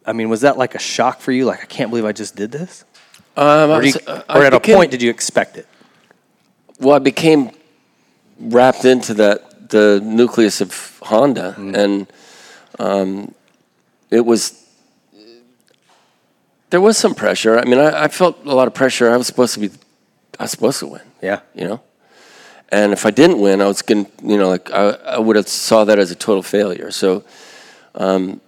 I 0.06 0.14
mean, 0.14 0.30
was 0.30 0.42
that 0.42 0.58
like 0.60 0.76
a 0.76 0.80
shock 0.80 1.22
for 1.22 1.32
you? 1.32 1.46
Like, 1.46 1.62
I 1.64 1.66
can't 1.66 1.90
believe 1.90 2.06
I 2.06 2.12
just 2.12 2.36
did 2.36 2.52
this. 2.52 2.86
Um, 3.36 3.72
Or, 3.72 3.82
do 3.82 3.88
you- 3.88 3.94
was- 4.06 4.24
I 4.30 4.38
or 4.40 4.44
at 4.46 4.54
a 4.54 4.60
became- 4.60 4.76
point, 4.76 4.92
did 4.92 5.02
you 5.02 5.10
expect 5.10 5.58
it? 5.58 5.66
Well, 6.80 6.96
I 6.96 7.00
became 7.00 7.52
wrapped 8.40 8.86
into 8.86 9.14
that 9.16 9.70
the 9.70 10.02
nucleus 10.04 10.62
of 10.62 11.00
Honda, 11.04 11.56
Mm. 11.58 11.76
and 11.78 12.08
um, 12.80 13.36
it 14.10 14.26
was 14.26 14.54
there 16.70 16.82
was 16.82 16.98
some 16.98 17.16
pressure. 17.16 17.58
I 17.58 17.66
mean, 17.66 17.80
I, 17.80 18.04
I 18.04 18.08
felt 18.08 18.46
a 18.46 18.54
lot 18.54 18.68
of 18.68 18.74
pressure. 18.74 19.10
I 19.12 19.18
was 19.18 19.28
supposed 19.28 19.54
to 19.56 19.60
be, 19.60 19.70
I 20.40 20.44
was 20.44 20.52
supposed 20.52 20.80
to 20.80 20.88
win. 20.88 21.02
Yeah. 21.22 21.40
you 21.56 21.66
know, 21.68 21.82
and 22.70 22.94
if 22.94 23.06
I 23.06 23.12
didn't 23.12 23.40
win, 23.40 23.60
I 23.62 23.66
was 23.68 23.82
going 23.82 24.06
to, 24.06 24.12
you 24.24 24.38
know, 24.38 24.48
like 24.50 24.72
I, 24.72 24.90
I 25.16 25.20
would 25.20 25.36
have 25.36 25.48
saw 25.48 25.84
that 25.86 25.98
as 26.00 26.12
a 26.12 26.16
total 26.16 26.44
failure. 26.44 26.92
So 26.92 27.24
um, 27.96 28.40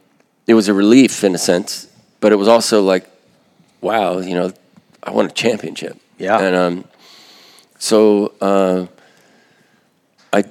it 0.47 0.53
was 0.53 0.67
a 0.67 0.73
relief 0.73 1.23
in 1.23 1.33
a 1.35 1.37
sense, 1.39 1.87
but 2.19 2.31
it 2.31 2.35
was 2.35 2.47
also 2.47 2.81
like, 2.83 3.09
wow, 3.81 4.19
you 4.19 4.35
know, 4.35 4.53
I 5.03 5.11
won 5.11 5.25
a 5.25 5.31
championship. 5.31 5.97
Yeah. 6.19 6.39
and 6.39 6.55
um, 6.55 6.85
so 7.81 8.33
uh, 8.39 8.85
I, 10.31 10.43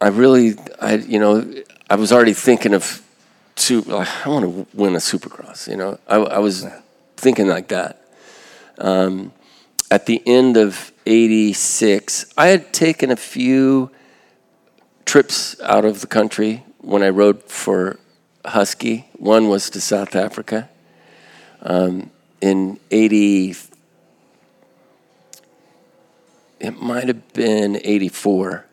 I 0.00 0.08
really, 0.08 0.54
I 0.80 0.94
you 0.94 1.18
know, 1.18 1.52
I 1.90 1.96
was 1.96 2.12
already 2.12 2.32
thinking 2.32 2.74
of, 2.74 3.02
I 3.68 4.06
want 4.24 4.44
to 4.44 4.66
win 4.72 4.94
a 4.94 4.98
Supercross. 4.98 5.68
You 5.68 5.76
know, 5.76 5.98
I, 6.06 6.18
I 6.18 6.38
was 6.38 6.64
thinking 7.16 7.48
like 7.48 7.68
that. 7.68 8.06
Um, 8.78 9.32
at 9.90 10.06
the 10.06 10.22
end 10.24 10.56
of 10.56 10.92
'86, 11.06 12.32
I 12.38 12.46
had 12.46 12.72
taken 12.72 13.10
a 13.10 13.16
few 13.16 13.90
trips 15.04 15.60
out 15.60 15.84
of 15.84 16.02
the 16.02 16.06
country 16.06 16.62
when 16.82 17.02
I 17.02 17.08
rode 17.08 17.42
for 17.50 17.98
Husky. 18.44 19.08
One 19.14 19.48
was 19.48 19.70
to 19.70 19.80
South 19.80 20.14
Africa. 20.14 20.68
Um, 21.62 22.10
in 22.40 22.78
'80, 22.92 23.56
it 26.64 26.80
might 26.82 27.08
have 27.08 27.32
been 27.32 27.80
'84 27.84 28.64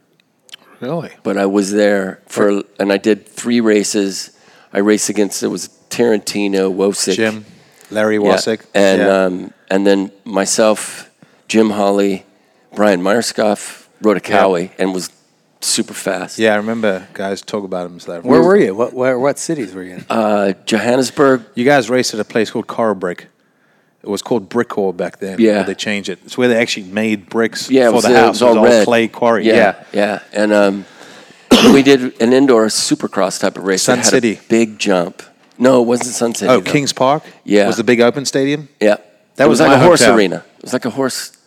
Really? 0.79 1.11
but 1.23 1.37
I 1.37 1.45
was 1.45 1.71
there 1.71 2.21
for, 2.27 2.63
and 2.79 2.91
I 2.91 2.97
did 2.97 3.27
three 3.27 3.59
races. 3.61 4.31
I 4.73 4.79
raced 4.79 5.09
against 5.09 5.43
it 5.43 5.47
was 5.47 5.67
Tarantino, 5.89 6.73
Wosick, 6.73 7.15
Jim, 7.15 7.45
Larry 7.91 8.17
yeah, 8.17 8.55
and 8.73 9.01
Yeah. 9.01 9.23
um, 9.25 9.53
and 9.69 9.85
then 9.85 10.11
myself, 10.25 11.09
Jim 11.47 11.69
Holley, 11.71 12.25
Brian 12.73 13.01
Myerscough 13.01 13.85
rode 14.01 14.17
a 14.17 14.21
Kawi 14.21 14.71
and 14.79 14.93
was 14.93 15.11
super 15.59 15.93
fast. 15.93 16.39
yeah, 16.39 16.53
I 16.53 16.57
remember 16.57 17.07
guys 17.13 17.41
talk 17.43 17.63
about 17.63 17.85
him. 17.85 17.99
Larry. 18.07 18.21
Where 18.21 18.41
were 18.41 18.57
you? 18.57 18.73
What, 18.73 18.93
where, 18.93 19.19
what 19.19 19.37
cities 19.37 19.75
were 19.75 19.83
you 19.83 19.95
in? 19.95 20.05
Uh, 20.09 20.53
Johannesburg, 20.65 21.43
You 21.53 21.65
guys 21.65 21.89
raced 21.89 22.13
at 22.15 22.19
a 22.19 22.23
place 22.25 22.49
called 22.49 22.65
Coral 22.67 22.95
Brick. 22.95 23.27
It 24.03 24.09
was 24.09 24.21
called 24.23 24.49
Brickcore 24.49 24.95
back 24.97 25.19
then. 25.19 25.39
Yeah. 25.39 25.61
they 25.63 25.75
changed 25.75 26.09
it. 26.09 26.19
It's 26.25 26.35
where 26.37 26.47
they 26.47 26.57
actually 26.59 26.87
made 26.87 27.29
bricks 27.29 27.69
yeah, 27.69 27.83
it 27.83 27.89
for 27.89 27.95
was, 27.97 28.03
the 28.05 28.11
it 28.11 28.15
house. 28.15 28.41
was 28.41 28.41
all 28.41 28.83
clay 28.83 29.07
quarry. 29.07 29.45
Yeah, 29.45 29.55
Yeah. 29.55 29.83
yeah, 29.93 30.19
and 30.33 30.51
um, 30.53 30.85
we 31.73 31.83
did 31.83 32.19
an 32.19 32.33
indoor 32.33 32.65
supercross 32.67 33.39
type 33.39 33.57
of 33.57 33.63
race. 33.63 33.83
Sun 33.83 34.03
City. 34.03 34.33
a 34.37 34.41
big 34.49 34.79
jump. 34.79 35.21
No, 35.59 35.83
it 35.83 35.85
wasn't 35.85 36.15
Sun 36.15 36.33
City. 36.33 36.49
Oh, 36.49 36.59
though. 36.59 36.71
Kings 36.71 36.93
Park. 36.93 37.23
Yeah. 37.43 37.67
was 37.67 37.77
the 37.77 37.83
big 37.83 38.01
open 38.01 38.25
stadium. 38.25 38.69
Yeah, 38.79 38.95
That 39.35 39.45
it 39.45 39.49
was 39.49 39.59
was, 39.59 39.67
like 39.67 39.77
a 39.77 39.83
horse 39.83 40.01
arena. 40.01 40.43
It 40.57 40.63
was 40.63 40.73
like 40.73 40.85
a 40.85 40.89
horse. 40.89 41.37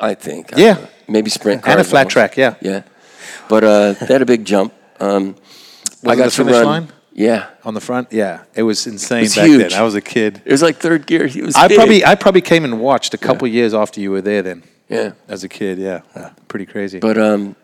I 0.00 0.14
think. 0.14 0.54
I 0.56 0.60
Yeah. 0.60 0.86
maybe 1.06 1.30
sprint 1.30 1.62
car. 1.62 1.72
And 1.72 1.80
a 1.80 1.84
flat 1.84 2.08
track, 2.08 2.36
yeah. 2.36 2.54
Yeah, 2.60 2.82
but 3.48 3.62
uh, 3.62 3.92
they 3.92 4.06
had 4.06 4.22
a 4.22 4.26
big 4.26 4.44
jump. 4.44 4.72
Um, 4.98 5.36
Was 6.02 6.18
it 6.18 6.24
the 6.24 6.30
finish 6.30 6.64
line? 6.64 6.88
Yeah, 7.18 7.46
on 7.64 7.72
the 7.72 7.80
front. 7.80 8.12
Yeah, 8.12 8.42
it 8.54 8.62
was 8.62 8.86
insane 8.86 9.20
it 9.20 9.22
was 9.22 9.36
back 9.36 9.46
huge. 9.46 9.70
then. 9.70 9.80
I 9.80 9.82
was 9.82 9.94
a 9.94 10.02
kid. 10.02 10.42
it 10.44 10.52
was 10.52 10.60
like 10.60 10.76
third 10.76 11.06
gear. 11.06 11.26
He 11.26 11.40
was. 11.40 11.56
I 11.56 11.66
big. 11.68 11.76
probably 11.78 12.04
I 12.04 12.14
probably 12.14 12.42
came 12.42 12.62
and 12.64 12.78
watched 12.78 13.14
a 13.14 13.18
couple 13.18 13.48
years 13.48 13.72
after 13.72 14.00
you 14.02 14.10
were 14.10 14.20
there. 14.20 14.42
Then 14.42 14.62
Yeah, 14.90 15.12
as 15.26 15.42
a 15.42 15.48
kid, 15.48 15.78
yeah, 15.78 16.02
Uh, 16.14 16.28
pretty 16.46 16.66
crazy. 16.66 16.98
but 17.00 17.16
um, 17.16 17.56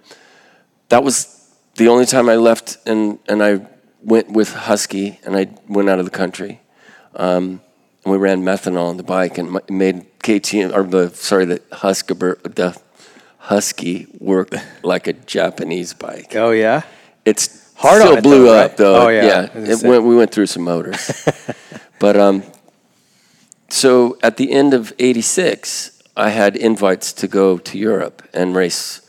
that 0.89 1.05
was 1.05 1.51
the 1.77 1.89
only 1.89 2.07
time 2.07 2.31
I 2.31 2.37
left, 2.37 2.79
and 2.87 3.19
and 3.29 3.43
I 3.43 3.61
went 4.03 4.31
with 4.33 4.55
Husky, 4.55 5.21
and 5.27 5.37
I 5.37 5.49
went 5.69 5.89
out 5.91 5.99
of 5.99 6.07
the 6.07 6.17
country. 6.17 6.61
Um, 7.15 7.61
and 8.05 8.13
we 8.13 8.17
ran 8.17 8.43
methanol 8.43 8.89
on 8.89 8.97
the 8.97 9.03
bike, 9.05 9.37
and 9.37 9.61
made 9.69 10.07
KTM 10.21 10.75
or 10.75 10.83
the 10.85 11.11
sorry 11.15 11.45
the 11.45 11.61
Husky 11.73 12.15
the 12.15 12.75
Husky 13.39 14.07
work 14.19 14.49
like 14.83 15.07
a 15.07 15.13
Japanese 15.13 15.93
bike. 15.93 16.35
Oh 16.37 16.53
yeah. 16.53 16.83
It's 17.25 17.62
Hard 17.83 18.03
still 18.03 18.17
it, 18.17 18.23
blew 18.23 18.45
though, 18.45 18.55
up 18.55 18.71
right? 18.71 18.77
though. 18.77 19.07
Oh, 19.07 19.09
yeah. 19.09 19.25
yeah. 19.25 19.49
I 19.55 19.59
was 19.59 19.69
gonna 19.83 19.89
It 19.89 19.91
went, 19.91 20.05
we 20.05 20.17
went 20.17 20.31
through 20.31 20.47
some 20.47 20.63
motors, 20.63 21.29
but 21.99 22.17
um, 22.17 22.43
so 23.69 24.17
at 24.23 24.37
the 24.37 24.53
end 24.53 24.73
of 24.75 24.93
'86, 24.99 26.03
I 26.17 26.29
had 26.31 26.57
invites 26.57 27.13
to 27.15 27.29
go 27.29 27.59
to 27.59 27.79
Europe 27.79 28.23
and 28.33 28.55
race 28.55 29.01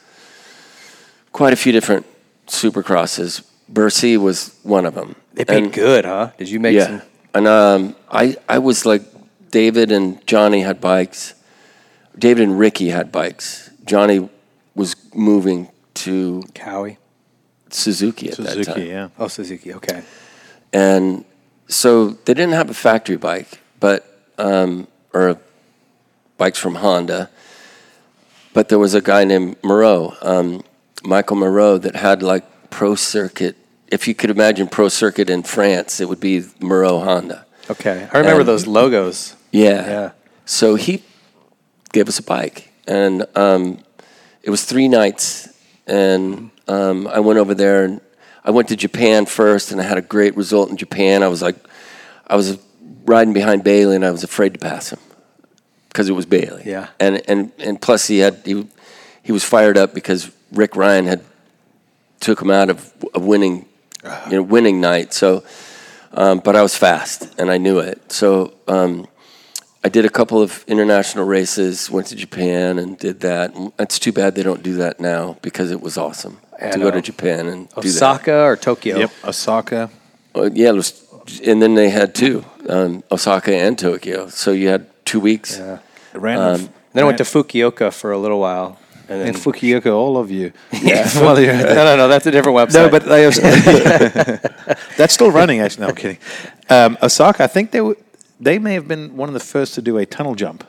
quite 1.32 1.54
a 1.54 1.56
few 1.56 1.72
different 1.72 2.06
supercrosses. 2.48 3.44
Bercy 3.70 4.18
was 4.18 4.58
one 4.64 4.86
of 4.86 4.94
them. 4.96 5.16
They 5.34 5.46
paid 5.46 5.64
And- 5.64 5.74
good, 5.74 6.06
huh? 6.06 6.32
Did 6.38 6.50
you 6.50 6.60
make 6.60 6.76
yeah, 6.76 6.86
some? 6.88 7.02
and 7.34 7.48
um, 7.48 7.96
I 8.12 8.36
I 8.48 8.60
was 8.60 8.86
like 8.86 9.04
David 9.52 9.92
and 9.92 10.26
Johnny 10.28 10.62
had 10.62 10.80
bikes. 10.82 11.34
David 12.18 12.44
and 12.50 12.60
Ricky 12.60 12.90
had 12.90 13.12
bikes. 13.12 13.72
Johnny 13.86 14.30
was 14.76 14.96
moving 15.14 15.70
to 15.96 16.44
Kawi. 16.54 16.98
Suzuki 17.74 18.30
at 18.30 18.38
that 18.38 18.46
time. 18.46 18.64
Suzuki, 18.64 18.86
yeah. 18.88 19.10
Oh, 19.18 19.28
Suzuki. 19.28 19.74
Okay. 19.74 20.04
And 20.72 21.26
so 21.68 22.10
they 22.10 22.34
didn't 22.34 22.54
have 22.54 22.70
a 22.70 22.74
factory 22.74 23.18
bike, 23.18 23.60
but 23.80 24.06
um, 24.38 24.88
or 25.14 25.38
bikes 26.38 26.60
from 26.60 26.76
Honda. 26.76 27.30
But 28.54 28.70
there 28.70 28.80
was 28.80 28.94
a 28.94 29.02
guy 29.02 29.24
named 29.24 29.56
Moreau, 29.64 30.16
um, 30.22 30.64
Michael 31.04 31.38
Moreau, 31.38 31.78
that 31.78 31.96
had 31.96 32.22
like 32.22 32.70
pro 32.70 32.96
circuit. 32.96 33.56
If 33.88 34.08
you 34.08 34.16
could 34.16 34.30
imagine 34.30 34.68
pro 34.68 34.90
circuit 34.90 35.30
in 35.30 35.44
France, 35.44 36.00
it 36.00 36.08
would 36.10 36.20
be 36.20 36.44
Moreau 36.60 37.00
Honda. 37.00 37.46
Okay. 37.70 38.08
I 38.12 38.18
remember 38.18 38.42
And- 38.42 38.48
those 38.50 38.68
logos. 38.68 39.36
Yeah. 39.52 39.86
Yeah. 39.88 40.12
So 40.46 40.76
he 40.76 41.04
gave 41.94 42.08
us 42.10 42.20
a 42.20 42.24
bike, 42.24 42.72
and 42.88 43.26
um, 43.36 43.80
it 44.42 44.50
was 44.50 44.64
three 44.66 44.88
nights, 44.88 45.48
and 45.88 46.50
um, 46.68 47.08
I 47.08 47.20
went 47.20 47.40
over 47.40 47.54
there, 47.54 47.84
and 47.84 48.02
I 48.44 48.52
went 48.52 48.70
to 48.70 48.76
Japan 48.76 49.26
first, 49.26 49.72
and 49.72 49.80
I 49.82 49.84
had 49.84 49.98
a 49.98 50.02
great 50.02 50.36
result 50.36 50.70
in 50.70 50.78
Japan. 50.78 51.24
I 51.24 51.28
was 51.28 51.42
like, 51.42 51.56
I 52.28 52.36
was 52.36 52.58
riding 53.06 53.34
behind 53.34 53.64
Bailey, 53.64 53.96
and 53.96 54.06
I 54.06 54.12
was 54.12 54.24
afraid 54.24 54.54
to 54.54 54.60
pass 54.60 54.92
him 54.92 55.00
because 55.90 56.10
it 56.10 56.14
was 56.14 56.26
Bailey. 56.26 56.64
Yeah. 56.66 56.90
And 57.00 57.22
and 57.28 57.52
and 57.60 57.82
plus 57.82 58.08
he 58.08 58.20
had 58.20 58.42
he 58.46 58.68
he 59.22 59.32
was 59.32 59.44
fired 59.44 59.78
up 59.78 59.94
because 59.94 60.32
Rick 60.52 60.76
Ryan 60.76 61.06
had 61.06 61.24
took 62.20 62.42
him 62.42 62.50
out 62.50 62.70
of 62.70 62.94
a 63.14 63.20
winning 63.20 63.66
you 64.30 64.38
know 64.38 64.44
winning 64.44 64.82
night. 64.82 65.14
So, 65.14 65.44
um, 66.14 66.40
but 66.40 66.56
I 66.56 66.62
was 66.62 66.76
fast 66.76 67.34
and 67.40 67.52
I 67.52 67.58
knew 67.58 67.80
it. 67.80 68.12
So. 68.12 68.54
Um, 68.68 69.08
I 69.86 69.90
did 69.90 70.06
a 70.06 70.10
couple 70.10 70.42
of 70.42 70.64
international 70.66 71.26
races, 71.26 71.92
went 71.92 72.08
to 72.08 72.16
Japan 72.16 72.80
and 72.80 72.98
did 72.98 73.20
that. 73.20 73.54
And 73.54 73.74
It's 73.78 74.00
too 74.00 74.14
bad 74.14 74.34
they 74.34 74.42
don't 74.42 74.64
do 74.64 74.76
that 74.76 75.02
now 75.02 75.36
because 75.42 75.72
it 75.72 75.82
was 75.82 75.98
awesome 75.98 76.38
to 76.60 76.78
know. 76.78 76.86
go 76.86 76.92
to 76.92 77.02
Japan 77.02 77.48
and 77.48 77.70
do 77.70 77.76
that. 77.82 77.86
Osaka 77.88 78.44
or 78.44 78.56
Tokyo? 78.56 78.98
Yep, 79.00 79.12
Osaka. 79.26 79.90
Uh, 80.36 80.50
yeah, 80.54 80.70
it 80.70 80.74
was, 80.76 81.04
and 81.46 81.62
then 81.62 81.76
they 81.76 81.90
had 81.90 82.14
two, 82.16 82.44
um, 82.70 83.04
Osaka 83.12 83.54
and 83.56 83.78
Tokyo. 83.78 84.28
So 84.30 84.52
you 84.52 84.68
had 84.70 84.86
two 85.06 85.20
weeks. 85.20 85.58
Yeah. 85.58 85.80
Random. 86.14 86.70
Then 86.94 87.04
I 87.04 87.06
went 87.08 87.18
to 87.20 87.24
Fukuoka 87.24 87.92
for 87.92 88.12
a 88.12 88.18
little 88.18 88.40
while. 88.40 88.78
And 89.10 89.20
then 89.22 89.28
in 89.30 89.34
Fukuoka, 89.34 89.92
all 89.94 90.18
of 90.18 90.32
you. 90.32 90.54
Yeah. 90.82 91.08
While 91.20 91.40
you're 91.40 91.54
no, 91.54 91.74
no, 91.76 91.96
no. 91.98 92.08
That's 92.08 92.26
a 92.26 92.32
different 92.32 92.58
website. 92.58 92.74
No, 92.74 92.90
but 92.90 93.12
I 93.12 93.26
was, 93.26 93.38
that's 94.98 95.14
still 95.14 95.32
running. 95.32 95.60
Actually, 95.60 95.82
no, 95.82 95.88
I'm 95.90 95.96
kidding. 95.96 96.18
Um, 96.70 96.98
Osaka, 97.02 97.44
I 97.44 97.48
think 97.48 97.72
they 97.72 97.82
were, 97.82 97.98
they 98.40 98.60
may 98.60 98.74
have 98.76 98.88
been 98.88 99.16
one 99.18 99.28
of 99.30 99.34
the 99.34 99.40
first 99.40 99.74
to 99.76 99.82
do 99.82 99.98
a 99.98 100.06
tunnel 100.06 100.36
jump 100.36 100.64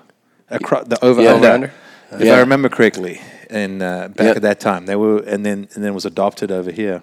across 0.50 0.86
the 0.88 1.02
over 1.04 1.22
Yeah. 1.22 1.34
under, 1.34 1.46
Over-under? 1.46 1.72
if 2.12 2.20
Yeah. 2.22 2.34
I 2.34 2.40
remember 2.40 2.68
correctly. 2.68 3.20
And 3.54 3.82
uh, 3.82 4.08
back 4.08 4.26
Yep. 4.26 4.36
at 4.36 4.42
that 4.42 4.60
time, 4.60 4.86
they 4.86 4.96
were, 4.96 5.18
and 5.32 5.46
then 5.46 5.68
and 5.74 5.84
then 5.84 5.94
was 5.94 6.04
adopted 6.04 6.50
over 6.50 6.72
here. 6.72 7.02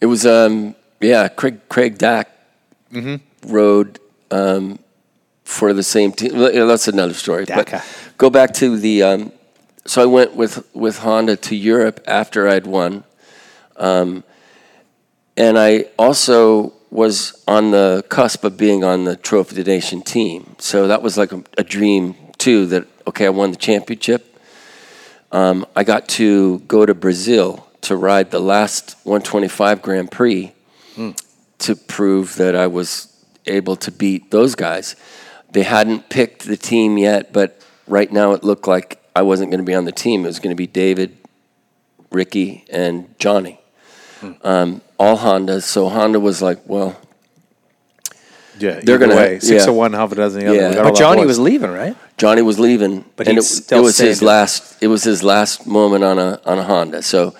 It 0.00 0.06
was, 0.06 0.24
um, 0.24 0.74
yeah, 1.00 1.28
Craig, 1.28 1.58
Craig 1.68 1.98
Dack 1.98 2.28
rode 3.46 3.98
um, 4.30 4.78
for 5.42 5.72
the 5.72 5.82
same 5.82 6.12
team. 6.12 6.38
That's 6.38 6.88
another 6.88 7.14
story. 7.14 7.46
But 7.46 7.68
go 8.16 8.30
back 8.30 8.54
to 8.54 8.76
the. 8.78 9.02
Um, 9.02 9.32
so 9.86 10.02
I 10.02 10.06
went 10.06 10.36
with, 10.36 10.64
with 10.74 10.98
Honda 10.98 11.36
to 11.36 11.54
Europe 11.56 12.00
after 12.06 12.48
I'd 12.48 12.66
won. 12.66 13.02
Um, 13.76 14.22
and 15.36 15.58
I 15.58 15.86
also 15.98 16.72
was 16.90 17.42
on 17.48 17.72
the 17.72 18.04
cusp 18.08 18.44
of 18.44 18.56
being 18.56 18.84
on 18.84 19.04
the 19.04 19.16
Trophy 19.16 19.58
of 19.58 19.64
the 19.64 19.70
Nation 19.72 20.00
team. 20.02 20.54
So 20.58 20.86
that 20.86 21.02
was 21.02 21.18
like 21.18 21.32
a, 21.32 21.42
a 21.58 21.64
dream, 21.64 22.14
too, 22.38 22.66
that, 22.66 22.86
okay, 23.06 23.26
I 23.26 23.30
won 23.30 23.50
the 23.50 23.56
championship. 23.56 24.33
Um, 25.34 25.66
I 25.74 25.82
got 25.82 26.06
to 26.10 26.60
go 26.60 26.86
to 26.86 26.94
Brazil 26.94 27.68
to 27.80 27.96
ride 27.96 28.30
the 28.30 28.38
last 28.38 28.96
125 29.02 29.82
Grand 29.82 30.10
Prix 30.12 30.54
to 31.58 31.74
prove 31.74 32.36
that 32.36 32.54
I 32.54 32.68
was 32.68 33.12
able 33.46 33.74
to 33.76 33.90
beat 33.90 34.30
those 34.30 34.54
guys. 34.54 34.94
They 35.50 35.64
hadn't 35.64 36.08
picked 36.08 36.44
the 36.46 36.56
team 36.56 36.98
yet, 36.98 37.32
but 37.32 37.60
right 37.88 38.12
now 38.12 38.30
it 38.32 38.44
looked 38.44 38.68
like 38.68 39.02
I 39.16 39.22
wasn't 39.22 39.50
going 39.50 39.58
to 39.58 39.64
be 39.64 39.74
on 39.74 39.86
the 39.86 39.92
team. 39.92 40.24
It 40.24 40.28
was 40.28 40.38
going 40.38 40.54
to 40.54 40.56
be 40.56 40.68
David, 40.68 41.16
Ricky, 42.12 42.64
and 42.70 43.18
Johnny. 43.18 43.60
Um, 44.42 44.82
all 44.98 45.16
Honda. 45.16 45.60
So 45.62 45.88
Honda 45.88 46.20
was 46.20 46.42
like, 46.42 46.60
well, 46.66 46.96
Yeah, 48.58 48.80
They're 48.82 48.98
gonna- 48.98 49.16
way. 49.16 49.40
six 49.40 49.64
yeah. 49.64 49.70
of 49.70 49.74
one, 49.76 49.92
half 49.92 50.12
a 50.12 50.14
dozen 50.14 50.46
of 50.46 50.52
the 50.54 50.58
other. 50.66 50.74
Yeah. 50.76 50.82
We 50.84 50.90
but 50.90 50.96
Johnny 50.96 51.24
was 51.26 51.38
leaving, 51.38 51.70
right? 51.72 51.96
Johnny 52.16 52.42
was 52.42 52.58
leaving, 52.60 53.04
But 53.16 53.26
and 53.28 53.38
it, 53.38 53.42
still 53.42 53.78
it 53.78 53.82
was 53.82 53.98
his 53.98 54.18
stayed. 54.18 54.26
last. 54.26 54.82
It 54.82 54.86
was 54.88 55.02
his 55.02 55.22
last 55.22 55.66
moment 55.66 56.04
on 56.04 56.18
a 56.18 56.40
on 56.44 56.58
a 56.58 56.62
Honda. 56.64 57.02
So, 57.02 57.34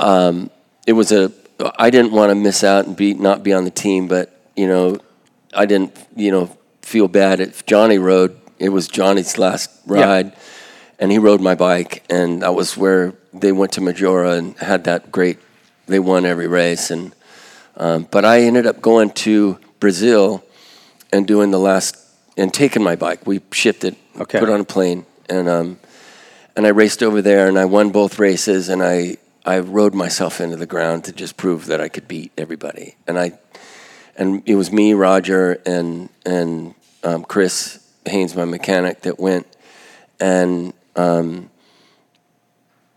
um, 0.00 0.50
it 0.86 0.92
was 0.94 1.12
a. 1.12 1.32
I 1.78 1.90
didn't 1.90 2.12
want 2.12 2.30
to 2.30 2.34
miss 2.34 2.64
out 2.64 2.86
and 2.86 2.96
be 2.96 3.14
not 3.14 3.42
be 3.44 3.52
on 3.52 3.64
the 3.64 3.70
team, 3.70 4.08
but 4.08 4.36
you 4.56 4.66
know, 4.66 4.98
I 5.54 5.66
didn't 5.66 5.96
you 6.16 6.30
know 6.32 6.56
feel 6.82 7.06
bad 7.08 7.40
if 7.40 7.64
Johnny 7.66 7.98
rode. 7.98 8.36
It 8.58 8.70
was 8.70 8.88
Johnny's 8.88 9.38
last 9.38 9.70
ride, 9.86 10.32
and 10.98 11.12
he 11.12 11.18
rode 11.18 11.40
my 11.40 11.54
bike, 11.54 12.02
and 12.10 12.42
that 12.42 12.54
was 12.54 12.76
where 12.76 13.14
they 13.32 13.52
went 13.52 13.72
to 13.72 13.80
Maggiora 13.80 14.38
and 14.38 14.56
had 14.58 14.84
that 14.84 15.12
great. 15.12 15.38
They 15.86 15.98
won 16.00 16.24
every 16.26 16.48
race, 16.48 16.90
and 16.90 17.14
um, 17.76 18.08
but 18.10 18.24
I 18.24 18.42
ended 18.42 18.66
up 18.66 18.80
going 18.80 19.10
to 19.10 19.58
Brazil 19.84 20.42
and 21.12 21.26
doing 21.26 21.50
the 21.50 21.58
last 21.58 21.94
and 22.38 22.54
taking 22.54 22.82
my 22.82 22.96
bike. 22.96 23.26
We 23.26 23.42
shipped 23.52 23.84
it, 23.84 23.94
Okay. 24.18 24.38
put 24.38 24.48
it 24.48 24.52
on 24.52 24.60
a 24.60 24.64
plane, 24.64 25.04
and 25.28 25.46
um, 25.46 25.78
and 26.56 26.66
I 26.66 26.70
raced 26.70 27.02
over 27.02 27.20
there 27.20 27.48
and 27.48 27.58
I 27.58 27.66
won 27.66 27.90
both 27.90 28.18
races 28.18 28.70
and 28.70 28.82
I 28.82 29.18
I 29.44 29.58
rode 29.58 29.94
myself 29.94 30.40
into 30.40 30.56
the 30.56 30.64
ground 30.64 31.04
to 31.04 31.12
just 31.12 31.36
prove 31.36 31.66
that 31.66 31.82
I 31.82 31.88
could 31.90 32.08
beat 32.08 32.32
everybody. 32.38 32.96
And 33.06 33.18
I 33.18 33.32
and 34.16 34.42
it 34.46 34.54
was 34.54 34.72
me, 34.72 34.94
Roger, 34.94 35.60
and 35.66 36.08
and 36.24 36.74
um, 37.02 37.22
Chris 37.22 37.78
Haynes, 38.06 38.34
my 38.34 38.46
mechanic, 38.46 39.02
that 39.02 39.20
went, 39.20 39.46
and 40.18 40.72
um, 40.96 41.50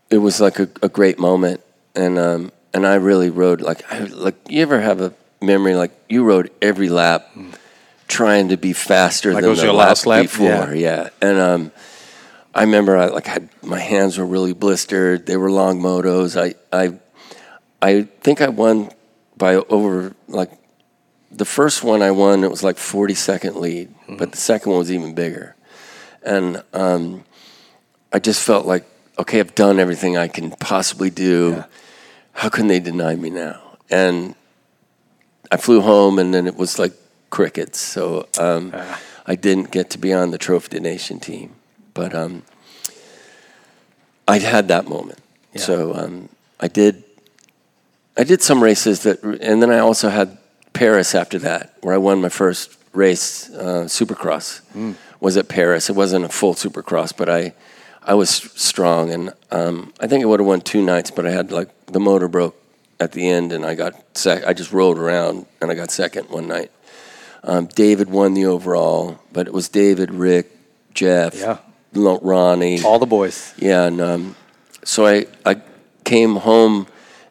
it 0.08 0.18
was 0.18 0.40
like 0.40 0.58
a, 0.58 0.68
a 0.82 0.88
great 0.88 1.18
moment. 1.18 1.60
And 1.94 2.18
um, 2.18 2.50
and 2.72 2.86
I 2.86 2.94
really 2.94 3.28
rode 3.28 3.60
like 3.60 3.82
I, 3.92 3.98
like 4.04 4.36
you 4.48 4.62
ever 4.62 4.80
have 4.80 5.02
a 5.02 5.12
memory 5.40 5.74
like 5.74 5.92
you 6.08 6.24
rode 6.24 6.50
every 6.62 6.88
lap. 6.88 7.30
Trying 8.06 8.48
to 8.48 8.56
be 8.56 8.72
faster 8.72 9.34
Like 9.34 9.40
it 9.40 9.42
than 9.42 9.50
was 9.50 9.58
the 9.60 9.66
your 9.66 9.74
lap 9.74 9.88
last 9.88 10.06
lap? 10.06 10.22
before, 10.22 10.46
Yeah. 10.46 10.72
yeah. 10.72 11.08
And 11.20 11.38
um, 11.38 11.72
I 12.54 12.62
remember 12.62 12.96
I 12.96 13.06
like 13.08 13.26
had 13.26 13.50
my 13.62 13.78
hands 13.78 14.16
were 14.16 14.24
really 14.24 14.54
blistered. 14.54 15.26
They 15.26 15.36
were 15.36 15.50
long 15.50 15.78
motos. 15.80 16.34
I 16.40 16.54
I 16.72 16.98
I 17.82 18.08
think 18.22 18.40
I 18.40 18.48
won 18.48 18.90
by 19.36 19.56
over 19.56 20.14
like 20.26 20.50
the 21.30 21.44
first 21.44 21.84
one 21.84 22.00
I 22.00 22.10
won. 22.10 22.44
It 22.44 22.50
was 22.50 22.64
like 22.64 22.78
forty 22.78 23.12
second 23.14 23.56
lead, 23.56 23.94
but 24.08 24.32
the 24.32 24.38
second 24.38 24.70
one 24.72 24.78
was 24.78 24.90
even 24.90 25.14
bigger. 25.14 25.54
And 26.22 26.62
um, 26.72 27.24
I 28.10 28.20
just 28.20 28.42
felt 28.42 28.64
like 28.64 28.86
okay, 29.18 29.38
I've 29.38 29.54
done 29.54 29.78
everything 29.78 30.16
I 30.16 30.28
can 30.28 30.50
possibly 30.52 31.10
do. 31.10 31.62
How 32.32 32.48
can 32.48 32.68
they 32.68 32.80
deny 32.80 33.16
me 33.16 33.28
now? 33.28 33.60
And 33.90 34.34
I 35.50 35.56
flew 35.56 35.80
home, 35.80 36.18
and 36.18 36.32
then 36.34 36.46
it 36.46 36.56
was 36.56 36.78
like 36.78 36.92
crickets. 37.30 37.78
So 37.78 38.28
um, 38.38 38.74
I 39.26 39.34
didn't 39.34 39.70
get 39.70 39.90
to 39.90 39.98
be 39.98 40.12
on 40.12 40.30
the 40.30 40.38
Trophy 40.38 40.80
Nation 40.80 41.20
team, 41.20 41.54
but 41.94 42.14
um, 42.14 42.42
I 44.26 44.38
had 44.38 44.68
that 44.68 44.88
moment. 44.88 45.20
Yeah. 45.54 45.62
So 45.62 45.94
um, 45.94 46.28
I 46.60 46.68
did. 46.68 47.04
I 48.16 48.24
did 48.24 48.42
some 48.42 48.62
races 48.62 49.04
that, 49.04 49.22
and 49.22 49.62
then 49.62 49.70
I 49.70 49.78
also 49.78 50.08
had 50.08 50.38
Paris 50.72 51.14
after 51.14 51.38
that, 51.38 51.76
where 51.82 51.94
I 51.94 51.98
won 51.98 52.20
my 52.20 52.28
first 52.28 52.76
race, 52.92 53.48
uh, 53.50 53.84
Supercross. 53.86 54.60
Was 55.20 55.36
at 55.36 55.48
Paris. 55.48 55.88
It 55.88 55.96
wasn't 55.96 56.24
a 56.24 56.28
full 56.28 56.54
Supercross, 56.54 57.16
but 57.16 57.28
I, 57.28 57.52
I 58.02 58.14
was 58.14 58.30
strong, 58.30 59.10
and 59.10 59.32
um, 59.50 59.92
I 60.00 60.06
think 60.06 60.22
I 60.22 60.26
would 60.26 60.40
have 60.40 60.46
won 60.46 60.60
two 60.60 60.82
nights, 60.82 61.10
but 61.10 61.26
I 61.26 61.30
had 61.30 61.50
like 61.52 61.68
the 61.86 62.00
motor 62.00 62.28
broke 62.28 62.56
at 63.00 63.12
the 63.12 63.28
end, 63.28 63.52
and 63.52 63.64
I 63.64 63.74
got 63.74 63.94
sec- 64.16 64.44
I 64.46 64.52
just 64.52 64.72
rolled 64.72 64.98
around, 64.98 65.46
and 65.60 65.70
I 65.70 65.74
got 65.74 65.90
second 65.90 66.28
one 66.30 66.48
night. 66.48 66.70
Um, 67.44 67.66
David 67.66 68.10
won 68.10 68.34
the 68.34 68.46
overall, 68.46 69.18
but 69.32 69.46
it 69.46 69.52
was 69.52 69.68
David, 69.68 70.12
Rick, 70.12 70.50
Jeff, 70.94 71.34
Yeah. 71.34 71.58
Ronnie, 71.94 72.82
All 72.82 72.98
the 72.98 73.06
boys. 73.06 73.54
yeah, 73.56 73.84
and 73.84 74.00
um, 74.00 74.36
so 74.84 75.06
I 75.06 75.26
I 75.46 75.60
came 76.04 76.36
home 76.36 76.86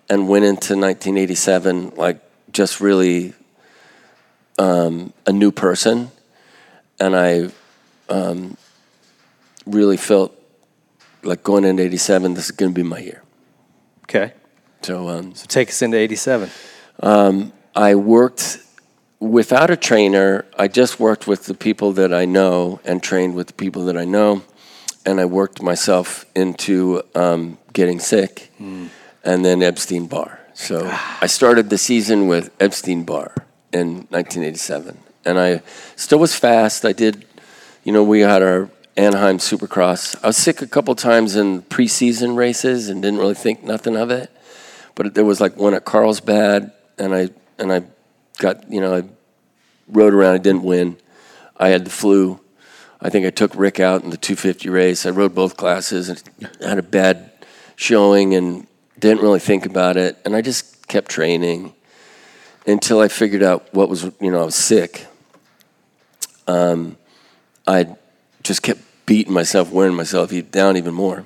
and 0.09 0.27
went 0.29 0.45
into 0.45 0.73
1987 0.75 1.91
like 1.97 2.21
just 2.53 2.79
really 2.79 3.33
um, 4.57 5.13
a 5.25 5.31
new 5.33 5.51
person, 5.51 6.09
and 6.99 7.15
I 7.15 7.49
um, 8.09 8.57
really 9.65 9.97
felt 9.97 10.33
like 11.23 11.43
going 11.43 11.65
into 11.65 11.83
87. 11.83 12.33
This 12.33 12.45
is 12.45 12.51
going 12.51 12.71
to 12.71 12.75
be 12.75 12.83
my 12.83 12.99
year. 12.99 13.21
Okay. 14.05 14.31
So 14.81 15.09
um, 15.09 15.35
So 15.35 15.45
take 15.47 15.69
us 15.69 15.81
into 15.81 15.97
87. 15.97 16.49
I 17.75 17.95
worked 17.95 18.59
without 19.19 19.69
a 19.69 19.75
trainer. 19.77 20.45
I 20.57 20.67
just 20.67 20.99
worked 20.99 21.27
with 21.27 21.45
the 21.45 21.53
people 21.53 21.91
that 21.93 22.13
I 22.13 22.25
know 22.25 22.79
and 22.85 23.03
trained 23.03 23.35
with 23.35 23.47
the 23.47 23.53
people 23.53 23.85
that 23.85 23.97
I 23.97 24.05
know, 24.05 24.43
and 25.05 25.19
I 25.19 25.25
worked 25.25 25.61
myself 25.61 26.25
into 26.35 27.03
um, 27.15 27.57
getting 27.73 27.99
sick, 27.99 28.51
and 28.59 29.45
then 29.45 29.61
Epstein 29.61 30.07
Barr. 30.07 30.39
So 30.53 30.89
I 31.21 31.27
started 31.27 31.69
the 31.69 31.77
season 31.77 32.27
with 32.27 32.49
Epstein 32.59 33.03
Barr 33.03 33.33
in 33.71 34.07
1987, 34.09 34.97
and 35.25 35.39
I 35.39 35.61
still 35.95 36.19
was 36.19 36.33
fast. 36.33 36.83
I 36.85 36.93
did, 36.93 37.25
you 37.83 37.91
know, 37.91 38.03
we 38.03 38.21
had 38.21 38.41
our 38.41 38.69
Anaheim 38.95 39.37
Supercross. 39.37 40.15
I 40.23 40.27
was 40.27 40.37
sick 40.37 40.63
a 40.63 40.67
couple 40.67 40.95
times 40.95 41.35
in 41.35 41.61
preseason 41.63 42.35
races 42.35 42.89
and 42.89 43.03
didn't 43.03 43.19
really 43.19 43.35
think 43.35 43.63
nothing 43.63 43.95
of 43.95 44.09
it 44.09 44.31
but 44.97 45.13
there 45.13 45.23
was 45.23 45.39
like 45.39 45.55
one 45.55 45.75
at 45.75 45.85
Carlsbad, 45.85 46.71
and 46.97 47.13
I 47.13 47.29
and 47.59 47.71
I 47.71 47.83
got 48.39 48.69
you 48.69 48.81
know 48.81 48.95
I 48.95 49.03
rode 49.87 50.13
around. 50.13 50.33
I 50.33 50.39
didn't 50.39 50.63
win. 50.63 50.97
I 51.55 51.69
had 51.69 51.85
the 51.85 51.91
flu. 51.91 52.41
I 52.99 53.09
think 53.09 53.25
I 53.27 53.29
took 53.29 53.55
Rick 53.55 53.79
out 53.79 54.03
in 54.03 54.09
the 54.09 54.17
250 54.17 54.69
race. 54.69 55.05
I 55.05 55.11
rode 55.11 55.35
both 55.35 55.55
classes 55.55 56.09
and 56.09 56.21
had 56.61 56.79
a 56.79 56.83
bad 56.83 57.31
showing 57.75 58.33
and 58.33 58.65
didn't 58.97 59.21
really 59.21 59.39
think 59.39 59.67
about 59.67 59.97
it. 59.97 60.17
And 60.25 60.35
I 60.35 60.41
just 60.41 60.87
kept 60.87 61.11
training 61.11 61.73
until 62.65 62.99
I 62.99 63.07
figured 63.07 63.43
out 63.43 63.71
what 63.75 63.89
was 63.89 64.03
you 64.19 64.31
know 64.31 64.41
I 64.41 64.45
was 64.45 64.55
sick. 64.55 65.05
Um, 66.47 66.97
I 67.67 67.95
just 68.41 68.63
kept 68.63 68.81
beating 69.05 69.33
myself, 69.33 69.69
wearing 69.71 69.93
myself 69.93 70.33
down 70.49 70.75
even 70.75 70.95
more. 70.95 71.23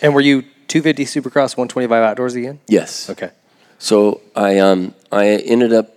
And 0.00 0.14
were 0.14 0.22
you 0.22 0.44
250 0.72 1.04
Supercross 1.04 1.54
125 1.54 2.02
outdoors 2.02 2.34
again? 2.34 2.58
Yes. 2.66 3.10
Okay. 3.10 3.30
So 3.78 4.22
I 4.34 4.58
um 4.58 4.94
I 5.10 5.26
ended 5.28 5.72
up 5.74 5.88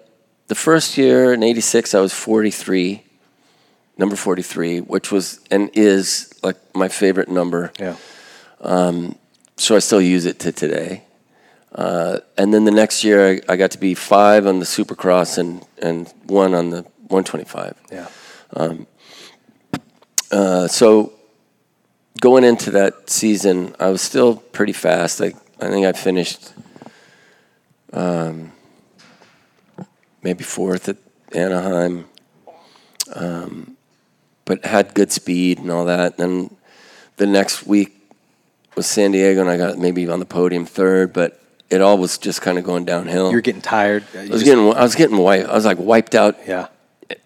the 0.47 0.55
first 0.55 0.97
year 0.97 1.33
in 1.33 1.43
'86 1.43 1.93
I 1.95 2.01
was 2.01 2.13
43, 2.13 3.01
number 3.97 4.15
43, 4.17 4.81
which 4.81 5.11
was 5.13 5.39
and 5.49 5.69
is 5.73 6.33
like 6.43 6.57
my 6.75 6.89
favorite 6.89 7.29
number. 7.29 7.71
Yeah. 7.79 7.95
Um 8.59 9.15
So 9.55 9.77
I 9.77 9.79
still 9.79 10.01
use 10.01 10.25
it 10.25 10.39
to 10.39 10.51
today. 10.51 11.03
Uh, 11.73 12.19
and 12.37 12.53
then 12.53 12.63
the 12.65 12.71
next 12.71 13.03
year 13.03 13.19
I, 13.29 13.53
I 13.53 13.55
got 13.57 13.71
to 13.71 13.77
be 13.77 13.93
five 13.95 14.45
on 14.47 14.59
the 14.59 14.65
Supercross 14.65 15.37
and 15.37 15.63
and 15.81 16.13
one 16.27 16.53
on 16.53 16.69
the 16.71 16.81
125. 17.07 17.75
Yeah. 17.91 18.07
Um, 18.53 18.87
Uh, 20.31 20.67
so 20.67 21.13
going 22.21 22.43
into 22.43 22.71
that 22.71 23.09
season, 23.09 23.75
I 23.79 23.89
was 23.89 24.01
still 24.01 24.37
pretty 24.37 24.73
fast. 24.73 25.21
I 25.21 25.33
I 25.59 25.69
think 25.69 25.85
I 25.85 25.93
finished 25.93 26.53
um, 27.93 28.51
maybe 30.21 30.43
fourth 30.43 30.89
at 30.89 30.97
Anaheim, 31.31 32.05
um, 33.13 33.77
but 34.43 34.65
had 34.65 34.93
good 34.93 35.11
speed 35.11 35.59
and 35.59 35.71
all 35.71 35.85
that. 35.85 36.19
And 36.19 36.55
the 37.17 37.25
next 37.25 37.65
week 37.65 37.95
was 38.75 38.85
San 38.85 39.11
Diego, 39.11 39.41
and 39.41 39.49
I 39.49 39.57
got 39.57 39.77
maybe 39.77 40.07
on 40.09 40.19
the 40.19 40.25
podium 40.25 40.65
third, 40.65 41.13
but 41.13 41.39
it 41.69 41.81
all 41.81 41.97
was 41.97 42.17
just 42.17 42.41
kind 42.41 42.57
of 42.57 42.63
going 42.63 42.85
downhill. 42.85 43.31
You're 43.31 43.41
getting 43.41 43.61
tired. 43.61 44.03
You 44.13 44.21
I 44.21 44.27
was 44.27 44.43
getting 44.43 44.73
I 44.73 44.83
was 44.83 44.95
getting 44.95 45.17
wiped. 45.17 45.49
I 45.49 45.55
was 45.55 45.65
like 45.65 45.79
wiped 45.79 46.15
out. 46.15 46.37
Yeah. 46.45 46.67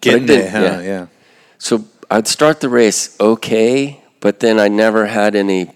Getting 0.02 0.28
there, 0.28 0.50
huh? 0.50 0.82
Yeah. 0.82 1.08
So 1.58 1.86
I'd 2.12 2.28
start 2.28 2.60
the 2.60 2.70
race 2.70 3.16
okay, 3.20 3.99
but 4.22 4.40
then 4.40 4.60
I 4.60 4.68
never 4.68 5.06
had 5.06 5.36
any. 5.36 5.72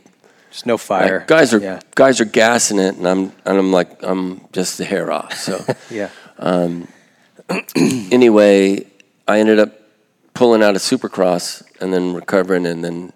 Just 0.51 0.65
no 0.65 0.77
fire. 0.77 1.19
like, 1.19 1.27
guys 1.27 1.53
are 1.53 1.59
Yeah. 1.59 1.79
guys 1.95 2.21
are 2.21 2.25
gassing 2.25 2.79
it, 2.79 2.95
and 2.97 3.07
I'm 3.07 3.31
and 3.45 3.57
I'm 3.57 3.71
like 3.71 4.03
I'm 4.03 4.41
just 4.51 4.77
the 4.77 4.85
hair 4.85 5.11
off. 5.11 5.33
So 5.35 5.63
Yeah. 5.89 6.09
anyway, 7.75 8.85
I 9.27 9.39
ended 9.39 9.59
up 9.59 9.71
pulling 10.33 10.63
out 10.63 10.75
of 10.75 10.81
Supercross 10.81 11.63
and 11.81 11.93
then 11.93 12.13
recovering, 12.13 12.65
and 12.65 12.83
then 12.83 13.13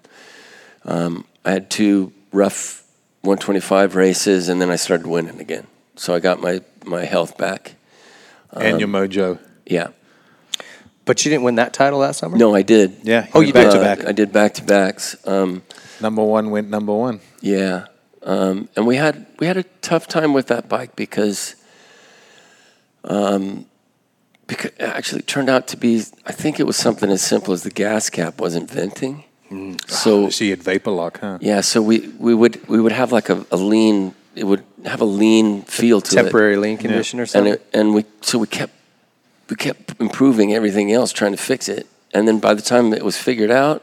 um, 0.84 1.24
I 1.44 1.50
had 1.52 1.70
two 1.70 2.12
rough 2.32 2.84
125 3.22 3.94
races, 3.96 4.48
and 4.48 4.60
then 4.60 4.70
I 4.70 4.76
started 4.76 5.06
winning 5.06 5.40
again. 5.40 5.66
So 5.96 6.14
I 6.14 6.20
got 6.20 6.40
my 6.40 6.60
my 6.84 7.04
health 7.04 7.36
back. 7.38 7.74
and 8.52 8.80
your 8.80 8.88
mojo. 8.88 9.38
Yeah. 9.66 9.88
But 11.08 11.24
you 11.24 11.30
didn't 11.30 11.44
win 11.44 11.54
that 11.54 11.72
title 11.72 12.00
that 12.00 12.14
summer? 12.16 12.36
No, 12.36 12.54
I 12.54 12.60
did. 12.60 12.98
Yeah. 13.02 13.26
Oh, 13.32 13.40
you 13.40 13.54
back 13.54 13.72
did? 13.72 13.78
to 13.78 13.80
back. 13.80 14.04
I 14.06 14.12
did 14.12 14.30
back 14.30 14.52
to 14.54 14.62
backs. 14.62 15.16
Um, 15.26 15.62
Number 16.02 16.22
one 16.22 16.50
went 16.50 16.68
number 16.68 16.94
one. 16.94 17.20
Yeah, 17.40 17.86
um, 18.22 18.68
and 18.76 18.86
we 18.86 18.96
had 18.96 19.26
we 19.40 19.46
had 19.46 19.56
a 19.56 19.64
tough 19.80 20.06
time 20.06 20.32
with 20.34 20.46
that 20.48 20.68
bike 20.68 20.94
because, 20.96 21.56
um, 23.04 23.64
because 24.46 24.70
actually 24.78 25.20
it 25.20 25.26
turned 25.26 25.48
out 25.48 25.66
to 25.68 25.76
be 25.76 26.02
I 26.26 26.32
think 26.32 26.60
it 26.60 26.66
was 26.66 26.76
something 26.76 27.10
as 27.10 27.22
simple 27.22 27.52
as 27.54 27.62
the 27.62 27.70
gas 27.70 28.10
cap 28.10 28.38
wasn't 28.40 28.70
venting. 28.70 29.24
So 29.86 30.28
So 30.28 30.44
you 30.44 30.50
had 30.50 30.62
vapor 30.62 30.90
lock, 30.90 31.20
huh? 31.20 31.38
yeah, 31.40 31.62
so 31.62 31.80
we, 31.80 32.08
we 32.18 32.34
would 32.34 32.68
we 32.68 32.78
would 32.80 32.92
have 32.92 33.12
like 33.12 33.30
a, 33.30 33.46
a 33.50 33.56
lean. 33.56 34.14
It 34.36 34.44
would 34.44 34.62
have 34.84 35.00
a 35.00 35.06
lean 35.06 35.62
feel 35.62 36.00
to 36.02 36.12
it 36.18 36.22
Temporary 36.22 36.56
lean 36.56 36.76
condition 36.76 37.18
or 37.18 37.22
and 37.22 37.30
something? 37.30 37.54
it, 37.54 37.66
and 37.72 37.94
we 37.94 38.04
so 38.20 38.38
we 38.38 38.46
kept 38.46 38.74
we 39.48 39.56
kept 39.56 40.00
improving 40.00 40.54
everything 40.54 40.92
else, 40.92 41.12
trying 41.12 41.32
to 41.32 41.38
fix 41.38 41.68
it. 41.68 41.86
And 42.12 42.26
then 42.26 42.38
by 42.38 42.54
the 42.54 42.62
time 42.62 42.92
it 42.92 43.04
was 43.04 43.16
figured 43.16 43.50
out, 43.50 43.82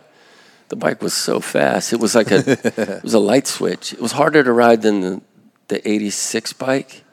the 0.70 0.76
bike 0.76 1.02
was 1.02 1.14
so 1.14 1.40
fast. 1.40 1.94
It 1.94 2.00
was 2.00 2.16
like 2.16 2.32
a 2.32 2.52
it 2.98 3.04
was 3.04 3.14
a 3.14 3.20
light 3.20 3.48
switch. 3.48 3.94
It 3.94 4.02
was 4.02 4.14
harder 4.14 4.44
to 4.44 4.52
ride 4.52 4.82
than 4.82 5.02
the 5.02 5.22
the 5.68 5.88
'86 5.88 6.54
bike, 6.54 7.04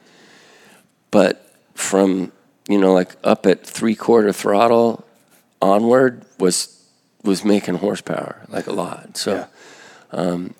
but 1.10 1.54
from 1.74 2.32
you 2.68 2.78
know 2.78 2.92
like 2.92 3.16
up 3.22 3.46
at 3.46 3.66
three 3.66 3.94
quarter 3.94 4.32
throttle 4.32 5.04
onward 5.60 6.24
was 6.38 6.82
was 7.22 7.44
making 7.44 7.76
horsepower 7.76 8.44
like 8.48 8.66
a 8.66 8.72
lot. 8.72 9.16
So 9.16 9.46
um, 10.12 10.54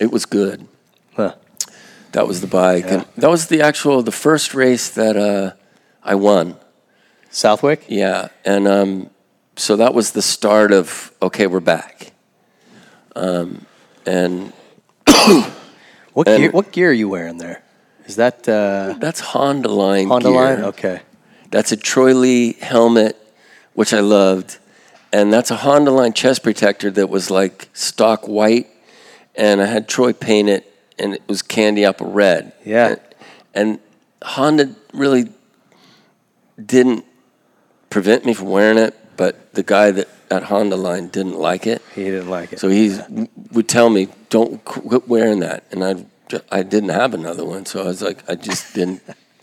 it 0.00 0.10
was 0.10 0.24
good. 0.24 0.66
Huh. 1.14 1.34
That 2.12 2.26
was 2.26 2.40
the 2.40 2.46
bike, 2.46 2.86
and 2.86 3.04
that 3.16 3.28
was 3.28 3.48
the 3.48 3.60
actual 3.60 4.02
the 4.02 4.12
first 4.12 4.54
race 4.54 4.88
that 4.90 5.16
uh, 5.16 5.52
I 6.02 6.14
won. 6.14 6.56
Southwick? 7.40 7.84
Yeah, 7.88 8.28
and 8.46 8.66
um, 8.66 9.10
so 9.56 9.76
that 9.76 9.92
was 9.92 10.12
the 10.12 10.22
start 10.22 10.72
of 10.72 11.12
okay, 11.20 11.46
we're 11.46 11.60
back. 11.60 12.12
Um, 13.14 13.66
and 14.06 14.54
What 16.14 16.28
And- 16.28 16.38
gear, 16.38 16.50
what 16.50 16.72
gear 16.72 16.88
are 16.88 16.94
you 16.94 17.10
wearing 17.10 17.36
there? 17.36 17.62
Is 18.06 18.16
that 18.16 18.48
uh, 18.48 18.94
that's 18.98 19.20
Honda 19.20 19.68
line. 19.68 20.08
Honda 20.08 20.28
gear. 20.30 20.34
line? 20.34 20.64
Okay. 20.64 21.00
That's 21.50 21.72
a 21.72 21.76
Troy 21.76 22.14
Lee 22.14 22.54
helmet, 22.54 23.16
which 23.74 23.92
I 23.92 24.00
loved, 24.00 24.58
and 25.12 25.30
that's 25.30 25.50
a 25.50 25.56
Honda 25.56 25.90
line 25.90 26.14
chest 26.14 26.42
protector 26.42 26.90
that 26.92 27.10
was 27.10 27.30
like 27.30 27.68
stock 27.74 28.26
white, 28.26 28.66
and 29.34 29.60
I 29.60 29.66
had 29.66 29.88
Troy 29.88 30.14
paint 30.14 30.48
it, 30.48 30.64
and 30.98 31.12
it 31.14 31.22
was 31.28 31.42
candy 31.42 31.84
apple 31.84 32.10
red. 32.12 32.54
Yeah. 32.64 32.86
and, 32.86 33.00
and 33.54 33.78
Honda 34.22 34.74
really 34.94 35.28
didn't 36.64 37.04
prevent 37.90 38.24
me 38.24 38.34
from 38.34 38.48
wearing 38.48 38.78
it, 38.78 38.94
but 39.16 39.54
the 39.54 39.62
guy 39.62 39.90
that 39.90 40.08
at 40.30 40.44
Honda 40.44 40.76
line 40.76 41.08
didn't 41.08 41.38
like 41.38 41.66
it. 41.66 41.82
He 41.94 42.04
didn't 42.04 42.28
like 42.28 42.52
it. 42.52 42.60
So 42.60 42.68
he 42.68 42.98
would 43.52 43.68
tell 43.68 43.90
me, 43.90 44.08
"Don't 44.28 44.64
quit 44.64 45.08
wearing 45.08 45.40
that," 45.40 45.64
and 45.70 45.84
I 45.84 46.04
I 46.50 46.62
didn't 46.62 46.90
have 46.90 47.14
another 47.14 47.44
one, 47.44 47.66
so 47.66 47.82
I 47.82 47.86
was 47.86 48.02
like, 48.02 48.28
I 48.28 48.34
just 48.34 48.74
didn't 48.74 49.02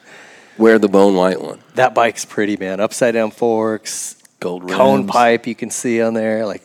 wear 0.57 0.77
the 0.79 0.89
bone 0.89 1.15
white 1.15 1.41
one. 1.41 1.59
that 1.75 1.95
bike's 1.95 2.25
pretty, 2.25 2.57
man. 2.57 2.79
Upside 2.79 3.13
down 3.13 3.31
forks, 3.31 4.15
Gold 4.39 4.69
cone 4.69 5.07
pipe 5.07 5.47
you 5.47 5.55
can 5.55 5.69
see 5.69 6.01
on 6.01 6.13
there. 6.13 6.45
Like, 6.45 6.63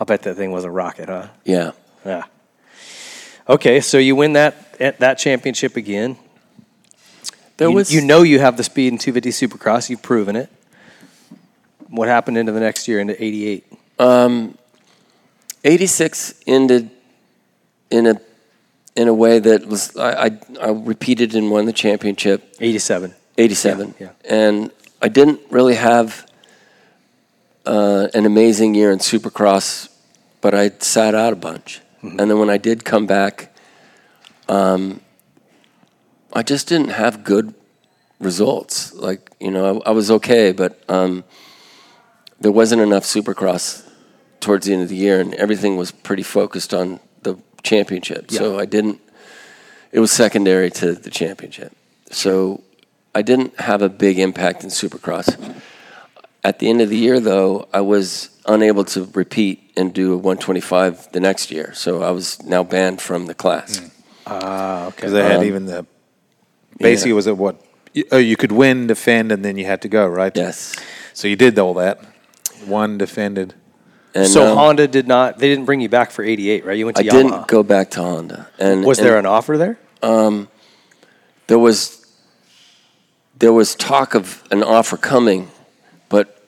I'll 0.00 0.06
bet 0.06 0.22
that 0.22 0.36
thing 0.36 0.52
was 0.52 0.64
a 0.64 0.70
rocket, 0.70 1.08
huh? 1.08 1.28
Yeah. 1.44 1.72
Yeah. 2.04 2.24
Okay, 3.48 3.80
so 3.80 3.98
you 3.98 4.16
win 4.16 4.32
that 4.34 4.76
eh, 4.80 4.92
that 4.98 5.18
championship 5.18 5.76
again. 5.76 6.16
There 7.58 7.68
you, 7.68 7.74
was 7.74 7.92
you 7.92 8.00
know 8.00 8.22
you 8.22 8.38
have 8.38 8.56
the 8.56 8.64
speed 8.64 8.92
in 8.92 8.98
250 8.98 9.30
Supercross. 9.46 9.90
You've 9.90 10.02
proven 10.02 10.36
it. 10.36 10.48
What 11.88 12.08
happened 12.08 12.36
into 12.38 12.52
the 12.52 12.60
next 12.60 12.86
year 12.88 13.00
into 13.00 13.22
88? 13.22 13.64
86 15.64 16.34
ended 16.46 16.90
in 17.90 18.06
a 18.06 18.20
in 18.94 19.08
a 19.08 19.14
way 19.14 19.38
that 19.38 19.66
was 19.66 19.96
I, 19.96 20.26
I, 20.26 20.38
I 20.60 20.70
repeated 20.70 21.34
and 21.34 21.50
won 21.50 21.66
the 21.66 21.72
championship 21.72 22.54
87. 22.60 23.14
87 23.36 23.94
Yeah, 24.00 24.10
and 24.24 24.70
I 25.00 25.08
didn't 25.08 25.40
really 25.50 25.76
have 25.76 26.28
uh, 27.64 28.08
an 28.14 28.26
amazing 28.26 28.74
year 28.74 28.90
in 28.92 28.98
Supercross 28.98 29.88
but 30.40 30.54
I 30.54 30.70
sat 30.78 31.14
out 31.14 31.32
a 31.32 31.36
bunch 31.36 31.80
Mm-hmm. 31.98 32.20
and 32.20 32.30
then 32.30 32.38
when 32.38 32.48
I 32.48 32.58
did 32.58 32.84
come 32.84 33.06
back 33.08 33.52
um, 34.48 35.00
I 36.32 36.44
just 36.44 36.68
didn't 36.68 36.90
have 36.90 37.24
good 37.24 37.54
results 38.20 38.94
like 38.94 39.28
you 39.40 39.50
know 39.50 39.80
I, 39.84 39.88
I 39.88 39.92
was 39.92 40.08
okay 40.12 40.52
but 40.52 40.78
um, 40.88 41.24
there 42.40 42.52
wasn't 42.52 42.82
enough 42.82 43.04
Supercross 43.04 43.88
towards 44.40 44.66
the 44.66 44.72
end 44.72 44.82
of 44.82 44.88
the 44.88 44.96
year, 44.96 45.20
and 45.20 45.34
everything 45.34 45.76
was 45.76 45.90
pretty 45.90 46.22
focused 46.22 46.72
on 46.72 47.00
the 47.22 47.36
championship. 47.62 48.30
So 48.30 48.58
I 48.58 48.64
didn't. 48.64 49.00
It 49.92 50.00
was 50.00 50.12
secondary 50.12 50.70
to 50.72 50.92
the 50.92 51.10
championship. 51.10 51.72
So 52.10 52.62
I 53.14 53.22
didn't 53.22 53.58
have 53.60 53.82
a 53.82 53.88
big 53.88 54.18
impact 54.18 54.62
in 54.62 54.70
Supercross. 54.70 55.28
At 56.44 56.58
the 56.60 56.68
end 56.70 56.80
of 56.80 56.88
the 56.88 56.96
year, 56.96 57.18
though, 57.20 57.68
I 57.74 57.80
was 57.80 58.30
unable 58.46 58.84
to 58.84 59.04
repeat 59.14 59.72
and 59.76 59.92
do 59.92 60.12
a 60.14 60.16
125 60.16 61.12
the 61.12 61.20
next 61.20 61.50
year. 61.50 61.72
So 61.74 62.02
I 62.02 62.10
was 62.10 62.42
now 62.44 62.62
banned 62.62 63.00
from 63.00 63.26
the 63.26 63.34
class. 63.34 63.80
Ah, 64.26 64.86
okay. 64.86 64.96
Because 64.96 65.12
they 65.12 65.22
had 65.22 65.42
even 65.42 65.66
the 65.66 65.86
basically 66.78 67.12
was 67.12 67.26
it 67.26 67.36
what? 67.36 67.60
you- 67.92 68.04
Oh, 68.12 68.18
you 68.18 68.36
could 68.36 68.52
win, 68.52 68.86
defend, 68.86 69.32
and 69.32 69.44
then 69.44 69.56
you 69.58 69.64
had 69.64 69.82
to 69.82 69.88
go, 69.88 70.06
right? 70.06 70.34
Yes. 70.36 70.76
So 71.12 71.26
you 71.26 71.34
did 71.36 71.58
all 71.58 71.74
that. 71.74 71.98
One 72.66 72.98
defended. 72.98 73.54
And 74.14 74.26
so 74.26 74.50
um, 74.50 74.56
Honda 74.56 74.88
did 74.88 75.06
not. 75.06 75.38
They 75.38 75.48
didn't 75.48 75.66
bring 75.66 75.80
you 75.80 75.88
back 75.88 76.10
for 76.10 76.24
88, 76.24 76.64
right? 76.64 76.76
You 76.78 76.86
went 76.86 76.96
to 76.96 77.02
I 77.04 77.06
Yamaha. 77.06 77.12
didn't 77.12 77.48
go 77.48 77.62
back 77.62 77.90
to 77.92 78.00
Honda. 78.02 78.48
And 78.58 78.84
Was 78.84 78.98
and- 78.98 79.06
there 79.06 79.18
an 79.18 79.26
offer 79.26 79.56
there? 79.58 79.78
there 81.46 81.58
was 81.58 82.06
there 83.38 83.52
was 83.52 83.74
talk 83.74 84.14
of 84.14 84.42
an 84.50 84.62
offer 84.62 84.96
coming, 84.96 85.50
but 86.08 86.42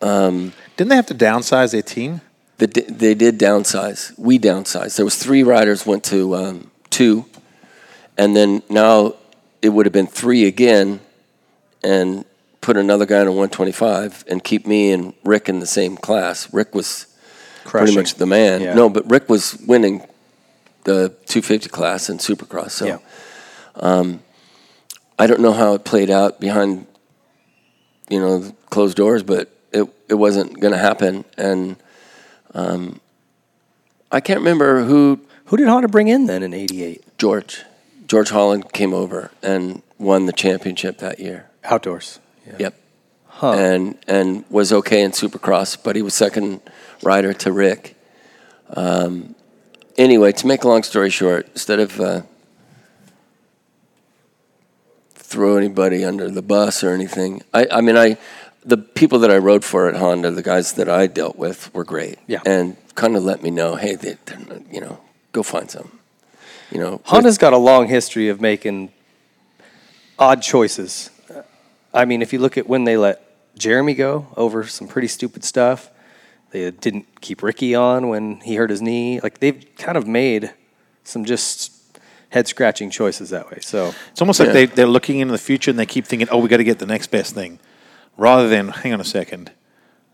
Didn't 0.00 0.52
they 0.76 0.96
have 0.96 1.06
to 1.06 1.14
downsize 1.14 1.72
their 1.72 1.82
team? 1.82 2.20
the, 2.58 2.66
they 2.66 3.14
did 3.14 3.38
downsize. 3.38 4.16
We 4.18 4.38
downsized. 4.38 4.96
There 4.96 5.04
was 5.04 5.16
three 5.16 5.42
riders 5.42 5.84
went 5.86 6.04
to 6.04 6.34
um, 6.36 6.70
two, 6.90 7.24
and 8.16 8.36
then 8.36 8.62
now 8.68 9.14
it 9.60 9.70
would 9.70 9.86
have 9.86 9.92
been 9.92 10.06
three 10.06 10.44
again, 10.46 11.00
and 11.82 12.24
put 12.62 12.78
another 12.78 13.04
guy 13.04 13.20
in 13.20 13.26
a 13.26 13.32
125 13.32 14.24
and 14.28 14.42
keep 14.42 14.66
me 14.66 14.92
and 14.92 15.12
Rick 15.24 15.50
in 15.50 15.60
the 15.60 15.66
same 15.66 15.98
class. 15.98 16.52
Rick 16.54 16.74
was 16.74 17.06
pretty 17.64 17.94
much 17.94 18.14
the 18.14 18.26
man. 18.26 18.62
Yeah. 18.62 18.74
No, 18.74 18.88
but 18.88 19.08
Rick 19.10 19.28
was 19.28 19.58
winning 19.66 20.00
the 20.84 21.10
250 21.26 21.68
class 21.68 22.08
in 22.08 22.18
Supercross. 22.18 22.70
So 22.70 22.86
yeah. 22.86 22.98
I 25.18 25.26
don't 25.26 25.40
know 25.40 25.52
how 25.52 25.74
it 25.74 25.84
played 25.84 26.10
out 26.10 26.40
behind, 26.40 26.86
you 28.08 28.20
know, 28.20 28.52
closed 28.70 28.96
doors, 28.96 29.22
but 29.22 29.50
it 29.72 29.88
it 30.08 30.14
wasn't 30.14 30.60
going 30.60 30.72
to 30.72 30.78
happen, 30.78 31.24
and 31.38 31.76
um, 32.54 33.00
I 34.10 34.20
can't 34.20 34.40
remember 34.40 34.84
who 34.84 35.20
Who 35.46 35.56
did 35.56 35.68
Honda 35.68 35.88
bring 35.88 36.08
in 36.08 36.26
then 36.26 36.42
in 36.42 36.52
88? 36.54 37.18
George 37.18 37.62
George 38.08 38.30
Holland 38.30 38.72
came 38.72 38.92
over 38.92 39.30
and 39.42 39.82
won 39.98 40.26
the 40.26 40.32
championship 40.32 40.98
that 40.98 41.20
year. 41.20 41.50
Outdoors. 41.64 42.18
Yeah. 42.46 42.56
Yep, 42.58 42.74
Huh. 43.26 43.52
and 43.52 43.98
and 44.06 44.44
was 44.50 44.72
okay 44.72 45.02
in 45.02 45.10
Supercross, 45.12 45.76
but 45.82 45.96
he 45.96 46.02
was 46.02 46.14
second 46.14 46.60
rider 47.02 47.32
to 47.32 47.52
Rick. 47.52 47.96
Um, 48.70 49.34
anyway, 49.96 50.32
to 50.32 50.46
make 50.46 50.64
a 50.64 50.68
long 50.68 50.82
story 50.82 51.10
short, 51.10 51.46
instead 51.52 51.78
of 51.80 52.00
uh, 52.00 52.22
throw 55.14 55.56
anybody 55.56 56.04
under 56.04 56.30
the 56.30 56.42
bus 56.42 56.82
or 56.84 56.90
anything, 56.92 57.42
I, 57.52 57.66
I 57.70 57.80
mean, 57.80 57.96
I 57.96 58.16
the 58.64 58.76
people 58.76 59.18
that 59.20 59.30
I 59.30 59.38
rode 59.38 59.64
for 59.64 59.88
at 59.88 59.96
Honda, 59.96 60.30
the 60.30 60.42
guys 60.42 60.74
that 60.74 60.88
I 60.88 61.06
dealt 61.06 61.36
with, 61.36 61.72
were 61.74 61.84
great. 61.84 62.18
Yeah. 62.26 62.40
and 62.46 62.76
kind 62.94 63.16
of 63.16 63.24
let 63.24 63.42
me 63.42 63.50
know, 63.50 63.74
hey, 63.76 63.94
they, 63.96 64.16
they're 64.26 64.38
not, 64.38 64.72
you 64.72 64.80
know, 64.80 65.00
go 65.32 65.42
find 65.42 65.70
some. 65.70 65.98
You 66.70 66.78
know, 66.78 67.00
Honda's 67.04 67.38
got 67.38 67.52
a 67.52 67.58
long 67.58 67.88
history 67.88 68.28
of 68.28 68.40
making 68.40 68.92
odd 70.18 70.42
choices. 70.42 71.10
I 71.94 72.04
mean, 72.04 72.22
if 72.22 72.32
you 72.32 72.38
look 72.38 72.56
at 72.58 72.66
when 72.68 72.84
they 72.84 72.96
let 72.96 73.20
Jeremy 73.58 73.94
go 73.94 74.26
over 74.36 74.66
some 74.66 74.88
pretty 74.88 75.08
stupid 75.08 75.44
stuff, 75.44 75.90
they 76.50 76.70
didn't 76.70 77.20
keep 77.20 77.42
Ricky 77.42 77.74
on 77.74 78.08
when 78.08 78.40
he 78.40 78.56
hurt 78.56 78.70
his 78.70 78.82
knee. 78.82 79.20
Like 79.20 79.40
they've 79.40 79.64
kind 79.78 79.96
of 79.98 80.06
made 80.06 80.52
some 81.04 81.24
just 81.24 81.72
head 82.30 82.48
scratching 82.48 82.90
choices 82.90 83.30
that 83.30 83.50
way. 83.50 83.58
So 83.60 83.92
It's 84.10 84.20
almost 84.22 84.40
Yeah. 84.40 84.46
like 84.46 84.52
they, 84.54 84.66
they're 84.66 84.86
looking 84.86 85.18
into 85.20 85.32
the 85.32 85.38
future 85.38 85.70
and 85.70 85.78
they 85.78 85.86
keep 85.86 86.06
thinking, 86.06 86.28
oh, 86.30 86.38
we 86.38 86.48
got 86.48 86.58
to 86.58 86.64
get 86.64 86.78
the 86.78 86.86
next 86.86 87.08
best 87.10 87.34
thing. 87.34 87.58
Rather 88.16 88.48
than, 88.48 88.68
hang 88.68 88.92
on 88.92 89.00
a 89.00 89.04
second. 89.04 89.50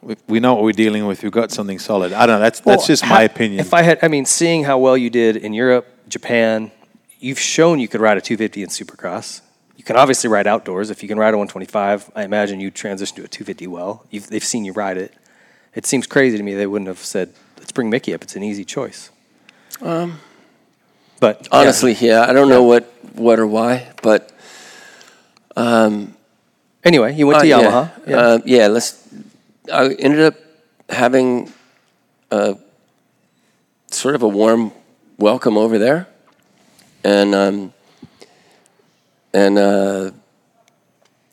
We, 0.00 0.16
we 0.28 0.40
know 0.40 0.54
what 0.54 0.62
we're 0.64 0.72
dealing 0.72 1.06
with. 1.06 1.22
We've 1.22 1.32
got 1.32 1.50
something 1.50 1.78
solid. 1.80 2.12
I 2.12 2.26
don't 2.26 2.36
know. 2.36 2.40
That's, 2.40 2.60
that's 2.60 2.86
just 2.86 3.04
how- 3.04 3.14
my 3.16 3.22
opinion. 3.22 3.60
If 3.60 3.74
I 3.74 3.82
had, 3.82 3.98
I 4.02 4.08
mean, 4.08 4.24
seeing 4.24 4.64
how 4.64 4.78
well 4.78 4.96
you 4.96 5.10
did 5.10 5.36
in 5.36 5.52
Europe, 5.52 5.86
Japan, 6.08 6.70
you've 7.20 7.38
shown 7.40 7.78
you 7.80 7.88
could 7.88 8.00
ride 8.00 8.16
a 8.16 8.20
250 8.20 8.62
in 8.62 8.68
Supercross. 8.68 9.40
You 9.88 9.94
can 9.94 10.02
obviously 10.02 10.28
ride 10.28 10.46
outdoors. 10.46 10.90
If 10.90 11.02
you 11.02 11.08
can 11.08 11.16
ride 11.18 11.32
a 11.32 11.38
125, 11.38 12.10
I 12.14 12.22
imagine 12.22 12.60
you 12.60 12.70
transition 12.70 13.16
to 13.16 13.24
a 13.24 13.26
250 13.26 13.66
well. 13.68 14.04
You've, 14.10 14.26
they've 14.26 14.44
seen 14.44 14.66
you 14.66 14.74
ride 14.74 14.98
it. 14.98 15.14
It 15.74 15.86
seems 15.86 16.06
crazy 16.06 16.36
to 16.36 16.42
me 16.42 16.52
they 16.54 16.66
wouldn't 16.66 16.88
have 16.88 16.98
said, 16.98 17.32
"Let's 17.56 17.72
bring 17.72 17.88
Micky 17.88 18.12
up." 18.12 18.22
It's 18.22 18.36
an 18.36 18.42
easy 18.42 18.66
choice. 18.66 19.08
Um, 19.80 20.20
but 21.20 21.48
honestly, 21.50 21.94
yeah, 21.94 22.26
I 22.28 22.34
don't 22.34 22.50
know 22.50 22.64
what 22.64 22.84
what 23.14 23.38
or 23.38 23.46
why, 23.46 23.90
but 24.02 24.30
um, 25.56 26.14
anyway, 26.84 27.14
you 27.14 27.26
went 27.26 27.40
to 27.40 27.50
Uh, 27.50 27.58
Yamaha. 27.58 27.90
Yeah. 28.06 28.16
Uh, 28.16 28.38
yeah, 28.44 28.66
let's. 28.66 29.08
I 29.72 29.94
ended 29.94 30.20
up 30.20 30.34
having 30.90 31.50
a, 32.30 32.58
sort 33.90 34.14
of 34.16 34.22
a 34.22 34.28
warm 34.28 34.70
welcome 35.16 35.56
over 35.56 35.78
there, 35.78 36.08
and 37.04 37.34
um, 37.34 37.72
and 39.32 39.58
uh, 39.58 40.10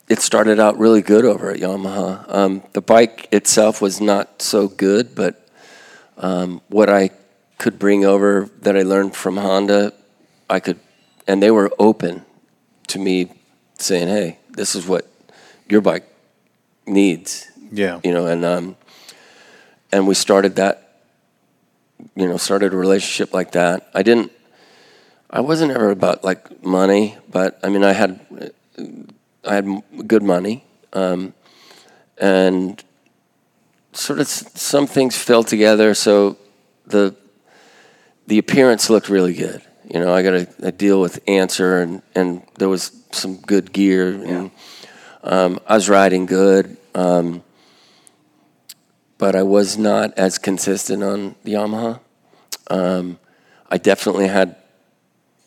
it 0.08 0.20
started 0.20 0.60
out 0.60 0.78
really 0.78 1.02
good 1.02 1.24
over 1.24 1.50
at 1.50 1.58
Yamaha. 1.58 2.24
Um, 2.32 2.62
the 2.72 2.80
bike 2.80 3.28
itself 3.32 3.80
was 3.80 4.00
not 4.00 4.42
so 4.42 4.68
good, 4.68 5.14
but 5.14 5.48
um, 6.16 6.60
what 6.68 6.88
I 6.88 7.10
could 7.58 7.78
bring 7.78 8.04
over 8.04 8.50
that 8.60 8.76
I 8.76 8.82
learned 8.82 9.14
from 9.14 9.36
Honda, 9.36 9.92
I 10.48 10.60
could, 10.60 10.78
and 11.26 11.42
they 11.42 11.50
were 11.50 11.70
open 11.78 12.24
to 12.88 12.98
me 12.98 13.32
saying, 13.78 14.08
"Hey, 14.08 14.38
this 14.50 14.74
is 14.74 14.86
what 14.86 15.06
your 15.68 15.80
bike 15.80 16.08
needs." 16.86 17.50
yeah. 17.72 18.00
you 18.04 18.12
know, 18.12 18.26
and 18.26 18.44
um, 18.44 18.76
and 19.92 20.06
we 20.06 20.14
started 20.14 20.56
that, 20.56 21.00
you 22.14 22.28
know, 22.28 22.36
started 22.36 22.72
a 22.72 22.76
relationship 22.76 23.32
like 23.32 23.52
that. 23.52 23.88
I 23.94 24.02
didn't, 24.02 24.32
I 25.28 25.40
wasn't 25.40 25.72
ever 25.72 25.90
about 25.90 26.24
like 26.24 26.64
money, 26.64 27.18
but 27.28 27.58
I 27.62 27.68
mean, 27.68 27.82
I 27.82 27.92
had, 27.92 28.20
I 29.44 29.54
had 29.54 29.82
good 30.06 30.22
money, 30.22 30.64
um, 30.92 31.34
and 32.18 32.82
sort 33.92 34.20
of 34.20 34.28
some 34.28 34.86
things 34.86 35.16
fell 35.16 35.42
together. 35.42 35.94
So 35.94 36.36
the 36.86 37.14
the 38.26 38.38
appearance 38.38 38.88
looked 38.88 39.08
really 39.08 39.34
good. 39.34 39.62
You 39.92 40.00
know, 40.00 40.12
I 40.12 40.22
got 40.22 40.34
a, 40.34 40.48
a 40.62 40.72
deal 40.72 41.00
with 41.00 41.20
Answer, 41.26 41.80
and 41.80 42.02
and 42.14 42.42
there 42.58 42.68
was 42.68 42.92
some 43.10 43.36
good 43.38 43.72
gear, 43.72 44.12
and 44.12 44.50
um, 45.24 45.58
I 45.66 45.74
was 45.74 45.88
riding 45.88 46.26
good. 46.26 46.76
Um, 46.94 47.42
but 49.18 49.34
I 49.34 49.42
was 49.42 49.78
not 49.78 50.16
as 50.18 50.38
consistent 50.38 51.02
on 51.02 51.34
the 51.42 51.54
Yamaha. 51.54 52.00
Um, 52.68 53.18
I 53.70 53.78
definitely 53.78 54.28
had 54.28 54.56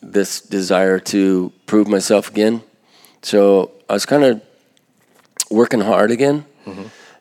this 0.02 0.40
desire 0.40 0.98
to 0.98 1.52
prove 1.66 1.88
myself 1.88 2.30
again. 2.30 2.62
So 3.22 3.72
I 3.88 3.92
was 3.92 4.06
kind 4.06 4.24
of 4.24 4.42
working 5.50 5.80
hard 5.80 6.10
again 6.10 6.44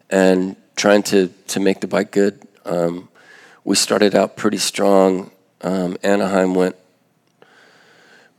and 0.10 0.56
trying 0.76 1.04
to, 1.04 1.28
to 1.48 1.60
make 1.60 1.82
the 1.82 1.88
bike 1.88 2.12
good. 2.12 2.42
Um, 2.66 3.10
we 3.64 3.76
started 3.76 4.16
out 4.16 4.38
pretty 4.38 4.58
strong. 4.58 5.32
Um, 5.62 5.98
Anaheim 6.04 6.54
went 6.56 6.76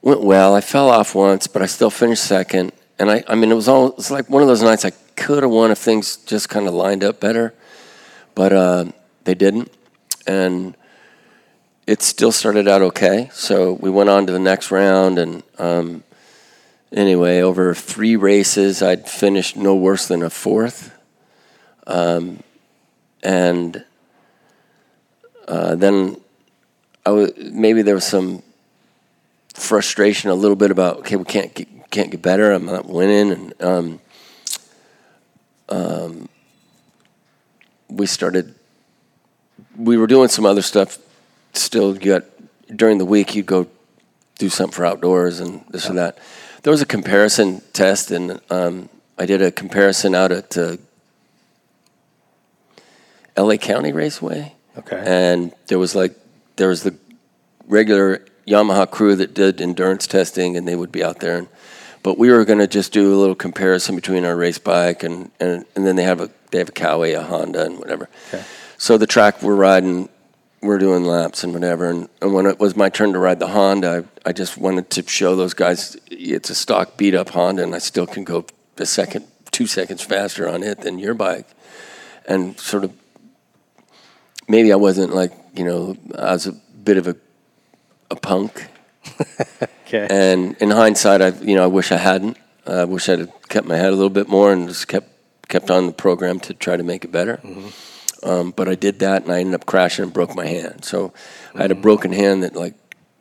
went 0.03 0.23
well. 0.23 0.55
I 0.55 0.61
fell 0.63 0.89
off 0.89 1.15
once, 1.15 1.47
but 1.47 1.61
I 1.63 1.67
still 1.67 1.91
finished 1.91 2.25
second. 2.25 2.73
And 2.99 3.11
I, 3.11 3.23
I 3.29 3.35
mean, 3.35 3.51
it 3.51 3.55
was 3.55 3.69
all 3.69 3.89
it 3.89 3.97
was 3.97 4.11
like 4.11 4.29
one 4.31 4.43
of 4.43 4.49
those 4.49 4.63
nights 4.63 4.85
I 4.85 4.93
could 5.17 5.43
have 5.43 5.53
won 5.53 5.71
if 5.71 5.79
things 5.79 6.17
just 6.17 6.49
kind 6.49 6.67
of 6.67 6.75
lined 6.75 7.05
up 7.05 7.21
better, 7.21 7.55
but 8.35 8.53
uh, 8.53 8.85
they 9.25 9.35
didn't, 9.35 9.71
and 10.27 10.75
it 11.91 12.03
still 12.03 12.31
started 12.31 12.69
out 12.69 12.83
okay. 12.83 13.29
So 13.33 13.73
we 13.73 13.91
went 13.91 14.11
on 14.11 14.25
to 14.29 14.33
the 14.33 14.39
next 14.39 14.71
round, 14.71 15.19
and 15.19 15.43
um, 15.59 16.05
anyway, 16.93 17.41
over 17.41 17.75
three 17.75 18.15
races, 18.15 18.81
I'd 18.81 19.09
finished 19.09 19.57
no 19.57 19.75
worse 19.75 20.07
than 20.07 20.23
a 20.23 20.31
fourth, 20.31 20.97
um, 21.89 22.45
and 23.25 23.85
uh, 25.49 25.75
then 25.75 26.21
I 27.05 27.11
was 27.11 27.33
maybe 27.37 27.83
there 27.83 27.97
was 27.97 28.07
some 28.07 28.45
frustration 29.55 30.31
a 30.31 30.35
little 30.35 30.57
bit 30.57 30.71
about 30.71 30.99
okay, 30.99 31.17
we 31.17 31.25
can't 31.25 31.53
get, 31.53 31.91
can't 31.91 32.13
get 32.13 32.23
better. 32.23 32.53
I'm 32.53 32.67
not 32.67 32.87
winning, 32.87 33.33
and 33.33 33.63
um, 33.63 34.01
um, 35.69 36.29
we 37.89 38.07
started. 38.07 38.55
We 39.77 39.97
were 39.97 40.07
doing 40.07 40.29
some 40.29 40.47
other 40.47 40.63
stuff. 40.63 41.01
Still, 41.53 41.95
you 41.95 42.13
got 42.13 42.25
during 42.75 42.99
the 42.99 43.05
week 43.05 43.35
you'd 43.35 43.47
go 43.47 43.67
do 44.39 44.49
something 44.49 44.75
for 44.75 44.87
outdoors 44.87 45.41
and 45.41 45.65
this 45.69 45.89
or 45.89 45.95
that. 45.95 46.19
There 46.63 46.71
was 46.71 46.83
a 46.83 46.87
comparison 46.87 47.63
test, 47.73 48.11
and 48.11 48.41
um, 48.51 48.89
I 49.19 49.27
did 49.27 49.43
a 49.43 49.51
comparison 49.51 50.15
out 50.15 50.33
at 50.33 50.57
uh, 50.57 50.77
L.A. 53.37 53.59
County 53.59 53.93
Raceway. 53.93 54.55
Okay. 54.79 55.03
And 55.05 55.53
there 55.67 55.79
was 55.79 55.95
like 55.95 56.15
there 56.57 56.69
was 56.69 56.83
the 56.83 56.95
regular 57.67 58.25
Yamaha 58.47 58.91
crew 58.91 59.17
that 59.17 59.35
did 59.35 59.61
endurance 59.61 60.07
testing, 60.07 60.57
and 60.57 60.67
they 60.67 60.77
would 60.77 60.93
be 60.93 61.03
out 61.03 61.21
there. 61.21 61.39
And, 61.39 61.49
but 62.03 62.19
we 62.19 62.31
were 62.31 62.45
going 62.45 62.59
to 62.59 62.67
just 62.67 62.93
do 62.93 63.15
a 63.15 63.19
little 63.19 63.35
comparison 63.35 63.95
between 63.95 64.25
our 64.25 64.37
race 64.37 64.59
bike 64.59 65.03
and, 65.03 65.31
and, 65.39 65.65
and 65.77 65.87
then 65.87 65.97
they 65.97 66.05
have 66.05 66.21
a 66.21 66.31
they 66.51 66.59
have 66.59 66.71
a 66.71 66.73
Kawi, 66.73 67.17
a 67.17 67.23
Honda, 67.23 67.65
and 67.65 67.79
whatever. 67.79 68.09
Okay. 68.29 68.43
So 68.79 68.99
the 68.99 69.07
track 69.07 69.43
we're 69.43 69.55
riding, 69.55 70.09
we're 70.63 70.79
doing 70.79 71.05
laps 71.05 71.43
and 71.45 71.53
whatever. 71.53 71.89
And, 71.89 72.09
and 72.21 72.35
when 72.35 72.47
it 72.47 72.59
was 72.59 72.77
my 72.77 72.89
turn 72.89 73.13
to 73.13 73.19
ride 73.19 73.39
the 73.39 73.49
Honda, 73.49 74.07
I, 74.25 74.31
I 74.31 74.33
just 74.33 74.59
wanted 74.59 74.91
to 74.91 75.09
show 75.09 75.37
those 75.37 75.55
guys 75.55 75.97
it's 76.11 76.51
a 76.51 76.55
stock 76.55 76.97
beat 76.97 77.15
up 77.15 77.31
Honda, 77.31 77.63
and 77.63 77.75
I 77.75 77.79
still 77.79 78.07
can 78.07 78.25
go 78.25 78.45
a 78.77 78.87
second, 78.87 79.27
two 79.51 79.67
seconds 79.67 80.03
faster 80.03 80.49
on 80.49 80.63
it 80.63 80.81
than 80.81 80.99
your 80.99 81.15
bike, 81.15 81.47
and 82.27 82.59
sort 82.59 82.85
of 82.85 82.93
maybe 84.49 84.73
I 84.73 84.77
wasn't 84.77 85.15
like 85.15 85.33
you 85.55 85.65
know 85.65 85.97
I 86.17 86.33
was 86.33 86.47
a 86.47 86.53
bit 86.53 86.97
of 86.97 87.07
a 87.07 87.17
a 88.11 88.17
punk. 88.17 88.69
Okay. 89.93 90.07
And 90.09 90.57
in 90.61 90.71
hindsight, 90.71 91.21
I 91.21 91.29
you 91.31 91.57
know 91.57 91.65
I 91.65 91.67
wish 91.67 91.91
I 91.91 91.97
hadn't. 91.97 92.39
I 92.65 92.85
wish 92.85 93.09
I'd 93.09 93.19
have 93.19 93.49
kept 93.49 93.67
my 93.67 93.77
head 93.77 93.89
a 93.89 93.97
little 93.97 94.09
bit 94.09 94.29
more 94.29 94.53
and 94.53 94.69
just 94.69 94.87
kept 94.87 95.09
kept 95.49 95.69
on 95.69 95.87
the 95.87 95.93
program 95.93 96.39
to 96.41 96.55
try 96.55 96.77
to 96.77 96.85
make 96.85 97.05
it 97.05 97.11
better. 97.11 97.39
Mm-hmm. 97.39 97.90
Um, 98.23 98.51
but 98.51 98.69
I 98.69 98.75
did 98.75 98.99
that, 99.01 99.23
and 99.25 99.33
I 99.33 99.41
ended 99.41 99.55
up 99.55 99.67
crashing 99.67 100.03
and 100.05 100.13
broke 100.13 100.35
my 100.35 100.47
hand. 100.47 100.85
So 100.85 101.13
I 101.55 101.63
had 101.63 101.71
a 101.71 101.75
broken 101.75 102.13
hand 102.13 102.43
that 102.43 102.55
like 102.55 102.75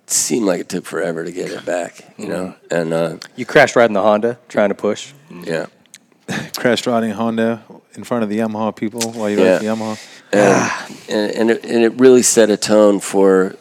seemed 0.08 0.46
like 0.46 0.60
it 0.60 0.70
took 0.70 0.86
forever 0.86 1.24
to 1.24 1.32
get 1.32 1.52
it 1.52 1.66
back. 1.66 2.04
You 2.18 2.28
know, 2.28 2.56
and 2.70 2.94
uh, 2.94 3.18
You 3.36 3.46
crashed 3.46 3.76
riding 3.76 3.94
the 3.94 4.02
Honda, 4.02 4.38
trying 4.50 4.70
to 4.70 4.76
push. 4.76 5.14
yeah. 5.30 5.68
Crashed 6.58 6.86
riding 6.86 7.10
a 7.12 7.16
Honda 7.16 7.64
in 7.96 8.04
front 8.04 8.24
of 8.24 8.30
the 8.30 8.38
Yamaha 8.38 8.76
people 8.76 9.12
while 9.14 9.30
you 9.32 9.40
Yeah. 9.40 9.54
ride 9.54 9.62
the 9.62 9.66
Yamaha. 9.66 10.00
and, 10.32 11.10
and, 11.10 11.32
and, 11.36 11.52
it, 11.52 11.66
and 11.66 11.84
it 11.84 11.94
really 12.00 12.22
set 12.22 12.50
a 12.52 12.58
tone 12.58 13.00
for 13.00 13.56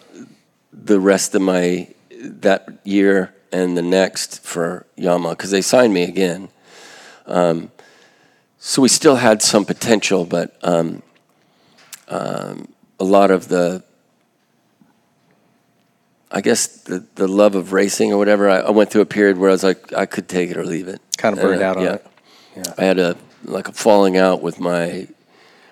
the 0.73 1.01
rest 1.01 1.35
of 1.35 1.41
my 1.41 1.89
that 2.21 2.69
year 2.85 3.33
and 3.53 3.75
the 3.77 3.81
next 3.83 4.45
for 4.45 4.85
Yamaha 4.99 5.31
because 5.31 5.51
they 5.51 5.63
signed 5.63 5.95
me 5.95 6.03
again. 6.03 6.49
Um, 7.27 7.71
so 8.59 8.83
we 8.83 8.89
still 8.89 9.17
had 9.17 9.41
some 9.41 9.65
potential, 9.65 10.25
but 10.27 10.57
um, 10.63 11.03
um, 12.09 12.69
a 12.99 13.05
lot 13.05 13.31
of 13.31 13.49
the, 13.49 13.83
I 16.31 16.41
guess 16.41 16.67
the 16.83 17.07
the 17.15 17.27
love 17.27 17.55
of 17.55 17.73
racing 17.73 18.13
or 18.13 18.19
whatever. 18.19 18.51
I, 18.51 18.59
I 18.59 18.71
went 18.71 18.91
through 18.91 19.03
a 19.03 19.07
period 19.07 19.39
where 19.39 19.51
I 19.51 19.53
was 19.53 19.65
like, 19.65 19.93
I 19.93 20.07
could 20.07 20.29
take 20.29 20.51
it 20.51 20.57
or 20.57 20.65
leave 20.65 20.89
it. 20.89 21.01
Kind 21.17 21.37
of 21.37 21.43
burned 21.43 21.63
uh, 21.63 21.67
out 21.67 21.77
on 21.77 21.85
yeah. 21.85 21.95
it. 21.95 22.07
Yeah. 22.57 22.75
I 22.77 22.85
had 22.85 22.99
a 22.99 23.17
like 23.45 23.69
a 23.69 23.73
falling 23.73 24.17
out 24.17 24.43
with 24.43 24.61
my 24.61 25.09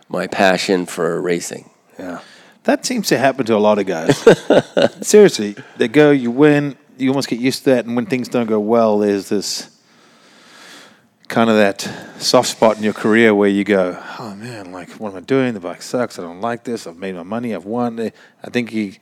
my 0.09 0.27
passion 0.27 0.87
for 0.87 1.21
racing. 1.21 1.69
Yeah. 1.99 2.21
That 2.65 2.85
seems 2.85 3.09
to 3.09 3.19
happen 3.19 3.47
to 3.47 3.55
a 3.55 3.59
lot 3.59 3.79
of 3.79 3.87
guys. 3.87 4.17
Seriously, 5.07 5.55
they 5.77 5.87
go, 5.87 6.11
you 6.11 6.33
win, 6.33 6.77
you 6.99 7.11
almost 7.11 7.29
get 7.29 7.39
used 7.39 7.61
to 7.65 7.71
that, 7.71 7.85
and 7.85 7.95
when 7.95 8.07
things 8.07 8.29
don't 8.29 8.49
go 8.49 8.59
well, 8.59 8.99
there's 8.99 9.29
this 9.29 9.76
kind 11.29 11.51
of 11.51 11.57
that 11.57 11.81
soft 12.19 12.49
spot 12.49 12.77
in 12.77 12.83
your 12.83 12.93
career 12.93 13.35
where 13.35 13.49
you 13.49 13.65
go, 13.65 14.03
oh 14.19 14.35
man, 14.37 14.73
like 14.73 14.91
what 14.93 15.11
am 15.11 15.17
I 15.17 15.21
doing? 15.21 15.55
The 15.55 15.61
bike 15.61 15.83
sucks. 15.83 16.19
I 16.19 16.23
don't 16.23 16.41
like 16.41 16.65
this. 16.65 16.87
I've 16.87 16.97
made 16.97 17.15
my 17.15 17.23
money. 17.23 17.55
I've 17.55 17.65
won. 17.65 17.99
Eh, 17.99 18.11
I 18.43 18.51
think 18.51 18.73
you. 18.73 18.95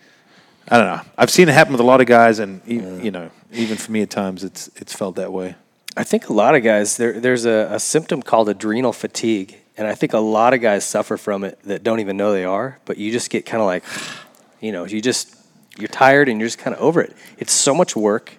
I 0.68 0.78
don't 0.78 0.86
know. 0.86 1.02
I've 1.18 1.30
seen 1.30 1.48
it 1.48 1.52
happen 1.52 1.72
with 1.72 1.80
a 1.80 1.84
lot 1.84 2.00
of 2.00 2.06
guys, 2.06 2.38
and 2.38 2.62
e- 2.66 3.04
you 3.04 3.10
know, 3.10 3.30
even 3.52 3.76
for 3.76 3.92
me 3.92 4.02
at 4.02 4.10
times, 4.10 4.42
it's 4.42 4.70
it's 4.76 4.94
felt 4.94 5.16
that 5.16 5.32
way. 5.32 5.56
I 5.96 6.04
think 6.04 6.28
a 6.28 6.32
lot 6.32 6.54
of 6.54 6.62
guys 6.62 6.96
there. 6.96 7.20
There's 7.20 7.44
a, 7.44 7.68
a 7.70 7.78
symptom 7.78 8.22
called 8.22 8.48
adrenal 8.48 8.92
fatigue, 8.92 9.56
and 9.76 9.86
I 9.86 9.94
think 9.94 10.14
a 10.14 10.18
lot 10.18 10.54
of 10.54 10.60
guys 10.60 10.84
suffer 10.84 11.16
from 11.16 11.44
it 11.44 11.58
that 11.64 11.82
don't 11.82 12.00
even 12.00 12.16
know 12.16 12.32
they 12.32 12.44
are. 12.44 12.78
But 12.86 12.96
you 12.96 13.12
just 13.12 13.30
get 13.30 13.44
kind 13.44 13.60
of 13.60 13.66
like, 13.66 13.84
you 14.60 14.72
know, 14.72 14.86
you 14.86 15.02
just 15.02 15.36
you're 15.78 15.88
tired 15.88 16.28
and 16.28 16.40
you're 16.40 16.46
just 16.46 16.58
kind 16.58 16.74
of 16.74 16.80
over 16.80 17.00
it. 17.02 17.14
It's 17.38 17.52
so 17.52 17.74
much 17.74 17.94
work. 17.94 18.38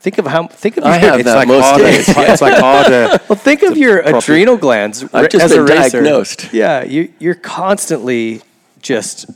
Think 0.00 0.18
of 0.18 0.26
how 0.26 0.46
think 0.46 0.76
of 0.76 0.84
I 0.84 1.00
your, 1.00 1.10
have 1.10 1.20
It's 1.20 1.24
that 1.24 1.34
like 1.36 1.48
most 1.48 1.64
hard. 1.64 1.80
days. 1.82 2.08
It's, 2.08 2.08
it's 2.18 2.40
like 2.42 2.58
hard. 2.58 2.86
to- 2.86 3.20
Well, 3.28 3.36
think 3.38 3.62
of 3.64 3.76
your 3.76 3.98
adrenal 4.00 4.56
glands 4.56 5.02
I've 5.12 5.28
just 5.28 5.44
as 5.44 5.52
a 5.52 5.62
racer. 5.62 6.00
diagnosed. 6.02 6.52
Yeah, 6.52 6.84
you, 6.84 7.12
you're 7.18 7.34
constantly 7.34 8.42
just 8.80 9.26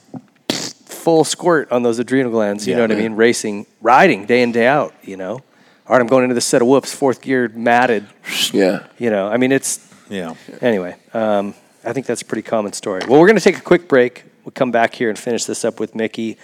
full 0.86 1.24
squirt 1.24 1.70
on 1.72 1.82
those 1.82 1.98
adrenal 1.98 2.30
glands. 2.30 2.66
You 2.66 2.72
Yeah. 2.72 2.76
know 2.78 2.82
what 2.84 2.92
I 2.92 3.02
mean? 3.02 3.14
Racing, 3.16 3.66
riding 3.80 4.24
day 4.24 4.42
in 4.42 4.52
day 4.52 4.66
out. 4.68 4.94
You 5.02 5.16
know, 5.16 5.32
all 5.32 5.42
right, 5.90 6.00
I'm 6.00 6.06
going 6.06 6.22
into 6.22 6.34
this 6.36 6.46
set 6.46 6.62
of 6.62 6.68
whoops, 6.68 6.94
fourth 6.94 7.20
gear, 7.22 7.48
matted. 7.54 8.06
Yeah. 8.52 8.86
You 8.98 9.10
know, 9.10 9.28
I 9.28 9.38
mean, 9.38 9.50
it's 9.50 9.80
yeah. 10.08 10.34
anyway. 10.60 10.94
Um, 11.12 11.54
I 11.84 11.92
think 11.92 12.06
that's 12.06 12.22
a 12.22 12.24
pretty 12.24 12.42
common 12.42 12.72
story. 12.72 13.02
Well, 13.08 13.18
we're 13.18 13.26
going 13.26 13.38
to 13.38 13.42
take 13.42 13.58
a 13.58 13.62
quick 13.62 13.88
break. 13.88 14.24
We'll 14.44 14.52
come 14.52 14.70
back 14.70 14.94
here 14.94 15.08
and 15.08 15.18
finish 15.18 15.44
this 15.44 15.64
up 15.64 15.80
with 15.80 15.96
Micky. 15.96 16.38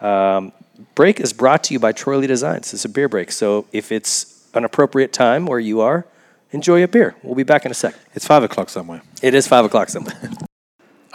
Um, 0.00 0.52
break 0.94 1.20
is 1.20 1.32
brought 1.32 1.64
to 1.64 1.74
you 1.74 1.80
by 1.80 1.92
Troy 1.92 2.18
Lee 2.18 2.26
Designs. 2.26 2.72
It's 2.72 2.84
a 2.84 2.88
beer 2.88 3.08
break, 3.08 3.32
so 3.32 3.66
if 3.72 3.92
it's 3.92 4.48
an 4.54 4.64
appropriate 4.64 5.12
time 5.12 5.46
where 5.46 5.58
you 5.58 5.80
are, 5.80 6.06
enjoy 6.50 6.82
a 6.82 6.88
beer. 6.88 7.14
We'll 7.22 7.34
be 7.34 7.42
back 7.42 7.64
in 7.64 7.70
a 7.70 7.74
second. 7.74 8.00
It's 8.14 8.26
five 8.26 8.42
o'clock 8.42 8.68
somewhere. 8.68 9.02
It 9.22 9.34
is 9.34 9.46
five 9.46 9.64
o'clock 9.64 9.88
somewhere. 9.88 10.18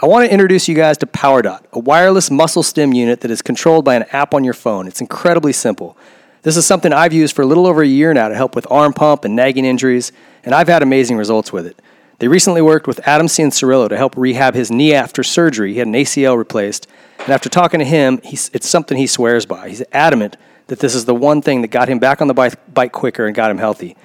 I 0.02 0.06
want 0.06 0.26
to 0.26 0.32
introduce 0.32 0.66
you 0.66 0.74
guys 0.74 0.96
to 0.98 1.06
PowerDot, 1.06 1.64
a 1.72 1.78
wireless 1.78 2.30
muscle 2.30 2.62
stim 2.62 2.94
unit 2.94 3.20
that 3.20 3.30
is 3.30 3.42
controlled 3.42 3.84
by 3.84 3.96
an 3.96 4.04
app 4.12 4.32
on 4.32 4.44
your 4.44 4.54
phone. 4.54 4.86
It's 4.86 5.02
incredibly 5.02 5.52
simple. 5.52 5.96
This 6.42 6.56
is 6.56 6.64
something 6.64 6.90
I've 6.90 7.12
used 7.12 7.36
for 7.36 7.42
a 7.42 7.46
little 7.46 7.66
over 7.66 7.82
a 7.82 7.86
year 7.86 8.14
now 8.14 8.28
to 8.28 8.34
help 8.34 8.56
with 8.56 8.66
arm 8.70 8.94
pump 8.94 9.26
and 9.26 9.36
nagging 9.36 9.66
injuries, 9.66 10.10
and 10.42 10.54
I've 10.54 10.68
had 10.68 10.82
amazing 10.82 11.18
results 11.18 11.52
with 11.52 11.66
it. 11.66 11.78
They 12.18 12.28
recently 12.28 12.62
worked 12.62 12.86
with 12.86 13.06
Adam 13.06 13.26
Cianciarulo 13.26 13.90
to 13.90 13.96
help 13.98 14.16
rehab 14.16 14.54
his 14.54 14.70
knee 14.70 14.94
after 14.94 15.22
surgery. 15.22 15.72
He 15.72 15.78
had 15.78 15.86
an 15.86 15.92
ACL 15.92 16.38
replaced, 16.38 16.86
and 17.20 17.30
after 17.30 17.48
talking 17.48 17.80
to 17.80 17.86
him, 17.86 18.20
it's 18.24 18.68
something 18.68 18.96
he 18.96 19.06
swears 19.06 19.46
by. 19.46 19.68
He's 19.68 19.82
adamant 19.92 20.36
that 20.68 20.78
this 20.78 20.94
is 20.94 21.04
the 21.04 21.14
one 21.14 21.42
thing 21.42 21.62
that 21.62 21.68
got 21.68 21.88
him 21.88 21.98
back 21.98 22.20
on 22.20 22.28
the 22.28 22.34
bike, 22.34 22.54
bike 22.72 22.92
quicker 22.92 23.26
and 23.26 23.34
got 23.34 23.50
him 23.50 23.58
healthy. 23.58 23.96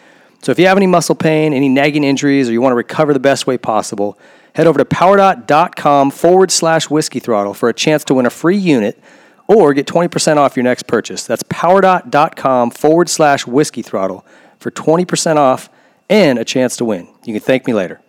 So 0.42 0.52
if 0.52 0.60
you 0.60 0.68
have 0.68 0.78
any 0.78 0.88
muscle 0.88 1.16
pain, 1.16 1.54
any 1.54 1.70
nagging 1.70 2.04
injuries, 2.04 2.50
or 2.50 2.52
you 2.52 2.62
want 2.62 2.72
to 2.72 2.78
recover 2.78 3.14
the 3.14 3.20
best 3.20 3.48
way 3.48 3.58
possible, 3.58 4.18
head 4.54 4.68
over 4.68 4.78
to 4.78 4.86
powerdot.com 4.86 6.12
forward 6.12 6.52
slash 6.52 6.90
whiskey 6.90 7.20
throttle 7.20 7.54
for 7.54 7.70
a 7.70 7.74
chance 7.74 8.04
to 8.06 8.14
win 8.14 8.26
a 8.26 8.30
free 8.30 8.58
unit 8.58 9.00
or 9.48 9.74
get 9.74 9.88
20% 9.88 10.38
off 10.38 10.56
your 10.56 10.64
next 10.64 10.84
purchase. 10.84 11.26
That's 11.26 11.44
powerdot.com 11.44 12.72
forward 12.72 13.10
slash 13.10 13.48
whiskey 13.48 13.82
throttle 13.82 14.26
for 14.60 14.72
20% 14.72 15.38
off 15.38 15.70
and 16.10 16.38
a 16.38 16.46
chance 16.46 16.78
to 16.78 16.86
win. 16.86 17.08
You 17.24 17.34
can 17.34 17.42
thank 17.42 17.66
me 17.66 17.74
later. 17.74 18.02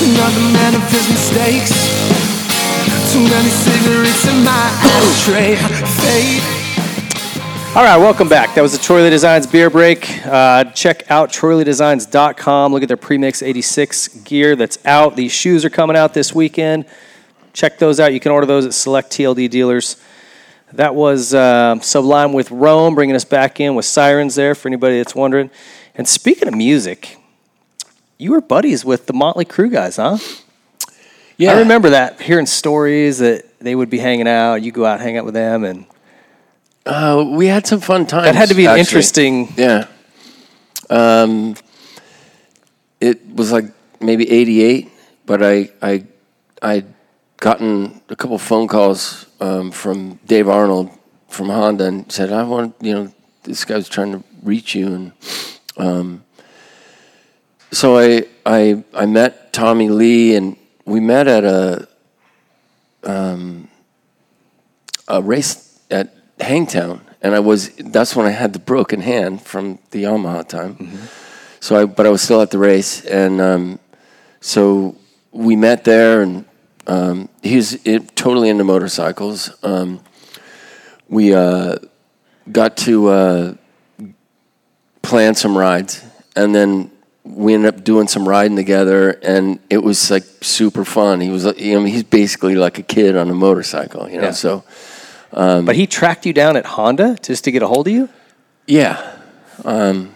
Not 0.00 0.32
the 0.32 0.40
man 0.54 0.74
of 0.74 0.90
his 0.90 1.06
mistakes. 1.10 1.70
Too 3.12 3.20
many 3.20 3.50
cigarettes 3.50 4.26
in 4.26 4.42
my 4.42 4.72
ashtray. 4.80 5.56
All 7.76 7.84
right, 7.84 7.98
welcome 7.98 8.26
back. 8.26 8.54
That 8.54 8.62
was 8.62 8.72
the 8.72 8.78
Troy 8.78 9.02
Lee 9.02 9.10
Designs 9.10 9.46
beer 9.46 9.68
break. 9.68 10.24
Uh, 10.24 10.64
check 10.64 11.10
out 11.10 11.28
troyleedesigns.com. 11.28 12.72
Look 12.72 12.82
at 12.82 12.88
their 12.88 12.96
Premix 12.96 13.42
86 13.42 14.08
gear 14.24 14.56
that's 14.56 14.78
out. 14.86 15.16
These 15.16 15.32
shoes 15.32 15.66
are 15.66 15.70
coming 15.70 15.98
out 15.98 16.14
this 16.14 16.34
weekend. 16.34 16.86
check 17.52 17.78
those 17.78 18.00
out. 18.00 18.14
You 18.14 18.20
can 18.20 18.32
order 18.32 18.46
those 18.46 18.64
at 18.64 18.72
select 18.72 19.10
TLD 19.10 19.50
dealers. 19.50 20.02
That 20.72 20.94
was 20.94 21.34
uh, 21.34 21.78
Sublime 21.80 22.32
with 22.32 22.50
Rome, 22.50 22.94
bringing 22.94 23.16
us 23.16 23.26
back 23.26 23.60
in 23.60 23.74
with 23.74 23.84
Sirens 23.84 24.34
there 24.34 24.54
for 24.54 24.68
anybody 24.68 24.96
that's 24.96 25.14
wondering. 25.14 25.50
And 25.94 26.08
speaking 26.08 26.48
of 26.48 26.54
music, 26.54 27.19
you 28.20 28.32
were 28.32 28.40
buddies 28.40 28.84
with 28.84 29.06
the 29.06 29.12
Motley 29.12 29.44
Crue 29.44 29.70
guys, 29.72 29.96
huh? 29.96 30.18
Yeah, 31.36 31.52
I 31.54 31.58
remember 31.60 31.90
that, 31.90 32.20
hearing 32.20 32.46
stories 32.46 33.18
that 33.18 33.44
they 33.60 33.74
would 33.74 33.88
be 33.88 33.98
hanging 33.98 34.28
out. 34.28 34.56
You 34.62 34.72
go 34.72 34.84
out 34.84 34.94
and 34.94 35.02
hang 35.02 35.16
out 35.16 35.24
with 35.24 35.34
them, 35.34 35.64
and 35.64 35.86
Uh, 36.84 37.24
we 37.26 37.46
had 37.46 37.66
some 37.66 37.80
fun 37.80 38.06
times. 38.06 38.24
that 38.26 38.34
had 38.34 38.48
to 38.50 38.54
be 38.54 38.64
an 38.66 38.70
actually. 38.72 38.80
interesting. 38.80 39.48
Yeah. 39.56 39.86
Um, 40.90 41.54
it 43.00 43.18
was 43.34 43.52
like 43.52 43.66
maybe 44.00 44.30
'88, 44.30 44.90
but 45.24 45.42
I 45.42 45.70
I 45.80 46.04
I'd 46.62 46.86
gotten 47.38 48.00
a 48.10 48.16
couple 48.16 48.36
phone 48.38 48.68
calls 48.68 49.26
um, 49.40 49.70
from 49.70 50.18
Dave 50.26 50.48
Arnold 50.48 50.90
from 51.28 51.48
Honda 51.48 51.84
and 51.86 52.10
said, 52.12 52.32
"I 52.32 52.42
want 52.42 52.74
you 52.82 52.92
know 52.94 53.12
this 53.44 53.64
guy's 53.64 53.88
trying 53.88 54.12
to 54.12 54.22
reach 54.42 54.74
you," 54.74 54.86
and 54.88 55.12
um, 55.78 56.24
so 57.72 57.98
I 57.98 58.24
I 58.44 58.84
I 58.94 59.06
met 59.06 59.52
Tommy 59.52 59.88
Lee 59.88 60.34
and 60.34 60.56
we 60.84 61.00
met 61.00 61.28
at 61.28 61.44
a 61.44 61.88
um, 63.04 63.68
a 65.08 65.22
race 65.22 65.80
at 65.90 66.14
Hangtown, 66.40 67.00
and 67.22 67.34
I 67.34 67.40
was 67.40 67.70
that's 67.76 68.16
when 68.16 68.26
I 68.26 68.30
had 68.30 68.52
the 68.52 68.58
broken 68.58 69.00
hand 69.00 69.42
from 69.42 69.78
the 69.90 70.04
Yamaha 70.04 70.46
time. 70.46 70.90
So 71.60 71.76
I, 71.76 71.84
but 71.84 72.06
I 72.06 72.08
was 72.08 72.22
still 72.22 72.40
at 72.40 72.50
the 72.50 72.58
race, 72.58 73.04
and 73.04 73.40
um, 73.40 73.78
so 74.40 74.96
we 75.30 75.56
met 75.56 75.84
there, 75.84 76.22
and 76.22 76.44
um, 76.86 77.28
he 77.42 77.56
was 77.56 77.74
it, 77.86 78.16
totally 78.16 78.48
into 78.48 78.64
motorcycles. 78.64 79.52
Um, 79.62 80.00
we 81.08 81.34
uh, 81.34 81.76
got 82.50 82.76
to 82.78 83.08
uh, 83.08 83.54
plan 85.02 85.34
some 85.34 85.56
rides, 85.56 86.02
and 86.34 86.54
then 86.54 86.90
we 87.32 87.54
ended 87.54 87.74
up 87.74 87.84
doing 87.84 88.08
some 88.08 88.28
riding 88.28 88.56
together, 88.56 89.10
and 89.22 89.58
it 89.70 89.78
was 89.82 90.10
like 90.10 90.24
super 90.40 90.84
fun. 90.84 91.20
He 91.20 91.30
was, 91.30 91.44
you 91.58 91.74
know, 91.78 91.84
he's 91.84 92.02
basically 92.02 92.54
like 92.54 92.78
a 92.78 92.82
kid 92.82 93.16
on 93.16 93.30
a 93.30 93.34
motorcycle, 93.34 94.08
you 94.08 94.18
know. 94.18 94.24
Yeah. 94.24 94.32
So 94.32 94.64
um, 95.32 95.64
but 95.64 95.76
he 95.76 95.86
tracked 95.86 96.26
you 96.26 96.32
down 96.32 96.56
at 96.56 96.66
Honda 96.66 97.16
just 97.22 97.44
to 97.44 97.52
get 97.52 97.62
a 97.62 97.66
hold 97.66 97.86
of 97.86 97.92
you. 97.92 98.08
yeah, 98.66 99.16
um, 99.64 100.14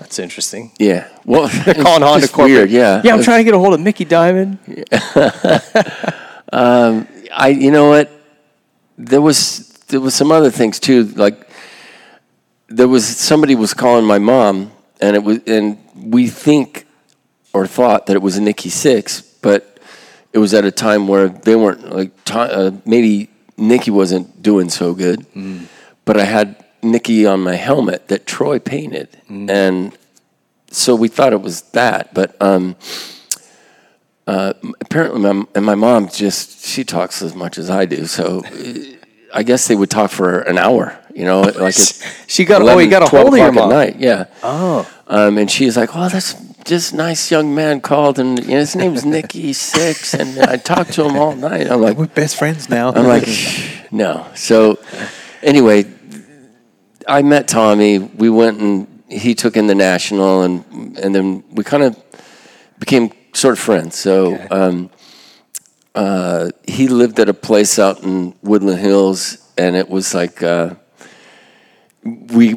That's 0.00 0.18
interesting. 0.18 0.72
yeah. 0.78 1.08
Well, 1.24 1.48
They're 1.64 1.74
calling 1.74 2.02
Honda 2.02 2.28
corporate. 2.28 2.54
weird, 2.54 2.70
yeah. 2.70 3.00
yeah. 3.04 3.14
I'm 3.14 3.22
trying 3.22 3.40
to 3.40 3.44
get 3.44 3.54
a 3.54 3.58
hold 3.58 3.74
of 3.74 3.80
Micky 3.80 4.04
Dymond. 4.04 4.58
Um, 6.52 7.08
I, 7.34 7.48
you 7.48 7.72
know 7.72 7.88
what? 7.88 8.08
There 8.96 9.20
was 9.20 9.66
there 9.88 10.00
was 10.00 10.14
some 10.14 10.30
other 10.30 10.48
things 10.48 10.78
too. 10.78 11.04
Like 11.04 11.50
there 12.68 12.86
was 12.86 13.04
somebody 13.04 13.56
was 13.56 13.74
calling 13.74 14.04
my 14.06 14.20
mom, 14.20 14.70
and 15.00 15.16
it 15.16 15.24
was 15.24 15.40
and 15.48 15.76
we 16.10 16.28
think 16.28 16.86
or 17.52 17.66
thought 17.66 18.06
that 18.06 18.16
it 18.16 18.22
was 18.22 18.36
a 18.36 18.40
Nikki 18.42 18.68
Sixx, 18.68 19.24
but 19.42 19.78
it 20.32 20.38
was 20.38 20.52
at 20.54 20.64
a 20.64 20.70
time 20.70 21.08
where 21.08 21.28
they 21.28 21.56
weren't 21.56 21.90
like 21.94 22.24
ti 22.24 22.34
uh, 22.34 22.70
maybe 22.84 23.30
Nikki 23.56 23.90
wasn't 23.90 24.42
doing 24.42 24.68
so 24.68 24.94
good, 24.94 25.24
but 26.04 26.16
I 26.18 26.24
had 26.24 26.62
Nikki 26.82 27.26
on 27.26 27.40
my 27.40 27.54
helmet 27.56 28.08
that 28.08 28.26
Troy 28.26 28.58
painted, 28.58 29.08
and 29.28 29.96
so 30.70 30.94
we 30.94 31.08
thought 31.08 31.32
it 31.32 31.42
was 31.42 31.62
that, 31.72 32.14
but. 32.14 32.36
um 32.40 32.76
uh, 34.28 34.52
apparently, 34.80 35.20
my, 35.20 35.44
and 35.54 35.64
my 35.64 35.76
mom 35.76 36.08
just 36.08 36.66
she 36.66 36.82
talks 36.82 37.22
as 37.22 37.32
much 37.36 37.58
as 37.58 37.70
I 37.70 37.86
do, 37.86 38.06
so 38.06 38.42
I 39.32 39.44
guess 39.44 39.68
they 39.68 39.76
would 39.76 39.88
talk 39.88 40.10
for 40.10 40.40
an 40.40 40.58
hour. 40.58 40.98
You 41.14 41.24
know, 41.24 41.42
like 41.42 41.74
She 42.26 42.44
got 42.44 42.60
oh, 42.60 42.64
11, 42.64 42.84
you 42.84 42.90
got 42.90 43.02
a 43.04 43.06
12 43.06 43.22
hold 43.22 43.34
of 43.34 43.38
your 43.38 43.52
mom. 43.52 43.70
at 43.70 43.74
night. 43.76 44.00
Yeah. 44.00 44.24
Oh. 44.42 44.88
Um, 45.08 45.38
and 45.38 45.50
she's 45.50 45.76
like, 45.76 45.90
"Oh, 45.94 46.08
that's 46.08 46.34
just 46.64 46.92
nice 46.92 47.30
young 47.30 47.54
man 47.54 47.80
called, 47.80 48.18
and 48.18 48.38
you 48.40 48.50
know, 48.50 48.58
his 48.58 48.74
name's 48.74 49.04
Nikki 49.16 49.52
Sixx, 49.52 50.18
and 50.18 50.38
I 50.40 50.56
talked 50.56 50.94
to 50.94 51.04
him 51.04 51.16
all 51.16 51.34
night." 51.36 51.70
I'm 51.70 51.80
like, 51.80 51.96
We're 51.96 52.06
best 52.06 52.36
friends 52.36 52.68
now. 52.68 52.92
I'm 52.92 53.06
like, 53.06 53.28
no. 53.92 54.26
So, 54.34 54.78
anyway, 55.42 55.84
I 57.06 57.22
met 57.22 57.46
Tommy. 57.46 57.98
We 57.98 58.30
went 58.30 58.60
and 58.60 59.02
he 59.08 59.34
took 59.34 59.56
in 59.56 59.68
the 59.68 59.74
national, 59.74 60.42
and 60.42 60.98
and 60.98 61.14
then 61.14 61.44
we 61.52 61.62
kind 61.62 61.84
of 61.84 61.96
became 62.78 63.12
sort 63.32 63.52
of 63.52 63.58
friends. 63.60 63.96
So, 63.96 64.44
um, 64.50 64.90
uh, 65.94 66.50
he 66.66 66.88
lived 66.88 67.20
at 67.20 67.28
a 67.28 67.34
place 67.34 67.78
out 67.78 68.02
in 68.02 68.34
Woodland 68.42 68.80
Hills, 68.80 69.38
and 69.56 69.76
it 69.76 69.88
was 69.88 70.14
like 70.14 70.42
uh, 70.42 70.74
we 72.04 72.54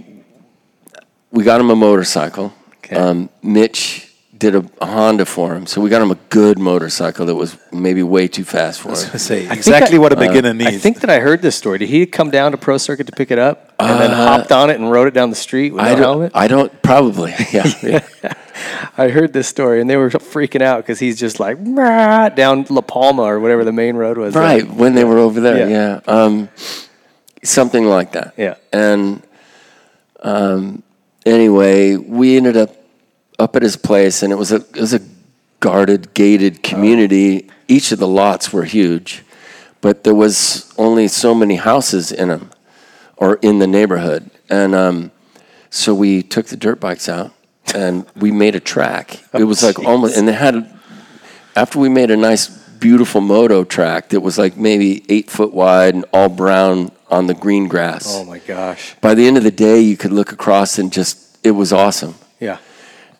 we 1.31 1.43
got 1.43 1.59
him 1.61 1.69
a 1.69 1.75
motorcycle. 1.75 2.53
Okay. 2.79 2.95
Um, 2.95 3.29
Mitch 3.43 4.05
did 4.37 4.55
a, 4.55 4.63
a 4.81 4.85
Honda 4.85 5.25
for 5.25 5.53
him, 5.53 5.65
so 5.67 5.81
we 5.81 5.89
got 5.89 6.01
him 6.01 6.11
a 6.11 6.15
good 6.29 6.57
motorcycle 6.57 7.25
that 7.25 7.35
was 7.35 7.57
maybe 7.73 8.01
way 8.03 8.25
too 8.27 8.45
fast 8.45 8.79
for 8.79 8.89
him. 8.89 8.95
say 8.95 9.41
think 9.41 9.51
exactly 9.53 9.97
I- 9.97 9.99
what 9.99 10.13
a 10.13 10.15
beginner 10.15 10.53
needs. 10.53 10.69
I 10.75 10.77
think 10.77 11.01
that 11.01 11.09
I 11.09 11.19
heard 11.19 11.41
this 11.41 11.55
story. 11.57 11.77
Did 11.77 11.89
he 11.89 12.05
come 12.05 12.31
down 12.31 12.51
to 12.53 12.57
Pro 12.57 12.77
Circuit 12.77 13.05
to 13.07 13.11
pick 13.11 13.31
it 13.31 13.37
up 13.39 13.73
and 13.79 13.99
then 13.99 14.11
Uh, 14.11 14.15
hopped 14.15 14.51
on 14.53 14.69
it 14.69 14.79
and 14.79 14.89
rode 14.89 15.07
it 15.09 15.13
down 15.13 15.29
the 15.29 15.35
street 15.35 15.73
with 15.73 15.81
I 15.83 15.89
no 15.89 15.95
don't, 15.95 16.03
helmet? 16.03 16.31
I 16.33 16.47
don't 16.47 16.81
probably. 16.81 17.33
Yeah. 17.51 17.67
yeah. 17.83 18.33
I 18.97 19.07
heard 19.09 19.31
this 19.33 19.47
story, 19.47 19.79
and 19.81 19.89
they 19.89 19.95
were 19.97 20.09
freaking 20.09 20.61
out 20.61 20.77
because 20.83 20.99
he's 20.99 21.19
just 21.19 21.39
like 21.39 21.57
down 22.35 22.65
La 22.69 22.81
Palma 22.81 23.23
or 23.23 23.39
whatever 23.39 23.63
the 23.65 23.71
main 23.73 23.95
road 23.97 24.17
was. 24.17 24.35
Right 24.35 24.65
when 24.69 24.95
they 24.95 25.03
were 25.03 25.17
over 25.17 25.39
there, 25.41 25.67
Yeah. 25.69 25.99
yeah, 26.07 26.13
Um, 26.13 26.49
something 27.43 27.85
like 27.85 28.13
that. 28.13 28.33
Yeah. 28.37 28.55
And 28.73 29.21
um, 30.21 30.83
anyway, 31.25 31.95
we 31.95 32.37
ended 32.37 32.57
up 32.57 32.75
up 33.37 33.55
at 33.55 33.61
his 33.61 33.77
place, 33.77 34.23
and 34.23 34.33
it 34.33 34.37
was 34.37 34.51
a 34.51 34.57
it 34.57 34.79
was 34.79 34.93
a 34.93 35.01
guarded, 35.59 36.13
gated 36.13 36.63
community. 36.63 37.49
Each 37.67 37.91
of 37.91 37.99
the 37.99 38.07
lots 38.07 38.51
were 38.51 38.63
huge, 38.63 39.23
but 39.81 40.03
there 40.03 40.15
was 40.15 40.73
only 40.77 41.07
so 41.07 41.33
many 41.33 41.55
houses 41.55 42.11
in 42.11 42.29
them, 42.29 42.51
or 43.17 43.35
in 43.41 43.59
the 43.59 43.67
neighborhood, 43.67 44.29
and 44.49 44.75
um, 44.75 45.11
so 45.69 45.93
we 45.93 46.23
took 46.23 46.47
the 46.47 46.57
dirt 46.57 46.79
bikes 46.79 47.07
out 47.07 47.33
and 47.75 48.05
we 48.15 48.31
made 48.31 48.55
a 48.55 48.59
track. 48.59 49.23
It 49.33 49.43
was 49.43 49.63
like 49.63 49.79
almost, 49.79 50.17
and 50.17 50.27
they 50.27 50.33
had 50.33 50.79
after 51.55 51.79
we 51.79 51.89
made 51.89 52.11
a 52.11 52.17
nice, 52.17 52.47
beautiful 52.47 53.21
moto 53.21 53.63
track 53.63 54.09
that 54.09 54.21
was 54.21 54.37
like 54.37 54.57
maybe 54.57 55.03
eight 55.09 55.29
foot 55.29 55.53
wide 55.53 55.93
and 55.93 56.05
all 56.13 56.29
brown 56.29 56.91
on 57.09 57.27
the 57.27 57.33
green 57.33 57.67
grass. 57.67 58.05
Oh 58.07 58.23
my 58.23 58.39
gosh. 58.39 58.95
By 59.01 59.13
the 59.15 59.25
end 59.27 59.37
of 59.37 59.43
the 59.43 59.51
day, 59.51 59.79
you 59.81 59.97
could 59.97 60.11
look 60.11 60.31
across 60.31 60.77
and 60.79 60.91
just, 60.93 61.37
it 61.43 61.51
was 61.51 61.73
awesome. 61.73 62.15
Yeah. 62.39 62.57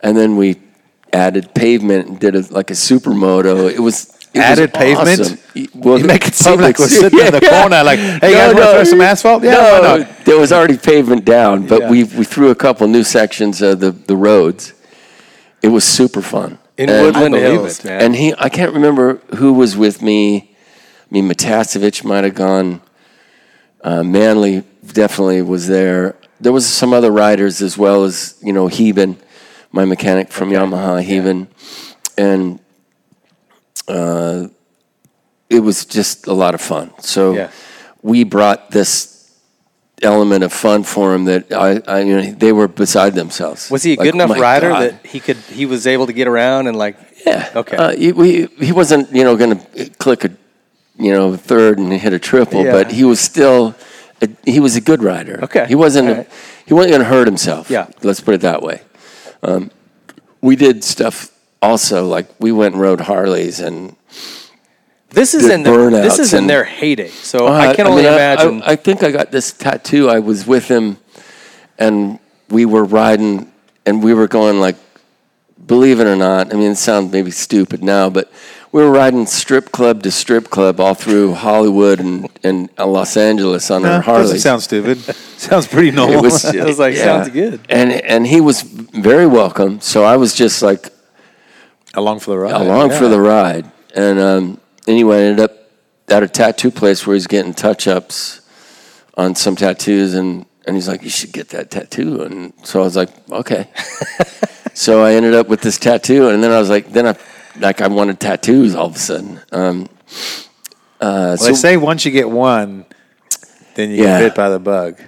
And 0.01 0.15
then 0.17 0.37
we 0.37 0.61
added 1.11 1.53
pavement 1.55 2.07
and 2.07 2.19
did 2.19 2.35
a, 2.35 2.41
like 2.53 2.69
a 2.71 2.75
supermoto. 2.75 3.71
It 3.71 3.79
was. 3.79 4.15
It 4.31 4.37
was 4.37 4.45
Added 4.45 4.73
pavement? 4.75 5.19
awesome. 5.21 5.39
Well, 5.73 5.97
you 5.97 6.05
make 6.05 6.27
it 6.27 6.35
seem 6.35 6.61
like 6.61 6.77
we're 6.77 6.85
public- 6.85 7.01
sitting 7.11 7.19
in 7.19 7.33
the 7.33 7.41
corner, 7.49 7.83
like, 7.83 7.97
hey, 7.97 8.19
guys, 8.31 8.53
want 8.53 8.57
to 8.67 8.71
throw 8.73 8.83
some 8.83 9.01
asphalt? 9.01 9.43
Yeah, 9.43 9.53
no, 9.55 9.81
why 9.81 9.97
not? 10.03 10.25
there 10.25 10.37
was 10.37 10.51
already 10.51 10.77
pavement 10.77 11.25
down, 11.25 11.65
but 11.65 11.81
Yeah. 11.81 11.89
we 11.89 12.03
we 12.03 12.23
threw 12.23 12.51
a 12.51 12.55
couple 12.55 12.87
new 12.87 13.03
sections 13.03 13.59
of 13.63 13.79
the 13.79 13.89
the 13.89 14.15
roads. 14.15 14.73
It 15.63 15.69
was 15.69 15.83
super 15.83 16.21
fun 16.21 16.59
In 16.77 16.91
And- 16.91 17.05
Woodland 17.07 17.35
I 17.35 17.39
Hills, 17.39 17.79
it. 17.79 17.85
man. 17.85 18.01
and 18.03 18.15
he, 18.15 18.35
I 18.37 18.49
can't 18.49 18.71
remember 18.71 19.15
who 19.37 19.51
was 19.51 19.75
with 19.75 20.03
me. 20.03 20.55
I 20.55 21.07
mean, 21.09 21.27
Matasevich 21.27 22.03
might 22.03 22.23
have 22.23 22.35
gone. 22.35 22.81
Uh, 23.81 24.03
Manley 24.03 24.63
definitely 24.93 25.41
was 25.41 25.67
there. 25.67 26.15
There 26.41 26.51
was 26.51 26.65
some 26.67 26.93
other 26.93 27.11
riders 27.11 27.61
as 27.61 27.77
well 27.77 28.03
as 28.03 28.35
you 28.41 28.53
know 28.53 28.67
Heben, 28.67 29.17
my 29.71 29.85
mechanic 29.85 30.31
from 30.31 30.49
Yamaha, 30.49 31.03
Heben, 31.03 31.47
and 32.17 32.59
uh, 33.87 34.47
it 35.49 35.59
was 35.61 35.85
just 35.85 36.27
a 36.27 36.33
lot 36.33 36.53
of 36.53 36.61
fun. 36.61 36.91
So 36.99 37.33
Yeah. 37.33 37.49
we 38.01 38.23
brought 38.23 38.71
this 38.71 39.15
element 40.01 40.43
of 40.43 40.53
fun 40.53 40.83
for 40.83 41.13
him 41.13 41.25
that 41.25 41.51
I, 41.51 41.81
I 41.87 41.99
you 42.01 42.15
know, 42.21 42.31
they 42.31 42.53
were 42.53 42.67
beside 42.69 43.15
themselves. 43.15 43.69
Was 43.69 43.83
he 43.83 43.95
a 43.95 43.97
Like, 43.97 44.05
good 44.05 44.15
enough 44.15 44.37
rider 44.39 44.69
God. 44.69 44.81
that 44.83 45.05
he 45.05 45.19
could 45.19 45.37
he 45.37 45.65
was 45.65 45.85
able 45.87 46.05
to 46.07 46.13
get 46.13 46.27
around 46.27 46.67
and 46.67 46.77
like 46.77 46.95
Yeah. 47.25 47.49
Okay. 47.55 47.75
Uh, 47.75 47.91
he, 47.91 48.11
we, 48.13 48.45
he 48.59 48.71
wasn't, 48.71 49.11
you 49.11 49.23
know, 49.25 49.35
going 49.35 49.59
to 49.59 49.89
click 49.97 50.23
a, 50.23 50.29
you 50.99 51.11
know, 51.11 51.35
third 51.35 51.79
and 51.79 51.91
hit 51.93 52.13
a 52.13 52.19
triple, 52.19 52.63
Yeah. 52.65 52.71
but 52.73 52.91
he 52.91 53.03
was 53.03 53.19
still, 53.19 53.73
a, 54.21 54.27
he 54.45 54.59
was 54.59 54.75
a 54.75 54.81
good 54.81 55.01
rider. 55.01 55.39
Okay. 55.43 55.65
He 55.67 55.75
wasn't, 55.75 56.09
right. 56.09 56.29
he 56.65 56.73
wasn't 56.73 56.91
going 56.91 57.01
to 57.03 57.07
hurt 57.09 57.25
himself. 57.27 57.69
Yeah. 57.69 57.87
Let's 58.03 58.19
put 58.19 58.33
it 58.35 58.41
that 58.41 58.61
way. 58.61 58.81
Um, 59.41 59.71
we 60.41 60.55
did 60.55 60.83
stuff 60.83 61.31
also, 61.61 62.05
like 62.07 62.27
we 62.39 62.51
went 62.51 62.73
and 62.75 62.81
rode 62.81 63.01
Harleys 63.01 63.59
and 63.59 63.95
this 65.11 65.33
is 65.33 65.49
in 65.49 65.63
the, 65.63 65.71
this 65.89 66.19
is 66.19 66.33
in 66.33 66.39
and- 66.39 66.49
their 66.49 66.63
heyday. 66.63 67.09
So 67.09 67.47
Uh, 67.47 67.51
I 67.53 67.75
can 67.75 67.87
only 67.87 68.03
mean, 68.03 68.13
imagine. 68.13 68.61
I, 68.61 68.73
I 68.73 68.75
think 68.75 69.01
I 69.01 69.09
got 69.11 69.31
this 69.31 69.51
tattoo. 69.51 70.07
I 70.07 70.19
was 70.19 70.45
with 70.45 70.67
him, 70.67 70.97
and 71.79 72.19
we 72.49 72.65
were 72.65 72.83
riding, 72.85 73.51
and 73.87 74.03
we 74.03 74.13
were 74.13 74.27
going 74.27 74.59
like, 74.59 74.75
believe 75.65 75.99
it 75.99 76.05
or 76.05 76.15
not. 76.15 76.53
I 76.53 76.57
mean, 76.57 76.71
it 76.71 76.75
sounds 76.75 77.11
maybe 77.11 77.31
stupid 77.31 77.83
now, 77.83 78.11
but 78.11 78.31
we 78.71 78.83
were 78.83 78.91
riding 78.91 79.25
strip 79.25 79.71
club 79.71 80.03
to 80.03 80.11
strip 80.11 80.49
club 80.49 80.79
all 80.79 80.93
through 80.93 81.33
Hollywood 81.33 81.99
and, 81.99 82.29
and 82.43 82.69
Los 82.77 83.17
Angeles 83.17 83.71
on 83.71 83.85
our 83.85 84.01
Harley. 84.01 84.23
Doesn't 84.23 84.39
sound 84.39 84.61
stupid. 84.61 84.99
sounds 85.37 85.67
pretty 85.67 85.91
normal. 85.91 86.19
It 86.19 86.21
was, 86.21 86.45
I 86.55 86.65
was 86.65 86.79
like, 86.79 86.95
sounds 86.95 87.29
good. 87.29 87.61
And 87.69 87.91
and 87.91 88.27
he 88.27 88.41
was 88.41 88.61
very 88.61 89.25
welcome. 89.25 89.81
So 89.81 90.03
I 90.03 90.17
was 90.17 90.33
just 90.33 90.61
like 90.61 90.89
along 91.93 92.19
for 92.19 92.31
the 92.31 92.37
ride. 92.37 92.61
along 92.61 92.91
for 92.91 93.07
the 93.07 93.19
ride. 93.19 93.71
And 93.95 94.19
um, 94.19 94.61
anyway, 94.87 95.17
I 95.17 95.23
ended 95.23 95.45
up 95.45 95.57
at 96.09 96.23
a 96.23 96.27
tattoo 96.27 96.71
place 96.71 97.07
where 97.07 97.15
he's 97.15 97.27
getting 97.27 97.53
touch 97.53 97.87
ups 97.87 98.41
on 99.17 99.33
some 99.33 99.55
tattoos, 99.55 100.13
and 100.13 100.45
and 100.67 100.75
he's 100.75 100.87
like, 100.87 101.01
"You 101.01 101.09
should 101.09 101.31
get 101.31 101.49
that 101.49 101.71
tattoo." 101.71 102.21
And 102.21 102.53
so 102.63 102.81
I 102.81 102.83
was 102.83 102.95
like, 102.95 103.09
"Okay." 103.31 103.67
so 104.75 105.03
I 105.03 105.13
ended 105.13 105.33
up 105.33 105.47
with 105.47 105.61
this 105.61 105.79
tattoo, 105.79 106.29
and 106.29 106.43
then 106.43 106.51
I 106.51 106.59
was 106.59 106.69
like, 106.69 106.91
then 106.93 107.07
I 107.07 107.17
like 107.59 107.81
I 107.81 107.87
wanted 107.87 108.19
tattoos 108.19 108.75
all 108.75 108.87
of 108.87 108.95
a 108.95 108.99
sudden. 108.99 109.39
Um, 109.51 109.89
uh, 111.01 111.35
Well, 111.35 111.37
so 111.37 111.45
they 111.47 111.53
say 111.53 111.77
once 111.77 112.05
you 112.05 112.11
get 112.11 112.29
one, 112.29 112.85
then 113.75 113.91
you 113.91 113.97
Yeah. 114.03 114.19
get 114.19 114.29
bit 114.29 114.35
by 114.35 114.49
the 114.49 114.59
bug. 114.59 114.99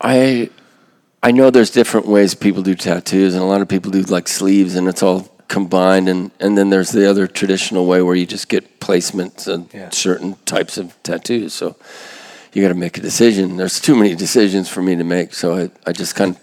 I 0.00 0.50
I 1.22 1.32
know 1.32 1.50
there's 1.50 1.70
different 1.70 2.06
ways 2.06 2.34
people 2.34 2.62
do 2.62 2.74
tattoos, 2.74 3.34
and 3.34 3.42
a 3.42 3.46
lot 3.46 3.60
of 3.60 3.68
people 3.68 3.90
do 3.90 4.00
like 4.02 4.26
sleeves, 4.28 4.74
and 4.74 4.88
it's 4.88 5.02
all 5.02 5.28
combined. 5.48 6.08
And, 6.08 6.30
and 6.40 6.56
then 6.56 6.70
there's 6.70 6.92
the 6.92 7.10
other 7.10 7.26
traditional 7.26 7.84
way 7.86 8.00
where 8.00 8.14
you 8.14 8.24
just 8.24 8.48
get 8.48 8.80
placements 8.80 9.46
of 9.46 9.68
Yeah. 9.74 9.90
certain 9.90 10.36
types 10.46 10.78
of 10.78 10.94
tattoos. 11.02 11.52
So 11.52 11.76
you 12.54 12.62
got 12.62 12.68
to 12.68 12.74
make 12.74 12.96
a 12.96 13.02
decision. 13.02 13.58
There's 13.58 13.80
too 13.80 13.94
many 13.96 14.14
decisions 14.14 14.68
for 14.70 14.80
me 14.80 14.96
to 14.96 15.04
make, 15.04 15.34
so 15.34 15.54
I, 15.56 15.70
I 15.86 15.92
just 15.92 16.14
kind 16.14 16.36
of 16.36 16.40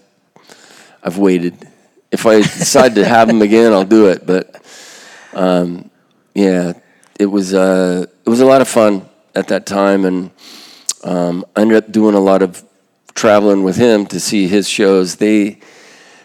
I've 1.03 1.17
waited. 1.17 1.55
If 2.11 2.25
I 2.27 2.41
decide 2.41 2.93
to 2.95 3.05
have 3.05 3.27
them 3.27 3.41
again, 3.41 3.73
I'll 3.73 3.83
do 3.83 4.07
it. 4.09 4.27
But 4.27 4.61
um, 5.33 5.89
yeah, 6.33 6.73
it 7.19 7.25
was 7.25 7.53
uh, 7.53 8.05
it 8.25 8.29
was 8.29 8.41
a 8.41 8.45
lot 8.45 8.61
of 8.61 8.67
fun 8.67 9.07
at 9.35 9.47
that 9.47 9.65
time, 9.65 10.05
and 10.05 10.31
um, 11.03 11.45
I 11.55 11.61
ended 11.61 11.83
up 11.83 11.91
doing 11.91 12.15
a 12.15 12.19
lot 12.19 12.41
of 12.41 12.63
traveling 13.15 13.63
with 13.63 13.75
him 13.75 14.05
to 14.07 14.19
see 14.19 14.47
his 14.47 14.69
shows. 14.69 15.15
They 15.15 15.59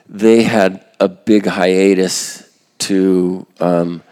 they 0.09 0.43
had 0.43 0.85
a 1.01 1.09
big 1.09 1.47
hiatus 1.47 2.49
to 2.79 3.47
um, 3.61 4.03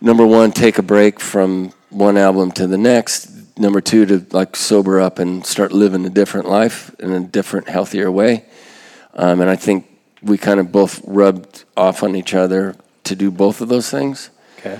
number 0.00 0.26
one 0.26 0.52
take 0.52 0.78
a 0.78 0.82
break 0.82 1.20
from 1.20 1.72
one 1.90 2.16
album 2.16 2.50
to 2.52 2.66
the 2.66 2.78
next. 2.78 3.58
Number 3.58 3.80
two 3.80 4.06
to 4.06 4.26
like 4.30 4.56
sober 4.56 5.00
up 5.00 5.18
and 5.18 5.44
start 5.44 5.72
living 5.72 6.06
a 6.06 6.10
different 6.10 6.48
life 6.48 6.94
in 6.98 7.12
a 7.12 7.20
different, 7.20 7.68
healthier 7.68 8.10
way. 8.10 8.44
Um, 9.12 9.40
and 9.40 9.50
I 9.50 9.56
think 9.56 9.86
we 10.22 10.38
kind 10.38 10.60
of 10.60 10.72
both 10.72 11.02
rubbed 11.04 11.64
off 11.76 12.02
on 12.02 12.16
each 12.16 12.32
other 12.32 12.74
to 13.10 13.16
do 13.16 13.30
both 13.30 13.60
of 13.60 13.68
those 13.68 13.90
things. 13.90 14.30
Okay. 14.58 14.78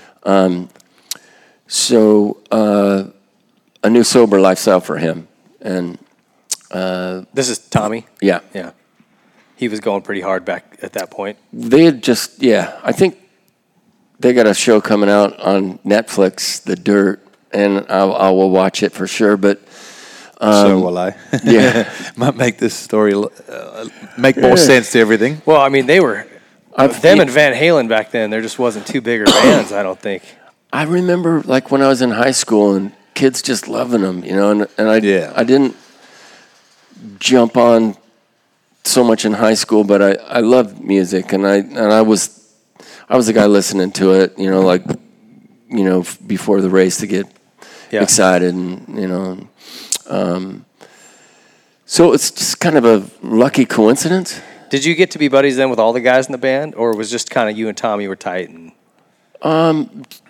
So 1.67 2.39
uh, 2.51 3.05
a 3.85 3.91
new 3.91 4.03
sober 4.05 4.41
lifestyle 4.41 4.81
for 4.81 4.99
him, 4.99 5.29
and 5.61 5.99
This 7.35 7.49
is 7.49 7.59
Tommy. 7.59 8.07
yeah, 8.21 8.41
Yeah. 8.55 8.73
He 9.57 9.69
was 9.69 9.81
going 9.81 10.01
pretty 10.03 10.23
hard 10.23 10.45
back 10.47 10.79
at 10.83 10.93
that 10.95 11.11
point. 11.11 11.37
they 11.53 11.85
had 11.85 12.03
just 12.03 12.43
yeah. 12.43 12.81
I 12.83 12.93
think 12.93 13.19
they 14.19 14.33
got 14.33 14.47
a 14.47 14.55
show 14.55 14.81
coming 14.81 15.11
out 15.11 15.39
on 15.39 15.79
Netflix, 15.85 16.63
The 16.63 16.77
Dirt, 16.77 17.21
and 17.53 17.85
I, 17.91 18.01
I 18.07 18.31
will 18.31 18.49
watch 18.51 18.83
it 18.83 18.93
for 18.93 19.07
sure. 19.07 19.37
But 19.37 19.61
so 20.41 20.81
will 20.81 20.97
I. 20.97 21.15
yeah. 21.45 21.93
Might 22.17 22.37
make 22.37 22.57
this 22.57 22.75
story 22.75 23.13
uh, 23.15 23.89
make 24.17 24.39
more 24.39 24.57
sense 24.57 24.93
to 24.93 24.99
everything. 24.99 25.43
Well, 25.45 25.61
I 25.61 25.69
mean, 25.69 25.85
they 25.87 26.01
were 26.01 26.27
I've- 26.85 27.01
them 27.01 27.21
and 27.21 27.31
Van 27.31 27.55
Halen 27.55 27.89
back 27.89 28.11
then. 28.11 28.31
There 28.31 28.41
just 28.43 28.59
wasn't 28.59 28.87
two 28.87 29.01
bigger 29.01 29.25
bands. 29.43 29.73
I 29.73 29.83
don't 29.83 29.99
think. 30.01 30.23
I 30.73 30.85
remember 30.85 31.43
like 31.43 31.71
when 31.71 31.83
I 31.83 31.89
was 31.89 32.01
in 32.03 32.11
high 32.11 32.31
school 32.33 32.75
and 32.75 32.93
kids 33.15 33.43
just 33.43 33.67
loving 33.69 34.03
them, 34.03 34.25
you 34.25 34.33
know, 34.35 34.51
and, 34.53 34.67
and 34.79 34.89
I 34.89 34.97
Yeah. 34.99 35.33
I 35.35 35.45
didn't 35.45 35.77
jump 37.19 37.57
on 37.57 37.97
so 38.85 39.05
much 39.05 39.25
in 39.25 39.33
high 39.35 39.55
school, 39.55 39.85
but 39.85 40.01
I, 40.03 40.13
I 40.39 40.41
loved 40.41 40.81
music 40.81 41.33
and 41.33 41.47
I 41.47 41.57
and 41.57 41.79
I 41.93 42.03
was 42.03 42.37
I 43.09 43.17
was 43.17 43.27
the 43.27 43.33
guy 43.33 43.47
listening 43.47 43.91
to 43.93 44.13
it, 44.13 44.39
you 44.39 44.51
know, 44.51 44.61
like 44.61 44.85
you 45.69 45.85
know 45.85 46.05
before 46.27 46.61
the 46.61 46.71
race 46.71 46.99
to 46.99 47.07
get 47.07 47.27
Yeah. 47.91 48.03
excited 48.03 48.55
and 48.55 48.99
you 48.99 49.09
know, 49.09 49.49
um, 50.09 50.65
so 51.87 52.13
it's 52.13 52.31
just 52.31 52.61
kind 52.61 52.77
of 52.77 52.85
a 52.85 53.03
lucky 53.23 53.67
coincidence. 53.67 54.41
Did 54.71 54.85
you 54.85 54.95
get 54.95 55.11
to 55.13 55.19
be 55.19 55.29
buddies 55.29 55.57
then 55.57 55.69
with 55.71 55.79
all 55.79 55.93
the 55.93 56.01
guys 56.01 56.27
in 56.27 56.33
the 56.33 56.39
band, 56.39 56.75
or 56.75 56.97
was 56.97 57.11
just 57.11 57.29
kind 57.31 57.51
of 57.51 57.59
you 57.59 57.69
and 57.69 57.77
Tommy 57.77 58.09
were 58.09 58.17
tight? 58.17 58.49
And 58.51 58.73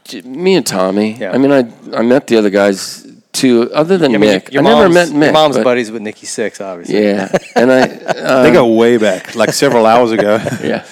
J- 0.04 0.22
Me 0.22 0.54
and 0.54 0.66
Tommy. 0.66 1.12
Yeah. 1.14 1.32
I 1.32 1.38
mean, 1.38 1.52
I 1.52 1.70
I 1.96 2.02
met 2.02 2.26
the 2.26 2.36
other 2.36 2.50
guys 2.50 3.06
too, 3.32 3.70
other 3.72 3.96
than 3.98 4.14
I 4.14 4.18
mean, 4.18 4.30
Mick. 4.30 4.52
your 4.52 4.62
I 4.62 4.66
never 4.74 4.88
met 4.88 5.08
Mick. 5.08 5.24
Your 5.24 5.32
mom's 5.32 5.56
but- 5.56 5.64
buddies 5.64 5.90
with 5.90 6.02
Nikki 6.02 6.26
Sixx, 6.26 6.60
obviously. 6.60 7.02
Yeah, 7.04 7.28
and 7.56 7.70
I 7.70 7.82
uh, 7.82 8.42
they 8.42 8.52
go 8.52 8.66
way 8.74 8.96
back, 8.96 9.34
like 9.34 9.52
several 9.52 9.86
hours 9.86 10.10
ago. 10.12 10.36
yeah, 10.62 10.86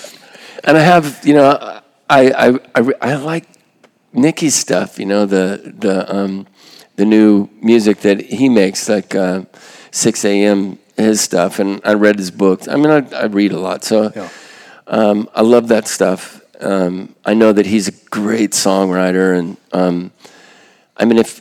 and 0.64 0.76
I 0.76 0.80
have 0.80 1.26
you 1.26 1.34
know 1.34 1.80
I 2.08 2.30
I 2.30 2.58
I, 2.74 2.92
I 3.00 3.14
like 3.16 3.46
Nikki's 4.12 4.54
stuff. 4.54 4.98
You 4.98 5.06
know 5.06 5.26
the 5.26 5.74
the 5.78 6.14
um 6.14 6.46
the 6.96 7.04
new 7.04 7.48
music 7.62 8.00
that 8.00 8.20
he 8.20 8.48
makes, 8.48 8.88
like 8.88 9.14
uh, 9.14 9.42
Sixx:A.M. 9.92 10.78
his 10.98 11.20
stuff, 11.20 11.58
and 11.58 11.80
I 11.84 11.94
read 11.94 12.18
his 12.18 12.30
books. 12.30 12.68
I 12.68 12.76
mean, 12.76 12.90
I, 12.90 13.06
I 13.16 13.24
read 13.26 13.52
a 13.52 13.58
lot, 13.58 13.84
so 13.84 14.12
Yeah. 14.14 14.28
um, 14.86 15.28
I 15.34 15.42
love 15.42 15.68
that 15.68 15.86
stuff. 15.88 16.40
Um, 16.60 17.14
I 17.24 17.34
know 17.34 17.52
that 17.52 17.66
he's 17.66 17.88
a 17.88 17.92
great 18.10 18.50
songwriter, 18.50 19.38
and 19.38 19.56
um, 19.72 20.10
I 20.96 21.04
mean, 21.04 21.18
if 21.18 21.40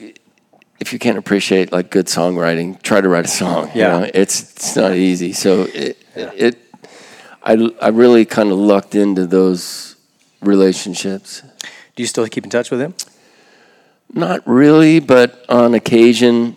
if 0.80 0.94
you 0.94 1.00
can't 1.00 1.18
appreciate 1.18 1.72
like 1.72 1.90
good 1.90 2.06
songwriting, 2.06 2.80
try 2.84 3.02
to 3.02 3.10
write 3.10 3.26
a 3.26 3.30
song. 3.30 3.72
you 3.74 3.82
Yeah. 3.82 4.00
know? 4.00 4.11
it's 4.14 4.42
it's 4.42 4.76
not 4.76 4.94
easy. 4.94 5.34
So 5.34 5.64
it 5.74 5.98
it 6.16 6.56
I 7.44 7.53
I 7.82 7.88
really 7.90 8.26
kind 8.26 8.52
of 8.52 8.60
lucked 8.60 8.94
into 8.94 9.26
those 9.26 9.95
relationships. 10.42 11.42
Do 11.95 12.03
you 12.03 12.08
still 12.08 12.27
keep 12.27 12.44
in 12.44 12.52
touch 12.52 12.69
with 12.69 12.80
him? 12.80 12.94
Not 14.14 14.42
really, 14.45 15.00
but 15.00 15.44
on 15.50 15.74
occasion. 15.74 16.57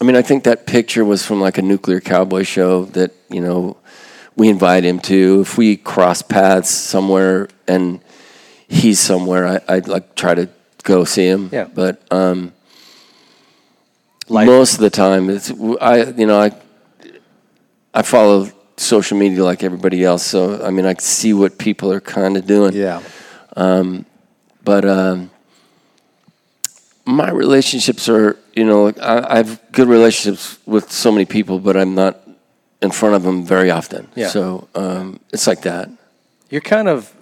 I 0.00 0.04
mean, 0.04 0.16
I 0.16 0.22
think 0.22 0.44
that 0.44 0.66
picture 0.66 1.04
was 1.04 1.24
from 1.24 1.40
like 1.40 1.58
a 1.58 1.62
nuclear 1.62 2.00
cowboy 2.00 2.42
show 2.42 2.84
that 2.86 3.12
you 3.30 3.40
know 3.40 3.76
we 4.36 4.48
invite 4.48 4.84
him 4.84 5.00
to. 5.00 5.40
If 5.40 5.56
we 5.56 5.76
cross 5.76 6.22
paths 6.22 6.70
somewhere 6.70 7.48
and 7.66 8.00
he's 8.68 9.00
somewhere, 9.00 9.46
I, 9.46 9.60
I'd 9.68 9.88
like 9.88 10.14
try 10.14 10.34
to 10.34 10.48
go 10.82 11.04
see 11.04 11.26
him. 11.26 11.48
Yeah. 11.52 11.64
But 11.64 12.02
um, 12.12 12.52
most 14.28 14.74
of 14.74 14.80
the 14.80 14.90
time, 14.90 15.30
it's 15.30 15.50
I 15.80 16.04
you 16.10 16.26
know 16.26 16.40
I 16.40 16.52
I 17.94 18.02
follow 18.02 18.50
social 18.76 19.16
media 19.16 19.42
like 19.42 19.62
everybody 19.62 20.04
else, 20.04 20.24
so 20.24 20.62
I 20.62 20.70
mean 20.70 20.84
I 20.84 20.94
see 20.94 21.32
what 21.32 21.58
people 21.58 21.90
are 21.90 22.00
kind 22.00 22.36
of 22.36 22.46
doing. 22.46 22.74
yeah. 22.74 23.02
But 23.54 24.84
um, 24.84 25.30
my 27.06 27.30
relationships 27.30 28.08
are, 28.08 28.36
you 28.56 28.64
know, 28.64 28.88
I, 28.88 29.34
I 29.34 29.36
have 29.36 29.60
good 29.70 29.86
relationships 29.86 30.58
with 30.66 30.90
so 30.90 31.12
many 31.12 31.26
people, 31.26 31.60
but 31.60 31.76
I'm 31.76 31.94
not 31.94 32.20
in 32.80 32.90
front 32.90 33.14
of 33.14 33.22
them 33.22 33.44
very 33.44 33.70
often. 33.70 34.08
Yeah. 34.16 34.28
So 34.28 34.68
um, 34.74 35.20
it's 35.32 35.46
like 35.46 35.62
that. 35.62 35.90
You're 36.50 36.62
kind 36.62 36.88
of 36.88 37.12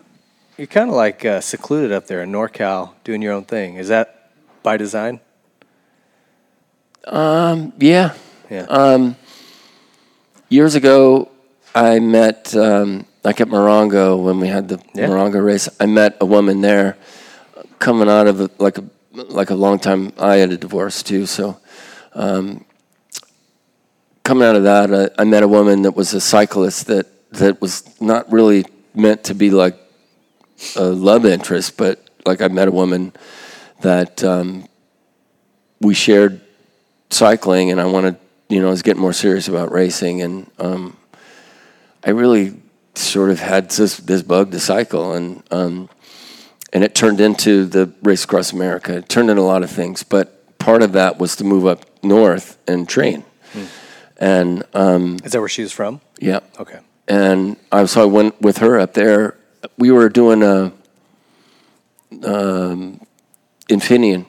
you're 0.56 0.68
kind 0.68 0.88
of 0.88 0.94
like 0.94 1.24
uh, 1.24 1.40
secluded 1.40 1.90
up 1.90 2.06
there 2.06 2.22
in 2.22 2.30
NorCal, 2.30 2.92
doing 3.02 3.20
your 3.20 3.32
own 3.32 3.44
thing. 3.44 3.76
Is 3.76 3.88
that 3.88 4.30
by 4.62 4.76
design? 4.76 5.20
Um. 7.06 7.72
Yeah. 7.78 8.14
Yeah. 8.48 8.66
Um, 8.68 9.16
years 10.48 10.74
ago, 10.76 11.30
I 11.74 11.98
met, 11.98 12.54
um, 12.54 13.06
like 13.24 13.40
at 13.40 13.48
Morongo 13.48 14.22
when 14.22 14.38
we 14.38 14.48
had 14.48 14.68
the 14.68 14.80
Yeah. 14.94 15.08
Morongo 15.08 15.44
race, 15.44 15.68
I 15.80 15.86
met 15.86 16.16
a 16.20 16.26
woman 16.26 16.60
there 16.60 16.96
coming 17.78 18.08
out 18.08 18.26
of 18.26 18.40
a, 18.40 18.50
like 18.58 18.78
a 18.78 18.84
like 19.14 19.50
a 19.50 19.54
long 19.54 19.78
time. 19.78 20.12
I 20.18 20.36
had 20.36 20.50
a 20.50 20.56
divorce 20.56 21.02
too, 21.02 21.26
so 21.26 21.58
um, 22.14 22.64
coming 24.22 24.46
out 24.46 24.56
of 24.56 24.64
that, 24.64 25.14
I, 25.18 25.24
met 25.24 25.42
a 25.42 25.48
woman 25.48 25.82
that 25.82 25.94
was 25.94 26.14
a 26.14 26.20
cyclist 26.20 26.86
that 26.86 27.06
that 27.32 27.60
was 27.60 27.82
not 28.00 28.30
really 28.32 28.64
meant 28.94 29.24
to 29.24 29.34
be 29.34 29.50
like 29.50 29.76
a 30.76 30.84
love 30.84 31.26
interest, 31.26 31.76
but 31.76 32.08
like 32.24 32.40
I 32.40 32.48
met 32.48 32.68
a 32.68 32.70
woman 32.72 33.12
that 33.80 34.22
um, 34.24 34.66
we 35.80 35.94
shared 35.94 36.40
cycling, 37.10 37.70
and 37.70 37.80
I 37.80 37.86
wanted, 37.86 38.16
you 38.48 38.60
know, 38.60 38.68
I 38.68 38.70
was 38.70 38.82
getting 38.82 39.02
more 39.02 39.12
serious 39.12 39.48
about 39.48 39.72
racing, 39.72 40.22
and 40.22 40.50
um, 40.58 40.96
I 42.04 42.10
really 42.10 42.54
sort 42.94 43.30
of 43.30 43.40
had 43.40 43.70
this 43.70 43.98
this 43.98 44.22
bug 44.22 44.52
to 44.52 44.60
cycle, 44.60 45.12
and 45.12 45.42
um, 45.50 45.88
and 46.74 46.84
it 46.84 46.94
turned 46.94 47.20
into 47.20 47.64
the 47.64 47.90
race 48.02 48.24
across 48.24 48.52
America. 48.52 48.96
It 48.96 49.08
turned 49.08 49.30
into 49.30 49.40
a 49.40 49.44
lot 49.44 49.62
of 49.62 49.70
things, 49.70 50.02
but 50.02 50.58
part 50.58 50.82
of 50.82 50.92
that 50.92 51.18
was 51.18 51.36
to 51.36 51.44
move 51.44 51.64
up 51.66 51.84
north 52.02 52.58
and 52.66 52.86
train, 52.88 53.24
and 54.18 54.62
um, 54.74 55.16
Is 55.24 55.32
that 55.32 55.40
where 55.40 55.48
she 55.48 55.62
was 55.62 55.72
from? 55.72 56.00
yeah, 56.20 56.40
Okay. 56.58 56.78
and 57.08 57.56
I 57.72 57.86
so 57.86 58.02
I 58.02 58.06
went 58.06 58.40
with 58.42 58.58
her 58.58 58.78
up 58.78 58.94
there. 58.94 59.36
We 59.78 59.90
were 59.90 60.08
doing 60.08 60.42
a 60.42 60.72
um, 62.24 63.00
Infineon, 63.68 64.26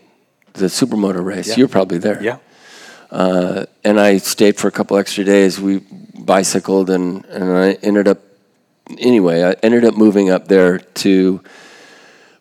the 0.54 0.66
supermoto 0.68 1.24
race. 1.24 1.50
Yeah. 1.50 1.56
You're 1.58 1.68
probably 1.68 1.98
there. 1.98 2.22
Yeah. 2.22 2.38
Uh, 3.12 3.66
and 3.84 4.00
I 4.00 4.18
stayed 4.18 4.58
for 4.58 4.68
a 4.68 4.72
couple 4.72 4.98
extra 4.98 5.24
days. 5.24 5.60
We 5.60 5.80
bicycled, 6.18 6.90
and, 6.90 7.26
and 7.26 7.52
I 7.58 7.74
ended 7.84 8.08
up, 8.08 8.20
anyway, 8.98 9.44
I 9.44 9.52
ended 9.64 9.86
up 9.86 9.96
moving 9.96 10.30
up 10.30 10.48
there 10.48 10.80
to 10.80 11.42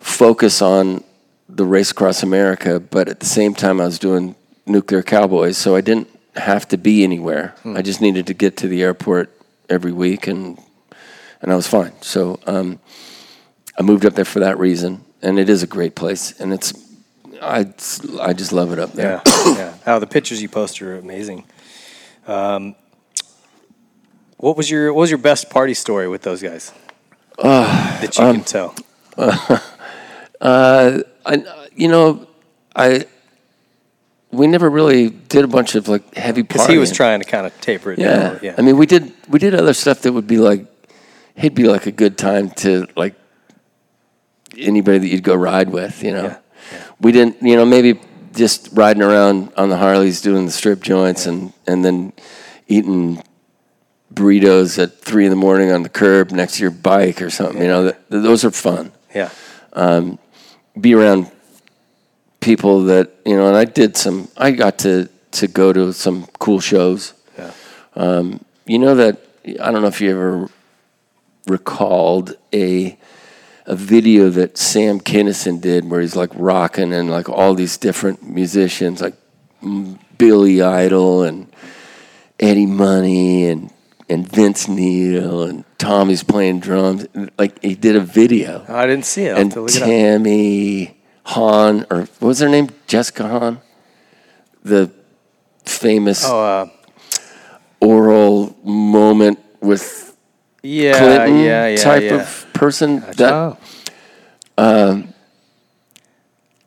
focus 0.04 0.60
on 0.60 1.02
the 1.48 1.64
race 1.64 1.90
across 1.90 2.22
America, 2.22 2.78
but 2.78 3.08
at 3.08 3.20
the 3.20 3.26
same 3.26 3.54
time, 3.54 3.80
I 3.80 3.86
was 3.86 3.98
doing 3.98 4.36
Nuclear 4.66 5.02
Cowboys, 5.02 5.56
so 5.56 5.74
I 5.74 5.80
didn't 5.80 6.08
have 6.36 6.68
to 6.68 6.76
be 6.76 7.02
anywhere. 7.04 7.54
I 7.64 7.80
just 7.82 8.00
needed 8.00 8.26
to 8.26 8.34
get 8.34 8.56
to 8.58 8.68
the 8.68 8.82
airport 8.82 9.32
every 9.68 9.92
week, 9.92 10.26
and 10.26 10.58
and 11.40 11.52
I 11.52 11.56
was 11.56 11.66
fine. 11.66 11.92
So 12.02 12.38
um, 12.46 12.80
I 13.78 13.82
moved 13.82 14.04
up 14.04 14.14
there 14.14 14.24
for 14.24 14.40
that 14.40 14.58
reason, 14.58 15.04
and 15.22 15.38
it 15.38 15.48
is 15.48 15.62
a 15.62 15.66
great 15.66 15.94
place, 15.94 16.38
and 16.38 16.52
it's 16.52 16.74
I 17.40 17.60
I 18.20 18.32
just 18.34 18.52
love 18.52 18.72
it 18.72 18.78
up 18.78 18.92
there. 18.92 19.22
Yeah, 19.26 19.54
yeah. 19.56 19.74
Oh, 19.86 19.98
the 19.98 20.06
pictures 20.06 20.42
you 20.42 20.48
post 20.48 20.82
are 20.82 20.98
amazing. 20.98 21.44
Um, 22.26 22.74
what 24.36 24.56
was 24.56 24.70
your 24.70 24.92
What 24.92 25.00
was 25.00 25.10
your 25.10 25.18
best 25.18 25.48
party 25.48 25.74
story 25.74 26.08
with 26.08 26.22
those 26.22 26.42
guys 26.42 26.72
that 27.38 28.18
you 28.18 28.24
can 28.32 28.44
tell? 28.44 28.74
Uh, 29.16 29.58
Uh, 30.44 31.00
I, 31.24 31.34
uh, 31.36 31.66
you 31.74 31.88
know, 31.88 32.28
I 32.76 33.06
we 34.30 34.46
never 34.46 34.68
really 34.68 35.08
did 35.08 35.44
a 35.44 35.48
bunch 35.48 35.74
of 35.74 35.88
like 35.88 36.14
heavy. 36.14 36.42
Because 36.42 36.66
he 36.66 36.76
was 36.76 36.92
trying 36.92 37.20
to 37.20 37.24
kind 37.26 37.46
of 37.46 37.58
taper 37.60 37.92
it 37.92 37.98
Yeah. 37.98 38.16
down. 38.16 38.40
Yeah, 38.42 38.54
I 38.58 38.60
mean, 38.62 38.76
we 38.76 38.84
did 38.86 39.12
we 39.28 39.38
did 39.38 39.54
other 39.54 39.72
stuff 39.72 40.02
that 40.02 40.12
would 40.12 40.26
be 40.26 40.36
like 40.38 40.66
he'd 41.34 41.54
be 41.54 41.64
like 41.64 41.86
a 41.86 41.90
good 41.92 42.18
time 42.18 42.50
to 42.50 42.86
like 42.94 43.14
anybody 44.58 44.98
that 44.98 45.08
you'd 45.08 45.24
go 45.24 45.34
ride 45.34 45.70
with. 45.70 46.02
You 46.04 46.12
know, 46.12 46.24
Yeah, 46.24 46.36
we 47.00 47.10
didn't. 47.10 47.42
You 47.42 47.56
know, 47.56 47.64
maybe 47.64 47.98
just 48.34 48.68
riding 48.72 49.02
around 49.02 49.50
on 49.56 49.70
the 49.70 49.78
Harleys 49.78 50.20
doing 50.20 50.44
the 50.44 50.52
strip 50.52 50.82
joints 50.82 51.24
and 51.26 51.54
and 51.66 51.82
then 51.82 52.12
eating 52.68 53.22
burritos 54.12 54.78
at 54.80 55.00
three 55.00 55.24
in 55.24 55.30
the 55.30 55.36
morning 55.36 55.72
on 55.72 55.82
the 55.82 55.88
curb 55.88 56.32
next 56.32 56.56
to 56.56 56.62
your 56.62 56.70
bike 56.70 57.22
or 57.22 57.30
something. 57.30 57.62
You 57.62 57.68
know, 57.68 57.84
that, 57.84 58.10
those 58.10 58.44
are 58.44 58.50
fun 58.50 58.92
yeah, 59.14 59.30
um, 59.72 60.18
be 60.80 60.94
around 60.94 61.30
people 62.40 62.84
that 62.84 63.10
you 63.24 63.36
know 63.36 63.48
and 63.48 63.56
i 63.56 63.64
did 63.64 63.96
some 63.96 64.28
i 64.36 64.50
got 64.50 64.78
to 64.78 65.08
to 65.30 65.48
go 65.48 65.72
to 65.72 65.92
some 65.92 66.26
cool 66.38 66.60
shows 66.60 67.14
yeah. 67.38 67.50
um, 67.96 68.44
you 68.66 68.78
know 68.78 68.94
that 68.94 69.18
i 69.46 69.70
don't 69.70 69.80
know 69.82 69.88
if 69.88 70.00
you 70.00 70.10
ever 70.10 70.50
recalled 71.46 72.36
a 72.52 72.96
a 73.66 73.74
video 73.74 74.28
that 74.28 74.58
sam 74.58 75.00
kinnison 75.00 75.58
did 75.58 75.88
where 75.88 76.00
he's 76.00 76.16
like 76.16 76.30
rocking 76.34 76.92
and 76.92 77.10
like 77.10 77.28
all 77.28 77.54
these 77.54 77.78
different 77.78 78.22
musicians 78.22 79.00
like 79.00 79.14
billy 80.18 80.60
idol 80.60 81.22
and 81.22 81.50
eddie 82.38 82.66
money 82.66 83.48
and 83.48 83.70
and 84.08 84.28
vince 84.30 84.68
neil 84.68 85.44
and 85.44 85.64
tommy's 85.84 86.22
playing 86.22 86.60
drums 86.60 87.06
like 87.38 87.62
he 87.62 87.74
did 87.74 87.96
a 87.96 88.00
video 88.00 88.64
I 88.68 88.86
didn't 88.86 89.04
see 89.04 89.24
it. 89.26 89.32
I'll 89.36 89.40
and 89.40 89.52
it. 89.56 89.68
Tammy 89.68 90.96
Hahn, 91.24 91.86
or 91.90 92.02
what 92.20 92.28
was 92.28 92.40
her 92.40 92.48
name? 92.48 92.68
Jessica 92.86 93.26
Hahn, 93.26 93.60
the 94.62 94.90
famous 95.64 96.24
Oh, 96.26 96.40
uh, 96.40 96.66
oral 97.80 98.56
moment 98.64 99.38
with 99.60 100.16
yeah, 100.62 100.98
Clinton 100.98 101.38
yeah, 101.38 101.66
yeah, 101.68 101.76
type 101.76 102.02
yeah. 102.02 102.20
of 102.20 102.46
person. 102.52 103.00
That 103.16 103.58
Oh. 104.56 105.04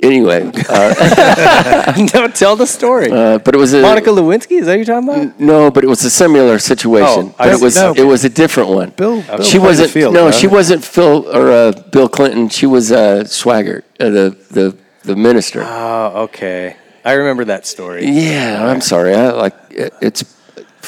Anyway, 0.02 0.52
uh, 0.70 2.08
no, 2.14 2.28
tell 2.28 2.56
the 2.56 2.66
story. 2.68 3.12
uh, 3.12 3.38
but 3.40 3.56
it 3.56 3.58
was 3.58 3.74
a 3.74 3.82
Monica 3.82 4.10
Lewinsky, 4.10 4.60
is 4.60 4.66
that 4.66 4.74
what 4.78 4.88
you're 4.88 5.02
talking 5.02 5.10
about? 5.10 5.40
no, 5.40 5.72
but 5.72 5.84
it 5.84 5.88
was 5.88 6.04
a 6.04 6.10
similar 6.10 6.60
situation. 6.60 7.34
Oh, 7.34 7.36
I 7.40 7.46
but 7.48 7.54
it 7.54 7.62
was 7.62 7.76
No. 7.76 7.94
it 7.94 8.04
was 8.04 8.24
a 8.26 8.30
different 8.30 8.70
one. 8.70 8.90
Bill, 8.92 9.22
Bill 9.22 9.42
she 9.44 9.60
wasn't. 9.60 9.90
field, 9.92 10.14
no, 10.14 10.26
right? 10.26 10.34
she 10.34 10.48
wasn't 10.48 10.84
Phil 10.84 11.26
or 11.36 11.52
uh, 11.52 11.72
Bill 11.92 12.10
Clinton. 12.10 12.50
She 12.50 12.66
was 12.66 12.92
uh, 12.92 13.24
Swaggart, 13.26 13.84
uh, 14.00 14.10
the 14.10 14.36
the 14.52 14.78
the 15.04 15.16
minister. 15.16 15.62
Oh, 15.64 16.24
okay. 16.26 16.76
I 17.06 17.14
remember 17.14 17.46
that 17.46 17.66
story. 17.66 18.06
Yeah, 18.06 18.68
I'm 18.70 18.82
sorry. 18.82 19.16
I 19.16 19.30
like 19.32 19.56
it, 19.70 19.94
it's. 20.02 20.24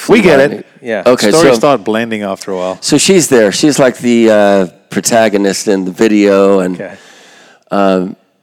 We 0.07 0.21
get 0.21 0.39
it. 0.51 0.65
Yeah. 0.81 1.03
Okay. 1.05 1.29
Stories 1.31 1.53
So, 1.53 1.59
start 1.59 1.83
blending 1.83 2.21
after 2.23 2.51
a 2.51 2.55
while. 2.57 2.77
so 2.81 2.97
she's 2.97 3.27
there. 3.27 3.51
She's 3.51 3.79
like 3.79 3.97
the 3.97 4.29
uh, 4.29 4.67
protagonist 4.89 5.67
in 5.67 5.83
the 5.85 5.91
video, 5.91 6.59
and 6.59 6.75
Okay. 6.75 6.97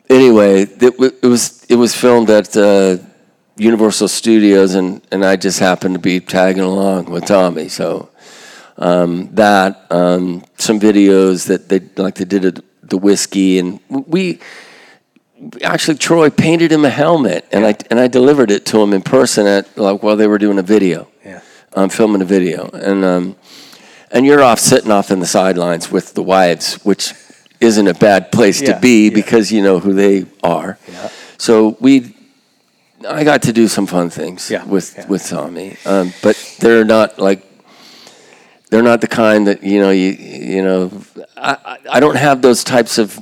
Anyway, 0.08 0.62
it, 0.62 0.78
w- 0.78 1.12
it 1.22 1.26
was 1.26 1.64
it 1.68 1.76
was 1.76 1.94
filmed 1.94 2.30
at 2.30 2.56
uh, 2.56 2.98
Universal 3.56 4.08
Studios, 4.08 4.74
and 4.74 5.00
and 5.10 5.24
I 5.24 5.36
just 5.36 5.58
happened 5.58 5.94
to 5.94 6.00
be 6.00 6.20
tagging 6.20 6.62
along 6.62 7.06
with 7.10 7.26
Tommy. 7.26 7.68
So 7.68 8.10
um, 8.78 9.34
that 9.34 9.86
um, 9.90 10.44
some 10.56 10.78
videos 10.80 11.46
that 11.46 11.68
they 11.68 11.80
like 12.02 12.16
they 12.16 12.24
did 12.24 12.44
a, 12.44 12.62
the 12.82 12.98
whiskey, 12.98 13.58
and 13.58 13.80
we 13.88 14.40
actually 15.62 15.98
Troy 15.98 16.30
painted 16.30 16.72
him 16.72 16.84
a 16.84 16.90
helmet, 16.90 17.46
and 17.52 17.66
I 17.66 17.76
and 17.90 18.00
I 18.00 18.08
delivered 18.08 18.50
it 18.50 18.66
to 18.66 18.82
him 18.82 18.92
in 18.92 19.02
person 19.02 19.46
at 19.46 19.76
like 19.76 20.02
while 20.02 20.16
they 20.16 20.26
were 20.26 20.38
doing 20.38 20.58
a 20.58 20.62
video. 20.62 21.08
Yeah. 21.24 21.40
um, 21.74 21.90
filming 21.90 22.22
a 22.22 22.24
video, 22.24 22.68
and 22.70 23.04
um, 23.04 23.36
and 24.10 24.24
you're 24.24 24.42
off 24.42 24.58
sitting 24.58 24.90
off 24.90 25.10
in 25.10 25.20
the 25.20 25.26
sidelines 25.26 25.90
with 25.92 26.14
the 26.14 26.22
wives, 26.22 26.74
which 26.84 27.12
isn't 27.66 27.88
a 27.88 27.94
bad 27.94 28.30
place 28.32 28.60
Yeah, 28.62 28.74
to 28.74 28.80
be 28.80 29.08
yeah. 29.08 29.14
because 29.14 29.52
you 29.52 29.62
know 29.62 29.78
who 29.80 29.92
they 29.92 30.24
are. 30.42 30.78
Yeah. 30.88 31.08
So 31.38 31.76
we, 31.80 32.14
I 33.08 33.24
got 33.24 33.42
to 33.42 33.52
do 33.52 33.68
some 33.68 33.86
fun 33.86 34.10
things 34.10 34.50
with 34.66 35.06
with 35.08 35.26
Tommy, 35.28 35.76
um, 35.84 36.12
but 36.22 36.36
they're 36.60 36.84
not 36.84 37.18
like. 37.18 37.42
They're 38.70 38.82
not 38.82 39.00
the 39.00 39.06
kind 39.06 39.46
that 39.46 39.62
you 39.62 39.78
know. 39.80 39.90
You 39.92 40.10
you 40.56 40.62
know, 40.62 40.90
I, 41.36 41.78
I- 41.96 42.00
don't 42.00 42.16
have 42.16 42.42
those 42.42 42.64
types 42.64 42.98
of 42.98 43.16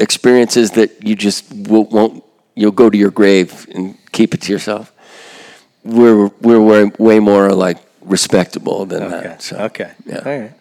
experiences 0.00 0.70
that 0.72 0.90
you 1.04 1.14
just 1.14 1.44
will, 1.52 1.84
won't. 1.84 2.24
You'll 2.54 2.72
go 2.82 2.88
to 2.90 2.96
your 2.98 3.10
grave 3.10 3.66
and 3.74 3.96
keep 4.12 4.32
it 4.34 4.40
to 4.42 4.52
yourself 4.52 4.92
we're 5.84 6.26
we're 6.40 6.60
way, 6.60 6.90
way 6.98 7.18
more 7.20 7.52
like 7.52 7.78
respectable 8.02 8.86
than 8.86 9.02
Okay. 9.02 9.22
that. 9.28 9.42
So. 9.42 9.56
Okay. 9.68 9.90
Yeah. 10.06 10.22
All 10.24 10.38
right. 10.40 10.52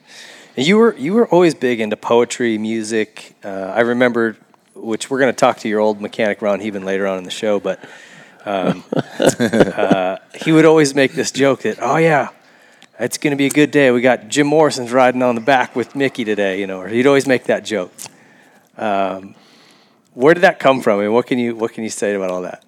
And 0.57 0.65
you 0.65 0.77
were 0.77 0.95
you 0.97 1.13
were 1.13 1.27
always 1.27 1.53
big 1.53 1.79
into 1.79 1.95
poetry, 1.95 2.57
music. 2.57 3.35
Uh, 3.43 3.47
I 3.75 3.81
remember, 3.81 4.37
which 4.73 5.07
we're 5.07 5.19
going 5.19 5.31
to 5.31 5.39
talk 5.39 5.59
to 5.59 5.69
your 5.69 5.79
old 5.79 6.01
mechanic 6.01 6.41
Ron 6.41 6.59
Heben 6.59 6.83
later 6.83 7.05
on 7.05 7.19
in 7.19 7.23
the 7.25 7.29
show, 7.29 7.59
but 7.59 7.79
um, 8.43 8.83
uh, 9.19 10.17
he 10.33 10.51
would 10.51 10.65
always 10.65 10.95
make 10.95 11.13
this 11.13 11.29
joke 11.29 11.61
that, 11.61 11.77
oh 11.79 11.97
yeah, 11.97 12.29
it's 12.99 13.19
going 13.19 13.31
to 13.31 13.37
be 13.37 13.45
a 13.45 13.51
good 13.51 13.69
day. 13.69 13.91
We 13.91 14.01
got 14.01 14.29
Jim 14.29 14.47
Morrison's 14.47 14.91
riding 14.91 15.21
on 15.21 15.35
the 15.35 15.41
back 15.41 15.75
with 15.75 15.95
Micky 15.95 16.25
today, 16.25 16.59
you 16.59 16.65
know. 16.65 16.79
Or 16.79 16.87
he'd 16.87 17.05
always 17.05 17.27
make 17.27 17.43
that 17.43 17.63
joke. 17.63 17.93
Um, 18.77 19.35
where 20.15 20.33
did 20.33 20.41
that 20.41 20.57
come 20.57 20.81
from, 20.81 21.01
and 21.01 21.13
what 21.13 21.27
can 21.27 21.37
you 21.37 21.55
what 21.55 21.73
can 21.73 21.83
you 21.83 21.91
say 21.91 22.15
about 22.15 22.31
all 22.31 22.41
that? 22.41 22.65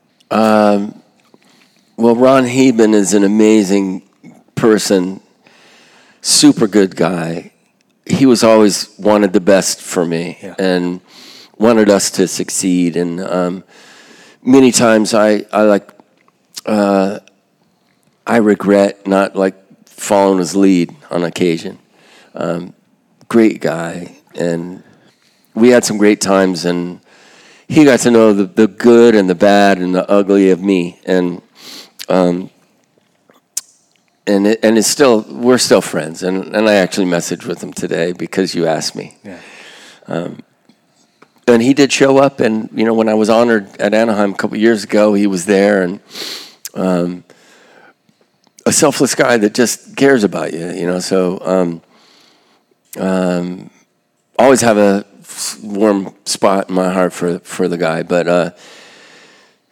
Well, 1.98 2.16
Ron 2.16 2.46
Heben 2.46 2.94
is 2.94 3.16
an 3.16 3.24
amazing 3.24 4.08
person, 4.54 5.22
super 6.22 6.68
good 6.68 6.96
guy. 6.96 7.52
He 8.10 8.26
was 8.26 8.44
always 8.44 8.90
wanted 8.98 9.34
the 9.34 9.40
best 9.40 9.82
for 9.82 10.06
me 10.06 10.38
Yeah. 10.42 10.56
and 10.60 11.00
wanted 11.58 11.90
us 11.90 12.10
to 12.12 12.28
succeed. 12.28 12.96
And 12.98 13.20
um, 13.22 13.64
many 14.42 14.72
times 14.72 15.14
I, 15.14 15.46
I 15.52 15.62
like, 15.64 15.90
uh, 16.66 17.20
I 18.26 18.38
regret 18.38 19.08
not 19.08 19.36
like 19.36 19.56
following 19.88 20.40
his 20.40 20.56
lead 20.56 20.96
on 21.12 21.24
occasion. 21.24 21.80
Um, 22.34 22.74
great 23.28 23.60
guy, 23.62 24.18
and 24.36 24.84
we 25.56 25.70
had 25.70 25.84
some 25.84 25.98
great 25.98 26.22
times. 26.22 26.66
And 26.66 27.02
he 27.68 27.84
got 27.86 28.00
to 28.02 28.12
know 28.12 28.34
the, 28.34 28.46
the 28.46 28.68
good 28.68 29.16
and 29.16 29.30
the 29.30 29.36
bad 29.36 29.80
and 29.80 29.94
the 29.94 30.10
ugly 30.10 30.50
of 30.52 30.62
me. 30.62 31.00
And 31.06 31.42
um, 32.08 32.50
and 34.30 34.48
it, 34.48 34.60
and 34.64 34.78
it's 34.78 34.88
still 34.88 35.26
we're 35.30 35.58
still 35.58 35.82
friends, 35.82 36.24
and, 36.24 36.56
and 36.56 36.70
I 36.70 36.76
actually 36.76 37.08
messaged 37.08 37.46
with 37.46 37.62
him 37.64 37.74
today 37.74 38.14
because 38.14 38.54
you 38.54 38.68
asked 38.68 38.96
me. 38.96 39.18
Yeah. 39.24 39.40
And 41.48 41.64
he 41.64 41.74
did 41.74 41.92
show 41.92 42.18
up, 42.18 42.40
and 42.40 42.70
you 42.74 42.86
know 42.86 42.94
when 42.94 43.10
I 43.10 43.16
was 43.16 43.30
honored 43.30 43.76
at 43.82 43.94
Anaheim 43.94 44.34
a 44.34 44.36
couple 44.36 44.56
years 44.58 44.84
ago, 44.84 45.16
he 45.16 45.26
was 45.26 45.46
there, 45.46 45.82
and 45.82 46.00
um, 46.76 47.24
a 48.68 48.72
selfless 48.72 49.16
guy 49.16 49.38
that 49.38 49.56
just 49.56 49.98
cares 49.98 50.24
about 50.24 50.54
you, 50.54 50.70
you 50.72 50.86
know. 50.86 51.00
So 51.00 51.40
um, 51.42 51.82
um, 53.00 53.72
always 54.38 54.62
have 54.62 54.78
a 54.78 55.06
warm 55.64 56.14
spot 56.26 56.70
in 56.70 56.76
my 56.76 56.94
heart 56.94 57.14
for 57.14 57.40
for 57.40 57.68
the 57.68 57.78
guy, 57.78 58.04
but. 58.04 58.28
Uh, 58.28 58.52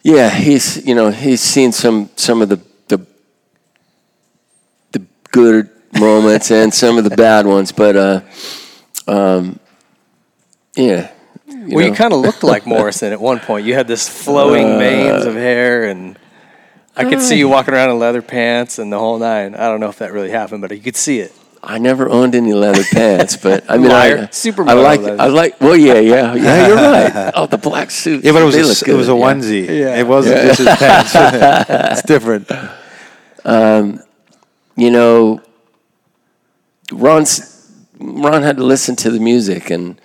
yeah, 0.02 0.30
he's 0.30 0.86
you 0.86 0.94
know 0.94 1.10
he's 1.10 1.40
seen 1.40 1.72
some 1.72 2.08
some 2.16 2.40
of 2.40 2.48
the 2.48 2.60
good 5.32 5.70
moments 5.98 6.50
and 6.50 6.72
some 6.72 6.98
of 6.98 7.04
the 7.04 7.16
bad 7.16 7.46
ones, 7.46 7.72
but 7.72 7.96
uh, 7.96 8.20
um, 9.06 9.58
yeah, 10.76 11.10
You 11.46 11.76
well, 11.76 11.86
you 11.86 11.92
kind 11.92 12.12
of 12.12 12.20
looked 12.20 12.42
like 12.42 12.66
Morrison 12.66 13.12
at 13.12 13.20
one 13.20 13.40
point. 13.40 13.66
You 13.66 13.74
had 13.74 13.88
this 13.88 14.08
flowing 14.08 14.78
manes 14.78 15.24
of 15.24 15.34
hair, 15.34 15.84
and 15.84 16.18
I 16.96 17.04
could 17.04 17.20
see 17.20 17.38
you 17.38 17.48
walking 17.48 17.74
around 17.74 17.90
in 17.90 17.98
leather 17.98 18.22
pants 18.22 18.78
and 18.78 18.92
the 18.92 18.98
whole 18.98 19.18
nine. 19.18 19.54
I 19.54 19.68
don't 19.68 19.80
know 19.80 19.88
if 19.88 19.98
that 19.98 20.12
really 20.12 20.30
happened, 20.30 20.62
but 20.62 20.70
you 20.72 20.80
could 20.80 20.96
see 20.96 21.20
it. 21.20 21.32
I 21.60 21.78
never 21.78 22.08
owned 22.08 22.36
any 22.36 22.52
leather 22.52 22.84
pants, 22.84 23.36
but 23.36 23.64
I 23.68 23.78
mean, 23.78 23.88
Liar. 23.88 24.18
I, 24.18 24.26
Supermodel 24.26 24.68
I 24.68 24.72
like, 24.74 25.00
leather. 25.00 25.22
I 25.22 25.26
like. 25.26 25.60
Well, 25.60 25.76
yeah, 25.76 25.98
yeah, 25.98 26.34
yeah. 26.34 26.66
You're 26.68 26.76
right. 26.76 27.32
Oh, 27.34 27.46
the 27.46 27.58
black 27.58 27.90
suit. 27.90 28.24
Yeah, 28.24 28.32
but 28.32 28.42
it 28.42 28.44
was 28.44 28.54
a, 28.54 28.62
look 28.62 28.88
it 28.88 28.94
was 28.94 29.08
a 29.08 29.12
good, 29.12 29.18
yeah. 29.18 29.34
onesie. 29.34 29.66
Yeah. 29.66 29.98
It 29.98 30.06
wasn't 30.06 30.40
just 30.42 30.58
his 30.58 30.68
pants. 30.68 31.12
it's 31.68 32.02
different. 32.02 32.48
You 34.78 34.90
know, 34.90 35.42
Ron's, 36.92 37.70
Ron 37.98 38.42
had 38.42 38.56
to 38.56 38.64
listen 38.64 38.96
to 38.96 39.10
the 39.10 39.20
music, 39.20 39.70
and 39.70 40.00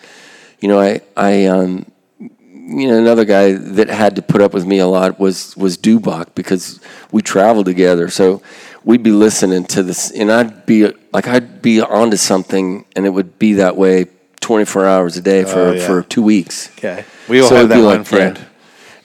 you 0.59 0.67
know, 0.67 0.79
I, 0.79 1.01
I, 1.15 1.45
um, 1.45 1.85
you 2.19 2.87
know, 2.87 2.97
another 2.97 3.25
guy 3.25 3.53
that 3.53 3.89
had 3.89 4.15
to 4.15 4.21
put 4.21 4.41
up 4.41 4.53
with 4.53 4.65
me 4.65 4.79
a 4.79 4.87
lot 4.87 5.19
was 5.19 5.55
was 5.55 5.77
Dubach 5.77 6.33
because 6.35 6.79
we 7.11 7.21
traveled 7.21 7.65
together. 7.65 8.09
So 8.09 8.41
we'd 8.83 9.03
be 9.03 9.11
listening 9.11 9.65
to 9.65 9.83
this, 9.83 10.11
and 10.11 10.31
I'd 10.31 10.65
be 10.65 10.91
like, 11.11 11.27
I'd 11.27 11.61
be 11.61 11.81
onto 11.81 12.17
something, 12.17 12.85
and 12.95 13.05
it 13.05 13.09
would 13.11 13.37
be 13.39 13.53
that 13.53 13.75
way 13.77 14.07
twenty 14.41 14.65
four 14.65 14.85
hours 14.85 15.15
a 15.17 15.21
day 15.21 15.43
for 15.43 15.59
Oh, 15.59 15.71
yeah. 15.73 15.85
for 15.87 16.03
two 16.03 16.23
weeks. 16.23 16.69
Okay. 16.77 17.05
We 17.29 17.41
all 17.41 17.49
So 17.49 17.55
have 17.57 17.69
that 17.69 17.75
be 17.75 17.81
one 17.83 17.97
like, 17.99 18.07
friend. 18.07 18.37
yeah. 18.37 18.45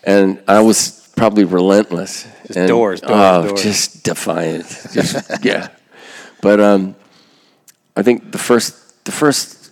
And 0.04 0.42
I 0.48 0.60
was 0.60 0.97
probably 1.18 1.44
relentless. 1.44 2.26
Just 2.46 2.56
And- 2.58 2.68
doors, 2.68 3.00
doors, 3.00 3.12
oh, 3.14 3.48
doors. 3.48 3.62
just 3.62 4.04
defiant. 4.04 4.66
Just 4.92 5.44
yeah. 5.44 5.68
But 6.40 6.60
um, 6.60 6.94
I 7.96 8.02
think 8.02 8.32
the 8.32 8.38
first 8.38 9.04
the 9.04 9.12
first 9.12 9.70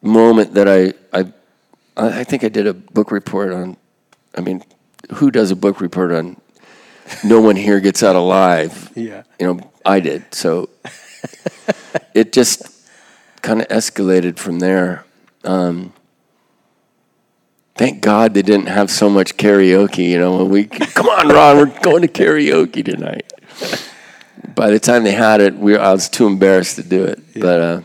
moment 0.00 0.54
that 0.54 0.68
I 0.68 0.94
I 1.12 1.32
I 1.96 2.20
I 2.20 2.24
think 2.24 2.44
I 2.44 2.48
did 2.48 2.66
a 2.66 2.74
book 2.74 3.10
report 3.10 3.52
on. 3.52 3.76
I 4.36 4.40
mean, 4.40 4.62
who 5.14 5.30
does 5.30 5.50
a 5.50 5.56
book 5.56 5.80
report 5.80 6.12
on? 6.12 6.36
No 7.24 7.40
one 7.40 7.56
here 7.56 7.80
gets 7.80 8.02
out 8.02 8.16
alive. 8.16 8.90
Yeah. 8.96 9.22
You 9.40 9.46
know, 9.54 9.70
I 9.84 10.00
did. 10.00 10.32
So 10.34 10.68
it 12.14 12.32
just 12.32 12.62
kind 13.42 13.60
of 13.60 13.68
escalated 13.68 14.38
from 14.38 14.60
there. 14.60 15.04
Um, 15.44 15.92
thank 17.74 18.00
God 18.00 18.34
they 18.34 18.42
didn't 18.42 18.66
have 18.66 18.90
so 18.90 19.08
much 19.08 19.36
karaoke. 19.36 20.08
You 20.08 20.18
know, 20.18 20.44
we 20.44 20.66
come 20.66 21.06
on, 21.08 21.28
Ron, 21.28 21.56
we're 21.56 21.80
going 21.80 22.02
to 22.02 22.08
karaoke 22.08 22.84
tonight. 22.84 23.32
By 24.54 24.70
the 24.70 24.78
time 24.78 25.04
they 25.04 25.12
had 25.12 25.40
it, 25.40 25.56
we 25.56 25.76
I 25.76 25.92
was 25.92 26.08
too 26.08 26.26
embarrassed 26.26 26.76
to 26.76 26.82
do 26.82 27.04
it. 27.04 27.20
But 27.34 27.60
uh, 27.60 27.80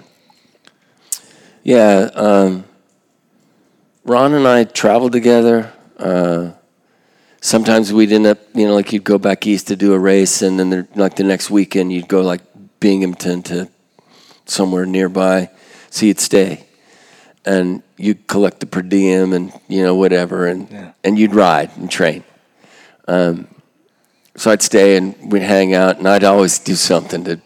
yeah, 1.63 2.09
um, 2.13 2.65
Ron 4.03 4.33
and 4.33 4.47
I 4.47 4.63
traveled 4.63 5.11
together. 5.11 5.73
Uh, 5.97 6.51
sometimes 7.41 7.91
we'd 7.91 8.11
end 8.11 8.25
up, 8.25 8.39
you 8.53 8.67
know, 8.67 8.73
like 8.73 8.93
you'd 8.93 9.03
go 9.03 9.17
back 9.17 9.45
east 9.47 9.67
to 9.67 9.75
do 9.75 9.93
a 9.93 9.99
race, 9.99 10.41
and 10.41 10.59
then 10.59 10.69
the, 10.69 10.87
like 10.95 11.15
the 11.15 11.23
next 11.23 11.49
weekend 11.49 11.91
you'd 11.91 12.07
go 12.07 12.21
like 12.21 12.41
Binghamton 12.79 13.43
to 13.43 13.69
somewhere 14.45 14.85
nearby, 14.85 15.49
so 15.89 16.05
you'd 16.05 16.19
stay, 16.19 16.66
and 17.47 17.81
you'd 17.97 18.27
collect 18.27 18.59
the 18.59 18.65
per 18.65 18.81
diem 18.81 19.33
and 19.33 19.51
you 19.67 19.81
know 19.81 19.95
whatever, 19.95 20.45
and 20.45 20.93
and 21.03 21.17
you'd 21.17 21.33
ride 21.33 21.71
and 21.77 21.89
train. 21.89 22.23
Um, 23.07 23.47
so 24.35 24.51
I'd 24.51 24.61
stay 24.61 24.97
and 24.97 25.15
we'd 25.31 25.41
hang 25.41 25.73
out, 25.73 25.97
and 25.97 26.07
I'd 26.07 26.23
always 26.25 26.59
do 26.59 26.75
something 26.75 27.23
to, 27.23 27.39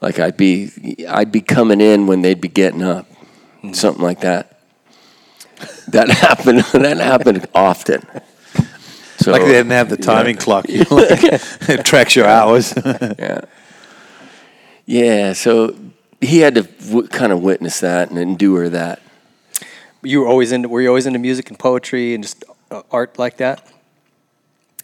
like 0.00 0.18
I'd 0.20 0.36
be 0.36 1.04
I'd 1.08 1.32
be 1.32 1.40
coming 1.40 1.80
in 1.80 2.06
when 2.06 2.22
they'd 2.22 2.40
be 2.40 2.48
getting 2.48 2.82
up, 2.82 3.06
something 3.72 4.02
like 4.02 4.20
that. 4.20 4.58
That 5.88 6.08
happened. 6.26 6.60
that 6.72 6.98
happened 6.98 7.46
often. 7.54 8.00
So 9.18 9.32
Like 9.32 9.42
they 9.42 9.48
didn't 9.52 9.72
have 9.72 9.88
the 9.90 9.96
timing 9.96 10.36
clock. 10.36 10.68
You 10.68 10.84
know, 10.90 10.96
like, 10.96 11.22
it 11.68 11.84
tracks 11.84 12.14
your 12.16 12.26
hours. 12.26 12.74
yeah. 12.76 13.40
Yeah, 14.86 15.32
so 15.32 15.74
he 16.24 16.38
had 16.38 16.54
to 16.56 16.62
w- 16.62 17.08
kind 17.08 17.32
of 17.32 17.42
witness 17.42 17.80
that 17.80 18.10
and 18.10 18.18
endure 18.18 18.68
that. 18.68 19.00
You 20.02 20.20
were 20.20 20.26
always 20.26 20.52
into. 20.52 20.68
Were 20.68 20.80
you 20.80 20.88
always 20.88 21.06
into 21.06 21.18
music 21.18 21.48
and 21.50 21.58
poetry 21.58 22.14
and 22.14 22.22
just 22.22 22.44
uh, 22.70 22.82
art 22.90 23.18
like 23.18 23.38
that 23.38 23.66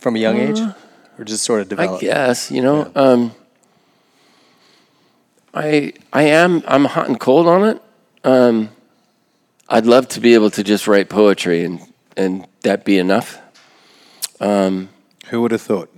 from 0.01 0.17
a 0.17 0.19
young 0.19 0.39
age, 0.39 0.61
or 1.19 1.25
just 1.25 1.45
sort 1.45 1.61
of 1.61 1.69
developed? 1.69 2.03
I 2.03 2.07
developed? 2.07 2.29
guess 2.29 2.51
you 2.51 2.63
know. 2.63 2.91
Um, 2.95 3.35
I 5.53 5.93
I 6.13 6.23
am 6.23 6.63
I'm 6.67 6.87
hot 6.87 7.09
and 7.09 7.21
cold 7.21 7.47
on 7.47 7.65
it. 7.65 7.83
Um, 8.25 8.71
I'd 9.69 9.87
love 9.87 10.09
to 10.09 10.21
be 10.21 10.35
able 10.35 10.51
to 10.51 10.65
just 10.65 10.87
write 10.87 11.09
poetry 11.09 11.65
and 11.65 11.81
and 12.17 12.47
that 12.63 12.85
be 12.85 12.99
enough. 12.99 13.39
Who 15.31 15.43
would 15.43 15.53
have 15.53 15.63
thought? 15.63 15.90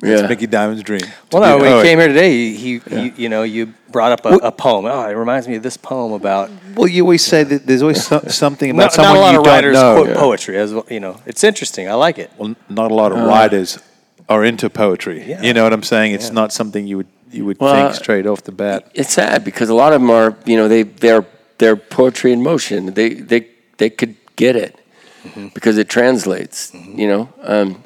Yeah. 0.00 0.20
It's 0.20 0.28
Micky 0.28 0.46
Dymond's 0.46 0.84
dream. 0.84 1.00
Well, 1.32 1.42
be 1.42 1.48
no, 1.48 1.58
when 1.58 1.72
he 1.72 1.78
oh, 1.78 1.82
came 1.82 1.98
here 1.98 2.06
today, 2.06 2.30
he, 2.30 2.78
he, 2.78 2.78
he 2.78 3.22
you 3.22 3.28
know, 3.28 3.42
you 3.42 3.74
brought 3.90 4.12
up 4.12 4.24
a, 4.24 4.46
a 4.46 4.52
poem. 4.52 4.84
Oh, 4.86 5.08
it 5.08 5.14
reminds 5.14 5.48
me 5.48 5.56
of 5.56 5.64
this 5.64 5.76
poem 5.76 6.12
about. 6.12 6.50
Well, 6.76 6.86
you 6.86 7.02
always 7.02 7.24
say 7.24 7.42
that 7.42 7.66
there's 7.66 7.82
always 7.82 8.06
so, 8.06 8.20
something 8.28 8.70
about 8.70 8.82
Not, 8.82 8.92
someone 8.92 9.14
not 9.14 9.18
a 9.18 9.22
lot 9.22 9.32
you 9.32 9.40
of 9.40 9.46
writers 9.46 9.74
know. 9.74 10.04
quote 10.04 10.16
poetry 10.16 10.56
as 10.56 10.72
well. 10.72 10.86
You 10.88 11.00
know, 11.00 11.20
it's 11.26 11.42
interesting. 11.42 11.88
I 11.88 11.94
like 11.94 12.18
it. 12.18 12.30
Well, 12.38 12.54
not 12.68 12.92
a 12.92 12.94
lot 12.94 13.10
of 13.10 13.18
uh, 13.18 13.26
writers 13.26 13.80
are 14.28 14.44
into 14.44 14.70
poetry. 14.70 15.24
Yeah. 15.24 15.42
You 15.42 15.52
know 15.52 15.64
what 15.64 15.72
I'm 15.72 15.82
saying? 15.82 16.12
It's 16.12 16.30
not 16.30 16.52
something 16.52 16.86
you 16.86 16.98
would 16.98 17.08
you 17.32 17.44
would 17.44 17.58
Well, 17.58 17.74
think 17.74 17.90
uh, 17.90 17.92
straight 17.92 18.26
off 18.26 18.44
the 18.44 18.52
bat. 18.52 18.90
It's 18.94 19.12
sad 19.12 19.44
because 19.44 19.68
a 19.68 19.74
lot 19.74 19.92
of 19.92 20.00
them 20.00 20.10
are 20.10 20.36
you 20.46 20.56
know 20.56 20.68
they 20.68 20.84
they're 20.84 21.26
they're 21.58 21.76
poetry 21.76 22.32
in 22.32 22.42
motion. 22.42 22.94
They 22.94 23.14
they 23.14 23.48
they 23.78 23.90
could 23.90 24.14
get 24.36 24.54
it 24.54 24.78
mm-hmm. 25.24 25.48
because 25.48 25.76
it 25.76 25.88
translates. 25.88 26.70
Mm-hmm. 26.70 26.98
You 26.98 27.08
know, 27.08 27.28
um, 27.42 27.84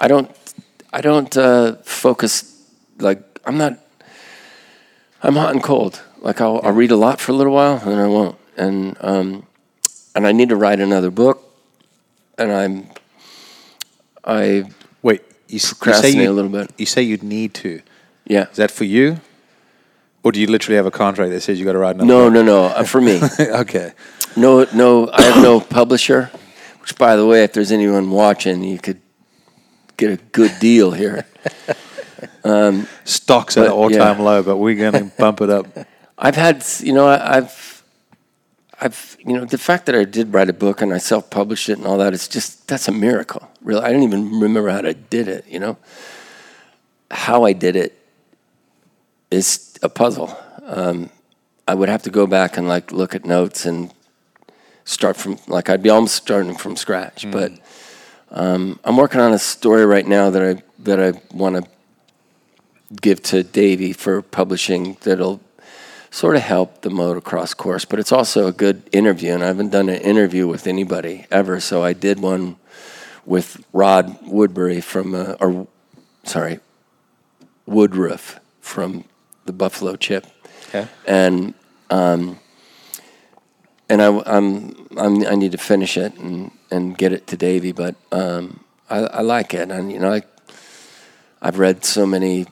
I 0.00 0.08
don't 0.08 0.34
I 0.92 1.00
don't 1.00 1.36
uh, 1.36 1.76
focus 1.84 2.54
like 2.98 3.22
I'm 3.44 3.58
not. 3.58 3.78
I'm 5.22 5.34
hot 5.36 5.52
and 5.52 5.62
cold. 5.62 6.00
Like 6.20 6.40
I'll, 6.40 6.60
I'll 6.62 6.72
read 6.72 6.90
a 6.90 6.96
lot 6.96 7.20
for 7.20 7.32
a 7.32 7.34
little 7.34 7.52
while 7.52 7.78
and 7.78 7.90
then 7.92 7.98
I 7.98 8.06
won't. 8.06 8.36
And 8.56 8.96
um, 9.00 9.46
and 10.14 10.26
I 10.26 10.32
need 10.32 10.48
to 10.50 10.56
write 10.56 10.80
another 10.80 11.10
book. 11.10 11.42
And 12.36 12.52
I'm 12.52 12.86
I 14.24 14.64
Wait, 15.02 15.22
you, 15.48 15.56
s- 15.56 15.56
you 15.56 15.58
say 15.58 15.74
Procrastinate 15.78 16.24
you, 16.24 16.30
a 16.30 16.32
little 16.32 16.50
bit. 16.50 16.70
You 16.78 16.86
say 16.86 17.02
you'd 17.02 17.22
need 17.22 17.54
to. 17.54 17.80
yeah. 18.26 18.48
Is 18.50 18.56
that 18.56 18.70
for 18.70 18.84
you, 18.84 19.20
or 20.22 20.32
do 20.32 20.40
you 20.40 20.46
literally 20.46 20.76
have 20.76 20.86
a 20.86 20.90
contract 20.90 21.30
that 21.32 21.40
says 21.40 21.58
you 21.58 21.64
got 21.64 21.72
to 21.72 21.78
write 21.78 21.94
another? 21.96 22.06
No, 22.08 22.24
book? 22.26 22.34
no, 22.34 22.42
no. 22.42 22.64
Uh, 22.64 22.84
for 22.84 23.00
me. 23.00 23.20
okay. 23.40 23.92
No, 24.36 24.66
no, 24.74 25.10
I 25.12 25.22
have 25.22 25.42
no 25.42 25.60
publisher. 25.60 26.30
Which, 26.80 26.96
by 26.96 27.16
the 27.16 27.26
way, 27.26 27.42
if 27.44 27.52
there's 27.52 27.72
anyone 27.72 28.10
watching, 28.10 28.62
you 28.62 28.78
could 28.78 29.00
get 29.98 30.10
a 30.12 30.16
good 30.32 30.52
deal 30.60 30.92
here. 30.92 31.26
Stocks 33.04 33.58
at 33.58 33.66
an 33.66 33.72
all-time 33.72 34.18
yeah. 34.18 34.24
low, 34.24 34.42
but 34.42 34.56
we're 34.56 34.74
going 34.74 34.92
to 35.10 35.16
bump 35.18 35.42
it 35.42 35.50
up. 35.50 35.66
I've 36.16 36.36
had, 36.36 36.64
you 36.80 36.94
know, 36.94 37.06
I- 37.06 37.36
I've, 37.36 37.82
I've, 38.80 39.16
you 39.24 39.34
know, 39.34 39.44
the 39.44 39.58
fact 39.58 39.86
that 39.86 39.94
I 39.94 40.04
did 40.04 40.32
write 40.32 40.48
a 40.48 40.52
book 40.52 40.80
and 40.80 40.94
I 40.94 40.98
self-published 40.98 41.68
it 41.68 41.78
and 41.78 41.86
all 41.86 41.98
that, 41.98 42.14
it's 42.14 42.28
just 42.28 42.68
that's 42.68 42.86
a 42.86 42.92
miracle. 42.92 43.50
Really, 43.60 43.82
I 43.82 43.92
don't 43.92 44.04
even 44.04 44.40
remember 44.40 44.70
how 44.70 44.78
I 44.78 44.92
did 44.92 45.26
it. 45.26 45.44
You 45.48 45.58
know, 45.58 45.76
how 47.10 47.44
I 47.44 47.52
did 47.52 47.74
it 47.74 47.98
is 49.32 49.76
a 49.82 49.88
puzzle. 49.88 50.36
Um, 50.64 51.10
I 51.66 51.74
would 51.74 51.88
have 51.88 52.02
to 52.04 52.10
go 52.10 52.26
back 52.26 52.56
and 52.56 52.68
like 52.68 52.92
look 52.92 53.16
at 53.16 53.24
notes 53.24 53.66
and 53.66 53.92
start 54.84 55.16
from 55.16 55.38
like 55.48 55.68
I'd 55.68 55.82
be 55.82 55.90
almost 55.90 56.14
starting 56.14 56.54
from 56.54 56.76
scratch. 56.76 57.28
But 57.30 57.52
um, 58.30 58.78
I'm 58.84 58.96
working 58.96 59.20
on 59.20 59.32
a 59.32 59.38
story 59.38 59.84
right 59.86 60.06
now 60.06 60.30
that 60.30 60.42
I 60.42 60.62
that 60.80 61.00
I 61.00 61.20
want 61.34 61.56
to 61.56 61.70
give 63.02 63.22
to 63.22 63.42
Davey 63.42 63.92
for 63.92 64.22
publishing 64.22 64.96
that'll 65.02 65.40
sort 66.10 66.36
of 66.36 66.42
help 66.42 66.80
the 66.82 66.88
motocross 66.90 67.54
course, 67.56 67.84
but 67.84 67.98
it's 67.98 68.12
also 68.12 68.46
a 68.46 68.52
good 68.52 68.82
interview. 68.92 69.32
And 69.34 69.42
I 69.42 69.48
haven't 69.48 69.70
done 69.70 69.88
an 69.88 70.00
interview 70.00 70.46
with 70.46 70.66
anybody 70.66 71.26
ever, 71.30 71.60
so 71.60 71.82
I 71.84 71.92
did 71.92 72.20
one 72.20 72.56
with 73.26 73.62
Rod 73.74 74.16
Woodbury 74.26 74.80
from, 74.80 75.14
uh, 75.14 75.34
or 75.38 75.66
sorry, 76.24 76.60
Woodruff 77.66 78.40
from 78.60 79.04
the 79.44 79.52
Buffalo 79.52 79.96
Chip, 79.96 80.26
Okay. 80.68 80.88
and 81.06 81.52
um, 81.90 82.38
and 83.88 84.02
I, 84.02 84.22
I'm, 84.26 84.86
I'm 84.96 85.26
I 85.26 85.34
need 85.34 85.52
to 85.52 85.58
finish 85.58 85.96
it 85.96 86.14
and, 86.18 86.50
and 86.70 86.96
get 86.96 87.12
it 87.12 87.26
to 87.28 87.36
Davey, 87.36 87.72
but 87.72 87.94
um, 88.12 88.60
I, 88.90 88.98
I 88.98 89.20
like 89.22 89.54
it, 89.54 89.70
and 89.70 89.90
you 89.90 89.98
know 89.98 90.12
I 90.12 90.22
I've 91.40 91.58
read 91.58 91.84
so 91.84 92.06
many 92.06 92.46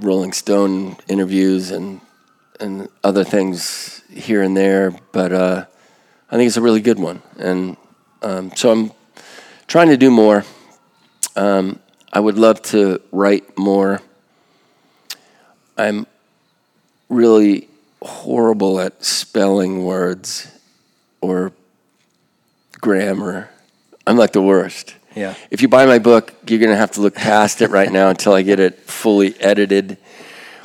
Rolling 0.00 0.32
Stone 0.32 0.96
interviews 1.08 1.70
and 1.70 2.00
and 2.60 2.88
other 3.02 3.24
things 3.24 4.02
here 4.10 4.42
and 4.42 4.56
there, 4.56 4.92
but 5.12 5.32
uh, 5.32 5.66
I 6.30 6.36
think 6.36 6.48
it's 6.48 6.56
a 6.56 6.62
really 6.62 6.80
good 6.80 6.98
one, 6.98 7.22
and 7.38 7.76
um, 8.22 8.52
so 8.56 8.72
I'm 8.72 8.92
trying 9.66 9.88
to 9.88 9.96
do 9.96 10.10
more. 10.10 10.44
Um, 11.36 11.80
I 12.12 12.20
would 12.20 12.38
love 12.38 12.62
to 12.62 13.00
write 13.10 13.58
more. 13.58 14.00
I'm 15.76 16.06
really 17.08 17.68
horrible 18.00 18.80
at 18.80 19.04
spelling 19.04 19.84
words 19.84 20.53
or 21.24 21.52
grammar. 22.80 23.50
I'm 24.06 24.16
like 24.16 24.32
the 24.32 24.42
worst. 24.42 24.94
Yeah. 25.14 25.34
If 25.50 25.62
you 25.62 25.68
buy 25.68 25.86
my 25.86 25.98
book, 25.98 26.34
you're 26.46 26.58
going 26.58 26.70
to 26.70 26.76
have 26.76 26.92
to 26.92 27.00
look 27.00 27.14
past 27.14 27.62
it 27.62 27.70
right 27.70 27.90
now 27.90 28.08
until 28.10 28.32
I 28.32 28.42
get 28.42 28.60
it 28.60 28.80
fully 28.80 29.34
edited. 29.40 29.96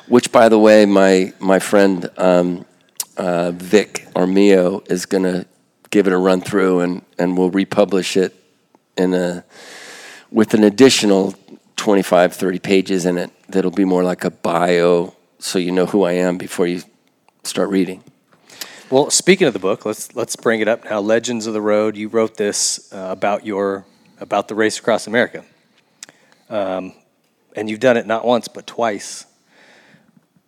Which, 0.07 0.31
by 0.31 0.49
the 0.49 0.57
way, 0.57 0.85
my 0.85 1.33
my 1.39 1.59
friend 1.59 2.09
um, 2.17 2.65
uh, 3.15 3.51
Vic 3.51 4.07
Armio 4.15 4.89
is 4.91 5.05
going 5.05 5.23
to 5.23 5.45
give 5.91 6.07
it 6.07 6.13
a 6.13 6.17
run 6.17 6.41
through, 6.41 6.79
and 6.79 7.01
and 7.19 7.37
we'll 7.37 7.51
republish 7.51 8.17
it 8.17 8.35
in 8.97 9.13
a 9.13 9.43
with 10.31 10.53
an 10.53 10.63
additional 10.63 11.35
25, 11.75 12.33
30 12.33 12.59
pages 12.59 13.05
in 13.05 13.17
it. 13.17 13.31
That'll 13.49 13.71
be 13.71 13.85
more 13.85 14.03
like 14.03 14.23
a 14.23 14.31
bio, 14.31 15.15
so 15.37 15.59
you 15.59 15.71
know 15.71 15.85
who 15.85 16.03
I 16.03 16.13
am 16.13 16.37
before 16.37 16.67
you 16.67 16.81
start 17.43 17.69
reading. 17.69 18.03
Well, 18.89 19.11
speaking 19.11 19.45
of 19.45 19.53
the 19.53 19.59
book, 19.59 19.85
let's 19.85 20.15
let's 20.15 20.35
bring 20.35 20.61
it 20.61 20.67
up 20.67 20.83
now. 20.83 20.99
Legends 20.99 21.45
of 21.45 21.53
the 21.53 21.61
Road. 21.61 21.95
You 21.95 22.07
wrote 22.07 22.37
this 22.37 22.91
uh, 22.91 23.09
about 23.11 23.45
your 23.45 23.85
about 24.19 24.47
the 24.47 24.55
race 24.55 24.79
across 24.79 25.05
America, 25.05 25.45
um, 26.49 26.93
and 27.55 27.69
you've 27.69 27.79
done 27.79 27.97
it 27.97 28.07
not 28.07 28.25
once 28.25 28.47
but 28.47 28.65
twice. 28.65 29.27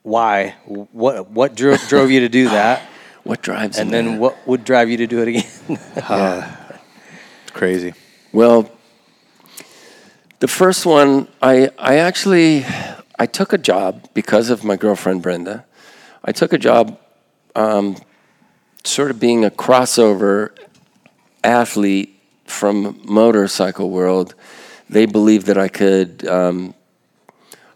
Why? 0.01 0.55
What 0.65 1.29
what 1.29 1.53
drove, 1.53 1.79
drove 1.87 2.09
you 2.09 2.21
to 2.21 2.29
do 2.29 2.45
that? 2.49 2.81
What 3.23 3.43
drives 3.43 3.77
And 3.77 3.93
then 3.93 4.05
man? 4.05 4.19
what 4.19 4.35
would 4.47 4.63
drive 4.63 4.89
you 4.89 4.97
to 4.97 5.05
do 5.05 5.21
it 5.21 5.27
again? 5.27 5.45
It's 7.43 7.51
crazy. 7.53 7.93
Well, 8.33 8.71
the 10.39 10.47
first 10.47 10.87
one, 10.87 11.27
I 11.39 11.69
I 11.77 11.97
actually 11.97 12.65
I 13.19 13.27
took 13.27 13.53
a 13.53 13.59
job 13.59 14.09
because 14.15 14.49
of 14.49 14.63
my 14.63 14.75
girlfriend 14.75 15.21
Brenda. 15.21 15.65
I 16.25 16.31
took 16.31 16.51
a 16.51 16.57
job, 16.57 16.97
um, 17.55 17.97
sort 18.83 19.11
of 19.11 19.19
being 19.19 19.45
a 19.45 19.49
crossover 19.49 20.49
athlete 21.43 22.19
from 22.45 22.99
motorcycle 23.03 23.89
world. 23.89 24.35
They 24.89 25.05
believed 25.05 25.47
that 25.47 25.57
I 25.57 25.67
could 25.67 26.27
um, 26.27 26.73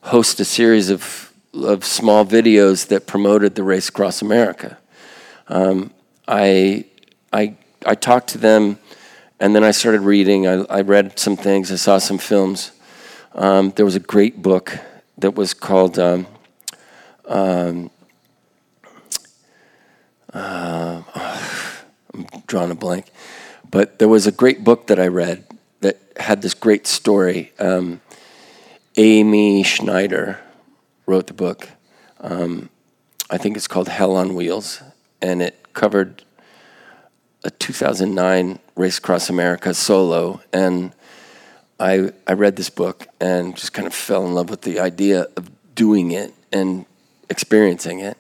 host 0.01 0.39
a 0.39 0.45
series 0.45 0.89
of 0.89 1.31
of 1.53 1.85
small 1.85 2.25
videos 2.25 2.87
that 2.87 3.07
promoted 3.07 3.55
the 3.55 3.63
race 3.63 3.87
across 3.87 4.21
America. 4.21 4.77
Um, 5.47 5.91
I 6.27 6.85
I 7.31 7.55
I 7.85 7.95
talked 7.95 8.29
to 8.29 8.37
them, 8.37 8.77
and 9.39 9.55
then 9.55 9.63
I 9.63 9.71
started 9.71 10.01
reading. 10.01 10.47
I, 10.47 10.63
I 10.65 10.81
read 10.81 11.17
some 11.17 11.37
things. 11.37 11.71
I 11.71 11.75
saw 11.75 11.97
some 11.97 12.17
films. 12.17 12.71
Um, 13.33 13.71
there 13.75 13.85
was 13.85 13.95
a 13.95 14.01
great 14.01 14.41
book 14.41 14.77
that 15.17 15.35
was 15.35 15.53
called. 15.53 15.97
Um, 15.97 16.27
um, 17.27 17.89
uh, 20.35 21.01
I'm 22.13 22.27
drawing 22.47 22.71
a 22.71 22.75
blank, 22.75 23.07
but 23.71 23.99
there 23.99 24.07
was 24.07 24.27
a 24.27 24.31
great 24.31 24.63
book 24.63 24.87
that 24.87 24.99
I 24.99 25.07
read 25.07 25.45
that 25.81 25.99
had 26.17 26.41
this 26.41 26.53
great 26.53 26.85
story. 26.87 27.53
Um, 27.59 28.01
Amy 28.97 29.63
Schneider 29.63 30.39
wrote 31.05 31.27
the 31.27 31.33
book. 31.33 31.69
Um, 32.19 32.69
I 33.29 33.37
think 33.37 33.57
it's 33.57 33.67
called 33.67 33.87
Hell 33.87 34.15
on 34.15 34.35
Wheels, 34.35 34.81
and 35.21 35.41
it 35.41 35.73
covered 35.73 36.23
a 37.43 37.51
2009 37.51 38.59
Race 38.75 38.97
Across 38.97 39.29
America 39.29 39.73
solo. 39.73 40.41
And 40.51 40.93
I, 41.79 42.11
I 42.27 42.33
read 42.33 42.55
this 42.55 42.69
book 42.69 43.07
and 43.19 43.55
just 43.55 43.73
kind 43.73 43.87
of 43.87 43.93
fell 43.93 44.25
in 44.25 44.33
love 44.33 44.49
with 44.49 44.61
the 44.61 44.79
idea 44.79 45.27
of 45.35 45.49
doing 45.75 46.11
it 46.11 46.33
and 46.51 46.85
experiencing 47.29 47.99
it. 47.99 48.17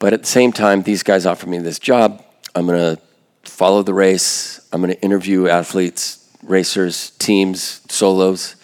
But 0.00 0.12
at 0.12 0.22
the 0.22 0.26
same 0.26 0.52
time, 0.52 0.82
these 0.82 1.04
guys 1.04 1.24
offered 1.24 1.48
me 1.48 1.58
this 1.58 1.78
job. 1.78 2.24
I'm 2.56 2.66
going 2.66 2.96
to 2.96 3.02
follow 3.48 3.84
the 3.84 3.94
race, 3.94 4.60
I'm 4.72 4.80
going 4.80 4.92
to 4.92 5.00
interview 5.00 5.46
athletes, 5.46 6.28
racers, 6.42 7.10
teams, 7.10 7.80
solos 7.88 8.56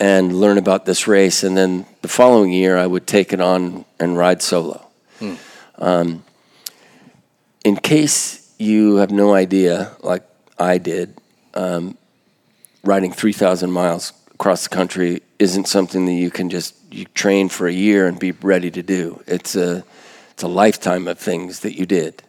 and 0.00 0.34
learn 0.34 0.56
about 0.56 0.86
this 0.86 1.06
race. 1.06 1.44
And 1.44 1.56
then 1.56 1.84
the 2.00 2.08
following 2.08 2.50
year, 2.50 2.76
I 2.78 2.86
would 2.86 3.06
take 3.06 3.32
it 3.32 3.40
on 3.40 3.84
and 4.00 4.16
ride 4.16 4.42
solo. 4.42 4.86
Um, 5.76 6.24
in 7.64 7.76
case 7.76 8.54
you 8.58 8.96
have 8.96 9.10
no 9.10 9.34
idea, 9.34 9.94
like 10.00 10.24
I 10.58 10.78
did, 10.78 11.16
um, 11.54 11.98
riding 12.82 13.12
3,000 13.12 13.70
miles 13.70 14.14
across 14.34 14.64
the 14.64 14.74
country 14.74 15.22
isn't 15.38 15.68
something 15.68 16.06
that 16.06 16.12
you 16.12 16.30
can 16.30 16.48
just 16.48 16.74
you 16.90 17.04
train 17.14 17.48
for 17.48 17.68
a 17.68 17.72
year 17.72 18.06
and 18.06 18.18
be 18.18 18.32
ready 18.32 18.70
to 18.70 18.82
do. 18.82 19.22
It's 19.26 19.54
a 19.54 19.84
it's 20.40 20.44
a 20.46 20.48
lifetime 20.48 21.06
of 21.06 21.18
things 21.18 21.60
that 21.60 21.78
you 21.78 21.84
did. 21.84 22.22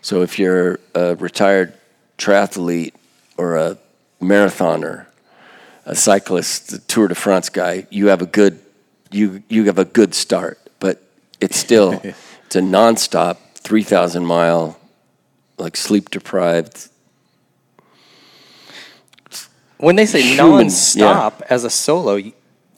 So 0.00 0.22
if 0.22 0.38
you're 0.38 0.80
a 0.94 1.14
retired 1.16 1.74
triathlete 2.16 2.94
or 3.36 3.56
a 3.56 3.76
marathoner 4.18 5.04
a 5.84 5.94
cyclist, 5.94 6.72
a 6.72 6.78
Tour 6.78 7.08
de 7.08 7.14
France 7.14 7.50
guy, 7.50 7.86
you 7.90 8.06
have 8.06 8.22
a 8.22 8.26
good 8.26 8.60
you 9.10 9.42
you 9.50 9.64
have 9.64 9.78
a 9.78 9.84
good 9.84 10.14
start, 10.14 10.58
but 10.78 11.02
it's 11.38 11.58
still 11.58 11.92
it's 12.46 12.56
a 12.56 12.60
nonstop 12.60 13.36
three 13.56 13.82
thousand 13.82 14.24
mile, 14.24 14.80
like 15.58 15.76
sleep 15.76 16.08
deprived. 16.08 16.88
when 19.76 19.96
they 19.96 20.06
say 20.06 20.22
Human, 20.22 20.68
non-stop 20.68 21.42
as 21.50 21.64
a 21.64 21.70
solo, 21.70 22.22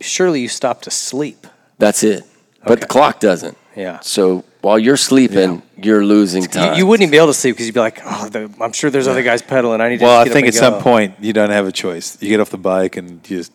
surely 0.00 0.40
you 0.40 0.48
stop 0.48 0.82
to 0.82 0.90
sleep. 0.90 1.46
That's 1.78 2.02
it. 2.02 2.24
But 2.66 2.80
the 2.80 2.88
clock 2.88 3.20
doesn't. 3.20 3.56
Yeah. 3.76 4.00
So 4.00 4.44
while 4.62 4.78
you're 4.78 4.96
sleeping, 4.96 5.62
you're 5.76 6.04
losing 6.04 6.44
time. 6.44 6.78
you 6.78 6.86
wouldn't 6.86 7.02
even 7.02 7.10
be 7.10 7.18
able 7.18 7.26
to 7.28 7.34
sleep 7.34 7.54
because 7.56 7.66
you'd 7.66 7.74
be 7.74 7.80
like, 7.80 8.00
"Oh, 8.04 8.28
the, 8.28 8.50
I'm 8.60 8.72
sure 8.72 8.88
there's 8.90 9.08
other 9.08 9.22
guys 9.22 9.42
pedaling. 9.42 9.80
I 9.80 9.88
need 9.90 9.98
to." 9.98 10.04
Well, 10.04 10.14
just 10.14 10.20
I 10.20 10.24
get 10.24 10.30
up 10.30 10.34
think 10.34 10.46
and 10.46 10.56
at 10.56 10.60
some 10.60 10.74
go." 10.74 10.80
point 10.80 11.14
you 11.20 11.32
don't 11.32 11.50
have 11.50 11.66
a 11.66 11.72
choice. 11.72 12.16
You 12.22 12.28
get 12.30 12.40
off 12.40 12.50
the 12.50 12.58
bike 12.58 12.96
and 12.96 13.10
you 13.28 13.36
just 13.38 13.52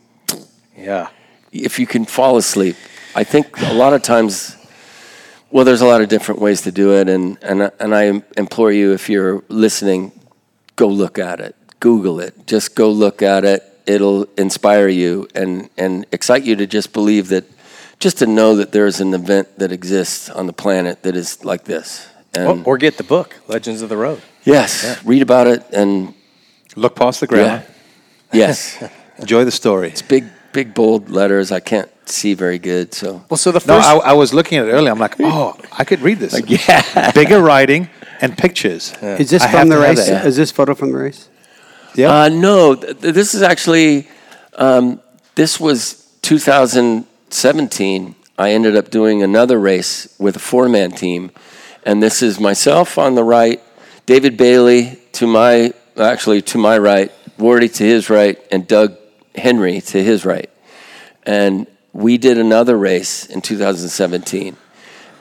Yeah. 0.77 1.07
if 1.51 1.79
you 1.79 1.87
can 1.87 2.05
fall 2.05 2.37
asleep. 2.37 2.75
I 3.15 3.23
think 3.23 3.59
a 3.61 3.73
lot 3.73 3.93
of 3.93 4.03
times, 4.03 4.55
well, 5.49 5.65
there's 5.65 5.81
a 5.81 5.87
lot 5.87 6.01
of 6.01 6.09
different 6.09 6.39
ways 6.41 6.61
to 6.63 6.71
do 6.71 6.93
it, 6.99 7.09
and 7.09 7.37
and 7.41 7.71
and 7.79 7.95
I 7.95 8.21
implore 8.37 8.71
you, 8.71 8.93
if 8.93 9.09
you're 9.09 9.43
listening, 9.49 10.11
go 10.75 10.87
look 10.87 11.17
at 11.17 11.39
it, 11.39 11.55
Google 11.79 12.19
it, 12.19 12.45
just 12.45 12.75
go 12.75 12.91
look 12.91 13.21
at 13.21 13.43
it. 13.45 13.63
It'll 13.87 14.27
inspire 14.37 14.89
you 14.89 15.27
and 15.33 15.69
and 15.77 16.05
excite 16.11 16.43
you 16.43 16.55
to 16.57 16.67
just 16.67 16.91
believe 16.91 17.29
that, 17.29 17.45
just 17.99 18.17
to 18.19 18.25
know 18.25 18.55
that 18.55 18.71
there's 18.71 18.99
an 18.99 19.13
event 19.13 19.57
that 19.59 19.71
exists 19.71 20.29
on 20.29 20.45
the 20.47 20.53
planet 20.53 21.03
that 21.03 21.15
is 21.15 21.43
like 21.43 21.63
this. 21.63 22.07
Or, 22.35 22.41
And 22.55 22.67
or 22.67 22.77
get 22.77 22.97
the 22.97 23.03
book, 23.03 23.35
Legends 23.47 23.81
of 23.81 23.89
the 23.89 23.97
Road. 23.97 24.21
yes, 24.43 25.03
read 25.03 25.21
about 25.21 25.47
it, 25.47 25.63
and 25.73 26.13
look 26.75 26.95
past 26.95 27.19
the 27.19 27.27
grammar, 27.27 27.63
yes, 28.31 28.77
enjoy 29.17 29.43
the 29.45 29.51
story. 29.51 29.87
It's 29.89 30.01
big 30.03 30.25
big 30.53 30.73
bold 30.73 31.09
letters. 31.09 31.51
I 31.51 31.59
can't 31.59 31.89
see 32.07 32.33
very 32.35 32.59
good, 32.59 32.93
so. 32.93 33.23
Well, 33.29 33.37
so 33.37 33.51
the 33.51 33.59
No, 33.67 33.75
first. 33.75 33.87
I, 33.87 33.95
I 33.97 34.13
was 34.13 34.33
looking 34.33 34.57
at 34.59 34.67
it 34.67 34.71
earlier. 34.71 34.91
I'm 34.91 34.99
like, 34.99 35.15
oh, 35.19 35.55
I 35.71 35.83
could 35.83 36.01
read 36.01 36.19
this. 36.19 36.33
Yeah. 36.67 37.11
Bigger 37.21 37.39
writing 37.41 37.89
and 38.21 38.37
pictures. 38.37 38.93
Is 39.01 39.29
this 39.29 39.41
I 39.43 39.51
from 39.51 39.69
the 39.69 39.75
to 39.75 39.81
have 39.87 39.97
race? 39.97 40.07
that. 40.07 40.25
Is 40.25 40.35
this 40.35 40.51
photo 40.51 40.73
from 40.75 40.91
the 40.91 40.97
race? 40.97 41.29
Yeah. 41.95 42.11
Uh, 42.23 42.29
no, 42.29 42.75
th- 42.75 42.99
th- 43.01 43.13
this 43.13 43.33
is 43.33 43.41
actually, 43.41 44.07
um, 44.55 45.01
this 45.35 45.59
was 45.59 46.07
2017. 47.29 48.15
I 48.37 48.51
ended 48.51 48.75
up 48.75 48.89
doing 48.89 49.23
another 49.23 49.59
race 49.59 50.15
with 50.19 50.35
a 50.35 50.39
four 50.39 50.69
man 50.69 50.91
team. 50.91 51.31
And 51.83 52.01
this 52.01 52.21
is 52.21 52.39
myself 52.39 52.97
on 52.97 53.15
the 53.15 53.23
right, 53.23 53.61
David 54.05 54.37
Bailey 54.37 54.99
to 55.13 55.27
my, 55.27 55.73
actually 55.97 56.41
to 56.43 56.57
my 56.57 56.77
right, 56.77 57.11
Wardy 57.37 57.73
to 57.75 57.83
his 57.83 58.09
right, 58.09 58.37
and 58.51 58.67
Doug 58.67 58.97
Henry 59.35 59.81
to 59.81 60.03
his 60.03 60.25
right. 60.25 60.49
And 61.23 61.67
we 61.93 62.17
did 62.17 62.37
another 62.37 62.77
race 62.77 63.25
in 63.25 63.41
2017. 63.41 64.57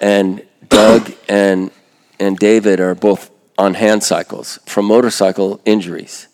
And 0.01 0.43
Doug 0.69 1.13
and, 1.29 1.71
and 2.19 2.39
David 2.39 2.81
are 2.81 2.95
both 2.95 3.31
on 3.59 3.75
hand 3.75 4.03
cycles 4.03 4.59
from 4.67 4.85
motorcycle 4.87 5.61
injuries. 5.65 6.29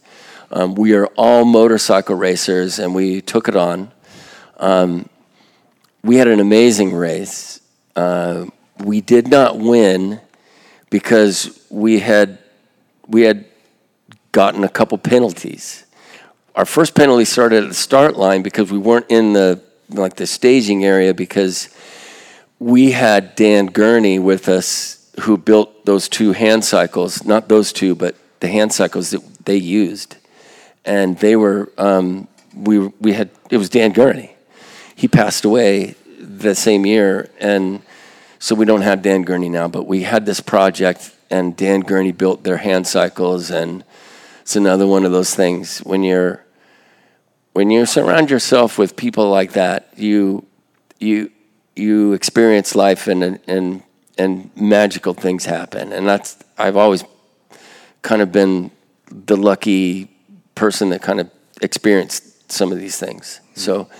Um, 0.50 0.74
we 0.74 0.94
are 0.94 1.06
all 1.16 1.44
motorcycle 1.44 2.16
racers, 2.16 2.78
and 2.78 2.94
we 2.94 3.22
took 3.22 3.48
it 3.48 3.56
on. 3.56 3.90
Um, 4.58 5.08
we 6.02 6.16
had 6.16 6.28
an 6.28 6.40
amazing 6.40 6.94
race. 6.94 7.60
Uh, 7.94 8.46
we 8.82 9.00
did 9.00 9.28
not 9.28 9.58
win 9.58 10.20
because 10.90 11.66
we 11.70 12.00
had 12.00 12.38
we 13.06 13.22
had 13.22 13.44
gotten 14.32 14.64
a 14.64 14.68
couple 14.68 14.98
penalties. 14.98 15.84
Our 16.54 16.64
first 16.64 16.94
penalty 16.94 17.24
started 17.24 17.62
at 17.62 17.68
the 17.68 17.74
start 17.74 18.16
line 18.16 18.42
because 18.42 18.70
we 18.70 18.78
weren't 18.78 19.06
in 19.08 19.32
the 19.32 19.62
like 19.88 20.16
the 20.16 20.26
staging 20.26 20.84
area 20.84 21.14
because 21.14 21.68
we 22.58 22.92
had 22.92 23.34
Dan 23.34 23.66
Gurney 23.66 24.18
with 24.18 24.48
us 24.48 25.10
who 25.20 25.36
built 25.36 25.84
those 25.84 26.08
two 26.08 26.32
hand 26.32 26.64
cycles, 26.64 27.24
not 27.24 27.48
those 27.48 27.72
two, 27.72 27.94
but 27.94 28.16
the 28.40 28.48
hand 28.48 28.72
cycles 28.72 29.10
that 29.10 29.22
they 29.44 29.56
used. 29.56 30.16
And 30.84 31.18
they 31.18 31.36
were, 31.36 31.70
um, 31.78 32.28
we, 32.54 32.78
we 32.78 33.12
had, 33.12 33.30
it 33.50 33.56
was 33.56 33.68
Dan 33.68 33.92
Gurney. 33.92 34.31
He 34.94 35.08
passed 35.08 35.44
away 35.44 35.94
the 36.18 36.54
same 36.54 36.86
year. 36.86 37.30
And 37.40 37.82
so 38.38 38.54
we 38.54 38.64
don't 38.64 38.82
have 38.82 39.02
Dan 39.02 39.22
Gurney 39.22 39.48
now, 39.48 39.68
but 39.68 39.86
we 39.86 40.02
had 40.02 40.26
this 40.26 40.40
project 40.40 41.14
and 41.30 41.56
Dan 41.56 41.80
Gurney 41.80 42.12
built 42.12 42.44
their 42.44 42.58
hand 42.58 42.86
cycles 42.86 43.50
and 43.50 43.84
it's 44.42 44.56
another 44.56 44.86
one 44.86 45.04
of 45.04 45.12
those 45.12 45.34
things 45.34 45.78
when 45.78 46.02
you're 46.02 46.44
when 47.52 47.70
you 47.70 47.86
surround 47.86 48.30
yourself 48.30 48.78
with 48.78 48.96
people 48.96 49.28
like 49.28 49.52
that, 49.52 49.88
you 49.96 50.46
you 50.98 51.30
you 51.76 52.12
experience 52.12 52.74
life 52.74 53.06
and 53.08 53.38
and 53.46 53.82
and 54.18 54.50
magical 54.56 55.14
things 55.14 55.44
happen, 55.44 55.92
and 55.92 56.06
that's 56.06 56.36
I've 56.58 56.76
always 56.76 57.04
kind 58.02 58.22
of 58.22 58.32
been 58.32 58.70
the 59.06 59.36
lucky 59.36 60.10
person 60.54 60.90
that 60.90 61.02
kind 61.02 61.20
of 61.20 61.30
experienced 61.60 62.50
some 62.50 62.72
of 62.72 62.78
these 62.78 62.98
things. 62.98 63.40
So 63.54 63.84
mm-hmm. 63.84 63.92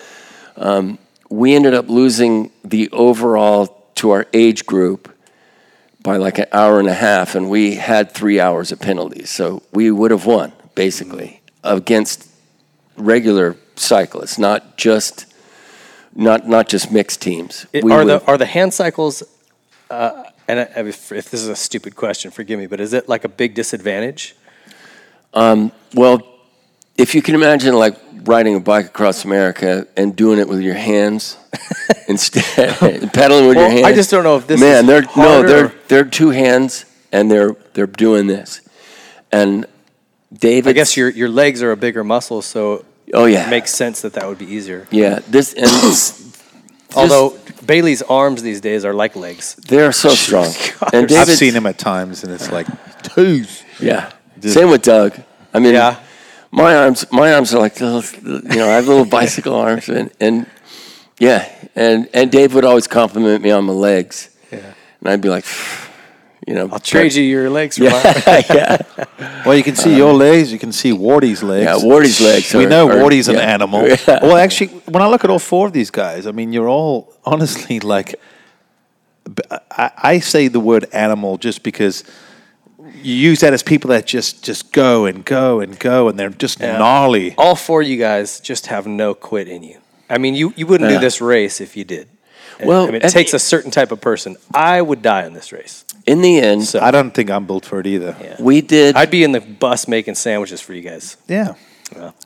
Um, 0.57 0.99
we 1.29 1.55
ended 1.55 1.75
up 1.75 1.89
losing 1.89 2.51
the 2.65 2.91
overall 2.91 3.85
to 3.97 4.11
our 4.11 4.27
age 4.33 4.67
group 4.67 5.09
by 6.03 6.17
like 6.17 6.39
an 6.39 6.47
hour 6.53 6.79
and 6.79 6.89
a 6.89 6.95
half, 6.95 7.35
and 7.35 7.49
we 7.49 7.77
had 7.77 8.13
three 8.13 8.41
hours 8.41 8.73
of 8.73 8.81
penalties. 8.81 9.31
So 9.31 9.63
we 9.73 9.91
would 9.91 10.11
have 10.11 10.27
won 10.27 10.53
basically 10.75 11.41
against 11.63 12.29
regular 12.97 13.57
cyclists, 13.77 14.39
not 14.39 14.77
just 14.77 15.27
not 16.15 16.47
not 16.49 16.69
just 16.69 16.91
mixed 16.91 17.23
teams. 17.23 17.67
It- 17.73 17.85
are 17.85 18.05
the 18.05 18.25
are 18.27 18.37
the 18.37 18.47
hand 18.47 18.75
cycles? 18.75 19.23
Uh, 19.91 20.25
and 20.49 20.61
I, 20.61 20.63
if, 20.81 21.13
if 21.13 21.31
this 21.31 21.43
is 21.43 21.49
a 21.49 21.57
stupid 21.57 21.95
question, 21.97 22.31
forgive 22.31 22.59
me, 22.59 22.67
but 22.67 22.81
is 22.81 22.93
it 22.93 23.09
like 23.09 23.25
a 23.25 23.29
big 23.29 23.55
disadvantage? 23.55 24.35
Well, 25.95 26.23
if 26.97 27.15
you 27.15 27.23
can 27.23 27.35
imagine 27.35 27.75
like 27.75 27.97
riding 28.25 28.55
a 28.55 28.60
bike 28.60 28.86
across 28.86 29.25
America 29.25 29.86
and 29.97 30.15
doing 30.17 30.39
it 30.39 30.49
with 30.49 30.60
your 30.60 30.75
hands 30.75 31.36
instead, 32.09 33.12
pedaling 33.12 33.49
with 33.49 33.57
your 33.57 33.70
hands. 33.70 33.84
I 33.84 33.92
just 33.92 34.10
don't 34.10 34.25
know 34.25 34.36
if 34.36 34.47
this 34.47 34.60
man, 34.60 34.84
is 34.84 34.86
they're 34.86 35.02
no, 35.17 35.42
they're 35.42 35.73
they're 35.89 36.05
two 36.05 36.31
hands 36.31 36.84
and 37.12 37.31
they're 37.31 37.57
they're 37.75 37.86
doing 37.86 38.26
this, 38.26 38.60
and 39.31 39.67
David. 40.33 40.70
I 40.70 40.73
guess 40.73 40.97
your 40.97 41.09
your 41.10 41.28
legs 41.28 41.62
are 41.62 41.73
a 41.73 41.76
bigger 41.76 42.05
muscle, 42.05 42.42
so 42.42 42.84
Oh 43.15 43.26
yeah, 43.26 43.47
it 43.47 43.51
makes 43.51 43.75
sense 43.75 44.01
that 44.02 44.15
that 44.15 44.26
would 44.26 44.39
be 44.39 44.47
easier. 44.47 44.86
yeah. 44.91 45.20
This 45.28 45.52
and 45.52 45.67
this, 45.83 46.18
Although 46.94 47.39
Bailey's 47.67 48.02
arms 48.02 48.42
these 48.42 48.60
days 48.60 48.84
are 48.84 48.92
like 48.94 49.17
legs. 49.17 49.55
they're 49.55 49.92
so 49.92 50.09
strong, 50.25 50.52
and 50.92 51.10
I've 51.12 51.28
seen 51.28 51.55
him 51.55 51.67
at 51.67 51.78
times, 51.78 52.23
and 52.25 52.33
it's 52.33 52.51
like, 52.51 52.67
twos. 53.02 53.62
Yeah. 53.81 54.12
Same 54.41 54.70
with 54.70 54.83
Doug. 54.83 55.15
I 55.55 55.59
mean, 55.59 55.75
Yeah. 55.75 56.01
My 56.53 56.75
arms, 56.77 57.05
my 57.11 57.33
arms 57.33 57.53
are 57.55 57.59
like 57.61 57.81
little, 57.81 58.03
you 58.23 58.57
know, 58.59 58.69
I 58.69 58.75
have 58.77 58.87
little 58.87 59.05
bicycle 59.21 59.55
arms, 59.55 59.89
and, 59.89 60.11
and 60.21 60.47
yeah, 61.19 61.49
and 61.75 62.09
and 62.15 62.31
Dave 62.31 62.55
would 62.55 62.65
always 62.65 62.87
compliment 62.87 63.43
me 63.43 63.51
on 63.51 63.65
my 63.65 63.73
legs, 63.73 64.29
Yeah. 64.51 64.75
and 65.01 65.09
I'd 65.09 65.21
be 65.21 65.29
like, 65.31 65.45
you 66.47 66.55
know, 66.55 66.69
I'll 66.71 66.79
trade 66.81 67.15
you 67.15 67.23
your 67.23 67.49
legs 67.51 67.79
for 67.79 67.85
mine. 67.85 68.03
Yeah, 68.05 68.43
yeah, 68.99 69.43
Well, 69.47 69.57
you 69.57 69.63
can 69.63 69.77
see 69.77 69.97
your 69.97 70.13
legs. 70.13 70.53
You 70.53 70.59
can 70.59 70.73
see 70.73 70.93
Wardy's 70.93 71.43
legs. 71.43 71.65
yeah. 71.65 71.79
Wardy's 71.89 72.21
legs. 72.21 72.53
we 72.55 72.67
are- 72.67 72.69
know 72.69 72.89
are- 72.91 72.99
Wardy's 73.01 73.29
an 73.29 73.37
animal. 73.37 73.87
Yeah. 73.89 74.19
Well, 74.23 74.37
actually, 74.37 74.69
when 74.93 75.03
I 75.03 75.07
look 75.09 75.25
at 75.25 75.31
all 75.31 75.39
four 75.39 75.67
of 75.69 75.73
these 75.73 75.91
guys, 75.91 76.27
I 76.27 76.33
mean, 76.33 76.53
you're 76.53 76.69
all 76.69 77.13
honestly 77.25 77.81
like. 77.81 78.15
I, 79.71 79.91
I 79.97 80.19
say 80.21 80.49
the 80.49 80.59
word 80.61 80.87
animal 80.93 81.39
just 81.39 81.63
because 81.63 82.03
you 83.05 83.15
use 83.15 83.41
that 83.41 83.53
as 83.53 83.63
people 83.63 83.91
that 83.91 84.07
just 84.07 84.43
just 84.45 84.73
go 84.73 85.05
and 85.07 85.25
go 85.25 85.61
and 85.61 85.79
go, 85.79 86.09
and 86.09 86.19
they're 86.19 86.31
just 86.31 86.61
Yeah. 86.61 86.79
gnarly. 86.79 87.35
All 87.37 87.55
four 87.57 87.83
of 87.83 87.89
you 87.89 87.97
guys 87.99 88.41
just 88.41 88.67
have 88.69 88.87
no 88.87 89.15
quit 89.15 89.49
in 89.49 89.63
you. 89.63 89.79
I 90.11 90.19
mean, 90.19 90.35
you, 90.35 90.53
you 90.57 90.67
wouldn't 90.67 90.91
Yeah. 90.91 90.99
do 90.99 91.05
this 91.05 91.21
race 91.21 91.61
if 91.61 91.77
you 91.77 91.85
did. 91.85 92.09
Well, 92.63 92.83
I 92.83 92.87
mean, 92.87 92.95
it 92.97 93.03
and- 93.05 93.13
takes 93.13 93.33
a 93.35 93.39
certain 93.39 93.71
type 93.71 93.93
of 93.93 94.01
person. 94.01 94.37
I 94.55 94.81
would 94.83 95.03
die 95.03 95.25
in 95.27 95.33
this 95.33 95.53
race. 95.53 95.85
In 96.07 96.21
the 96.21 96.39
end, 96.41 96.65
So 96.65 96.81
I 96.81 96.91
don't 96.91 97.13
think 97.15 97.31
I'm 97.31 97.47
built 97.47 97.65
for 97.65 97.81
it 97.81 97.87
either. 97.87 98.15
Yeah. 98.21 98.37
we 98.39 98.61
did. 98.61 98.97
I'd 98.97 99.11
be 99.11 99.25
in 99.25 99.33
the 99.33 99.41
bus 99.41 99.89
making 99.89 100.17
sandwiches 100.17 100.61
for 100.61 100.75
you 100.75 100.83
guys. 100.83 101.17
Yeah. 101.29 101.55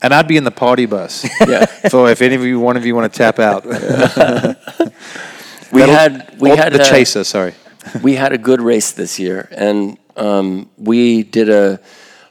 And 0.03 0.15
I'd 0.15 0.29
be 0.29 0.37
in 0.37 0.45
the 0.45 0.51
party 0.53 0.87
bus. 0.87 1.27
yeah, 1.49 1.67
so 1.89 2.07
if 2.07 2.23
any 2.23 2.35
of 2.37 2.45
you, 2.45 2.59
one 2.61 2.77
of 2.77 2.87
you, 2.87 2.95
want 2.95 3.13
to 3.13 3.17
tap 3.19 3.39
out, 3.39 3.65
we 5.73 5.83
had 5.83 6.35
we 6.39 6.51
had 6.51 6.73
the 6.73 6.83
a- 6.83 6.85
chaser. 6.85 7.25
Sorry. 7.25 7.55
we 8.03 8.15
had 8.15 8.33
a 8.33 8.39
good 8.39 8.61
race 8.61 8.93
this 8.93 9.19
year, 9.19 9.49
and 9.51 9.99
um, 10.17 10.71
we 10.77 11.23
did 11.23 11.49
a, 11.49 11.81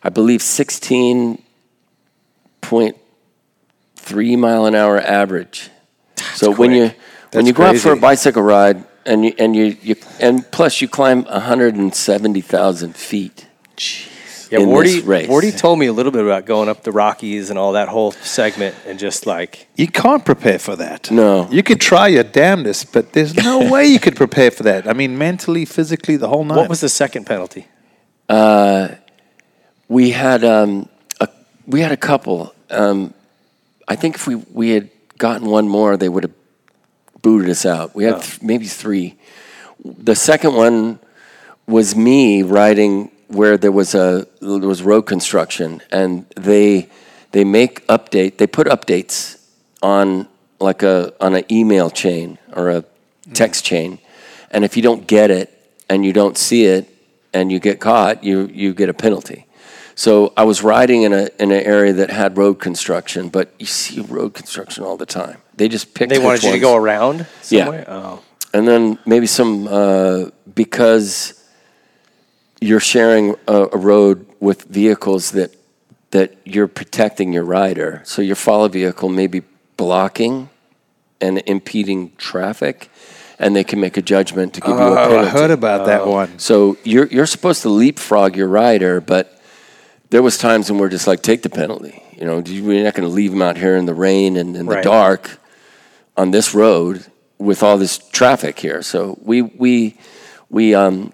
I 0.03 0.09
believe, 0.09 0.41
sixteen 0.41 1.41
point 2.61 2.97
three 3.95 4.35
mile 4.35 4.65
an 4.65 4.75
hour 4.75 4.99
average. 4.99 5.69
so 6.35 6.51
when 6.51 6.71
you 6.71 6.81
when 6.81 6.93
That's 7.31 7.47
you 7.47 7.53
go 7.53 7.63
out 7.63 7.77
for 7.77 7.91
a 7.91 7.97
bicycle 7.97 8.41
ride, 8.43 8.83
and 9.05 9.25
you 9.25 9.33
and 9.37 9.55
you, 9.55 9.77
you 9.81 9.95
and 10.19 10.49
plus 10.51 10.81
you 10.81 10.87
climb 10.87 11.23
one 11.23 11.41
hundred 11.41 11.75
and 11.75 11.93
seventy 11.93 12.41
thousand 12.41 12.95
feet. 12.95 13.47
Jeez. 13.77 14.15
Yeah, 14.51 14.59
in 14.59 14.69
Wardy, 14.69 14.83
this 14.83 15.03
race. 15.03 15.27
Wardy 15.27 15.57
told 15.57 15.79
me 15.79 15.87
a 15.87 15.93
little 15.93 16.11
bit 16.11 16.23
about 16.23 16.45
going 16.45 16.69
up 16.69 16.83
the 16.83 16.91
Rockies 16.91 17.49
and 17.49 17.57
all 17.57 17.73
that 17.73 17.87
whole 17.87 18.11
segment 18.11 18.75
and 18.85 18.99
just 18.99 19.25
like, 19.25 19.67
You 19.75 19.87
can't 19.87 20.23
prepare 20.23 20.59
for 20.59 20.75
that. 20.75 21.09
No. 21.09 21.49
You 21.49 21.63
could 21.63 21.81
try 21.81 22.09
your 22.09 22.23
damnedest, 22.23 22.93
but 22.93 23.13
there's 23.13 23.35
no 23.35 23.71
way 23.71 23.87
you 23.87 23.99
could 23.99 24.15
prepare 24.15 24.51
for 24.51 24.63
that. 24.63 24.87
I 24.87 24.93
mean, 24.93 25.17
mentally, 25.17 25.65
physically, 25.65 26.15
the 26.15 26.27
whole 26.27 26.43
night. 26.43 26.57
what 26.57 26.69
was 26.69 26.81
the 26.81 26.89
second 26.89 27.25
penalty? 27.25 27.67
We 29.87 30.11
had 30.11 30.43
um, 30.43 30.89
a 31.19 31.29
we 31.67 31.81
had 31.81 31.91
a 31.91 31.97
couple. 31.97 32.53
Um, 32.69 33.13
I 33.87 33.95
think 33.95 34.15
if 34.15 34.27
we 34.27 34.35
we 34.35 34.69
had 34.69 34.89
gotten 35.17 35.47
one 35.47 35.67
more, 35.67 35.97
they 35.97 36.09
would 36.09 36.23
have 36.23 36.33
booted 37.21 37.49
us 37.49 37.65
out. 37.65 37.95
We 37.95 38.03
had 38.03 38.21
th- 38.21 38.41
maybe 38.41 38.65
three. 38.65 39.17
The 39.83 40.15
second 40.15 40.55
one 40.55 40.99
was 41.67 41.95
me 41.95 42.43
riding 42.43 43.11
where 43.27 43.57
there 43.57 43.71
was 43.71 43.95
a 43.95 44.27
there 44.41 44.59
was 44.59 44.81
road 44.81 45.03
construction, 45.03 45.81
and 45.91 46.25
they 46.35 46.89
they 47.31 47.43
make 47.43 47.85
update. 47.87 48.37
They 48.37 48.47
put 48.47 48.67
updates 48.67 49.41
on 49.81 50.27
like 50.59 50.83
a 50.83 51.13
on 51.19 51.35
an 51.35 51.43
email 51.51 51.89
chain 51.89 52.37
or 52.53 52.69
a 52.69 52.83
text 53.33 53.65
chain, 53.65 53.99
and 54.51 54.63
if 54.63 54.75
you 54.75 54.83
don't 54.83 55.07
get 55.07 55.31
it 55.31 55.51
and 55.89 56.05
you 56.05 56.13
don't 56.13 56.37
see 56.37 56.65
it 56.65 56.94
and 57.35 57.51
you 57.51 57.59
get 57.59 57.79
caught, 57.79 58.23
you 58.23 58.49
you 58.53 58.73
get 58.73 58.89
a 58.89 58.93
penalty. 58.93 59.45
So 59.95 60.33
I 60.35 60.43
was 60.43 60.63
riding 60.63 61.03
in 61.03 61.13
a 61.13 61.29
in 61.39 61.51
an 61.51 61.63
area 61.63 61.93
that 61.93 62.09
had 62.09 62.37
road 62.37 62.55
construction, 62.59 63.29
but 63.29 63.47
you 63.59 63.65
see 63.65 63.99
road 64.01 64.33
construction 64.33 64.83
all 64.83 64.97
the 64.97 65.05
time. 65.05 65.37
They 65.57 65.67
just 65.67 65.93
picked. 65.93 66.09
They 66.09 66.19
wanted 66.19 66.43
you 66.43 66.51
to 66.51 66.59
go 66.59 66.75
around 66.75 67.27
Yeah. 67.49 67.83
Oh. 67.87 68.19
and 68.53 68.67
then 68.67 68.97
maybe 69.05 69.27
some 69.27 69.67
uh, 69.67 70.29
because 70.53 71.33
you're 72.61 72.79
sharing 72.95 73.35
a, 73.47 73.67
a 73.73 73.77
road 73.77 74.25
with 74.39 74.63
vehicles 74.63 75.31
that 75.31 75.51
that 76.11 76.29
you're 76.45 76.67
protecting 76.69 77.33
your 77.33 77.43
rider. 77.45 78.01
So 78.05 78.21
your 78.21 78.37
follow 78.37 78.69
vehicle 78.69 79.09
may 79.09 79.27
be 79.27 79.41
blocking 79.77 80.49
and 81.21 81.41
impeding 81.45 82.11
traffic, 82.17 82.89
and 83.39 83.55
they 83.55 83.63
can 83.63 83.79
make 83.79 83.97
a 83.97 84.01
judgment 84.01 84.53
to 84.55 84.61
give 84.61 84.69
you 84.69 84.75
a 84.75 84.91
Oh, 84.91 84.95
penalty. 85.07 85.27
I 85.27 85.29
heard 85.29 85.51
about 85.51 85.85
that 85.87 86.07
one. 86.07 86.39
So 86.39 86.77
you're 86.83 87.07
you're 87.07 87.25
supposed 87.25 87.61
to 87.63 87.69
leapfrog 87.69 88.35
your 88.35 88.47
rider, 88.47 89.01
but 89.01 89.39
there 90.09 90.21
was 90.21 90.37
times 90.37 90.69
when 90.71 90.79
we're 90.79 90.89
just 90.89 91.07
like, 91.07 91.21
take 91.21 91.41
the 91.41 91.49
penalty. 91.49 92.01
You 92.17 92.25
know, 92.25 92.39
you- 92.45 92.63
we're 92.63 92.83
not 92.83 92.93
going 92.93 93.07
to 93.07 93.13
leave 93.13 93.33
him 93.33 93.41
out 93.41 93.57
here 93.57 93.75
in 93.75 93.85
the 93.85 93.93
rain 93.93 94.37
and 94.37 94.55
in 94.55 94.65
the 94.67 94.75
Right. 94.75 94.83
dark 94.83 95.39
on 96.15 96.31
this 96.31 96.53
road 96.53 97.05
with 97.37 97.61
all 97.61 97.77
this 97.77 97.97
traffic 97.97 98.57
here. 98.59 98.81
So 98.81 99.17
we 99.21 99.41
we 99.41 99.97
we 100.49 100.73
um 100.73 101.11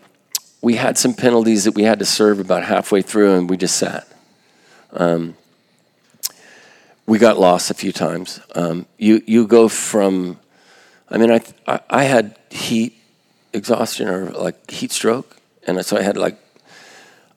we 0.61 0.75
had 0.75 0.95
some 0.97 1.15
penalties 1.15 1.63
that 1.63 1.73
we 1.73 1.83
had 1.83 1.97
to 1.99 2.05
serve 2.05 2.39
about 2.39 2.63
halfway 2.63 3.01
through, 3.01 3.33
and 3.33 3.49
we 3.49 3.57
just 3.57 3.75
sat. 3.77 4.07
Um, 4.93 5.33
we 7.07 7.17
got 7.17 7.39
lost 7.39 7.71
a 7.71 7.73
few 7.73 7.91
times. 7.91 8.39
Um, 8.53 8.85
you 8.99 9.23
you 9.25 9.47
go 9.47 9.67
from, 9.67 10.37
I 11.11 11.17
mean, 11.17 11.31
I, 11.31 11.41
I 11.67 11.79
I 11.89 12.03
had 12.03 12.37
heat 12.49 12.95
exhaustion 13.53 14.07
or 14.07 14.29
like 14.31 14.71
heat 14.71 14.91
stroke, 14.91 15.37
and 15.67 15.85
so 15.85 15.97
I 15.97 16.01
had 16.01 16.17
like 16.17 16.37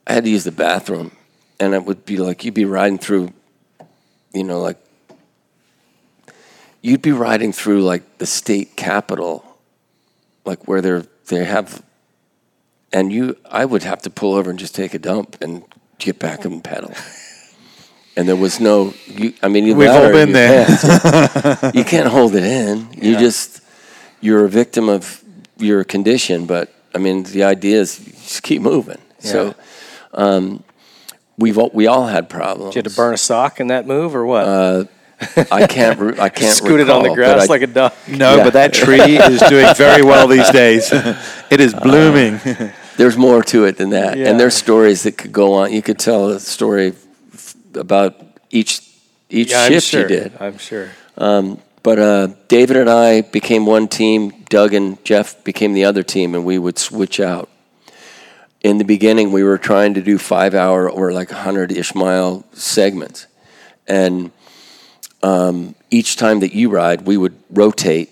I 0.06 0.12
had 0.14 0.24
to 0.24 0.30
use 0.30 0.44
the 0.44 0.52
bathroom, 0.52 1.12
and 1.58 1.74
it 1.74 1.84
would 1.84 2.06
be 2.06 2.16
like 2.18 2.44
you'd 2.44 2.54
be 2.54 2.64
riding 2.64 2.98
through, 2.98 3.32
you 4.32 4.44
know, 4.44 4.60
like 4.60 4.78
you'd 6.82 7.02
be 7.02 7.12
riding 7.12 7.52
through 7.52 7.82
like 7.82 8.18
the 8.18 8.26
state 8.26 8.76
capitol, 8.76 9.44
like 10.44 10.68
where 10.68 10.80
they're 10.80 11.04
they 11.26 11.44
have, 11.44 11.82
and 12.92 13.12
you 13.12 13.36
I 13.50 13.64
would 13.64 13.82
have 13.82 14.02
to 14.02 14.10
pull 14.10 14.34
over 14.34 14.50
and 14.50 14.58
just 14.58 14.74
take 14.74 14.94
a 14.94 14.98
dump 15.00 15.36
and 15.40 15.64
get 15.98 16.18
back 16.18 16.44
and 16.44 16.62
pedal. 16.62 16.92
And 18.16 18.28
there 18.28 18.36
was 18.36 18.60
no, 18.60 18.94
you, 19.06 19.34
I 19.42 19.48
mean, 19.48 19.64
you 19.64 19.74
We've 19.74 19.88
all 19.90 20.12
been 20.12 20.28
your 20.28 20.38
there. 20.38 20.66
pants. 20.66 21.74
you 21.74 21.82
can't 21.82 22.06
hold 22.06 22.36
it 22.36 22.44
in. 22.44 22.86
You 22.92 23.18
just, 23.18 23.60
you're 24.24 24.44
a 24.44 24.48
victim 24.48 24.88
of 24.88 25.22
your 25.58 25.84
condition. 25.84 26.46
But 26.46 26.72
I 26.94 26.98
mean, 26.98 27.24
the 27.24 27.44
idea 27.44 27.80
is 27.80 27.98
just 27.98 28.42
keep 28.42 28.62
moving. 28.62 28.98
So, 29.18 29.54
um, 30.12 30.62
we've 31.38 31.58
all, 31.58 31.70
we 31.74 31.86
all 31.86 32.06
had 32.06 32.28
problems. 32.28 32.74
Did 32.74 32.76
you 32.76 32.82
had 32.84 32.90
to 32.90 32.96
burn 32.96 33.14
a 33.14 33.16
sock 33.18 33.60
in 33.60 33.68
that 33.68 33.86
move 33.86 34.14
or 34.16 34.24
what? 34.26 34.44
Uh, 34.46 34.84
I 35.50 35.66
can't. 35.66 35.98
Re- 35.98 36.18
I 36.18 36.28
can't. 36.40 36.54
Scooted 36.56 36.90
on 36.90 37.02
the 37.02 37.14
grass 37.14 37.42
I- 37.42 37.46
like 37.46 37.62
a 37.62 37.66
duck. 37.66 37.94
No, 38.08 38.36
Yeah. 38.36 38.44
but 38.44 38.52
that 38.54 38.72
tree 38.74 39.00
is 39.18 39.40
doing 39.42 39.72
very 39.76 40.02
well 40.02 40.26
these 40.26 40.50
days. 40.50 40.90
it 41.50 41.60
is 41.60 41.72
uh, 41.74 41.80
blooming. 41.80 42.40
There's 42.96 43.16
more 43.16 43.42
to 43.44 43.64
it 43.64 43.76
than 43.76 43.90
that, 43.90 44.16
Yeah. 44.18 44.28
and 44.30 44.38
there's 44.38 44.54
stories 44.54 45.02
that 45.04 45.16
could 45.18 45.32
go 45.32 45.54
on. 45.54 45.72
You 45.72 45.82
could 45.82 45.98
tell 45.98 46.28
a 46.30 46.38
story 46.40 46.94
about 47.74 48.14
each 48.50 48.80
each 49.30 49.50
Yeah, 49.50 49.68
shift 49.68 49.86
sure. 49.86 50.02
you 50.02 50.08
did. 50.08 50.32
I'm 50.38 50.58
sure. 50.58 50.90
Um, 51.18 51.60
But 51.84 51.98
uh, 51.98 52.28
David 52.48 52.78
and 52.78 52.88
I 52.88 53.20
became 53.20 53.66
one 53.66 53.88
team. 53.88 54.32
Doug 54.48 54.72
and 54.72 55.04
Jeff 55.04 55.44
became 55.44 55.74
the 55.74 55.84
other 55.84 56.02
team, 56.02 56.34
and 56.34 56.42
we 56.44 56.58
would 56.58 56.78
switch 56.78 57.20
out. 57.20 57.50
In 58.62 58.78
the 58.78 58.84
beginning, 58.84 59.30
we 59.30 59.44
were 59.44 59.58
trying 59.58 59.92
to 59.92 60.00
do 60.00 60.16
five 60.16 60.54
hour 60.54 60.90
or 60.90 61.12
like 61.12 61.30
100 61.30 61.70
ish 61.70 61.94
mile 61.94 62.42
segments. 62.54 63.26
And 63.86 64.32
um, 65.22 65.74
each 65.90 66.16
time 66.16 66.40
that 66.40 66.54
you 66.54 66.70
ride, 66.70 67.02
we 67.02 67.18
would 67.18 67.38
rotate 67.50 68.10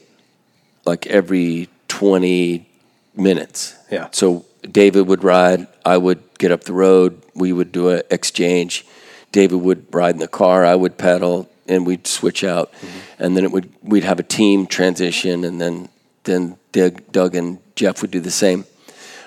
like 0.84 1.06
every 1.06 1.70
20 1.88 2.68
minutes. 3.16 3.74
Yeah. 3.90 4.08
So 4.12 4.44
David 4.70 5.06
would 5.08 5.24
ride, 5.24 5.66
I 5.82 5.96
would 5.96 6.22
get 6.38 6.52
up 6.52 6.64
the 6.64 6.74
road, 6.74 7.22
we 7.34 7.54
would 7.54 7.72
do 7.72 7.88
an 7.88 8.02
exchange. 8.10 8.84
David 9.30 9.56
would 9.62 9.86
ride 9.94 10.14
in 10.14 10.20
the 10.20 10.28
car, 10.28 10.62
I 10.62 10.74
would 10.74 10.98
pedal, 10.98 11.48
and 11.66 11.86
we'd 11.86 12.06
switch 12.06 12.44
out. 12.44 12.72
And 13.18 13.36
then 13.36 13.44
it 13.44 13.52
would 13.52 13.72
we'd 13.82 14.04
have 14.04 14.18
a 14.18 14.24
team 14.24 14.66
transition, 14.66 15.44
and 15.44 15.60
then 15.60 15.88
then 16.24 16.56
Doug, 16.72 17.12
Doug 17.12 17.34
and 17.34 17.58
Jeff 17.74 18.02
would 18.02 18.10
do 18.10 18.20
the 18.20 18.30
same. 18.30 18.64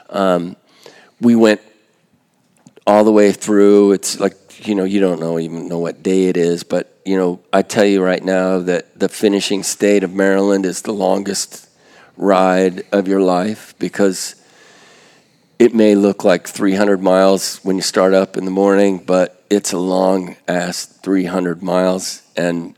Um, 0.10 0.56
we 1.20 1.36
went 1.36 1.62
all 2.88 3.04
the 3.04 3.12
way 3.12 3.32
through. 3.32 3.94
It's 3.94 4.20
like 4.20 4.68
you 4.68 4.76
know 4.76 4.84
you 4.84 5.00
don't 5.00 5.20
know 5.20 5.40
even 5.40 5.68
know 5.68 5.80
what 5.80 6.04
day 6.04 6.26
it 6.26 6.38
is, 6.38 6.64
but 6.64 7.00
you 7.06 7.18
know 7.18 7.42
I 7.52 7.62
tell 7.62 7.86
you 7.86 8.02
right 8.02 8.24
now 8.24 8.60
that 8.60 9.00
the 9.00 9.10
finishing 9.10 9.64
state 9.64 10.04
of 10.04 10.14
Maryland 10.14 10.66
is 10.66 10.82
the 10.82 10.94
longest 10.94 11.70
ride 12.18 12.86
of 12.92 13.08
your 13.08 13.22
life 13.22 13.76
because 13.80 14.36
it 15.60 15.74
may 15.74 15.96
look 15.96 16.24
like 16.24 16.48
300 16.48 17.02
miles 17.02 17.58
when 17.64 17.76
you 17.76 17.82
start 17.82 18.14
up 18.14 18.38
in 18.38 18.46
the 18.46 18.52
morning, 18.52 18.98
but 19.00 19.35
it's 19.50 19.72
a 19.74 19.78
long 19.78 20.36
ass 20.48 20.86
300 20.86 21.62
miles, 21.64 22.22
and 22.36 22.76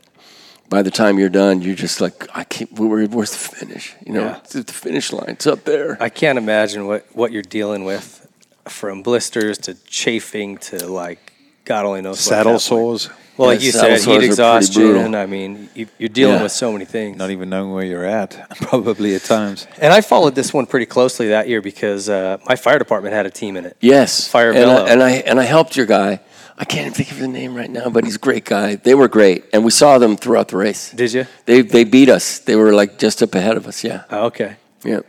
by 0.68 0.82
the 0.82 0.90
time 0.90 1.18
you're 1.18 1.28
done, 1.30 1.62
you're 1.62 1.74
just 1.74 2.00
like, 2.00 2.26
I 2.34 2.44
can't. 2.44 2.70
Where, 2.72 3.06
where's 3.06 3.30
the 3.30 3.38
finish? 3.56 3.94
You 4.04 4.12
know, 4.14 4.24
Yeah. 4.24 4.36
it's 4.44 4.52
the 4.52 4.64
finish 4.72 5.12
line. 5.12 5.28
It's 5.30 5.46
up 5.46 5.64
there. 5.64 5.96
I 6.00 6.08
can't 6.10 6.38
imagine 6.38 6.86
what, 6.86 7.06
what 7.14 7.32
you're 7.32 7.42
dealing 7.42 7.84
with 7.84 8.26
from 8.66 9.02
blisters 9.02 9.56
to 9.58 9.74
chafing 9.86 10.58
to 10.58 10.86
like 10.86 11.32
God 11.64 11.84
only 11.86 12.02
knows 12.02 12.16
what 12.16 12.22
Saddle 12.24 12.58
sores, 12.58 13.08
Well, 13.36 13.48
like 13.48 13.62
you 13.62 13.72
said, 13.72 14.00
heat 14.00 14.22
exhaustion. 14.22 15.14
I 15.14 15.26
mean, 15.26 15.68
you, 15.74 15.86
you're 15.98 16.08
dealing 16.10 16.36
Yeah. 16.36 16.42
with 16.42 16.52
so 16.52 16.72
many 16.72 16.84
things. 16.84 17.16
not 17.18 17.30
even 17.30 17.48
knowing 17.50 17.72
where 17.72 17.84
you're 17.84 18.04
at, 18.06 18.48
probably 18.60 19.14
at 19.14 19.22
times. 19.24 19.66
And 19.78 19.92
I 19.92 20.00
followed 20.02 20.34
this 20.34 20.52
one 20.52 20.66
pretty 20.66 20.86
closely 20.86 21.28
that 21.28 21.46
year 21.48 21.60
because 21.62 22.08
uh, 22.10 22.38
my 22.46 22.56
fire 22.56 22.78
department 22.78 23.14
had 23.14 23.24
a 23.26 23.30
team 23.30 23.56
in 23.56 23.64
it. 23.66 23.76
Yes, 23.80 24.28
Fire 24.28 24.50
and 24.52 24.70
I, 24.70 24.88
and 24.88 25.02
I 25.02 25.10
and 25.10 25.38
I 25.40 25.44
helped 25.44 25.76
your 25.76 25.86
guy. 25.86 26.20
I 26.60 26.64
can't 26.64 26.86
even 26.86 26.92
think 26.92 27.12
of 27.12 27.18
the 27.18 27.28
name 27.28 27.54
right 27.54 27.70
now, 27.70 27.88
but 27.88 28.04
he's 28.04 28.16
a 28.16 28.18
great 28.18 28.44
guy. 28.44 28.74
They 28.76 28.94
were 28.94 29.08
great, 29.08 29.44
and 29.52 29.64
we 29.64 29.70
saw 29.70 29.98
them 29.98 30.16
throughout 30.16 30.48
the 30.48 30.56
race. 30.56 30.90
Did 30.90 31.12
you? 31.12 31.26
They 31.46 31.62
they 31.62 31.84
beat 31.84 32.08
us. 32.08 32.40
They 32.40 32.56
were 32.56 32.72
like 32.72 32.98
just 32.98 33.22
up 33.22 33.34
ahead 33.34 33.56
of 33.56 33.66
us. 33.66 33.84
Yeah, 33.84 34.02
Oh, 34.10 34.26
okay. 34.26 34.56
yeah. 34.84 35.00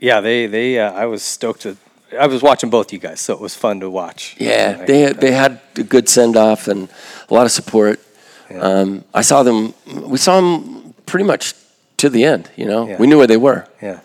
Yeah, 0.00 0.20
they 0.20 0.46
they. 0.46 0.78
Uh, 0.78 0.92
I 0.92 1.06
was 1.06 1.22
stoked 1.22 1.62
to. 1.62 1.76
I 2.20 2.26
was 2.26 2.42
watching 2.42 2.70
both 2.70 2.92
you 2.92 2.98
guys, 2.98 3.20
so 3.20 3.32
it 3.34 3.40
was 3.40 3.54
fun 3.54 3.80
to 3.80 3.90
watch. 3.90 4.36
Yeah, 4.38 4.70
And 4.70 4.82
I- 4.82 4.84
they 4.86 5.12
they 5.12 5.32
had 5.32 5.60
a 5.76 5.82
good 5.82 6.08
send 6.08 6.36
off 6.36 6.68
and 6.68 6.88
a 7.30 7.34
lot 7.34 7.46
of 7.46 7.52
support. 7.52 7.98
Um, 8.60 9.04
I 9.14 9.22
saw 9.22 9.42
them. 9.42 9.74
We 10.10 10.18
saw 10.18 10.36
them 10.40 10.94
pretty 11.06 11.24
much 11.26 11.54
to 11.96 12.08
the 12.08 12.24
end. 12.24 12.50
You 12.56 12.66
know, 12.66 12.88
Yeah. 12.88 12.98
we 13.00 13.06
knew 13.06 13.18
where 13.18 13.26
they 13.26 13.36
were, 13.36 13.66
yeah. 13.82 14.00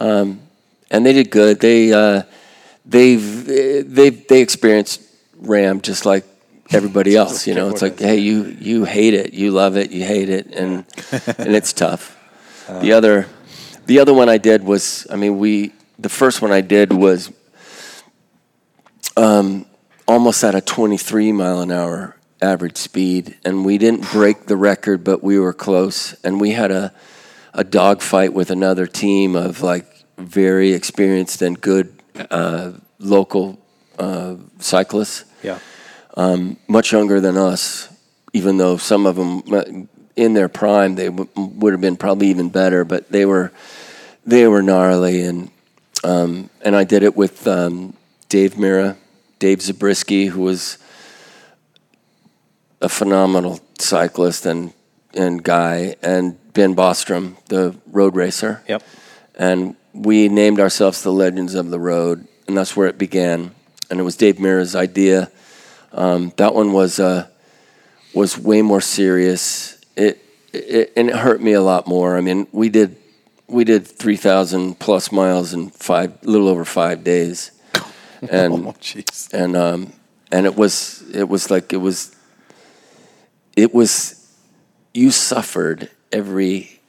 Um, 0.00 0.40
and 0.90 1.04
they 1.04 1.12
did 1.12 1.30
good. 1.30 1.60
They 1.60 1.92
uh, 1.92 2.22
they've 2.84 3.44
they 3.94 4.10
they 4.10 4.40
experienced 4.40 5.00
RAAM 5.40 5.80
just 5.80 6.06
like 6.06 6.24
everybody 6.70 7.16
else. 7.22 7.46
You 7.46 7.54
know, 7.54 7.68
it's 7.68 7.82
like 7.82 7.98
hey, 7.98 8.18
you 8.18 8.44
you 8.44 8.84
hate 8.84 9.14
it, 9.14 9.34
you 9.34 9.50
love 9.50 9.76
it, 9.76 9.90
you 9.90 10.04
hate 10.04 10.28
it, 10.28 10.46
and 10.54 10.84
and 11.38 11.54
it's 11.54 11.72
tough. 11.72 12.16
the 12.80 12.92
other 12.92 13.26
the 13.86 14.00
other 14.00 14.14
one 14.14 14.28
I 14.28 14.38
did 14.38 14.64
was 14.64 15.06
I 15.10 15.16
mean 15.16 15.38
we 15.38 15.72
the 15.98 16.08
first 16.08 16.42
one 16.42 16.52
I 16.52 16.60
did 16.60 16.92
was 16.92 17.32
almost 20.08 20.44
at 20.44 20.54
a 20.54 20.60
23 20.60 21.32
mile 21.32 21.60
an 21.60 21.72
hour 21.72 22.16
average 22.40 22.76
speed, 22.76 23.36
and 23.44 23.64
we 23.64 23.78
didn't 23.78 24.10
break 24.12 24.46
the 24.46 24.56
record, 24.56 25.02
but 25.04 25.22
we 25.22 25.38
were 25.38 25.52
close. 25.52 26.12
And 26.22 26.40
we 26.40 26.52
had 26.52 26.70
a 26.70 26.92
a 27.54 27.64
dogfight 27.64 28.34
with 28.34 28.50
another 28.50 28.86
team 28.86 29.34
of 29.34 29.62
like 29.62 29.86
very 30.18 30.72
experienced 30.72 31.40
and 31.40 31.58
good 31.58 32.02
uh, 32.30 32.72
local 32.98 33.58
uh, 33.98 34.36
cyclists, 34.58 35.24
Yeah. 35.42 35.58
much 36.68 36.92
younger 36.92 37.20
than 37.20 37.36
us. 37.36 37.88
Even 38.32 38.58
though 38.58 38.76
some 38.76 39.06
of 39.06 39.16
them 39.16 39.42
uh, 39.52 39.64
in 40.14 40.34
their 40.34 40.48
prime, 40.48 40.94
they 40.94 41.06
w- 41.06 41.28
would 41.36 41.72
have 41.72 41.80
been 41.80 41.96
probably 41.96 42.28
even 42.28 42.48
better, 42.50 42.84
but 42.84 43.10
they 43.10 43.24
were 43.24 43.50
they 44.26 44.46
were 44.46 44.60
gnarly 44.62 45.22
and 45.22 45.50
um, 46.04 46.50
and 46.62 46.76
I 46.76 46.84
did 46.84 47.02
it 47.02 47.16
with 47.16 47.46
um, 47.46 47.94
Dave 48.28 48.54
Mirra, 48.54 48.96
Dave 49.38 49.62
Zabriskie, 49.62 50.26
who 50.26 50.42
was 50.42 50.76
a 52.82 52.88
phenomenal 52.88 53.60
cyclist 53.78 54.46
and 54.46 54.72
and 55.14 55.42
guy, 55.42 55.96
and 56.02 56.36
Ben 56.52 56.74
Bostrom, 56.76 57.36
the 57.48 57.74
road 57.90 58.14
racer. 58.16 58.62
Yep. 58.68 58.82
And 59.36 59.76
we 59.94 60.28
named 60.28 60.60
ourselves 60.60 61.02
the 61.02 61.12
Legends 61.12 61.54
of 61.54 61.70
the 61.70 61.80
Road, 61.80 62.28
and 62.46 62.56
that's 62.58 62.76
where 62.76 62.86
it 62.86 62.98
began. 62.98 63.54
And 63.90 64.00
it 64.00 64.02
was 64.02 64.16
Dave 64.16 64.38
Mirra's 64.38 64.74
idea. 64.74 65.30
Um, 65.92 66.32
that 66.36 66.54
one 66.54 66.72
was 66.72 66.98
uh, 66.98 67.28
was 68.14 68.38
way 68.38 68.62
more 68.62 68.80
serious. 68.80 69.80
It, 69.96 70.22
it 70.52 70.92
and 70.96 71.08
it 71.08 71.16
hurt 71.16 71.40
me 71.40 71.52
a 71.52 71.62
lot 71.62 71.86
more. 71.86 72.16
I 72.16 72.20
mean, 72.20 72.46
we 72.52 72.68
did 72.68 72.96
we 73.46 73.64
did 73.64 73.86
three 73.86 74.16
thousand 74.16 74.78
plus 74.78 75.12
miles 75.12 75.54
in 75.54 75.70
five, 75.70 76.12
a 76.22 76.26
little 76.26 76.48
over 76.48 76.64
five 76.64 77.04
days, 77.04 77.52
and 78.30 78.66
Oh, 78.66 78.74
and 79.32 79.56
um, 79.56 79.92
and 80.32 80.46
it 80.46 80.56
was 80.56 81.04
it 81.14 81.28
was 81.28 81.50
like 81.50 81.72
it 81.72 81.78
was 81.78 82.14
it 83.56 83.72
was 83.72 84.34
you 84.92 85.10
suffered 85.10 85.90
every 86.12 86.80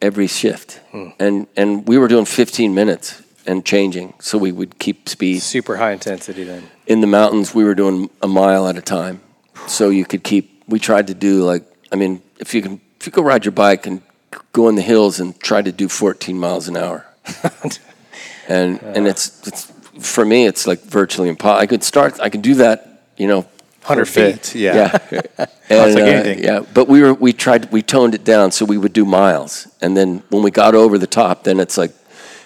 every 0.00 0.26
shift, 0.26 0.80
and 1.20 1.46
and 1.56 1.86
we 1.86 1.98
were 1.98 2.08
doing 2.08 2.24
fifteen 2.24 2.74
minutes 2.74 3.22
and 3.46 3.64
changing, 3.64 4.14
so 4.20 4.38
we 4.38 4.52
would 4.52 4.78
keep 4.78 5.08
speed 5.08 5.40
Super 5.40 5.76
high 5.76 5.92
intensity 5.92 6.44
then. 6.44 6.68
in 6.86 7.00
the 7.00 7.06
mountains 7.06 7.54
we 7.54 7.64
were 7.64 7.74
doing 7.74 8.10
a 8.22 8.28
mile 8.28 8.66
at 8.68 8.76
a 8.76 8.82
time 8.82 9.20
so 9.66 9.90
you 9.90 10.04
could 10.04 10.22
keep 10.22 10.62
we 10.68 10.78
tried 10.78 11.06
to 11.06 11.14
do 11.14 11.44
like 11.44 11.64
i 11.92 11.96
mean 11.96 12.22
if 12.38 12.54
you 12.54 12.62
can 12.62 12.80
if 13.00 13.06
you 13.06 13.12
go 13.12 13.22
ride 13.22 13.44
your 13.44 13.52
bike 13.52 13.86
and 13.86 14.02
go 14.52 14.68
in 14.68 14.74
the 14.74 14.82
hills 14.82 15.20
and 15.20 15.38
try 15.40 15.62
to 15.62 15.72
do 15.72 15.88
14 15.88 16.38
miles 16.38 16.68
an 16.68 16.76
hour 16.76 17.06
and 18.48 18.82
and 18.82 19.06
it's 19.06 19.46
it's 19.46 19.72
for 20.00 20.24
me 20.24 20.46
it's 20.46 20.66
like 20.66 20.80
virtually 20.82 21.28
impossible 21.28 21.60
i 21.60 21.66
could 21.66 21.82
start 21.82 22.20
i 22.20 22.28
could 22.28 22.42
do 22.42 22.54
that 22.54 23.02
you 23.16 23.26
know 23.26 23.46
100 23.86 24.06
Fit, 24.06 24.46
feet. 24.46 24.60
yeah. 24.60 24.98
yeah 25.10 25.46
and, 25.68 25.94
like 25.94 26.04
uh, 26.04 26.40
yeah 26.40 26.60
but 26.72 26.88
we 26.88 27.02
were 27.02 27.14
we 27.14 27.32
tried 27.32 27.70
we 27.70 27.82
toned 27.82 28.14
it 28.14 28.24
down 28.24 28.50
so 28.50 28.64
we 28.64 28.78
would 28.78 28.92
do 28.92 29.04
miles 29.04 29.68
and 29.80 29.96
then 29.96 30.22
when 30.30 30.42
we 30.42 30.50
got 30.50 30.74
over 30.74 30.98
the 30.98 31.06
top 31.06 31.44
then 31.44 31.60
it's 31.60 31.76
like 31.76 31.92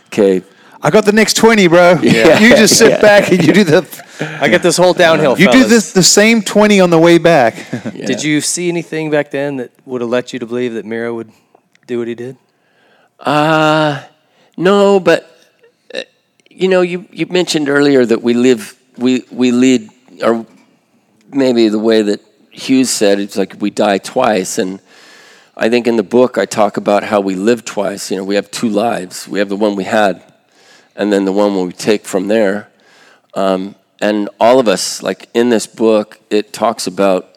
okay 0.06 0.42
I 0.80 0.90
got 0.90 1.04
the 1.04 1.12
next 1.12 1.36
20, 1.36 1.66
bro. 1.68 1.98
Yeah. 2.02 2.38
You 2.38 2.50
just 2.56 2.78
sit 2.78 3.00
back 3.00 3.30
and 3.30 3.44
you 3.44 3.52
do 3.52 3.64
the 3.64 4.04
I 4.20 4.48
get 4.48 4.62
this 4.62 4.76
whole 4.76 4.94
downhill. 4.94 5.38
you 5.38 5.50
do 5.50 5.64
this 5.64 5.92
the 5.92 6.02
same 6.02 6.42
20 6.42 6.80
on 6.80 6.90
the 6.90 6.98
way 6.98 7.18
back. 7.18 7.54
Did 7.92 8.22
you 8.22 8.40
see 8.40 8.68
anything 8.68 9.10
back 9.10 9.30
then 9.30 9.56
that 9.58 9.72
would 9.84 10.00
have 10.00 10.10
led 10.10 10.32
you 10.32 10.38
to 10.38 10.46
believe 10.46 10.74
that 10.74 10.84
Mirra 10.84 11.14
would 11.14 11.32
do 11.86 11.98
what 11.98 12.08
he 12.08 12.14
did? 12.14 12.36
Uh, 13.18 14.02
no, 14.56 15.00
but 15.00 15.28
uh, 15.94 16.02
you 16.50 16.68
know, 16.68 16.82
you, 16.82 17.06
you 17.10 17.26
mentioned 17.26 17.68
earlier 17.68 18.04
that 18.04 18.22
we 18.22 18.34
live, 18.34 18.78
we 18.96 19.24
we 19.30 19.50
lead, 19.50 19.90
or 20.22 20.46
maybe 21.32 21.68
the 21.68 21.78
way 21.78 22.02
that 22.02 22.20
Hughes 22.50 22.90
said, 22.90 23.18
it's 23.18 23.36
like 23.36 23.56
we 23.60 23.70
die 23.70 23.98
twice. 23.98 24.58
And 24.58 24.80
I 25.56 25.68
think 25.68 25.86
in 25.86 25.96
the 25.96 26.02
book 26.02 26.38
I 26.38 26.44
talk 26.46 26.76
about 26.76 27.04
how 27.04 27.20
we 27.20 27.34
live 27.34 27.64
twice. 27.64 28.10
You 28.10 28.18
know, 28.18 28.24
we 28.24 28.36
have 28.36 28.50
two 28.50 28.68
lives. 28.68 29.26
We 29.28 29.38
have 29.38 29.48
the 29.48 29.56
one 29.56 29.74
we 29.74 29.84
had, 29.84 30.22
and 30.98 31.12
then 31.12 31.24
the 31.24 31.32
one 31.32 31.64
we 31.64 31.72
take 31.72 32.04
from 32.04 32.26
there. 32.28 32.68
Um, 33.32 33.76
and 34.00 34.28
all 34.38 34.58
of 34.58 34.68
us, 34.68 35.02
like 35.02 35.28
in 35.32 35.48
this 35.48 35.66
book, 35.66 36.20
it 36.28 36.52
talks 36.52 36.86
about 36.86 37.36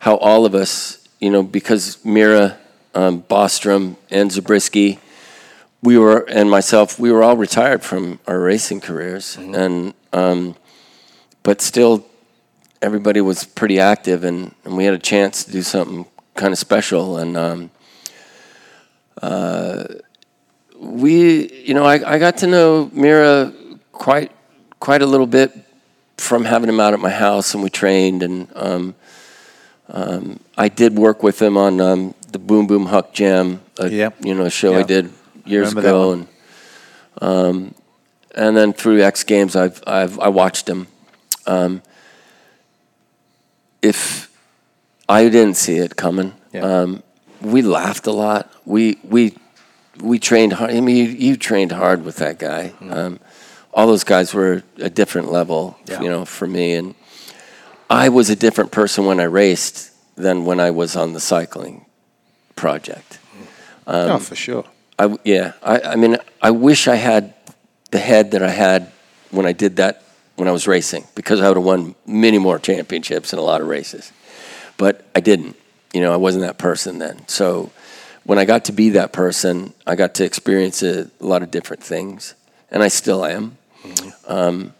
how 0.00 0.16
all 0.16 0.44
of 0.46 0.54
us, 0.54 1.06
you 1.20 1.30
know, 1.30 1.42
because 1.42 1.98
Mirra, 1.98 2.56
um, 2.94 3.22
Bostrom, 3.22 3.96
and 4.10 4.32
Zabriskie, 4.32 4.98
we 5.82 5.98
were, 5.98 6.20
and 6.30 6.50
myself, 6.50 6.98
we 6.98 7.12
were 7.12 7.22
all 7.22 7.36
retired 7.36 7.82
from 7.82 8.20
our 8.26 8.40
racing 8.40 8.80
careers, 8.80 9.36
and 9.36 9.92
um, 10.14 10.56
but 11.42 11.60
still, 11.60 12.06
everybody 12.80 13.20
was 13.20 13.44
pretty 13.44 13.78
active, 13.78 14.24
and, 14.24 14.54
and 14.64 14.78
we 14.78 14.84
had 14.86 14.94
a 14.94 14.98
chance 14.98 15.44
to 15.44 15.52
do 15.52 15.62
something 15.62 16.06
kind 16.34 16.52
of 16.52 16.58
special, 16.58 17.18
and 17.18 17.36
um, 17.36 17.70
uh, 19.20 19.84
we, 20.84 21.64
you 21.64 21.74
know, 21.74 21.84
I, 21.84 22.14
I 22.14 22.18
got 22.18 22.38
to 22.38 22.46
know 22.46 22.86
Mirra 22.94 23.52
quite 23.92 24.30
quite 24.80 25.02
a 25.02 25.06
little 25.06 25.26
bit 25.26 25.52
from 26.18 26.44
having 26.44 26.68
him 26.68 26.78
out 26.78 26.92
at 26.92 27.00
my 27.00 27.10
house 27.10 27.54
and 27.54 27.62
we 27.62 27.70
trained 27.70 28.22
and 28.22 28.48
um, 28.54 28.94
um, 29.88 30.38
I 30.56 30.68
did 30.68 30.96
work 30.96 31.22
with 31.22 31.40
him 31.40 31.56
on 31.56 31.80
um, 31.80 32.14
the 32.30 32.38
Boom 32.38 32.66
Boom 32.66 32.86
Huck 32.86 33.12
Jam, 33.12 33.60
a, 33.78 33.88
Yep. 33.90 34.16
you 34.24 34.34
know, 34.34 34.44
a 34.44 34.50
show 34.50 34.74
I 34.74 34.82
did 34.82 35.10
years 35.44 35.74
Remember 35.74 35.88
ago, 35.88 36.12
and 36.12 36.28
um, 37.20 37.74
and 38.34 38.56
then 38.56 38.72
through 38.72 39.02
X 39.02 39.24
Games, 39.24 39.54
I've 39.56 39.82
I've 39.86 40.18
I 40.18 40.28
watched 40.28 40.68
him. 40.68 40.86
Um, 41.46 41.82
if 43.82 44.30
I 45.08 45.24
didn't 45.28 45.56
see 45.56 45.76
it 45.76 45.96
coming, 45.96 46.32
Yeah. 46.52 46.62
um, 46.62 47.02
we 47.42 47.60
laughed 47.62 48.06
a 48.06 48.12
lot. 48.12 48.50
We 48.64 48.98
we 49.04 49.36
we 50.00 50.18
trained 50.18 50.54
hard. 50.54 50.70
I 50.70 50.80
mean, 50.80 50.96
you, 50.96 51.04
you 51.04 51.36
trained 51.36 51.72
hard 51.72 52.04
with 52.04 52.16
that 52.16 52.38
guy. 52.38 52.72
Um, 52.80 53.20
all 53.72 53.86
those 53.86 54.04
guys 54.04 54.32
were 54.34 54.62
a 54.78 54.90
different 54.90 55.30
level, 55.32 55.76
Yeah. 55.86 56.00
you 56.00 56.08
know, 56.08 56.24
for 56.24 56.46
me. 56.46 56.74
And 56.74 56.94
I 57.90 58.08
was 58.08 58.30
a 58.30 58.36
different 58.36 58.70
person 58.70 59.04
when 59.06 59.20
I 59.20 59.24
raced 59.24 59.90
than 60.16 60.44
when 60.44 60.60
I 60.60 60.70
was 60.70 60.96
on 60.96 61.12
the 61.12 61.20
cycling 61.20 61.84
project. 62.56 63.18
Um, 63.86 64.10
oh, 64.12 64.18
for 64.18 64.34
sure. 64.36 64.64
I 64.98 65.16
yeah, 65.24 65.52
I, 65.62 65.80
I 65.80 65.96
mean, 65.96 66.16
I 66.40 66.52
wish 66.52 66.86
I 66.88 66.94
had 66.94 67.34
the 67.90 67.98
head 67.98 68.30
that 68.30 68.42
I 68.42 68.50
had 68.50 68.90
when 69.30 69.44
I 69.44 69.52
did 69.52 69.76
that 69.76 70.02
when 70.36 70.48
I 70.48 70.52
was 70.52 70.66
racing 70.66 71.04
because 71.14 71.40
I 71.40 71.48
would 71.48 71.56
have 71.56 71.64
won 71.66 71.94
many 72.06 72.38
more 72.38 72.58
championships 72.58 73.32
and 73.32 73.40
a 73.40 73.42
lot 73.42 73.60
of 73.60 73.66
races. 73.66 74.12
But 74.76 75.04
I 75.14 75.20
didn't. 75.20 75.56
You 75.92 76.00
know, 76.00 76.12
I 76.12 76.16
wasn't 76.16 76.42
that 76.44 76.58
person 76.58 76.98
then. 76.98 77.26
So 77.28 77.70
when 78.24 78.38
I 78.38 78.44
got 78.44 78.64
to 78.66 78.72
be 78.72 78.90
that 78.90 79.12
person, 79.12 79.74
I 79.86 79.94
got 79.96 80.14
to 80.14 80.24
experience 80.24 80.82
a, 80.82 81.10
lot 81.20 81.42
of 81.42 81.50
different 81.50 81.82
things, 81.82 82.34
and 82.70 82.82
I 82.82 82.88
still 82.88 83.24
am. 83.24 83.56
Um, 84.26 84.74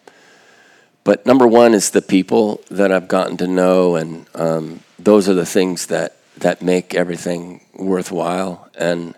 but 1.05 1.27
number 1.27 1.47
one 1.47 1.75
is 1.75 1.91
the 1.91 2.03
people 2.03 2.63
that 2.71 2.91
I've 2.91 3.09
gotten 3.09 3.37
to 3.39 3.47
know, 3.47 3.97
and 3.97 4.27
um, 4.35 4.81
those 4.99 5.29
are 5.29 5.35
the 5.35 5.47
things 5.47 5.87
that 5.87 6.17
that 6.39 6.63
make 6.63 6.95
everything 6.95 7.61
worthwhile. 7.75 8.69
And 8.77 9.15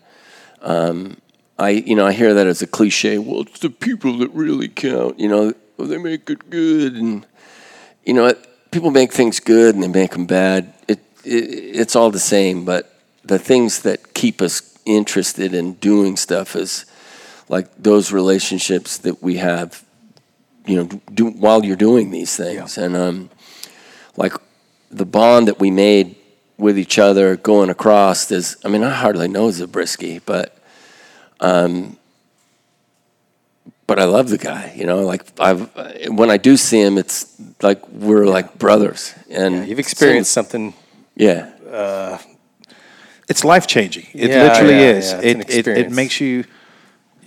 um, 0.60 1.16
I, 1.58 1.70
you 1.70 1.94
know, 1.94 2.06
I 2.06 2.12
hear 2.12 2.34
that 2.34 2.46
as 2.46 2.60
a 2.60 2.66
cliche. 2.66 3.16
Well, 3.16 3.42
it's 3.42 3.60
the 3.60 3.70
people 3.70 4.18
that 4.18 4.30
really 4.32 4.68
count. 4.68 5.18
You 5.18 5.28
know, 5.28 5.54
they 5.78 5.98
make 5.98 6.28
it 6.28 6.50
good, 6.50 6.94
and 6.94 7.24
you 8.04 8.12
know, 8.12 8.26
it, 8.26 8.46
people 8.72 8.90
make 8.90 9.12
things 9.12 9.40
good 9.40 9.74
and 9.74 9.82
they 9.84 9.88
make 9.88 10.10
them 10.10 10.26
bad. 10.26 10.74
It, 10.88 10.98
it 11.24 11.30
it's 11.80 11.94
all 11.94 12.10
the 12.10 12.18
same. 12.18 12.64
But 12.64 12.92
the 13.26 13.38
things 13.38 13.80
that 13.82 14.14
keep 14.14 14.40
us 14.42 14.78
interested 14.84 15.54
in 15.54 15.74
doing 15.74 16.16
stuff 16.16 16.54
is 16.56 16.86
like 17.48 17.68
those 17.76 18.12
relationships 18.12 18.98
that 18.98 19.22
we 19.22 19.36
have. 19.36 19.82
You 20.66 20.76
know, 20.82 21.00
do, 21.14 21.26
while 21.30 21.64
you're 21.64 21.76
doing 21.76 22.10
these 22.10 22.36
things, 22.36 22.76
and 22.76 22.96
um, 22.96 23.30
like 24.16 24.32
the 24.90 25.04
bond 25.06 25.46
that 25.46 25.60
we 25.60 25.70
made 25.70 26.16
with 26.58 26.76
each 26.78 26.98
other 26.98 27.36
going 27.36 27.70
across 27.70 28.30
is 28.32 28.56
I 28.64 28.68
mean 28.68 28.82
I 28.82 28.90
hardly 28.90 29.28
know 29.28 29.50
Zabriskie, 29.50 30.20
but 30.20 30.56
um 31.40 31.96
but 33.86 34.00
I 34.00 34.04
love 34.04 34.30
the 34.30 34.38
guy, 34.38 34.72
you 34.74 34.86
know, 34.86 35.04
like 35.04 35.22
I've 35.38 35.70
when 36.08 36.30
I 36.30 36.36
do 36.38 36.56
see 36.56 36.80
him 36.80 36.98
it's 36.98 37.26
like 37.62 37.86
we're 37.88 38.26
like 38.26 38.58
brothers 38.58 39.14
and 39.30 39.54
Yeah, 39.54 39.64
you've 39.64 39.78
experienced 39.78 40.32
something. 40.32 40.74
yeah. 41.14 41.50
It's 43.28 43.44
life 43.44 43.66
changing. 43.66 44.06
It 44.14 44.30
Yeah, 44.30 44.42
literally 44.44 44.74
yeah, 44.74 44.90
is. 44.98 45.10
yeah, 45.12 45.20
it's 45.22 45.34
an 45.34 45.58
it, 45.58 45.66
it 45.66 45.78
it 45.78 45.90
makes 45.90 46.20
you 46.20 46.44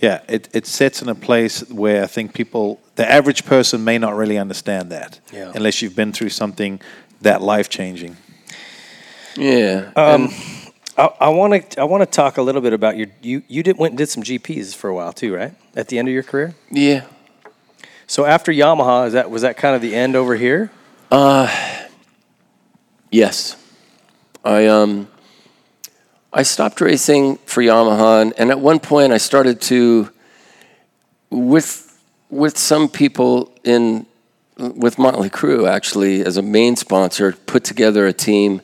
yeah, 0.00 0.22
it, 0.28 0.48
it 0.54 0.66
sets 0.66 1.02
in 1.02 1.08
a 1.10 1.14
place 1.14 1.60
where 1.70 2.02
I 2.02 2.06
think 2.06 2.32
people 2.32 2.80
the 2.96 3.10
average 3.10 3.44
person 3.44 3.84
may 3.84 3.98
not 3.98 4.14
really 4.16 4.38
understand 4.38 4.90
that. 4.92 5.20
Yeah. 5.32 5.52
Unless 5.54 5.82
you've 5.82 5.94
been 5.96 6.12
through 6.12 6.30
something 6.30 6.80
that 7.20 7.42
life 7.42 7.68
changing. 7.68 8.16
Yeah. 9.36 9.92
Um, 9.96 10.32
I 10.96 11.28
want 11.28 11.70
to 11.70 11.80
I 11.80 11.84
want 11.84 12.02
to 12.02 12.06
talk 12.06 12.38
a 12.38 12.42
little 12.42 12.60
bit 12.62 12.72
about 12.72 12.96
your 12.96 13.08
you 13.22 13.42
you 13.48 13.62
did 13.62 13.76
went 13.78 13.92
and 13.92 13.98
did 13.98 14.08
some 14.08 14.22
GPs 14.22 14.74
for 14.74 14.88
a 14.88 14.94
while 14.94 15.12
too, 15.12 15.34
right? 15.34 15.52
At 15.76 15.88
the 15.88 15.98
end 15.98 16.08
of 16.08 16.14
your 16.14 16.22
career. 16.22 16.54
yeah. 16.70 17.04
So 18.06 18.24
after 18.24 18.50
Yamaha, 18.52 19.06
is 19.06 19.12
that 19.12 19.30
was 19.30 19.42
that 19.42 19.56
kind 19.56 19.76
of 19.76 19.82
the 19.82 19.94
end 19.94 20.16
over 20.16 20.34
here? 20.34 20.70
Yes. 23.10 23.56
I 24.44 24.66
um 24.66 25.08
I 26.32 26.44
stopped 26.44 26.80
racing 26.80 27.38
for 27.38 27.60
Yamaha 27.60 28.32
and, 28.38 28.50
at 28.50 28.60
one 28.60 28.78
point 28.78 29.12
I 29.12 29.18
started 29.18 29.60
to 29.62 30.10
with 31.28 31.86
with 32.30 32.56
some 32.56 32.88
people 32.88 33.52
in 33.64 34.06
with 34.56 34.96
Motley 34.96 35.28
Crue 35.28 35.68
actually 35.68 36.24
as 36.24 36.36
a 36.36 36.42
main 36.42 36.76
sponsor 36.76 37.32
put 37.32 37.64
together 37.64 38.06
a 38.06 38.12
team. 38.12 38.62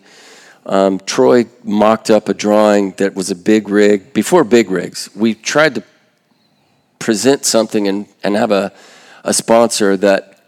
Um, 0.64 1.00
Troy 1.00 1.46
mocked 1.64 2.08
up 2.08 2.28
a 2.28 2.34
drawing 2.34 2.92
that 2.98 3.14
was 3.14 3.30
a 3.30 3.34
big 3.34 3.68
rig 3.68 4.12
before 4.12 4.44
big 4.44 4.70
rigs. 4.70 5.10
We 5.16 5.34
tried 5.34 5.74
to 5.76 5.82
present 7.00 7.44
something 7.44 7.88
and, 7.88 8.06
and 8.22 8.36
have 8.36 8.52
a, 8.52 8.72
a 9.24 9.32
sponsor 9.32 9.96
that 9.96 10.40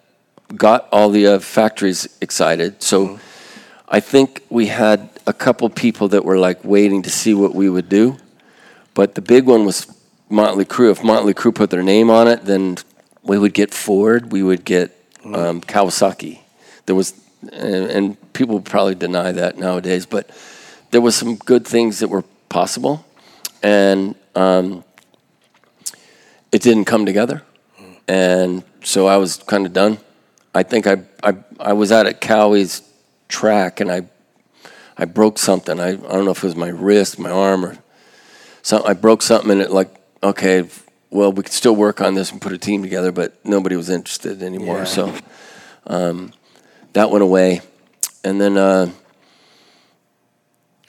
got 0.54 0.88
all 0.92 1.10
the 1.10 1.26
uh, 1.26 1.38
factories 1.40 2.16
excited. 2.20 2.82
So 2.82 3.18
I 3.88 4.00
think 4.00 4.44
we 4.50 4.66
had 4.66 5.08
a 5.28 5.32
couple 5.34 5.68
people 5.68 6.08
that 6.08 6.24
were 6.24 6.38
like 6.38 6.64
waiting 6.64 7.02
to 7.02 7.10
see 7.10 7.34
what 7.34 7.54
we 7.54 7.68
would 7.68 7.88
do. 7.88 8.16
But 8.94 9.14
the 9.14 9.20
big 9.20 9.44
one 9.44 9.66
was 9.66 9.86
Motley 10.30 10.64
Crue. 10.64 10.90
If 10.90 11.04
Motley 11.04 11.34
Crue 11.34 11.54
put 11.54 11.68
their 11.68 11.82
name 11.82 12.08
on 12.08 12.26
it, 12.28 12.46
then 12.46 12.78
we 13.22 13.38
would 13.38 13.52
get 13.52 13.74
Ford, 13.74 14.32
we 14.32 14.42
would 14.42 14.64
get 14.64 14.90
um, 15.24 15.60
Kawasaki. 15.60 16.40
There 16.86 16.94
was, 16.94 17.12
and, 17.52 17.90
and 17.90 18.32
people 18.32 18.58
probably 18.62 18.94
deny 18.94 19.30
that 19.32 19.58
nowadays, 19.58 20.06
but 20.06 20.30
there 20.92 21.02
was 21.02 21.14
some 21.14 21.36
good 21.36 21.66
things 21.66 21.98
that 21.98 22.08
were 22.08 22.24
possible, 22.48 23.04
and 23.62 24.14
um, 24.34 24.82
it 26.50 26.62
didn't 26.62 26.86
come 26.86 27.04
together, 27.04 27.42
and 28.08 28.64
so 28.82 29.06
I 29.06 29.18
was 29.18 29.36
kind 29.36 29.66
of 29.66 29.74
done. 29.74 29.98
I 30.54 30.62
think 30.62 30.86
I, 30.86 31.02
I 31.22 31.36
I 31.60 31.72
was 31.74 31.92
out 31.92 32.06
at 32.06 32.22
Cowie's 32.22 32.82
track 33.28 33.80
and 33.80 33.92
I 33.92 34.08
I 34.98 35.04
broke 35.04 35.38
something. 35.38 35.78
I, 35.78 35.90
I 35.90 35.92
don't 35.94 36.24
know 36.24 36.32
if 36.32 36.38
it 36.38 36.44
was 36.44 36.56
my 36.56 36.68
wrist, 36.68 37.18
my 37.18 37.30
arm, 37.30 37.64
or 37.64 37.78
something. 38.62 38.90
I 38.90 38.94
broke 38.94 39.22
something 39.22 39.50
and 39.52 39.60
it 39.60 39.70
like 39.70 39.94
okay, 40.22 40.68
well 41.10 41.32
we 41.32 41.44
could 41.44 41.52
still 41.52 41.76
work 41.76 42.00
on 42.00 42.14
this 42.14 42.32
and 42.32 42.40
put 42.40 42.52
a 42.52 42.58
team 42.58 42.82
together, 42.82 43.12
but 43.12 43.44
nobody 43.44 43.76
was 43.76 43.88
interested 43.88 44.42
anymore. 44.42 44.78
Yeah. 44.78 44.84
So 44.84 45.14
um, 45.86 46.32
that 46.94 47.10
went 47.10 47.22
away, 47.22 47.60
and 48.24 48.40
then 48.40 48.56
uh, 48.56 48.90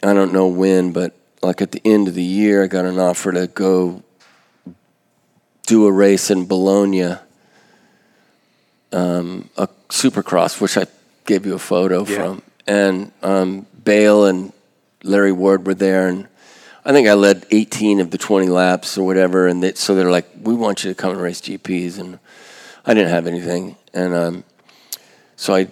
I 0.02 0.14
don't 0.14 0.34
know 0.34 0.48
when, 0.48 0.92
but 0.92 1.16
like 1.42 1.62
at 1.62 1.72
the 1.72 1.82
end 1.86 2.08
of 2.08 2.16
the 2.16 2.24
year, 2.24 2.64
I 2.64 2.68
got 2.68 2.86
an 2.86 3.00
offer 3.00 3.32
to 3.32 3.48
go 3.48 4.04
do 5.68 5.86
a 5.86 5.92
race 5.92 6.32
in 6.32 6.48
Bologna, 6.48 7.16
um, 8.92 9.50
a 9.56 9.68
supercross, 9.90 10.60
which 10.60 10.78
I 10.78 10.88
gave 11.26 11.46
you 11.46 11.54
a 11.54 11.60
photo 11.60 12.04
Yeah. 12.06 12.16
from. 12.16 12.42
And 12.66 13.12
um, 13.22 13.66
Bayle 13.90 14.28
and 14.28 14.54
Larry 15.02 15.32
Ward 15.32 15.66
were 15.66 15.74
there, 15.74 16.08
and 16.08 16.28
I 16.86 16.92
think 16.92 17.08
I 17.08 17.14
led 17.16 17.48
18 17.50 18.00
of 18.00 18.12
the 18.12 18.20
20 18.20 18.46
laps 18.46 19.00
or 19.00 19.04
whatever. 19.04 19.48
And 19.48 19.64
they, 19.64 19.74
so 19.74 19.96
they're 19.96 20.12
like, 20.12 20.28
"We 20.44 20.54
want 20.54 20.84
you 20.84 20.92
to 20.92 20.96
come 20.96 21.10
and 21.14 21.20
race 21.20 21.42
GPs," 21.42 21.98
and 21.98 22.20
I 22.86 22.94
didn't 22.94 23.10
have 23.10 23.26
anything, 23.26 23.78
and 23.92 24.14
um, 24.14 24.44
so 25.36 25.56
I 25.56 25.70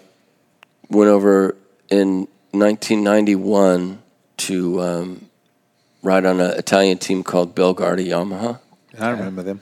went 0.90 1.12
over 1.12 1.56
in 1.90 2.28
1991 2.54 4.02
to 4.38 4.82
um, 4.82 5.30
ride 6.02 6.26
on 6.26 6.40
an 6.40 6.58
Italian 6.58 6.98
team 6.98 7.22
called 7.22 7.54
Belgarda 7.56 8.04
Yamaha. 8.04 8.60
I 8.98 9.12
remember 9.12 9.44
them. 9.44 9.62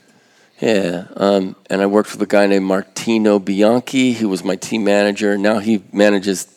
Yeah, 0.62 1.08
um, 1.18 1.58
and 1.70 1.82
I 1.82 1.88
worked 1.88 2.14
with 2.14 2.22
a 2.22 2.26
guy 2.26 2.48
named 2.48 2.64
Martino 2.64 3.38
Bianchi, 3.38 4.14
who 4.14 4.30
was 4.30 4.46
my 4.46 4.56
team 4.56 4.86
manager. 4.86 5.38
Now 5.38 5.60
he 5.60 5.84
manages 5.92 6.55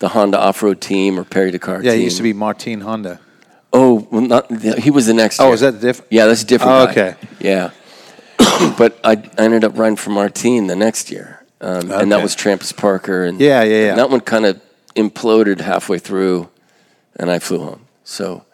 the 0.00 0.08
Honda 0.08 0.38
off-road 0.40 0.80
team 0.80 1.18
or 1.18 1.24
Perry 1.24 1.50
Dakar 1.52 1.82
Yeah, 1.82 1.92
team. 1.92 2.00
it 2.00 2.04
used 2.04 2.16
to 2.16 2.22
be 2.24 2.32
Martin 2.32 2.80
Honda. 2.80 3.20
Oh, 3.72 4.06
well, 4.10 4.22
not 4.22 4.50
he 4.78 4.90
was 4.90 5.06
the 5.06 5.14
next. 5.14 5.38
Oh, 5.40 5.44
year. 5.46 5.54
is 5.54 5.60
that 5.60 5.80
different? 5.80 6.10
Yeah, 6.10 6.26
that's 6.26 6.42
a 6.42 6.46
different. 6.46 6.72
Oh, 6.72 6.86
guy. 6.86 6.90
okay. 6.90 7.14
Yeah, 7.38 7.70
but 8.76 8.98
I, 9.04 9.12
I 9.38 9.44
ended 9.44 9.62
up 9.64 9.78
riding 9.78 9.96
for 9.96 10.10
Martine 10.10 10.66
the 10.66 10.74
next 10.74 11.10
year, 11.12 11.44
um, 11.60 11.90
and 11.92 12.10
that 12.10 12.20
was 12.22 12.34
Trampas 12.34 12.76
Parker, 12.76 13.24
and 13.24 13.40
Yeah, 13.40 13.62
yeah, 13.62 13.82
yeah. 13.84 13.88
and 13.90 13.98
that 13.98 14.10
one 14.10 14.20
kind 14.20 14.44
of 14.44 14.60
imploded 14.96 15.60
halfway 15.60 15.98
through, 16.00 16.48
and 17.14 17.30
I 17.30 17.38
flew 17.38 17.60
home. 17.60 17.82
So 18.02 18.44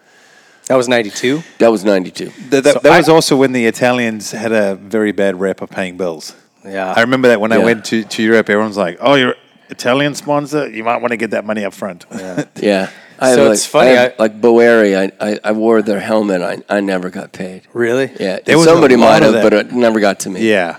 That 0.66 0.76
was 0.76 0.86
'92. 0.86 1.42
that 1.60 1.68
was 1.72 1.82
'92. 1.82 2.26
That, 2.50 2.64
that, 2.64 2.72
So 2.74 2.78
that 2.80 2.92
I- 2.92 2.98
was 2.98 3.08
also 3.08 3.36
when 3.36 3.52
the 3.52 3.64
Italians 3.64 4.32
had 4.32 4.52
a 4.52 4.74
very 4.74 5.12
bad 5.12 5.40
rep 5.40 5.62
of 5.62 5.70
paying 5.70 5.96
bills. 5.96 6.34
Yeah. 6.62 6.92
I 6.94 7.00
remember 7.02 7.28
that 7.28 7.40
when 7.40 7.52
I 7.52 7.58
went 7.58 7.84
to, 7.86 8.02
to 8.02 8.22
Europe, 8.22 8.50
everyone's 8.50 8.76
like, 8.76 8.98
"Oh, 9.00 9.14
you're 9.14 9.36
Italian 9.70 10.14
sponsor. 10.14 10.68
You 10.68 10.84
might 10.84 10.98
want 10.98 11.10
to 11.12 11.16
get 11.16 11.30
that 11.30 11.44
money 11.44 11.64
up 11.64 11.74
front." 11.74 12.04
Yeah. 12.56 12.90
I 13.18 13.34
So 13.34 13.44
had, 13.44 13.52
it's 13.52 13.64
like, 13.64 13.70
funny, 13.70 13.90
I 13.90 14.00
had, 14.02 14.12
I- 14.12 14.22
like 14.22 14.40
Boeri, 14.42 15.10
I, 15.20 15.26
I, 15.30 15.40
I 15.44 15.52
wore 15.52 15.80
their 15.80 16.00
helmet. 16.00 16.42
I, 16.42 16.62
I 16.68 16.80
never 16.80 17.08
got 17.08 17.32
paid. 17.32 17.62
Really? 17.72 18.10
Yeah, 18.20 18.40
There 18.44 18.58
was 18.58 18.66
somebody 18.66 18.94
might 18.96 19.22
have, 19.22 19.32
but 19.42 19.54
it 19.54 19.72
never 19.72 20.00
got 20.00 20.20
to 20.20 20.30
me. 20.30 20.46
yeah, 20.46 20.78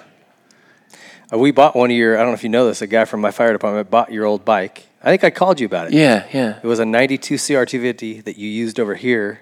Uh, 1.33 1.38
we 1.40 1.51
bought 1.51 1.75
one 1.75 1.90
of 1.91 1.98
your. 1.98 2.16
I 2.16 2.19
don't 2.22 2.27
know 2.30 2.33
if 2.35 2.43
you 2.43 2.49
know 2.49 2.67
this. 2.67 2.82
A 2.82 2.88
guy 2.88 3.06
from 3.06 3.22
my 3.22 3.32
fire 3.32 3.51
department 3.53 3.90
bought 3.90 4.11
your 4.11 4.25
old 4.25 4.45
bike. 4.45 4.85
I 5.03 5.09
think 5.09 5.24
I 5.24 5.30
called 5.32 5.59
you 5.59 5.66
about 5.66 5.88
it. 5.88 5.93
Yeah, 5.93 6.25
yeah. 6.33 6.59
It 6.61 6.67
was 6.67 6.80
a 6.80 6.85
'92 6.85 7.35
CR250 7.35 8.24
that 8.25 8.38
you 8.38 8.48
used 8.49 8.80
over 8.80 8.95
here 8.95 9.40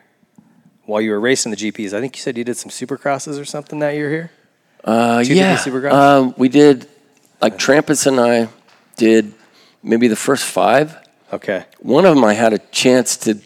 while 0.86 1.02
you 1.02 1.12
were 1.12 1.20
racing 1.20 1.52
the 1.52 1.58
GPs. 1.58 1.94
I 1.94 2.00
think 2.00 2.16
you 2.16 2.22
said 2.22 2.38
you 2.38 2.44
did 2.44 2.58
some 2.58 2.70
supercrosses 2.72 3.40
or 3.40 3.46
something 3.46 3.80
that 3.80 3.94
year 3.96 4.10
here. 4.10 4.32
Uh, 4.84 5.24
yeah. 5.26 5.58
Supercross? 5.58 5.92
Um, 5.92 6.34
we 6.38 6.48
did, 6.48 6.88
like 7.42 7.58
Trampas 7.58 8.06
and 8.08 8.20
I 8.20 8.48
did 8.96 9.34
maybe 9.84 10.08
the 10.08 10.16
first 10.16 10.46
five. 10.46 10.98
Okay. 11.32 11.66
One 11.80 12.06
of 12.06 12.16
them 12.16 12.24
I 12.24 12.34
had 12.34 12.54
a 12.54 12.60
chance 12.60 13.18
to, 13.18 13.40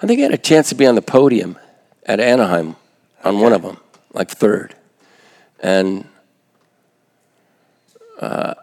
I 0.00 0.06
think 0.06 0.20
I 0.20 0.24
had 0.24 0.34
a 0.34 0.38
chance 0.38 0.68
to 0.70 0.74
be 0.74 0.86
on 0.86 0.94
the 0.94 1.02
podium 1.02 1.58
at 2.04 2.20
Anaheim 2.20 2.76
on 3.24 3.40
one 3.40 3.52
of 3.52 3.62
them, 3.62 3.78
like 4.12 4.30
third. 4.30 4.74
And 5.60 6.06
uh, 8.20 8.54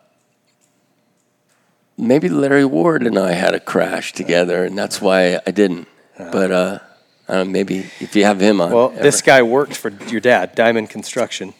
maybe 1.98 2.30
Larry 2.30 2.66
Ward 2.66 3.06
and 3.06 3.18
I 3.18 3.34
had 3.34 3.54
a 3.54 3.60
crash 3.60 4.14
together, 4.14 4.66
and 4.66 4.78
that's 4.78 5.02
why 5.02 5.40
I 5.46 5.52
didn't. 5.52 5.88
But 6.18 6.52
uh, 6.52 6.80
I 7.28 7.34
don't 7.34 7.48
know, 7.48 7.52
maybe 7.52 7.80
if 8.00 8.16
you 8.16 8.26
have 8.26 8.40
him 8.40 8.62
on. 8.62 8.72
Well, 8.72 8.92
ever. 8.92 9.02
this 9.02 9.22
guy 9.22 9.42
worked 9.42 9.76
for 9.76 9.90
your 9.90 10.22
dad, 10.22 10.56
Dymond 10.56 10.90
Construction. 10.90 11.54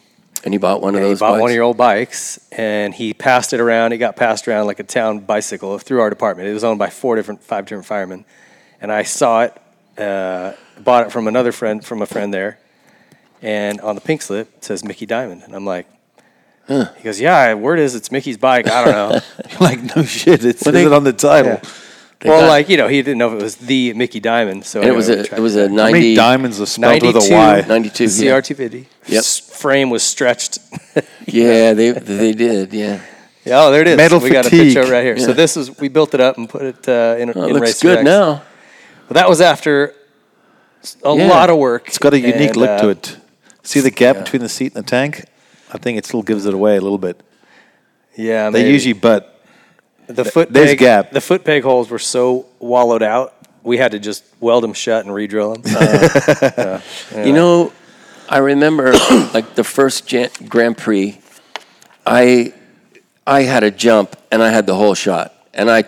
And 0.44 0.52
he 0.52 0.58
bought 0.58 0.82
one 0.82 0.94
of 0.94 0.96
And 1.00 1.04
he 1.06 1.10
those. 1.12 1.20
bought 1.20 1.40
one 1.40 1.50
of 1.50 1.54
your 1.54 1.64
old 1.64 1.78
bikes, 1.78 2.38
and 2.52 2.92
he 2.94 3.14
passed 3.14 3.52
it 3.54 3.60
around. 3.60 3.92
He 3.92 3.98
got 3.98 4.14
passed 4.14 4.46
around 4.46 4.66
like 4.66 4.78
a 4.78 4.82
town 4.84 5.20
bicycle 5.20 5.78
through 5.78 6.00
our 6.00 6.10
department. 6.10 6.48
It 6.48 6.52
was 6.52 6.64
owned 6.64 6.78
by 6.78 6.90
four 6.90 7.16
different, 7.16 7.42
five 7.42 7.64
different 7.64 7.86
firemen, 7.86 8.24
and 8.80 8.92
I 8.92 9.04
saw 9.04 9.42
it. 9.44 9.56
Uh, 9.98 10.52
bought 10.80 11.06
it 11.06 11.12
from 11.12 11.28
another 11.28 11.50
friend, 11.52 11.82
from 11.84 12.02
a 12.02 12.06
friend 12.06 12.34
there, 12.34 12.58
and 13.40 13.80
on 13.80 13.94
the 13.94 14.00
pink 14.00 14.20
slip 14.22 14.52
it 14.56 14.64
says 14.64 14.84
Micky 14.84 15.06
Dymond, 15.06 15.44
and 15.44 15.54
I'm 15.54 15.64
like, 15.64 15.86
Huh. 16.66 16.92
he 16.96 17.02
goes, 17.04 17.20
"Yeah, 17.20 17.54
word 17.54 17.78
is 17.78 17.94
it's 17.94 18.10
Micky's 18.10 18.36
bike. 18.38 18.66
I 18.68 18.84
don't 18.84 18.92
know." 18.94 19.20
like 19.60 19.96
no 19.96 20.02
shit. 20.02 20.44
It's 20.44 20.60
says 20.62 20.72
they- 20.74 20.84
it 20.84 20.92
on 20.92 21.04
the 21.04 21.12
title. 21.12 21.60
Yeah. 21.62 21.70
Well, 22.24 22.40
got- 22.40 22.48
like 22.48 22.68
you 22.68 22.76
know, 22.76 22.88
he 22.88 23.02
didn't 23.02 23.18
know 23.18 23.28
if 23.34 23.40
it 23.40 23.42
was 23.42 23.56
the 23.56 23.92
Micky 23.94 24.20
Dymond. 24.20 24.64
So 24.64 24.80
And 24.80 24.88
it 24.88 24.92
was 24.94 25.08
a 25.08 25.24
tried 25.24 25.38
it 25.38 25.42
was 25.42 25.54
to- 25.54 25.64
a 25.66 25.68
How 25.68 25.74
many 25.74 25.92
ninety. 25.92 26.14
diamonds 26.14 26.60
are 26.60 26.66
spelled 26.66 27.02
with 27.02 27.14
92, 27.14 27.34
a 27.34 27.38
Y? 27.38 27.64
92, 27.68 28.08
The 28.08 28.24
yeah. 28.24 28.32
CR250. 28.40 28.86
Yep. 29.06 29.24
Frame 29.24 29.90
was 29.90 30.02
stretched. 30.02 30.58
Yeah, 31.26 31.72
they 31.72 31.90
they 31.92 32.32
did. 32.32 32.72
Yeah. 32.74 33.00
Yeah, 33.44 33.62
oh, 33.64 33.70
there 33.70 33.80
it 33.80 33.88
is. 33.88 33.96
Metal 33.96 34.20
we 34.20 34.28
got 34.30 34.44
a 34.46 34.50
fatigue. 34.50 34.74
picture 34.74 34.90
right 34.92 35.02
here. 35.04 35.18
So 35.18 35.32
this 35.32 35.56
is 35.56 35.76
we 35.78 35.88
built 35.88 36.12
it 36.14 36.20
up 36.20 36.36
and 36.38 36.48
put 36.48 36.62
it 36.62 36.88
uh, 36.88 37.16
in, 37.18 37.30
Oh, 37.34 37.44
in 37.44 37.50
it 37.50 37.52
looks 37.54 37.60
Racer 37.60 37.88
good 37.88 37.98
X. 37.98 38.04
now. 38.04 38.42
But 39.08 39.14
that 39.14 39.28
was 39.28 39.40
after 39.40 39.94
a 41.02 41.14
Yeah. 41.16 41.28
lot 41.28 41.48
of 41.50 41.56
work. 41.58 41.88
It's 41.88 41.98
got 41.98 42.12
a 42.14 42.18
unique 42.20 42.48
and, 42.50 42.56
look 42.56 42.78
to 42.80 42.86
uh, 42.88 42.90
it. 42.90 43.16
See 43.62 43.80
the 43.80 43.90
gap 43.90 44.16
between 44.18 44.42
the 44.42 44.48
seat 44.48 44.74
and 44.74 44.84
the 44.84 44.88
tank? 44.90 45.24
I 45.72 45.78
think 45.78 45.96
it 45.98 46.04
still 46.06 46.22
gives 46.22 46.44
it 46.46 46.52
away 46.54 46.76
a 46.76 46.80
little 46.80 46.98
bit. 46.98 47.22
Yeah, 48.16 48.50
They 48.50 48.62
maybe. 48.62 48.72
usually 48.74 48.92
butt. 48.92 49.33
The 50.06 50.24
foot 50.24 50.52
there's 50.52 50.70
peg, 50.70 50.78
gap. 50.78 51.10
The 51.10 51.20
foot 51.20 51.44
peg 51.44 51.62
holes 51.62 51.90
were 51.90 51.98
so 51.98 52.46
wallowed 52.58 53.02
out, 53.02 53.34
we 53.62 53.78
had 53.78 53.92
to 53.92 53.98
just 53.98 54.24
weld 54.40 54.62
them 54.62 54.74
shut 54.74 55.04
and 55.04 55.14
re-drill 55.14 55.54
them. 55.56 55.76
Uh-huh. 55.76 56.80
You 57.16 57.32
know, 57.32 57.72
I 58.28 58.38
remember 58.38 58.92
like 59.34 59.54
the 59.54 59.64
first 59.64 60.06
Jan- 60.06 60.30
Grand 60.48 60.76
Prix. 60.78 61.18
I 62.06 62.52
I 63.26 63.42
had 63.42 63.62
a 63.64 63.70
jump 63.70 64.16
and 64.30 64.42
I 64.42 64.50
had 64.50 64.66
the 64.66 64.74
whole 64.74 64.94
shot, 64.94 65.34
and 65.54 65.70
I 65.70 65.84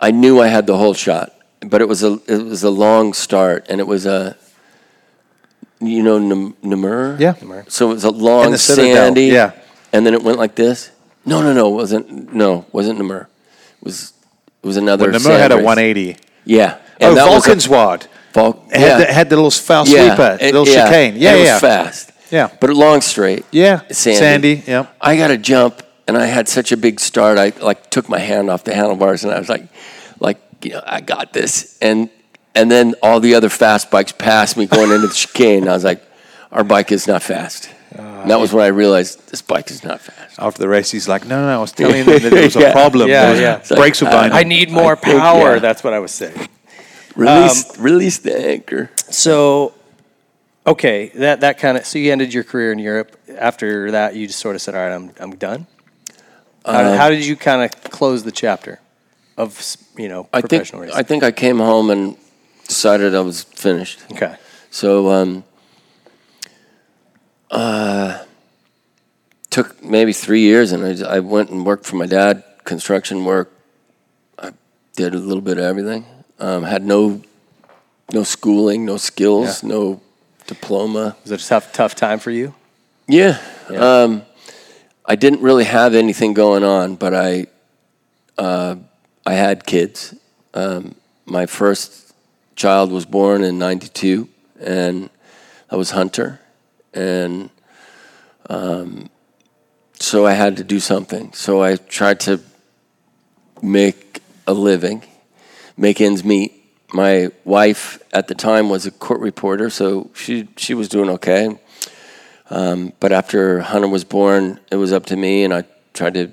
I 0.00 0.10
knew 0.10 0.40
I 0.40 0.46
had 0.48 0.66
the 0.66 0.76
whole 0.78 0.94
shot, 0.94 1.32
but 1.60 1.80
it 1.82 1.88
was 1.88 2.02
a 2.02 2.18
it 2.26 2.42
was 2.42 2.62
a 2.64 2.70
long 2.70 3.12
start, 3.12 3.66
and 3.68 3.80
it 3.80 3.86
was 3.86 4.06
a 4.06 4.36
you 5.80 6.02
know 6.02 6.18
Nam- 6.18 6.56
Namur. 6.62 7.16
Yeah. 7.20 7.34
So 7.68 7.90
it 7.90 7.94
was 7.94 8.04
a 8.04 8.10
long 8.10 8.46
And 8.46 8.54
the 8.54 8.58
Citadel, 8.58 8.94
sandy. 8.96 9.26
yeah. 9.26 9.52
And 9.92 10.06
then 10.06 10.14
it 10.14 10.22
went 10.22 10.38
like 10.38 10.54
this. 10.54 10.90
No, 11.26 11.40
no, 11.42 11.52
no. 11.52 11.68
It 11.72 11.76
wasn't 11.76 12.32
no. 12.34 12.64
Wasn't 12.72 12.98
Namur. 12.98 13.28
It 13.84 13.88
was 13.88 14.14
it 14.62 14.66
was 14.66 14.78
another. 14.78 15.10
When 15.10 15.20
sand 15.20 15.42
had 15.42 15.52
a 15.52 15.56
race. 15.56 15.64
180. 15.64 16.16
Yeah. 16.46 16.80
oh, 17.02 17.14
that 17.14 17.28
was 17.28 17.46
a- 17.46 17.50
Valkenswaard. 17.50 18.06
Vul- 18.32 18.66
yeah. 18.70 18.78
had, 18.78 19.00
the, 19.00 19.12
had 19.12 19.30
the 19.30 19.36
little 19.36 19.50
foul 19.50 19.86
yeah, 19.86 20.08
sweeper, 20.16 20.38
it- 20.40 20.54
little 20.54 20.66
yeah, 20.66 20.86
chicane. 20.86 21.16
Yeah, 21.16 21.34
it 21.34 21.44
yeah. 21.44 21.52
was 21.52 21.60
fast. 21.60 22.12
Yeah. 22.30 22.48
but 22.60 22.70
long 22.70 23.02
straight. 23.02 23.44
Yeah, 23.52 23.82
sandy. 23.90 24.56
sandy, 24.56 24.64
yep. 24.66 24.96
I 25.00 25.16
got 25.16 25.30
a 25.30 25.36
jump, 25.36 25.82
and 26.08 26.16
I 26.16 26.24
had 26.24 26.48
such 26.48 26.72
a 26.72 26.76
big 26.78 26.98
start. 26.98 27.36
I 27.38 27.52
like 27.60 27.90
took 27.90 28.08
my 28.08 28.18
hand 28.18 28.50
off 28.50 28.64
the 28.64 28.74
handlebars, 28.74 29.22
and 29.22 29.32
I 29.32 29.38
was 29.38 29.50
like, 29.50 29.68
like 30.18 30.40
you 30.62 30.70
know, 30.72 30.82
I 30.84 31.02
got 31.02 31.34
this. 31.34 31.78
And 31.82 32.08
and 32.54 32.70
then 32.70 32.94
all 33.02 33.20
the 33.20 33.34
other 33.34 33.50
fast 33.50 33.90
bikes 33.90 34.12
passed 34.12 34.56
me 34.56 34.66
going 34.66 34.90
into 34.90 35.06
the 35.06 35.14
chicane. 35.14 35.62
And 35.62 35.70
I 35.70 35.74
was 35.74 35.84
like, 35.84 36.02
our 36.50 36.64
bike 36.64 36.90
is 36.90 37.06
not 37.06 37.22
fast. 37.22 37.68
Uh, 37.96 38.02
and 38.02 38.30
that 38.30 38.40
was 38.40 38.52
when 38.52 38.64
I 38.64 38.68
realized 38.68 39.28
this 39.28 39.42
bike 39.42 39.70
is 39.70 39.84
not 39.84 40.00
fast. 40.00 40.23
After 40.38 40.60
the 40.62 40.68
race, 40.68 40.90
he's 40.90 41.06
like, 41.08 41.24
no, 41.26 41.40
no, 41.40 41.46
no, 41.46 41.58
I 41.58 41.60
was 41.60 41.72
telling 41.72 42.04
them 42.06 42.20
that 42.22 42.30
there 42.30 42.42
was 42.44 42.56
a 42.56 42.60
Yeah. 42.60 42.72
problem. 42.72 43.08
Yeah, 43.08 43.22
There 43.22 43.30
was- 43.32 43.40
yeah. 43.40 43.56
It's 43.56 43.70
like, 43.70 43.78
Brakes 43.78 44.02
were 44.02 44.08
uh. 44.08 44.30
I 44.32 44.42
need 44.44 44.70
more 44.70 44.96
think, 44.96 45.18
power. 45.20 45.54
yeah. 45.54 45.58
That's 45.60 45.84
what 45.84 45.92
I 45.92 45.98
was 46.00 46.10
saying. 46.12 46.48
Release, 47.16 47.78
release 47.78 48.18
the 48.18 48.36
anchor. 48.36 48.90
So, 49.10 49.72
okay, 50.66 51.08
that 51.14 51.40
that 51.42 51.58
kind 51.58 51.78
of. 51.78 51.86
So 51.86 51.98
you 52.00 52.10
ended 52.10 52.34
your 52.34 52.42
career 52.42 52.72
in 52.72 52.80
Europe. 52.80 53.16
After 53.38 53.92
that, 53.92 54.16
you 54.16 54.26
just 54.26 54.40
sort 54.40 54.56
of 54.56 54.62
said, 54.62 54.74
"All 54.74 54.80
right, 54.84 54.92
I'm 54.92 55.12
I'm 55.20 55.36
done." 55.36 55.68
How, 56.66 56.72
Um, 56.80 56.84
did, 56.86 56.96
how 56.98 57.08
did 57.10 57.24
you 57.24 57.36
kind 57.36 57.62
of 57.62 57.70
close 57.92 58.24
the 58.24 58.32
chapter 58.32 58.80
of 59.36 59.56
you 59.96 60.08
know 60.08 60.26
I 60.32 60.40
think 60.40 60.48
professional 60.50 60.82
racing? 60.82 60.96
I 60.98 61.02
think 61.04 61.22
I 61.22 61.30
came 61.30 61.58
home 61.58 61.90
and 61.90 62.16
decided 62.66 63.14
I 63.14 63.20
was 63.20 63.44
finished. 63.44 64.00
okay. 64.12 64.34
So 64.72 65.10
um, 65.12 65.44
uh, 67.50 68.24
took 69.54 69.84
maybe 69.84 70.12
three 70.12 70.40
years, 70.40 70.72
and 70.72 70.84
I, 70.84 71.16
I 71.16 71.20
went 71.20 71.50
and 71.50 71.64
worked 71.64 71.86
for 71.86 71.94
my 71.94 72.06
dad, 72.06 72.42
construction 72.64 73.24
work. 73.24 73.52
I 74.36 74.50
did 74.96 75.14
a 75.14 75.18
little 75.18 75.40
bit 75.40 75.58
of 75.58 75.64
everything. 75.64 76.04
Um, 76.40 76.64
had 76.64 76.82
no 76.82 77.22
no 78.12 78.24
schooling, 78.24 78.84
no 78.84 78.96
skills, 78.96 79.62
Yeah. 79.62 79.68
no 79.68 80.00
diploma. 80.48 81.16
Was 81.22 81.30
it 81.30 81.40
a 81.40 81.46
tough 81.46 81.72
tough 81.72 81.94
time 81.94 82.18
for 82.18 82.32
you? 82.32 82.52
Yeah. 83.06 83.38
Um, 83.70 84.22
I 85.06 85.14
didn't 85.14 85.40
really 85.40 85.64
have 85.64 85.94
anything 85.94 86.34
going 86.34 86.64
on, 86.64 86.96
but 86.96 87.14
I 87.14 87.46
uh, 88.36 88.74
I 89.24 89.34
had 89.34 89.64
kids. 89.66 90.14
Um, 90.52 90.96
my 91.26 91.46
first 91.46 92.12
child 92.56 92.90
was 92.90 93.06
born 93.06 93.44
in 93.44 93.60
'92, 93.60 94.28
and 94.58 95.10
that 95.70 95.76
was 95.76 95.92
Hunter, 95.92 96.40
and 96.92 97.50
um, 98.50 99.10
so 99.98 100.26
I 100.26 100.32
had 100.32 100.56
to 100.58 100.64
do 100.64 100.80
something. 100.80 101.32
So 101.32 101.62
I 101.62 101.76
tried 101.76 102.20
to 102.20 102.40
make 103.62 104.22
a 104.46 104.52
living, 104.52 105.04
make 105.76 106.00
ends 106.00 106.24
meet. 106.24 106.52
My 106.92 107.30
wife 107.44 108.00
at 108.12 108.28
the 108.28 108.34
time 108.34 108.68
was 108.68 108.86
a 108.86 108.90
court 108.90 109.20
reporter, 109.20 109.70
so 109.70 110.10
she 110.14 110.48
she 110.56 110.74
was 110.74 110.88
doing 110.88 111.10
okay. 111.10 111.58
Um, 112.50 112.92
but 113.00 113.10
after 113.12 113.60
Hunter 113.60 113.88
was 113.88 114.04
born, 114.04 114.60
it 114.70 114.76
was 114.76 114.92
up 114.92 115.06
to 115.06 115.16
me, 115.16 115.44
and 115.44 115.52
I 115.52 115.64
tried 115.92 116.14
to 116.14 116.30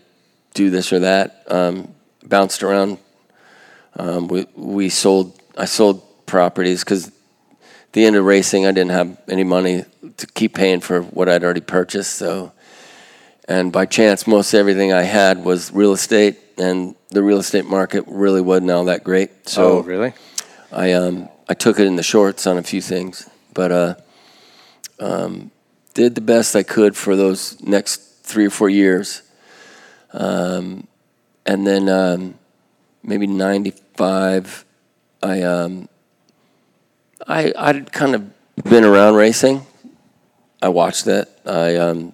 do 0.54 0.70
this 0.70 0.92
or 0.94 1.00
that. 1.00 1.44
Um, 1.48 1.94
bounced 2.24 2.62
around. 2.64 3.00
Um, 3.96 4.28
we 4.28 4.46
we 4.56 4.90
sold. 4.90 5.40
I 5.58 5.66
sold 5.66 6.04
properties 6.26 6.84
because 6.84 7.12
the 7.94 8.06
end 8.06 8.16
of 8.16 8.24
racing, 8.24 8.66
I 8.66 8.72
didn't 8.72 8.92
have 8.92 9.18
any 9.28 9.44
money 9.44 9.84
to 10.18 10.28
keep 10.28 10.56
paying 10.56 10.80
for 10.80 11.02
what 11.02 11.28
I'd 11.28 11.44
already 11.44 11.62
purchased. 11.62 12.14
So, 12.14 12.52
and 13.52 13.72
by 13.72 13.86
chance, 13.86 14.28
most 14.28 14.54
everything 14.54 14.94
I 14.94 15.02
had 15.02 15.44
was 15.44 15.74
real 15.74 15.92
estate, 15.92 16.38
and 16.58 16.96
the 17.10 17.22
real 17.22 17.40
estate 17.40 17.66
market 17.66 18.06
really 18.08 18.40
wasn't 18.40 18.72
all 18.72 18.86
that 18.86 19.04
great. 19.04 19.50
So 19.50 19.80
oh, 19.80 19.82
really? 19.82 20.14
I 20.72 20.94
um 20.94 21.28
I 21.50 21.54
took 21.54 21.78
it 21.78 21.86
in 21.86 21.98
the 21.98 22.04
shorts 22.04 22.48
on 22.48 22.58
a 22.58 22.64
few 22.64 22.82
things, 22.82 23.30
but 23.54 23.72
uh, 23.72 23.96
um, 25.02 25.52
did 25.94 26.16
the 26.16 26.22
best 26.22 26.56
I 26.56 26.64
could 26.64 26.96
for 26.96 27.18
those 27.18 27.62
next 27.62 28.24
three 28.24 28.46
or 28.46 28.50
four 28.50 28.70
years, 28.70 29.22
um, 30.14 30.88
and 31.46 31.68
then 31.68 31.90
um, 31.90 32.36
maybe 33.04 33.28
ninety 33.28 33.74
five, 33.96 34.64
I 35.22 35.42
um 35.42 35.90
I 37.28 37.52
I'd 37.58 37.92
kind 37.92 38.16
of 38.16 38.64
been 38.64 38.86
around 38.86 39.16
racing. 39.16 39.66
I 40.62 40.70
watched 40.70 41.08
it. 41.08 41.28
I 41.46 41.76
um, 41.76 42.14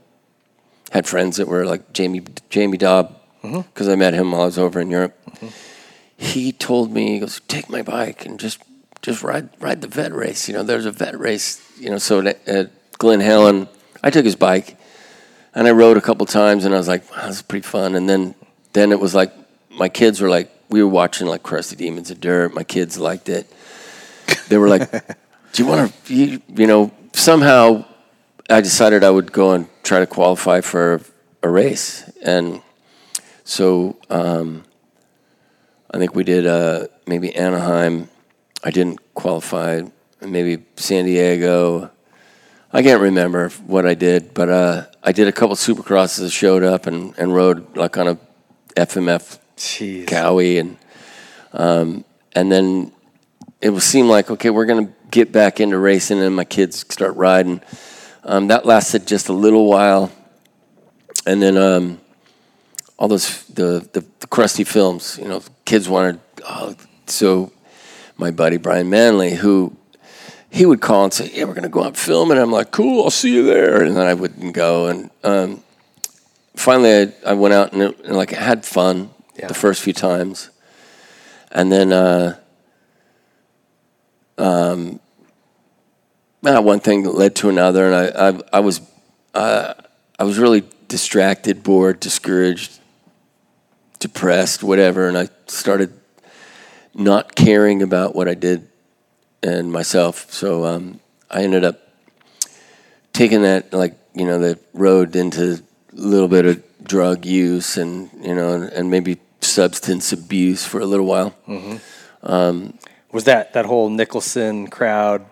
had 0.92 1.08
friends 1.08 1.38
that 1.38 1.48
were 1.48 1.66
like 1.66 1.94
Jamie 1.94 2.24
Jamie 2.50 2.78
Dobb 2.78 3.16
mm-hmm. 3.44 3.62
because 3.62 3.90
I 3.90 3.96
met 3.96 4.14
him 4.14 4.32
while 4.32 4.42
I 4.42 4.46
was 4.46 4.58
over 4.58 4.80
in 4.80 4.90
Europe 4.90 5.18
mm-hmm. 5.30 5.48
he 6.18 6.52
told 6.52 6.92
me, 6.92 7.14
he 7.14 7.20
goes, 7.20 7.42
take 7.48 7.70
my 7.70 7.82
bike 7.82 8.26
and 8.26 8.40
just 8.40 8.62
just 9.02 9.24
ride 9.24 9.50
ride 9.60 9.82
the 9.82 9.88
vet 9.88 10.14
race. 10.14 10.48
You 10.48 10.54
know, 10.54 10.64
there's 10.64 10.86
a 10.86 10.92
vet 10.92 11.18
race. 11.20 11.62
You 11.80 11.92
know, 11.92 11.98
so 11.98 12.20
at, 12.20 12.48
at 12.48 12.72
Glen 12.98 13.20
Helen, 13.20 13.68
I 14.04 14.10
took 14.10 14.26
his 14.26 14.36
bike 14.36 14.78
and 15.54 15.68
I 15.68 15.72
rode 15.72 15.98
a 15.98 16.02
couple 16.02 16.26
times, 16.26 16.66
and 16.66 16.76
I 16.76 16.78
was 16.78 16.88
like, 16.88 17.10
wow, 17.10 17.28
this 17.28 17.38
is 17.38 17.42
pretty 17.42 17.68
fun. 17.68 17.96
And 17.96 18.08
then 18.10 18.36
then 18.74 18.92
it 18.92 19.00
was 19.00 19.16
like 19.16 19.34
my 19.72 19.90
kids 19.90 20.22
were 20.22 20.30
like, 20.30 20.52
we 20.70 20.84
were 20.84 20.90
watching 20.90 21.28
like 21.28 21.42
Crusty 21.42 21.76
Demons 21.76 22.12
of 22.12 22.20
Dirt. 22.20 22.54
My 22.54 22.64
kids 22.64 22.98
liked 22.98 23.30
it. 23.30 23.48
They 24.50 24.58
were 24.58 24.68
like, 24.68 24.92
do 25.54 25.64
you 25.64 25.70
want 25.70 25.94
to, 26.06 26.14
you, 26.14 26.42
you 26.50 26.68
know, 26.68 26.92
somehow 27.14 27.86
I 28.50 28.62
decided 28.62 29.04
I 29.04 29.10
would 29.10 29.34
go 29.34 29.52
and 29.52 29.68
try 29.84 30.00
to 30.00 30.08
qualify 30.08 30.62
for 30.62 31.02
a 31.44 31.50
race, 31.50 32.10
and 32.24 32.62
so 33.44 33.98
um, 34.10 34.64
I 35.92 35.98
think 35.98 36.16
we 36.16 36.24
did 36.24 36.48
uh, 36.48 36.88
maybe 37.06 37.36
Anaheim. 37.36 38.10
I 38.64 38.72
didn't 38.72 39.14
qualify. 39.14 39.82
Maybe 40.22 40.64
San 40.78 41.06
Diego. 41.06 41.92
I 42.72 42.84
can't 42.84 43.02
remember 43.02 43.50
what 43.66 43.86
I 43.86 43.94
did, 43.94 44.34
but 44.34 44.50
uh, 44.50 44.86
I 45.04 45.12
did 45.12 45.28
a 45.28 45.32
couple 45.32 45.56
supercrosses. 45.56 46.32
Showed 46.32 46.64
up 46.64 46.88
and, 46.88 47.14
and 47.18 47.36
rode 47.36 47.76
like 47.76 47.98
on 47.98 48.08
a 48.08 48.18
FMF 48.78 49.40
Jeez. 49.58 50.06
Kawi, 50.06 50.60
and 50.60 50.78
um, 51.52 52.06
and 52.34 52.50
then 52.50 52.94
it 53.62 53.72
would 53.72 53.84
seem 53.84 54.08
like 54.08 54.32
okay, 54.32 54.50
we're 54.52 54.66
gonna 54.66 54.94
get 55.12 55.34
back 55.34 55.60
into 55.60 55.78
racing, 55.78 56.22
and 56.22 56.34
my 56.34 56.46
kids 56.46 56.86
start 56.90 57.16
riding. 57.18 57.62
Um, 58.30 58.48
that 58.50 58.66
lasted 58.66 59.08
just 59.08 59.30
a 59.30 59.34
little 59.34 59.68
while, 59.68 60.12
and 61.26 61.42
then 61.42 61.56
um, 61.58 62.00
all 63.00 63.08
those 63.08 63.46
the, 63.46 63.88
the 63.94 64.04
the 64.20 64.28
crusty 64.28 64.66
films, 64.66 65.18
you 65.22 65.28
know, 65.30 65.42
kids 65.64 65.88
wanted. 65.88 66.20
Oh, 66.46 66.76
so 67.06 67.54
my 68.18 68.32
buddy 68.32 68.58
Brian 68.58 68.90
Manley, 68.90 69.34
who 69.36 69.76
he 70.50 70.66
would 70.66 70.82
call 70.82 71.06
and 71.06 71.14
say, 71.14 71.32
"Yeah, 71.34 71.46
we're 71.46 71.54
gonna 71.54 71.70
go 71.70 71.82
out 71.82 71.88
and 71.88 71.98
film," 71.98 72.30
and 72.32 72.40
I'm 72.40 72.52
like, 72.52 72.72
"Cool, 72.72 73.06
I'll 73.06 73.10
see 73.12 73.34
you 73.34 73.44
there," 73.44 73.82
and 73.82 73.96
then 73.96 74.06
I 74.06 74.14
wouldn't 74.14 74.54
go, 74.54 74.88
and 74.88 75.10
um, 75.24 75.64
finally 76.58 76.92
I, 77.04 77.14
I 77.28 77.34
went 77.34 77.54
out 77.54 77.72
and, 77.72 77.82
it- 77.82 78.00
and 78.04 78.18
like 78.18 78.32
had 78.32 78.66
fun 78.66 79.10
Yeah. 79.40 79.48
the 79.48 79.54
first 79.54 79.82
few 79.82 79.94
times, 79.94 80.50
and 81.54 81.72
then 81.72 81.94
uh, 81.94 82.36
um, 84.38 85.00
uh, 86.46 86.62
one 86.62 86.80
thing 86.80 87.04
led 87.04 87.36
to 87.38 87.50
another, 87.50 87.92
and 87.92 87.96
I 87.96 88.30
I, 88.30 88.42
I 88.54 88.60
was 88.60 88.82
uh, 89.34 89.74
I 90.20 90.24
was 90.24 90.40
really 90.40 90.64
distracted, 90.88 91.64
bored, 91.64 92.00
discouraged, 92.00 92.80
depressed, 94.00 94.64
whatever, 94.64 95.08
and 95.08 95.18
I 95.18 95.30
started 95.48 95.94
not 96.94 97.36
caring 97.36 97.82
about 97.82 98.16
what 98.16 98.28
I 98.28 98.34
did 98.34 98.68
and 99.44 99.72
myself. 99.72 100.32
So 100.32 100.66
um, 100.66 101.00
I 101.30 101.44
ended 101.44 101.64
up 101.64 101.80
taking 103.14 103.44
that 103.44 103.74
like 103.74 103.96
you 104.14 104.26
know 104.26 104.40
the 104.40 104.60
road 104.74 105.16
into 105.16 105.54
a 105.54 105.96
little 105.96 106.28
bit 106.28 106.46
of 106.46 106.64
drug 106.84 107.26
use 107.26 107.78
and 107.78 108.10
you 108.26 108.34
know 108.36 108.54
and, 108.54 108.64
and 108.74 108.92
maybe 108.92 109.18
substance 109.42 110.12
abuse 110.12 110.66
for 110.66 110.80
a 110.80 110.86
little 110.86 111.06
while. 111.06 111.34
Was 113.12 113.24
that 113.26 113.54
that 113.54 113.66
whole 113.66 113.90
Nicholson 113.90 114.68
crowd 114.68 115.26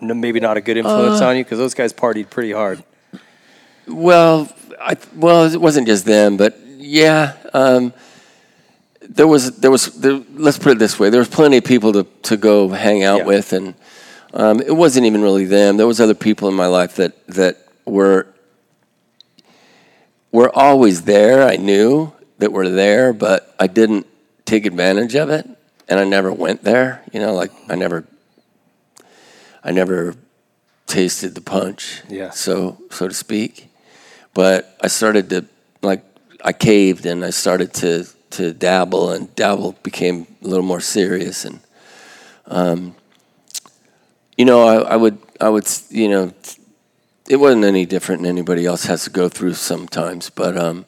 maybe 0.00 0.40
not 0.40 0.56
a 0.56 0.60
good 0.60 0.76
influence 0.76 1.20
Uh, 1.20 1.26
on 1.28 1.36
you 1.36 1.44
because 1.44 1.58
those 1.58 1.74
guys 1.74 1.92
partied 1.92 2.30
pretty 2.30 2.52
hard? 2.52 2.82
Well, 3.86 4.48
I 4.80 4.96
well 5.14 5.44
it 5.44 5.60
wasn't 5.60 5.86
just 5.86 6.04
them, 6.04 6.36
but 6.36 6.58
yeah. 6.78 7.34
Um, 7.54 7.92
there 9.08 9.26
was 9.28 9.58
there 9.60 9.70
was 9.70 9.86
there, 10.00 10.20
let's 10.34 10.58
put 10.58 10.72
it 10.72 10.78
this 10.78 10.98
way: 10.98 11.10
there 11.10 11.20
was 11.20 11.28
plenty 11.28 11.58
of 11.58 11.64
people 11.64 11.92
to, 11.92 12.04
to 12.24 12.36
go 12.36 12.68
hang 12.68 13.04
out 13.04 13.18
Yeah. 13.20 13.24
with, 13.26 13.52
and 13.52 13.74
um, 14.34 14.60
it 14.60 14.74
wasn't 14.74 15.06
even 15.06 15.22
really 15.22 15.44
them. 15.44 15.76
There 15.76 15.86
was 15.86 16.00
other 16.00 16.14
people 16.14 16.48
in 16.48 16.54
my 16.54 16.66
life 16.66 16.96
that 16.96 17.26
that 17.28 17.56
were 17.84 18.26
were 20.32 20.50
always 20.54 21.02
there. 21.02 21.46
I 21.48 21.56
knew 21.56 22.12
that 22.38 22.52
were 22.52 22.68
there, 22.68 23.12
but 23.12 23.54
I 23.58 23.66
didn't 23.68 24.06
take 24.44 24.66
advantage 24.66 25.14
of 25.14 25.30
it, 25.30 25.48
and 25.88 26.00
I 26.00 26.04
never 26.04 26.32
went 26.32 26.62
there. 26.64 27.02
You 27.12 27.20
know, 27.20 27.34
like 27.34 27.52
I 27.68 27.76
never 27.76 28.04
I 29.66 29.72
never 29.72 30.14
tasted 30.86 31.34
the 31.34 31.40
punch, 31.40 32.02
Yeah. 32.08 32.30
so 32.30 32.78
so 32.90 33.08
to 33.08 33.14
speak. 33.14 33.68
But 34.32 34.76
I 34.80 34.86
started 34.88 35.28
to 35.30 35.44
like 35.82 36.04
I 36.44 36.52
caved 36.52 37.04
and 37.06 37.24
I 37.24 37.30
started 37.30 37.74
to 37.74 38.06
to 38.30 38.52
dabble 38.52 39.10
and 39.10 39.34
dabble 39.34 39.72
became 39.82 40.26
a 40.44 40.46
little 40.46 40.64
more 40.64 40.80
serious 40.80 41.44
and 41.44 41.58
um, 42.46 42.94
you 44.38 44.44
know 44.44 44.62
I, 44.68 44.92
I 44.92 44.96
would 44.96 45.18
I 45.40 45.48
would 45.48 45.66
you 45.90 46.08
know 46.08 46.32
it 47.28 47.36
wasn't 47.36 47.64
any 47.64 47.86
different 47.86 48.22
than 48.22 48.30
anybody 48.30 48.66
else 48.66 48.84
has 48.86 49.04
to 49.04 49.10
go 49.10 49.28
through 49.28 49.54
sometimes 49.54 50.30
but 50.30 50.56
um, 50.56 50.84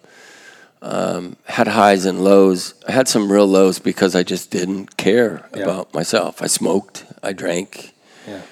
um, 0.82 1.36
had 1.44 1.68
highs 1.68 2.04
and 2.04 2.22
lows 2.22 2.74
I 2.86 2.92
had 2.92 3.08
some 3.08 3.32
real 3.32 3.46
lows 3.46 3.78
because 3.80 4.14
I 4.14 4.22
just 4.22 4.50
didn't 4.50 4.96
care 4.96 5.48
Yeah. 5.56 5.62
about 5.64 5.94
myself 5.94 6.42
I 6.42 6.46
smoked 6.48 7.04
I 7.22 7.32
drank 7.32 7.92
Yeah. 8.26 8.42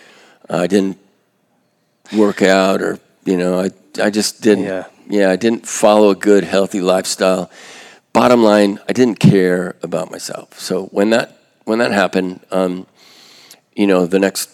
I 0.48 0.66
didn't 0.66 0.98
work 2.16 2.42
out 2.42 2.80
or 2.82 2.98
you 3.24 3.36
know 3.36 3.60
I 3.60 3.70
I 4.00 4.10
just 4.10 4.42
didn't 4.42 4.64
Yeah. 4.64 4.84
yeah 5.08 5.30
I 5.30 5.36
didn't 5.36 5.66
follow 5.66 6.10
a 6.10 6.14
good 6.14 6.44
healthy 6.44 6.80
lifestyle. 6.80 7.50
Bottom 8.12 8.42
line 8.42 8.78
I 8.88 8.92
didn't 8.92 9.18
care 9.18 9.76
about 9.82 10.10
myself. 10.10 10.58
So 10.58 10.86
when 10.86 11.10
that 11.10 11.36
when 11.64 11.78
that 11.80 11.92
happened 11.92 12.40
um, 12.50 12.86
you 13.74 13.86
know 13.86 14.06
the 14.06 14.18
next 14.18 14.50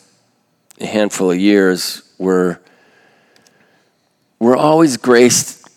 handful 0.81 1.31
of 1.31 1.39
years 1.39 2.03
were 2.19 2.61
were 4.39 4.57
always 4.57 4.97
graced 4.97 5.69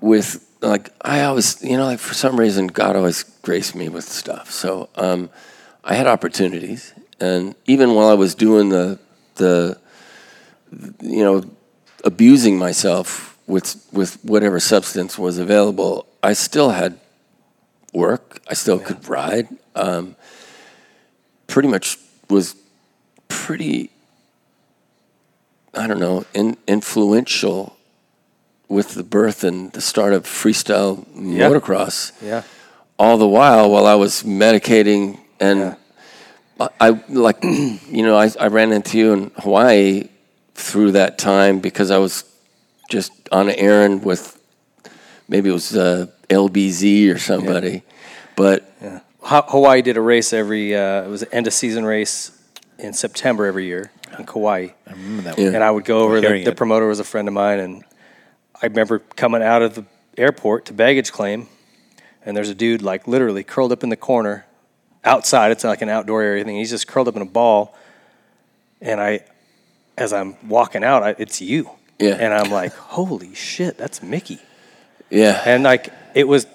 with 0.00 0.46
like 0.60 0.90
I 1.00 1.22
always 1.22 1.62
you 1.62 1.76
know 1.76 1.84
like 1.86 2.00
for 2.00 2.14
some 2.14 2.38
reason 2.38 2.66
God 2.66 2.96
always 2.96 3.22
graced 3.42 3.74
me 3.74 3.88
with 3.88 4.04
stuff. 4.04 4.50
So 4.50 4.88
um, 4.96 5.30
I 5.84 5.94
had 5.94 6.06
opportunities 6.06 6.92
and 7.20 7.54
even 7.66 7.94
while 7.94 8.08
I 8.08 8.14
was 8.14 8.34
doing 8.34 8.68
the 8.70 8.98
the 9.44 9.78
you 11.02 11.24
know 11.26 11.42
abusing 12.04 12.56
myself 12.66 13.36
with 13.46 13.68
with 13.92 14.22
whatever 14.24 14.58
substance 14.60 15.18
was 15.18 15.38
available 15.38 16.06
I 16.22 16.32
still 16.34 16.70
had 16.70 16.92
work 17.92 18.40
I 18.48 18.54
still 18.54 18.78
could 18.78 19.02
ride 19.08 19.48
um, 19.74 20.14
pretty 21.46 21.68
much 21.68 21.98
was 22.28 22.54
pretty 23.28 23.90
I 25.74 25.86
don't 25.88 26.00
know 26.00 26.24
in, 26.34 26.56
influential 26.66 27.76
with 28.68 28.94
the 28.94 29.02
birth 29.02 29.42
and 29.44 29.72
the 29.72 29.80
start 29.80 30.12
of 30.12 30.24
freestyle 30.24 31.04
Yeah. 31.14 31.48
motocross 31.48 32.12
Yeah. 32.22 32.42
all 32.98 33.16
the 33.18 33.28
while 33.38 33.70
while 33.70 33.86
I 33.86 33.96
was 33.96 34.22
medicating 34.22 35.18
and 35.40 35.58
I, 35.64 35.76
I 36.80 36.90
like 37.08 37.42
you 37.42 38.02
know 38.02 38.16
I, 38.16 38.30
I 38.38 38.48
ran 38.48 38.72
into 38.72 38.98
you 38.98 39.12
in 39.12 39.30
Hawaii 39.38 40.08
through 40.54 40.92
that 40.92 41.16
time 41.18 41.60
because 41.60 41.90
I 41.90 41.98
was 41.98 42.24
just 42.90 43.12
on 43.32 43.48
an 43.48 43.54
errand 43.56 44.04
with 44.04 44.38
maybe 45.28 45.48
it 45.48 45.52
was 45.52 45.76
uh, 45.76 46.06
LBZ 46.28 47.14
or 47.14 47.18
somebody 47.18 47.82
but 48.36 48.72
Yeah. 48.82 49.00
Ha- 49.22 49.44
Hawaii 49.48 49.82
did 49.82 49.96
a 49.98 50.00
race 50.00 50.32
every. 50.32 50.74
Uh, 50.74 51.02
it 51.02 51.08
was 51.08 51.22
an 51.22 51.28
end 51.32 51.46
of 51.46 51.52
season 51.52 51.84
race 51.84 52.30
in 52.78 52.94
September 52.94 53.44
every 53.44 53.66
year 53.66 53.90
in 54.18 54.24
Kauai, 54.24 54.68
I 54.86 54.92
remember 54.92 55.22
that 55.22 55.38
Yeah. 55.38 55.48
and 55.48 55.62
I 55.62 55.70
would 55.70 55.84
go 55.84 56.00
over. 56.00 56.20
The, 56.20 56.44
the 56.44 56.54
promoter 56.54 56.86
was 56.86 57.00
a 57.00 57.04
friend 57.04 57.28
of 57.28 57.34
mine, 57.34 57.58
and 57.60 57.84
I 58.62 58.66
remember 58.66 58.98
coming 59.16 59.42
out 59.42 59.60
of 59.62 59.74
the 59.74 59.84
airport 60.16 60.64
to 60.66 60.72
baggage 60.72 61.12
claim, 61.12 61.48
and 62.24 62.34
there's 62.36 62.48
a 62.48 62.54
dude 62.54 62.80
like 62.82 63.06
literally 63.06 63.44
curled 63.44 63.72
up 63.72 63.82
in 63.84 63.90
the 63.90 63.96
corner, 63.96 64.46
outside. 65.04 65.50
It's 65.52 65.64
like 65.64 65.82
an 65.82 65.88
outdoor 65.88 66.22
area 66.22 66.44
thing. 66.44 66.56
He's 66.56 66.70
just 66.70 66.86
curled 66.86 67.08
up 67.08 67.16
in 67.16 67.22
a 67.22 67.26
ball, 67.26 67.76
and 68.80 69.00
I, 69.00 69.20
as 69.96 70.12
I'm 70.12 70.36
walking 70.48 70.84
out, 70.84 71.02
I, 71.02 71.14
it's 71.18 71.40
you. 71.40 71.70
Yeah. 71.98 72.16
And 72.18 72.32
I'm 72.32 72.50
like, 72.50 72.72
holy 72.74 73.34
shit, 73.34 73.76
that's 73.76 74.02
Micky. 74.02 74.38
yeah 75.10 75.42
And 75.44 75.62
like 75.64 75.92
it 76.14 76.26
was 76.26 76.46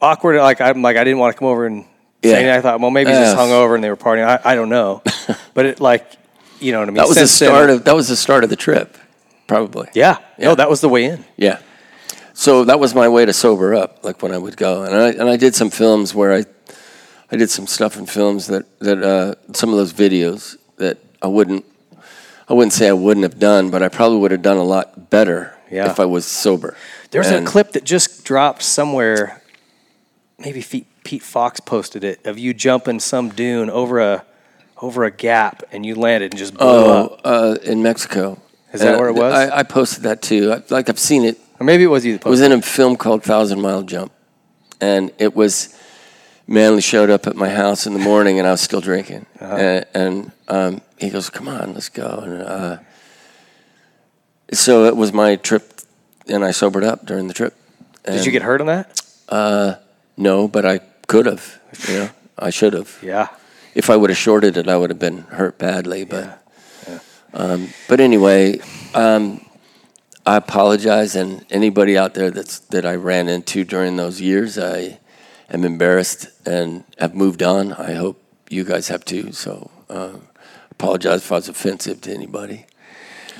awkward. 0.00 0.38
Like 0.38 0.60
I'm 0.60 0.82
like 0.82 0.96
I 0.96 1.04
didn't 1.04 1.20
want 1.20 1.34
to 1.34 1.38
come 1.38 1.46
over 1.46 1.66
and 1.66 1.84
say 2.24 2.30
Yeah. 2.30 2.34
anything. 2.36 2.50
I 2.50 2.60
thought, 2.62 2.80
well, 2.80 2.90
maybe 2.90 3.10
he's 3.10 3.20
just 3.20 3.36
hung 3.36 3.52
over 3.52 3.76
and 3.76 3.84
they 3.84 3.90
were 3.90 3.96
partying. 3.96 4.26
I, 4.26 4.40
I 4.44 4.54
don't 4.56 4.68
know. 4.70 5.00
but 5.54 5.66
it 5.66 5.80
like, 5.80 6.10
you 6.58 6.72
know 6.72 6.80
what 6.80 6.88
I 6.88 6.90
mean. 6.90 6.96
that 6.96 7.06
was 7.06 7.14
the 7.16 7.28
Since 7.28 7.38
then- 7.38 7.48
start 7.50 7.70
of 7.70 7.84
that 7.84 7.94
was 7.94 8.08
the 8.08 8.16
start 8.16 8.42
of 8.42 8.50
the 8.50 8.56
trip 8.56 8.98
probably 9.46 9.88
Yeah. 9.94 10.18
Yeah. 10.36 10.46
No, 10.48 10.54
that 10.56 10.68
was 10.68 10.80
the 10.80 10.88
way 10.88 11.04
in. 11.04 11.24
Yeah. 11.36 11.60
So 12.34 12.64
that 12.64 12.80
was 12.80 12.92
my 12.92 13.08
way 13.08 13.24
to 13.24 13.32
sober 13.32 13.74
up, 13.76 14.02
like 14.04 14.20
when 14.20 14.32
I 14.32 14.38
would 14.38 14.56
go, 14.56 14.82
and 14.82 14.94
I 14.96 15.10
and 15.10 15.28
I 15.28 15.36
did 15.36 15.54
some 15.54 15.70
films 15.70 16.12
where 16.12 16.32
I, 16.34 16.44
I 17.32 17.36
did 17.36 17.50
some 17.50 17.66
stuff 17.66 17.96
in 17.96 18.06
films 18.06 18.46
that 18.48 18.78
that 18.80 19.02
uh, 19.02 19.34
some 19.54 19.70
of 19.70 19.76
those 19.76 19.92
videos 19.92 20.56
that 20.76 20.98
I 21.22 21.26
wouldn't, 21.28 21.64
I 22.48 22.52
wouldn't 22.52 22.72
say 22.74 22.88
I 22.88 22.92
wouldn't 22.92 23.24
have 23.24 23.38
done, 23.38 23.70
but 23.70 23.82
I 23.82 23.88
probably 23.88 24.18
would 24.18 24.30
have 24.32 24.42
done 24.42 24.58
a 24.58 24.64
lot 24.64 25.08
better 25.10 25.54
Yeah. 25.70 25.90
if 25.90 25.98
I 25.98 26.04
was 26.04 26.26
sober. 26.26 26.76
There's 27.10 27.28
And- 27.28 27.46
a 27.46 27.50
clip 27.50 27.72
that 27.72 27.84
just 27.84 28.24
dropped 28.24 28.62
somewhere. 28.62 29.42
Maybe 30.38 30.62
Pete, 31.04 31.22
Fox 31.22 31.60
posted 31.60 32.04
it 32.04 32.24
of 32.26 32.38
you 32.38 32.52
jumping 32.54 33.00
some 33.00 33.30
dune 33.30 33.70
over 33.70 33.98
a 34.00 34.24
over 34.80 35.04
a 35.04 35.10
gap 35.10 35.62
and 35.72 35.86
you 35.86 35.94
landed 35.94 36.32
and 36.32 36.38
just 36.38 36.54
blew 36.54 36.66
Oh, 36.66 37.04
up. 37.04 37.20
uh, 37.24 37.56
in 37.62 37.82
Mexico. 37.82 38.38
Is 38.72 38.80
that 38.80 38.88
And 38.94 38.98
where 39.00 39.08
it 39.08 39.14
was? 39.14 39.32
I, 39.32 39.58
I 39.58 39.62
posted 39.62 40.02
that 40.04 40.20
too. 40.22 40.52
I, 40.52 40.62
like 40.70 40.88
I've 40.88 40.98
seen 40.98 41.24
it 41.24 41.38
Or 41.60 41.64
maybe 41.64 41.84
it 41.84 41.86
was 41.88 42.04
you 42.04 42.18
that 42.18 42.26
It 42.26 42.30
was 42.30 42.40
in 42.40 42.50
a 42.52 42.60
film 42.60 42.96
called 42.96 43.22
Thousand 43.22 43.60
Mile 43.60 43.82
Jump, 43.82 44.10
and 44.80 45.12
it 45.18 45.36
was 45.36 45.68
Manley 46.52 46.82
showed 46.82 47.08
up 47.10 47.26
at 47.26 47.34
my 47.34 47.48
house 47.48 47.86
in 47.86 47.94
the 47.94 47.98
morning, 47.98 48.38
and 48.38 48.46
I 48.46 48.50
was 48.50 48.60
still 48.60 48.80
drinking, 48.82 49.24
and, 49.40 49.86
and 49.94 50.32
um, 50.48 50.80
he 50.98 51.08
goes, 51.10 51.30
"Come 51.30 51.48
on, 51.48 51.72
let's 51.74 51.88
go." 51.88 52.20
And 52.24 52.42
uh, 52.42 52.76
so 54.52 54.84
it 54.84 54.96
was 54.96 55.12
my 55.12 55.36
trip 55.36 55.80
and 56.28 56.44
I 56.44 56.50
sobered 56.50 56.84
up 56.84 57.06
during 57.06 57.28
the 57.28 57.34
trip. 57.34 57.54
Did 58.04 58.26
you 58.26 58.32
get 58.32 58.42
hurt 58.42 58.60
on 58.60 58.66
that? 58.66 59.00
No, 60.16 60.46
but 60.48 60.64
I 60.66 60.78
could 61.06 61.26
have. 61.26 61.58
You 61.88 61.94
know, 61.94 62.10
I 62.38 62.50
should 62.50 62.74
have. 62.74 62.98
Yeah. 63.02 63.28
If 63.74 63.88
I 63.88 63.96
would 63.96 64.10
have 64.10 64.18
shorted 64.18 64.56
it, 64.56 64.68
I 64.68 64.76
would 64.76 64.90
have 64.90 64.98
been 64.98 65.22
hurt 65.22 65.58
badly. 65.58 66.04
But, 66.04 66.44
Um, 67.34 67.68
but 67.88 67.98
anyway, 67.98 68.60
um, 68.94 69.40
I 70.26 70.36
apologize, 70.36 71.16
and 71.16 71.46
anybody 71.50 71.96
out 71.96 72.12
there 72.12 72.30
that's 72.30 72.58
that 72.70 72.84
I 72.84 72.94
ran 72.96 73.28
into 73.28 73.64
during 73.64 73.96
those 73.96 74.20
years, 74.20 74.58
I 74.58 74.98
am 75.50 75.64
embarrassed 75.64 76.28
and 76.46 76.84
have 76.98 77.14
moved 77.14 77.42
on. 77.42 77.72
I 77.72 77.94
hope 77.94 78.22
you 78.48 78.64
guys 78.64 78.88
have 78.88 79.04
too. 79.04 79.32
So, 79.32 79.70
uh, 79.88 80.16
apologize 80.70 81.20
if 81.22 81.32
I 81.32 81.36
was 81.36 81.48
offensive 81.48 82.00
to 82.02 82.12
anybody. 82.14 82.66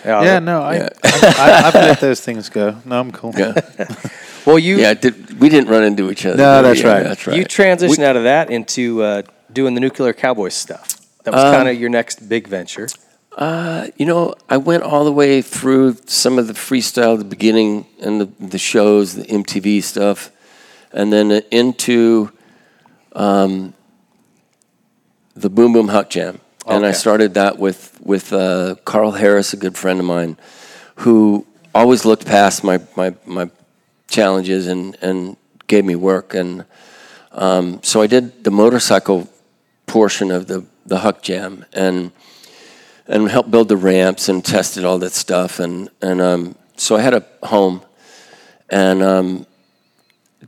Yeah, 0.05 0.41
no, 0.41 0.63
I, 0.63 0.77
Yeah. 0.77 0.89
I, 1.05 1.51
I, 1.65 1.67
I've 1.69 1.75
let 1.75 2.01
those 2.01 2.21
things 2.21 2.49
go. 2.49 2.77
No, 2.85 2.99
I'm 2.99 3.13
cool. 3.13 3.33
Yeah, 3.37 3.55
Well, 4.47 4.59
you 4.59 4.79
yeah. 4.79 4.95
Did, 4.95 5.39
we 5.41 5.49
didn't 5.49 5.71
run 5.71 5.85
into 5.85 6.11
each 6.11 6.27
other. 6.27 6.37
No, 6.37 6.63
that's 6.63 6.81
Yeah, 6.81 6.93
right. 6.93 7.03
That's 7.05 7.27
right. 7.27 7.37
you 7.37 7.45
transitioned 7.45 8.03
out 8.03 8.17
of 8.17 8.25
that 8.25 8.51
into 8.51 9.01
uh, 9.03 9.23
doing 9.53 9.75
the 9.75 9.81
Nuclear 9.81 10.13
Cowboys 10.13 10.55
stuff. 10.55 10.99
That 11.23 11.33
was 11.35 11.45
Um, 11.45 11.55
kind 11.55 11.69
of 11.69 11.81
your 11.81 11.89
next 11.91 12.29
big 12.29 12.49
venture. 12.49 12.89
Uh, 13.37 13.87
you 13.97 14.05
know, 14.05 14.35
I 14.49 14.57
went 14.57 14.83
all 14.83 15.05
the 15.05 15.13
way 15.13 15.41
through 15.41 15.97
some 16.07 16.39
of 16.39 16.49
the 16.49 16.53
freestyle, 16.55 17.17
the 17.17 17.25
beginning, 17.25 17.87
and 18.01 18.21
the, 18.21 18.29
the 18.41 18.59
shows, 18.59 19.15
the 19.15 19.23
MTV 19.23 19.83
stuff, 19.85 20.33
and 20.93 21.13
then 21.13 21.31
into 21.51 22.31
um, 23.13 23.75
the 25.35 25.51
Boom 25.51 25.73
Boom 25.73 25.89
Huck 25.89 26.11
Jam. 26.11 26.41
And 26.67 26.87
I 26.87 26.93
started 26.93 27.35
that 27.35 27.59
with 27.59 27.99
with 28.03 28.33
uh, 28.33 28.77
Carl 28.85 29.13
Harris, 29.13 29.53
a 29.53 29.57
good 29.57 29.77
friend 29.77 29.99
of 29.99 30.07
mine, 30.07 30.37
who 30.97 31.47
always 31.75 32.05
looked 32.05 32.25
past 32.27 32.63
my 32.63 32.81
my, 32.97 33.15
my 33.27 33.51
challenges 34.09 34.69
and, 34.69 34.97
and 35.03 35.37
gave 35.67 35.85
me 35.85 35.97
work. 35.97 36.35
And 36.35 36.65
um, 37.33 37.81
so 37.83 38.01
I 38.01 38.07
did 38.07 38.45
the 38.45 38.51
motorcycle 38.51 39.29
portion 39.87 40.31
of 40.31 40.47
the 40.47 40.65
the 40.87 40.99
Huck 40.99 41.23
Jam 41.23 41.65
and 41.73 42.13
and 43.09 43.29
helped 43.29 43.51
build 43.51 43.69
the 43.69 43.77
ramps 43.77 44.29
and 44.29 44.45
tested 44.45 44.85
all 44.85 44.99
that 44.99 45.13
stuff. 45.13 45.59
And 45.59 45.89
and 46.01 46.21
um, 46.21 46.55
so 46.77 46.97
I 46.97 47.01
had 47.01 47.15
a 47.15 47.27
home 47.43 47.83
and 48.71 49.03
um, 49.03 49.47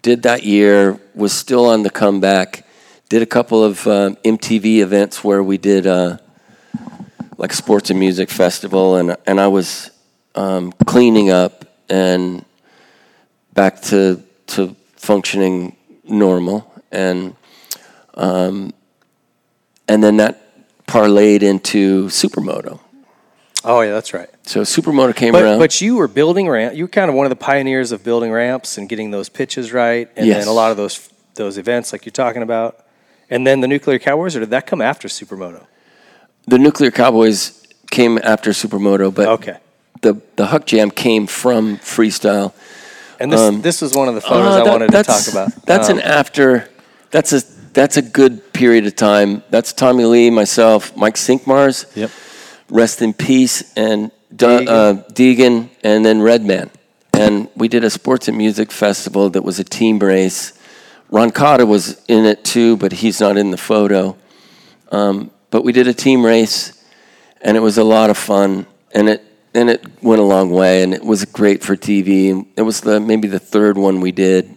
did 0.03 0.23
that 0.23 0.45
year. 0.45 0.99
Was 1.15 1.33
still 1.33 1.67
on 1.67 1.83
the 1.83 1.91
comeback. 1.91 2.67
Did 3.09 3.23
a 3.23 3.27
couple 3.27 3.63
of 3.63 3.87
um, 3.87 4.17
MTV 4.25 4.79
events 4.79 5.23
where 5.23 5.43
we 5.43 5.59
did 5.59 5.87
uh, 5.87 6.19
like 7.39 7.53
sports 7.53 7.91
and 7.91 7.99
music 7.99 8.31
festival, 8.31 8.97
and 8.97 9.17
and 9.27 9.41
I 9.41 9.49
was 9.49 9.91
um, 10.35 10.73
cleaning 10.87 11.31
up 11.31 11.65
and 11.89 12.45
back 13.53 13.83
to 13.83 14.23
to 14.49 14.75
functioning 14.97 15.77
normal, 16.05 16.71
and 16.91 17.37
um, 18.15 18.73
and 19.89 20.03
then 20.03 20.17
that 20.19 20.41
parlayed 20.87 21.43
into 21.43 22.07
supermoto. 22.07 22.81
Oh 23.65 23.81
yeah, 23.81 23.93
that's 23.93 24.13
right. 24.13 24.29
So 24.43 24.61
supermoto 24.61 25.15
came 25.17 25.33
But 25.33 25.43
around. 25.43 25.59
but 25.59 25.81
you 25.81 25.97
were 25.97 26.09
building 26.09 26.49
ramp. 26.49 26.75
You 26.75 26.85
were 26.85 26.89
kind 26.89 27.09
of 27.09 27.15
one 27.17 27.25
of 27.27 27.31
the 27.31 27.37
pioneers 27.37 27.93
of 27.93 28.05
building 28.05 28.31
ramps 28.31 28.77
and 28.79 28.89
getting 28.89 29.11
those 29.11 29.29
pitches 29.29 29.73
right, 29.73 30.09
and 30.17 30.27
Yes. 30.27 30.41
then 30.41 30.49
a 30.49 30.53
lot 30.53 30.71
of 30.71 30.77
those 30.77 31.09
those 31.37 31.59
events 31.59 31.93
like 31.93 32.05
you're 32.07 32.13
talking 32.13 32.43
about. 32.43 32.79
And 33.31 33.47
then 33.47 33.61
the 33.61 33.67
Nuclear 33.69 33.99
Cowboys, 33.99 34.37
or 34.37 34.41
did 34.41 34.51
that 34.51 34.67
come 34.67 34.81
after 34.83 35.09
Supermoto? 35.09 35.65
the 36.47 36.59
Nuclear 36.59 36.91
Cowboys 36.91 37.63
came 37.91 38.19
after 38.23 38.51
supermoto, 38.51 39.13
but 39.15 39.29
Okay. 39.29 39.57
the 40.03 40.19
the 40.37 40.47
Huck 40.47 40.67
Jam 40.67 40.91
came 40.91 41.27
from 41.27 41.79
freestyle. 41.79 42.53
And 43.19 43.33
this 43.33 43.63
this 43.63 43.81
was 43.81 43.95
one 43.95 44.09
of 44.09 44.15
the 44.15 44.21
photos 44.21 44.57
Uh, 44.57 44.61
I 44.65 44.69
wanted 44.69 44.91
to 44.93 45.03
talk 45.05 45.27
about. 45.29 45.53
That's 45.65 45.89
Um, 45.89 45.99
an 45.99 46.03
after. 46.05 46.69
That's 47.13 47.33
a 47.33 47.43
that's 47.73 47.97
a 47.97 48.03
good 48.03 48.53
period 48.53 48.87
of 48.87 48.95
time. 48.95 49.43
That's 49.51 49.73
Tommy 49.73 50.05
Lee, 50.05 50.29
myself, 50.31 50.95
Mike 50.97 51.15
Cinqmars. 51.17 51.87
Yep. 51.97 52.11
Rest 52.75 53.03
in 53.03 53.13
peace, 53.15 53.73
and 53.77 54.11
Du- 54.35 54.69
uh, 54.69 54.95
Deegan, 55.13 55.71
and 55.85 56.05
then 56.05 56.21
Redman. 56.21 56.71
And 57.13 57.49
we 57.55 57.69
did 57.69 57.85
a 57.85 57.91
sports 57.91 58.27
and 58.27 58.37
music 58.37 58.73
festival 58.73 59.31
that 59.31 59.43
was 59.43 59.61
a 59.61 59.65
team 59.65 60.01
race. 60.01 60.53
Ron 61.09 61.31
Cotta 61.31 61.67
was 61.67 62.05
in 62.09 62.25
it 62.25 62.45
too, 62.45 62.77
but 62.77 62.91
he's 62.91 63.21
not 63.21 63.37
in 63.37 63.53
the 63.53 63.57
photo. 63.57 64.17
Um, 64.91 65.31
but 65.53 65.63
we 65.63 65.71
did 65.71 65.87
a 65.87 65.95
team 65.95 66.27
race, 66.27 66.85
and 67.41 67.57
it 67.57 67.61
was 67.61 67.79
a 67.79 67.85
lot 67.85 68.11
of 68.11 68.19
fun, 68.19 68.67
and 68.93 69.09
it 69.09 69.25
and 69.55 69.71
it 69.71 70.03
went 70.03 70.21
a 70.21 70.25
long 70.25 70.51
way, 70.51 70.83
and 70.83 70.93
it 70.93 71.05
was 71.05 71.25
great 71.27 71.63
for 71.63 71.77
TV. 71.77 72.45
It 72.57 72.63
was 72.63 72.81
the 72.81 72.99
maybe 72.99 73.29
the 73.29 73.39
third 73.39 73.79
one 73.79 74.01
we 74.01 74.11
did. 74.11 74.57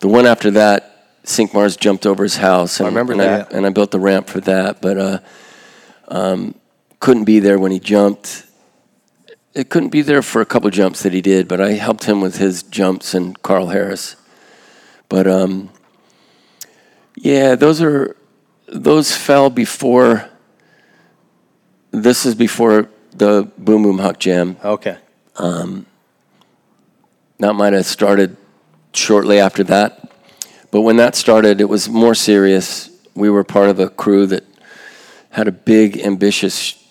The 0.00 0.08
one 0.08 0.24
after 0.24 0.50
that, 0.52 1.22
Cinqmars 1.24 1.78
jumped 1.78 2.06
over 2.06 2.22
his 2.22 2.38
house. 2.38 2.80
And, 2.80 2.86
remember 2.86 3.12
and 3.12 3.20
that. 3.20 3.52
I, 3.52 3.56
and 3.58 3.66
I 3.66 3.68
built 3.68 3.90
the 3.90 4.00
ramp 4.00 4.28
for 4.28 4.40
that, 4.40 4.80
but 4.80 4.96
uh, 4.96 5.18
um, 6.08 6.54
couldn't 7.00 7.24
be 7.24 7.40
there 7.40 7.58
when 7.58 7.72
he 7.72 7.78
jumped. 7.78 8.44
It 9.54 9.70
couldn't 9.70 9.88
be 9.90 10.02
there 10.02 10.22
for 10.22 10.40
a 10.40 10.46
couple 10.46 10.68
jumps 10.70 11.02
that 11.02 11.12
he 11.12 11.22
did, 11.22 11.48
but 11.48 11.60
I 11.60 11.72
helped 11.72 12.04
him 12.04 12.20
with 12.20 12.36
his 12.38 12.62
jumps 12.62 13.14
and 13.14 13.40
Carl 13.42 13.68
Harris. 13.68 14.16
But 15.08 15.26
um, 15.26 15.70
yeah, 17.16 17.54
those 17.54 17.80
are 17.80 18.16
those 18.68 19.16
fell 19.16 19.50
before. 19.50 20.28
This 21.90 22.26
is 22.26 22.34
before 22.34 22.90
the 23.12 23.50
Boom 23.56 23.82
Boom 23.84 23.98
Huck 23.98 24.18
Jam. 24.18 24.56
okay. 24.62 24.98
That 27.38 27.54
might 27.54 27.72
have 27.74 27.86
started 27.86 28.36
shortly 28.92 29.38
after 29.38 29.62
that. 29.64 30.10
But 30.70 30.82
when 30.82 30.96
that 30.96 31.14
started, 31.14 31.60
it 31.60 31.68
was 31.68 31.88
more 31.88 32.14
serious. 32.14 32.90
We 33.14 33.30
were 33.30 33.44
part 33.44 33.68
of 33.68 33.78
a 33.78 33.88
crew 33.88 34.26
that 34.26 34.44
had 35.30 35.48
a 35.48 35.52
big, 35.52 35.98
ambitious 35.98 36.82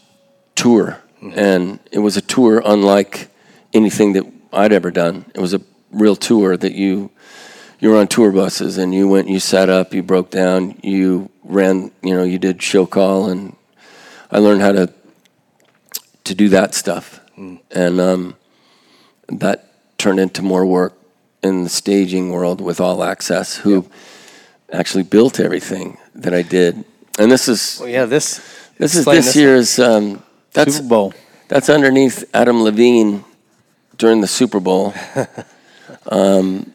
tour. 0.56 1.02
And 1.34 1.80
it 1.92 2.00
was 2.00 2.18
a 2.18 2.22
tour 2.22 2.62
unlike 2.64 3.30
anything 3.74 4.14
that 4.14 4.26
I'd 4.54 4.72
ever 4.72 4.92
done. 4.92 5.26
It 5.34 5.40
was 5.40 5.54
a 5.54 5.62
real 5.92 6.16
tour 6.16 6.58
that 6.58 6.74
you 6.74 7.12
you 7.80 7.90
were 7.90 7.98
on 7.98 8.08
tour 8.08 8.32
buses 8.32 8.78
and 8.78 8.94
you 8.94 9.08
went, 9.08 9.28
you 9.28 9.40
sat 9.40 9.70
up, 9.70 9.94
you 9.94 10.02
broke 10.02 10.32
down, 10.32 10.80
you 10.82 11.30
ran, 11.44 11.92
you 12.02 12.16
know, 12.16 12.24
you 12.24 12.40
did 12.40 12.62
show 12.64 12.86
call, 12.86 13.30
and 13.30 13.56
I 14.32 14.40
learned 14.40 14.62
how 14.62 14.72
to 14.72 14.94
to 16.24 16.34
do 16.34 16.50
that 16.50 16.74
stuff, 16.74 17.20
and 17.38 18.00
um, 18.00 18.36
that 19.28 19.98
turned 19.98 20.20
into 20.20 20.42
more 20.42 20.66
work 20.66 20.94
in 21.44 21.64
the 21.64 21.70
staging 21.70 22.32
world 22.32 22.62
with 22.62 22.80
All 22.82 23.04
Access, 23.04 23.58
who 23.58 23.88
actually 24.72 25.04
built 25.04 25.40
everything 25.40 25.98
that 26.16 26.34
I 26.34 26.42
did. 26.42 26.84
And 27.20 27.32
this 27.32 27.48
is 27.48 27.78
Well, 27.80 27.90
yeah, 27.90 28.06
this 28.06 28.42
this 28.78 28.96
is 28.96 29.06
this, 29.06 29.36
year's. 29.36 29.80
Um, 29.80 30.24
that's 30.56 30.78
Super 30.78 30.88
Bowl. 30.88 31.14
that's 31.48 31.70
underneath 31.70 32.24
Adam 32.34 32.64
Levine 32.64 33.24
during 33.98 34.22
the 34.22 34.28
Super 34.28 34.60
Bowl. 34.60 34.94
um, 36.10 36.74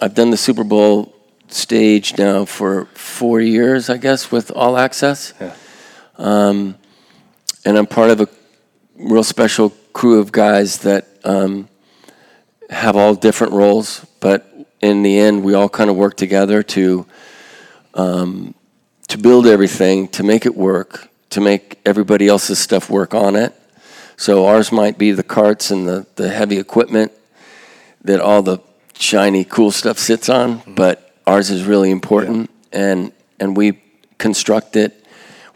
I've 0.00 0.14
done 0.14 0.30
the 0.30 0.36
Super 0.36 0.64
Bowl 0.64 1.14
stage 1.48 2.16
now 2.18 2.44
for 2.44 2.86
four 2.94 3.40
years, 3.40 3.90
I 3.90 3.98
guess, 3.98 4.32
with 4.32 4.50
All 4.50 4.78
Access. 4.78 5.34
Um, 6.16 6.76
and 7.64 7.76
I'm 7.76 7.86
part 7.86 8.10
of 8.10 8.20
a 8.20 8.28
real 8.96 9.24
special 9.24 9.70
crew 9.92 10.18
of 10.18 10.32
guys 10.32 10.78
that 10.78 11.06
um, 11.24 11.68
have 12.70 12.96
all 12.96 13.14
different 13.14 13.52
roles, 13.52 14.06
but 14.20 14.48
in 14.80 15.02
the 15.02 15.18
end, 15.18 15.44
we 15.44 15.54
all 15.54 15.68
kind 15.68 15.90
of 15.90 15.96
work 15.96 16.16
together 16.16 16.62
to 16.62 17.06
um, 17.94 18.54
to 19.08 19.18
build 19.18 19.46
everything, 19.46 20.08
to 20.08 20.22
make 20.22 20.46
it 20.46 20.56
work, 20.56 21.10
to 21.32 21.40
make 21.40 21.78
everybody 21.84 22.28
else's 22.28 22.58
stuff 22.58 22.88
work 22.88 23.14
on 23.14 23.36
it. 23.36 23.54
So 24.16 24.46
ours 24.46 24.70
might 24.70 24.98
be 24.98 25.12
the 25.12 25.22
carts 25.22 25.70
and 25.70 25.88
the, 25.88 26.06
the 26.16 26.28
heavy 26.28 26.58
equipment 26.58 27.12
that 28.04 28.20
all 28.20 28.42
the 28.42 28.58
shiny, 28.98 29.44
cool 29.44 29.70
stuff 29.70 29.98
sits 29.98 30.28
on, 30.28 30.58
mm-hmm. 30.58 30.74
but 30.74 31.12
ours 31.26 31.50
is 31.50 31.64
really 31.64 31.90
important, 31.90 32.50
and 32.72 33.12
and 33.40 33.56
we 33.56 33.80
construct 34.18 34.76
it. 34.76 35.04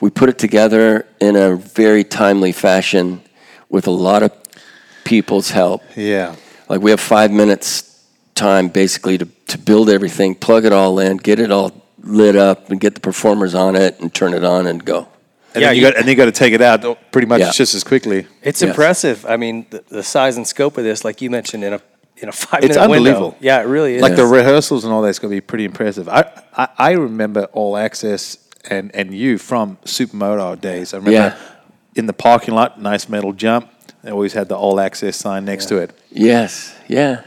We 0.01 0.11
put 0.11 0.29
it 0.29 0.39
together 0.39 1.07
in 1.21 1.37
a 1.37 1.57
very 1.57 2.05
timely 2.05 2.53
fashion 2.53 3.23
with 3.69 3.87
a 3.87 3.93
lot 3.93 4.23
of 4.23 4.33
people's 5.05 5.51
help. 5.51 5.83
Yeah. 5.95 6.37
Like 6.69 6.81
we 6.81 6.91
have 6.91 7.01
five 7.01 7.31
minutes 7.31 8.05
time 8.35 8.69
basically 8.69 9.19
to, 9.19 9.27
to 9.49 9.59
build 9.59 9.89
everything, 9.89 10.35
plug 10.35 10.65
it 10.65 10.73
all 10.73 10.99
in, 10.99 11.17
get 11.17 11.39
it 11.39 11.51
all 11.51 11.73
lit 12.03 12.37
up, 12.37 12.71
and 12.71 12.81
get 12.81 12.95
the 12.95 13.01
performers 13.01 13.55
on 13.55 13.77
it, 13.77 14.01
and 14.01 14.13
turn 14.13 14.35
it 14.35 14.45
on 14.45 14.67
and 14.67 14.85
go. 14.85 15.09
And 15.57 15.62
Yeah, 15.62 15.68
then 15.68 15.76
you, 15.76 15.83
you- 15.83 15.89
got 15.89 15.97
and 15.97 16.05
then 16.05 16.10
you 16.12 16.17
got 16.17 16.26
to 16.26 16.33
take 16.44 16.52
it 16.52 16.60
out 16.62 16.99
pretty 17.10 17.26
much 17.26 17.41
Yeah. 17.41 17.51
just 17.51 17.75
as 17.75 17.83
quickly. 17.83 18.26
It's 18.43 18.60
Yes. 18.62 18.68
impressive. 18.68 19.25
I 19.26 19.36
mean, 19.36 19.67
the, 19.70 19.83
the 19.89 20.02
size 20.02 20.36
and 20.36 20.47
scope 20.47 20.76
of 20.78 20.85
this, 20.85 21.05
like 21.05 21.20
you 21.23 21.31
mentioned, 21.31 21.65
in 21.65 21.73
a 21.73 21.81
in 22.18 22.28
a 22.28 22.33
five 22.33 22.62
It's 22.65 22.76
minute 22.76 22.91
window. 22.91 23.10
unbelievable. 23.10 23.36
Yeah, 23.41 23.60
it 23.60 23.67
really 23.67 23.94
is. 23.97 24.02
Like 24.02 24.17
the 24.17 24.26
rehearsals 24.26 24.85
and 24.85 24.93
all 24.93 25.02
that's 25.02 25.18
going 25.18 25.31
to 25.33 25.36
be 25.36 25.41
pretty 25.41 25.65
impressive. 25.65 26.09
I, 26.09 26.25
I 26.57 26.68
I 26.78 26.91
remember 26.93 27.44
All 27.52 27.76
Access 27.76 28.39
and 28.70 28.91
and 28.94 29.15
you 29.15 29.39
from 29.39 29.76
Supermoto 29.85 30.60
days. 30.60 30.93
I 30.94 30.99
remember 30.99 31.12
Yeah. 31.12 31.36
in 31.94 32.07
the 32.07 32.12
parking 32.12 32.55
lot, 32.55 32.81
nice 32.81 33.09
metal 33.09 33.33
jump, 33.33 33.68
It 34.05 34.12
always 34.12 34.35
had 34.35 34.49
the 34.49 34.57
all 34.57 34.78
access 34.81 35.17
sign 35.17 35.44
next 35.44 35.67
to 35.70 35.76
it. 35.78 35.91
Yes, 36.10 36.75
yeah. 36.89 37.23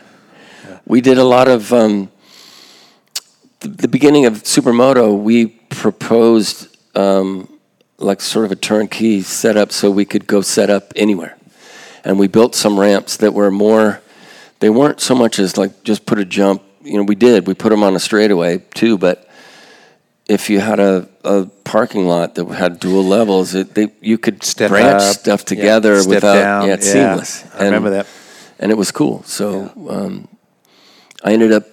We 0.85 1.01
did 1.01 1.17
a 1.17 1.23
lot 1.23 1.47
of 1.47 1.71
um, 1.73 2.09
the, 3.59 3.67
the 3.69 3.87
beginning 3.87 4.25
of 4.25 4.43
Supermoto. 4.43 5.13
We 5.17 5.47
proposed 5.69 6.67
um, 6.95 7.47
like 7.99 8.21
sort 8.21 8.45
of 8.45 8.51
a 8.51 8.55
turnkey 8.55 9.21
setup, 9.21 9.71
so 9.71 9.91
we 9.91 10.05
could 10.05 10.25
go 10.27 10.41
set 10.41 10.69
up 10.69 10.91
anywhere, 10.95 11.37
and 12.03 12.17
we 12.19 12.27
built 12.27 12.55
some 12.55 12.79
ramps 12.79 13.17
that 13.17 13.33
were 13.33 13.51
more. 13.51 14.01
They 14.59 14.69
weren't 14.69 14.99
so 15.01 15.15
much 15.15 15.39
as 15.39 15.57
like 15.57 15.83
just 15.83 16.05
put 16.05 16.17
a 16.19 16.25
jump. 16.25 16.61
You 16.83 16.97
know, 16.97 17.03
we 17.03 17.15
did. 17.15 17.47
We 17.47 17.53
put 17.53 17.69
them 17.69 17.83
on 17.83 17.95
a 17.95 17.99
straightaway 17.99 18.59
too, 18.73 18.97
but 18.97 19.29
if 20.27 20.49
you 20.49 20.59
had 20.59 20.79
a, 20.79 21.07
a 21.23 21.45
parking 21.63 22.07
lot 22.07 22.35
that 22.35 22.45
had 22.49 22.79
dual 22.79 23.03
levels, 23.03 23.55
it, 23.55 23.73
they, 23.73 23.91
you 24.01 24.17
could 24.17 24.43
Step 24.43 24.69
branch 24.69 25.01
up, 25.01 25.15
stuff 25.15 25.43
together 25.45 25.99
Step 26.01 26.09
without 26.15 26.33
down. 26.35 26.67
yeah, 26.67 26.73
it's 26.75 26.87
Yeah, 26.87 26.93
seamless. 27.11 27.45
I 27.55 27.65
remember 27.65 27.89
that. 27.91 28.05
and 28.59 28.71
it 28.71 28.75
was 28.77 28.91
cool. 28.91 29.23
So 29.23 29.71
um, 29.89 30.27
I 31.23 31.33
ended 31.33 31.51
up 31.51 31.63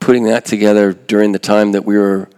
putting 0.00 0.24
that 0.24 0.44
together 0.44 0.92
during 0.92 1.32
the 1.32 1.38
time 1.40 1.72
that 1.72 1.84
we 1.84 1.98
were 1.98 2.28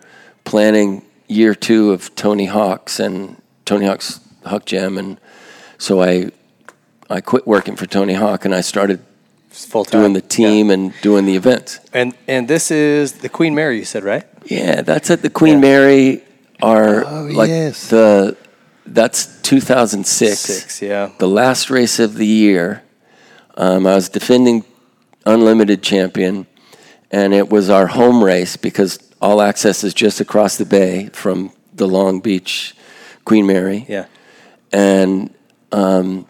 planning 0.44 1.02
year 1.30 1.54
two 1.54 1.92
of 1.92 2.14
Tony 2.14 2.46
Hawk's 2.46 2.98
and 3.00 3.40
Tony 3.64 3.86
Hawk's 3.86 4.20
Huck 4.44 4.64
Jam, 4.66 4.98
and 4.98 5.18
so 5.78 6.02
I 6.02 6.30
I 7.08 7.20
quit 7.20 7.46
working 7.46 7.76
for 7.76 7.86
Tony 7.86 8.14
Hawk 8.14 8.44
and 8.44 8.54
I 8.54 8.60
started 8.60 9.00
doing 9.90 10.12
the 10.12 10.20
team 10.20 10.70
and 10.70 10.92
doing 11.02 11.24
the 11.26 11.36
events. 11.36 11.80
And 11.92 12.14
and 12.28 12.48
this 12.48 12.70
is 12.70 13.12
the 13.14 13.28
Queen 13.28 13.54
Mary. 13.54 13.78
You 13.78 13.84
said 13.84 14.04
right? 14.04 14.24
Yeah, 14.44 14.82
that's 14.82 15.10
at 15.10 15.22
the 15.22 15.30
Queen 15.30 15.60
Mary. 15.60 16.22
Our 16.62 17.04
Oh, 17.06 17.24
like 17.32 17.48
yes. 17.48 17.88
the 17.88 18.36
that's 18.86 19.40
2006. 19.42 20.38
Six. 20.38 20.82
Yeah. 20.82 21.10
the 21.18 21.28
last 21.28 21.70
race 21.70 21.98
of 21.98 22.14
the 22.14 22.26
year. 22.26 22.82
Um, 23.56 23.86
I 23.86 23.94
was 23.94 24.08
defending 24.08 24.64
unlimited 25.26 25.82
champion, 25.82 26.46
and 27.10 27.34
it 27.34 27.50
was 27.50 27.68
our 27.70 27.88
home 27.88 28.22
race 28.24 28.56
because 28.56 28.98
all 29.20 29.40
access 29.42 29.84
is 29.84 29.94
just 29.94 30.20
across 30.20 30.56
the 30.56 30.64
bay 30.64 31.10
from 31.12 31.52
the 31.74 31.86
Long 31.86 32.20
Beach 32.20 32.74
Queen 33.24 33.46
Mary, 33.46 33.84
Yeah. 33.88 34.06
and 34.72 35.32
um, 35.72 36.26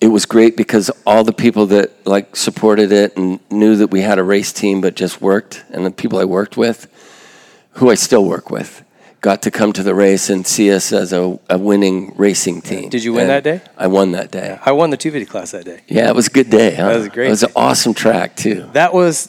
it 0.00 0.08
was 0.08 0.24
great 0.26 0.56
because 0.56 0.90
all 1.06 1.24
the 1.24 1.32
people 1.32 1.66
that 1.66 2.06
like 2.06 2.36
supported 2.36 2.92
it 2.92 3.16
and 3.16 3.40
knew 3.50 3.76
that 3.76 3.88
we 3.90 4.02
had 4.02 4.18
a 4.18 4.22
race 4.22 4.52
team, 4.52 4.80
but 4.80 4.94
just 4.94 5.20
worked, 5.20 5.64
and 5.70 5.84
the 5.84 5.90
people 5.90 6.18
I 6.18 6.24
worked 6.24 6.56
with, 6.56 6.86
who 7.72 7.90
I 7.90 7.94
still 7.94 8.24
work 8.24 8.50
with. 8.50 8.84
Got 9.20 9.42
to 9.42 9.50
come 9.50 9.72
to 9.72 9.82
the 9.82 9.96
race 9.96 10.30
and 10.30 10.46
see 10.46 10.70
us 10.72 10.92
as 10.92 11.12
a, 11.12 11.40
a 11.50 11.58
winning 11.58 12.14
racing 12.16 12.62
team. 12.62 12.88
Did 12.88 13.02
you 13.02 13.12
win 13.14 13.22
And 13.22 13.30
that 13.30 13.42
day? 13.42 13.60
I 13.76 13.88
won 13.88 14.12
that 14.12 14.30
day. 14.30 14.56
I 14.64 14.70
won 14.70 14.90
the 14.90 14.96
250 14.96 15.28
class 15.28 15.50
that 15.50 15.64
day. 15.64 15.80
Yeah, 15.88 16.08
it 16.08 16.14
was 16.14 16.28
a 16.28 16.30
good 16.30 16.50
day. 16.50 16.76
Huh? 16.76 16.88
That 16.88 16.96
was 16.98 17.06
a 17.06 17.10
great 17.10 17.26
It 17.26 17.30
was 17.30 17.42
an 17.42 17.50
awesome 17.56 17.94
track 17.94 18.36
too. 18.36 18.68
That 18.74 18.94
was 18.94 19.26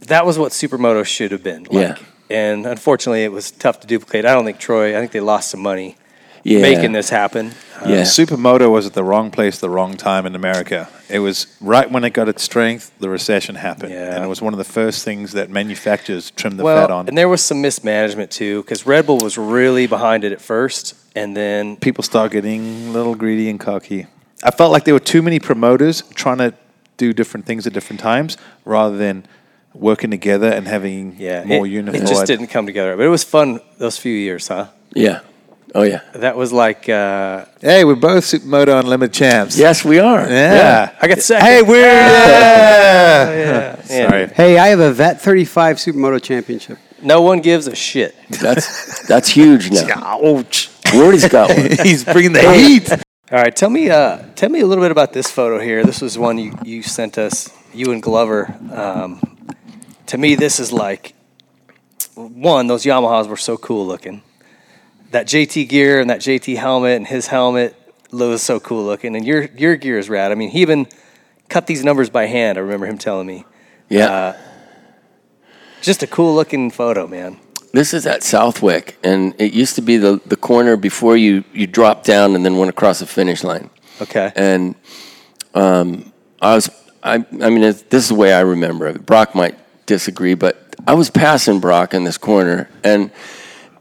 that 0.00 0.24
was 0.26 0.38
what 0.38 0.52
Supermoto 0.52 1.04
should 1.04 1.32
have 1.32 1.42
been. 1.42 1.64
Like. 1.64 1.72
Yeah. 1.72 1.96
And 2.30 2.66
unfortunately, 2.66 3.24
it 3.24 3.32
was 3.32 3.50
tough 3.50 3.80
to 3.80 3.86
duplicate. 3.86 4.24
I 4.24 4.34
don't 4.34 4.44
think 4.44 4.58
Troy. 4.58 4.96
I 4.96 5.00
think 5.00 5.10
they 5.12 5.20
lost 5.20 5.50
some 5.50 5.60
money 5.60 5.96
Yeah, 6.44 6.60
making 6.60 6.92
this 6.92 7.10
happen. 7.10 7.52
Yeah, 7.84 7.96
uh, 7.96 8.04
Supermoto 8.04 8.70
was 8.70 8.86
at 8.86 8.92
the 8.94 9.02
wrong 9.02 9.30
place, 9.30 9.58
the 9.58 9.68
wrong 9.70 9.96
time 9.96 10.26
in 10.26 10.34
America. 10.34 10.88
It 11.08 11.18
was 11.18 11.46
right 11.60 11.90
when 11.90 12.04
it 12.04 12.10
got 12.10 12.28
its 12.28 12.42
strength, 12.42 12.92
the 13.00 13.08
recession 13.08 13.56
happened, 13.56 13.92
Yeah. 13.92 14.14
and 14.14 14.24
it 14.24 14.28
was 14.28 14.40
one 14.40 14.54
of 14.54 14.58
the 14.58 14.64
first 14.64 15.04
things 15.04 15.32
that 15.32 15.50
manufacturers 15.50 16.30
trimmed 16.30 16.58
the 16.58 16.62
well, 16.64 16.86
fat 16.86 16.90
on. 16.92 17.08
and 17.08 17.18
there 17.18 17.28
was 17.28 17.42
some 17.42 17.60
mismanagement 17.60 18.30
too, 18.30 18.62
because 18.62 18.86
Red 18.86 19.06
Bull 19.06 19.18
was 19.18 19.36
really 19.36 19.86
behind 19.86 20.24
it 20.24 20.30
at 20.32 20.40
first, 20.40 20.94
and 21.16 21.36
then 21.36 21.76
People 21.76 22.04
start 22.04 22.30
getting 22.32 22.88
a 22.88 22.90
little 22.90 23.14
greedy 23.16 23.50
and 23.50 23.58
cocky. 23.58 24.06
I 24.44 24.50
felt 24.50 24.70
like 24.72 24.84
there 24.84 24.94
were 24.94 25.00
too 25.00 25.22
many 25.22 25.40
promoters 25.40 26.02
trying 26.14 26.38
to 26.38 26.54
do 26.96 27.12
different 27.12 27.44
things 27.46 27.66
at 27.66 27.72
different 27.72 28.00
times, 28.00 28.36
rather 28.64 28.96
than 28.96 29.24
working 29.74 30.10
together 30.10 30.48
and 30.48 30.66
having 30.66 31.16
yeah, 31.18 31.44
more 31.44 31.66
it, 31.66 31.70
unified. 31.70 32.02
it 32.02 32.06
just 32.06 32.26
didn't 32.26 32.48
come 32.48 32.66
together. 32.66 32.96
But 32.96 33.06
it 33.06 33.08
was 33.10 33.24
fun 33.24 33.60
those 33.78 33.98
few 33.98 34.14
years, 34.14 34.48
huh? 34.48 34.68
yeah. 34.94 35.20
Oh 35.72 35.82
yeah. 35.82 36.00
That 36.14 36.36
was 36.36 36.52
like, 36.52 36.88
uh, 36.88 37.44
Hey, 37.60 37.84
we're 37.84 37.94
both 37.94 38.24
Supermoto 38.24 38.80
Unlimited 38.80 39.14
champs. 39.14 39.56
Yes, 39.56 39.84
we 39.84 40.00
are. 40.00 40.28
Yeah. 40.28 40.96
I 41.00 41.06
got 41.06 41.20
second. 41.20 41.46
Hey, 41.46 41.62
we're 41.62 41.80
yeah. 41.80 43.30
yeah. 43.30 43.82
Sorry. 43.82 44.26
Hey, 44.28 44.58
I 44.58 44.68
have 44.68 44.80
a 44.80 44.92
Vet 44.92 45.20
35 45.20 45.76
Supermoto 45.76 46.20
Championship. 46.20 46.78
No 47.02 47.22
one 47.22 47.40
gives 47.40 47.66
a 47.66 47.74
shit. 47.74 48.14
That's 48.40 49.06
that's 49.06 49.28
huge 49.28 49.70
now. 49.70 50.20
Ouch. 50.24 50.70
Wardy's 50.92 51.28
got 51.28 51.56
one. 51.56 51.70
He's 51.82 52.04
bringing 52.04 52.32
the 52.32 52.52
heat. 52.52 52.90
All 52.90 53.38
right, 53.38 53.54
tell 53.54 53.70
me, 53.70 53.88
uh, 53.88 54.24
tell 54.34 54.48
me 54.50 54.58
a 54.60 54.66
little 54.66 54.82
bit 54.82 54.90
about 54.90 55.12
this 55.12 55.30
photo 55.30 55.60
here. 55.60 55.84
This 55.84 56.00
was 56.00 56.18
one 56.18 56.36
you, 56.36 56.58
you 56.64 56.82
sent 56.82 57.16
us, 57.16 57.48
you 57.72 57.92
and 57.92 58.02
Glover. 58.02 58.56
Um, 58.72 59.20
to 60.10 60.18
me, 60.18 60.34
this 60.34 60.58
is 60.58 60.72
like 60.72 61.14
one. 62.16 62.66
Those 62.66 62.84
Yamahas 62.84 63.28
were 63.28 63.36
so 63.36 63.56
cool 63.56 63.86
looking. 63.86 64.22
That 65.12 65.26
JT 65.26 65.68
gear 65.68 66.00
and 66.00 66.10
that 66.10 66.18
JT 66.18 66.56
helmet 66.56 66.96
and 66.96 67.06
his 67.06 67.28
helmet 67.28 67.76
was 68.10 68.42
so 68.42 68.58
cool 68.58 68.84
looking. 68.84 69.14
And 69.14 69.24
your 69.24 69.44
your 69.56 69.76
gear 69.76 70.00
is 70.00 70.08
rad. 70.08 70.32
I 70.32 70.34
mean, 70.34 70.50
he 70.50 70.62
even 70.62 70.88
cut 71.48 71.68
these 71.68 71.84
numbers 71.84 72.10
by 72.10 72.26
hand. 72.26 72.58
I 72.58 72.62
remember 72.62 72.86
him 72.86 72.98
telling 72.98 73.28
me. 73.28 73.44
Yeah. 73.88 74.06
Uh, 74.06 74.36
just 75.80 76.02
a 76.02 76.08
cool 76.08 76.34
looking 76.34 76.72
photo, 76.72 77.06
man. 77.06 77.38
This 77.72 77.94
is 77.94 78.04
at 78.04 78.24
Southwick, 78.24 78.98
and 79.04 79.40
it 79.40 79.52
used 79.52 79.76
to 79.76 79.80
be 79.80 79.96
the, 79.96 80.20
the 80.26 80.36
corner 80.36 80.76
before 80.76 81.16
you, 81.16 81.44
you 81.52 81.68
dropped 81.68 82.04
down 82.04 82.34
and 82.34 82.44
then 82.44 82.56
went 82.56 82.68
across 82.68 82.98
the 82.98 83.06
finish 83.06 83.44
line. 83.44 83.70
Okay. 84.00 84.32
And 84.34 84.74
um, 85.54 86.12
I 86.42 86.56
was, 86.56 86.68
I, 87.00 87.14
I 87.14 87.48
mean, 87.48 87.60
this 87.60 87.92
is 87.92 88.08
the 88.08 88.16
way 88.16 88.32
I 88.32 88.40
remember 88.40 88.88
it. 88.88 89.06
Broc 89.06 89.36
might 89.36 89.56
disagree, 89.90 90.34
but 90.34 90.76
I 90.86 90.94
was 90.94 91.10
passing 91.10 91.58
Broc 91.58 91.94
in 91.94 92.04
this 92.04 92.16
corner, 92.16 92.70
and 92.84 93.10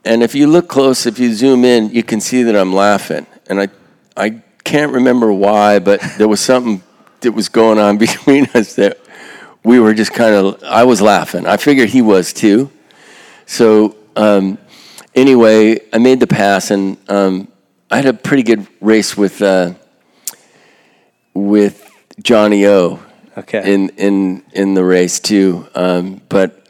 and 0.04 0.24
if 0.24 0.34
you 0.34 0.48
look 0.48 0.68
close, 0.68 1.06
if 1.06 1.20
you 1.20 1.34
zoom 1.34 1.64
in, 1.64 1.92
you 1.92 2.02
can 2.02 2.20
see 2.20 2.42
that 2.44 2.56
I'm 2.56 2.74
laughing, 2.74 3.28
and 3.48 3.62
I 3.62 3.68
I 4.18 4.42
can't 4.64 4.92
remember 4.92 5.32
why, 5.32 5.78
but 5.78 6.02
there 6.18 6.28
was 6.28 6.40
something 6.40 6.82
that 7.22 7.34
was 7.34 7.48
going 7.48 7.78
on 7.78 7.98
between 8.06 8.48
us 8.56 8.74
that 8.76 8.98
we 9.64 9.80
were 9.80 9.94
just 9.94 10.12
kind 10.12 10.34
of. 10.34 10.64
I 10.64 10.84
was 10.84 11.00
laughing. 11.00 11.46
I 11.46 11.58
figured 11.58 11.90
he 11.90 12.02
was 12.02 12.34
too. 12.34 12.72
So 13.46 13.96
um, 14.16 14.58
anyway, 15.14 15.80
I 15.94 16.00
made 16.00 16.20
the 16.20 16.28
pass, 16.28 16.72
and 16.72 16.98
um, 17.08 17.48
I 17.92 17.98
had 17.98 18.08
a 18.08 18.14
pretty 18.14 18.44
good 18.44 18.68
race 18.82 19.16
with 19.16 19.44
uh, 19.44 19.74
with 21.36 21.86
Johnny 22.24 22.66
O 22.66 23.00
Okay. 23.38 23.74
in 23.74 23.90
in 23.90 24.44
in 24.54 24.74
the 24.74 24.84
race 24.84 25.20
too. 25.20 25.68
Um, 25.76 26.22
but 26.30 26.68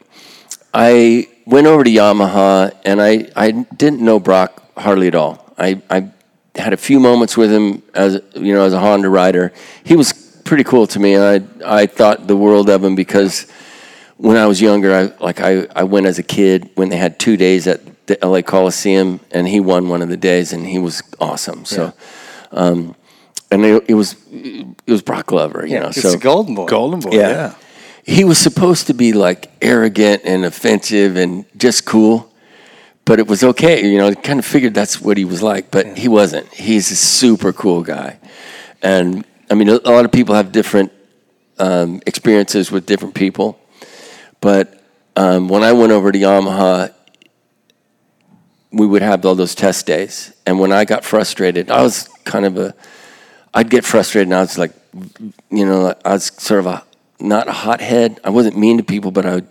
I 0.72 1.28
went 1.46 1.66
over 1.66 1.84
to 1.84 1.90
Yamaha, 1.90 2.76
and 2.84 3.00
I 3.00 3.28
I 3.36 3.50
didn't 3.50 4.00
know 4.00 4.20
Broc 4.20 4.62
hardly 4.76 5.08
at 5.08 5.14
all. 5.14 5.52
I 5.58 5.82
I 5.90 6.10
had 6.54 6.72
a 6.72 6.76
few 6.76 7.00
moments 7.00 7.36
with 7.36 7.52
him 7.52 7.82
as 7.94 8.20
you 8.34 8.54
know 8.54 8.64
as 8.64 8.72
a 8.72 8.80
Honda 8.80 9.08
rider. 9.08 9.52
He 9.84 9.96
was 9.96 10.12
pretty 10.44 10.64
cool 10.64 10.86
to 10.88 10.98
me, 10.98 11.14
and 11.14 11.24
I 11.64 11.82
I 11.82 11.86
thought 11.86 12.26
the 12.26 12.36
world 12.36 12.68
of 12.70 12.84
him 12.84 12.94
because 12.94 13.46
when 14.20 14.36
I 14.36 14.46
was 14.46 14.60
younger, 14.60 14.94
I 14.94 15.24
like 15.24 15.40
I, 15.40 15.66
I 15.74 15.84
went 15.84 16.06
as 16.06 16.18
a 16.18 16.22
kid 16.22 16.70
when 16.74 16.90
they 16.90 16.96
had 16.96 17.18
two 17.18 17.36
days 17.36 17.66
at 17.66 17.80
the 18.06 18.18
LA 18.22 18.42
Coliseum, 18.42 19.20
and 19.30 19.48
he 19.48 19.60
won 19.60 19.88
one 19.88 20.02
of 20.02 20.08
the 20.08 20.16
days, 20.16 20.52
and 20.52 20.66
he 20.66 20.78
was 20.78 21.02
awesome. 21.20 21.64
So, 21.64 21.94
um, 22.50 22.96
and 23.50 23.64
it, 23.64 23.84
it 23.88 23.94
was 23.94 24.16
it 24.30 24.66
was 24.86 25.02
Broc 25.02 25.26
Glover, 25.26 25.66
you 25.66 25.74
yeah, 25.74 25.80
know. 25.80 25.88
it's 25.88 26.02
so 26.02 26.14
a 26.14 26.18
golden 26.18 26.54
boy. 26.54 26.66
Golden 26.66 27.00
boy. 27.00 27.10
Yeah. 27.12 27.28
Yeah. 27.28 27.54
he 28.04 28.24
was 28.24 28.38
supposed 28.38 28.86
to 28.86 28.94
be 28.94 29.12
like 29.12 29.50
arrogant 29.60 30.22
and 30.24 30.44
offensive 30.44 31.16
and 31.16 31.44
just 31.56 31.84
cool, 31.84 32.32
but 33.04 33.18
it 33.18 33.26
was 33.26 33.42
okay. 33.42 33.84
You 33.86 33.98
know, 33.98 34.08
I 34.08 34.14
kind 34.14 34.38
of 34.38 34.46
figured 34.46 34.74
that's 34.74 35.00
what 35.00 35.16
he 35.16 35.24
was 35.24 35.42
like, 35.42 35.70
but 35.70 35.98
he 35.98 36.08
wasn't. 36.08 36.52
He's 36.52 36.90
a 36.90 36.96
super 36.96 37.52
cool 37.52 37.82
guy, 37.82 38.18
and 38.82 39.24
I 39.50 39.54
mean, 39.54 39.68
a, 39.68 39.74
a 39.84 39.90
lot 39.90 40.04
of 40.04 40.12
people 40.12 40.34
have 40.34 40.52
different 40.52 40.92
um, 41.58 42.00
experiences 42.06 42.70
with 42.70 42.86
different 42.86 43.14
people, 43.14 43.58
but 44.40 44.82
um, 45.16 45.48
when 45.48 45.62
I 45.62 45.72
went 45.72 45.92
over 45.92 46.12
to 46.12 46.18
Yamaha, 46.18 46.94
we 48.72 48.86
would 48.86 49.02
have 49.02 49.26
all 49.26 49.34
those 49.34 49.56
test 49.56 49.86
days, 49.86 50.32
and 50.46 50.60
when 50.60 50.70
I 50.70 50.84
got 50.84 51.04
frustrated, 51.04 51.68
I 51.68 51.82
was 51.82 52.08
kind 52.24 52.46
of 52.46 52.56
a 52.56 52.74
I'd 53.52 53.70
get 53.70 53.84
frustrated 53.84 54.28
and 54.28 54.34
I 54.34 54.40
was 54.40 54.58
like, 54.58 54.72
you 55.50 55.64
know, 55.64 55.94
I 56.04 56.12
was 56.12 56.26
sort 56.26 56.60
of 56.60 56.66
a 56.66 56.84
not 57.18 57.48
a 57.48 57.52
hothead. 57.52 58.20
I 58.24 58.30
wasn't 58.30 58.56
mean 58.56 58.78
to 58.78 58.82
people, 58.82 59.10
but 59.10 59.26
I 59.26 59.34
would, 59.36 59.48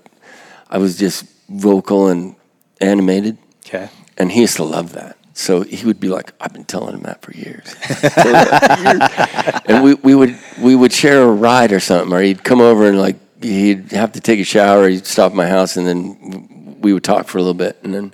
I 0.69 0.77
was 0.77 0.97
just 0.97 1.25
vocal 1.49 2.07
and 2.07 2.35
animated. 2.81 3.37
Okay. 3.65 3.89
And 4.17 4.31
he 4.31 4.41
used 4.41 4.55
to 4.57 4.63
love 4.63 4.93
that. 4.93 5.17
So 5.33 5.61
he 5.61 5.85
would 5.85 5.99
be 5.99 6.09
like, 6.09 6.33
I've 6.41 6.51
been 6.51 6.65
telling 6.65 6.95
him 6.95 7.03
that 7.03 7.21
for 7.21 7.31
years. 7.31 7.73
and 9.67 9.83
we, 9.83 9.93
we 9.93 10.15
would 10.15 10.37
we 10.59 10.75
would 10.75 10.91
share 10.91 11.21
a 11.21 11.31
ride 11.31 11.71
or 11.71 11.79
something, 11.79 12.11
or 12.11 12.21
he'd 12.21 12.43
come 12.43 12.59
over 12.59 12.87
and 12.87 12.99
like 12.99 13.15
he'd 13.41 13.91
have 13.93 14.11
to 14.13 14.19
take 14.19 14.39
a 14.39 14.43
shower, 14.43 14.89
he'd 14.89 15.05
stop 15.05 15.31
at 15.31 15.35
my 15.35 15.47
house 15.47 15.77
and 15.77 15.87
then 15.87 16.77
we 16.81 16.91
would 16.91 17.03
talk 17.03 17.27
for 17.27 17.37
a 17.37 17.41
little 17.41 17.53
bit 17.53 17.77
and 17.83 17.93
then 17.93 18.13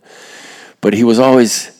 but 0.82 0.94
he 0.94 1.04
was 1.04 1.18
always 1.18 1.75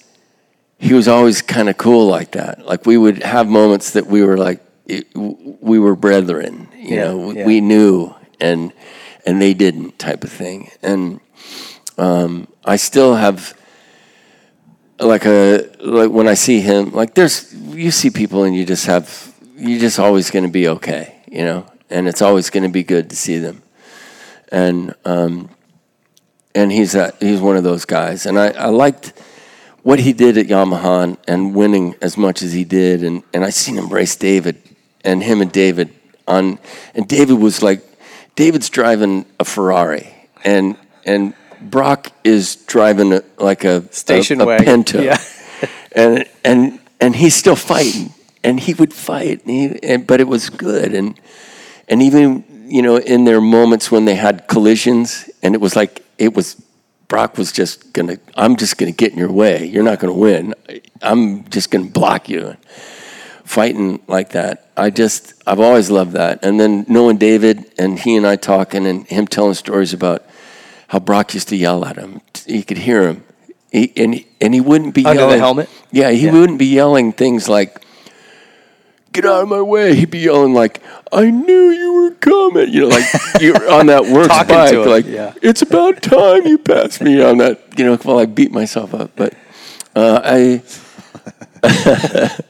he 0.78 0.94
was 0.94 1.08
always 1.08 1.42
kind 1.42 1.70
of 1.70 1.78
cool 1.78 2.08
like 2.08 2.32
that. 2.32 2.66
Like 2.66 2.86
we 2.86 2.98
would 2.98 3.24
have 3.24 3.48
moments 3.48 3.92
that 3.92 4.08
we 4.08 4.24
were 4.24 4.38
like 4.38 4.62
it, 4.86 5.08
we 5.16 5.80
were 5.80 5.96
brethren. 5.96 6.68
You 6.76 6.96
Yeah, 6.96 7.04
know, 7.06 7.18
we, 7.18 7.36
yeah. 7.38 7.46
we 7.46 7.62
knew, 7.62 8.14
and 8.40 8.72
and 9.26 9.42
they 9.42 9.54
didn't, 9.54 9.98
type 9.98 10.24
of 10.24 10.32
thing. 10.32 10.70
And 10.84 11.20
um, 11.98 12.48
I 12.64 12.76
still 12.76 13.16
have 13.16 13.58
like 15.00 15.26
a 15.26 15.68
like 15.80 16.12
when 16.12 16.28
I 16.28 16.36
see 16.36 16.62
him, 16.62 16.92
like 16.92 17.16
there's 17.16 17.54
you 17.54 17.92
see 17.92 18.10
people 18.10 18.44
and 18.44 18.56
you 18.56 18.66
just 18.66 18.86
have 18.86 19.34
you're 19.58 19.80
just 19.80 20.00
always 20.00 20.30
going 20.32 20.46
to 20.46 20.52
be 20.52 20.68
okay, 20.68 21.16
you 21.28 21.44
know, 21.44 21.66
and 21.90 22.08
it's 22.08 22.22
always 22.22 22.50
going 22.50 22.64
to 22.64 22.70
be 22.70 22.84
good 22.84 23.10
to 23.10 23.16
see 23.16 23.40
them, 23.40 23.64
and 24.52 24.94
um, 25.06 25.50
and 26.54 26.72
he's 26.72 26.92
that 26.92 27.16
he's 27.22 27.42
one 27.42 27.58
of 27.58 27.64
those 27.64 27.86
guys, 27.86 28.26
and 28.26 28.38
I, 28.38 28.50
I 28.50 28.68
liked 28.68 29.14
what 29.86 30.00
he 30.00 30.14
did 30.14 30.36
at 30.36 30.48
Yamaha 30.48 31.16
and, 31.28 31.54
winning 31.54 31.94
as 32.02 32.18
much 32.18 32.42
as 32.42 32.54
he 32.54 32.64
did, 32.64 33.04
and 33.04 33.22
and 33.36 33.46
I 33.46 33.52
seen 33.52 33.78
him 33.78 33.88
race 33.90 34.16
David, 34.16 34.58
and 35.04 35.22
him 35.22 35.42
and 35.44 35.52
David 35.52 35.94
on, 36.28 36.58
and 36.96 37.08
David 37.08 37.36
was 37.36 37.62
like, 37.62 37.86
David's 38.36 38.68
driving 38.72 39.26
a 39.40 39.46
Ferrari, 39.46 40.12
and 40.44 40.76
and 41.06 41.36
Broc 41.62 42.12
is 42.24 42.56
driving 42.56 43.14
a, 43.14 43.22
like 43.38 43.64
a 43.64 43.84
Station 43.94 44.42
a, 44.42 44.44
a 44.44 44.48
wagon. 44.48 44.66
Pinto, 44.66 45.04
Yeah. 45.04 45.22
and 45.92 46.26
and 46.44 46.80
and 47.00 47.16
he's 47.16 47.36
still 47.36 47.56
fighting, 47.56 48.12
and 48.44 48.60
he 48.60 48.74
would 48.74 48.92
fight, 48.92 49.46
and 49.46 49.52
he, 49.52 49.80
and, 49.84 50.08
but 50.08 50.20
it 50.20 50.28
was 50.28 50.50
good, 50.50 50.96
and 50.96 51.20
and 51.88 52.02
even 52.02 52.44
you 52.68 52.82
know 52.82 52.98
in 52.98 53.26
their 53.26 53.40
moments 53.40 53.92
when 53.92 54.06
they 54.06 54.16
had 54.16 54.48
collisions, 54.48 55.30
and 55.44 55.54
it 55.54 55.62
was 55.62 55.76
like 55.76 56.04
it 56.18 56.34
was 56.34 56.60
Broc 57.08 57.38
was 57.38 57.52
just 57.52 57.94
gonna, 57.94 58.18
I'm 58.36 58.56
just 58.56 58.78
gonna 58.78 58.92
get 58.92 59.12
in 59.12 59.18
your 59.20 59.32
way. 59.32 59.66
You're 59.66 59.84
not 59.84 60.00
gonna 60.00 60.14
win. 60.14 60.54
I'm 61.02 61.48
just 61.50 61.72
gonna 61.72 61.86
block 61.86 62.30
you. 62.30 62.58
Fighting 63.44 64.02
like 64.08 64.30
that, 64.32 64.70
I 64.76 64.90
just 64.90 65.36
I've 65.46 65.60
always 65.60 65.92
loved 65.92 66.14
that. 66.14 66.44
And 66.44 66.60
then 66.60 66.84
knowing 66.90 67.18
David 67.18 67.72
and 67.78 68.00
he 68.00 68.16
and 68.16 68.26
I 68.26 68.38
talking 68.38 68.88
and 68.88 69.06
him 69.06 69.28
telling 69.28 69.54
stories 69.54 69.94
about 69.94 70.26
how 70.88 70.98
Broc 71.00 71.34
used 71.36 71.50
to 71.50 71.56
yell 71.56 71.86
at 71.86 71.96
him. 71.96 72.22
You 72.48 72.64
could 72.64 72.80
hear 72.80 73.08
him. 73.08 73.24
He, 73.72 73.94
and 73.98 74.24
and 74.42 74.54
he 74.56 74.62
wouldn't 74.62 74.96
be 74.96 75.06
Under 75.06 75.28
the 75.28 75.38
helmet? 75.38 75.70
Yeah, 75.92 76.10
he 76.10 76.26
Yeah. 76.26 76.32
wouldn't 76.32 76.58
be 76.58 76.66
yelling 76.66 77.14
things 77.14 77.48
like 77.48 77.86
"Get 79.12 79.26
out 79.26 79.44
of 79.44 79.48
my 79.50 79.62
way." 79.62 79.94
He'd 79.96 80.10
be 80.10 80.20
yelling 80.20 80.54
like, 80.56 80.82
"I 81.16 81.30
knew 81.32 81.70
you 81.70 81.94
were 81.94 82.12
coming." 82.12 82.70
You 82.72 82.82
know, 82.82 82.88
like 82.88 83.06
you're 83.42 83.70
on 83.72 83.88
that 83.88 84.06
work 84.06 84.30
bike, 84.30 84.74
like 84.86 85.06
yeah. 85.06 85.34
it's 85.42 85.62
about 85.62 86.02
time 86.02 86.46
you 86.46 86.58
passed 86.58 87.02
me 87.02 87.22
on 87.24 87.38
that. 87.40 87.62
You 87.78 87.86
know, 87.86 87.96
while 87.98 88.20
I 88.20 88.26
beat 88.26 88.52
myself 88.52 88.94
up, 88.94 89.12
but 89.16 89.34
uh, 89.96 90.22
I. 90.24 90.64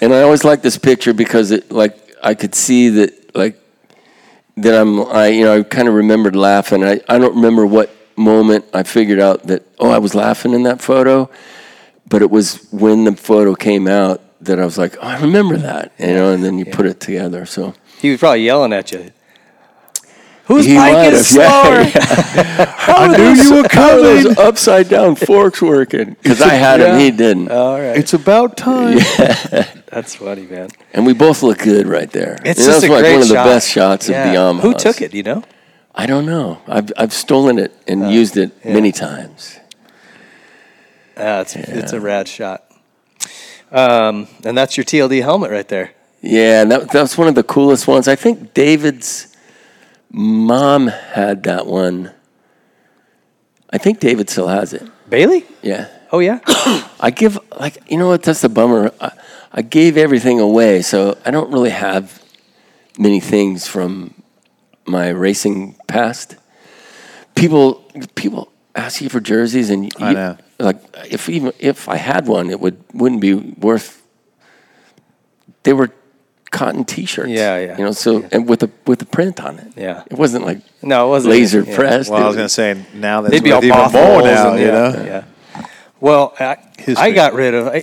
and 0.00 0.12
I 0.12 0.22
always 0.22 0.44
like 0.44 0.62
this 0.62 0.78
picture 0.78 1.14
because 1.14 1.50
it 1.50 1.70
like 1.70 1.98
I 2.22 2.34
could 2.34 2.54
see 2.54 2.88
that 2.90 3.34
like 3.34 3.58
that 4.56 4.74
I'm 4.74 5.00
I 5.06 5.28
you 5.28 5.44
know 5.44 5.58
I 5.58 5.62
kind 5.62 5.88
of 5.88 5.94
remembered 5.94 6.36
laughing. 6.36 6.84
I 6.84 7.00
I 7.08 7.18
don't 7.18 7.36
remember 7.36 7.66
what 7.66 7.90
moment 8.16 8.64
I 8.72 8.82
figured 8.82 9.20
out 9.20 9.44
that 9.44 9.66
oh 9.78 9.90
I 9.90 9.98
was 9.98 10.14
laughing 10.14 10.52
in 10.52 10.64
that 10.64 10.80
photo, 10.80 11.30
but 12.08 12.22
it 12.22 12.30
was 12.30 12.66
when 12.72 13.04
the 13.04 13.16
photo 13.16 13.54
came 13.54 13.86
out 13.86 14.22
that 14.40 14.58
I 14.60 14.64
was 14.64 14.76
like 14.78 14.96
oh 14.98 15.06
I 15.06 15.20
remember 15.20 15.56
that 15.56 15.92
you 15.98 16.08
know 16.14 16.32
and 16.32 16.44
then 16.44 16.58
you 16.58 16.64
put 16.66 16.86
it 16.86 17.00
together 17.00 17.46
so. 17.46 17.74
He 18.00 18.10
was 18.10 18.20
probably 18.20 18.42
yelling 18.44 18.72
at 18.74 18.92
you. 18.92 19.10
Whose 20.44 20.64
He 20.66 20.74
bike 20.76 20.92
might 20.92 21.12
is 21.12 21.34
have, 21.34 21.40
yeah, 21.96 22.64
slower? 22.64 22.74
I 22.96 23.16
knew 23.16 23.42
you 23.42 23.62
were 23.62 23.68
coming. 23.68 24.02
Those 24.04 24.38
upside 24.38 24.88
down 24.88 25.16
forks 25.16 25.60
working 25.60 26.14
because 26.22 26.40
I 26.40 26.54
had 26.54 26.80
him, 26.80 27.00
he 27.00 27.10
didn't, 27.10 27.50
All 27.50 27.74
right. 27.80 27.96
It's 27.96 28.14
about 28.14 28.56
time. 28.56 28.98
That's 29.90 30.14
funny, 30.14 30.46
man. 30.46 30.68
and 30.92 31.04
we 31.04 31.14
both 31.14 31.42
look 31.42 31.58
good 31.58 31.88
right 31.88 32.08
there. 32.12 32.34
It's 32.44 32.60
And 32.60 32.66
just 32.68 32.68
that's 32.82 32.84
a 32.84 32.92
like 32.92 33.00
great 33.02 33.12
one 33.14 33.22
of 33.22 33.28
the 33.28 33.34
shot. 33.34 33.44
best 33.46 33.70
shots 33.70 34.08
Yeah. 34.08 34.24
of 34.24 34.30
the 34.32 34.38
Yamaha. 34.38 34.60
Who 34.72 34.74
took 34.78 35.00
it? 35.02 35.14
You 35.14 35.24
know? 35.24 35.42
I 35.94 36.06
don't 36.06 36.26
know. 36.26 36.60
I've 36.68 36.92
I've 36.96 37.12
stolen 37.12 37.58
it 37.58 37.72
and 37.88 38.12
used 38.12 38.36
it 38.36 38.64
many 38.64 38.92
times. 38.92 39.58
Uh, 41.16 41.42
it's, 41.44 41.56
it's 41.56 41.92
a 41.92 42.00
rad 42.00 42.28
shot. 42.28 42.65
Um, 43.72 44.28
and 44.44 44.56
that's 44.56 44.76
your 44.76 44.84
TLD 44.84 45.22
helmet 45.22 45.50
right 45.50 45.66
there. 45.68 45.92
Yeah, 46.22 46.62
and 46.62 46.70
that 46.70 46.90
that's 46.90 47.18
one 47.18 47.28
of 47.28 47.34
the 47.34 47.42
coolest 47.42 47.86
ones. 47.86 48.08
I 48.08 48.16
think 48.16 48.54
David's 48.54 49.34
mom 50.10 50.88
had 50.88 51.42
that 51.44 51.66
one. 51.66 52.12
I 53.70 53.78
think 53.78 54.00
David 54.00 54.30
still 54.30 54.48
has 54.48 54.72
it. 54.72 54.82
Bailey? 55.08 55.44
Yeah. 55.62 55.88
Oh, 56.12 56.20
yeah? 56.20 56.40
I 57.00 57.10
give 57.14 57.38
like 57.58 57.78
you 57.90 57.98
know 57.98 58.08
what? 58.08 58.22
That's 58.22 58.40
the 58.40 58.48
bummer. 58.48 58.92
I, 59.00 59.12
I 59.52 59.62
gave 59.62 59.96
everything 59.96 60.40
away, 60.40 60.82
so 60.82 61.18
I 61.24 61.30
don't 61.30 61.52
really 61.52 61.70
have 61.70 62.22
many 62.98 63.20
things 63.20 63.66
from 63.66 64.14
my 64.86 65.08
racing 65.08 65.76
past. 65.86 66.36
People 67.34 67.74
people 68.14 68.52
ask 68.76 69.00
you 69.00 69.08
for 69.08 69.20
jerseys, 69.20 69.70
and 69.70 69.84
you, 69.84 69.90
I 69.98 70.12
know. 70.12 70.36
like 70.58 70.78
if 71.10 71.28
even 71.28 71.52
if 71.58 71.88
I 71.88 71.96
had 71.96 72.26
one, 72.28 72.50
it 72.50 72.60
would 72.60 72.82
wouldn't 72.94 73.20
be 73.20 73.34
worth. 73.34 74.02
They 75.64 75.72
were 75.72 75.90
cotton 76.50 76.84
T-shirts. 76.84 77.28
Yeah, 77.28 77.58
yeah. 77.58 77.76
You 77.78 77.84
know, 77.86 77.92
so 77.92 78.24
and 78.32 78.48
with 78.48 78.62
a 78.62 78.70
with 78.86 79.02
a 79.02 79.06
print 79.06 79.40
on 79.42 79.58
it. 79.58 79.72
Yeah. 79.76 80.04
It 80.10 80.16
wasn't 80.16 80.44
like 80.44 80.60
No, 80.82 81.06
it 81.06 81.10
wasn't. 81.10 81.30
laser 81.32 81.62
yeah. 81.62 81.74
pressed. 81.74 82.10
Well, 82.10 82.20
I 82.20 82.24
It 82.24 82.26
was 82.28 82.36
going 82.36 82.44
to 82.46 82.54
say 82.54 82.84
now 82.94 83.20
there's 83.20 83.32
They'd 83.32 83.42
be 83.42 83.50
all 83.52 83.64
even 83.64 83.76
more 83.76 84.22
now. 84.22 84.50
and- 84.52 84.60
you 84.60 84.66
yeah, 84.66 84.72
know, 84.72 85.04
Yeah. 85.04 85.24
Well, 86.00 86.34
I, 86.38 86.56
I 86.96 87.10
got 87.12 87.32
rid 87.34 87.54
of. 87.54 87.68
I, 87.68 87.82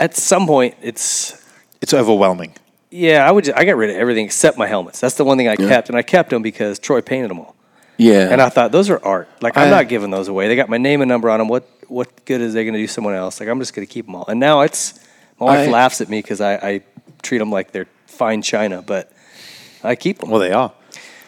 at 0.00 0.16
some 0.16 0.46
point, 0.46 0.74
it's 0.82 1.42
it's 1.80 1.94
overwhelming. 1.94 2.52
yeah. 2.90 3.26
I 3.26 3.30
would. 3.30 3.44
Just, 3.44 3.56
I 3.56 3.64
got 3.64 3.76
rid 3.76 3.90
of 3.90 3.96
everything 3.96 4.26
except 4.26 4.58
my 4.58 4.66
helmets. 4.66 5.00
That's 5.00 5.14
the 5.14 5.24
one 5.24 5.38
thing 5.38 5.48
I 5.48 5.54
kept, 5.56 5.88
and 5.88 5.96
I 5.96 6.02
kept 6.02 6.30
them 6.30 6.42
because 6.42 6.78
Troy 6.78 7.00
painted 7.00 7.30
them 7.30 7.38
all. 7.40 7.54
Yeah. 7.98 8.30
And 8.30 8.40
I 8.40 8.48
thought 8.48 8.72
those 8.72 8.88
are 8.88 9.04
art. 9.04 9.28
Like 9.42 9.56
I'm 9.58 9.68
I- 9.68 9.70
not 9.70 9.88
giving 9.88 10.10
those 10.10 10.28
away. 10.28 10.48
They 10.48 10.56
got 10.56 10.68
my 10.70 10.78
name 10.78 11.02
and 11.02 11.08
number 11.08 11.28
on 11.28 11.38
them. 11.38 11.48
What 11.48 11.68
what 11.88 12.24
good 12.24 12.40
is 12.40 12.54
they 12.54 12.64
going 12.64 12.74
to 12.74 12.80
do 12.80 12.86
someone 12.86 13.14
else? 13.14 13.40
Like 13.40 13.48
I'm 13.48 13.58
just 13.58 13.74
going 13.74 13.86
to 13.86 13.92
keep 13.92 14.06
them 14.06 14.14
all. 14.14 14.24
And 14.26 14.40
now 14.40 14.62
it's 14.62 14.98
my 15.38 15.46
wife 15.46 15.68
I- 15.68 15.70
laughs 15.70 16.00
at 16.00 16.08
me 16.08 16.20
because 16.20 16.40
I, 16.40 16.54
I 16.54 16.80
treat 17.22 17.38
them 17.38 17.50
like 17.50 17.72
they're 17.72 17.88
fine 18.06 18.40
china, 18.42 18.80
but 18.82 19.12
I 19.84 19.94
keep 19.96 20.18
them. 20.18 20.30
Well, 20.30 20.40
they 20.40 20.52
are. 20.52 20.72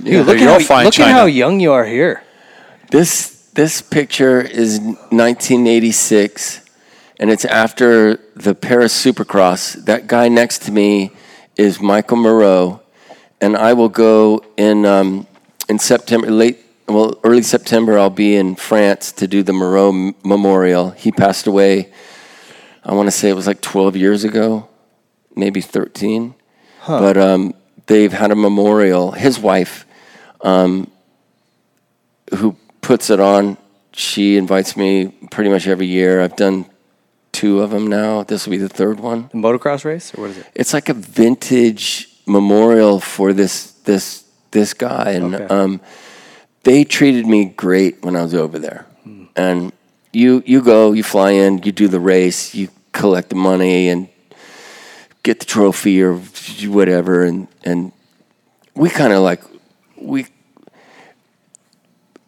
Dude, 0.02 0.26
look, 0.26 0.38
at 0.38 0.42
how, 0.42 0.58
fine 0.60 0.84
look 0.86 0.98
at 0.98 1.10
how 1.10 1.26
young 1.26 1.60
you 1.60 1.72
are 1.72 1.84
here. 1.84 2.22
This 2.90 3.50
this 3.52 3.82
picture 3.82 4.40
is 4.40 4.78
1986, 5.60 6.62
and 7.18 7.30
it's 7.30 7.44
after 7.44 8.16
the 8.34 8.54
Paris 8.54 8.94
Supercross. 9.04 9.84
That 9.84 10.06
guy 10.06 10.28
next 10.28 10.62
to 10.62 10.72
me 10.72 11.12
is 11.56 11.80
Michael 11.80 12.16
Moreau, 12.16 12.80
and 13.40 13.56
I 13.56 13.72
will 13.74 13.88
go 13.88 14.42
in 14.56 14.86
um, 14.86 15.26
in 15.70 15.78
September, 15.78 16.30
late 16.30 16.58
well, 16.88 17.18
early 17.22 17.42
September. 17.42 17.98
I'll 17.98 18.10
be 18.10 18.36
in 18.36 18.56
France 18.56 19.12
to 19.12 19.28
do 19.28 19.42
the 19.42 19.52
Moreau 19.52 19.92
Memorial. 20.24 20.90
He 20.90 21.12
passed 21.12 21.46
away. 21.46 21.92
I 22.84 22.92
want 22.94 23.06
to 23.06 23.12
say 23.12 23.30
it 23.30 23.34
was 23.34 23.46
like 23.46 23.60
12 23.60 23.96
years 23.96 24.24
ago, 24.24 24.68
maybe 25.36 25.60
13. 25.60 26.34
But 26.86 27.16
um, 27.16 27.54
they've 27.86 28.12
had 28.12 28.30
a 28.32 28.34
memorial. 28.34 29.12
His 29.12 29.38
wife 29.38 29.86
who 32.34 32.56
puts 32.80 33.10
it 33.10 33.20
on. 33.20 33.56
She 33.92 34.36
invites 34.36 34.76
me 34.76 35.08
pretty 35.30 35.50
much 35.50 35.66
every 35.66 35.86
year. 35.86 36.20
I've 36.20 36.36
done 36.36 36.66
two 37.32 37.60
of 37.60 37.70
them 37.70 37.86
now. 37.86 38.22
This 38.22 38.46
will 38.46 38.52
be 38.52 38.56
the 38.56 38.68
third 38.68 38.98
one. 39.00 39.28
The 39.32 39.38
motocross 39.38 39.84
race, 39.84 40.14
or 40.14 40.22
what 40.22 40.30
is 40.30 40.38
it? 40.38 40.46
It's 40.54 40.72
like 40.72 40.88
a 40.88 40.94
vintage 40.94 42.08
memorial 42.26 43.00
for 43.00 43.32
this 43.32 43.72
this 43.84 44.24
this 44.50 44.74
guy, 44.74 45.12
and 45.12 45.34
Okay. 45.34 45.44
um, 45.46 45.80
they 46.64 46.84
treated 46.84 47.26
me 47.26 47.46
great 47.46 48.02
when 48.02 48.16
I 48.16 48.22
was 48.22 48.34
over 48.34 48.58
there. 48.58 48.86
And 49.36 49.72
you 50.12 50.42
you 50.44 50.60
go, 50.62 50.92
you 50.92 51.02
fly 51.02 51.30
in, 51.30 51.62
you 51.62 51.72
do 51.72 51.88
the 51.88 52.00
race, 52.00 52.54
you 52.54 52.68
collect 52.92 53.28
the 53.28 53.36
money, 53.36 53.88
and 53.88 54.08
get 55.22 55.38
the 55.40 55.46
trophy 55.46 56.02
or 56.02 56.16
whatever, 56.66 57.24
and 57.24 57.48
and 57.64 57.92
we 58.74 58.90
kind 58.90 59.12
of 59.12 59.22
like 59.22 59.42
we 59.96 60.26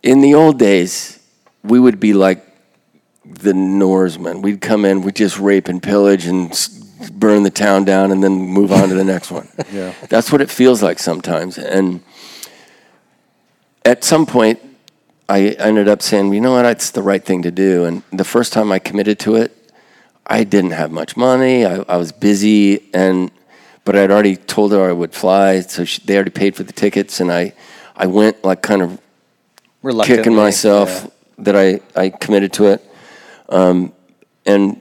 in 0.02 0.20
the 0.20 0.34
old 0.34 0.58
days, 0.58 1.18
we 1.62 1.78
would 1.78 2.00
be 2.00 2.12
like 2.12 2.44
the 3.24 3.54
Norsemen. 3.54 4.42
We'd 4.42 4.60
come 4.60 4.84
in, 4.84 5.02
we'd 5.02 5.14
just 5.16 5.38
rape 5.38 5.68
and 5.68 5.82
pillage 5.82 6.26
and 6.26 6.52
burn 7.12 7.42
the 7.42 7.50
town 7.50 7.84
down 7.84 8.10
and 8.10 8.22
then 8.22 8.32
move 8.32 8.72
on 8.72 8.88
to 8.88 8.94
the 8.94 9.04
next 9.04 9.30
one. 9.30 9.48
Yeah. 9.72 9.94
That's 10.08 10.30
what 10.30 10.40
it 10.40 10.50
feels 10.50 10.82
like 10.82 10.98
sometimes. 10.98 11.56
And 11.56 12.00
at 13.84 14.04
some 14.04 14.26
point, 14.26 14.60
I 15.28 15.48
ended 15.50 15.88
up 15.88 16.02
saying, 16.02 16.32
you 16.32 16.40
know 16.40 16.52
what, 16.52 16.64
it's 16.66 16.90
the 16.90 17.02
right 17.02 17.24
thing 17.24 17.42
to 17.42 17.50
do. 17.50 17.84
And 17.84 18.02
the 18.12 18.24
first 18.24 18.52
time 18.52 18.70
I 18.70 18.78
committed 18.78 19.18
to 19.20 19.36
it, 19.36 19.56
I 20.26 20.44
didn't 20.44 20.72
have 20.72 20.90
much 20.90 21.16
money. 21.16 21.66
I, 21.66 21.76
I 21.88 21.96
was 21.96 22.12
busy, 22.12 22.88
and 22.94 23.30
but 23.84 23.96
I'd 23.96 24.10
already 24.10 24.36
told 24.36 24.72
her 24.72 24.88
I 24.88 24.92
would 24.92 25.12
fly, 25.12 25.60
so 25.60 25.84
she, 25.84 26.00
they 26.04 26.14
already 26.14 26.30
paid 26.30 26.54
for 26.54 26.62
the 26.62 26.72
tickets, 26.72 27.20
and 27.20 27.32
I, 27.32 27.54
I 27.96 28.06
went 28.06 28.44
like 28.44 28.62
kind 28.62 28.82
of 28.82 29.00
kicking 30.04 30.34
myself 30.34 30.88
yeah. 30.88 31.10
that 31.38 31.56
I, 31.56 31.80
I 32.00 32.10
committed 32.10 32.52
to 32.54 32.66
it. 32.66 32.88
Um, 33.48 33.92
and 34.46 34.80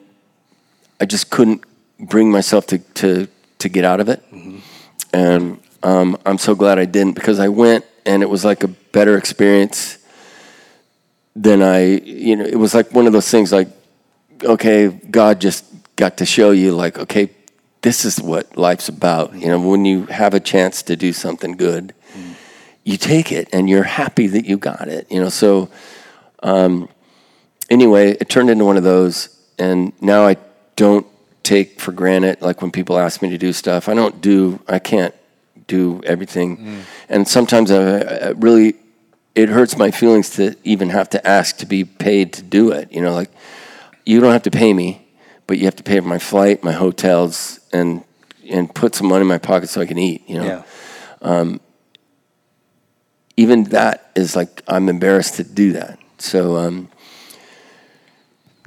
I 1.00 1.06
just 1.06 1.32
couldn't 1.32 1.64
bring 2.00 2.32
myself 2.32 2.68
to, 2.68 2.78
to, 2.78 3.28
to 3.60 3.70
get 3.70 3.84
out 3.84 4.00
of 4.00 4.10
it, 4.10 4.24
and 5.12 5.60
um, 5.82 6.18
I'm 6.26 6.38
so 6.38 6.54
glad 6.54 6.78
I 6.78 6.86
didn't 6.86 7.14
because 7.14 7.40
I 7.40 7.48
went 7.48 7.86
and 8.06 8.24
it 8.24 8.30
was 8.30 8.46
like 8.46 8.64
a 8.64 8.70
better 8.92 9.18
experience 9.18 9.98
than 11.36 11.62
I, 11.62 11.98
you 11.98 12.36
know, 12.36 12.46
it 12.46 12.58
was 12.58 12.74
like 12.74 12.92
one 12.94 13.08
of 13.08 13.14
those 13.14 13.30
things 13.30 13.52
like, 13.52 13.70
okay, 14.44 14.90
God 14.90 15.40
just 15.40 15.66
got 15.96 16.18
to 16.18 16.26
show 16.26 16.52
you, 16.52 16.74
like, 16.74 16.98
okay, 16.98 17.30
this 17.82 18.06
is 18.06 18.20
what 18.20 18.58
life's 18.58 18.90
about. 18.90 19.34
You 19.34 19.48
know, 19.48 19.60
when 19.60 19.86
you 19.86 20.06
have 20.08 20.34
a 20.34 20.40
chance 20.40 20.84
to 20.84 20.96
do 20.96 21.14
something 21.14 21.54
good, 21.54 21.94
you 22.84 22.98
take 22.98 23.32
it 23.32 23.50
and 23.54 23.70
you're 23.70 23.84
happy 23.84 24.28
that 24.28 24.46
you 24.46 24.58
got 24.58 24.88
it. 24.88 25.12
You 25.12 25.22
know, 25.22 25.30
so 25.30 25.70
um, 26.44 26.90
anyway, 27.70 28.12
it 28.12 28.30
turned 28.30 28.50
into 28.50 28.66
one 28.66 28.78
of 28.78 28.84
those, 28.84 29.30
and 29.58 29.94
now 30.02 30.26
I 30.26 30.38
don't 30.76 31.06
take 31.44 31.80
for 31.80 31.92
granted. 31.92 32.42
Like 32.42 32.62
when 32.62 32.72
people 32.72 32.98
ask 32.98 33.22
me 33.22 33.30
to 33.30 33.38
do 33.38 33.54
stuff, 33.54 33.88
I 33.88 33.94
don't 33.94 34.22
do. 34.22 34.60
I 34.68 34.80
can't 34.80 35.14
do 35.78 36.02
everything, 36.06 36.58
mm. 36.58 36.82
and 37.10 37.28
sometimes 37.28 37.72
I, 37.72 37.82
I 38.00 38.30
really 38.48 38.76
it 39.34 39.50
hurts 39.50 39.78
my 39.78 39.92
feelings 39.92 40.32
to 40.32 40.56
even 40.64 40.90
have 40.90 41.10
to 41.10 41.20
ask 41.26 41.58
to 41.58 41.66
be 41.66 41.86
paid 41.86 42.34
to 42.34 42.44
do 42.44 42.72
it. 42.72 42.92
You 42.92 43.02
know, 43.02 43.14
like 43.14 43.32
you 44.06 44.20
don't 44.20 44.34
have 44.34 44.44
to 44.44 44.52
pay 44.52 44.74
me, 44.74 45.08
but 45.48 45.58
you 45.58 45.66
have 45.66 45.76
to 45.78 45.84
pay 45.84 46.00
for 46.00 46.08
my 46.08 46.20
flight, 46.20 46.64
my 46.64 46.74
hotels, 46.74 47.60
and 47.72 48.04
and 48.50 48.74
put 48.74 48.96
some 48.96 49.08
money 49.08 49.22
in 49.22 49.28
my 49.28 49.38
pocket 49.38 49.70
so 49.70 49.82
I 49.82 49.86
can 49.86 49.98
eat. 49.98 50.22
You 50.28 50.40
know, 50.40 50.46
Yeah. 50.46 50.64
Um, 51.22 51.60
even 53.38 53.64
that 53.66 54.12
is 54.16 54.36
like 54.36 54.64
I'm 54.68 54.90
embarrassed 54.90 55.36
to 55.36 55.44
do 55.44 55.74
that. 55.74 55.98
So 56.18 56.58
um, 56.58 56.90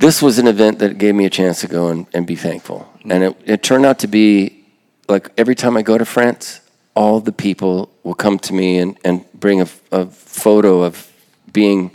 this 0.00 0.22
was 0.22 0.38
an 0.38 0.46
event 0.46 0.78
that 0.78 0.98
gave 0.98 1.14
me 1.14 1.26
a 1.26 1.30
chance 1.30 1.60
to 1.60 1.68
go 1.68 1.88
and, 1.88 2.06
and 2.14 2.26
be 2.26 2.36
thankful, 2.36 2.88
mm. 3.04 3.12
and 3.12 3.24
it, 3.24 3.36
it 3.44 3.62
turned 3.62 3.84
out 3.84 3.98
to 4.00 4.06
be 4.06 4.64
like 5.08 5.30
every 5.36 5.54
time 5.54 5.76
I 5.76 5.82
go 5.82 5.98
to 5.98 6.04
France, 6.04 6.60
all 6.94 7.20
the 7.20 7.32
people 7.32 7.88
will 8.02 8.14
come 8.14 8.38
to 8.38 8.52
me 8.54 8.78
and, 8.78 8.96
and 9.04 9.24
bring 9.34 9.60
a, 9.60 9.66
a 9.90 10.06
photo 10.06 10.82
of 10.82 11.10
being 11.52 11.90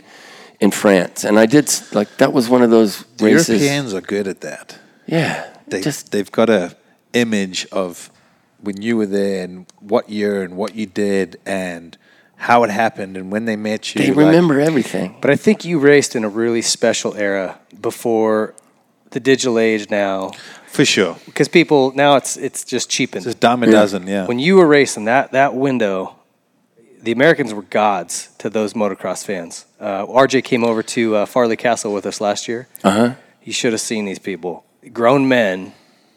in 0.60 0.70
France, 0.70 1.24
and 1.24 1.38
I 1.38 1.46
did 1.46 1.70
like 1.92 2.16
that 2.18 2.32
was 2.34 2.48
one 2.50 2.62
of 2.62 2.70
those 2.70 3.04
The 3.16 3.24
races. 3.26 3.48
Europeans 3.62 3.94
are 3.94 4.02
good 4.02 4.28
at 4.28 4.40
that. 4.42 4.78
Yeah, 5.06 5.46
They 5.68 5.80
just 5.80 6.12
they've 6.12 6.30
got 6.30 6.50
a 6.50 6.76
image 7.14 7.66
of 7.72 8.10
when 8.62 8.82
you 8.82 8.96
were 8.98 9.06
there 9.06 9.44
and 9.44 9.66
what 9.80 10.10
year 10.10 10.42
and 10.42 10.56
what 10.56 10.74
you 10.74 10.84
did 10.86 11.38
and 11.46 11.96
how 12.36 12.62
it 12.64 12.70
happened 12.70 13.16
and 13.16 13.32
when 13.32 13.46
they 13.46 13.56
met 13.56 13.94
you. 13.94 14.00
they 14.02 14.08
like- 14.12 14.26
remember 14.26 14.60
everything. 14.60 15.16
But 15.20 15.30
I 15.30 15.36
think 15.36 15.64
you 15.64 15.78
raced 15.78 16.14
in 16.14 16.24
a 16.24 16.28
really 16.28 16.62
special 16.62 17.14
era 17.16 17.58
before 17.80 18.54
the 19.10 19.20
digital 19.20 19.58
age 19.58 19.88
now, 19.90 20.30
for 20.72 20.84
sure. 20.84 21.16
because 21.26 21.48
people 21.48 21.92
now 21.94 22.16
it's 22.16 22.36
it's 22.36 22.64
just 22.64 22.88
cheapened. 22.90 23.26
It's 23.26 23.34
dime 23.34 23.62
a 23.62 23.70
dozen. 23.70 24.06
Yeah. 24.06 24.26
When 24.26 24.38
you 24.38 24.56
were 24.56 24.66
racing 24.66 25.04
that 25.06 25.32
that 25.32 25.54
window, 25.54 26.16
the 27.02 27.12
Americans 27.12 27.52
were 27.54 27.62
gods 27.62 28.30
to 28.38 28.50
those 28.50 28.74
motocross 28.74 29.24
fans. 29.24 29.66
Uh, 29.80 30.04
RJ 30.06 30.44
came 30.44 30.64
over 30.64 30.82
to 30.82 31.16
uh, 31.16 31.26
Farleigh 31.26 31.56
Castle 31.58 31.92
with 31.92 32.06
us 32.06 32.20
last 32.20 32.46
year. 32.48 32.68
Uh 32.84 32.90
huh. 32.90 33.14
He 33.40 33.52
should 33.52 33.72
have 33.72 33.80
seen 33.80 34.04
these 34.04 34.18
people, 34.18 34.64
grown 34.92 35.26
men, 35.26 35.72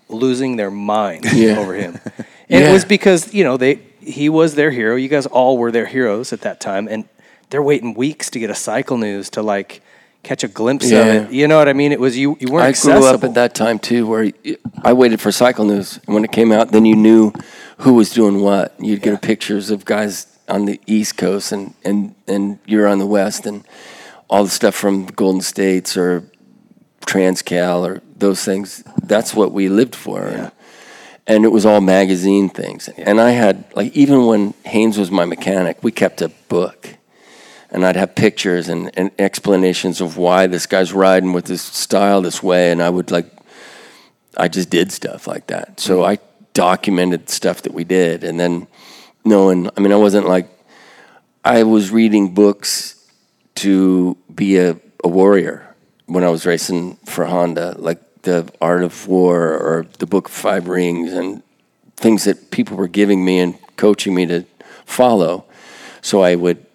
losing 0.10 0.58
their 0.58 0.72
mind 0.72 1.26
Yeah. 1.34 1.58
over 1.60 1.74
him, 1.74 2.00
and 2.50 2.64
it 2.64 2.72
was 2.72 2.84
because 2.86 3.34
you 3.34 3.44
know 3.44 3.58
they 3.58 3.80
he 4.02 4.28
was 4.30 4.56
their 4.56 4.72
hero. 4.72 4.96
You 4.98 5.08
guys 5.08 5.26
all 5.26 5.58
were 5.58 5.72
their 5.72 5.86
heroes 5.86 6.34
at 6.34 6.42
that 6.42 6.60
time, 6.60 6.88
and 6.90 7.06
they're 7.50 7.64
waiting 7.64 7.94
weeks 7.94 8.30
to 8.32 8.40
get 8.40 8.50
a 8.50 8.56
cycle 8.56 8.98
news 8.98 9.30
to 9.32 9.42
like 9.42 9.82
catch 10.24 10.44
a 10.44 10.48
glimpse 10.48 10.90
Yeah. 10.90 11.00
of 11.06 11.30
it. 11.30 11.32
You 11.34 11.48
know 11.48 11.58
what 11.58 11.68
I 11.70 11.74
mean? 11.74 11.92
It 11.92 12.00
was 12.00 12.18
you. 12.18 12.38
You 12.40 12.48
weren't 12.52 12.66
I 12.66 12.70
accessible. 12.70 13.02
grew 13.02 13.10
up 13.10 13.24
at 13.24 13.34
that 13.36 13.54
time 13.54 13.78
too, 13.80 14.08
where 14.08 14.32
I 14.84 14.94
waited 14.94 15.20
for 15.22 15.32
Cycle 15.32 15.66
News. 15.66 16.00
And 16.06 16.16
when 16.16 16.24
it 16.24 16.32
came 16.32 16.52
out, 16.52 16.72
then 16.72 16.86
you 16.86 16.96
knew 16.96 17.32
who 17.80 17.94
was 17.94 18.10
doing 18.12 18.42
what. 18.42 18.74
You'd 18.80 19.02
get 19.02 19.22
pictures 19.22 19.70
of 19.70 19.84
guys 19.86 20.28
on 20.48 20.66
the 20.66 20.80
East 20.88 21.18
Coast, 21.18 21.52
and 21.52 21.74
and 21.84 22.16
and 22.28 22.60
you're 22.66 22.88
on 22.88 23.00
the 23.00 23.06
West, 23.08 23.46
and 23.46 23.64
all 24.30 24.44
the 24.44 24.50
stuff 24.50 24.76
from 24.76 25.06
Golden 25.08 25.42
States 25.42 25.96
or 25.98 26.24
Transcal 27.06 27.86
or 27.86 28.02
those 28.18 28.44
things. 28.44 28.84
That's 29.04 29.34
what 29.34 29.52
we 29.52 29.68
lived 29.70 29.96
for. 29.96 30.24
And, 30.26 30.52
and 31.28 31.46
it 31.46 31.50
was 31.50 31.66
all 31.66 31.82
magazine 31.82 32.50
things. 32.50 32.88
And 32.98 33.20
I 33.20 33.32
had 33.32 33.66
like 33.76 33.94
even 33.96 34.26
when 34.26 34.54
Haynes 34.66 34.98
was 34.98 35.12
my 35.12 35.26
mechanic, 35.26 35.84
we 35.84 35.92
kept 35.92 36.22
a 36.22 36.30
book 36.50 36.96
and 37.74 37.84
I'd 37.86 37.96
have 37.96 38.14
pictures 38.16 38.70
and, 38.70 38.92
and 38.94 39.10
explanations 39.18 40.00
of 40.00 40.16
why 40.16 40.46
this 40.46 40.68
guy's 40.68 40.94
riding 40.94 41.34
with 41.34 41.46
this 41.46 41.64
style 41.64 42.22
this 42.22 42.42
way, 42.44 42.72
and 42.72 42.82
I 42.82 42.90
would 42.90 43.10
like, 43.10 43.26
I 44.38 44.48
just 44.48 44.70
did 44.70 44.92
stuff 44.92 45.28
like 45.28 45.48
that. 45.48 45.80
So 45.80 45.98
mm-hmm. 45.98 46.12
I 46.12 46.20
documented 46.54 47.30
stuff 47.30 47.64
that 47.64 47.74
we 47.74 47.84
did, 47.84 48.24
and 48.24 48.40
then 48.40 48.68
knowing, 49.26 49.70
I 49.76 49.82
mean, 49.82 49.92
I 49.92 49.96
wasn't 49.96 50.28
like, 50.28 50.48
I 51.44 51.64
was 51.64 51.92
reading 51.92 52.34
books 52.36 53.04
to 53.56 54.16
be 54.34 54.58
a, 54.58 54.78
a 55.04 55.08
warrior 55.08 55.76
when 56.06 56.24
I 56.24 56.30
was 56.30 56.46
racing 56.46 56.98
for 57.06 57.26
Honda, 57.26 57.76
like 57.78 58.00
the 58.22 58.50
Art 58.62 58.84
of 58.84 59.08
War 59.08 59.58
or 59.58 59.88
the 59.98 60.06
Book 60.06 60.28
of 60.28 60.34
Five 60.34 60.68
Rings, 60.68 61.12
and 61.12 61.42
things 61.98 62.26
that 62.26 62.52
people 62.52 62.78
were 62.78 62.88
giving 62.88 63.26
me 63.26 63.40
and 63.40 63.56
coaching 63.78 64.14
me 64.14 64.28
to 64.28 64.46
follow. 64.86 65.46
So 66.02 66.22
I 66.22 66.36
would 66.36 66.66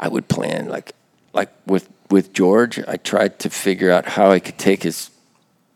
I 0.00 0.08
would 0.08 0.28
plan 0.28 0.68
like 0.68 0.94
like 1.32 1.50
with 1.66 1.88
with 2.10 2.32
George. 2.32 2.80
I 2.88 2.96
tried 2.96 3.38
to 3.40 3.50
figure 3.50 3.92
out 3.92 4.06
how 4.06 4.32
I 4.32 4.40
could 4.40 4.58
take 4.58 4.82
his 4.82 5.10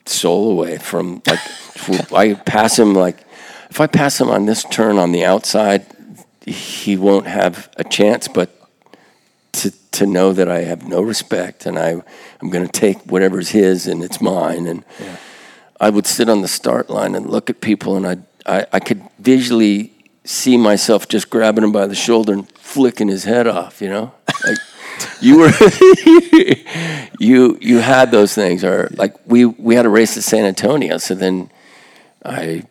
soul 0.07 0.51
away 0.51 0.79
from 0.79 1.23
like 1.27 2.13
I 2.13 2.35
pass 2.35 2.79
him 2.79 2.95
like 2.95 3.19
if 3.71 3.81
I 3.81 3.87
pass 3.87 4.21
him 4.21 4.31
on 4.31 4.47
this 4.47 4.65
turn 4.65 4.99
on 4.99 5.13
the 5.13 5.25
outside, 5.25 5.87
he 6.47 6.97
won't 6.97 7.27
have 7.27 7.69
a 7.77 7.85
chance. 7.85 8.27
But 8.27 8.51
to 9.53 9.71
to 9.93 10.07
know 10.07 10.33
that 10.33 10.49
I 10.49 10.63
have 10.63 10.89
no 10.89 11.03
respect 11.03 11.67
and 11.67 11.79
I 11.79 11.91
I'm 12.41 12.51
going 12.51 12.67
to 12.67 12.81
take 12.81 12.99
whatever's 13.03 13.51
his 13.51 13.87
and 13.87 14.03
it's 14.03 14.21
mine 14.21 14.67
and. 14.67 14.85
I 15.81 15.91
would 15.91 16.07
sit 16.07 16.29
on 16.29 16.41
the 16.41 16.49
start 16.49 16.89
line 16.89 17.15
and 17.15 17.29
look 17.29 17.51
at 17.51 17.61
people, 17.61 17.97
and 17.97 18.07
I, 18.07 18.17
I, 18.47 18.67
I 18.73 18.81
could 18.81 19.03
visually 19.19 19.93
see 20.25 20.57
myself 20.57 21.07
just 21.09 21.31
grabbing 21.31 21.65
him 21.65 21.73
by 21.73 21.87
the 21.87 21.95
shoulder 21.95 22.33
and 22.33 22.49
flicking 22.59 23.09
his 23.09 23.25
head 23.25 23.47
off. 23.47 23.81
You 23.83 23.89
know, 23.91 24.13
like 24.47 24.59
you 25.21 25.39
were, 25.39 25.51
you 27.19 27.59
you 27.61 27.79
had 27.79 28.11
those 28.11 28.35
things, 28.35 28.65
or 28.65 28.89
like 28.97 29.15
we 29.27 29.45
we 29.45 29.75
had 29.75 29.87
a 29.87 29.89
race 29.91 30.17
at 30.17 30.23
San 30.25 30.45
Antonio, 30.45 30.99
so 30.99 31.15
then 31.15 31.51
I 32.25 32.65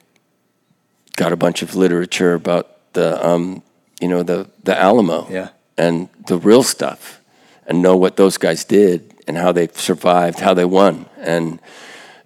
got 1.16 1.32
a 1.32 1.36
bunch 1.38 1.62
of 1.62 1.76
literature 1.76 2.34
about 2.34 2.94
the 2.94 3.26
um, 3.26 3.62
you 4.02 4.08
know 4.08 4.24
the 4.24 4.50
the 4.64 4.78
Alamo, 4.78 5.28
Yeah. 5.30 5.50
and 5.78 6.10
the 6.28 6.38
real 6.38 6.64
stuff, 6.64 7.22
and 7.68 7.82
know 7.82 7.96
what 7.96 8.16
those 8.18 8.38
guys 8.38 8.64
did 8.66 9.14
and 9.28 9.38
how 9.38 9.52
they 9.52 9.68
survived, 9.74 10.40
how 10.40 10.54
they 10.54 10.66
won, 10.66 11.06
and 11.18 11.60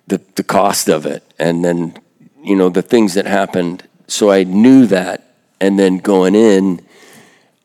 the 0.07 0.21
the 0.35 0.43
cost 0.43 0.87
of 0.89 1.05
it, 1.05 1.23
and 1.37 1.63
then 1.65 1.97
you 2.43 2.55
know 2.55 2.69
the 2.69 2.81
things 2.81 3.13
that 3.15 3.25
happened. 3.25 3.83
So 4.07 4.31
I 4.31 4.43
knew 4.43 4.85
that, 4.87 5.35
and 5.59 5.77
then 5.77 5.97
going 5.97 6.35
in, 6.35 6.81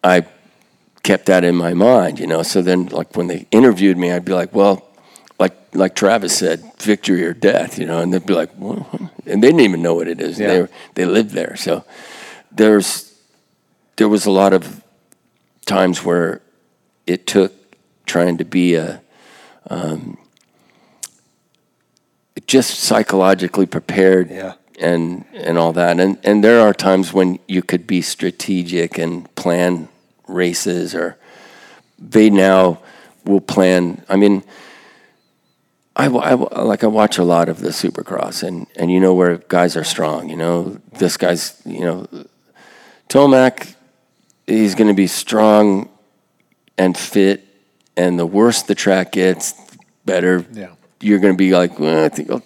I 0.02 0.26
kept 1.02 1.26
that 1.26 1.44
in 1.44 1.54
my 1.56 1.74
mind, 1.74 2.18
you 2.18 2.26
know. 2.26 2.42
So 2.42 2.62
then, 2.62 2.86
like 2.86 3.16
when 3.16 3.28
they 3.28 3.46
interviewed 3.50 3.96
me, 3.96 4.12
I'd 4.12 4.24
be 4.24 4.34
like, 4.34 4.54
well. 4.54 4.88
Like, 5.38 5.74
like 5.74 5.96
Travis 5.96 6.38
said, 6.38 6.62
victory 6.78 7.24
or 7.24 7.32
death, 7.34 7.76
you 7.76 7.84
know, 7.84 7.98
and 7.98 8.12
they'd 8.14 8.24
be 8.24 8.34
like, 8.34 8.50
well, 8.56 8.86
and 9.26 9.42
they 9.42 9.48
didn't 9.48 9.62
even 9.62 9.82
know 9.82 9.94
what 9.94 10.06
it 10.06 10.20
is. 10.20 10.38
Yeah. 10.38 10.46
They 10.46 10.68
they 10.94 11.04
lived 11.04 11.30
there, 11.30 11.56
so 11.56 11.84
there's 12.52 13.12
there 13.96 14.08
was 14.08 14.24
a 14.26 14.30
lot 14.30 14.52
of 14.52 14.84
times 15.66 16.04
where 16.04 16.42
it 17.06 17.26
took 17.26 17.52
trying 18.06 18.38
to 18.38 18.44
be 18.44 18.74
a 18.74 19.02
um, 19.68 20.16
just 22.46 22.80
psychologically 22.80 23.66
prepared 23.66 24.30
Yeah. 24.30 24.54
And 24.82 25.24
and 25.32 25.58
all 25.58 25.72
that 25.72 25.98
and 25.98 26.18
and 26.24 26.42
there 26.42 26.60
are 26.60 26.74
times 26.74 27.12
when 27.12 27.38
you 27.46 27.62
could 27.62 27.86
be 27.86 28.02
strategic 28.02 28.98
and 28.98 29.32
plan 29.34 29.88
races 30.28 30.94
or 30.94 31.16
they 31.98 32.28
now 32.28 32.80
will 33.24 33.40
plan 33.40 34.04
i 34.08 34.16
mean 34.16 34.42
I, 35.94 36.06
I 36.06 36.34
like 36.62 36.84
I 36.84 36.86
watch 36.86 37.18
a 37.18 37.22
lot 37.22 37.50
of 37.50 37.60
the 37.60 37.68
Supercross, 37.68 38.42
and, 38.42 38.66
and 38.76 38.90
you 38.90 38.98
know 38.98 39.12
where 39.12 39.36
guys 39.36 39.76
are 39.76 39.84
strong. 39.84 40.30
You 40.30 40.36
know 40.36 40.80
this 40.94 41.18
guy's 41.18 41.60
you 41.66 41.80
know 41.80 42.06
Tomac, 43.12 43.74
he's 44.46 44.74
going 44.74 44.88
to 44.88 44.94
be 44.94 45.06
strong 45.06 45.90
and 46.78 46.96
fit, 46.96 47.46
and 47.94 48.18
the 48.18 48.24
worse 48.24 48.62
the 48.62 48.74
track 48.74 49.12
gets, 49.12 49.54
better. 50.06 50.46
Yeah. 50.52 50.70
You're 51.00 51.18
going 51.18 51.34
to 51.34 51.38
be 51.38 51.52
like, 51.52 51.78
well, 51.78 52.06
I 52.06 52.08
think 52.08 52.30
I'll 52.30 52.42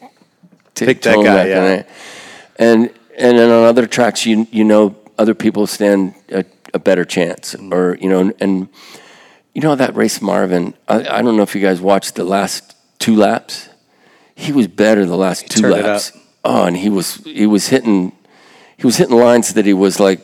take 0.75 0.89
Pick 0.89 1.03
that 1.03 1.23
guy, 1.23 1.47
yeah. 1.47 1.83
It. 2.59 2.65
And 2.65 2.91
and 3.19 3.39
then 3.39 3.51
on 3.51 3.65
other 3.65 3.87
tracks, 3.87 4.27
you 4.27 4.47
you 4.51 4.65
know 4.65 4.97
other 5.19 5.35
people 5.35 5.67
stand 5.67 6.15
a, 6.31 6.45
a 6.75 6.79
better 6.79 7.05
chance, 7.05 7.55
mm-hmm. 7.55 7.73
or 7.73 7.97
you 7.97 8.09
know, 8.09 8.33
and 8.41 8.69
you 9.55 9.61
know 9.63 9.75
that 9.75 9.95
race 9.95 10.21
Marvin. 10.21 10.75
I, 10.89 11.19
I 11.19 11.23
don't 11.23 11.37
know 11.37 11.43
if 11.43 11.55
you 11.55 11.61
guys 11.61 11.81
watched 11.81 12.15
the 12.15 12.25
last 12.25 12.75
two 12.99 13.17
laps. 13.17 13.69
He 14.35 14.53
was 14.53 14.69
better 14.69 15.07
the 15.07 15.17
last 15.17 15.49
two 15.49 15.63
turned 15.63 15.75
it 15.75 15.85
laps. 15.85 16.15
up. 16.15 16.23
Oh, 16.45 16.65
and 16.67 16.77
he 16.77 16.89
was 16.89 17.17
he 17.25 17.47
was 17.47 17.69
hitting 17.69 18.13
he 18.77 18.87
was 18.87 18.97
hitting 18.97 19.17
lines 19.17 19.55
that 19.55 19.65
he 19.65 19.73
was 19.73 19.99
like 19.99 20.21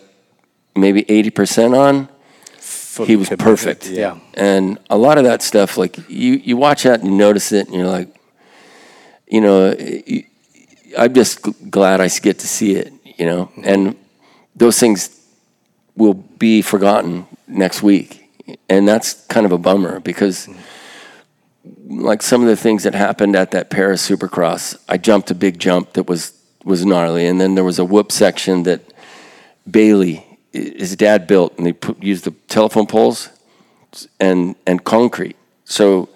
maybe 0.77 1.03
80% 1.05 1.77
on. 1.79 2.09
he 3.07 3.17
was 3.17 3.29
perfect. 3.31 3.89
yeah. 3.89 4.19
And 4.35 4.79
a 4.91 4.97
lot 4.97 5.19
of 5.19 5.25
that 5.25 5.43
stuff, 5.43 5.77
like 5.77 5.99
you, 6.09 6.35
you 6.35 6.57
watch 6.57 6.83
that 6.85 7.01
and 7.01 7.09
you 7.09 7.17
notice 7.17 7.53
it 7.53 7.67
and 7.67 7.75
you're 7.75 7.87
like, 7.87 8.15
you 9.27 9.41
know, 9.41 9.75
you- 9.79 10.25
I'm 10.99 11.15
just 11.15 11.45
g- 11.45 11.55
glad 11.71 12.01
I 12.01 12.09
get 12.09 12.39
to 12.41 12.49
see 12.49 12.77
it, 12.77 12.93
you 13.19 13.27
know, 13.27 13.47
mm-hmm. 13.47 13.63
and 13.65 13.97
those 14.55 14.79
things 14.79 15.19
will 15.97 16.15
be 16.15 16.63
forgotten 16.63 17.27
next 17.47 17.83
week. 17.83 18.19
And 18.69 18.87
that's 18.87 19.25
kind 19.27 19.47
of 19.47 19.53
a 19.53 19.59
bummer 19.59 20.01
because 20.01 20.47
mm-hmm. 20.47 22.01
like 22.01 22.23
some 22.23 22.43
of 22.43 22.49
the 22.49 22.57
things 22.57 22.83
that 22.83 22.95
happened 22.95 23.37
at 23.37 23.51
that 23.53 23.71
Paris 23.71 24.09
Supercross, 24.09 24.77
I 24.89 24.97
jumped 24.99 25.31
a 25.31 25.35
big 25.35 25.59
jump 25.59 25.95
that 25.95 26.09
was 26.09 26.39
was 26.65 26.87
gnarly, 26.87 27.27
and 27.27 27.41
then 27.41 27.57
there 27.57 27.65
was 27.65 27.81
a 27.81 27.85
whoop 27.85 28.13
section 28.13 28.63
that 28.65 28.81
Bailey, 29.69 30.25
his 30.53 30.95
dad 30.97 31.27
built, 31.27 31.57
and 31.57 31.67
they 31.67 31.73
put, 31.73 32.01
used 32.01 32.25
the 32.25 32.31
telephone 32.49 32.87
poles 32.87 33.29
and 34.21 34.55
and 34.67 34.85
concrete, 34.85 35.37
so 35.65 36.09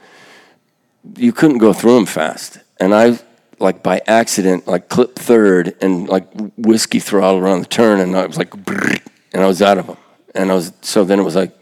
you 1.17 1.33
couldn't 1.33 1.59
go 1.59 1.73
through 1.73 1.95
them 1.97 2.07
fast. 2.07 2.59
And 2.79 2.95
I 2.95 3.19
like 3.59 3.83
by 3.83 4.01
accident 4.07 4.67
like 4.67 4.89
clipped 4.89 5.19
third 5.19 5.75
and 5.81 6.09
like 6.09 6.27
whiskey 6.57 6.99
throttle 7.01 7.41
around 7.41 7.61
the 7.61 7.67
turn, 7.69 8.01
and 8.01 8.17
I 8.17 8.27
was 8.27 8.37
like, 8.39 8.53
and 9.33 9.43
I 9.43 9.47
was 9.47 9.63
out 9.63 9.79
of 9.79 9.87
them, 9.87 9.97
and 10.35 10.51
I 10.51 10.55
was 10.55 10.73
so 10.83 11.05
then 11.05 11.19
it 11.19 11.23
was 11.25 11.37
like 11.37 11.53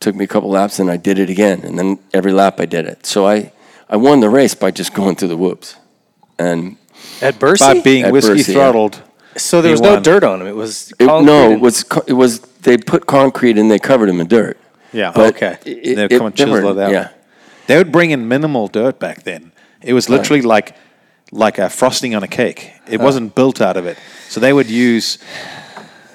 took 0.00 0.14
me 0.14 0.24
a 0.24 0.28
couple 0.28 0.50
laps 0.50 0.78
and 0.78 0.90
I 0.90 0.98
did 0.98 1.18
it 1.18 1.30
again 1.30 1.60
and 1.62 1.78
then 1.78 1.98
every 2.12 2.30
lap 2.30 2.60
I 2.60 2.66
did 2.66 2.84
it. 2.84 3.06
So 3.06 3.26
I 3.26 3.50
I 3.88 3.96
won 3.96 4.20
the 4.20 4.28
race 4.28 4.54
by 4.54 4.70
just 4.70 4.92
going 4.92 5.16
through 5.16 5.28
the 5.28 5.38
whoops. 5.38 5.76
And 6.38 6.76
At 7.22 7.38
Bercy? 7.38 7.64
By 7.64 7.80
being 7.80 8.04
At 8.04 8.12
whiskey 8.12 8.32
Bercy, 8.34 8.52
yeah. 8.52 8.58
throttled. 8.58 9.02
so 9.36 9.62
there 9.62 9.70
he 9.70 9.72
was 9.72 9.80
no 9.80 9.98
dirt 9.98 10.22
on 10.22 10.42
him. 10.42 10.48
It 10.48 10.54
was 10.54 10.92
it, 10.98 11.06
no, 11.06 11.50
it 11.50 11.60
was 11.60 11.84
it 12.06 12.12
was 12.12 12.40
they 12.60 12.76
put 12.76 13.06
concrete 13.06 13.56
and 13.56 13.70
they 13.70 13.78
covered 13.78 14.10
him 14.10 14.20
in 14.20 14.26
dirt. 14.28 14.58
Yeah. 14.92 15.12
But 15.14 15.34
Okay. 15.34 15.56
it- 15.64 15.94
They're 15.96 16.04
it- 16.10 16.18
coming 16.18 16.32
they 16.36 16.44
were- 16.44 16.58
chiseled 16.58 16.78
out. 16.78 16.90
Yeah. 16.92 17.08
They 17.66 17.78
would 17.78 17.90
bring 17.90 18.10
in 18.10 18.28
minimal 18.28 18.68
dirt 18.68 18.98
back 18.98 19.22
then. 19.22 19.52
It 19.82 19.94
was 19.94 20.10
literally 20.10 20.42
like 20.42 20.74
like 21.32 21.58
a 21.58 21.68
frosting 21.68 22.14
on 22.14 22.22
a 22.22 22.28
cake. 22.28 22.72
It 22.88 23.00
wasn't 23.00 23.34
built 23.34 23.60
out 23.60 23.76
of 23.76 23.86
it. 23.86 23.98
So 24.28 24.40
they 24.40 24.52
would 24.52 24.70
use. 24.70 25.18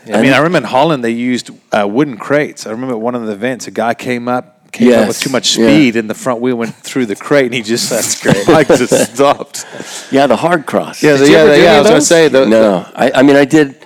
I 0.08 0.22
mean, 0.22 0.34
I 0.34 0.38
remember 0.38 0.60
in 0.60 0.64
Holland 0.72 1.04
they 1.04 1.12
used 1.12 1.52
uh, 1.72 1.88
wooden 1.88 2.18
crates. 2.18 2.66
I 2.66 2.72
remember 2.72 2.96
at 2.96 3.02
one 3.02 3.16
of 3.16 3.26
the 3.26 3.34
events, 3.34 3.68
a 3.68 3.72
guy 3.72 3.94
came 3.94 4.28
up, 4.28 4.72
came 4.72 4.94
up 4.94 5.08
with 5.08 5.20
too 5.20 5.30
much 5.30 5.58
yeah. 5.58 5.68
speed, 5.68 5.96
and 5.96 6.10
the 6.10 6.16
front 6.16 6.42
wheel 6.42 6.56
went 6.56 6.74
through 6.74 7.06
the 7.06 7.16
crate, 7.16 7.46
and 7.46 7.54
he 7.54 7.62
just 7.62 7.90
that's 7.90 8.22
great. 8.24 8.48
like 8.48 8.68
just 8.68 9.14
stopped. 9.14 9.66
Yeah, 10.12 10.28
the 10.28 10.38
hard 10.38 10.66
cross. 10.66 11.04
Yeah, 11.04 11.18
you 11.18 11.26
yeah, 11.26 11.56
do 11.56 11.62
yeah. 11.62 11.74
I 11.74 11.80
was 11.80 11.88
going 11.88 12.00
to 12.00 12.06
say 12.06 12.28
the, 12.30 12.46
no, 12.48 12.90
I, 12.96 13.12
I 13.16 13.24
mean 13.24 13.36
I 13.36 13.46
did 13.46 13.78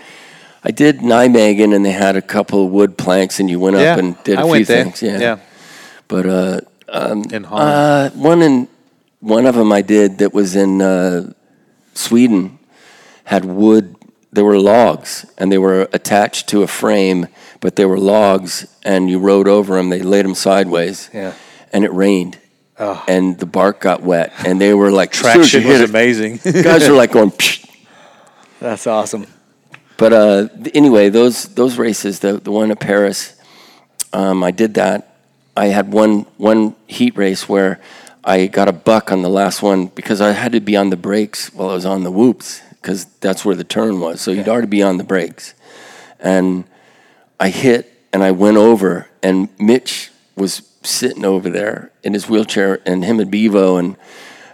I 0.63 0.71
did 0.71 0.99
Nijmegen 0.99 1.75
and 1.75 1.85
they 1.85 1.91
had 1.91 2.15
a 2.15 2.21
couple 2.21 2.65
of 2.65 2.71
wood 2.71 2.97
planks 2.97 3.39
and 3.39 3.49
you 3.49 3.59
went 3.59 3.75
yeah, 3.75 3.93
up 3.93 3.99
and 3.99 4.23
did 4.23 4.39
a 4.39 4.41
I 4.41 4.55
few 4.55 4.65
things. 4.65 5.01
Yeah. 5.01 5.19
yeah, 5.19 5.39
But 6.07 6.25
uh 6.25 6.61
in 7.31 7.43
Holland. 7.43 7.69
Uh, 7.69 8.09
one 8.11 8.41
in 8.41 8.67
one 9.25 9.47
of 9.47 9.55
them 9.55 9.71
I 9.71 9.81
did 9.81 10.19
that 10.19 10.33
was 10.33 10.55
in 10.55 10.81
uh, 10.81 11.33
Sweden 11.95 12.59
had 13.23 13.43
wood. 13.43 13.95
There 14.31 14.45
were 14.45 14.59
logs, 14.59 15.25
and 15.37 15.51
they 15.51 15.57
were 15.57 15.87
attached 15.93 16.47
to 16.49 16.61
a 16.61 16.67
frame, 16.67 17.27
but 17.59 17.75
they 17.75 17.85
were 17.85 17.97
logs, 17.97 18.67
and 18.83 19.09
you 19.09 19.17
rode 19.17 19.47
over 19.47 19.75
them. 19.77 19.89
They 19.89 20.01
laid 20.01 20.25
them 20.25 20.35
sideways, 20.35 21.09
Yeah. 21.13 21.33
and 21.73 21.83
it 21.83 21.93
rained, 21.93 22.37
oh. 22.77 23.03
and 23.07 23.39
the 23.39 23.45
bark 23.45 23.79
got 23.79 24.03
wet, 24.03 24.31
and 24.45 24.59
they 24.61 24.73
were 24.73 24.91
like 24.91 25.13
as 25.13 25.19
soon 25.21 25.41
as 25.41 25.53
you 25.53 25.61
Traction 25.61 25.67
was 25.71 25.81
it, 25.81 25.89
amazing. 25.89 26.39
Guys 26.63 26.87
were 26.87 26.95
like 26.95 27.13
going. 27.13 27.31
Psh. 27.31 27.65
That's 28.59 28.85
awesome. 28.85 29.25
But 29.97 30.13
uh, 30.13 30.47
anyway, 30.73 31.09
those 31.09 31.45
those 31.55 31.77
races, 31.77 32.19
the 32.19 32.33
the 32.33 32.51
one 32.51 32.69
at 32.71 32.79
Paris, 32.79 33.33
um, 34.13 34.43
I 34.43 34.51
did 34.51 34.73
that. 34.75 35.15
I 35.57 35.67
had 35.67 35.91
one 35.93 36.25
one 36.37 36.75
heat 36.87 37.15
race 37.17 37.47
where 37.49 37.79
I 38.27 38.47
got 38.47 38.67
a 38.67 38.73
buck 38.73 39.11
on 39.11 39.21
the 39.21 39.29
last 39.29 39.61
one 39.61 39.85
because 39.85 40.19
I 40.19 40.31
had 40.31 40.51
to 40.53 40.59
be 40.59 40.75
on 40.75 40.89
the 40.89 40.97
brakes 40.97 41.53
while 41.53 41.69
I 41.69 41.73
was 41.73 41.85
on 41.85 42.03
the 42.03 42.11
whoops 42.11 42.59
because 42.71 43.05
that's 43.21 43.45
where 43.45 43.55
the 43.55 43.63
turn 43.63 43.99
was. 43.99 44.19
So 44.19 44.31
you'd 44.31 44.49
already 44.49 44.67
be 44.67 44.81
on 44.81 44.97
the 44.97 45.03
brakes, 45.03 45.53
and 46.19 46.63
I 47.39 47.49
hit 47.49 47.91
and 48.11 48.23
I 48.23 48.31
went 48.31 48.57
over, 48.57 49.07
and 49.21 49.49
Mitch 49.59 50.09
was 50.35 50.67
sitting 50.81 51.23
over 51.23 51.51
there 51.51 51.91
in 52.01 52.13
his 52.13 52.27
wheelchair, 52.27 52.81
and 52.85 53.05
him 53.05 53.19
and 53.19 53.29
Bevo, 53.29 53.77
and 53.77 53.95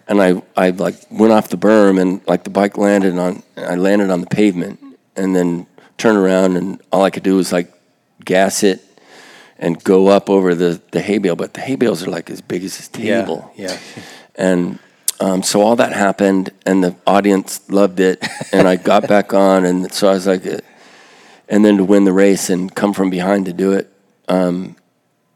and 0.06 0.22
I 0.22 0.41
I 0.58 0.72
like 0.72 0.95
went 1.09 1.32
off 1.32 1.48
the 1.48 1.58
berm, 1.58 2.00
and 2.00 2.19
like 2.27 2.43
the 2.43 2.50
bike 2.50 2.77
landed 2.77 3.17
on, 3.17 3.41
I 3.56 3.75
landed 3.75 4.09
on 4.09 4.19
the 4.19 4.27
pavement, 4.27 4.82
and 5.16 5.33
then 5.33 5.66
turned 5.98 6.17
around, 6.17 6.58
and 6.58 6.82
all 6.91 7.03
I 7.03 7.09
could 7.09 7.24
do 7.24 7.38
was 7.38 7.53
like 7.53 7.74
gas 8.25 8.64
it 8.64 8.83
and 9.61 9.81
go 9.83 10.07
up 10.07 10.30
over 10.30 10.53
the 10.56 10.81
the 10.91 10.99
hay 10.99 11.19
bale, 11.19 11.35
but 11.38 11.53
the 11.53 11.61
hay 11.61 11.75
bales 11.75 12.06
are 12.06 12.09
like 12.09 12.30
as 12.30 12.41
big 12.41 12.64
as 12.64 12.75
this 12.77 12.90
Yeah, 12.98 13.22
table, 13.22 13.51
yeah. 13.56 13.77
and 14.35 14.80
um, 15.22 15.43
so 15.43 15.61
all 15.61 15.75
that 15.75 15.93
happened, 15.93 16.49
and 16.65 16.83
the 16.83 16.95
audience 17.06 17.69
loved 17.69 17.99
it, 17.99 18.27
and 18.51 18.67
I 18.67 18.75
got 18.75 19.07
back 19.07 19.33
on, 19.48 19.64
and 19.65 19.93
so 19.93 20.09
I 20.09 20.14
was 20.14 20.25
like, 20.27 20.45
uh, 20.45 20.57
and 21.48 21.64
then 21.64 21.77
to 21.77 21.85
win 21.85 22.06
the 22.06 22.11
race 22.14 22.49
and 22.49 22.73
come 22.73 22.91
from 22.93 23.09
behind 23.11 23.45
to 23.45 23.53
do 23.53 23.72
it, 23.72 23.93
um, 24.27 24.75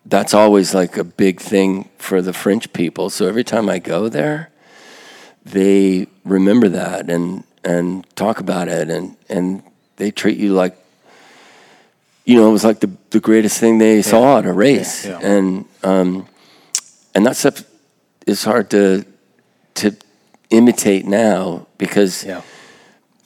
that's 0.05 0.33
always 0.33 0.73
like 0.73 0.97
a 0.97 1.03
big 1.03 1.39
thing 1.39 1.89
for 1.97 2.21
the 2.21 2.33
French 2.33 2.73
people. 2.73 3.09
So 3.09 3.27
every 3.27 3.43
time 3.43 3.69
I 3.69 3.79
go 3.79 4.09
there, 4.09 4.49
they 5.45 6.07
remember 6.23 6.67
that 6.69 7.09
and 7.09 7.43
and 7.63 8.05
talk 8.15 8.39
about 8.39 8.67
it, 8.67 8.89
and 8.89 9.15
and 9.29 9.61
they 9.97 10.09
treat 10.11 10.37
you 10.37 10.53
like. 10.53 10.75
You 12.25 12.35
know, 12.37 12.49
it 12.49 12.51
was 12.51 12.63
like 12.63 12.79
the, 12.79 12.89
the 13.11 13.19
greatest 13.19 13.59
thing 13.59 13.77
they 13.77 14.01
saw 14.01 14.39
at 14.39 14.45
a 14.45 14.51
race, 14.53 15.05
Yeah. 15.05 15.19
and 15.21 15.65
um, 15.83 16.25
and 17.13 17.25
that 17.25 17.35
stuff 17.37 17.63
is 18.25 18.43
hard 18.43 18.69
to 18.71 19.05
to 19.75 19.91
imitate 20.49 21.05
now 21.05 21.67
because 21.77 22.23
Yeah. 22.23 22.41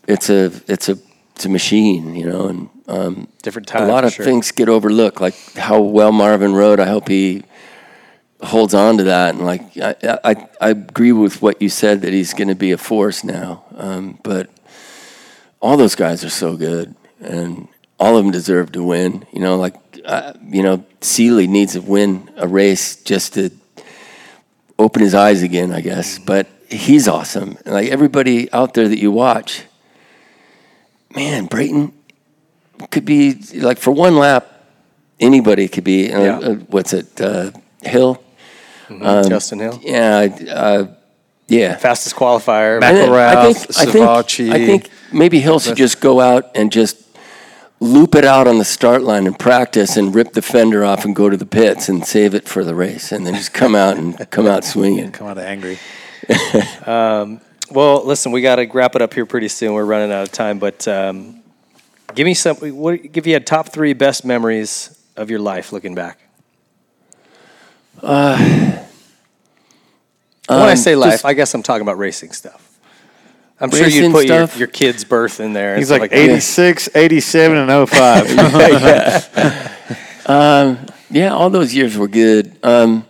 it's 0.08 0.30
a 0.30 0.52
it's 0.68 0.90
a 0.90 0.98
it's 1.36 1.46
a 1.46 1.50
machine, 1.50 2.14
you 2.16 2.26
know, 2.26 2.48
and 2.48 2.70
um, 2.88 3.28
Different 3.42 3.74
a 3.74 3.86
lot 3.86 4.04
of 4.04 4.12
sure. 4.14 4.26
things 4.26 4.52
get 4.52 4.68
overlooked, 4.68 5.22
like 5.22 5.36
how 5.56 5.80
well 5.80 6.12
Marvin 6.12 6.54
rode. 6.54 6.80
I 6.82 6.88
hope 6.88 7.08
he 7.08 7.44
holds 8.42 8.74
on 8.74 8.98
to 8.98 9.04
that, 9.06 9.36
and 9.36 9.46
like 9.46 9.62
I 9.78 9.96
I, 10.26 10.48
I 10.60 10.70
agree 10.72 11.14
with 11.14 11.42
what 11.42 11.62
you 11.62 11.70
said 11.70 12.02
that 12.02 12.12
he's 12.12 12.34
going 12.34 12.50
to 12.50 12.56
be 12.56 12.72
a 12.74 12.78
force 12.78 13.24
now. 13.24 13.64
Um, 13.78 14.20
but 14.24 14.50
all 15.62 15.78
those 15.78 15.96
guys 15.96 16.26
are 16.26 16.30
so 16.30 16.58
good, 16.58 16.96
and 17.22 17.68
all 18.00 18.18
of 18.18 18.24
them 18.24 18.32
deserve 18.32 18.72
to 18.74 18.84
win. 18.84 19.26
You 19.32 19.42
know, 19.42 19.58
like 19.58 19.76
uh, 20.06 20.34
you 20.44 20.64
know, 20.64 20.84
Seely 21.02 21.48
needs 21.48 21.74
to 21.74 21.82
win 21.82 22.30
a 22.38 22.48
race 22.48 22.96
just 23.04 23.34
to 23.36 23.52
open 24.78 25.02
his 25.02 25.14
eyes 25.14 25.44
again, 25.44 25.72
I 25.72 25.82
guess. 25.82 26.20
But 26.20 26.48
he's 26.70 27.08
awesome. 27.08 27.58
Like 27.66 27.90
everybody 27.90 28.52
out 28.54 28.74
there 28.74 28.88
that 28.88 29.00
you 29.00 29.12
watch, 29.12 29.64
man, 31.16 31.46
Brayton 31.46 31.94
could 32.92 33.06
be 33.06 33.34
like 33.56 33.78
for 33.78 33.92
one 33.92 34.16
lap, 34.16 34.48
anybody 35.20 35.68
could 35.68 35.84
be. 35.84 36.12
Uh, 36.12 36.24
Yeah. 36.24 36.38
uh, 36.40 36.54
what's 36.70 36.94
it? 36.94 37.20
Uh, 37.20 37.52
Hill. 37.82 38.22
Justin 38.90 39.60
Hill. 39.60 39.80
Yeah, 39.84 40.28
uh, 40.50 40.88
yeah. 41.48 41.76
Fastest 41.78 42.16
qualifier. 42.16 42.76
And 42.76 42.84
then 42.98 43.12
I 43.12 43.54
think, 43.54 43.58
McElrath, 43.58 43.78
I 43.78 43.86
think, 43.86 44.52
I 44.52 44.66
think 44.66 44.90
maybe 45.14 45.40
Hill 45.40 45.60
should 45.60 45.78
just 45.78 46.02
go 46.02 46.20
out 46.20 46.50
and 46.56 46.72
just 46.72 46.98
loop 47.80 48.16
it 48.16 48.26
out 48.26 48.48
on 48.48 48.58
the 48.58 48.66
start 48.66 49.02
line 49.04 49.26
and 49.28 49.38
practice 49.40 49.96
and 49.98 50.14
rip 50.14 50.34
the 50.34 50.42
fender 50.42 50.84
off 50.84 51.06
and 51.06 51.16
go 51.16 51.30
to 51.30 51.38
the 51.38 51.46
pits 51.46 51.88
and 51.90 52.06
save 52.06 52.34
it 52.36 52.48
for 52.48 52.64
the 52.64 52.76
race 52.76 53.12
and 53.12 53.26
then 53.26 53.34
just 53.36 53.54
come 53.54 53.74
out 53.76 53.98
and 53.98 54.30
come 54.32 54.46
out 54.48 54.64
swinging. 54.66 55.12
Come 55.12 55.28
out 55.28 55.38
angry. 55.38 55.78
Well, 57.72 58.04
listen, 58.04 58.32
we 58.32 58.42
got 58.42 58.56
to 58.56 58.66
wrap 58.66 58.96
it 58.96 59.02
up 59.04 59.14
here 59.14 59.28
pretty 59.28 59.48
soon. 59.48 59.74
We're 59.74 59.86
running 59.86 60.12
out 60.12 60.24
of 60.24 60.32
time, 60.32 60.58
but 60.58 60.88
um, 60.88 61.42
give 62.16 62.26
me 62.26 62.34
some. 62.34 62.56
What 62.58 63.00
if 63.04 63.28
you 63.28 63.36
a 63.36 63.40
top 63.40 63.70
three 63.70 63.94
best 63.94 64.26
memories 64.26 65.00
of 65.16 65.30
your 65.30 65.40
life 65.40 65.72
looking 65.72 65.94
back? 65.94 66.18
when 68.02 68.12
I 70.50 70.72
Um, 70.72 70.76
say 70.78 70.96
life, 70.96 71.12
just- 71.12 71.26
I 71.26 71.34
guess 71.34 71.54
I'm 71.54 71.62
talking 71.62 71.84
about 71.84 72.00
racing 72.00 72.32
stuff. 72.32 72.69
I'm 73.62 73.72
sure 73.72 73.88
you'd 73.88 74.12
put 74.12 74.26
your, 74.26 74.46
your 74.56 74.68
kid's 74.68 75.04
birth 75.04 75.40
in 75.40 75.54
there. 75.54 75.78
He's 75.78 75.88
stuff 75.88 76.02
like 76.02 76.12
that. 76.12 76.18
86, 76.18 76.90
87, 76.96 77.58
and 77.58 77.90
05. 77.90 78.28
Yeah, 81.12 81.34
all 81.34 81.50
those 81.50 81.74
years 81.74 81.98
were 81.98 82.08
good. 82.08 82.56
Um, 82.62 83.04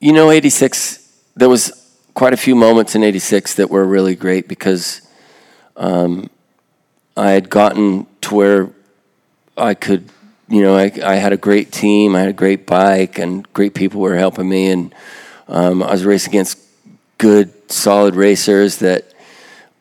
you 0.00 0.14
know, 0.14 0.30
86, 0.30 1.26
there 1.36 1.48
was 1.48 1.70
quite 2.14 2.32
a 2.32 2.38
few 2.38 2.54
moments 2.54 2.94
in 2.94 3.04
86 3.04 3.56
that 3.56 3.68
were 3.68 3.84
really 3.84 4.14
great 4.14 4.48
because 4.48 5.02
um, 5.76 6.30
I 7.18 7.32
had 7.32 7.50
gotten 7.50 8.06
to 8.22 8.34
where 8.34 8.70
I 9.58 9.74
could, 9.74 10.08
you 10.48 10.62
know, 10.62 10.74
I, 10.74 10.90
I 11.04 11.16
had 11.16 11.34
a 11.34 11.36
great 11.36 11.70
team, 11.70 12.16
I 12.16 12.20
had 12.20 12.30
a 12.30 12.34
great 12.34 12.66
bike, 12.66 13.18
and 13.18 13.46
great 13.52 13.74
people 13.74 14.00
were 14.00 14.16
helping 14.16 14.48
me. 14.48 14.70
And 14.70 14.94
um, 15.48 15.82
I 15.82 15.92
was 15.92 16.06
racing 16.06 16.30
against 16.30 16.58
good, 17.18 17.70
solid 17.70 18.14
racers 18.14 18.78
that 18.78 19.12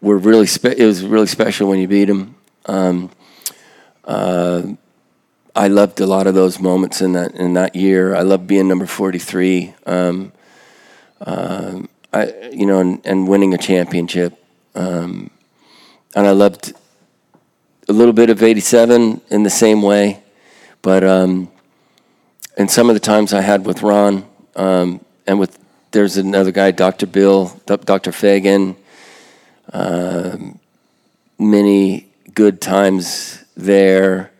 were 0.01 0.17
really 0.17 0.47
spe- 0.47 0.77
it 0.77 0.85
was 0.85 1.03
really 1.03 1.27
special 1.27 1.69
when 1.69 1.79
you 1.79 1.87
beat 1.87 2.05
them. 2.05 2.35
Um, 2.65 3.09
uh, 4.05 4.63
I 5.55 5.67
loved 5.67 5.99
a 5.99 6.07
lot 6.07 6.27
of 6.27 6.33
those 6.33 6.59
moments 6.59 7.01
in 7.01 7.13
that 7.13 7.35
in 7.35 7.53
that 7.53 7.75
year. 7.75 8.15
I 8.15 8.21
loved 8.21 8.47
being 8.47 8.67
number 8.67 8.85
forty 8.85 9.19
three. 9.19 9.73
Um, 9.85 10.31
um, 11.21 11.89
I 12.11 12.49
you 12.51 12.65
know 12.65 12.79
and, 12.79 13.01
and 13.05 13.27
winning 13.27 13.53
a 13.53 13.57
championship. 13.57 14.37
Um, 14.75 15.29
and 16.15 16.27
I 16.27 16.31
loved 16.31 16.73
a 17.87 17.93
little 17.93 18.13
bit 18.13 18.29
of 18.29 18.41
eighty 18.41 18.61
seven 18.61 19.21
in 19.29 19.43
the 19.43 19.49
same 19.49 19.81
way, 19.81 20.23
but 20.81 21.03
um, 21.03 21.51
and 22.57 22.69
some 22.69 22.89
of 22.89 22.95
the 22.95 22.99
times 22.99 23.33
I 23.33 23.41
had 23.41 23.65
with 23.65 23.83
Ron 23.83 24.25
um, 24.55 25.05
and 25.27 25.39
with 25.39 25.59
there's 25.93 26.17
another 26.17 26.51
guy, 26.51 26.71
Dr. 26.71 27.05
Bill, 27.05 27.61
Dr. 27.67 28.11
Fagan. 28.11 28.75
Um, 29.71 30.59
many 31.39 32.07
good 32.33 32.61
times 32.61 33.43
there. 33.55 34.31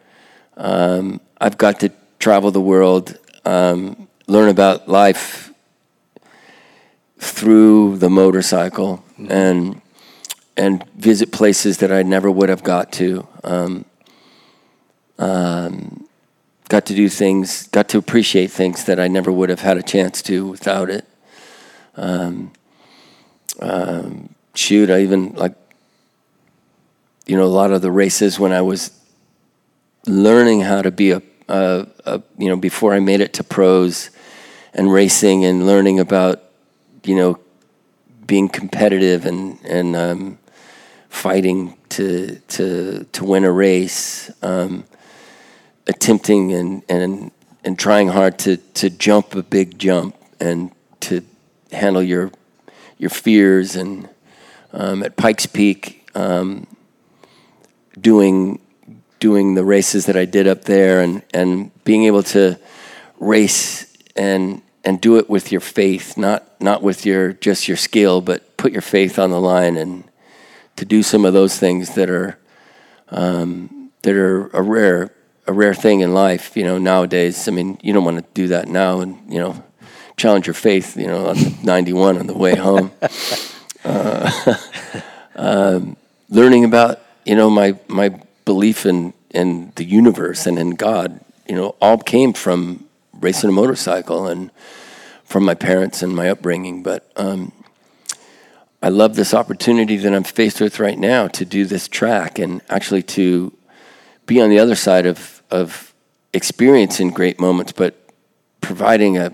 Um, 0.58 1.22
I've 1.40 1.58
got 1.58 1.80
to 1.82 1.92
travel 2.18 2.50
the 2.50 2.60
world, 2.60 3.18
um, 3.46 4.08
learn 4.28 4.50
about 4.50 4.90
life 4.90 5.54
through 7.20 7.98
the 7.98 8.10
motorcycle, 8.10 9.04
and 9.30 9.80
and 10.58 10.84
visit 10.96 11.32
places 11.32 11.78
that 11.78 11.92
I 11.92 12.04
never 12.04 12.30
would 12.32 12.50
have 12.50 12.64
got 12.64 12.92
to. 12.94 13.28
Um, 13.44 13.86
um, 15.20 16.08
got 16.70 16.86
to 16.88 16.96
do 16.96 17.10
things, 17.10 17.68
got 17.68 17.90
to 17.90 17.98
appreciate 18.00 18.52
things 18.52 18.86
that 18.86 19.00
I 19.00 19.08
never 19.08 19.32
would 19.32 19.50
have 19.50 19.62
had 19.62 19.78
a 19.78 19.84
chance 19.84 20.22
to 20.24 20.48
without 20.48 20.90
it. 20.90 21.08
Um, 21.96 22.52
um, 23.60 24.34
shoot, 24.56 24.90
I 24.90 25.02
even 25.02 25.34
like, 25.34 25.56
you 27.26 27.38
know, 27.38 27.44
a 27.44 27.46
lot 27.46 27.72
of 27.72 27.82
the 27.82 27.92
races 27.92 28.40
when 28.40 28.52
I 28.52 28.62
was 28.62 28.92
learning 30.06 30.62
how 30.62 30.82
to 30.82 30.92
be 30.92 31.12
a, 31.12 31.22
a, 31.48 31.88
a 32.06 32.22
you 32.38 32.50
know, 32.50 32.56
before 32.56 32.94
I 32.94 33.00
made 33.00 33.22
it 33.22 33.34
to 33.34 33.44
pros 33.44 34.10
and 34.74 34.92
racing 34.92 35.46
and 35.46 35.66
learning 35.66 36.00
about, 36.00 36.44
you 37.04 37.16
know, 37.16 37.40
being 38.26 38.50
competitive 38.50 39.26
and 39.26 39.60
and 39.66 39.96
um, 39.96 40.38
fighting 41.10 41.78
to 41.90 42.36
to 42.48 43.06
to 43.12 43.24
win 43.24 43.44
a 43.44 43.52
race. 43.52 44.32
Um, 44.42 44.86
attempting 45.88 46.54
and, 46.54 46.84
and, 46.90 47.32
and 47.64 47.78
trying 47.78 48.10
hard 48.10 48.40
to, 48.40 48.58
to 48.58 48.90
jump 48.90 49.36
a 49.36 49.44
big 49.44 49.78
jump 49.78 50.16
and 50.40 50.72
to 51.02 51.24
handle 51.74 52.04
your, 52.04 52.32
your 52.98 53.10
fears. 53.10 53.76
And 53.76 54.10
um, 54.72 55.04
at 55.04 55.16
Pikes 55.16 55.46
Peak, 55.46 56.10
um, 56.16 56.68
doing, 58.00 58.60
doing 59.20 59.56
the 59.56 59.64
races 59.64 60.06
that 60.06 60.18
I 60.18 60.26
did 60.26 60.48
up 60.48 60.66
there 60.66 61.02
and, 61.02 61.24
and 61.34 61.72
being 61.84 62.04
able 62.06 62.24
to 62.24 62.60
race 63.20 63.92
and, 64.16 64.62
and 64.84 65.00
do 65.00 65.18
it 65.18 65.30
with 65.30 65.52
your 65.52 65.62
faith, 65.62 66.18
not, 66.18 66.62
not 66.62 66.82
with 66.82 67.06
your, 67.06 67.34
just 67.34 67.68
your 67.68 67.78
skill, 67.78 68.22
but 68.22 68.58
put 68.58 68.72
your 68.72 68.82
faith 68.82 69.20
on 69.20 69.32
the 69.32 69.40
line 69.40 69.78
and 69.78 70.04
to 70.76 70.86
do 70.86 71.04
some 71.04 71.26
of 71.26 71.34
those 71.34 71.58
things 71.58 71.96
that 71.96 72.10
are, 72.10 72.38
um, 73.10 73.92
that 74.02 74.16
are 74.16 74.48
a 74.48 74.62
rare 74.62 75.12
a 75.48 75.54
rare 75.54 75.74
thing 75.74 76.02
in 76.02 76.14
life, 76.14 76.56
you 76.56 76.64
know, 76.64 76.78
nowadays. 76.78 77.48
I 77.48 77.52
mean, 77.52 77.78
you 77.82 77.94
don't 77.94 78.06
want 78.06 78.18
to 78.18 78.26
do 78.34 78.48
that 78.50 78.68
now 78.68 79.02
and, 79.02 79.32
you 79.32 79.40
know, 79.40 79.64
challenge 80.18 80.48
your 80.48 80.54
faith, 80.54 80.98
you 80.98 81.08
know, 81.08 81.28
on 81.28 81.38
91 81.64 82.18
on 82.18 82.28
the 82.28 82.38
way 82.38 82.56
home. 82.56 82.92
uh, 83.86 84.56
um, 85.36 85.98
learning 86.30 86.64
about, 86.64 87.00
you 87.26 87.36
know, 87.36 87.50
my, 87.50 87.78
my 87.88 88.20
belief 88.46 88.86
in, 88.86 89.14
in 89.32 89.72
the 89.76 89.84
universe 89.84 90.46
and 90.46 90.60
in 90.60 90.72
God, 90.72 91.20
you 91.48 91.56
know, 91.56 91.76
all 91.82 91.98
came 91.98 92.34
from 92.34 92.86
racing 93.14 93.50
a 93.50 93.54
motorcycle 93.54 94.28
and 94.28 94.52
from 95.24 95.46
my 95.46 95.56
parents 95.56 96.02
and 96.02 96.16
my 96.16 96.30
upbringing. 96.30 96.84
But 96.84 97.12
um, 97.16 97.52
I 98.82 98.90
love 98.90 99.16
this 99.16 99.34
opportunity 99.34 99.98
that 99.98 100.14
I'm 100.14 100.24
faced 100.24 100.60
with 100.60 100.80
right 100.80 100.98
now 100.98 101.28
to 101.30 101.46
do 101.46 101.66
this 101.66 101.88
track 101.88 102.38
and 102.38 102.62
actually 102.70 103.04
to 103.04 103.54
be 104.26 104.42
on 104.42 104.50
the 104.50 104.60
other 104.60 104.76
side 104.76 105.06
of, 105.06 105.42
of 105.50 105.94
experiencing 106.34 107.12
great 107.12 107.40
moments, 107.40 107.72
but 107.72 107.96
providing 108.62 109.18
a, 109.18 109.28
a 109.28 109.32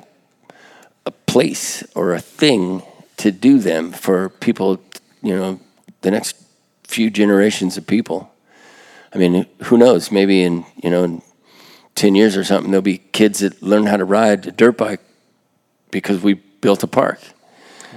place 1.29 1.83
or 1.95 2.13
a 2.13 2.19
thing 2.19 2.81
to 3.17 3.31
do 3.31 3.59
them 3.59 3.91
for 3.91 4.29
people, 4.29 4.79
you 5.21 5.35
know, 5.35 5.59
the 6.01 6.11
next 6.11 6.35
few 6.83 7.09
generations 7.09 7.77
of 7.77 7.85
people. 7.85 8.31
I 9.13 9.17
mean, 9.17 9.45
who 9.63 9.77
knows? 9.77 10.11
Maybe 10.11 10.43
in, 10.43 10.65
you 10.83 10.89
know, 10.89 11.03
in 11.03 11.21
10 11.95 12.15
years 12.15 12.35
or 12.37 12.43
something, 12.43 12.71
there'll 12.71 12.81
be 12.81 12.97
kids 13.11 13.39
that 13.39 13.61
learn 13.61 13.85
how 13.85 13.97
to 13.97 14.05
ride 14.05 14.47
a 14.47 14.51
dirt 14.51 14.77
bike 14.77 15.01
because 15.91 16.21
we 16.21 16.33
built 16.33 16.83
a 16.83 16.87
park. 16.87 17.19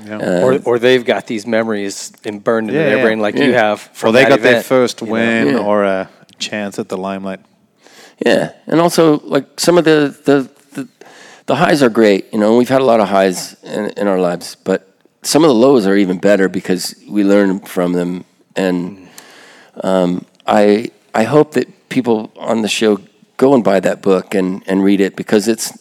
Yeah. 0.05 0.17
Uh, 0.17 0.41
or, 0.41 0.59
or 0.65 0.79
they've 0.79 1.05
got 1.05 1.27
these 1.27 1.47
memories 1.47 2.13
and 2.25 2.43
burned 2.43 2.69
into 2.71 2.81
Yeah, 2.81 2.89
their 2.89 2.97
yeah. 2.99 3.05
brain 3.05 3.21
like 3.21 3.35
Yeah. 3.37 3.45
you 3.45 3.53
have. 3.55 3.79
Well, 3.87 3.95
From 3.95 4.13
they 4.15 4.23
that 4.25 4.29
got 4.31 4.41
their 4.41 4.63
first 4.63 5.03
win 5.03 5.49
Yeah. 5.49 5.59
or 5.59 5.85
a 5.85 6.09
chance 6.39 6.79
at 6.79 6.89
the 6.89 6.97
limelight. 6.97 7.41
Yeah, 8.25 8.53
and 8.67 8.81
also 8.81 9.21
like 9.21 9.61
some 9.61 9.79
of 9.79 9.85
the 9.85 10.15
the, 10.25 10.51
the, 11.47 11.57
highs 11.57 11.83
are 11.83 11.91
great. 11.91 12.33
You 12.33 12.39
know, 12.39 12.57
we've 12.57 12.69
had 12.69 12.81
a 12.81 12.85
lot 12.85 13.01
of 13.01 13.09
highs 13.09 13.55
in, 13.63 13.91
in 13.91 14.07
our 14.09 14.19
lives, 14.19 14.55
but 14.55 14.89
some 15.23 15.45
of 15.45 15.49
the 15.49 15.55
lows 15.55 15.87
are 15.87 15.97
even 15.97 16.19
better 16.19 16.49
because 16.49 16.95
we 17.09 17.25
learn 17.25 17.61
from 17.61 17.93
them. 17.93 18.25
And 18.57 19.09
um, 19.83 20.27
I 20.47 20.91
I 21.15 21.25
hope 21.25 21.53
that 21.53 21.89
people 21.89 22.33
on 22.37 22.63
the 22.63 22.69
show 22.69 22.99
go 23.37 23.55
and 23.55 23.65
buy 23.65 23.81
that 23.81 24.03
book 24.03 24.35
and, 24.35 24.63
and 24.67 24.83
read 24.83 25.01
it 25.01 25.17
because 25.17 25.49
it's 25.49 25.79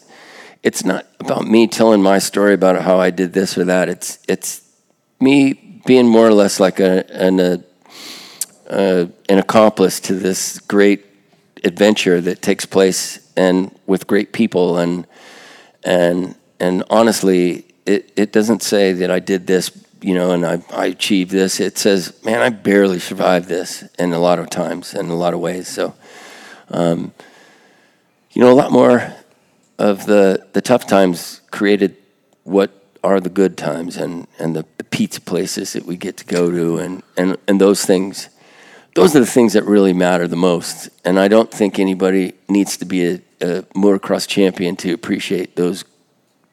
it's 0.64 0.85
not 0.85 1.06
about 1.19 1.45
me 1.45 1.67
telling 1.67 2.01
my 2.01 2.19
story 2.19 2.53
about 2.53 2.81
how 2.81 2.99
I 2.99 3.09
did 3.09 3.33
this 3.33 3.57
or 3.57 3.65
that. 3.65 3.90
It's 3.90 4.19
it's 4.27 4.61
me 5.19 5.81
being 5.85 6.07
more 6.07 6.27
or 6.27 6.33
less 6.33 6.59
like 6.59 6.80
a 6.80 7.06
an 7.11 7.40
a, 7.40 7.64
uh, 8.69 9.06
an 9.27 9.40
accomplice 9.40 9.99
to 10.01 10.14
this 10.14 10.59
great 10.59 11.06
adventure 11.64 12.22
that 12.22 12.41
takes 12.41 12.65
place 12.65 13.31
and 13.35 13.72
with 13.85 14.07
great 14.07 14.33
people 14.33 14.77
and 14.77 15.06
and 15.84 16.35
and 16.60 16.84
honestly 16.90 17.66
it, 17.85 18.11
it 18.16 18.32
doesn't 18.32 18.61
say 18.61 18.93
that 18.93 19.10
I 19.10 19.19
did 19.19 19.48
this 19.48 19.72
you 20.01 20.14
know 20.14 20.32
and 20.32 20.45
I, 20.45 20.64
I 20.72 20.88
achieved 20.88 21.32
this. 21.32 21.60
It 21.60 21.77
says 21.77 22.14
man 22.24 22.42
I 22.42 22.50
barely 22.50 23.00
survived 23.00 23.48
this 23.48 23.84
in 24.00 24.14
a 24.14 24.19
lot 24.19 24.40
of 24.40 24.50
times 24.50 24.93
in 24.93 25.10
a 25.10 25.16
lot 25.16 25.34
of 25.34 25.40
ways. 25.40 25.68
So 25.68 25.93
um, 26.69 27.14
you 28.32 28.42
know 28.42 28.51
a 28.51 28.56
lot 28.56 28.72
more 28.72 29.14
of 29.77 30.06
the 30.06 30.48
the 30.53 30.61
tough 30.61 30.88
times 30.88 31.42
created 31.51 31.98
what 32.43 32.72
are 33.03 33.19
the 33.19 33.30
good 33.30 33.58
times 33.58 33.98
and 33.98 34.27
and 34.40 34.56
the, 34.56 34.66
the 34.77 34.84
pizza 34.84 35.22
places 35.22 35.74
that 35.74 35.85
we 35.85 35.98
get 35.98 36.18
to 36.18 36.26
go 36.26 36.51
to 36.51 36.77
and 36.77 37.03
and 37.18 37.38
and 37.48 37.60
those 37.60 37.85
things. 37.85 38.30
Those 38.93 39.16
are 39.16 39.22
the 39.22 39.26
things 39.26 39.53
that 39.53 39.64
really 39.64 39.93
matter 39.93 40.27
the 40.27 40.35
most. 40.35 40.90
And 41.06 41.18
I 41.18 41.30
don't 41.30 41.50
think 41.50 41.80
anybody 41.80 42.34
needs 42.50 42.76
to 42.76 42.85
be 42.85 43.08
a, 43.08 43.22
a 43.41 43.63
motocross 43.75 44.27
champion 44.27 44.75
to 44.77 44.93
appreciate 44.93 45.55
those 45.55 45.83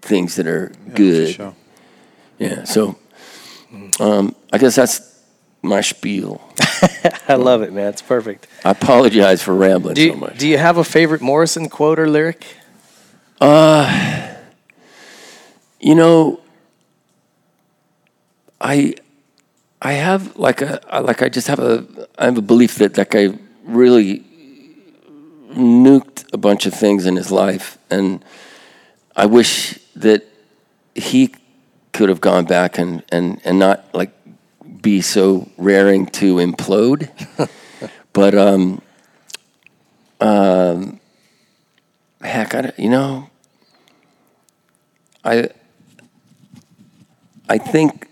things 0.02 0.36
that 0.36 0.46
are 0.46 0.72
good. 0.94 1.34
Sure. 1.34 1.54
Yeah. 2.38 2.64
So 2.64 2.96
um, 4.00 4.34
I 4.52 4.58
guess 4.58 4.76
that's 4.76 5.00
my 5.62 5.80
spiel. 5.80 6.40
I 7.28 7.34
love 7.34 7.62
it, 7.62 7.72
man. 7.72 7.88
It's 7.88 8.02
perfect. 8.02 8.46
I 8.64 8.70
apologize 8.70 9.42
for 9.42 9.54
rambling 9.54 9.94
Do 9.94 10.02
you, 10.02 10.12
so 10.12 10.16
much. 10.18 10.38
do 10.38 10.48
you 10.48 10.56
have 10.58 10.76
a 10.78 10.84
favorite 10.84 11.20
Morrison 11.20 11.68
quote 11.68 11.98
or 11.98 12.08
lyric? 12.08 12.44
Uh, 13.40 14.34
You 15.80 15.94
know, 15.94 16.40
I 18.60 18.94
I 19.80 19.92
have 19.92 20.36
like 20.36 20.60
a 20.62 20.80
I- 20.92 20.98
like 21.00 21.22
I 21.22 21.28
just 21.28 21.46
have 21.48 21.60
a 21.60 21.84
I 22.18 22.24
have 22.24 22.38
a 22.38 22.42
belief 22.42 22.76
that 22.76 22.94
that 22.94 23.10
guy 23.10 23.28
really 23.64 24.24
nuked 25.50 26.32
a 26.32 26.36
bunch 26.36 26.66
of 26.66 26.74
things 26.74 27.06
in 27.06 27.16
his 27.16 27.30
life, 27.30 27.78
and 27.90 28.24
I 29.16 29.26
wish 29.26 29.78
that 29.96 30.24
he 30.94 31.34
could 31.92 32.08
have 32.08 32.20
gone 32.20 32.44
back 32.44 32.78
and 32.78 33.02
and 33.10 33.40
and 33.44 33.58
not 33.58 33.84
like 33.94 34.12
be 34.80 35.00
so 35.00 35.48
raring 35.56 36.06
to 36.06 36.36
implode, 36.36 37.08
but 38.12 38.34
um 38.34 38.80
um 40.20 41.00
heck 42.20 42.54
I 42.54 42.60
don't, 42.62 42.78
you 42.78 42.90
know 42.90 43.30
I 45.24 45.50
I 47.48 47.58
think 47.58 48.08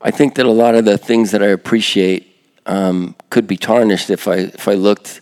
I 0.00 0.10
think 0.10 0.34
that 0.36 0.46
a 0.46 0.50
lot 0.50 0.74
of 0.74 0.84
the 0.84 0.96
things 0.96 1.30
that 1.32 1.42
I 1.42 1.48
appreciate 1.48 2.26
um, 2.66 3.14
could 3.28 3.46
be 3.46 3.56
tarnished 3.56 4.10
if 4.10 4.26
I 4.28 4.36
if 4.36 4.68
I 4.68 4.74
looked 4.74 5.20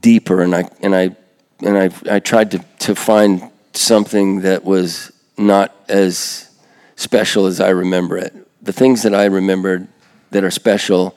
deeper 0.00 0.42
and 0.42 0.54
I 0.54 0.68
and 0.80 0.94
I 0.94 1.16
and 1.60 1.78
I 1.78 1.90
I 2.16 2.18
tried 2.18 2.50
to 2.52 2.64
to 2.80 2.94
find 2.94 3.50
something 3.72 4.40
that 4.40 4.64
was 4.64 5.12
not 5.36 5.74
as 5.88 6.50
special 6.96 7.46
as 7.46 7.60
I 7.60 7.70
remember 7.70 8.16
it. 8.16 8.34
The 8.62 8.72
things 8.72 9.02
that 9.02 9.14
I 9.14 9.24
remembered 9.26 9.88
that 10.30 10.44
are 10.44 10.50
special 10.50 11.16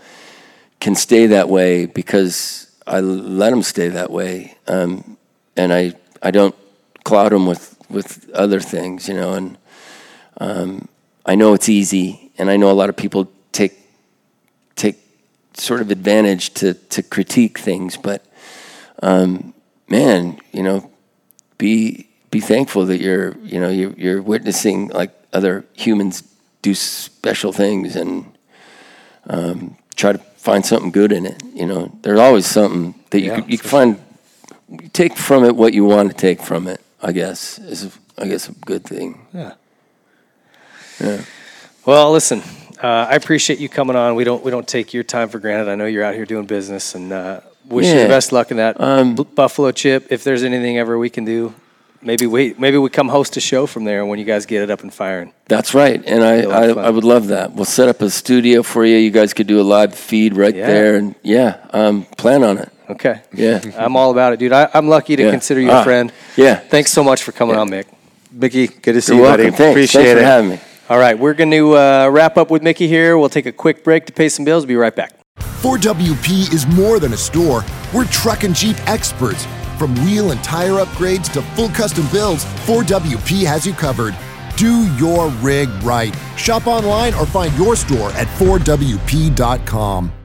can 0.79 0.95
stay 0.95 1.27
that 1.27 1.49
way 1.49 1.85
because 1.85 2.71
I 2.85 2.99
let 2.99 3.49
them 3.49 3.63
stay 3.63 3.89
that 3.89 4.11
way, 4.11 4.57
um, 4.67 5.17
and 5.55 5.73
I 5.73 5.93
I 6.21 6.31
don't 6.31 6.55
cloud 7.03 7.31
them 7.31 7.45
with 7.45 7.75
with 7.89 8.29
other 8.33 8.59
things, 8.59 9.07
you 9.07 9.13
know. 9.13 9.33
And 9.33 9.57
um, 10.39 10.87
I 11.25 11.35
know 11.35 11.53
it's 11.53 11.69
easy, 11.69 12.31
and 12.37 12.49
I 12.49 12.57
know 12.57 12.71
a 12.71 12.73
lot 12.73 12.89
of 12.89 12.95
people 12.95 13.29
take 13.51 13.73
take 14.75 14.97
sort 15.53 15.81
of 15.81 15.89
advantage 15.91 16.53
to 16.55 16.73
to 16.73 17.03
critique 17.03 17.57
things, 17.59 17.97
but 17.97 18.26
um, 19.01 19.53
man, 19.89 20.39
you 20.51 20.63
know, 20.63 20.89
be 21.57 22.07
be 22.31 22.39
thankful 22.39 22.85
that 22.85 22.99
you're 22.99 23.37
you 23.39 23.59
know 23.59 23.69
you're, 23.69 23.93
you're 23.93 24.21
witnessing 24.21 24.89
like 24.89 25.11
other 25.33 25.65
humans 25.73 26.23
do 26.61 26.73
special 26.73 27.53
things 27.53 27.95
and 27.95 28.25
um, 29.29 29.77
try 29.95 30.11
to 30.11 30.17
find 30.17 30.65
something 30.65 30.91
good 30.91 31.11
in 31.11 31.25
it. 31.25 31.41
You 31.53 31.65
know, 31.65 31.97
there's 32.01 32.19
always 32.19 32.45
something 32.45 32.95
that 33.11 33.21
you 33.21 33.27
Yeah, 33.27 33.41
can, 33.41 33.49
you 33.49 33.57
can 33.57 33.69
find. 33.69 34.01
You 34.69 34.89
take 34.89 35.15
from 35.15 35.45
it 35.45 35.55
what 35.55 35.73
you 35.73 35.85
want 35.85 36.09
to 36.11 36.15
take 36.17 36.41
from 36.41 36.67
it. 36.67 36.81
I 37.01 37.11
guess 37.11 37.59
is 37.59 37.97
I 38.17 38.27
guess 38.27 38.49
a 38.49 38.53
good 38.53 38.83
thing. 38.83 39.25
Yeah. 39.33 39.53
Yeah. 40.99 41.21
Well, 41.85 42.11
listen, 42.11 42.41
uh, 42.83 43.07
I 43.09 43.15
appreciate 43.15 43.59
you 43.59 43.69
coming 43.69 43.95
on. 43.95 44.15
We 44.15 44.23
don't 44.23 44.43
we 44.43 44.51
don't 44.51 44.67
take 44.67 44.93
your 44.93 45.03
time 45.03 45.29
for 45.29 45.39
granted. 45.39 45.69
I 45.69 45.75
know 45.75 45.85
you're 45.85 46.03
out 46.03 46.15
here 46.15 46.25
doing 46.25 46.45
business, 46.45 46.95
and 46.95 47.13
uh, 47.13 47.41
wish 47.69 47.87
you 47.87 47.99
the 48.01 48.07
best 48.07 48.31
luck 48.31 48.51
in 48.51 48.57
that 48.57 48.79
Um, 48.79 49.15
Bu- 49.15 49.25
Buffalo 49.25 49.71
chip. 49.71 50.07
If 50.09 50.23
there's 50.23 50.43
anything 50.43 50.77
ever 50.77 50.97
we 50.97 51.09
can 51.09 51.25
do, 51.25 51.53
maybe 52.01 52.25
we 52.27 52.53
maybe 52.57 52.77
we 52.77 52.89
come 52.89 53.09
host 53.09 53.37
a 53.37 53.39
show 53.41 53.65
from 53.65 53.83
there 53.85 54.05
when 54.05 54.19
you 54.19 54.25
guys 54.25 54.45
get 54.45 54.61
it 54.63 54.69
up 54.69 54.81
and 54.81 54.93
firing. 54.93 55.33
That's 55.47 55.73
right, 55.73 56.01
and 56.05 56.23
I, 56.23 56.41
Be 56.41 56.43
a 56.45 56.49
lot 56.49 56.69
of 56.69 56.77
I. 56.77 56.83
I 56.87 56.89
would 56.89 57.03
love 57.03 57.27
that. 57.27 57.53
We'll 57.53 57.65
set 57.65 57.89
up 57.89 58.01
a 58.01 58.09
studio 58.09 58.63
for 58.63 58.85
you. 58.85 58.97
You 58.97 59.11
guys 59.11 59.33
could 59.33 59.47
do 59.47 59.59
a 59.59 59.63
live 59.75 59.93
feed 59.95 60.35
right 60.35 60.55
Yeah. 60.55 60.67
there, 60.67 60.95
and 60.95 61.15
yeah, 61.23 61.57
um, 61.73 62.05
plan 62.17 62.43
on 62.43 62.57
it. 62.57 62.69
Okay. 62.89 63.21
Yeah. 63.33 63.59
I'm 63.77 63.95
all 63.97 64.11
about 64.11 64.33
it, 64.33 64.39
dude. 64.39 64.53
I, 64.53 64.69
I'm 64.73 64.87
lucky 64.87 65.15
to 65.17 65.23
Yeah. 65.23 65.31
consider 65.31 65.59
you 65.59 65.69
a 65.69 65.73
Ah, 65.79 65.83
friend. 65.83 66.11
yeah. 66.37 66.55
Thanks 66.55 66.91
so 66.91 67.03
much 67.03 67.21
for 67.23 67.31
coming 67.33 67.55
Yeah. 67.55 67.61
on, 67.61 67.69
Mick. 67.69 67.85
Micky, 68.31 68.67
good 68.67 68.93
to 68.93 69.01
see 69.01 69.11
You're 69.13 69.17
you, 69.17 69.23
welcome. 69.23 69.45
buddy. 69.45 69.57
Thanks. 69.57 69.71
Appreciate 69.71 70.03
Thanks 70.05 70.21
it. 70.21 70.25
having 70.25 70.49
me. 70.51 70.59
All 70.89 70.97
right, 70.99 71.17
we're 71.19 71.33
going 71.33 71.51
to 71.51 71.75
uh, 71.75 72.07
wrap 72.09 72.37
up 72.37 72.49
with 72.49 72.61
Micky 72.63 72.87
here. 72.87 73.17
We'll 73.17 73.27
take 73.29 73.45
a 73.45 73.51
quick 73.51 73.83
break 73.83 74.05
to 74.05 74.13
pay 74.13 74.29
some 74.29 74.45
bills. 74.45 74.65
Be 74.65 74.75
right 74.77 74.95
back. 74.95 75.11
4WP 75.39 76.53
is 76.53 76.67
more 76.67 76.99
than 76.99 77.13
a 77.13 77.17
store. 77.17 77.63
We're 77.93 78.05
truck 78.05 78.43
and 78.43 78.55
Jeep 78.55 78.77
experts. 78.87 79.45
From 79.77 79.93
wheel 80.05 80.31
and 80.31 80.43
tire 80.43 80.83
upgrades 80.83 81.31
to 81.33 81.41
full 81.41 81.69
custom 81.69 82.07
builds, 82.11 82.45
4WP 82.65 83.45
has 83.45 83.65
you 83.65 83.73
covered. 83.73 84.15
Do 84.55 84.87
your 84.95 85.29
rig 85.41 85.69
right. 85.83 86.15
Shop 86.35 86.67
online 86.67 87.13
or 87.13 87.25
find 87.25 87.55
your 87.57 87.75
store 87.75 88.09
at 88.11 88.27
4WP.com. 88.39 90.16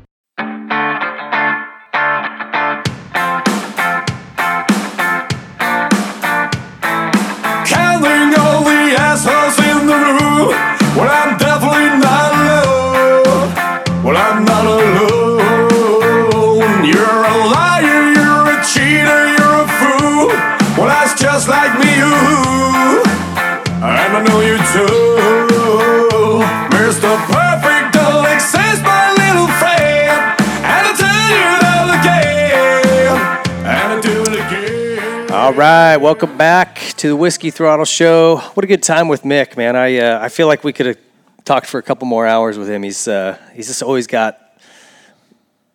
All 35.53 35.59
right, 35.59 35.99
welcome 35.99 36.39
back 36.39 36.77
to 36.97 37.09
the 37.09 37.15
Whiskey 37.15 37.51
Throttle 37.51 37.85
Show. 37.85 38.39
What 38.55 38.65
a 38.65 38.67
good 38.67 38.83
time 38.83 39.07
with 39.07 39.23
Mick, 39.23 39.55
man. 39.55 39.77
I 39.77 39.99
uh, 39.99 40.19
I 40.19 40.31
feel 40.31 40.47
like 40.47 40.65
we 40.65 40.73
could 40.73 40.87
have 40.87 40.99
talked 41.45 41.67
for 41.67 41.77
a 41.77 41.83
couple 41.83 42.09
more 42.09 42.27
hours 42.27 42.57
with 42.57 42.71
him. 42.71 42.83
He's 42.83 43.07
uh, 43.07 43.37
he's 43.53 43.67
just 43.67 43.83
always 43.83 44.07
got 44.07 44.41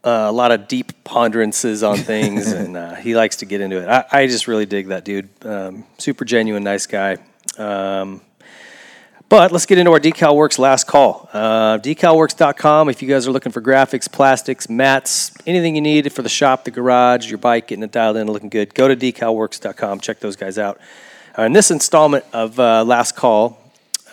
uh, 0.04 0.26
a 0.28 0.32
lot 0.32 0.52
of 0.52 0.68
deep 0.68 1.04
ponderances 1.04 1.84
on 1.84 1.98
things, 1.98 2.52
and 2.54 2.76
uh, 2.76 2.96
he 2.96 3.16
likes 3.16 3.36
to 3.36 3.46
get 3.46 3.62
into 3.62 3.80
it. 3.80 3.88
I, 3.88 4.06
I 4.24 4.26
just 4.26 4.48
really 4.48 4.66
dig 4.66 4.88
that 4.88 5.06
dude. 5.06 5.30
Um, 5.46 5.86
super 6.00 6.26
genuine, 6.26 6.64
nice 6.64 6.88
guy. 6.88 7.18
Um, 7.60 8.22
but 9.30 9.52
let's 9.52 9.66
get 9.66 9.78
into 9.78 9.92
our 9.92 10.00
Decal 10.00 10.36
Works 10.36 10.58
last 10.58 10.88
call. 10.88 11.30
Uh, 11.34 11.78
decalworks.com. 11.80 12.90
If 12.90 13.02
you 13.02 13.10
guys 13.10 13.28
are 13.28 13.32
looking 13.32 13.52
for 13.52 13.62
graphics, 13.62 14.10
plastics, 14.10 14.70
mats, 14.70 15.34
anything 15.46 15.76
you 15.76 15.82
need 15.82 16.12
for 16.14 16.22
the 16.22 16.30
shop, 16.30 16.64
the 16.64 16.72
garage, 16.72 17.30
your 17.30 17.38
bike, 17.38 17.68
getting 17.68 17.84
it 17.84 17.92
dialed 17.92 18.16
in, 18.16 18.28
looking 18.28 18.50
good, 18.50 18.74
go 18.74 18.88
to 18.88 18.96
decalworks.com. 18.96 20.00
Check 20.00 20.20
those 20.20 20.38
guys 20.38 20.58
out. 20.58 20.80
Uh, 21.38 21.44
in 21.44 21.54
this 21.54 21.72
installment 21.72 22.24
of 22.32 22.58
uh, 22.60 22.84
last 22.86 23.16
call, 23.16 23.60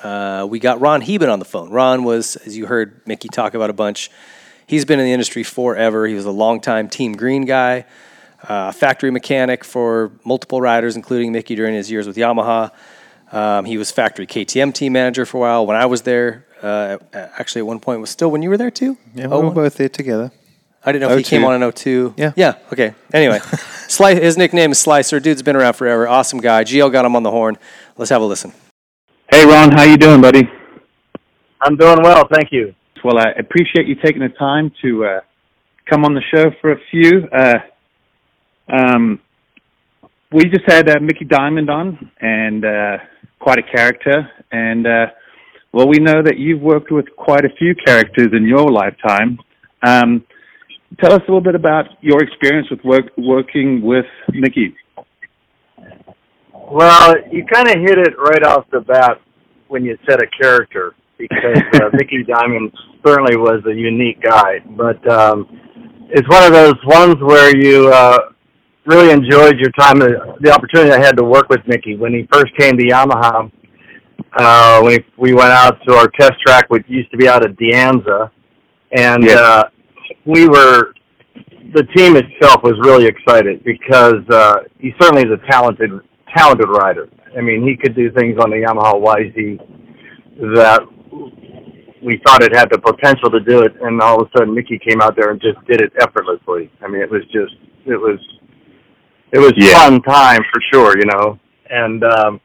uh, 0.03 0.47
we 0.51 0.59
got 0.59 0.81
Ron 0.81 1.01
Heben 1.01 1.29
on 1.29 1.39
the 1.39 1.45
phone. 1.45 1.71
Ron 1.71 2.03
was, 2.03 2.37
as 2.37 2.57
you 2.57 2.67
heard 2.67 3.01
Micky 3.07 3.29
talk 3.29 3.55
about 3.55 3.71
a 3.71 3.73
bunch, 3.73 4.11
he's 4.67 4.85
been 4.85 4.99
in 4.99 5.07
the 5.07 5.13
industry 5.13 5.45
forever. 5.45 6.07
He 6.07 6.15
was 6.15 6.27
a 6.27 6.33
longtime 6.33 6.89
Team 6.89 7.15
Green 7.15 7.45
guy, 7.45 7.87
uh, 8.43 8.73
factory 8.73 9.13
mechanic 9.13 9.65
for 9.65 10.11
multiple 10.25 10.61
riders, 10.61 10.97
including 10.97 11.31
Micky 11.31 11.55
during 11.55 11.75
his 11.75 11.91
years 11.91 12.07
with 12.07 12.17
Yamaha. 12.17 12.73
Um, 13.35 13.65
he 13.65 13.77
was 13.79 13.91
factory 13.91 14.27
KTM 14.27 14.73
team 14.73 14.93
manager 14.93 15.27
for 15.27 15.39
a 15.39 15.41
while. 15.41 15.67
When 15.67 15.77
I 15.77 15.87
was 15.87 16.03
there, 16.03 16.47
uh, 16.63 16.99
actually 17.13 17.61
at 17.61 17.67
one 17.67 17.81
point 17.81 18.01
was 18.01 18.11
still 18.11 18.31
when 18.31 18.43
you 18.43 18.49
were 18.49 18.57
there 18.57 18.71
too. 18.71 18.97
Yeah, 19.15 19.27
we 19.27 19.37
were 19.39 19.45
Oh, 19.47 19.51
both 19.51 19.75
there 19.77 19.89
together. 19.89 20.31
I 20.87 20.93
didn't 20.93 21.09
know 21.09 21.15
if 21.15 21.19
he 21.19 21.25
came 21.25 21.45
on 21.45 21.61
in 21.61 21.73
02. 21.73 22.15
Yeah. 22.17 22.33
Yeah. 22.37 22.57
Okay. 22.73 22.95
Anyway, 23.13 23.39
Sli- 23.89 24.21
his 24.21 24.37
nickname 24.37 24.71
is 24.73 24.79
Slicer. 24.79 25.19
Dude's 25.19 25.43
been 25.43 25.57
around 25.57 25.73
forever. 25.75 26.07
Awesome 26.07 26.41
guy. 26.41 26.63
GL 26.63 26.93
got 26.93 27.05
him 27.07 27.17
on 27.17 27.23
the 27.23 27.31
horn. 27.31 27.57
Let's 27.97 28.11
have 28.11 28.21
a 28.23 28.25
listen. 28.25 28.53
Hey, 29.31 29.45
Ron, 29.47 29.73
how 29.73 29.83
you 29.83 29.97
doing, 29.97 30.21
buddy? 30.21 30.49
I'm 31.63 31.77
doing 31.77 32.03
well, 32.03 32.29
thank 32.31 32.53
you. 32.53 32.75
Well, 33.03 33.19
I 33.19 33.31
appreciate 33.39 33.87
you 33.89 33.95
taking 33.97 34.21
the 34.21 34.29
time 34.29 34.71
to 34.83 35.05
uh, 35.07 35.21
come 35.89 36.05
on 36.05 36.15
the 36.15 36.23
show 36.35 36.51
for 36.61 36.73
a 36.73 36.79
few. 36.91 37.27
Uh, 37.33 37.59
um, 38.69 39.21
we 40.33 40.45
just 40.45 40.65
had 40.67 40.89
uh, 40.89 41.01
Micky 41.01 41.25
Dymond 41.25 41.71
on, 41.71 42.11
and 42.21 42.65
uh, 42.65 42.99
quite 43.41 43.59
a 43.59 43.63
character. 43.63 44.31
And 44.53 44.87
uh, 44.87 45.07
well, 45.73 45.89
we 45.89 45.99
know 45.99 46.23
that 46.23 46.39
you've 46.39 46.63
worked 46.63 46.93
with 46.93 47.07
quite 47.17 47.45
a 47.45 47.51
few 47.59 47.75
characters 47.75 48.29
in 48.33 48.47
your 48.47 48.71
lifetime. 48.71 49.39
Um, 49.83 50.25
tell 51.01 51.13
us 51.13 51.21
a 51.21 51.31
little 51.31 51.41
bit 51.41 51.55
about 51.55 51.87
your 52.01 52.23
experience 52.23 52.69
with 52.71 52.81
work, 52.85 53.07
working 53.19 53.83
with 53.83 54.07
Micky. 54.33 54.75
Well, 56.53 57.15
you 57.31 57.45
kind 57.53 57.69
of 57.69 57.75
hit 57.81 57.99
it 57.99 58.15
right 58.19 58.43
off 58.45 58.67
the 58.71 58.81
bat 58.81 59.21
when 59.69 59.85
you 59.85 59.99
said 60.09 60.21
a 60.21 60.43
character, 60.43 60.95
because 61.19 61.61
uh, 61.75 61.91
Micky 61.93 62.25
Dymond 62.25 62.73
certainly 63.05 63.37
was 63.37 63.63
a 63.67 63.75
unique 63.75 64.23
guy. 64.23 64.61
But 64.77 65.07
um, 65.11 65.47
it's 66.11 66.29
one 66.29 66.45
of 66.45 66.53
those 66.53 66.75
ones 66.87 67.17
where 67.21 67.55
you 67.57 67.89
uh, 67.89 68.19
really 68.87 69.11
enjoyed 69.11 69.59
your 69.59 69.71
time, 69.73 70.01
uh, 70.03 70.37
the 70.41 70.53
opportunity 70.53 70.93
I 70.93 71.01
had 71.05 71.17
to 71.17 71.25
work 71.25 71.49
with 71.49 71.61
Micky 71.67 71.97
when 71.97 72.13
he 72.13 72.29
first 72.33 72.57
came 72.59 72.77
to 72.77 72.85
Yamaha. 72.85 73.51
Uh, 74.37 74.83
we 74.85 75.05
we 75.17 75.33
went 75.33 75.51
out 75.51 75.79
to 75.87 75.95
our 75.95 76.09
test 76.19 76.35
track, 76.47 76.69
which 76.69 76.85
used 76.89 77.11
to 77.11 77.17
be 77.17 77.29
out 77.29 77.45
at 77.45 77.57
Dianza, 77.57 78.31
and 78.93 79.25
Yeah. 79.25 79.35
uh, 79.35 79.63
we 80.25 80.49
were 80.49 80.93
the 81.75 81.83
team 81.97 82.17
itself 82.17 82.63
was 82.63 82.75
really 82.85 83.07
excited 83.07 83.65
because 83.65 84.23
uh, 84.31 84.61
he 84.79 84.95
certainly 85.01 85.23
is 85.23 85.33
a 85.33 85.51
talented 85.51 85.91
talented 86.37 86.69
rider. 86.69 87.09
I 87.37 87.41
mean, 87.41 87.67
he 87.67 87.77
could 87.77 87.97
do 87.97 88.11
things 88.13 88.39
on 88.39 88.51
the 88.51 88.57
Yamaha 88.57 89.01
YZ 89.01 89.59
that 90.55 90.83
we 92.03 92.21
thought 92.27 92.43
it 92.43 92.55
had 92.55 92.71
the 92.71 92.79
potential 92.79 93.31
to 93.31 93.41
do 93.41 93.63
it, 93.63 93.73
and 93.81 94.01
all 94.01 94.21
of 94.21 94.29
a 94.29 94.39
sudden 94.39 94.55
Micky 94.55 94.79
came 94.79 95.01
out 95.01 95.17
there 95.17 95.31
and 95.31 95.41
just 95.41 95.59
did 95.67 95.81
it 95.81 95.93
effortlessly. 96.01 96.71
I 96.83 96.89
mean, 96.89 97.01
it 97.01 97.11
was 97.11 97.23
just 97.33 97.55
it 97.87 97.97
was 97.97 98.19
it 99.33 99.39
was 99.39 99.53
Yeah. 99.57 99.73
fun 99.73 100.03
time 100.03 100.43
for 100.53 100.61
sure, 100.73 100.99
you 100.99 101.07
know, 101.07 101.39
and. 101.71 102.05
um 102.05 102.41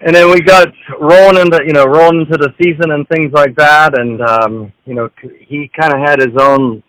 and 0.00 0.14
then 0.14 0.30
we 0.30 0.40
got 0.40 0.68
rolling 1.00 1.38
into 1.38 1.60
you 1.66 1.72
know 1.72 1.86
rolling 1.86 2.20
into 2.22 2.36
the 2.36 2.52
season 2.62 2.90
and 2.90 3.08
things 3.08 3.32
like 3.32 3.54
that 3.56 3.98
and 3.98 4.20
um 4.20 4.72
you 4.84 4.94
know 4.94 5.08
he 5.40 5.70
kind 5.78 5.94
of 5.94 6.00
had 6.00 6.20
his 6.20 6.36
own 6.38 6.82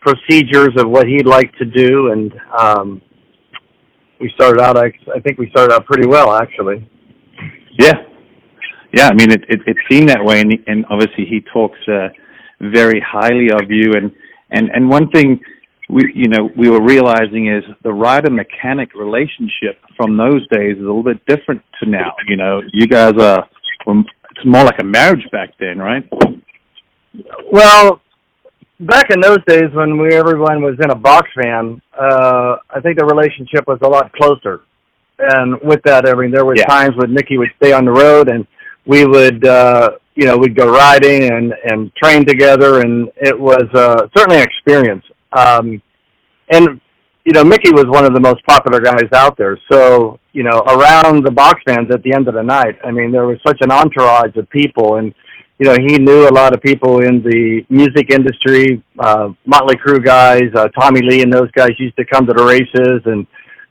procedures 0.00 0.70
of 0.78 0.88
what 0.88 1.06
he'd 1.08 1.26
like 1.26 1.52
to 1.56 1.64
do 1.64 2.12
and 2.12 2.32
um 2.58 3.02
we 4.20 4.30
started 4.34 4.60
out 4.62 4.76
I, 4.76 4.92
I 5.14 5.20
think 5.20 5.38
we 5.38 5.50
started 5.50 5.74
out 5.74 5.86
pretty 5.86 6.06
well 6.06 6.32
actually 6.32 6.88
Yeah, 7.78 7.94
yeah. 8.92 9.08
I 9.08 9.14
mean, 9.14 9.30
it 9.32 9.44
it, 9.48 9.60
it 9.66 9.76
seemed 9.90 10.08
that 10.10 10.24
way, 10.24 10.40
and 10.40 10.52
and 10.66 10.84
obviously 10.90 11.24
he 11.26 11.40
talks 11.52 11.78
uh, 11.88 12.08
very 12.60 13.00
highly 13.00 13.50
of 13.50 13.70
you. 13.70 13.94
And 13.94 14.12
and 14.50 14.70
and 14.70 14.88
one 14.88 15.10
thing 15.10 15.40
we 15.92 16.10
you 16.14 16.28
know 16.28 16.48
we 16.56 16.70
were 16.70 16.82
realizing 16.82 17.48
is 17.48 17.64
the 17.82 17.92
rider 17.92 18.30
mechanic 18.30 18.94
relationship 18.94 19.78
from 19.96 20.16
those 20.16 20.46
days 20.48 20.76
is 20.76 20.82
a 20.82 20.86
little 20.86 21.02
bit 21.02 21.24
different 21.26 21.62
to 21.82 21.88
now. 21.88 22.14
You 22.26 22.36
know, 22.36 22.62
you 22.72 22.86
guys 22.86 23.12
are 23.20 23.46
well, 23.86 24.02
it's 24.30 24.46
more 24.46 24.64
like 24.64 24.80
a 24.80 24.84
marriage 24.84 25.24
back 25.30 25.50
then, 25.60 25.78
right? 25.78 26.08
Well, 27.52 28.00
back 28.80 29.10
in 29.10 29.20
those 29.20 29.44
days 29.46 29.70
when 29.74 30.00
we 30.00 30.14
everyone 30.14 30.62
was 30.62 30.76
in 30.82 30.90
a 30.90 30.94
box 30.94 31.28
van, 31.36 31.80
uh, 31.98 32.56
I 32.70 32.80
think 32.82 32.98
the 32.98 33.04
relationship 33.04 33.64
was 33.66 33.78
a 33.82 33.88
lot 33.88 34.12
closer. 34.14 34.62
And 35.18 35.60
with 35.62 35.82
that, 35.84 36.08
I 36.08 36.14
mean, 36.14 36.30
there 36.30 36.44
were 36.44 36.56
Yeah. 36.56 36.64
times 36.64 36.96
when 36.96 37.12
Micky 37.12 37.36
would 37.38 37.50
stay 37.62 37.72
on 37.72 37.84
the 37.84 37.92
road, 37.92 38.28
and 38.28 38.46
we 38.86 39.04
would, 39.04 39.46
uh, 39.46 39.90
you 40.14 40.26
know, 40.26 40.36
we'd 40.36 40.56
go 40.56 40.72
riding 40.72 41.30
and 41.30 41.54
and 41.64 41.94
train 42.02 42.24
together, 42.24 42.80
and 42.80 43.10
it 43.16 43.38
was 43.38 43.66
uh, 43.74 44.08
certainly 44.16 44.38
an 44.38 44.42
experience. 44.42 45.04
Um, 45.32 45.82
and 46.50 46.80
you 47.24 47.32
know, 47.32 47.44
Micky 47.44 47.70
was 47.70 47.86
one 47.86 48.04
of 48.04 48.14
the 48.14 48.20
most 48.20 48.44
popular 48.46 48.80
guys 48.80 49.08
out 49.12 49.36
there. 49.36 49.58
So, 49.70 50.18
you 50.32 50.42
know, 50.42 50.58
around 50.66 51.24
the 51.24 51.30
box 51.30 51.60
fans 51.64 51.88
at 51.92 52.02
the 52.02 52.12
end 52.12 52.26
of 52.26 52.34
the 52.34 52.42
night, 52.42 52.78
I 52.84 52.90
mean, 52.90 53.12
there 53.12 53.26
was 53.26 53.38
such 53.46 53.58
an 53.60 53.70
entourage 53.70 54.36
of 54.36 54.48
people, 54.50 54.96
and 54.96 55.14
you 55.58 55.66
know, 55.66 55.76
he 55.78 55.98
knew 55.98 56.26
a 56.26 56.34
lot 56.34 56.54
of 56.54 56.60
people 56.60 57.04
in 57.04 57.22
the 57.22 57.64
music 57.68 58.10
industry, 58.10 58.82
uh, 58.98 59.28
Motley 59.46 59.76
Crue 59.76 60.04
guys, 60.04 60.50
uh, 60.56 60.66
Tommy 60.68 61.02
Lee, 61.02 61.22
and 61.22 61.32
those 61.32 61.50
guys 61.52 61.70
used 61.78 61.96
to 61.96 62.04
come 62.04 62.26
to 62.26 62.32
the 62.32 62.42
races. 62.42 63.00
And 63.04 63.24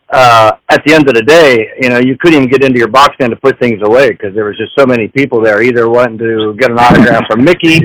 uh, 0.10 0.54
at 0.70 0.82
the 0.86 0.94
end 0.94 1.10
of 1.10 1.16
the 1.16 1.24
day, 1.24 1.68
you 1.82 1.90
know, 1.90 2.00
you 2.00 2.18
couldn't 2.18 2.38
even 2.38 2.50
get 2.50 2.64
into 2.64 2.80
your 2.80 2.88
box 2.88 3.16
stand 3.16 3.32
to 3.32 3.36
put 3.36 3.60
things 3.60 3.82
away 3.84 4.12
because 4.12 4.34
there 4.34 4.46
was 4.46 4.58
just 4.58 4.72
so 4.80 4.86
many 4.86 5.10
people 5.10 5.42
there, 5.42 5.62
either 5.62 5.90
wanting 5.90 6.18
to 6.20 6.56
get 6.58 6.72
an 6.72 6.80
autograph 6.80 7.26
from 7.30 7.44
Micky 7.44 7.82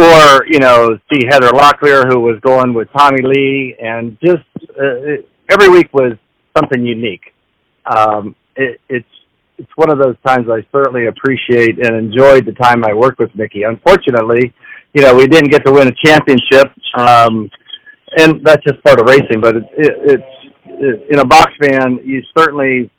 or 0.00 0.46
you 0.46 0.58
know 0.58 0.98
see 1.12 1.26
Heather 1.28 1.50
Locklear 1.50 2.06
who 2.08 2.20
was 2.20 2.38
going 2.40 2.74
with 2.74 2.88
Tommy 2.96 3.22
Lee, 3.22 3.76
and 3.80 4.16
just 4.24 4.44
uh, 4.80 5.22
every 5.50 5.68
week 5.68 5.92
was 5.92 6.14
something 6.56 6.84
unique. 6.84 7.34
Um, 7.86 8.34
it, 8.56 8.80
it's 8.88 9.06
it's 9.58 9.70
one 9.76 9.90
of 9.90 9.98
those 9.98 10.16
times 10.26 10.48
I 10.50 10.66
certainly 10.72 11.06
appreciate 11.06 11.78
and 11.84 11.94
enjoyed 11.96 12.46
the 12.46 12.52
time 12.52 12.84
I 12.84 12.94
worked 12.94 13.18
with 13.18 13.34
Micky. 13.34 13.62
Unfortunately, 13.62 14.54
you 14.94 15.02
know 15.02 15.14
we 15.14 15.26
didn't 15.26 15.50
get 15.50 15.64
to 15.66 15.72
win 15.72 15.88
a 15.88 15.94
championship, 16.04 16.72
um, 16.96 17.50
and 18.16 18.44
that's 18.44 18.62
just 18.64 18.82
part 18.82 19.00
of 19.00 19.06
racing. 19.06 19.40
But 19.40 19.56
it, 19.56 19.64
it, 19.76 19.92
it's 20.04 20.54
it, 20.64 21.06
in 21.10 21.18
a 21.18 21.24
box 21.24 21.52
van, 21.60 22.00
you 22.04 22.22
certainly 22.36 22.90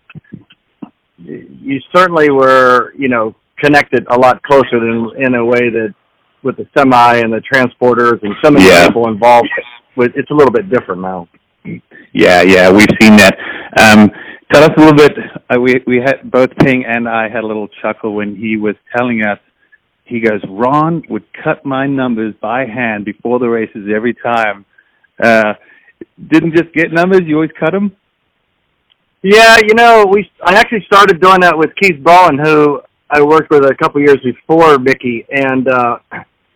you 1.17 1.79
certainly 1.93 2.29
were 2.29 2.93
you 2.97 3.09
know 3.09 3.35
connected 3.59 4.05
a 4.09 4.17
lot 4.17 4.41
closer 4.43 4.79
than 4.79 5.11
in 5.17 5.35
a 5.35 5.45
way 5.45 5.69
that 5.69 5.93
with 6.43 6.57
the 6.57 6.67
semi 6.77 7.17
and 7.17 7.31
the 7.31 7.41
transporters 7.41 8.21
and 8.23 8.35
so 8.43 8.51
many 8.51 8.65
Yeah. 8.65 8.87
people 8.87 9.07
involved. 9.07 9.49
With 9.95 10.13
it's 10.15 10.29
a 10.31 10.33
little 10.33 10.51
bit 10.51 10.69
different 10.69 11.01
now. 11.01 11.27
Yeah, 12.13 12.41
yeah, 12.41 12.71
we've 12.71 12.87
seen 13.01 13.17
that. 13.17 13.37
Um, 13.77 14.09
tell 14.51 14.63
us 14.63 14.71
a 14.77 14.79
little 14.79 14.95
bit. 14.95 15.11
Uh, 15.49 15.59
we 15.59 15.81
we 15.85 15.97
had 15.97 16.29
both 16.31 16.49
Ping 16.59 16.85
and 16.85 17.07
I 17.07 17.29
had 17.29 17.43
a 17.43 17.47
little 17.47 17.67
chuckle 17.81 18.13
when 18.15 18.35
he 18.35 18.57
was 18.57 18.75
telling 18.95 19.23
us. 19.23 19.39
He 20.05 20.19
goes, 20.19 20.41
Ron 20.49 21.03
would 21.09 21.23
cut 21.43 21.65
my 21.65 21.87
numbers 21.87 22.33
by 22.41 22.65
hand 22.65 23.05
before 23.05 23.39
the 23.39 23.47
races 23.47 23.89
every 23.93 24.13
time. 24.13 24.65
Uh, 25.21 25.53
didn't 26.27 26.55
just 26.55 26.73
get 26.73 26.91
numbers; 26.91 27.21
you 27.25 27.35
always 27.35 27.51
cut 27.57 27.71
them. 27.71 27.95
Yeah, 29.21 29.57
you 29.57 29.73
know, 29.75 30.05
we 30.09 30.29
I 30.43 30.55
actually 30.55 30.83
started 30.85 31.21
doing 31.21 31.41
that 31.41 31.57
with 31.57 31.69
Keith 31.81 32.03
Bowen, 32.03 32.39
who 32.39 32.81
I 33.09 33.21
worked 33.21 33.51
with 33.51 33.65
a 33.65 33.75
couple 33.75 34.01
years 34.01 34.17
before 34.23 34.79
Micky, 34.79 35.25
and 35.29 35.67
uh, 35.67 35.97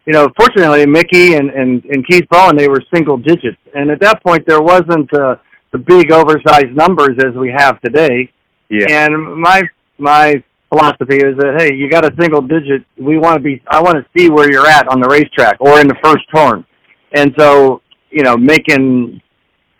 you 0.05 0.13
know, 0.13 0.29
fortunately, 0.37 0.85
Micky 0.85 1.35
and 1.35 1.49
and 1.49 1.83
and 1.85 2.07
Keith 2.07 2.27
Bowen 2.29 2.55
they 2.55 2.67
were 2.67 2.81
single 2.93 3.17
digits, 3.17 3.57
and 3.73 3.89
at 3.89 3.99
that 4.01 4.23
point 4.23 4.45
there 4.47 4.61
wasn't 4.61 5.11
uh, 5.13 5.35
the 5.71 5.77
big 5.77 6.11
oversized 6.11 6.75
numbers 6.75 7.17
as 7.19 7.35
we 7.35 7.51
have 7.55 7.81
today. 7.81 8.31
Yeah. 8.69 8.85
And 8.89 9.41
my 9.41 9.63
my 9.97 10.43
philosophy 10.69 11.17
is 11.17 11.37
that 11.37 11.55
hey, 11.57 11.73
you 11.73 11.89
got 11.89 12.05
a 12.05 12.15
single 12.19 12.41
digit. 12.41 12.83
We 12.97 13.17
want 13.17 13.37
to 13.37 13.41
be. 13.41 13.61
I 13.67 13.81
want 13.81 13.97
to 13.97 14.05
see 14.17 14.29
where 14.29 14.51
you're 14.51 14.67
at 14.67 14.87
on 14.87 14.99
the 14.99 15.07
racetrack 15.07 15.57
or 15.59 15.79
in 15.79 15.87
the 15.87 15.97
first 16.03 16.23
turn, 16.33 16.65
and 17.13 17.33
so 17.37 17.81
you 18.15 18.23
know, 18.23 18.37
making 18.37 19.21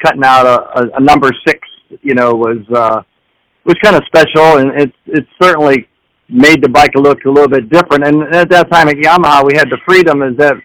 cutting 0.04 0.24
out 0.24 0.46
a, 0.46 0.80
a, 0.80 0.98
a 0.98 1.00
number 1.00 1.32
six, 1.48 1.60
you 2.02 2.14
know, 2.14 2.34
was 2.34 2.60
uh, 2.74 3.02
was 3.64 3.76
kind 3.82 3.96
of 3.96 4.04
special, 4.08 4.58
and 4.58 4.72
it's 4.80 4.98
it's 5.08 5.30
certainly 5.42 5.88
made 6.30 6.64
the 6.64 6.70
bike 6.70 6.92
look 6.96 7.20
a 7.26 7.30
little 7.30 7.48
bit 7.50 7.70
different. 7.70 8.06
And 8.06 8.34
at 8.36 8.50
that 8.50 8.72
time 8.72 8.88
at 8.90 8.96
Yamaha, 8.96 9.46
we 9.46 9.56
had 9.56 9.70
the 9.70 9.78
freedom 9.88 10.22
is 10.24 10.38
that 10.38 10.56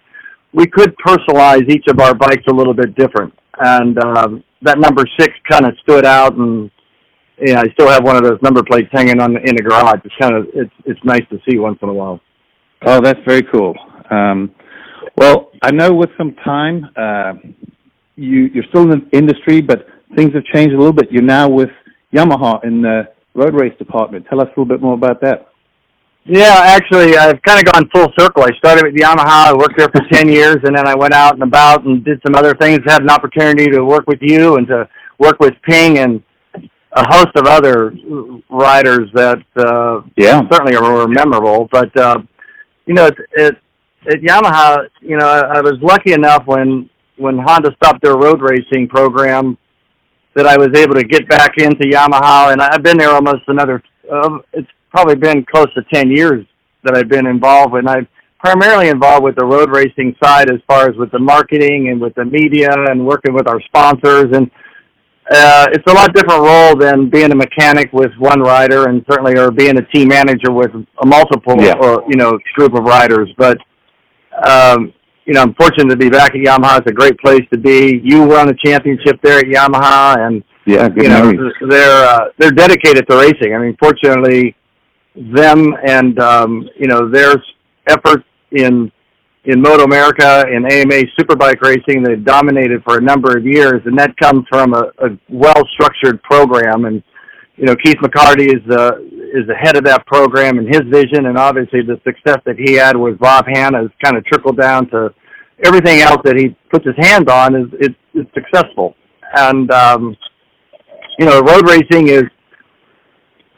we 0.52 0.66
could 0.66 0.94
personalize 1.06 1.68
each 1.68 1.84
of 1.89 2.00
our 2.00 2.14
bikes 2.14 2.44
a 2.48 2.52
little 2.52 2.74
bit 2.74 2.94
different, 2.97 3.32
and 3.60 4.02
um, 4.02 4.44
that 4.62 4.78
number 4.78 5.05
six 5.18 5.32
kind 5.48 5.64
of 5.66 5.74
stood 5.82 6.05
out. 6.05 6.34
And 6.34 6.70
yeah, 7.39 7.60
I 7.60 7.72
still 7.72 7.89
have 7.89 8.05
one 8.05 8.16
of 8.16 8.22
those 8.22 8.39
number 8.42 8.62
plates 8.62 8.89
hanging 8.92 9.20
on 9.20 9.34
the, 9.34 9.40
in 9.40 9.55
the 9.55 9.62
garage. 9.62 10.00
It's 10.05 10.14
kind 10.20 10.34
of 10.34 10.47
it's 10.55 10.72
it's 10.86 11.00
nice 11.05 11.22
to 11.30 11.39
see 11.48 11.58
once 11.58 11.78
in 11.82 11.89
a 11.89 11.94
while. 11.94 12.20
Oh, 12.86 13.00
that's 13.00 13.20
very 13.26 13.42
cool. 13.42 13.74
Um, 14.10 14.52
well, 15.16 15.50
I 15.62 15.70
know 15.70 15.92
with 15.92 16.10
some 16.18 16.34
time, 16.44 16.86
uh, 16.97 17.34
you 18.16 18.50
you're 18.52 18.64
still 18.70 18.90
in 18.90 18.90
the 18.90 19.16
industry, 19.16 19.60
but 19.60 19.86
things 20.16 20.34
have 20.34 20.44
changed 20.47 20.74
a 20.74 20.78
little 20.78 20.92
bit. 20.92 21.12
You're 21.12 21.22
now 21.22 21.48
with 21.48 21.70
Yamaha 22.12 22.64
in 22.64 22.82
the 22.82 23.08
road 23.34 23.55
race 23.55 23.76
department. 23.78 24.26
Tell 24.28 24.40
us 24.40 24.48
a 24.48 24.50
little 24.50 24.64
bit 24.64 24.82
more 24.82 24.94
about 24.94 25.20
that. 25.20 25.50
Yeah, 26.24 26.60
actually, 26.65 27.16
I've 27.16 27.40
kind 27.42 27.66
of 27.66 27.73
gone 27.73 27.89
full 27.94 28.12
circle. 28.18 28.42
I 28.44 28.50
started 28.58 28.84
with 28.84 28.94
Yamaha. 28.94 29.49
I 29.49 29.52
worked 29.55 29.78
there 29.78 29.89
for 29.89 30.02
10 30.12 30.28
years, 30.28 30.57
and 30.65 30.76
then 30.76 30.86
I 30.86 30.94
went 30.94 31.15
out 31.15 31.34
and 31.34 31.42
about 31.42 31.84
and 31.86 32.05
did 32.05 32.20
some 32.24 32.34
other 32.34 32.55
things. 32.55 32.81
Had 32.86 33.02
an 33.02 33.10
opportunity 33.10 33.66
to 33.70 33.82
work 33.84 34.07
with 34.07 34.18
you 34.20 34.57
and 34.57 34.66
to 34.68 34.89
work 35.18 35.40
with 35.40 35.55
Ping 35.68 35.99
and 35.99 36.23
a 36.92 37.05
host 37.08 37.28
of 37.36 37.47
other 37.47 37.94
riders 38.50 39.08
that 39.15 39.39
uh, 39.57 40.02
Yeah. 40.16 40.42
certainly 40.50 40.76
were 40.76 41.08
memorable. 41.08 41.68
But, 41.73 41.97
uh, 41.97 42.18
you 42.86 42.94
know, 42.94 43.07
it, 43.07 43.16
it, 43.34 43.57
at 44.08 44.20
Yamaha, 44.20 44.89
you 45.00 45.16
know, 45.16 45.26
I, 45.26 45.58
I 45.58 45.60
was 45.62 45.74
lucky 45.82 46.12
enough 46.12 46.47
when, 46.47 46.89
when 47.16 47.39
Honda 47.39 47.70
stopped 47.82 48.02
their 48.02 48.16
road 48.16 48.40
racing 48.42 48.89
program 48.89 49.57
that 50.34 50.47
I 50.47 50.57
was 50.57 50.68
able 50.76 50.94
to 50.94 51.05
get 51.05 51.28
back 51.28 51.58
into 51.58 51.84
Yamaha, 51.89 52.52
and 52.52 52.60
I've 52.62 52.82
been 52.82 52.99
there 52.99 53.10
almost 53.10 53.42
another. 53.49 53.82
Um, 54.10 54.42
it's 54.52 54.68
probably 54.91 55.17
been 55.17 55.44
close 55.52 55.73
to 55.75 55.83
ten 55.93 56.10
years 56.10 56.44
that 56.85 56.97
I've 56.97 57.09
been 57.09 57.27
involved, 57.27 57.75
and 57.75 57.89
I'm 57.89 58.07
primarily 58.43 58.89
involved 58.89 59.25
with 59.25 59.36
the 59.36 59.44
road 59.44 59.70
racing 59.70 60.17
side 60.23 60.51
as 60.51 60.60
far 60.67 60.89
as 60.89 60.97
with 60.97 61.10
the 61.12 61.19
marketing 61.19 61.89
and 61.91 62.01
with 62.01 62.15
the 62.15 62.25
media 62.25 62.70
and 62.89 63.07
working 63.07 63.35
with 63.35 63.47
our 63.47 63.60
sponsors. 63.62 64.27
And 64.33 64.51
uh, 65.31 65.67
it's 65.73 65.85
a 65.86 65.94
lot 65.94 66.12
different 66.15 66.41
role 66.43 66.75
than 66.75 67.10
being 67.10 67.31
a 67.33 67.35
mechanic 67.35 67.93
with 67.93 68.10
one 68.19 68.41
rider, 68.41 68.89
and 68.89 69.05
certainly 69.10 69.39
or 69.39 69.51
being 69.51 69.77
a 69.78 69.83
team 69.94 70.09
manager 70.09 70.51
with 70.52 70.70
a 71.02 71.07
multiple 71.07 71.57
Yeah. 71.60 71.75
or 71.81 72.05
you 72.09 72.17
know 72.17 72.39
group 72.57 72.75
of 72.75 72.85
riders. 72.85 73.28
But 73.36 73.59
um, 74.47 74.93
you 75.27 75.35
know, 75.35 75.43
I'm 75.43 75.55
fortunate 75.55 75.91
to 75.91 75.97
be 75.97 76.09
back 76.09 76.31
at 76.35 76.41
Yamaha. 76.41 76.78
It's 76.78 76.91
a 76.91 76.94
great 76.94 77.19
place 77.19 77.43
to 77.52 77.59
be. 77.59 78.01
You 78.02 78.23
won 78.25 78.49
a 78.49 78.55
championship 78.65 79.20
there 79.23 79.39
at 79.39 79.44
Yamaha, 79.44 80.19
and 80.27 80.43
Yeah, 80.67 80.89
you 80.97 81.09
know 81.09 81.27
memories. 81.31 81.52
they're 81.69 82.05
uh, 82.07 82.25
they're 82.39 82.51
dedicated 82.51 83.07
to 83.09 83.17
racing. 83.17 83.55
I 83.55 83.59
mean, 83.59 83.77
fortunately, 83.81 84.57
them 85.14 85.74
and 85.84 86.18
um, 86.20 86.68
you 86.78 86.86
know 86.86 87.08
their 87.08 87.34
efforts 87.89 88.24
in 88.52 88.90
in 89.44 89.60
Moto 89.60 89.84
America 89.84 90.44
and 90.47 90.70
AMA 90.70 91.02
Superbike 91.18 91.62
racing, 91.62 92.02
they've 92.02 92.24
dominated 92.24 92.82
for 92.84 92.98
a 92.98 93.00
number 93.00 93.36
of 93.36 93.47
years, 93.47 93.80
and 93.86 93.98
that 93.98 94.14
comes 94.18 94.44
from 94.50 94.74
a, 94.74 94.92
a 94.98 95.18
well 95.30 95.62
structured 95.72 96.22
program. 96.22 96.84
And 96.84 97.02
you 97.56 97.64
know, 97.66 97.74
Keith 97.76 97.97
McCarty 98.02 98.48
is 98.55 98.70
uh, 98.70 98.98
is 99.00 99.47
the 99.47 99.55
head 99.58 99.76
of 99.76 99.84
that 99.84 100.06
program, 100.06 100.58
and 100.58 100.68
his 100.68 100.82
vision, 100.90 101.26
and 101.26 101.39
obviously 101.39 101.80
the 101.82 102.00
success 102.05 102.39
that 102.44 102.56
he 102.58 102.74
had 102.74 102.97
with 102.97 103.18
Bob 103.18 103.47
Hannah 103.47 103.82
has 103.82 103.90
kind 104.02 104.16
of 104.16 104.24
trickled 104.24 104.58
down 104.58 104.89
to 104.90 105.12
everything 105.64 106.00
else 106.00 106.20
that 106.24 106.36
he 106.36 106.56
puts 106.70 106.84
his 106.86 106.97
hands 106.98 107.30
on 107.30 107.55
is 107.55 107.68
is, 107.80 107.94
is 108.14 108.26
successful. 108.34 108.94
And 109.34 109.70
um, 109.70 110.16
you 111.18 111.26
know, 111.26 111.40
road 111.40 111.68
racing 111.68 112.08
is 112.08 112.24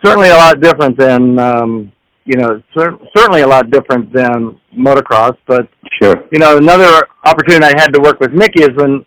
certainly 0.04 0.28
a 0.30 0.34
lot 0.36 0.60
different 0.60 0.96
than 0.98 1.38
um, 1.38 1.92
you 2.24 2.36
know 2.36 2.62
cer- 2.76 2.98
certainly 3.16 3.42
a 3.42 3.46
lot 3.46 3.70
different 3.70 4.12
than 4.12 4.58
motocross. 4.76 5.36
But 5.46 5.68
Sure. 6.02 6.24
you 6.32 6.38
know, 6.38 6.56
another 6.56 7.06
opportunity 7.24 7.64
I 7.66 7.80
had 7.80 7.92
to 7.94 8.00
work 8.00 8.18
with 8.20 8.32
Micky 8.32 8.62
is 8.62 8.70
when 8.74 9.04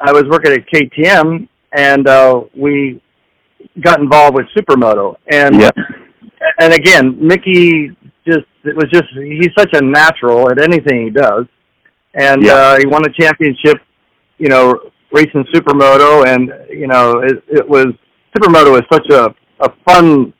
I 0.00 0.12
was 0.12 0.24
working 0.30 0.52
at 0.52 0.66
KTM, 0.72 1.48
and 1.72 2.08
uh, 2.08 2.42
we 2.56 3.02
got 3.80 4.00
involved 4.00 4.36
with 4.36 4.46
Supermoto. 4.56 5.16
And 5.30 5.60
Yeah. 5.60 5.70
and 6.58 6.72
again, 6.72 7.16
Micky 7.20 7.90
just 8.26 8.46
it 8.64 8.76
was 8.76 8.86
just 8.92 9.04
he's 9.14 9.50
such 9.58 9.70
a 9.74 9.82
natural 9.82 10.50
at 10.50 10.60
anything 10.60 11.04
he 11.04 11.10
does, 11.10 11.46
and 12.14 12.42
Yeah. 12.44 12.54
uh, 12.54 12.78
he 12.78 12.86
won 12.86 13.02
a 13.04 13.12
championship, 13.12 13.78
you 14.38 14.48
know, 14.48 14.90
racing 15.12 15.44
Supermoto, 15.52 16.24
and 16.26 16.52
you 16.70 16.86
know 16.86 17.18
it, 17.20 17.42
it 17.48 17.68
was 17.68 17.86
Supermoto 18.36 18.74
is 18.76 18.82
such 18.92 19.08
a 19.10 19.34
a 19.62 19.70
fun 19.86 20.32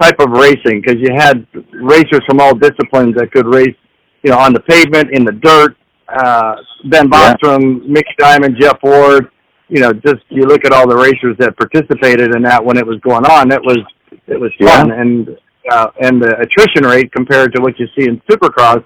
type 0.00 0.16
of 0.20 0.30
racing 0.30 0.80
because 0.80 0.96
you 0.98 1.08
had 1.14 1.46
racers 1.72 2.20
from 2.26 2.40
all 2.40 2.54
disciplines 2.54 3.14
that 3.16 3.30
could 3.32 3.46
race, 3.46 3.76
you 4.22 4.30
know, 4.30 4.38
on 4.38 4.52
the 4.52 4.60
pavement, 4.60 5.08
in 5.12 5.24
the 5.24 5.32
dirt. 5.32 5.76
Uh, 6.08 6.56
ben 6.90 7.08
Yeah. 7.12 7.34
Bostrom, 7.34 7.86
Mick 7.88 8.04
Dymond, 8.20 8.58
Jeff 8.60 8.78
Ward. 8.82 9.28
You 9.68 9.80
know, 9.80 9.92
just 9.92 10.22
you 10.28 10.42
look 10.42 10.64
at 10.66 10.72
all 10.72 10.86
the 10.86 10.96
racers 10.96 11.36
that 11.38 11.56
participated 11.56 12.34
in 12.36 12.42
that 12.42 12.62
when 12.62 12.76
it 12.76 12.86
was 12.86 12.98
going 13.00 13.24
on. 13.24 13.50
It 13.50 13.62
was 13.62 13.78
it 14.26 14.38
was 14.38 14.52
fun, 14.62 14.90
and 14.92 15.28
uh, 15.70 15.88
and 16.02 16.20
the 16.22 16.36
attrition 16.40 16.84
rate 16.84 17.10
compared 17.12 17.54
to 17.54 17.62
what 17.62 17.78
you 17.80 17.86
see 17.98 18.06
in 18.06 18.20
Supercross 18.30 18.84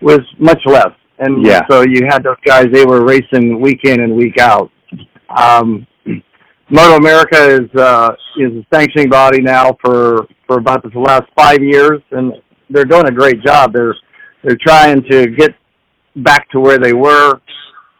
was 0.00 0.20
much 0.38 0.60
less. 0.66 0.90
and 1.18 1.44
Yeah. 1.44 1.62
so 1.68 1.82
you 1.82 2.06
had 2.08 2.22
those 2.22 2.36
guys. 2.44 2.66
They 2.72 2.84
were 2.86 3.04
racing 3.04 3.60
week 3.60 3.80
in 3.84 4.00
and 4.00 4.14
week 4.14 4.38
out. 4.38 4.70
Um, 5.28 5.86
Moto 6.70 6.96
America 6.96 7.36
is 7.62 7.80
uh, 7.80 8.12
is 8.38 8.52
a 8.52 8.66
sanctioning 8.74 9.08
body 9.10 9.40
now 9.40 9.76
for 9.84 10.26
for 10.46 10.58
about 10.58 10.82
the 10.82 10.98
last 10.98 11.24
five 11.36 11.62
years, 11.62 12.00
and 12.12 12.32
they're 12.70 12.84
doing 12.84 13.06
a 13.06 13.10
great 13.10 13.42
job. 13.42 13.72
They're 13.72 13.94
they're 14.42 14.58
trying 14.60 15.02
to 15.10 15.26
get 15.28 15.54
back 16.16 16.48
to 16.50 16.60
where 16.60 16.78
they 16.78 16.92
were. 16.92 17.40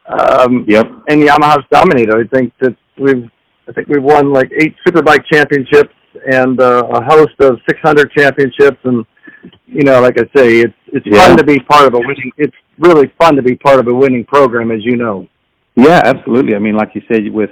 Um, 0.06 0.64
Yep. 0.66 0.86
and 1.08 1.22
Yamaha's 1.22 1.64
dominated. 1.70 2.14
I 2.14 2.24
think 2.36 2.52
that 2.60 2.74
we've 2.98 3.30
I 3.68 3.72
think 3.72 3.88
we've 3.88 4.02
won 4.02 4.32
like 4.32 4.50
eight 4.60 4.74
Superbike 4.86 5.24
championships 5.32 5.94
and 6.30 6.60
uh, 6.60 6.84
a 6.92 7.04
host 7.04 7.34
of 7.40 7.58
600 7.68 8.10
championships, 8.12 8.78
and 8.84 9.04
you 9.66 9.82
know, 9.84 10.00
like 10.00 10.18
I 10.18 10.24
say, 10.36 10.58
it's 10.60 10.74
it's 10.88 11.06
Yeah. 11.06 11.28
fun 11.28 11.36
to 11.38 11.44
be 11.44 11.58
part 11.60 11.86
of 11.86 11.94
a 11.94 11.98
winning. 11.98 12.32
It's 12.38 12.56
really 12.78 13.12
fun 13.20 13.36
to 13.36 13.42
be 13.42 13.54
part 13.56 13.78
of 13.78 13.86
a 13.86 13.94
winning 13.94 14.24
program, 14.24 14.70
as 14.70 14.84
you 14.84 14.96
know. 14.96 15.26
Yeah, 15.76 16.02
absolutely. 16.04 16.54
I 16.54 16.58
mean, 16.58 16.74
like 16.76 16.90
you 16.94 17.02
said, 17.10 17.30
with 17.32 17.50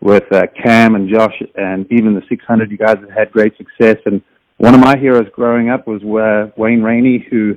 with 0.00 0.24
uh, 0.32 0.46
Cam 0.62 0.94
and 0.94 1.08
Josh, 1.08 1.34
and 1.56 1.86
even 1.90 2.14
the 2.14 2.22
600, 2.28 2.70
you 2.70 2.76
guys 2.76 2.96
have 3.00 3.10
had 3.10 3.32
great 3.32 3.56
success. 3.56 3.96
And 4.06 4.22
one 4.58 4.74
of 4.74 4.80
my 4.80 4.96
heroes 4.96 5.26
growing 5.32 5.70
up 5.70 5.86
was 5.86 6.02
uh, 6.02 6.52
Wayne 6.56 6.82
Rainey, 6.82 7.26
who 7.30 7.56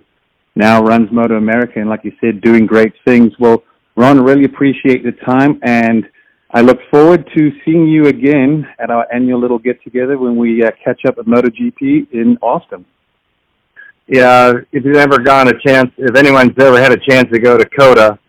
now 0.56 0.82
runs 0.84 1.12
Moto 1.12 1.38
America, 1.38 1.80
and 1.80 1.90
like 1.90 2.04
you 2.04 2.14
said, 2.20 2.42
doing 2.42 2.66
great 2.66 2.94
things. 3.06 3.32
Well, 3.40 3.64
Ron, 3.96 4.22
really 4.22 4.46
appreciate 4.46 5.04
the 5.04 5.12
time, 5.12 5.60
and 5.64 6.10
I 6.52 6.62
look 6.62 6.80
forward 6.90 7.30
to 7.36 7.52
seeing 7.64 7.88
you 7.88 8.08
again 8.08 8.68
at 8.80 8.90
our 8.90 9.08
annual 9.14 9.40
little 9.40 9.60
get 9.60 9.82
together 9.84 10.18
when 10.18 10.36
we 10.36 10.64
uh, 10.64 10.72
catch 10.84 11.06
up 11.06 11.18
at 11.18 11.26
MotoGP 11.26 12.12
in 12.12 12.38
Austin. 12.42 12.86
Yeah, 14.08 14.54
if 14.74 14.84
you've 14.84 14.98
ever 14.98 15.20
gotten 15.20 15.56
a 15.56 15.60
chance, 15.66 15.92
if 15.98 16.16
anyone's 16.18 16.52
ever 16.60 16.82
had 16.82 16.92
a 16.92 16.98
chance 16.98 17.30
to 17.32 17.40
go 17.40 17.58
to 17.58 17.66
COTA, 17.66 18.20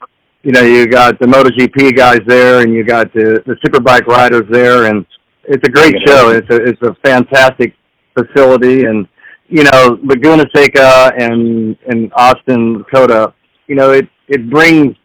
you 0.42 0.52
know, 0.52 0.62
you 0.62 0.86
got 0.86 1.18
the 1.20 1.26
MotoGP 1.26 1.96
guys 1.96 2.20
there, 2.26 2.60
and 2.62 2.74
you 2.74 2.84
got 2.84 3.12
the 3.12 3.42
the 3.46 3.54
Superbike 3.64 4.06
riders 4.06 4.44
there, 4.50 4.86
and 4.86 5.06
it's 5.44 5.66
a 5.66 5.70
great 5.70 5.94
Yeah. 6.00 6.06
show. 6.06 6.30
It's 6.30 6.50
a 6.50 6.56
it's 6.56 6.82
a 6.82 6.94
fantastic 7.04 7.74
facility, 8.18 8.84
and 8.84 9.06
you 9.48 9.64
know, 9.64 9.98
Laguna 10.02 10.44
Seca 10.54 11.12
and 11.18 11.76
and 11.86 12.10
Austin 12.16 12.78
Dakota, 12.78 13.32
you 13.68 13.74
know, 13.76 13.90
it 13.92 14.08
it 14.28 14.48
brings 14.50 14.96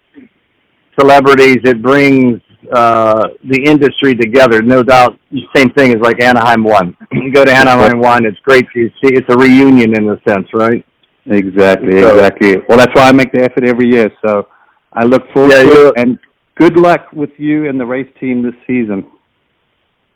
celebrities, 0.99 1.57
it 1.63 1.81
brings 1.81 2.41
uh 2.73 3.27
the 3.45 3.63
industry 3.63 4.15
together. 4.15 4.61
No 4.61 4.83
doubt, 4.83 5.17
same 5.55 5.69
thing 5.71 5.91
as 5.93 6.01
like 6.01 6.21
Anaheim 6.21 6.63
One. 6.63 6.95
You 7.11 7.31
go 7.31 7.45
to 7.45 7.51
Anaheim 7.53 7.99
One, 7.99 8.25
it's 8.25 8.39
great 8.39 8.65
to 8.73 8.89
see. 9.01 9.13
It's 9.13 9.27
a 9.29 9.37
reunion 9.37 9.95
in 9.95 10.09
a 10.09 10.19
sense, 10.27 10.47
right? 10.53 10.83
Exactly, 11.27 12.01
So- 12.01 12.15
exactly. 12.15 12.57
Well, 12.67 12.77
that's 12.77 12.93
why 12.95 13.07
I 13.09 13.11
make 13.11 13.31
the 13.31 13.43
effort 13.43 13.65
every 13.65 13.87
year. 13.87 14.09
So 14.25 14.47
I 14.97 15.03
look 15.03 15.31
forward 15.31 15.51
Yeah, 15.51 15.63
to 15.63 15.87
it, 15.89 15.93
and 15.97 16.17
good 16.55 16.75
luck 16.75 17.11
with 17.13 17.29
you 17.37 17.69
and 17.69 17.79
the 17.79 17.85
race 17.85 18.11
team 18.19 18.41
this 18.41 18.55
season. 18.65 19.05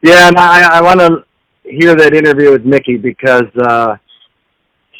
Yeah, 0.02 0.28
and 0.28 0.38
I, 0.38 0.78
I 0.78 0.82
want 0.82 1.00
to 1.00 1.24
hear 1.64 1.96
that 1.96 2.16
interview 2.16 2.52
with 2.52 2.66
Micky 2.66 2.98
because 2.98 3.46
uh, 3.62 3.96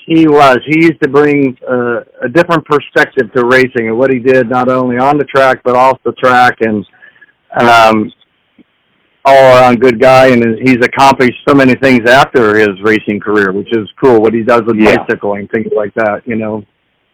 he 0.06 0.28
was 0.28 0.60
he 0.68 0.84
used 0.84 1.02
to 1.02 1.10
bring 1.10 1.58
uh, 1.68 2.02
a 2.22 2.30
different 2.30 2.64
perspective 2.66 3.34
to 3.34 3.46
racing 3.46 3.88
and 3.88 3.98
what 3.98 4.12
he 4.12 4.20
did 4.20 4.50
not 4.50 4.70
only 4.70 4.98
on 4.98 5.18
the 5.18 5.26
track 5.26 5.62
but 5.64 5.76
off 5.76 6.00
the 6.06 6.12
track 6.14 6.58
and 6.62 6.86
um, 7.60 8.12
all 9.26 9.58
around 9.58 9.80
good 9.82 10.00
guy 10.00 10.28
and 10.28 10.44
he's 10.68 10.78
accomplished 10.84 11.38
so 11.48 11.56
many 11.56 11.76
things 11.76 12.08
after 12.10 12.58
his 12.58 12.70
racing 12.84 13.20
career, 13.20 13.52
which 13.52 13.72
is 13.76 13.88
cool. 14.04 14.22
What 14.22 14.34
he 14.34 14.44
does 14.44 14.62
with 14.66 14.78
Yeah. 14.78 14.98
bicycling, 14.98 15.48
things 15.48 15.72
like 15.76 15.94
that, 15.96 16.22
you 16.26 16.36
know. 16.36 16.64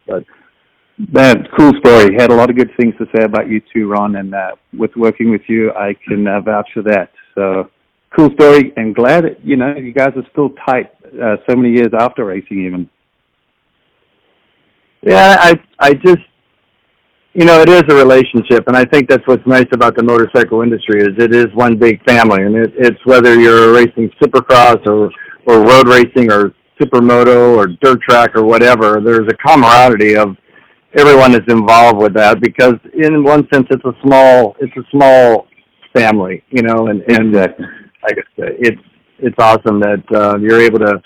But 0.05 0.23
That 1.13 1.37
cool 1.57 1.73
story. 1.79 2.15
Had 2.17 2.31
a 2.31 2.35
lot 2.35 2.49
of 2.49 2.55
good 2.55 2.71
things 2.79 2.95
to 2.97 3.05
say 3.15 3.23
about 3.23 3.47
you 3.47 3.61
too, 3.71 3.87
Ron. 3.87 4.15
And 4.15 4.33
uh, 4.33 4.51
with 4.73 4.95
working 4.95 5.29
with 5.29 5.43
you, 5.47 5.71
I 5.73 5.95
can 6.07 6.27
uh, 6.27 6.41
vouch 6.41 6.67
for 6.73 6.81
that. 6.83 7.11
So 7.35 7.69
cool 8.15 8.31
story, 8.31 8.73
and 8.77 8.95
glad 8.95 9.37
you 9.43 9.57
know 9.57 9.75
you 9.75 9.93
guys 9.93 10.13
are 10.15 10.25
still 10.31 10.49
tight 10.65 10.91
uh, 11.21 11.37
so 11.47 11.55
many 11.55 11.73
years 11.75 11.91
after 11.97 12.25
racing, 12.25 12.65
even. 12.65 12.89
Yeah, 15.03 15.37
I 15.39 15.53
I 15.77 15.93
just 15.93 16.25
you 17.33 17.45
know 17.45 17.61
it 17.61 17.69
is 17.69 17.83
a 17.89 17.95
relationship, 17.95 18.67
and 18.67 18.75
I 18.75 18.83
think 18.83 19.07
that's 19.07 19.25
what's 19.27 19.45
nice 19.45 19.67
about 19.73 19.95
the 19.95 20.03
motorcycle 20.03 20.63
industry 20.63 21.01
is 21.01 21.09
it 21.19 21.33
is 21.33 21.45
one 21.53 21.77
big 21.77 22.03
family, 22.05 22.41
and 22.41 22.55
it, 22.55 22.73
it's 22.75 23.05
whether 23.05 23.39
you're 23.39 23.71
racing 23.71 24.09
supercross 24.19 24.83
or 24.87 25.11
or 25.45 25.63
road 25.63 25.87
racing 25.87 26.31
or 26.31 26.53
supermoto 26.81 27.55
or 27.55 27.67
dirt 27.67 28.01
track 28.01 28.35
or 28.35 28.43
whatever. 28.43 28.99
There's 28.99 29.27
a 29.29 29.47
camaraderie 29.47 30.15
of 30.15 30.35
everyone 30.95 31.33
is 31.33 31.41
involved 31.47 31.97
with 32.01 32.13
that 32.15 32.39
because 32.41 32.75
in 32.93 33.23
one 33.23 33.47
sense 33.53 33.67
it's 33.69 33.83
a 33.85 33.93
small 34.03 34.55
it's 34.59 34.75
a 34.77 34.83
small 34.91 35.47
family, 35.93 36.43
you 36.49 36.61
know, 36.61 36.87
and 36.87 37.01
and 37.07 37.29
Exactly. 37.29 37.65
like 38.03 38.17
I 38.17 38.23
said, 38.35 38.55
it's 38.59 38.81
it's 39.19 39.35
awesome 39.39 39.79
that 39.79 40.03
uh, 40.13 40.37
you're 40.37 40.61
able 40.61 40.79
to 40.79 41.01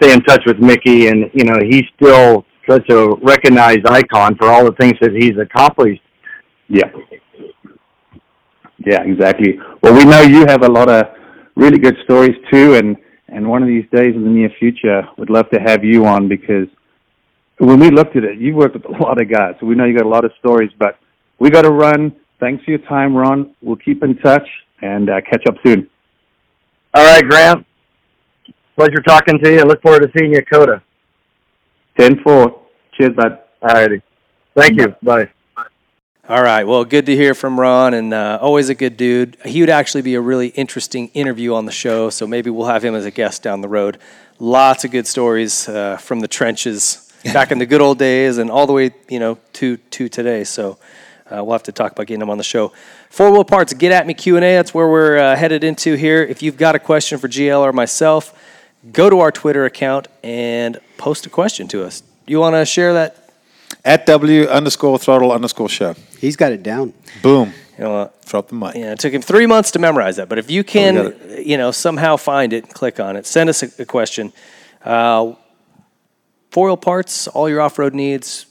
stay 0.00 0.12
in 0.12 0.20
touch 0.22 0.42
with 0.46 0.58
Micky, 0.58 1.08
and 1.08 1.30
you 1.34 1.44
know 1.44 1.58
he's 1.68 1.84
still 2.00 2.44
such 2.68 2.88
a 2.90 3.08
recognized 3.22 3.86
icon 3.86 4.36
for 4.36 4.48
all 4.48 4.64
the 4.64 4.72
things 4.80 4.94
that 5.00 5.12
he's 5.12 5.38
accomplished. 5.38 6.02
Yeah. 6.68 6.90
Yeah, 8.84 9.02
exactly. 9.02 9.58
Well, 9.82 9.94
we 9.94 10.04
know 10.04 10.20
you 10.20 10.44
have 10.46 10.62
a 10.62 10.70
lot 10.70 10.88
of 10.88 11.06
really 11.56 11.78
good 11.78 11.96
stories 12.04 12.36
too, 12.52 12.74
and 12.74 12.96
and 13.28 13.48
one 13.48 13.62
of 13.62 13.68
these 13.68 13.84
days 13.92 14.14
in 14.14 14.22
the 14.22 14.30
near 14.30 14.50
future, 14.58 15.02
would 15.18 15.30
love 15.30 15.50
to 15.50 15.58
have 15.60 15.84
you 15.84 16.06
on 16.06 16.28
because 16.28 16.68
when 17.58 17.80
we 17.80 17.90
looked 17.90 18.16
at 18.16 18.24
it, 18.24 18.38
you 18.38 18.54
worked 18.54 18.74
with 18.74 18.84
a 18.84 19.02
lot 19.02 19.20
of 19.20 19.30
guys, 19.30 19.54
so 19.60 19.66
we 19.66 19.74
know 19.74 19.84
you 19.84 19.96
got 19.96 20.06
a 20.06 20.08
lot 20.08 20.24
of 20.24 20.32
stories. 20.38 20.70
But 20.78 20.98
we 21.38 21.50
got 21.50 21.62
to 21.62 21.70
run. 21.70 22.14
Thanks 22.38 22.64
for 22.64 22.72
your 22.72 22.80
time, 22.80 23.16
Ron. 23.16 23.54
We'll 23.62 23.76
keep 23.76 24.02
in 24.02 24.16
touch 24.18 24.46
and 24.82 25.08
uh, 25.08 25.20
catch 25.22 25.44
up 25.48 25.54
soon. 25.64 25.88
All 26.92 27.04
right, 27.04 27.26
Grant. 27.26 27.66
Pleasure 28.76 29.00
talking 29.06 29.38
to 29.42 29.52
you. 29.52 29.60
I 29.60 29.62
Look 29.62 29.80
forward 29.80 30.02
to 30.02 30.10
seeing 30.18 30.32
you 30.32 30.38
at 30.38 30.50
COTA. 30.50 30.82
Ten 31.98 32.22
four. 32.22 32.62
Cheers, 32.94 33.14
bud. 33.16 33.38
All 33.62 33.74
righty. 33.74 34.02
Thank 34.54 34.78
you. 34.78 34.94
Bye. 35.02 35.30
All 36.28 36.42
right. 36.42 36.64
Well, 36.64 36.84
good 36.84 37.06
to 37.06 37.14
hear 37.14 37.34
from 37.34 37.58
Ron, 37.58 37.94
and 37.94 38.12
uh, 38.12 38.38
always 38.42 38.68
a 38.68 38.74
good 38.74 38.96
dude. 38.96 39.36
He 39.44 39.60
would 39.60 39.70
actually 39.70 40.02
be 40.02 40.14
a 40.14 40.20
really 40.20 40.48
interesting 40.48 41.08
interview 41.08 41.54
on 41.54 41.66
the 41.66 41.72
show, 41.72 42.10
so 42.10 42.26
maybe 42.26 42.50
we'll 42.50 42.66
have 42.66 42.84
him 42.84 42.94
as 42.94 43.04
a 43.04 43.10
guest 43.10 43.42
down 43.42 43.60
the 43.60 43.68
road. 43.68 43.98
Lots 44.38 44.84
of 44.84 44.90
good 44.90 45.06
stories 45.06 45.68
uh, 45.68 45.96
from 45.98 46.20
the 46.20 46.28
trenches 46.28 47.05
back 47.32 47.52
in 47.52 47.58
the 47.58 47.66
good 47.66 47.80
old 47.80 47.98
days, 47.98 48.38
and 48.38 48.50
all 48.50 48.66
the 48.66 48.72
way, 48.72 48.90
you 49.08 49.18
know, 49.18 49.38
to 49.54 49.76
to 49.76 50.08
today. 50.08 50.44
So 50.44 50.78
uh, 51.30 51.42
we'll 51.44 51.52
have 51.52 51.64
to 51.64 51.72
talk 51.72 51.92
about 51.92 52.06
getting 52.06 52.20
them 52.20 52.30
on 52.30 52.38
the 52.38 52.44
show. 52.44 52.72
Four 53.10 53.30
Wheel 53.32 53.44
Parts, 53.44 53.72
get 53.74 53.92
at 53.92 54.06
me 54.06 54.14
Q 54.14 54.36
and 54.36 54.44
A. 54.44 54.54
That's 54.54 54.74
where 54.74 54.88
we're 54.88 55.18
uh, 55.18 55.36
headed 55.36 55.64
into 55.64 55.94
here. 55.94 56.22
If 56.22 56.42
you've 56.42 56.56
got 56.56 56.74
a 56.74 56.78
question 56.78 57.18
for 57.18 57.28
GL 57.28 57.60
or 57.60 57.72
myself, 57.72 58.38
go 58.92 59.10
to 59.10 59.20
our 59.20 59.32
Twitter 59.32 59.64
account 59.64 60.08
and 60.22 60.78
post 60.98 61.26
a 61.26 61.30
question 61.30 61.68
to 61.68 61.84
us. 61.84 62.02
You 62.26 62.40
want 62.40 62.54
to 62.54 62.64
share 62.64 62.92
that? 62.94 63.30
At 63.84 64.06
W 64.06 64.44
underscore 64.46 64.98
throttle 64.98 65.32
underscore 65.32 65.68
show. 65.68 65.94
He's 66.18 66.36
got 66.36 66.52
it 66.52 66.62
down. 66.62 66.92
Boom. 67.22 67.52
You 67.78 67.84
know, 67.84 67.96
uh, 67.96 68.08
Drop 68.26 68.48
the 68.48 68.56
mic. 68.56 68.74
Yeah, 68.74 68.92
it 68.92 68.98
took 68.98 69.12
him 69.12 69.22
three 69.22 69.46
months 69.46 69.70
to 69.72 69.78
memorize 69.78 70.16
that. 70.16 70.28
But 70.28 70.38
if 70.38 70.50
you 70.50 70.64
can, 70.64 70.94
got 70.94 71.46
you 71.46 71.56
know, 71.56 71.70
somehow 71.70 72.16
find 72.16 72.52
it 72.52 72.64
and 72.64 72.74
click 72.74 72.98
on 72.98 73.16
it, 73.16 73.24
send 73.24 73.48
us 73.48 73.62
a, 73.62 73.82
a 73.82 73.84
question. 73.84 74.32
Uh, 74.84 75.34
four 76.56 76.68
wheel 76.68 76.76
parts, 76.78 77.28
all 77.28 77.50
your 77.50 77.60
off 77.60 77.78
road 77.78 77.92
needs, 77.92 78.46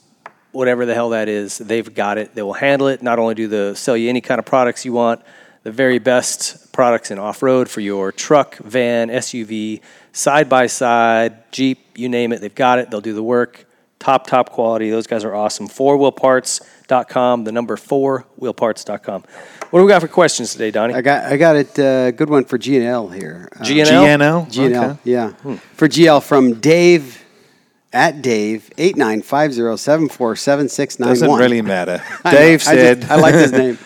whatever 0.51 0.85
the 0.85 0.93
hell 0.93 1.09
that 1.09 1.27
is, 1.27 1.58
they've 1.58 1.92
got 1.95 2.19
it. 2.19 2.35
They 2.35 2.43
will 2.43 2.53
handle 2.53 2.88
it. 2.88 3.01
Not 3.01 3.17
only 3.17 3.34
do 3.34 3.48
they 3.48 3.74
sell 3.74 3.98
you 3.98 4.09
any 4.09 4.22
kind 4.22 4.38
of 4.38 4.45
products 4.45 4.85
you 4.85 4.93
want, 4.93 5.24
the 5.64 5.72
very 5.72 5.98
best 5.98 6.72
products 6.72 7.09
in 7.09 7.17
off 7.17 7.42
road 7.42 7.67
for 7.67 7.82
your 7.82 8.11
truck, 8.11 8.58
van, 8.58 9.09
SUV, 9.09 9.82
side 10.11 10.48
by 10.48 10.67
side, 10.67 11.51
Jeep, 11.51 11.80
you 11.98 12.08
name 12.08 12.32
it, 12.32 12.42
they've 12.42 12.53
got 12.53 12.77
it. 12.77 12.92
They'll 12.92 13.01
do 13.01 13.16
the 13.16 13.24
work. 13.24 13.66
Top, 13.98 14.27
top 14.27 14.51
quality. 14.51 14.92
Those 14.92 15.08
guys 15.08 15.24
are 15.24 15.34
awesome. 15.34 15.67
Fourwheelparts.com, 15.67 17.43
the 17.43 17.51
number 17.51 17.75
four 17.75 18.27
wheelparts.com. 18.40 19.24
What 19.72 19.80
do 19.80 19.84
we 19.84 19.90
got 19.90 20.01
for 20.03 20.08
questions 20.08 20.51
today, 20.51 20.69
Donnie? 20.69 20.93
I 20.93 21.01
got 21.01 21.24
I 21.24 21.38
got 21.38 21.56
it. 21.56 21.80
Uh, 21.80 22.11
good 22.11 22.30
one 22.30 22.45
for 22.45 22.59
GNL 22.59 23.11
here. 23.16 23.50
Uh, 23.59 23.64
GNL? 23.64 24.45
GNL? 24.45 24.45
GNL, 24.53 24.90
Okay. 24.92 25.00
yeah. 25.06 25.32
For 25.74 25.88
GL 25.88 26.22
from 26.22 26.59
Dave 26.59 27.24
at 27.95 28.22
Dave 28.22 28.69
eight 28.77 28.95
nine 28.98 29.22
five 29.24 29.53
zero 29.53 29.75
seven 29.77 30.09
four 30.09 30.35
seven 30.35 30.69
six 30.69 30.99
nine 30.99 31.09
one. 31.09 31.19
Doesn't 31.19 31.40
really 31.40 31.61
matter. 31.61 32.03
Dave 32.30 32.61
I 32.61 32.75
said. 32.75 33.01
just- 33.01 33.11
I, 33.11 33.15
like 33.15 33.33
his 33.33 33.51
name. 33.64 33.77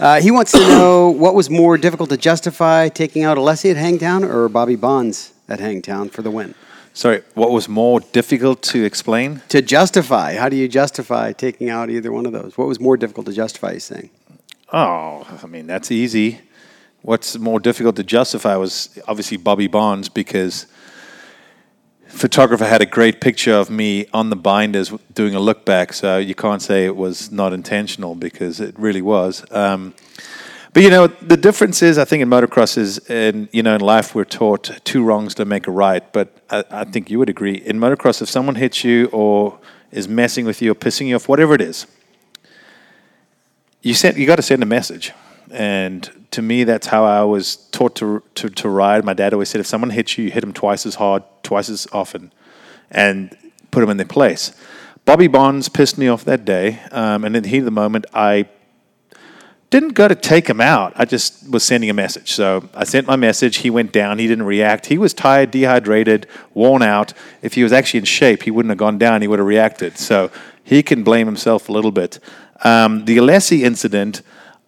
Uh, 0.00 0.20
he 0.20 0.30
wants 0.32 0.50
to 0.52 0.58
know 0.58 1.10
what 1.10 1.34
was 1.34 1.48
more 1.48 1.78
difficult 1.78 2.10
to 2.10 2.16
justify 2.16 2.88
taking 2.88 3.22
out 3.22 3.36
Alessi 3.36 3.70
at 3.70 3.76
Hangtown 3.76 4.24
or 4.24 4.48
Bobby 4.48 4.74
Bonds 4.74 5.32
at 5.48 5.60
Hangtown 5.60 6.08
for 6.08 6.22
the 6.22 6.30
win? 6.30 6.54
Sorry, 6.94 7.22
what 7.34 7.50
was 7.52 7.68
more 7.68 8.00
difficult 8.00 8.62
to 8.62 8.84
explain? 8.84 9.42
To 9.50 9.62
justify, 9.62 10.34
how 10.34 10.48
do 10.48 10.56
you 10.56 10.66
justify 10.68 11.32
taking 11.32 11.70
out 11.70 11.88
either 11.88 12.10
one 12.10 12.26
of 12.26 12.32
those? 12.32 12.58
What 12.58 12.66
was 12.68 12.80
more 12.80 12.96
difficult 12.96 13.26
to 13.26 13.32
justify? 13.32 13.74
He's 13.74 13.84
saying. 13.84 14.10
Oh, 14.72 15.26
I 15.42 15.46
mean, 15.46 15.66
that's 15.66 15.90
easy. 15.90 16.40
What's 17.02 17.38
more 17.38 17.60
difficult 17.60 17.96
to 17.96 18.04
justify 18.04 18.56
was 18.56 18.98
obviously 19.06 19.36
Bobby 19.36 19.68
Bonds 19.68 20.08
because 20.08 20.66
photographer 22.12 22.66
had 22.66 22.82
a 22.82 22.86
great 22.86 23.20
picture 23.20 23.54
of 23.54 23.70
me 23.70 24.06
on 24.12 24.30
the 24.30 24.36
binders 24.36 24.92
doing 25.14 25.34
a 25.34 25.40
look 25.40 25.64
back, 25.64 25.92
so 25.92 26.18
you 26.18 26.34
can't 26.34 26.62
say 26.62 26.84
it 26.84 26.94
was 26.94 27.32
not 27.32 27.52
intentional 27.52 28.14
because 28.14 28.60
it 28.60 28.78
really 28.78 29.02
was. 29.02 29.44
Um, 29.50 29.94
but 30.74 30.82
you 30.82 30.90
know, 30.90 31.06
the 31.06 31.36
difference 31.36 31.82
is, 31.82 31.98
I 31.98 32.04
think 32.04 32.22
in 32.22 32.28
motocross 32.28 32.78
is, 32.78 32.98
and 33.08 33.48
you 33.52 33.62
know, 33.62 33.74
in 33.74 33.80
life 33.80 34.14
we're 34.14 34.24
taught 34.24 34.70
two 34.84 35.02
wrongs 35.02 35.34
don't 35.34 35.48
make 35.48 35.66
a 35.66 35.70
right. 35.70 36.12
But 36.12 36.36
I, 36.50 36.64
I 36.70 36.84
think 36.84 37.10
you 37.10 37.18
would 37.18 37.28
agree. 37.30 37.56
In 37.56 37.78
motocross, 37.78 38.22
if 38.22 38.28
someone 38.28 38.54
hits 38.54 38.84
you 38.84 39.06
or 39.12 39.58
is 39.90 40.06
messing 40.06 40.46
with 40.46 40.62
you 40.62 40.72
or 40.72 40.74
pissing 40.74 41.08
you 41.08 41.16
off, 41.16 41.28
whatever 41.28 41.54
it 41.54 41.60
is, 41.60 41.86
you 43.82 43.94
send, 43.94 44.16
you 44.16 44.26
got 44.26 44.36
to 44.36 44.42
send 44.42 44.62
a 44.62 44.66
message. 44.66 45.12
And 45.50 46.21
to 46.32 46.42
me, 46.42 46.64
that's 46.64 46.88
how 46.88 47.04
I 47.04 47.22
was 47.24 47.56
taught 47.56 47.94
to, 47.96 48.22
to 48.34 48.48
to 48.50 48.68
ride. 48.68 49.04
My 49.04 49.14
dad 49.14 49.32
always 49.32 49.48
said, 49.48 49.60
if 49.60 49.66
someone 49.66 49.90
hits 49.90 50.18
you, 50.18 50.24
you 50.24 50.30
hit 50.30 50.40
them 50.40 50.52
twice 50.52 50.84
as 50.84 50.96
hard, 50.96 51.22
twice 51.42 51.68
as 51.68 51.86
often, 51.92 52.32
and 52.90 53.36
put 53.70 53.80
them 53.80 53.90
in 53.90 53.96
their 53.96 54.06
place. 54.06 54.52
Bobby 55.04 55.26
Bonds 55.26 55.68
pissed 55.68 55.98
me 55.98 56.08
off 56.08 56.24
that 56.24 56.44
day, 56.44 56.80
um, 56.90 57.24
and 57.24 57.34
in 57.36 57.42
the 57.42 57.48
heat 57.48 57.58
of 57.58 57.64
the 57.64 57.70
moment, 57.70 58.06
I 58.14 58.48
didn't 59.70 59.94
go 59.94 60.06
to 60.06 60.14
take 60.14 60.48
him 60.48 60.60
out. 60.60 60.92
I 60.96 61.06
just 61.06 61.50
was 61.50 61.64
sending 61.64 61.88
a 61.88 61.94
message. 61.94 62.32
So 62.32 62.68
I 62.74 62.84
sent 62.84 63.06
my 63.06 63.16
message. 63.16 63.56
He 63.56 63.70
went 63.70 63.90
down. 63.90 64.18
He 64.18 64.26
didn't 64.26 64.44
react. 64.44 64.86
He 64.86 64.98
was 64.98 65.14
tired, 65.14 65.50
dehydrated, 65.50 66.26
worn 66.52 66.82
out. 66.82 67.14
If 67.40 67.54
he 67.54 67.62
was 67.62 67.72
actually 67.72 68.00
in 68.00 68.04
shape, 68.04 68.42
he 68.42 68.50
wouldn't 68.50 68.70
have 68.70 68.78
gone 68.78 68.98
down. 68.98 69.22
He 69.22 69.28
would 69.28 69.38
have 69.38 69.48
reacted. 69.48 69.96
So 69.96 70.30
he 70.62 70.82
can 70.82 71.02
blame 71.02 71.26
himself 71.26 71.70
a 71.70 71.72
little 71.72 71.90
bit. 71.90 72.20
Um, 72.62 73.06
the 73.06 73.16
Alessi 73.16 73.62
incident, 73.62 74.20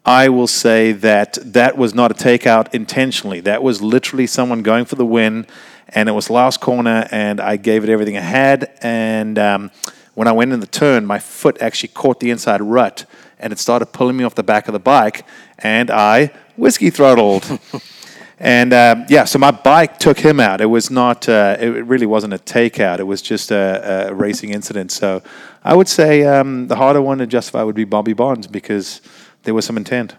I 0.04 0.28
will 0.28 0.46
say 0.46 0.92
that 0.92 1.38
that 1.42 1.78
was 1.78 1.94
not 1.94 2.10
a 2.10 2.14
takeout 2.14 2.74
intentionally. 2.74 3.40
That 3.40 3.62
was 3.62 3.80
literally 3.80 4.26
someone 4.26 4.62
going 4.62 4.84
for 4.84 4.96
the 4.96 5.06
win, 5.06 5.46
and 5.88 6.08
it 6.08 6.12
was 6.12 6.28
last 6.28 6.60
corner, 6.60 7.08
and 7.10 7.40
I 7.40 7.56
gave 7.56 7.84
it 7.84 7.90
everything 7.90 8.16
I 8.16 8.20
had. 8.22 8.76
And 8.82 9.38
um, 9.38 9.70
when 10.14 10.28
I 10.28 10.32
went 10.32 10.52
in 10.52 10.60
the 10.60 10.66
turn, 10.66 11.06
my 11.06 11.18
foot 11.18 11.56
actually 11.60 11.88
caught 11.88 12.20
the 12.20 12.30
inside 12.30 12.60
rut 12.60 13.06
and 13.44 13.52
it 13.52 13.58
started 13.58 13.86
pulling 13.86 14.16
me 14.16 14.24
off 14.24 14.34
the 14.34 14.42
back 14.42 14.68
of 14.68 14.72
the 14.72 14.78
bike, 14.78 15.26
and 15.58 15.90
I 15.90 16.30
whiskey 16.56 16.88
throttled. 16.88 17.58
and 18.38 18.72
um, 18.72 19.04
yeah, 19.10 19.24
so 19.24 19.38
my 19.38 19.50
bike 19.50 19.98
took 19.98 20.18
him 20.18 20.40
out. 20.40 20.62
It 20.62 20.66
was 20.66 20.90
not. 20.90 21.28
Uh, 21.28 21.56
it 21.60 21.84
really 21.84 22.06
wasn't 22.06 22.32
a 22.32 22.38
takeout. 22.38 23.00
It 23.00 23.04
was 23.04 23.20
just 23.20 23.50
a, 23.50 24.08
a 24.08 24.14
racing 24.14 24.50
incident. 24.50 24.92
So 24.92 25.22
I 25.62 25.74
would 25.74 25.88
say 25.88 26.24
um, 26.24 26.68
the 26.68 26.76
harder 26.76 27.02
one 27.02 27.18
to 27.18 27.26
justify 27.26 27.62
would 27.62 27.74
be 27.74 27.84
Bobby 27.84 28.14
Bonds 28.14 28.46
because 28.46 29.02
there 29.44 29.54
was 29.54 29.64
some 29.64 29.76
intent. 29.76 30.16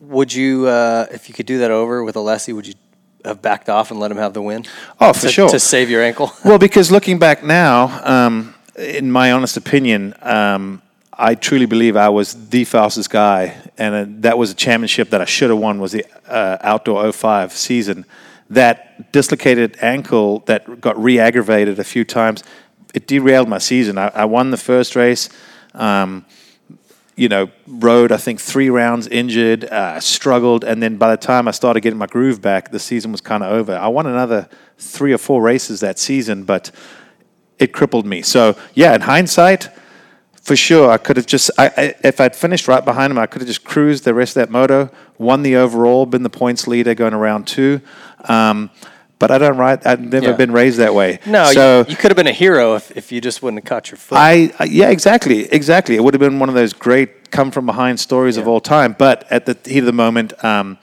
Would 0.00 0.32
you, 0.32 0.66
uh, 0.66 1.06
if 1.10 1.28
you 1.28 1.34
could 1.34 1.46
do 1.46 1.58
that 1.58 1.70
over 1.70 2.02
with 2.02 2.14
Alessi, 2.14 2.54
would 2.54 2.66
you 2.66 2.74
have 3.24 3.42
backed 3.42 3.68
off 3.68 3.90
and 3.90 4.00
let 4.00 4.10
him 4.10 4.16
have 4.16 4.32
the 4.32 4.42
win? 4.42 4.64
Oh, 5.00 5.12
for 5.12 5.22
to, 5.22 5.28
sure. 5.28 5.48
To 5.48 5.60
save 5.60 5.90
your 5.90 6.02
ankle? 6.02 6.32
well, 6.44 6.58
because 6.58 6.90
looking 6.90 7.18
back 7.18 7.44
now, 7.44 8.00
um, 8.04 8.54
in 8.76 9.10
my 9.10 9.32
honest 9.32 9.56
opinion, 9.56 10.14
um, 10.22 10.82
I 11.12 11.34
truly 11.34 11.66
believe 11.66 11.96
I 11.96 12.08
was 12.08 12.48
the 12.48 12.64
fastest 12.64 13.10
guy, 13.10 13.56
and 13.78 13.94
uh, 13.94 14.04
that 14.20 14.38
was 14.38 14.50
a 14.50 14.54
championship 14.54 15.10
that 15.10 15.20
I 15.20 15.24
should 15.24 15.50
have 15.50 15.58
won. 15.58 15.80
Was 15.80 15.92
the 15.92 16.04
uh, 16.28 16.58
outdoor 16.60 17.10
05 17.10 17.52
season. 17.52 18.04
That 18.48 19.12
dislocated 19.12 19.76
ankle 19.80 20.40
that 20.40 20.80
got 20.80 21.02
re-aggravated 21.02 21.78
a 21.80 21.84
few 21.84 22.04
times, 22.04 22.44
it 22.94 23.06
derailed 23.06 23.48
my 23.48 23.58
season. 23.58 23.98
I, 23.98 24.08
I 24.08 24.24
won 24.24 24.50
the 24.50 24.56
first 24.56 24.94
race. 24.94 25.28
Um, 25.74 26.24
you 27.16 27.30
know, 27.30 27.50
rode 27.66 28.12
I 28.12 28.18
think 28.18 28.40
three 28.40 28.68
rounds 28.68 29.08
injured, 29.08 29.64
uh, 29.64 29.98
struggled, 30.00 30.64
and 30.64 30.82
then 30.82 30.98
by 30.98 31.10
the 31.10 31.16
time 31.16 31.48
I 31.48 31.50
started 31.50 31.80
getting 31.80 31.98
my 31.98 32.06
groove 32.06 32.42
back, 32.42 32.70
the 32.70 32.78
season 32.78 33.10
was 33.10 33.22
kind 33.22 33.42
of 33.42 33.50
over. 33.50 33.74
I 33.74 33.88
won 33.88 34.06
another 34.06 34.48
three 34.76 35.12
or 35.14 35.18
four 35.18 35.40
races 35.40 35.80
that 35.80 35.98
season, 35.98 36.44
but 36.44 36.70
it 37.58 37.72
crippled 37.72 38.04
me. 38.04 38.20
So 38.20 38.54
yeah, 38.74 38.94
in 38.94 39.00
hindsight, 39.00 39.70
for 40.42 40.54
sure, 40.54 40.90
I 40.90 40.98
could 40.98 41.16
have 41.16 41.26
just, 41.26 41.50
I, 41.58 41.66
I, 41.76 41.94
if 42.04 42.20
I'd 42.20 42.36
finished 42.36 42.68
right 42.68 42.84
behind 42.84 43.10
him, 43.10 43.18
I 43.18 43.26
could 43.26 43.40
have 43.40 43.48
just 43.48 43.64
cruised 43.64 44.04
the 44.04 44.14
rest 44.14 44.36
of 44.36 44.42
that 44.42 44.50
moto, 44.50 44.90
won 45.18 45.42
the 45.42 45.56
overall, 45.56 46.06
been 46.06 46.22
the 46.22 46.30
points 46.30 46.68
leader 46.68 46.94
going 46.94 47.14
around 47.14 47.46
two. 47.46 47.80
Um, 48.28 48.70
but 49.18 49.30
I 49.30 49.38
don't 49.38 49.56
ride. 49.56 49.86
I've 49.86 50.00
never 50.00 50.26
Yeah. 50.30 50.32
been 50.36 50.52
raised 50.52 50.78
that 50.78 50.94
way. 50.94 51.18
No, 51.26 51.50
so 51.52 51.80
you, 51.80 51.86
you 51.92 51.96
could 51.96 52.10
have 52.10 52.16
been 52.16 52.26
a 52.26 52.32
hero 52.32 52.74
if, 52.74 52.94
if 52.96 53.10
you 53.12 53.20
just 53.20 53.42
wouldn't 53.42 53.62
have 53.62 53.68
caught 53.68 53.90
your 53.90 53.98
foot. 53.98 54.16
I, 54.18 54.52
yeah, 54.66 54.90
exactly, 54.90 55.44
exactly. 55.52 55.96
It 55.96 56.04
would 56.04 56.14
have 56.14 56.20
been 56.20 56.38
one 56.38 56.48
of 56.48 56.54
those 56.54 56.72
great 56.72 57.30
come 57.30 57.50
from 57.50 57.66
behind 57.66 57.98
stories 58.00 58.36
of 58.36 58.46
all 58.46 58.60
time. 58.60 58.94
But 58.98 59.26
at 59.30 59.46
the 59.46 59.56
heat 59.68 59.78
of 59.80 59.86
the 59.86 59.92
moment, 59.92 60.32
um, 60.44 60.78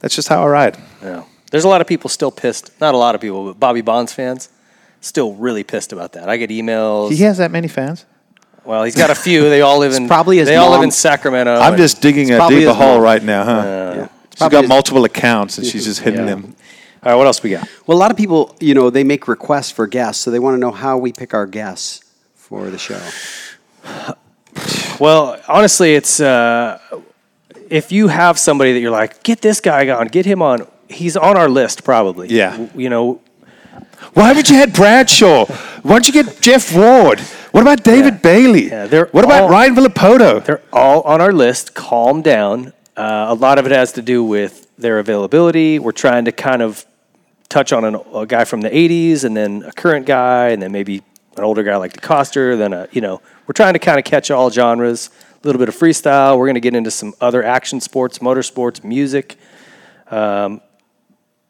that's 0.00 0.14
just 0.14 0.28
how 0.28 0.42
I 0.42 0.46
ride. 0.48 0.78
Yeah. 1.02 1.24
There's 1.50 1.64
a 1.64 1.68
lot 1.68 1.80
of 1.80 1.86
people 1.86 2.10
still 2.10 2.30
pissed. 2.30 2.70
Not 2.80 2.94
a 2.94 2.98
lot 2.98 3.14
of 3.14 3.20
people, 3.20 3.46
but 3.46 3.58
Bobby 3.58 3.80
Bonds 3.80 4.12
fans 4.12 4.50
still 5.00 5.32
really 5.34 5.64
pissed 5.64 5.92
about 5.92 6.12
that. 6.12 6.28
I 6.28 6.36
get 6.36 6.50
emails. 6.50 7.10
He 7.12 7.22
has 7.22 7.38
that 7.38 7.50
many 7.50 7.68
fans. 7.68 8.04
well, 8.64 8.84
he's 8.84 8.94
got 8.96 9.08
a 9.10 9.14
few. 9.14 9.48
They 9.48 9.62
all 9.62 9.78
live 9.78 9.94
in 9.98 10.08
probably 10.08 10.42
they 10.44 10.56
all 10.56 10.70
live 10.72 10.82
in 10.82 10.90
Sacramento. 10.90 11.54
I'm 11.54 11.78
just 11.78 12.02
digging 12.02 12.30
a 12.32 12.48
deeper 12.48 12.74
hole 12.74 12.96
mom. 12.96 13.00
right 13.02 13.22
now, 13.22 13.44
huh? 13.44 13.52
Yeah. 13.96 14.08
She's 14.36 14.48
got 14.50 14.68
multiple 14.68 15.04
accounts 15.04 15.56
and 15.56 15.66
she's 15.66 15.84
just 15.90 16.00
hitting 16.00 16.20
Yeah. 16.20 16.26
them. 16.34 16.54
All 17.02 17.12
right, 17.12 17.14
what 17.14 17.26
else 17.26 17.42
we 17.42 17.50
got? 17.50 17.68
Well, 17.86 17.96
a 17.96 18.00
lot 18.00 18.10
of 18.10 18.16
people, 18.16 18.56
you 18.60 18.74
know, 18.74 18.90
they 18.90 19.04
make 19.04 19.28
requests 19.28 19.70
for 19.70 19.86
guests, 19.86 20.22
so 20.22 20.30
they 20.30 20.38
want 20.38 20.54
to 20.56 20.58
know 20.58 20.72
how 20.72 20.98
we 20.98 21.12
pick 21.12 21.32
our 21.34 21.46
guests 21.46 22.04
for 22.34 22.70
the 22.70 22.78
show. 22.78 23.00
Well, 25.00 25.40
honestly, 25.46 25.94
it's 25.94 26.18
uh, 26.20 26.78
if 27.70 27.92
you 27.92 28.08
have 28.08 28.38
somebody 28.38 28.72
that 28.72 28.80
you're 28.80 28.90
like, 28.90 29.22
get 29.22 29.40
this 29.40 29.60
guy 29.60 29.88
on, 29.90 30.08
get 30.08 30.26
him 30.26 30.42
on. 30.42 30.66
He's 30.88 31.16
on 31.16 31.36
our 31.36 31.48
list, 31.48 31.84
probably. 31.84 32.28
Yeah. 32.28 32.50
W- 32.52 32.70
You 32.74 32.90
know, 32.90 33.20
Why 34.14 34.28
haven't 34.28 34.48
you 34.48 34.56
had 34.56 34.72
Bradshaw? 34.72 35.44
Why 35.82 35.92
don't 35.92 36.06
you 36.06 36.12
get 36.12 36.40
Jeff 36.40 36.74
Ward? 36.74 37.20
What 37.52 37.60
about 37.60 37.84
David 37.84 38.14
Yeah. 38.14 38.20
Bailey? 38.20 38.68
Yeah, 38.68 38.86
they're 38.86 39.06
what 39.12 39.24
about 39.24 39.42
all- 39.44 39.48
Ryan 39.50 39.76
Villopoto? 39.76 40.44
they're 40.44 40.62
all 40.72 41.02
on 41.02 41.20
our 41.20 41.32
list. 41.32 41.74
Calm 41.74 42.22
down. 42.22 42.72
Uh, 42.96 43.26
a 43.28 43.34
lot 43.34 43.58
of 43.58 43.66
it 43.66 43.72
has 43.72 43.92
to 43.92 44.02
do 44.02 44.24
with 44.24 44.66
their 44.76 44.98
availability. 44.98 45.78
We're 45.78 45.92
trying 45.92 46.24
to 46.24 46.32
kind 46.32 46.62
of 46.62 46.84
touch 47.48 47.72
on 47.72 47.84
an, 47.84 47.96
a 48.14 48.26
guy 48.26 48.44
from 48.44 48.60
the 48.60 48.70
'80s, 48.70 49.24
and 49.24 49.36
then 49.36 49.62
a 49.62 49.72
current 49.72 50.06
guy, 50.06 50.48
and 50.48 50.62
then 50.62 50.72
maybe 50.72 51.02
an 51.36 51.44
older 51.44 51.62
guy 51.62 51.76
like 51.76 51.92
DeCoster. 51.92 52.58
Then 52.58 52.72
a, 52.72 52.88
you 52.92 53.00
know, 53.00 53.20
we're 53.46 53.54
trying 53.54 53.74
to 53.74 53.78
kind 53.78 53.98
of 53.98 54.04
catch 54.04 54.30
all 54.30 54.50
genres. 54.50 55.10
A 55.42 55.46
little 55.46 55.60
bit 55.60 55.68
of 55.68 55.76
freestyle. 55.76 56.36
We're 56.36 56.46
going 56.46 56.54
to 56.54 56.60
get 56.60 56.74
into 56.74 56.90
some 56.90 57.14
other 57.20 57.44
action 57.44 57.80
sports, 57.80 58.18
motorsports, 58.18 58.82
music. 58.82 59.36
Um, 60.10 60.60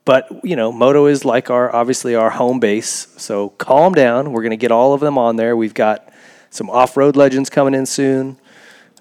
but 0.04 0.26
you 0.42 0.56
know, 0.56 0.72
moto 0.72 1.06
is 1.06 1.24
like 1.24 1.50
our 1.50 1.74
obviously 1.74 2.14
our 2.14 2.30
home 2.30 2.60
base. 2.60 3.08
So 3.16 3.50
calm 3.50 3.94
down. 3.94 4.32
We're 4.32 4.42
going 4.42 4.50
to 4.50 4.56
get 4.56 4.70
all 4.70 4.94
of 4.94 5.00
them 5.00 5.18
on 5.18 5.36
there. 5.36 5.56
We've 5.56 5.74
got 5.74 6.10
some 6.50 6.70
off-road 6.70 7.16
legends 7.16 7.50
coming 7.50 7.74
in 7.74 7.86
soon. 7.86 8.38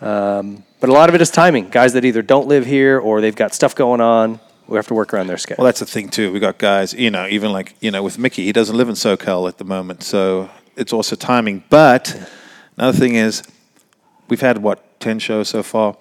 Um, 0.01 0.63
but 0.79 0.89
a 0.89 0.93
lot 0.93 1.09
of 1.09 1.15
it 1.15 1.21
is 1.21 1.31
timing. 1.31 1.69
Guys 1.69 1.93
that 1.93 2.05
either 2.05 2.21
don't 2.21 2.47
live 2.47 2.65
here 2.65 2.99
or 2.99 3.21
they've 3.21 3.35
got 3.35 3.53
stuff 3.53 3.73
going 3.73 4.01
on. 4.01 4.39
We 4.67 4.75
have 4.75 4.87
to 4.87 4.93
work 4.93 5.13
around 5.13 5.27
their 5.27 5.37
schedule. 5.37 5.61
Well, 5.63 5.67
that's 5.67 5.79
the 5.79 5.85
thing 5.85 6.09
too. 6.09 6.31
We 6.31 6.39
got 6.39 6.57
guys, 6.57 6.93
you 6.93 7.09
know, 7.09 7.27
even 7.27 7.51
like 7.51 7.75
you 7.79 7.91
know, 7.91 8.03
with 8.03 8.17
Micky, 8.19 8.43
he 8.45 8.51
doesn't 8.51 8.75
live 8.75 8.89
in 8.89 8.95
SoCal 8.95 9.47
at 9.47 9.57
the 9.57 9.63
moment, 9.63 10.03
so 10.03 10.49
it's 10.75 10.91
also 10.93 11.15
timing. 11.15 11.63
But 11.69 12.15
another 12.77 12.97
thing 12.97 13.15
is, 13.15 13.43
we've 14.29 14.41
had 14.41 14.57
what 14.59 14.99
ten 14.99 15.19
shows 15.19 15.49
so 15.49 15.63
far. 15.63 15.95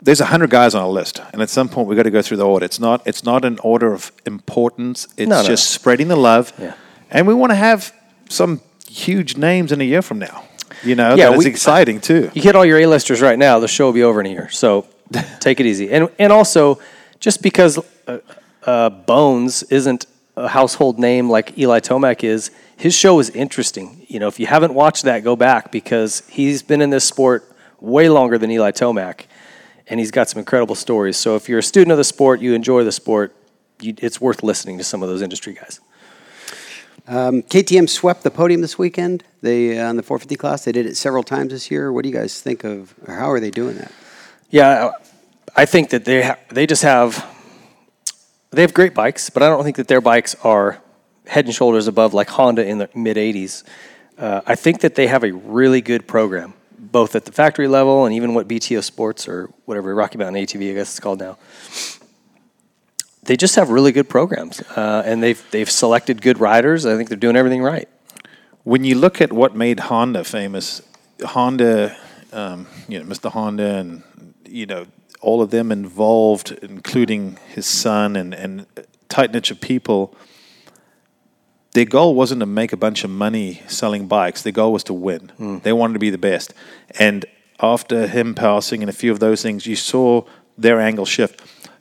There's 0.00 0.20
hundred 0.20 0.50
guys 0.50 0.74
on 0.74 0.82
our 0.82 0.88
list, 0.88 1.20
and 1.32 1.40
at 1.42 1.48
some 1.50 1.68
point 1.68 1.88
we 1.88 1.96
got 1.96 2.02
to 2.04 2.10
go 2.10 2.22
through 2.22 2.36
the 2.36 2.46
order. 2.46 2.64
It's 2.64 2.78
not 2.78 3.02
it's 3.06 3.24
not 3.24 3.44
an 3.44 3.58
order 3.62 3.92
of 3.92 4.12
importance. 4.26 5.06
It's 5.16 5.28
No, 5.28 5.42
no. 5.42 5.46
just 5.48 5.70
spreading 5.70 6.08
the 6.08 6.16
love, 6.16 6.52
Yeah. 6.58 6.74
and 7.10 7.26
we 7.26 7.34
want 7.34 7.50
to 7.50 7.56
have 7.56 7.92
some 8.28 8.60
huge 8.88 9.36
names 9.36 9.72
in 9.72 9.80
a 9.80 9.84
year 9.84 10.02
from 10.02 10.18
now. 10.18 10.44
You 10.84 10.94
know, 10.94 11.14
Yeah, 11.14 11.30
we- 11.36 11.46
exciting 11.46 12.00
too. 12.00 12.30
you 12.34 12.42
hit 12.42 12.54
all 12.54 12.64
your 12.64 12.78
A-listers 12.78 13.20
right 13.22 13.38
now, 13.38 13.58
the 13.58 13.68
show 13.68 13.86
will 13.86 13.92
be 13.92 14.02
over 14.02 14.20
in 14.20 14.26
a 14.26 14.30
year. 14.30 14.48
So 14.50 14.86
take 15.40 15.58
it 15.60 15.66
easy. 15.66 15.90
And 15.90 16.08
and 16.18 16.32
also, 16.32 16.78
just 17.20 17.42
because 17.42 17.78
uh, 18.06 18.18
uh, 18.64 18.90
Bones 18.90 19.62
isn't 19.64 20.06
a 20.36 20.48
household 20.48 20.98
name 20.98 21.30
like 21.30 21.56
Eli 21.58 21.80
Tomac 21.80 22.24
is, 22.24 22.50
his 22.76 22.94
show 22.94 23.20
is 23.20 23.30
interesting. 23.30 24.04
You 24.08 24.18
know, 24.20 24.28
if 24.28 24.40
you 24.40 24.46
haven't 24.46 24.74
watched 24.74 25.04
that, 25.04 25.22
go 25.22 25.36
back 25.36 25.70
because 25.70 26.22
he's 26.28 26.62
been 26.62 26.80
in 26.80 26.90
this 26.90 27.04
sport 27.04 27.44
way 27.80 28.08
longer 28.08 28.38
than 28.38 28.50
Eli 28.50 28.72
Tomac, 28.72 29.26
and 29.86 30.00
he's 30.00 30.10
got 30.10 30.28
some 30.28 30.38
incredible 30.38 30.74
stories. 30.74 31.16
So 31.16 31.36
if 31.36 31.48
you're 31.48 31.60
a 31.60 31.62
student 31.62 31.92
of 31.92 31.98
the 31.98 32.04
sport, 32.04 32.40
you 32.40 32.54
enjoy 32.54 32.84
the 32.84 32.92
sport, 32.92 33.34
you, 33.80 33.94
it's 33.98 34.20
worth 34.20 34.42
listening 34.42 34.78
to 34.78 34.84
some 34.84 35.02
of 35.02 35.08
those 35.08 35.22
industry 35.22 35.52
guys. 35.52 35.80
Um, 37.06 37.42
KTM 37.42 37.88
swept 37.88 38.22
the 38.22 38.30
podium 38.30 38.62
this 38.62 38.78
weekend. 38.78 39.24
They 39.42 39.78
uh, 39.78 39.88
on 39.90 39.96
the 39.96 40.02
450 40.02 40.36
class. 40.36 40.64
They 40.64 40.72
did 40.72 40.86
it 40.86 40.96
several 40.96 41.22
times 41.22 41.52
this 41.52 41.70
year. 41.70 41.92
What 41.92 42.02
do 42.02 42.08
you 42.08 42.14
guys 42.14 42.40
think 42.40 42.64
of, 42.64 42.94
or 43.06 43.14
how 43.14 43.30
are 43.30 43.40
they 43.40 43.50
doing 43.50 43.76
that? 43.76 43.92
Yeah, 44.48 44.92
I 45.56 45.66
think 45.66 45.90
that 45.90 46.04
they 46.04 46.22
ha- 46.22 46.38
they 46.50 46.66
just 46.66 46.82
have 46.82 47.24
they 48.50 48.62
have 48.62 48.74
great 48.74 48.94
bikes, 48.94 49.30
but 49.30 49.42
I 49.42 49.48
don't 49.48 49.62
think 49.62 49.76
that 49.76 49.88
their 49.88 50.00
bikes 50.00 50.34
are 50.42 50.80
head 51.26 51.44
and 51.44 51.54
shoulders 51.54 51.86
above 51.86 52.12
like 52.14 52.28
Honda 52.28 52.66
in 52.66 52.78
the 52.78 52.88
mid 52.94 53.16
'80s. 53.16 53.62
Uh, 54.18 54.40
I 54.46 54.54
think 54.56 54.80
that 54.80 54.94
they 54.94 55.06
have 55.06 55.24
a 55.24 55.32
really 55.32 55.80
good 55.80 56.06
program, 56.06 56.54
both 56.78 57.14
at 57.14 57.24
the 57.24 57.32
factory 57.32 57.68
level 57.68 58.04
and 58.04 58.14
even 58.14 58.34
what 58.34 58.48
BTO 58.48 58.82
Sports 58.82 59.28
or 59.28 59.50
whatever 59.64 59.94
Rocky 59.94 60.18
Mountain 60.18 60.42
ATV 60.42 60.70
I 60.70 60.74
guess 60.74 60.90
it's 60.90 61.00
called 61.00 61.20
now. 61.20 61.36
they 63.24 63.36
just 63.36 63.56
have 63.56 63.70
really 63.70 63.92
good 63.92 64.08
programs, 64.08 64.60
uh, 64.76 65.02
and 65.06 65.22
they've 65.22 65.42
they've 65.52 65.70
selected 65.70 66.20
good 66.20 66.40
riders. 66.40 66.84
I 66.84 66.96
think 66.96 67.08
they're 67.08 67.16
doing 67.16 67.36
everything 67.36 67.62
right. 67.62 67.88
when 68.64 68.82
you 68.82 68.96
look 68.96 69.20
at 69.20 69.32
what 69.32 69.54
made 69.54 69.78
Honda 69.78 70.24
famous, 70.24 70.82
Honda, 71.24 71.96
um, 72.32 72.66
you 72.88 72.98
know, 72.98 73.04
Mr. 73.04 73.30
Honda, 73.30 73.76
and 73.76 74.02
you 74.46 74.66
know, 74.66 74.86
all 75.24 75.40
of 75.42 75.50
them 75.50 75.72
involved, 75.72 76.52
including 76.62 77.38
his 77.48 77.66
son 77.66 78.16
and 78.16 78.34
and 78.34 78.66
tight 79.08 79.32
knit 79.32 79.50
of 79.50 79.60
people. 79.60 80.14
Their 81.72 81.84
goal 81.84 82.14
wasn't 82.14 82.40
to 82.40 82.46
make 82.46 82.72
a 82.72 82.76
bunch 82.76 83.04
of 83.04 83.10
money 83.10 83.62
selling 83.66 84.06
bikes. 84.06 84.42
Their 84.42 84.52
goal 84.52 84.72
was 84.72 84.84
to 84.84 84.94
win. 84.94 85.32
They 85.64 85.72
wanted 85.72 85.94
to 85.94 85.98
be 85.98 86.10
the 86.10 86.18
best. 86.18 86.54
And 86.98 87.24
after 87.58 88.06
him 88.06 88.34
passing 88.34 88.82
and 88.82 88.90
a 88.90 88.92
few 88.92 89.10
of 89.10 89.18
those 89.18 89.42
things, 89.42 89.66
you 89.66 89.76
saw 89.76 90.22
their 90.56 90.80
angle 90.80 91.06
shift. 91.06 91.40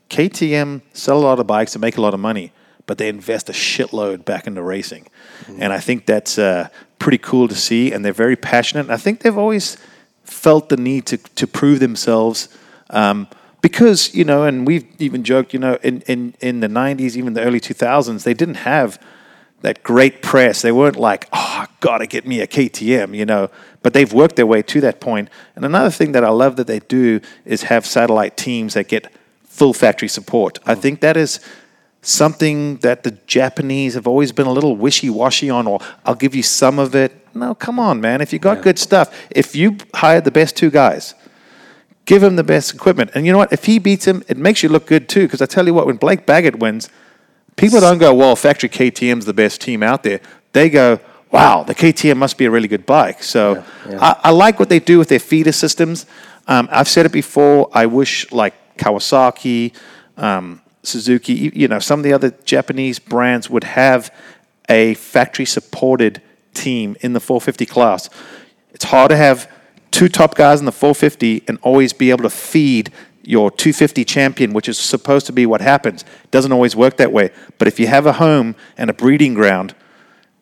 KTM 0.09 0.81
sell 0.93 1.17
a 1.17 1.25
lot 1.29 1.39
of 1.39 1.45
bikes 1.47 1.75
and 1.75 1.81
make 1.81 1.97
a 1.97 2.01
lot 2.01 2.13
of 2.13 2.19
money, 2.19 2.51
but 2.87 2.97
they 2.97 3.07
invest 3.09 3.49
a 3.49 3.53
shitload 3.53 4.25
back 4.25 4.47
into 4.47 4.63
racing. 4.63 5.07
And 5.59 5.73
I 5.73 5.79
think 5.79 6.05
that's 6.05 6.37
uh, 6.39 6.69
pretty 6.97 7.19
cool 7.19 7.47
to 7.47 7.55
see. 7.55 7.91
And 7.91 8.03
they're 8.03 8.13
very 8.13 8.35
passionate. 8.35 8.85
And 8.85 8.91
I 8.91 8.97
think 8.97 9.21
they've 9.21 9.37
always 9.37 9.77
felt 10.23 10.69
the 10.69 10.77
need 10.77 11.05
to, 11.07 11.17
to 11.17 11.45
prove 11.47 11.79
themselves. 11.79 12.49
Um, 12.93 13.27
because, 13.61 14.13
you 14.13 14.25
know, 14.25 14.43
and 14.43 14.67
we've 14.67 14.85
even 14.99 15.23
joked, 15.23 15.53
you 15.53 15.59
know, 15.59 15.77
in, 15.83 16.01
in, 16.01 16.35
in 16.41 16.59
the 16.59 16.67
90s, 16.67 17.15
even 17.15 17.33
the 17.33 17.41
early 17.41 17.59
2000s, 17.59 18.23
they 18.23 18.33
didn't 18.33 18.55
have 18.55 19.01
that 19.61 19.83
great 19.83 20.21
press. 20.21 20.61
They 20.61 20.71
weren't 20.71 20.97
like, 20.97 21.27
oh, 21.31 21.65
got 21.79 21.99
to 21.99 22.07
get 22.07 22.27
me 22.27 22.41
a 22.41 22.47
KTM, 22.47 23.15
you 23.15 23.25
know. 23.25 23.49
But 23.81 23.93
they've 23.93 24.11
worked 24.11 24.35
their 24.35 24.45
way 24.45 24.61
to 24.63 24.81
that 24.81 24.99
point. 24.99 25.29
And 25.55 25.63
another 25.63 25.89
thing 25.89 26.11
that 26.11 26.23
I 26.23 26.29
love 26.29 26.57
that 26.57 26.67
they 26.67 26.79
do 26.79 27.21
is 27.45 27.63
have 27.63 27.85
satellite 27.85 28.35
teams 28.35 28.73
that 28.73 28.89
get 28.89 29.11
full 29.45 29.73
factory 29.73 30.09
support. 30.09 30.59
I 30.65 30.75
think 30.75 30.99
that 30.99 31.15
is 31.15 31.39
something 32.01 32.77
that 32.77 33.03
the 33.03 33.11
Japanese 33.27 33.93
have 33.93 34.07
always 34.07 34.33
been 34.33 34.47
a 34.47 34.51
little 34.51 34.75
wishy 34.75 35.09
washy 35.09 35.49
on, 35.49 35.67
or 35.67 35.79
I'll 36.05 36.15
give 36.15 36.35
you 36.35 36.43
some 36.43 36.79
of 36.79 36.95
it. 36.95 37.13
No, 37.33 37.55
come 37.55 37.79
on, 37.79 38.01
man. 38.01 38.19
If 38.19 38.33
you 38.33 38.39
got 38.39 38.61
good 38.61 38.77
stuff, 38.77 39.27
if 39.31 39.55
you 39.55 39.77
hired 39.93 40.25
the 40.25 40.31
best 40.31 40.57
two 40.57 40.69
guys, 40.69 41.15
give 42.05 42.21
him 42.23 42.35
the 42.35 42.43
best 42.43 42.73
equipment. 42.73 43.11
And 43.13 43.25
you 43.25 43.31
know 43.31 43.37
what? 43.37 43.53
If 43.53 43.65
he 43.65 43.79
beats 43.79 44.05
him, 44.05 44.23
it 44.27 44.37
makes 44.37 44.61
you 44.63 44.69
look 44.69 44.85
good 44.87 45.07
too. 45.09 45.21
Because 45.23 45.41
I 45.41 45.45
tell 45.45 45.65
you 45.65 45.73
what, 45.73 45.85
when 45.85 45.97
Blake 45.97 46.25
Baggett 46.25 46.59
wins, 46.59 46.89
people 47.55 47.79
don't 47.79 47.97
go, 47.97 48.13
well, 48.13 48.35
factory 48.35 48.69
KTM's 48.69 49.25
the 49.25 49.33
best 49.33 49.61
team 49.61 49.83
out 49.83 50.03
there. 50.03 50.19
They 50.53 50.69
go, 50.69 50.99
wow, 51.31 51.63
the 51.63 51.73
KTM 51.75 52.17
must 52.17 52.37
be 52.37 52.45
a 52.45 52.51
really 52.51 52.67
good 52.67 52.85
bike. 52.85 53.23
So 53.23 53.63
I, 54.01 54.15
I 54.25 54.29
like 54.31 54.59
what 54.59 54.69
they 54.69 54.79
do 54.79 54.99
with 54.99 55.09
their 55.09 55.19
feeder 55.19 55.51
systems. 55.51 56.05
Um, 56.47 56.67
I've 56.71 56.89
said 56.89 57.05
it 57.05 57.11
before. 57.11 57.69
I 57.73 57.85
wish 57.85 58.31
like 58.31 58.53
Kawasaki, 58.77 59.73
um, 60.17 60.61
Suzuki, 60.83 61.33
you- 61.33 61.51
you 61.55 61.67
know, 61.67 61.79
some 61.79 61.99
of 61.99 62.03
the 62.03 62.13
other 62.13 62.31
Japanese 62.43 62.99
brands 62.99 63.49
would 63.49 63.63
have 63.63 64.13
a 64.69 64.93
factory 64.95 65.45
supported 65.45 66.21
team 66.53 66.95
in 67.01 67.13
the 67.13 67.19
450 67.19 67.65
class. 67.65 68.09
It's 68.73 68.85
hard 68.85 69.09
to 69.09 69.15
have 69.17 69.49
two 69.93 70.09
top 70.09 70.35
guys 70.35 70.59
in 70.59 70.65
the 70.65 70.71
450 70.71 71.43
and 71.47 71.57
always 71.61 71.93
be 71.93 72.09
able 72.09 72.23
to 72.23 72.29
feed 72.29 72.91
your 73.21 73.49
250 73.49 74.03
champion, 74.03 74.51
which 74.51 74.67
is 74.67 74.77
supposed 74.77 75.25
to 75.27 75.31
be 75.31 75.45
what 75.45 75.61
happens. 75.61 76.03
It 76.23 76.31
doesn't 76.31 76.51
always 76.51 76.75
work 76.75 76.97
that 76.97 77.13
way. 77.13 77.31
But 77.57 77.67
if 77.69 77.79
you 77.79 77.87
have 77.87 78.05
a 78.05 78.13
home 78.13 78.55
and 78.75 78.89
a 78.89 78.93
breeding 78.93 79.33
ground, 79.33 79.75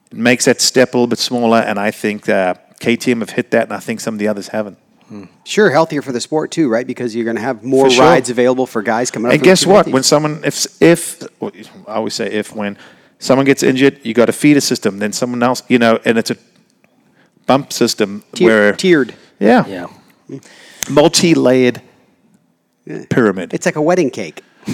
it 0.10 0.18
makes 0.18 0.46
that 0.46 0.62
step 0.62 0.94
a 0.94 0.98
little 0.98 1.08
bit 1.08 1.20
smaller. 1.20 1.60
And 1.60 1.78
I 1.78 1.92
think 1.92 2.28
uh, 2.28 2.56
KTM 2.80 3.20
have 3.20 3.32
hit 3.32 3.52
that, 3.52 3.64
and 3.66 3.74
I 3.74 3.80
think 3.80 4.00
some 4.00 4.16
of 4.16 4.20
the 4.20 4.28
others 4.28 4.48
haven't. 4.48 4.80
Sure, 5.44 5.70
healthier 5.70 6.02
for 6.02 6.14
the 6.14 6.22
sport 6.22 6.52
too, 6.52 6.70
right? 6.70 6.88
Because 6.88 7.14
you're 7.14 7.26
going 7.26 7.36
to 7.36 7.42
have 7.42 7.66
more 7.66 7.90
sure. 7.90 8.06
rides 8.06 8.30
available 8.30 8.66
for 8.66 8.82
guys 8.82 9.12
coming 9.12 9.28
up. 9.28 9.34
And 9.34 9.44
guess 9.44 9.66
what? 9.66 9.86
When 9.88 10.04
someone, 10.04 10.42
if 10.46 10.82
if 10.82 11.22
I 11.86 11.96
always 11.96 12.14
say 12.14 12.32
if 12.32 12.56
when 12.56 12.78
someone 13.20 13.46
gets 13.46 13.62
injured, 13.62 14.00
you 14.06 14.14
got 14.14 14.28
to 14.28 14.34
feed 14.34 14.56
a 14.56 14.62
system. 14.62 15.00
Then 15.00 15.12
someone 15.12 15.44
else, 15.44 15.64
you 15.68 15.80
know, 15.80 16.00
and 16.06 16.18
it's 16.18 16.32
a 16.32 16.38
bump 17.46 17.74
system 17.74 18.24
Tier- 18.34 18.48
where 18.48 18.74
tiered, 18.74 19.14
yeah, 19.42 19.66
Yeah. 19.68 20.40
multi-layered 20.90 21.82
pyramid. 23.10 23.54
it's 23.54 23.66
like 23.66 23.76
a 23.76 23.82
wedding 23.82 24.10
cake. 24.10 24.44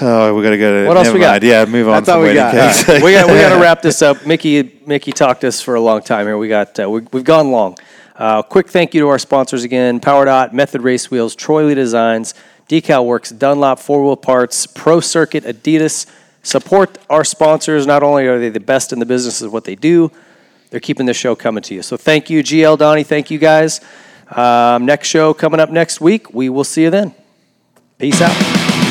oh, 0.00 0.34
we 0.34 0.42
got 0.42 0.50
to 0.50 0.58
go 0.58 0.82
to 0.82 0.88
What 0.88 0.96
else 0.96 1.06
never 1.06 1.14
we 1.18 1.20
got? 1.20 1.32
mind. 1.32 1.42
Yeah, 1.44 1.64
move 1.66 1.88
on. 1.88 1.94
That's 1.94 2.08
all 2.08 2.16
from 2.20 2.28
we 2.28 2.34
got. 2.34 2.52
cakes. 2.54 2.88
we 3.02 3.12
got 3.12 3.26
we 3.28 3.34
got 3.34 3.54
to 3.54 3.60
wrap 3.62 3.82
this 3.82 4.02
up. 4.02 4.26
Micky 4.26 4.80
Micky 4.86 5.12
talked 5.12 5.42
to 5.42 5.48
us 5.48 5.60
for 5.60 5.74
a 5.74 5.80
long 5.80 6.02
time 6.02 6.26
here. 6.26 6.38
We 6.38 6.48
got 6.48 6.78
uh, 6.78 6.88
we, 6.90 7.00
we've 7.12 7.24
gone 7.24 7.50
long. 7.50 7.76
Uh, 8.16 8.42
quick 8.42 8.68
thank 8.68 8.94
you 8.94 9.00
to 9.02 9.08
our 9.08 9.18
sponsors 9.18 9.64
again: 9.64 10.00
Power 10.00 10.24
Dot, 10.24 10.54
Method 10.54 10.82
Race 10.82 11.10
Wheels, 11.10 11.34
Troy 11.34 11.64
Lee 11.66 11.74
Designs, 11.74 12.34
Decal 12.68 13.04
Works, 13.04 13.30
Dunlop 13.30 13.78
Four 13.78 14.04
Wheel 14.04 14.16
Parts, 14.16 14.66
Pro 14.66 15.00
Circuit, 15.00 15.44
Adidas. 15.44 16.06
Support 16.42 16.98
our 17.08 17.24
sponsors. 17.24 17.86
Not 17.86 18.02
only 18.02 18.26
are 18.26 18.38
they 18.38 18.50
the 18.50 18.60
best 18.60 18.92
in 18.92 18.98
the 18.98 19.06
business 19.06 19.40
of 19.40 19.52
what 19.52 19.64
they 19.64 19.74
do, 19.74 20.10
they're 20.74 20.80
keeping 20.80 21.06
this 21.06 21.16
show 21.16 21.36
coming 21.36 21.62
to 21.62 21.72
you. 21.72 21.82
So 21.82 21.96
thank 21.96 22.28
you, 22.28 22.42
GL 22.42 22.76
Donnie. 22.76 23.04
Thank 23.04 23.30
you 23.30 23.38
guys. 23.38 23.80
Um, 24.28 24.84
next 24.84 25.06
show 25.06 25.32
coming 25.32 25.60
up 25.60 25.70
next 25.70 26.00
week. 26.00 26.34
We 26.34 26.48
will 26.48 26.64
see 26.64 26.82
you 26.82 26.90
then. 26.90 27.14
Peace 27.96 28.20
out. 28.20 28.83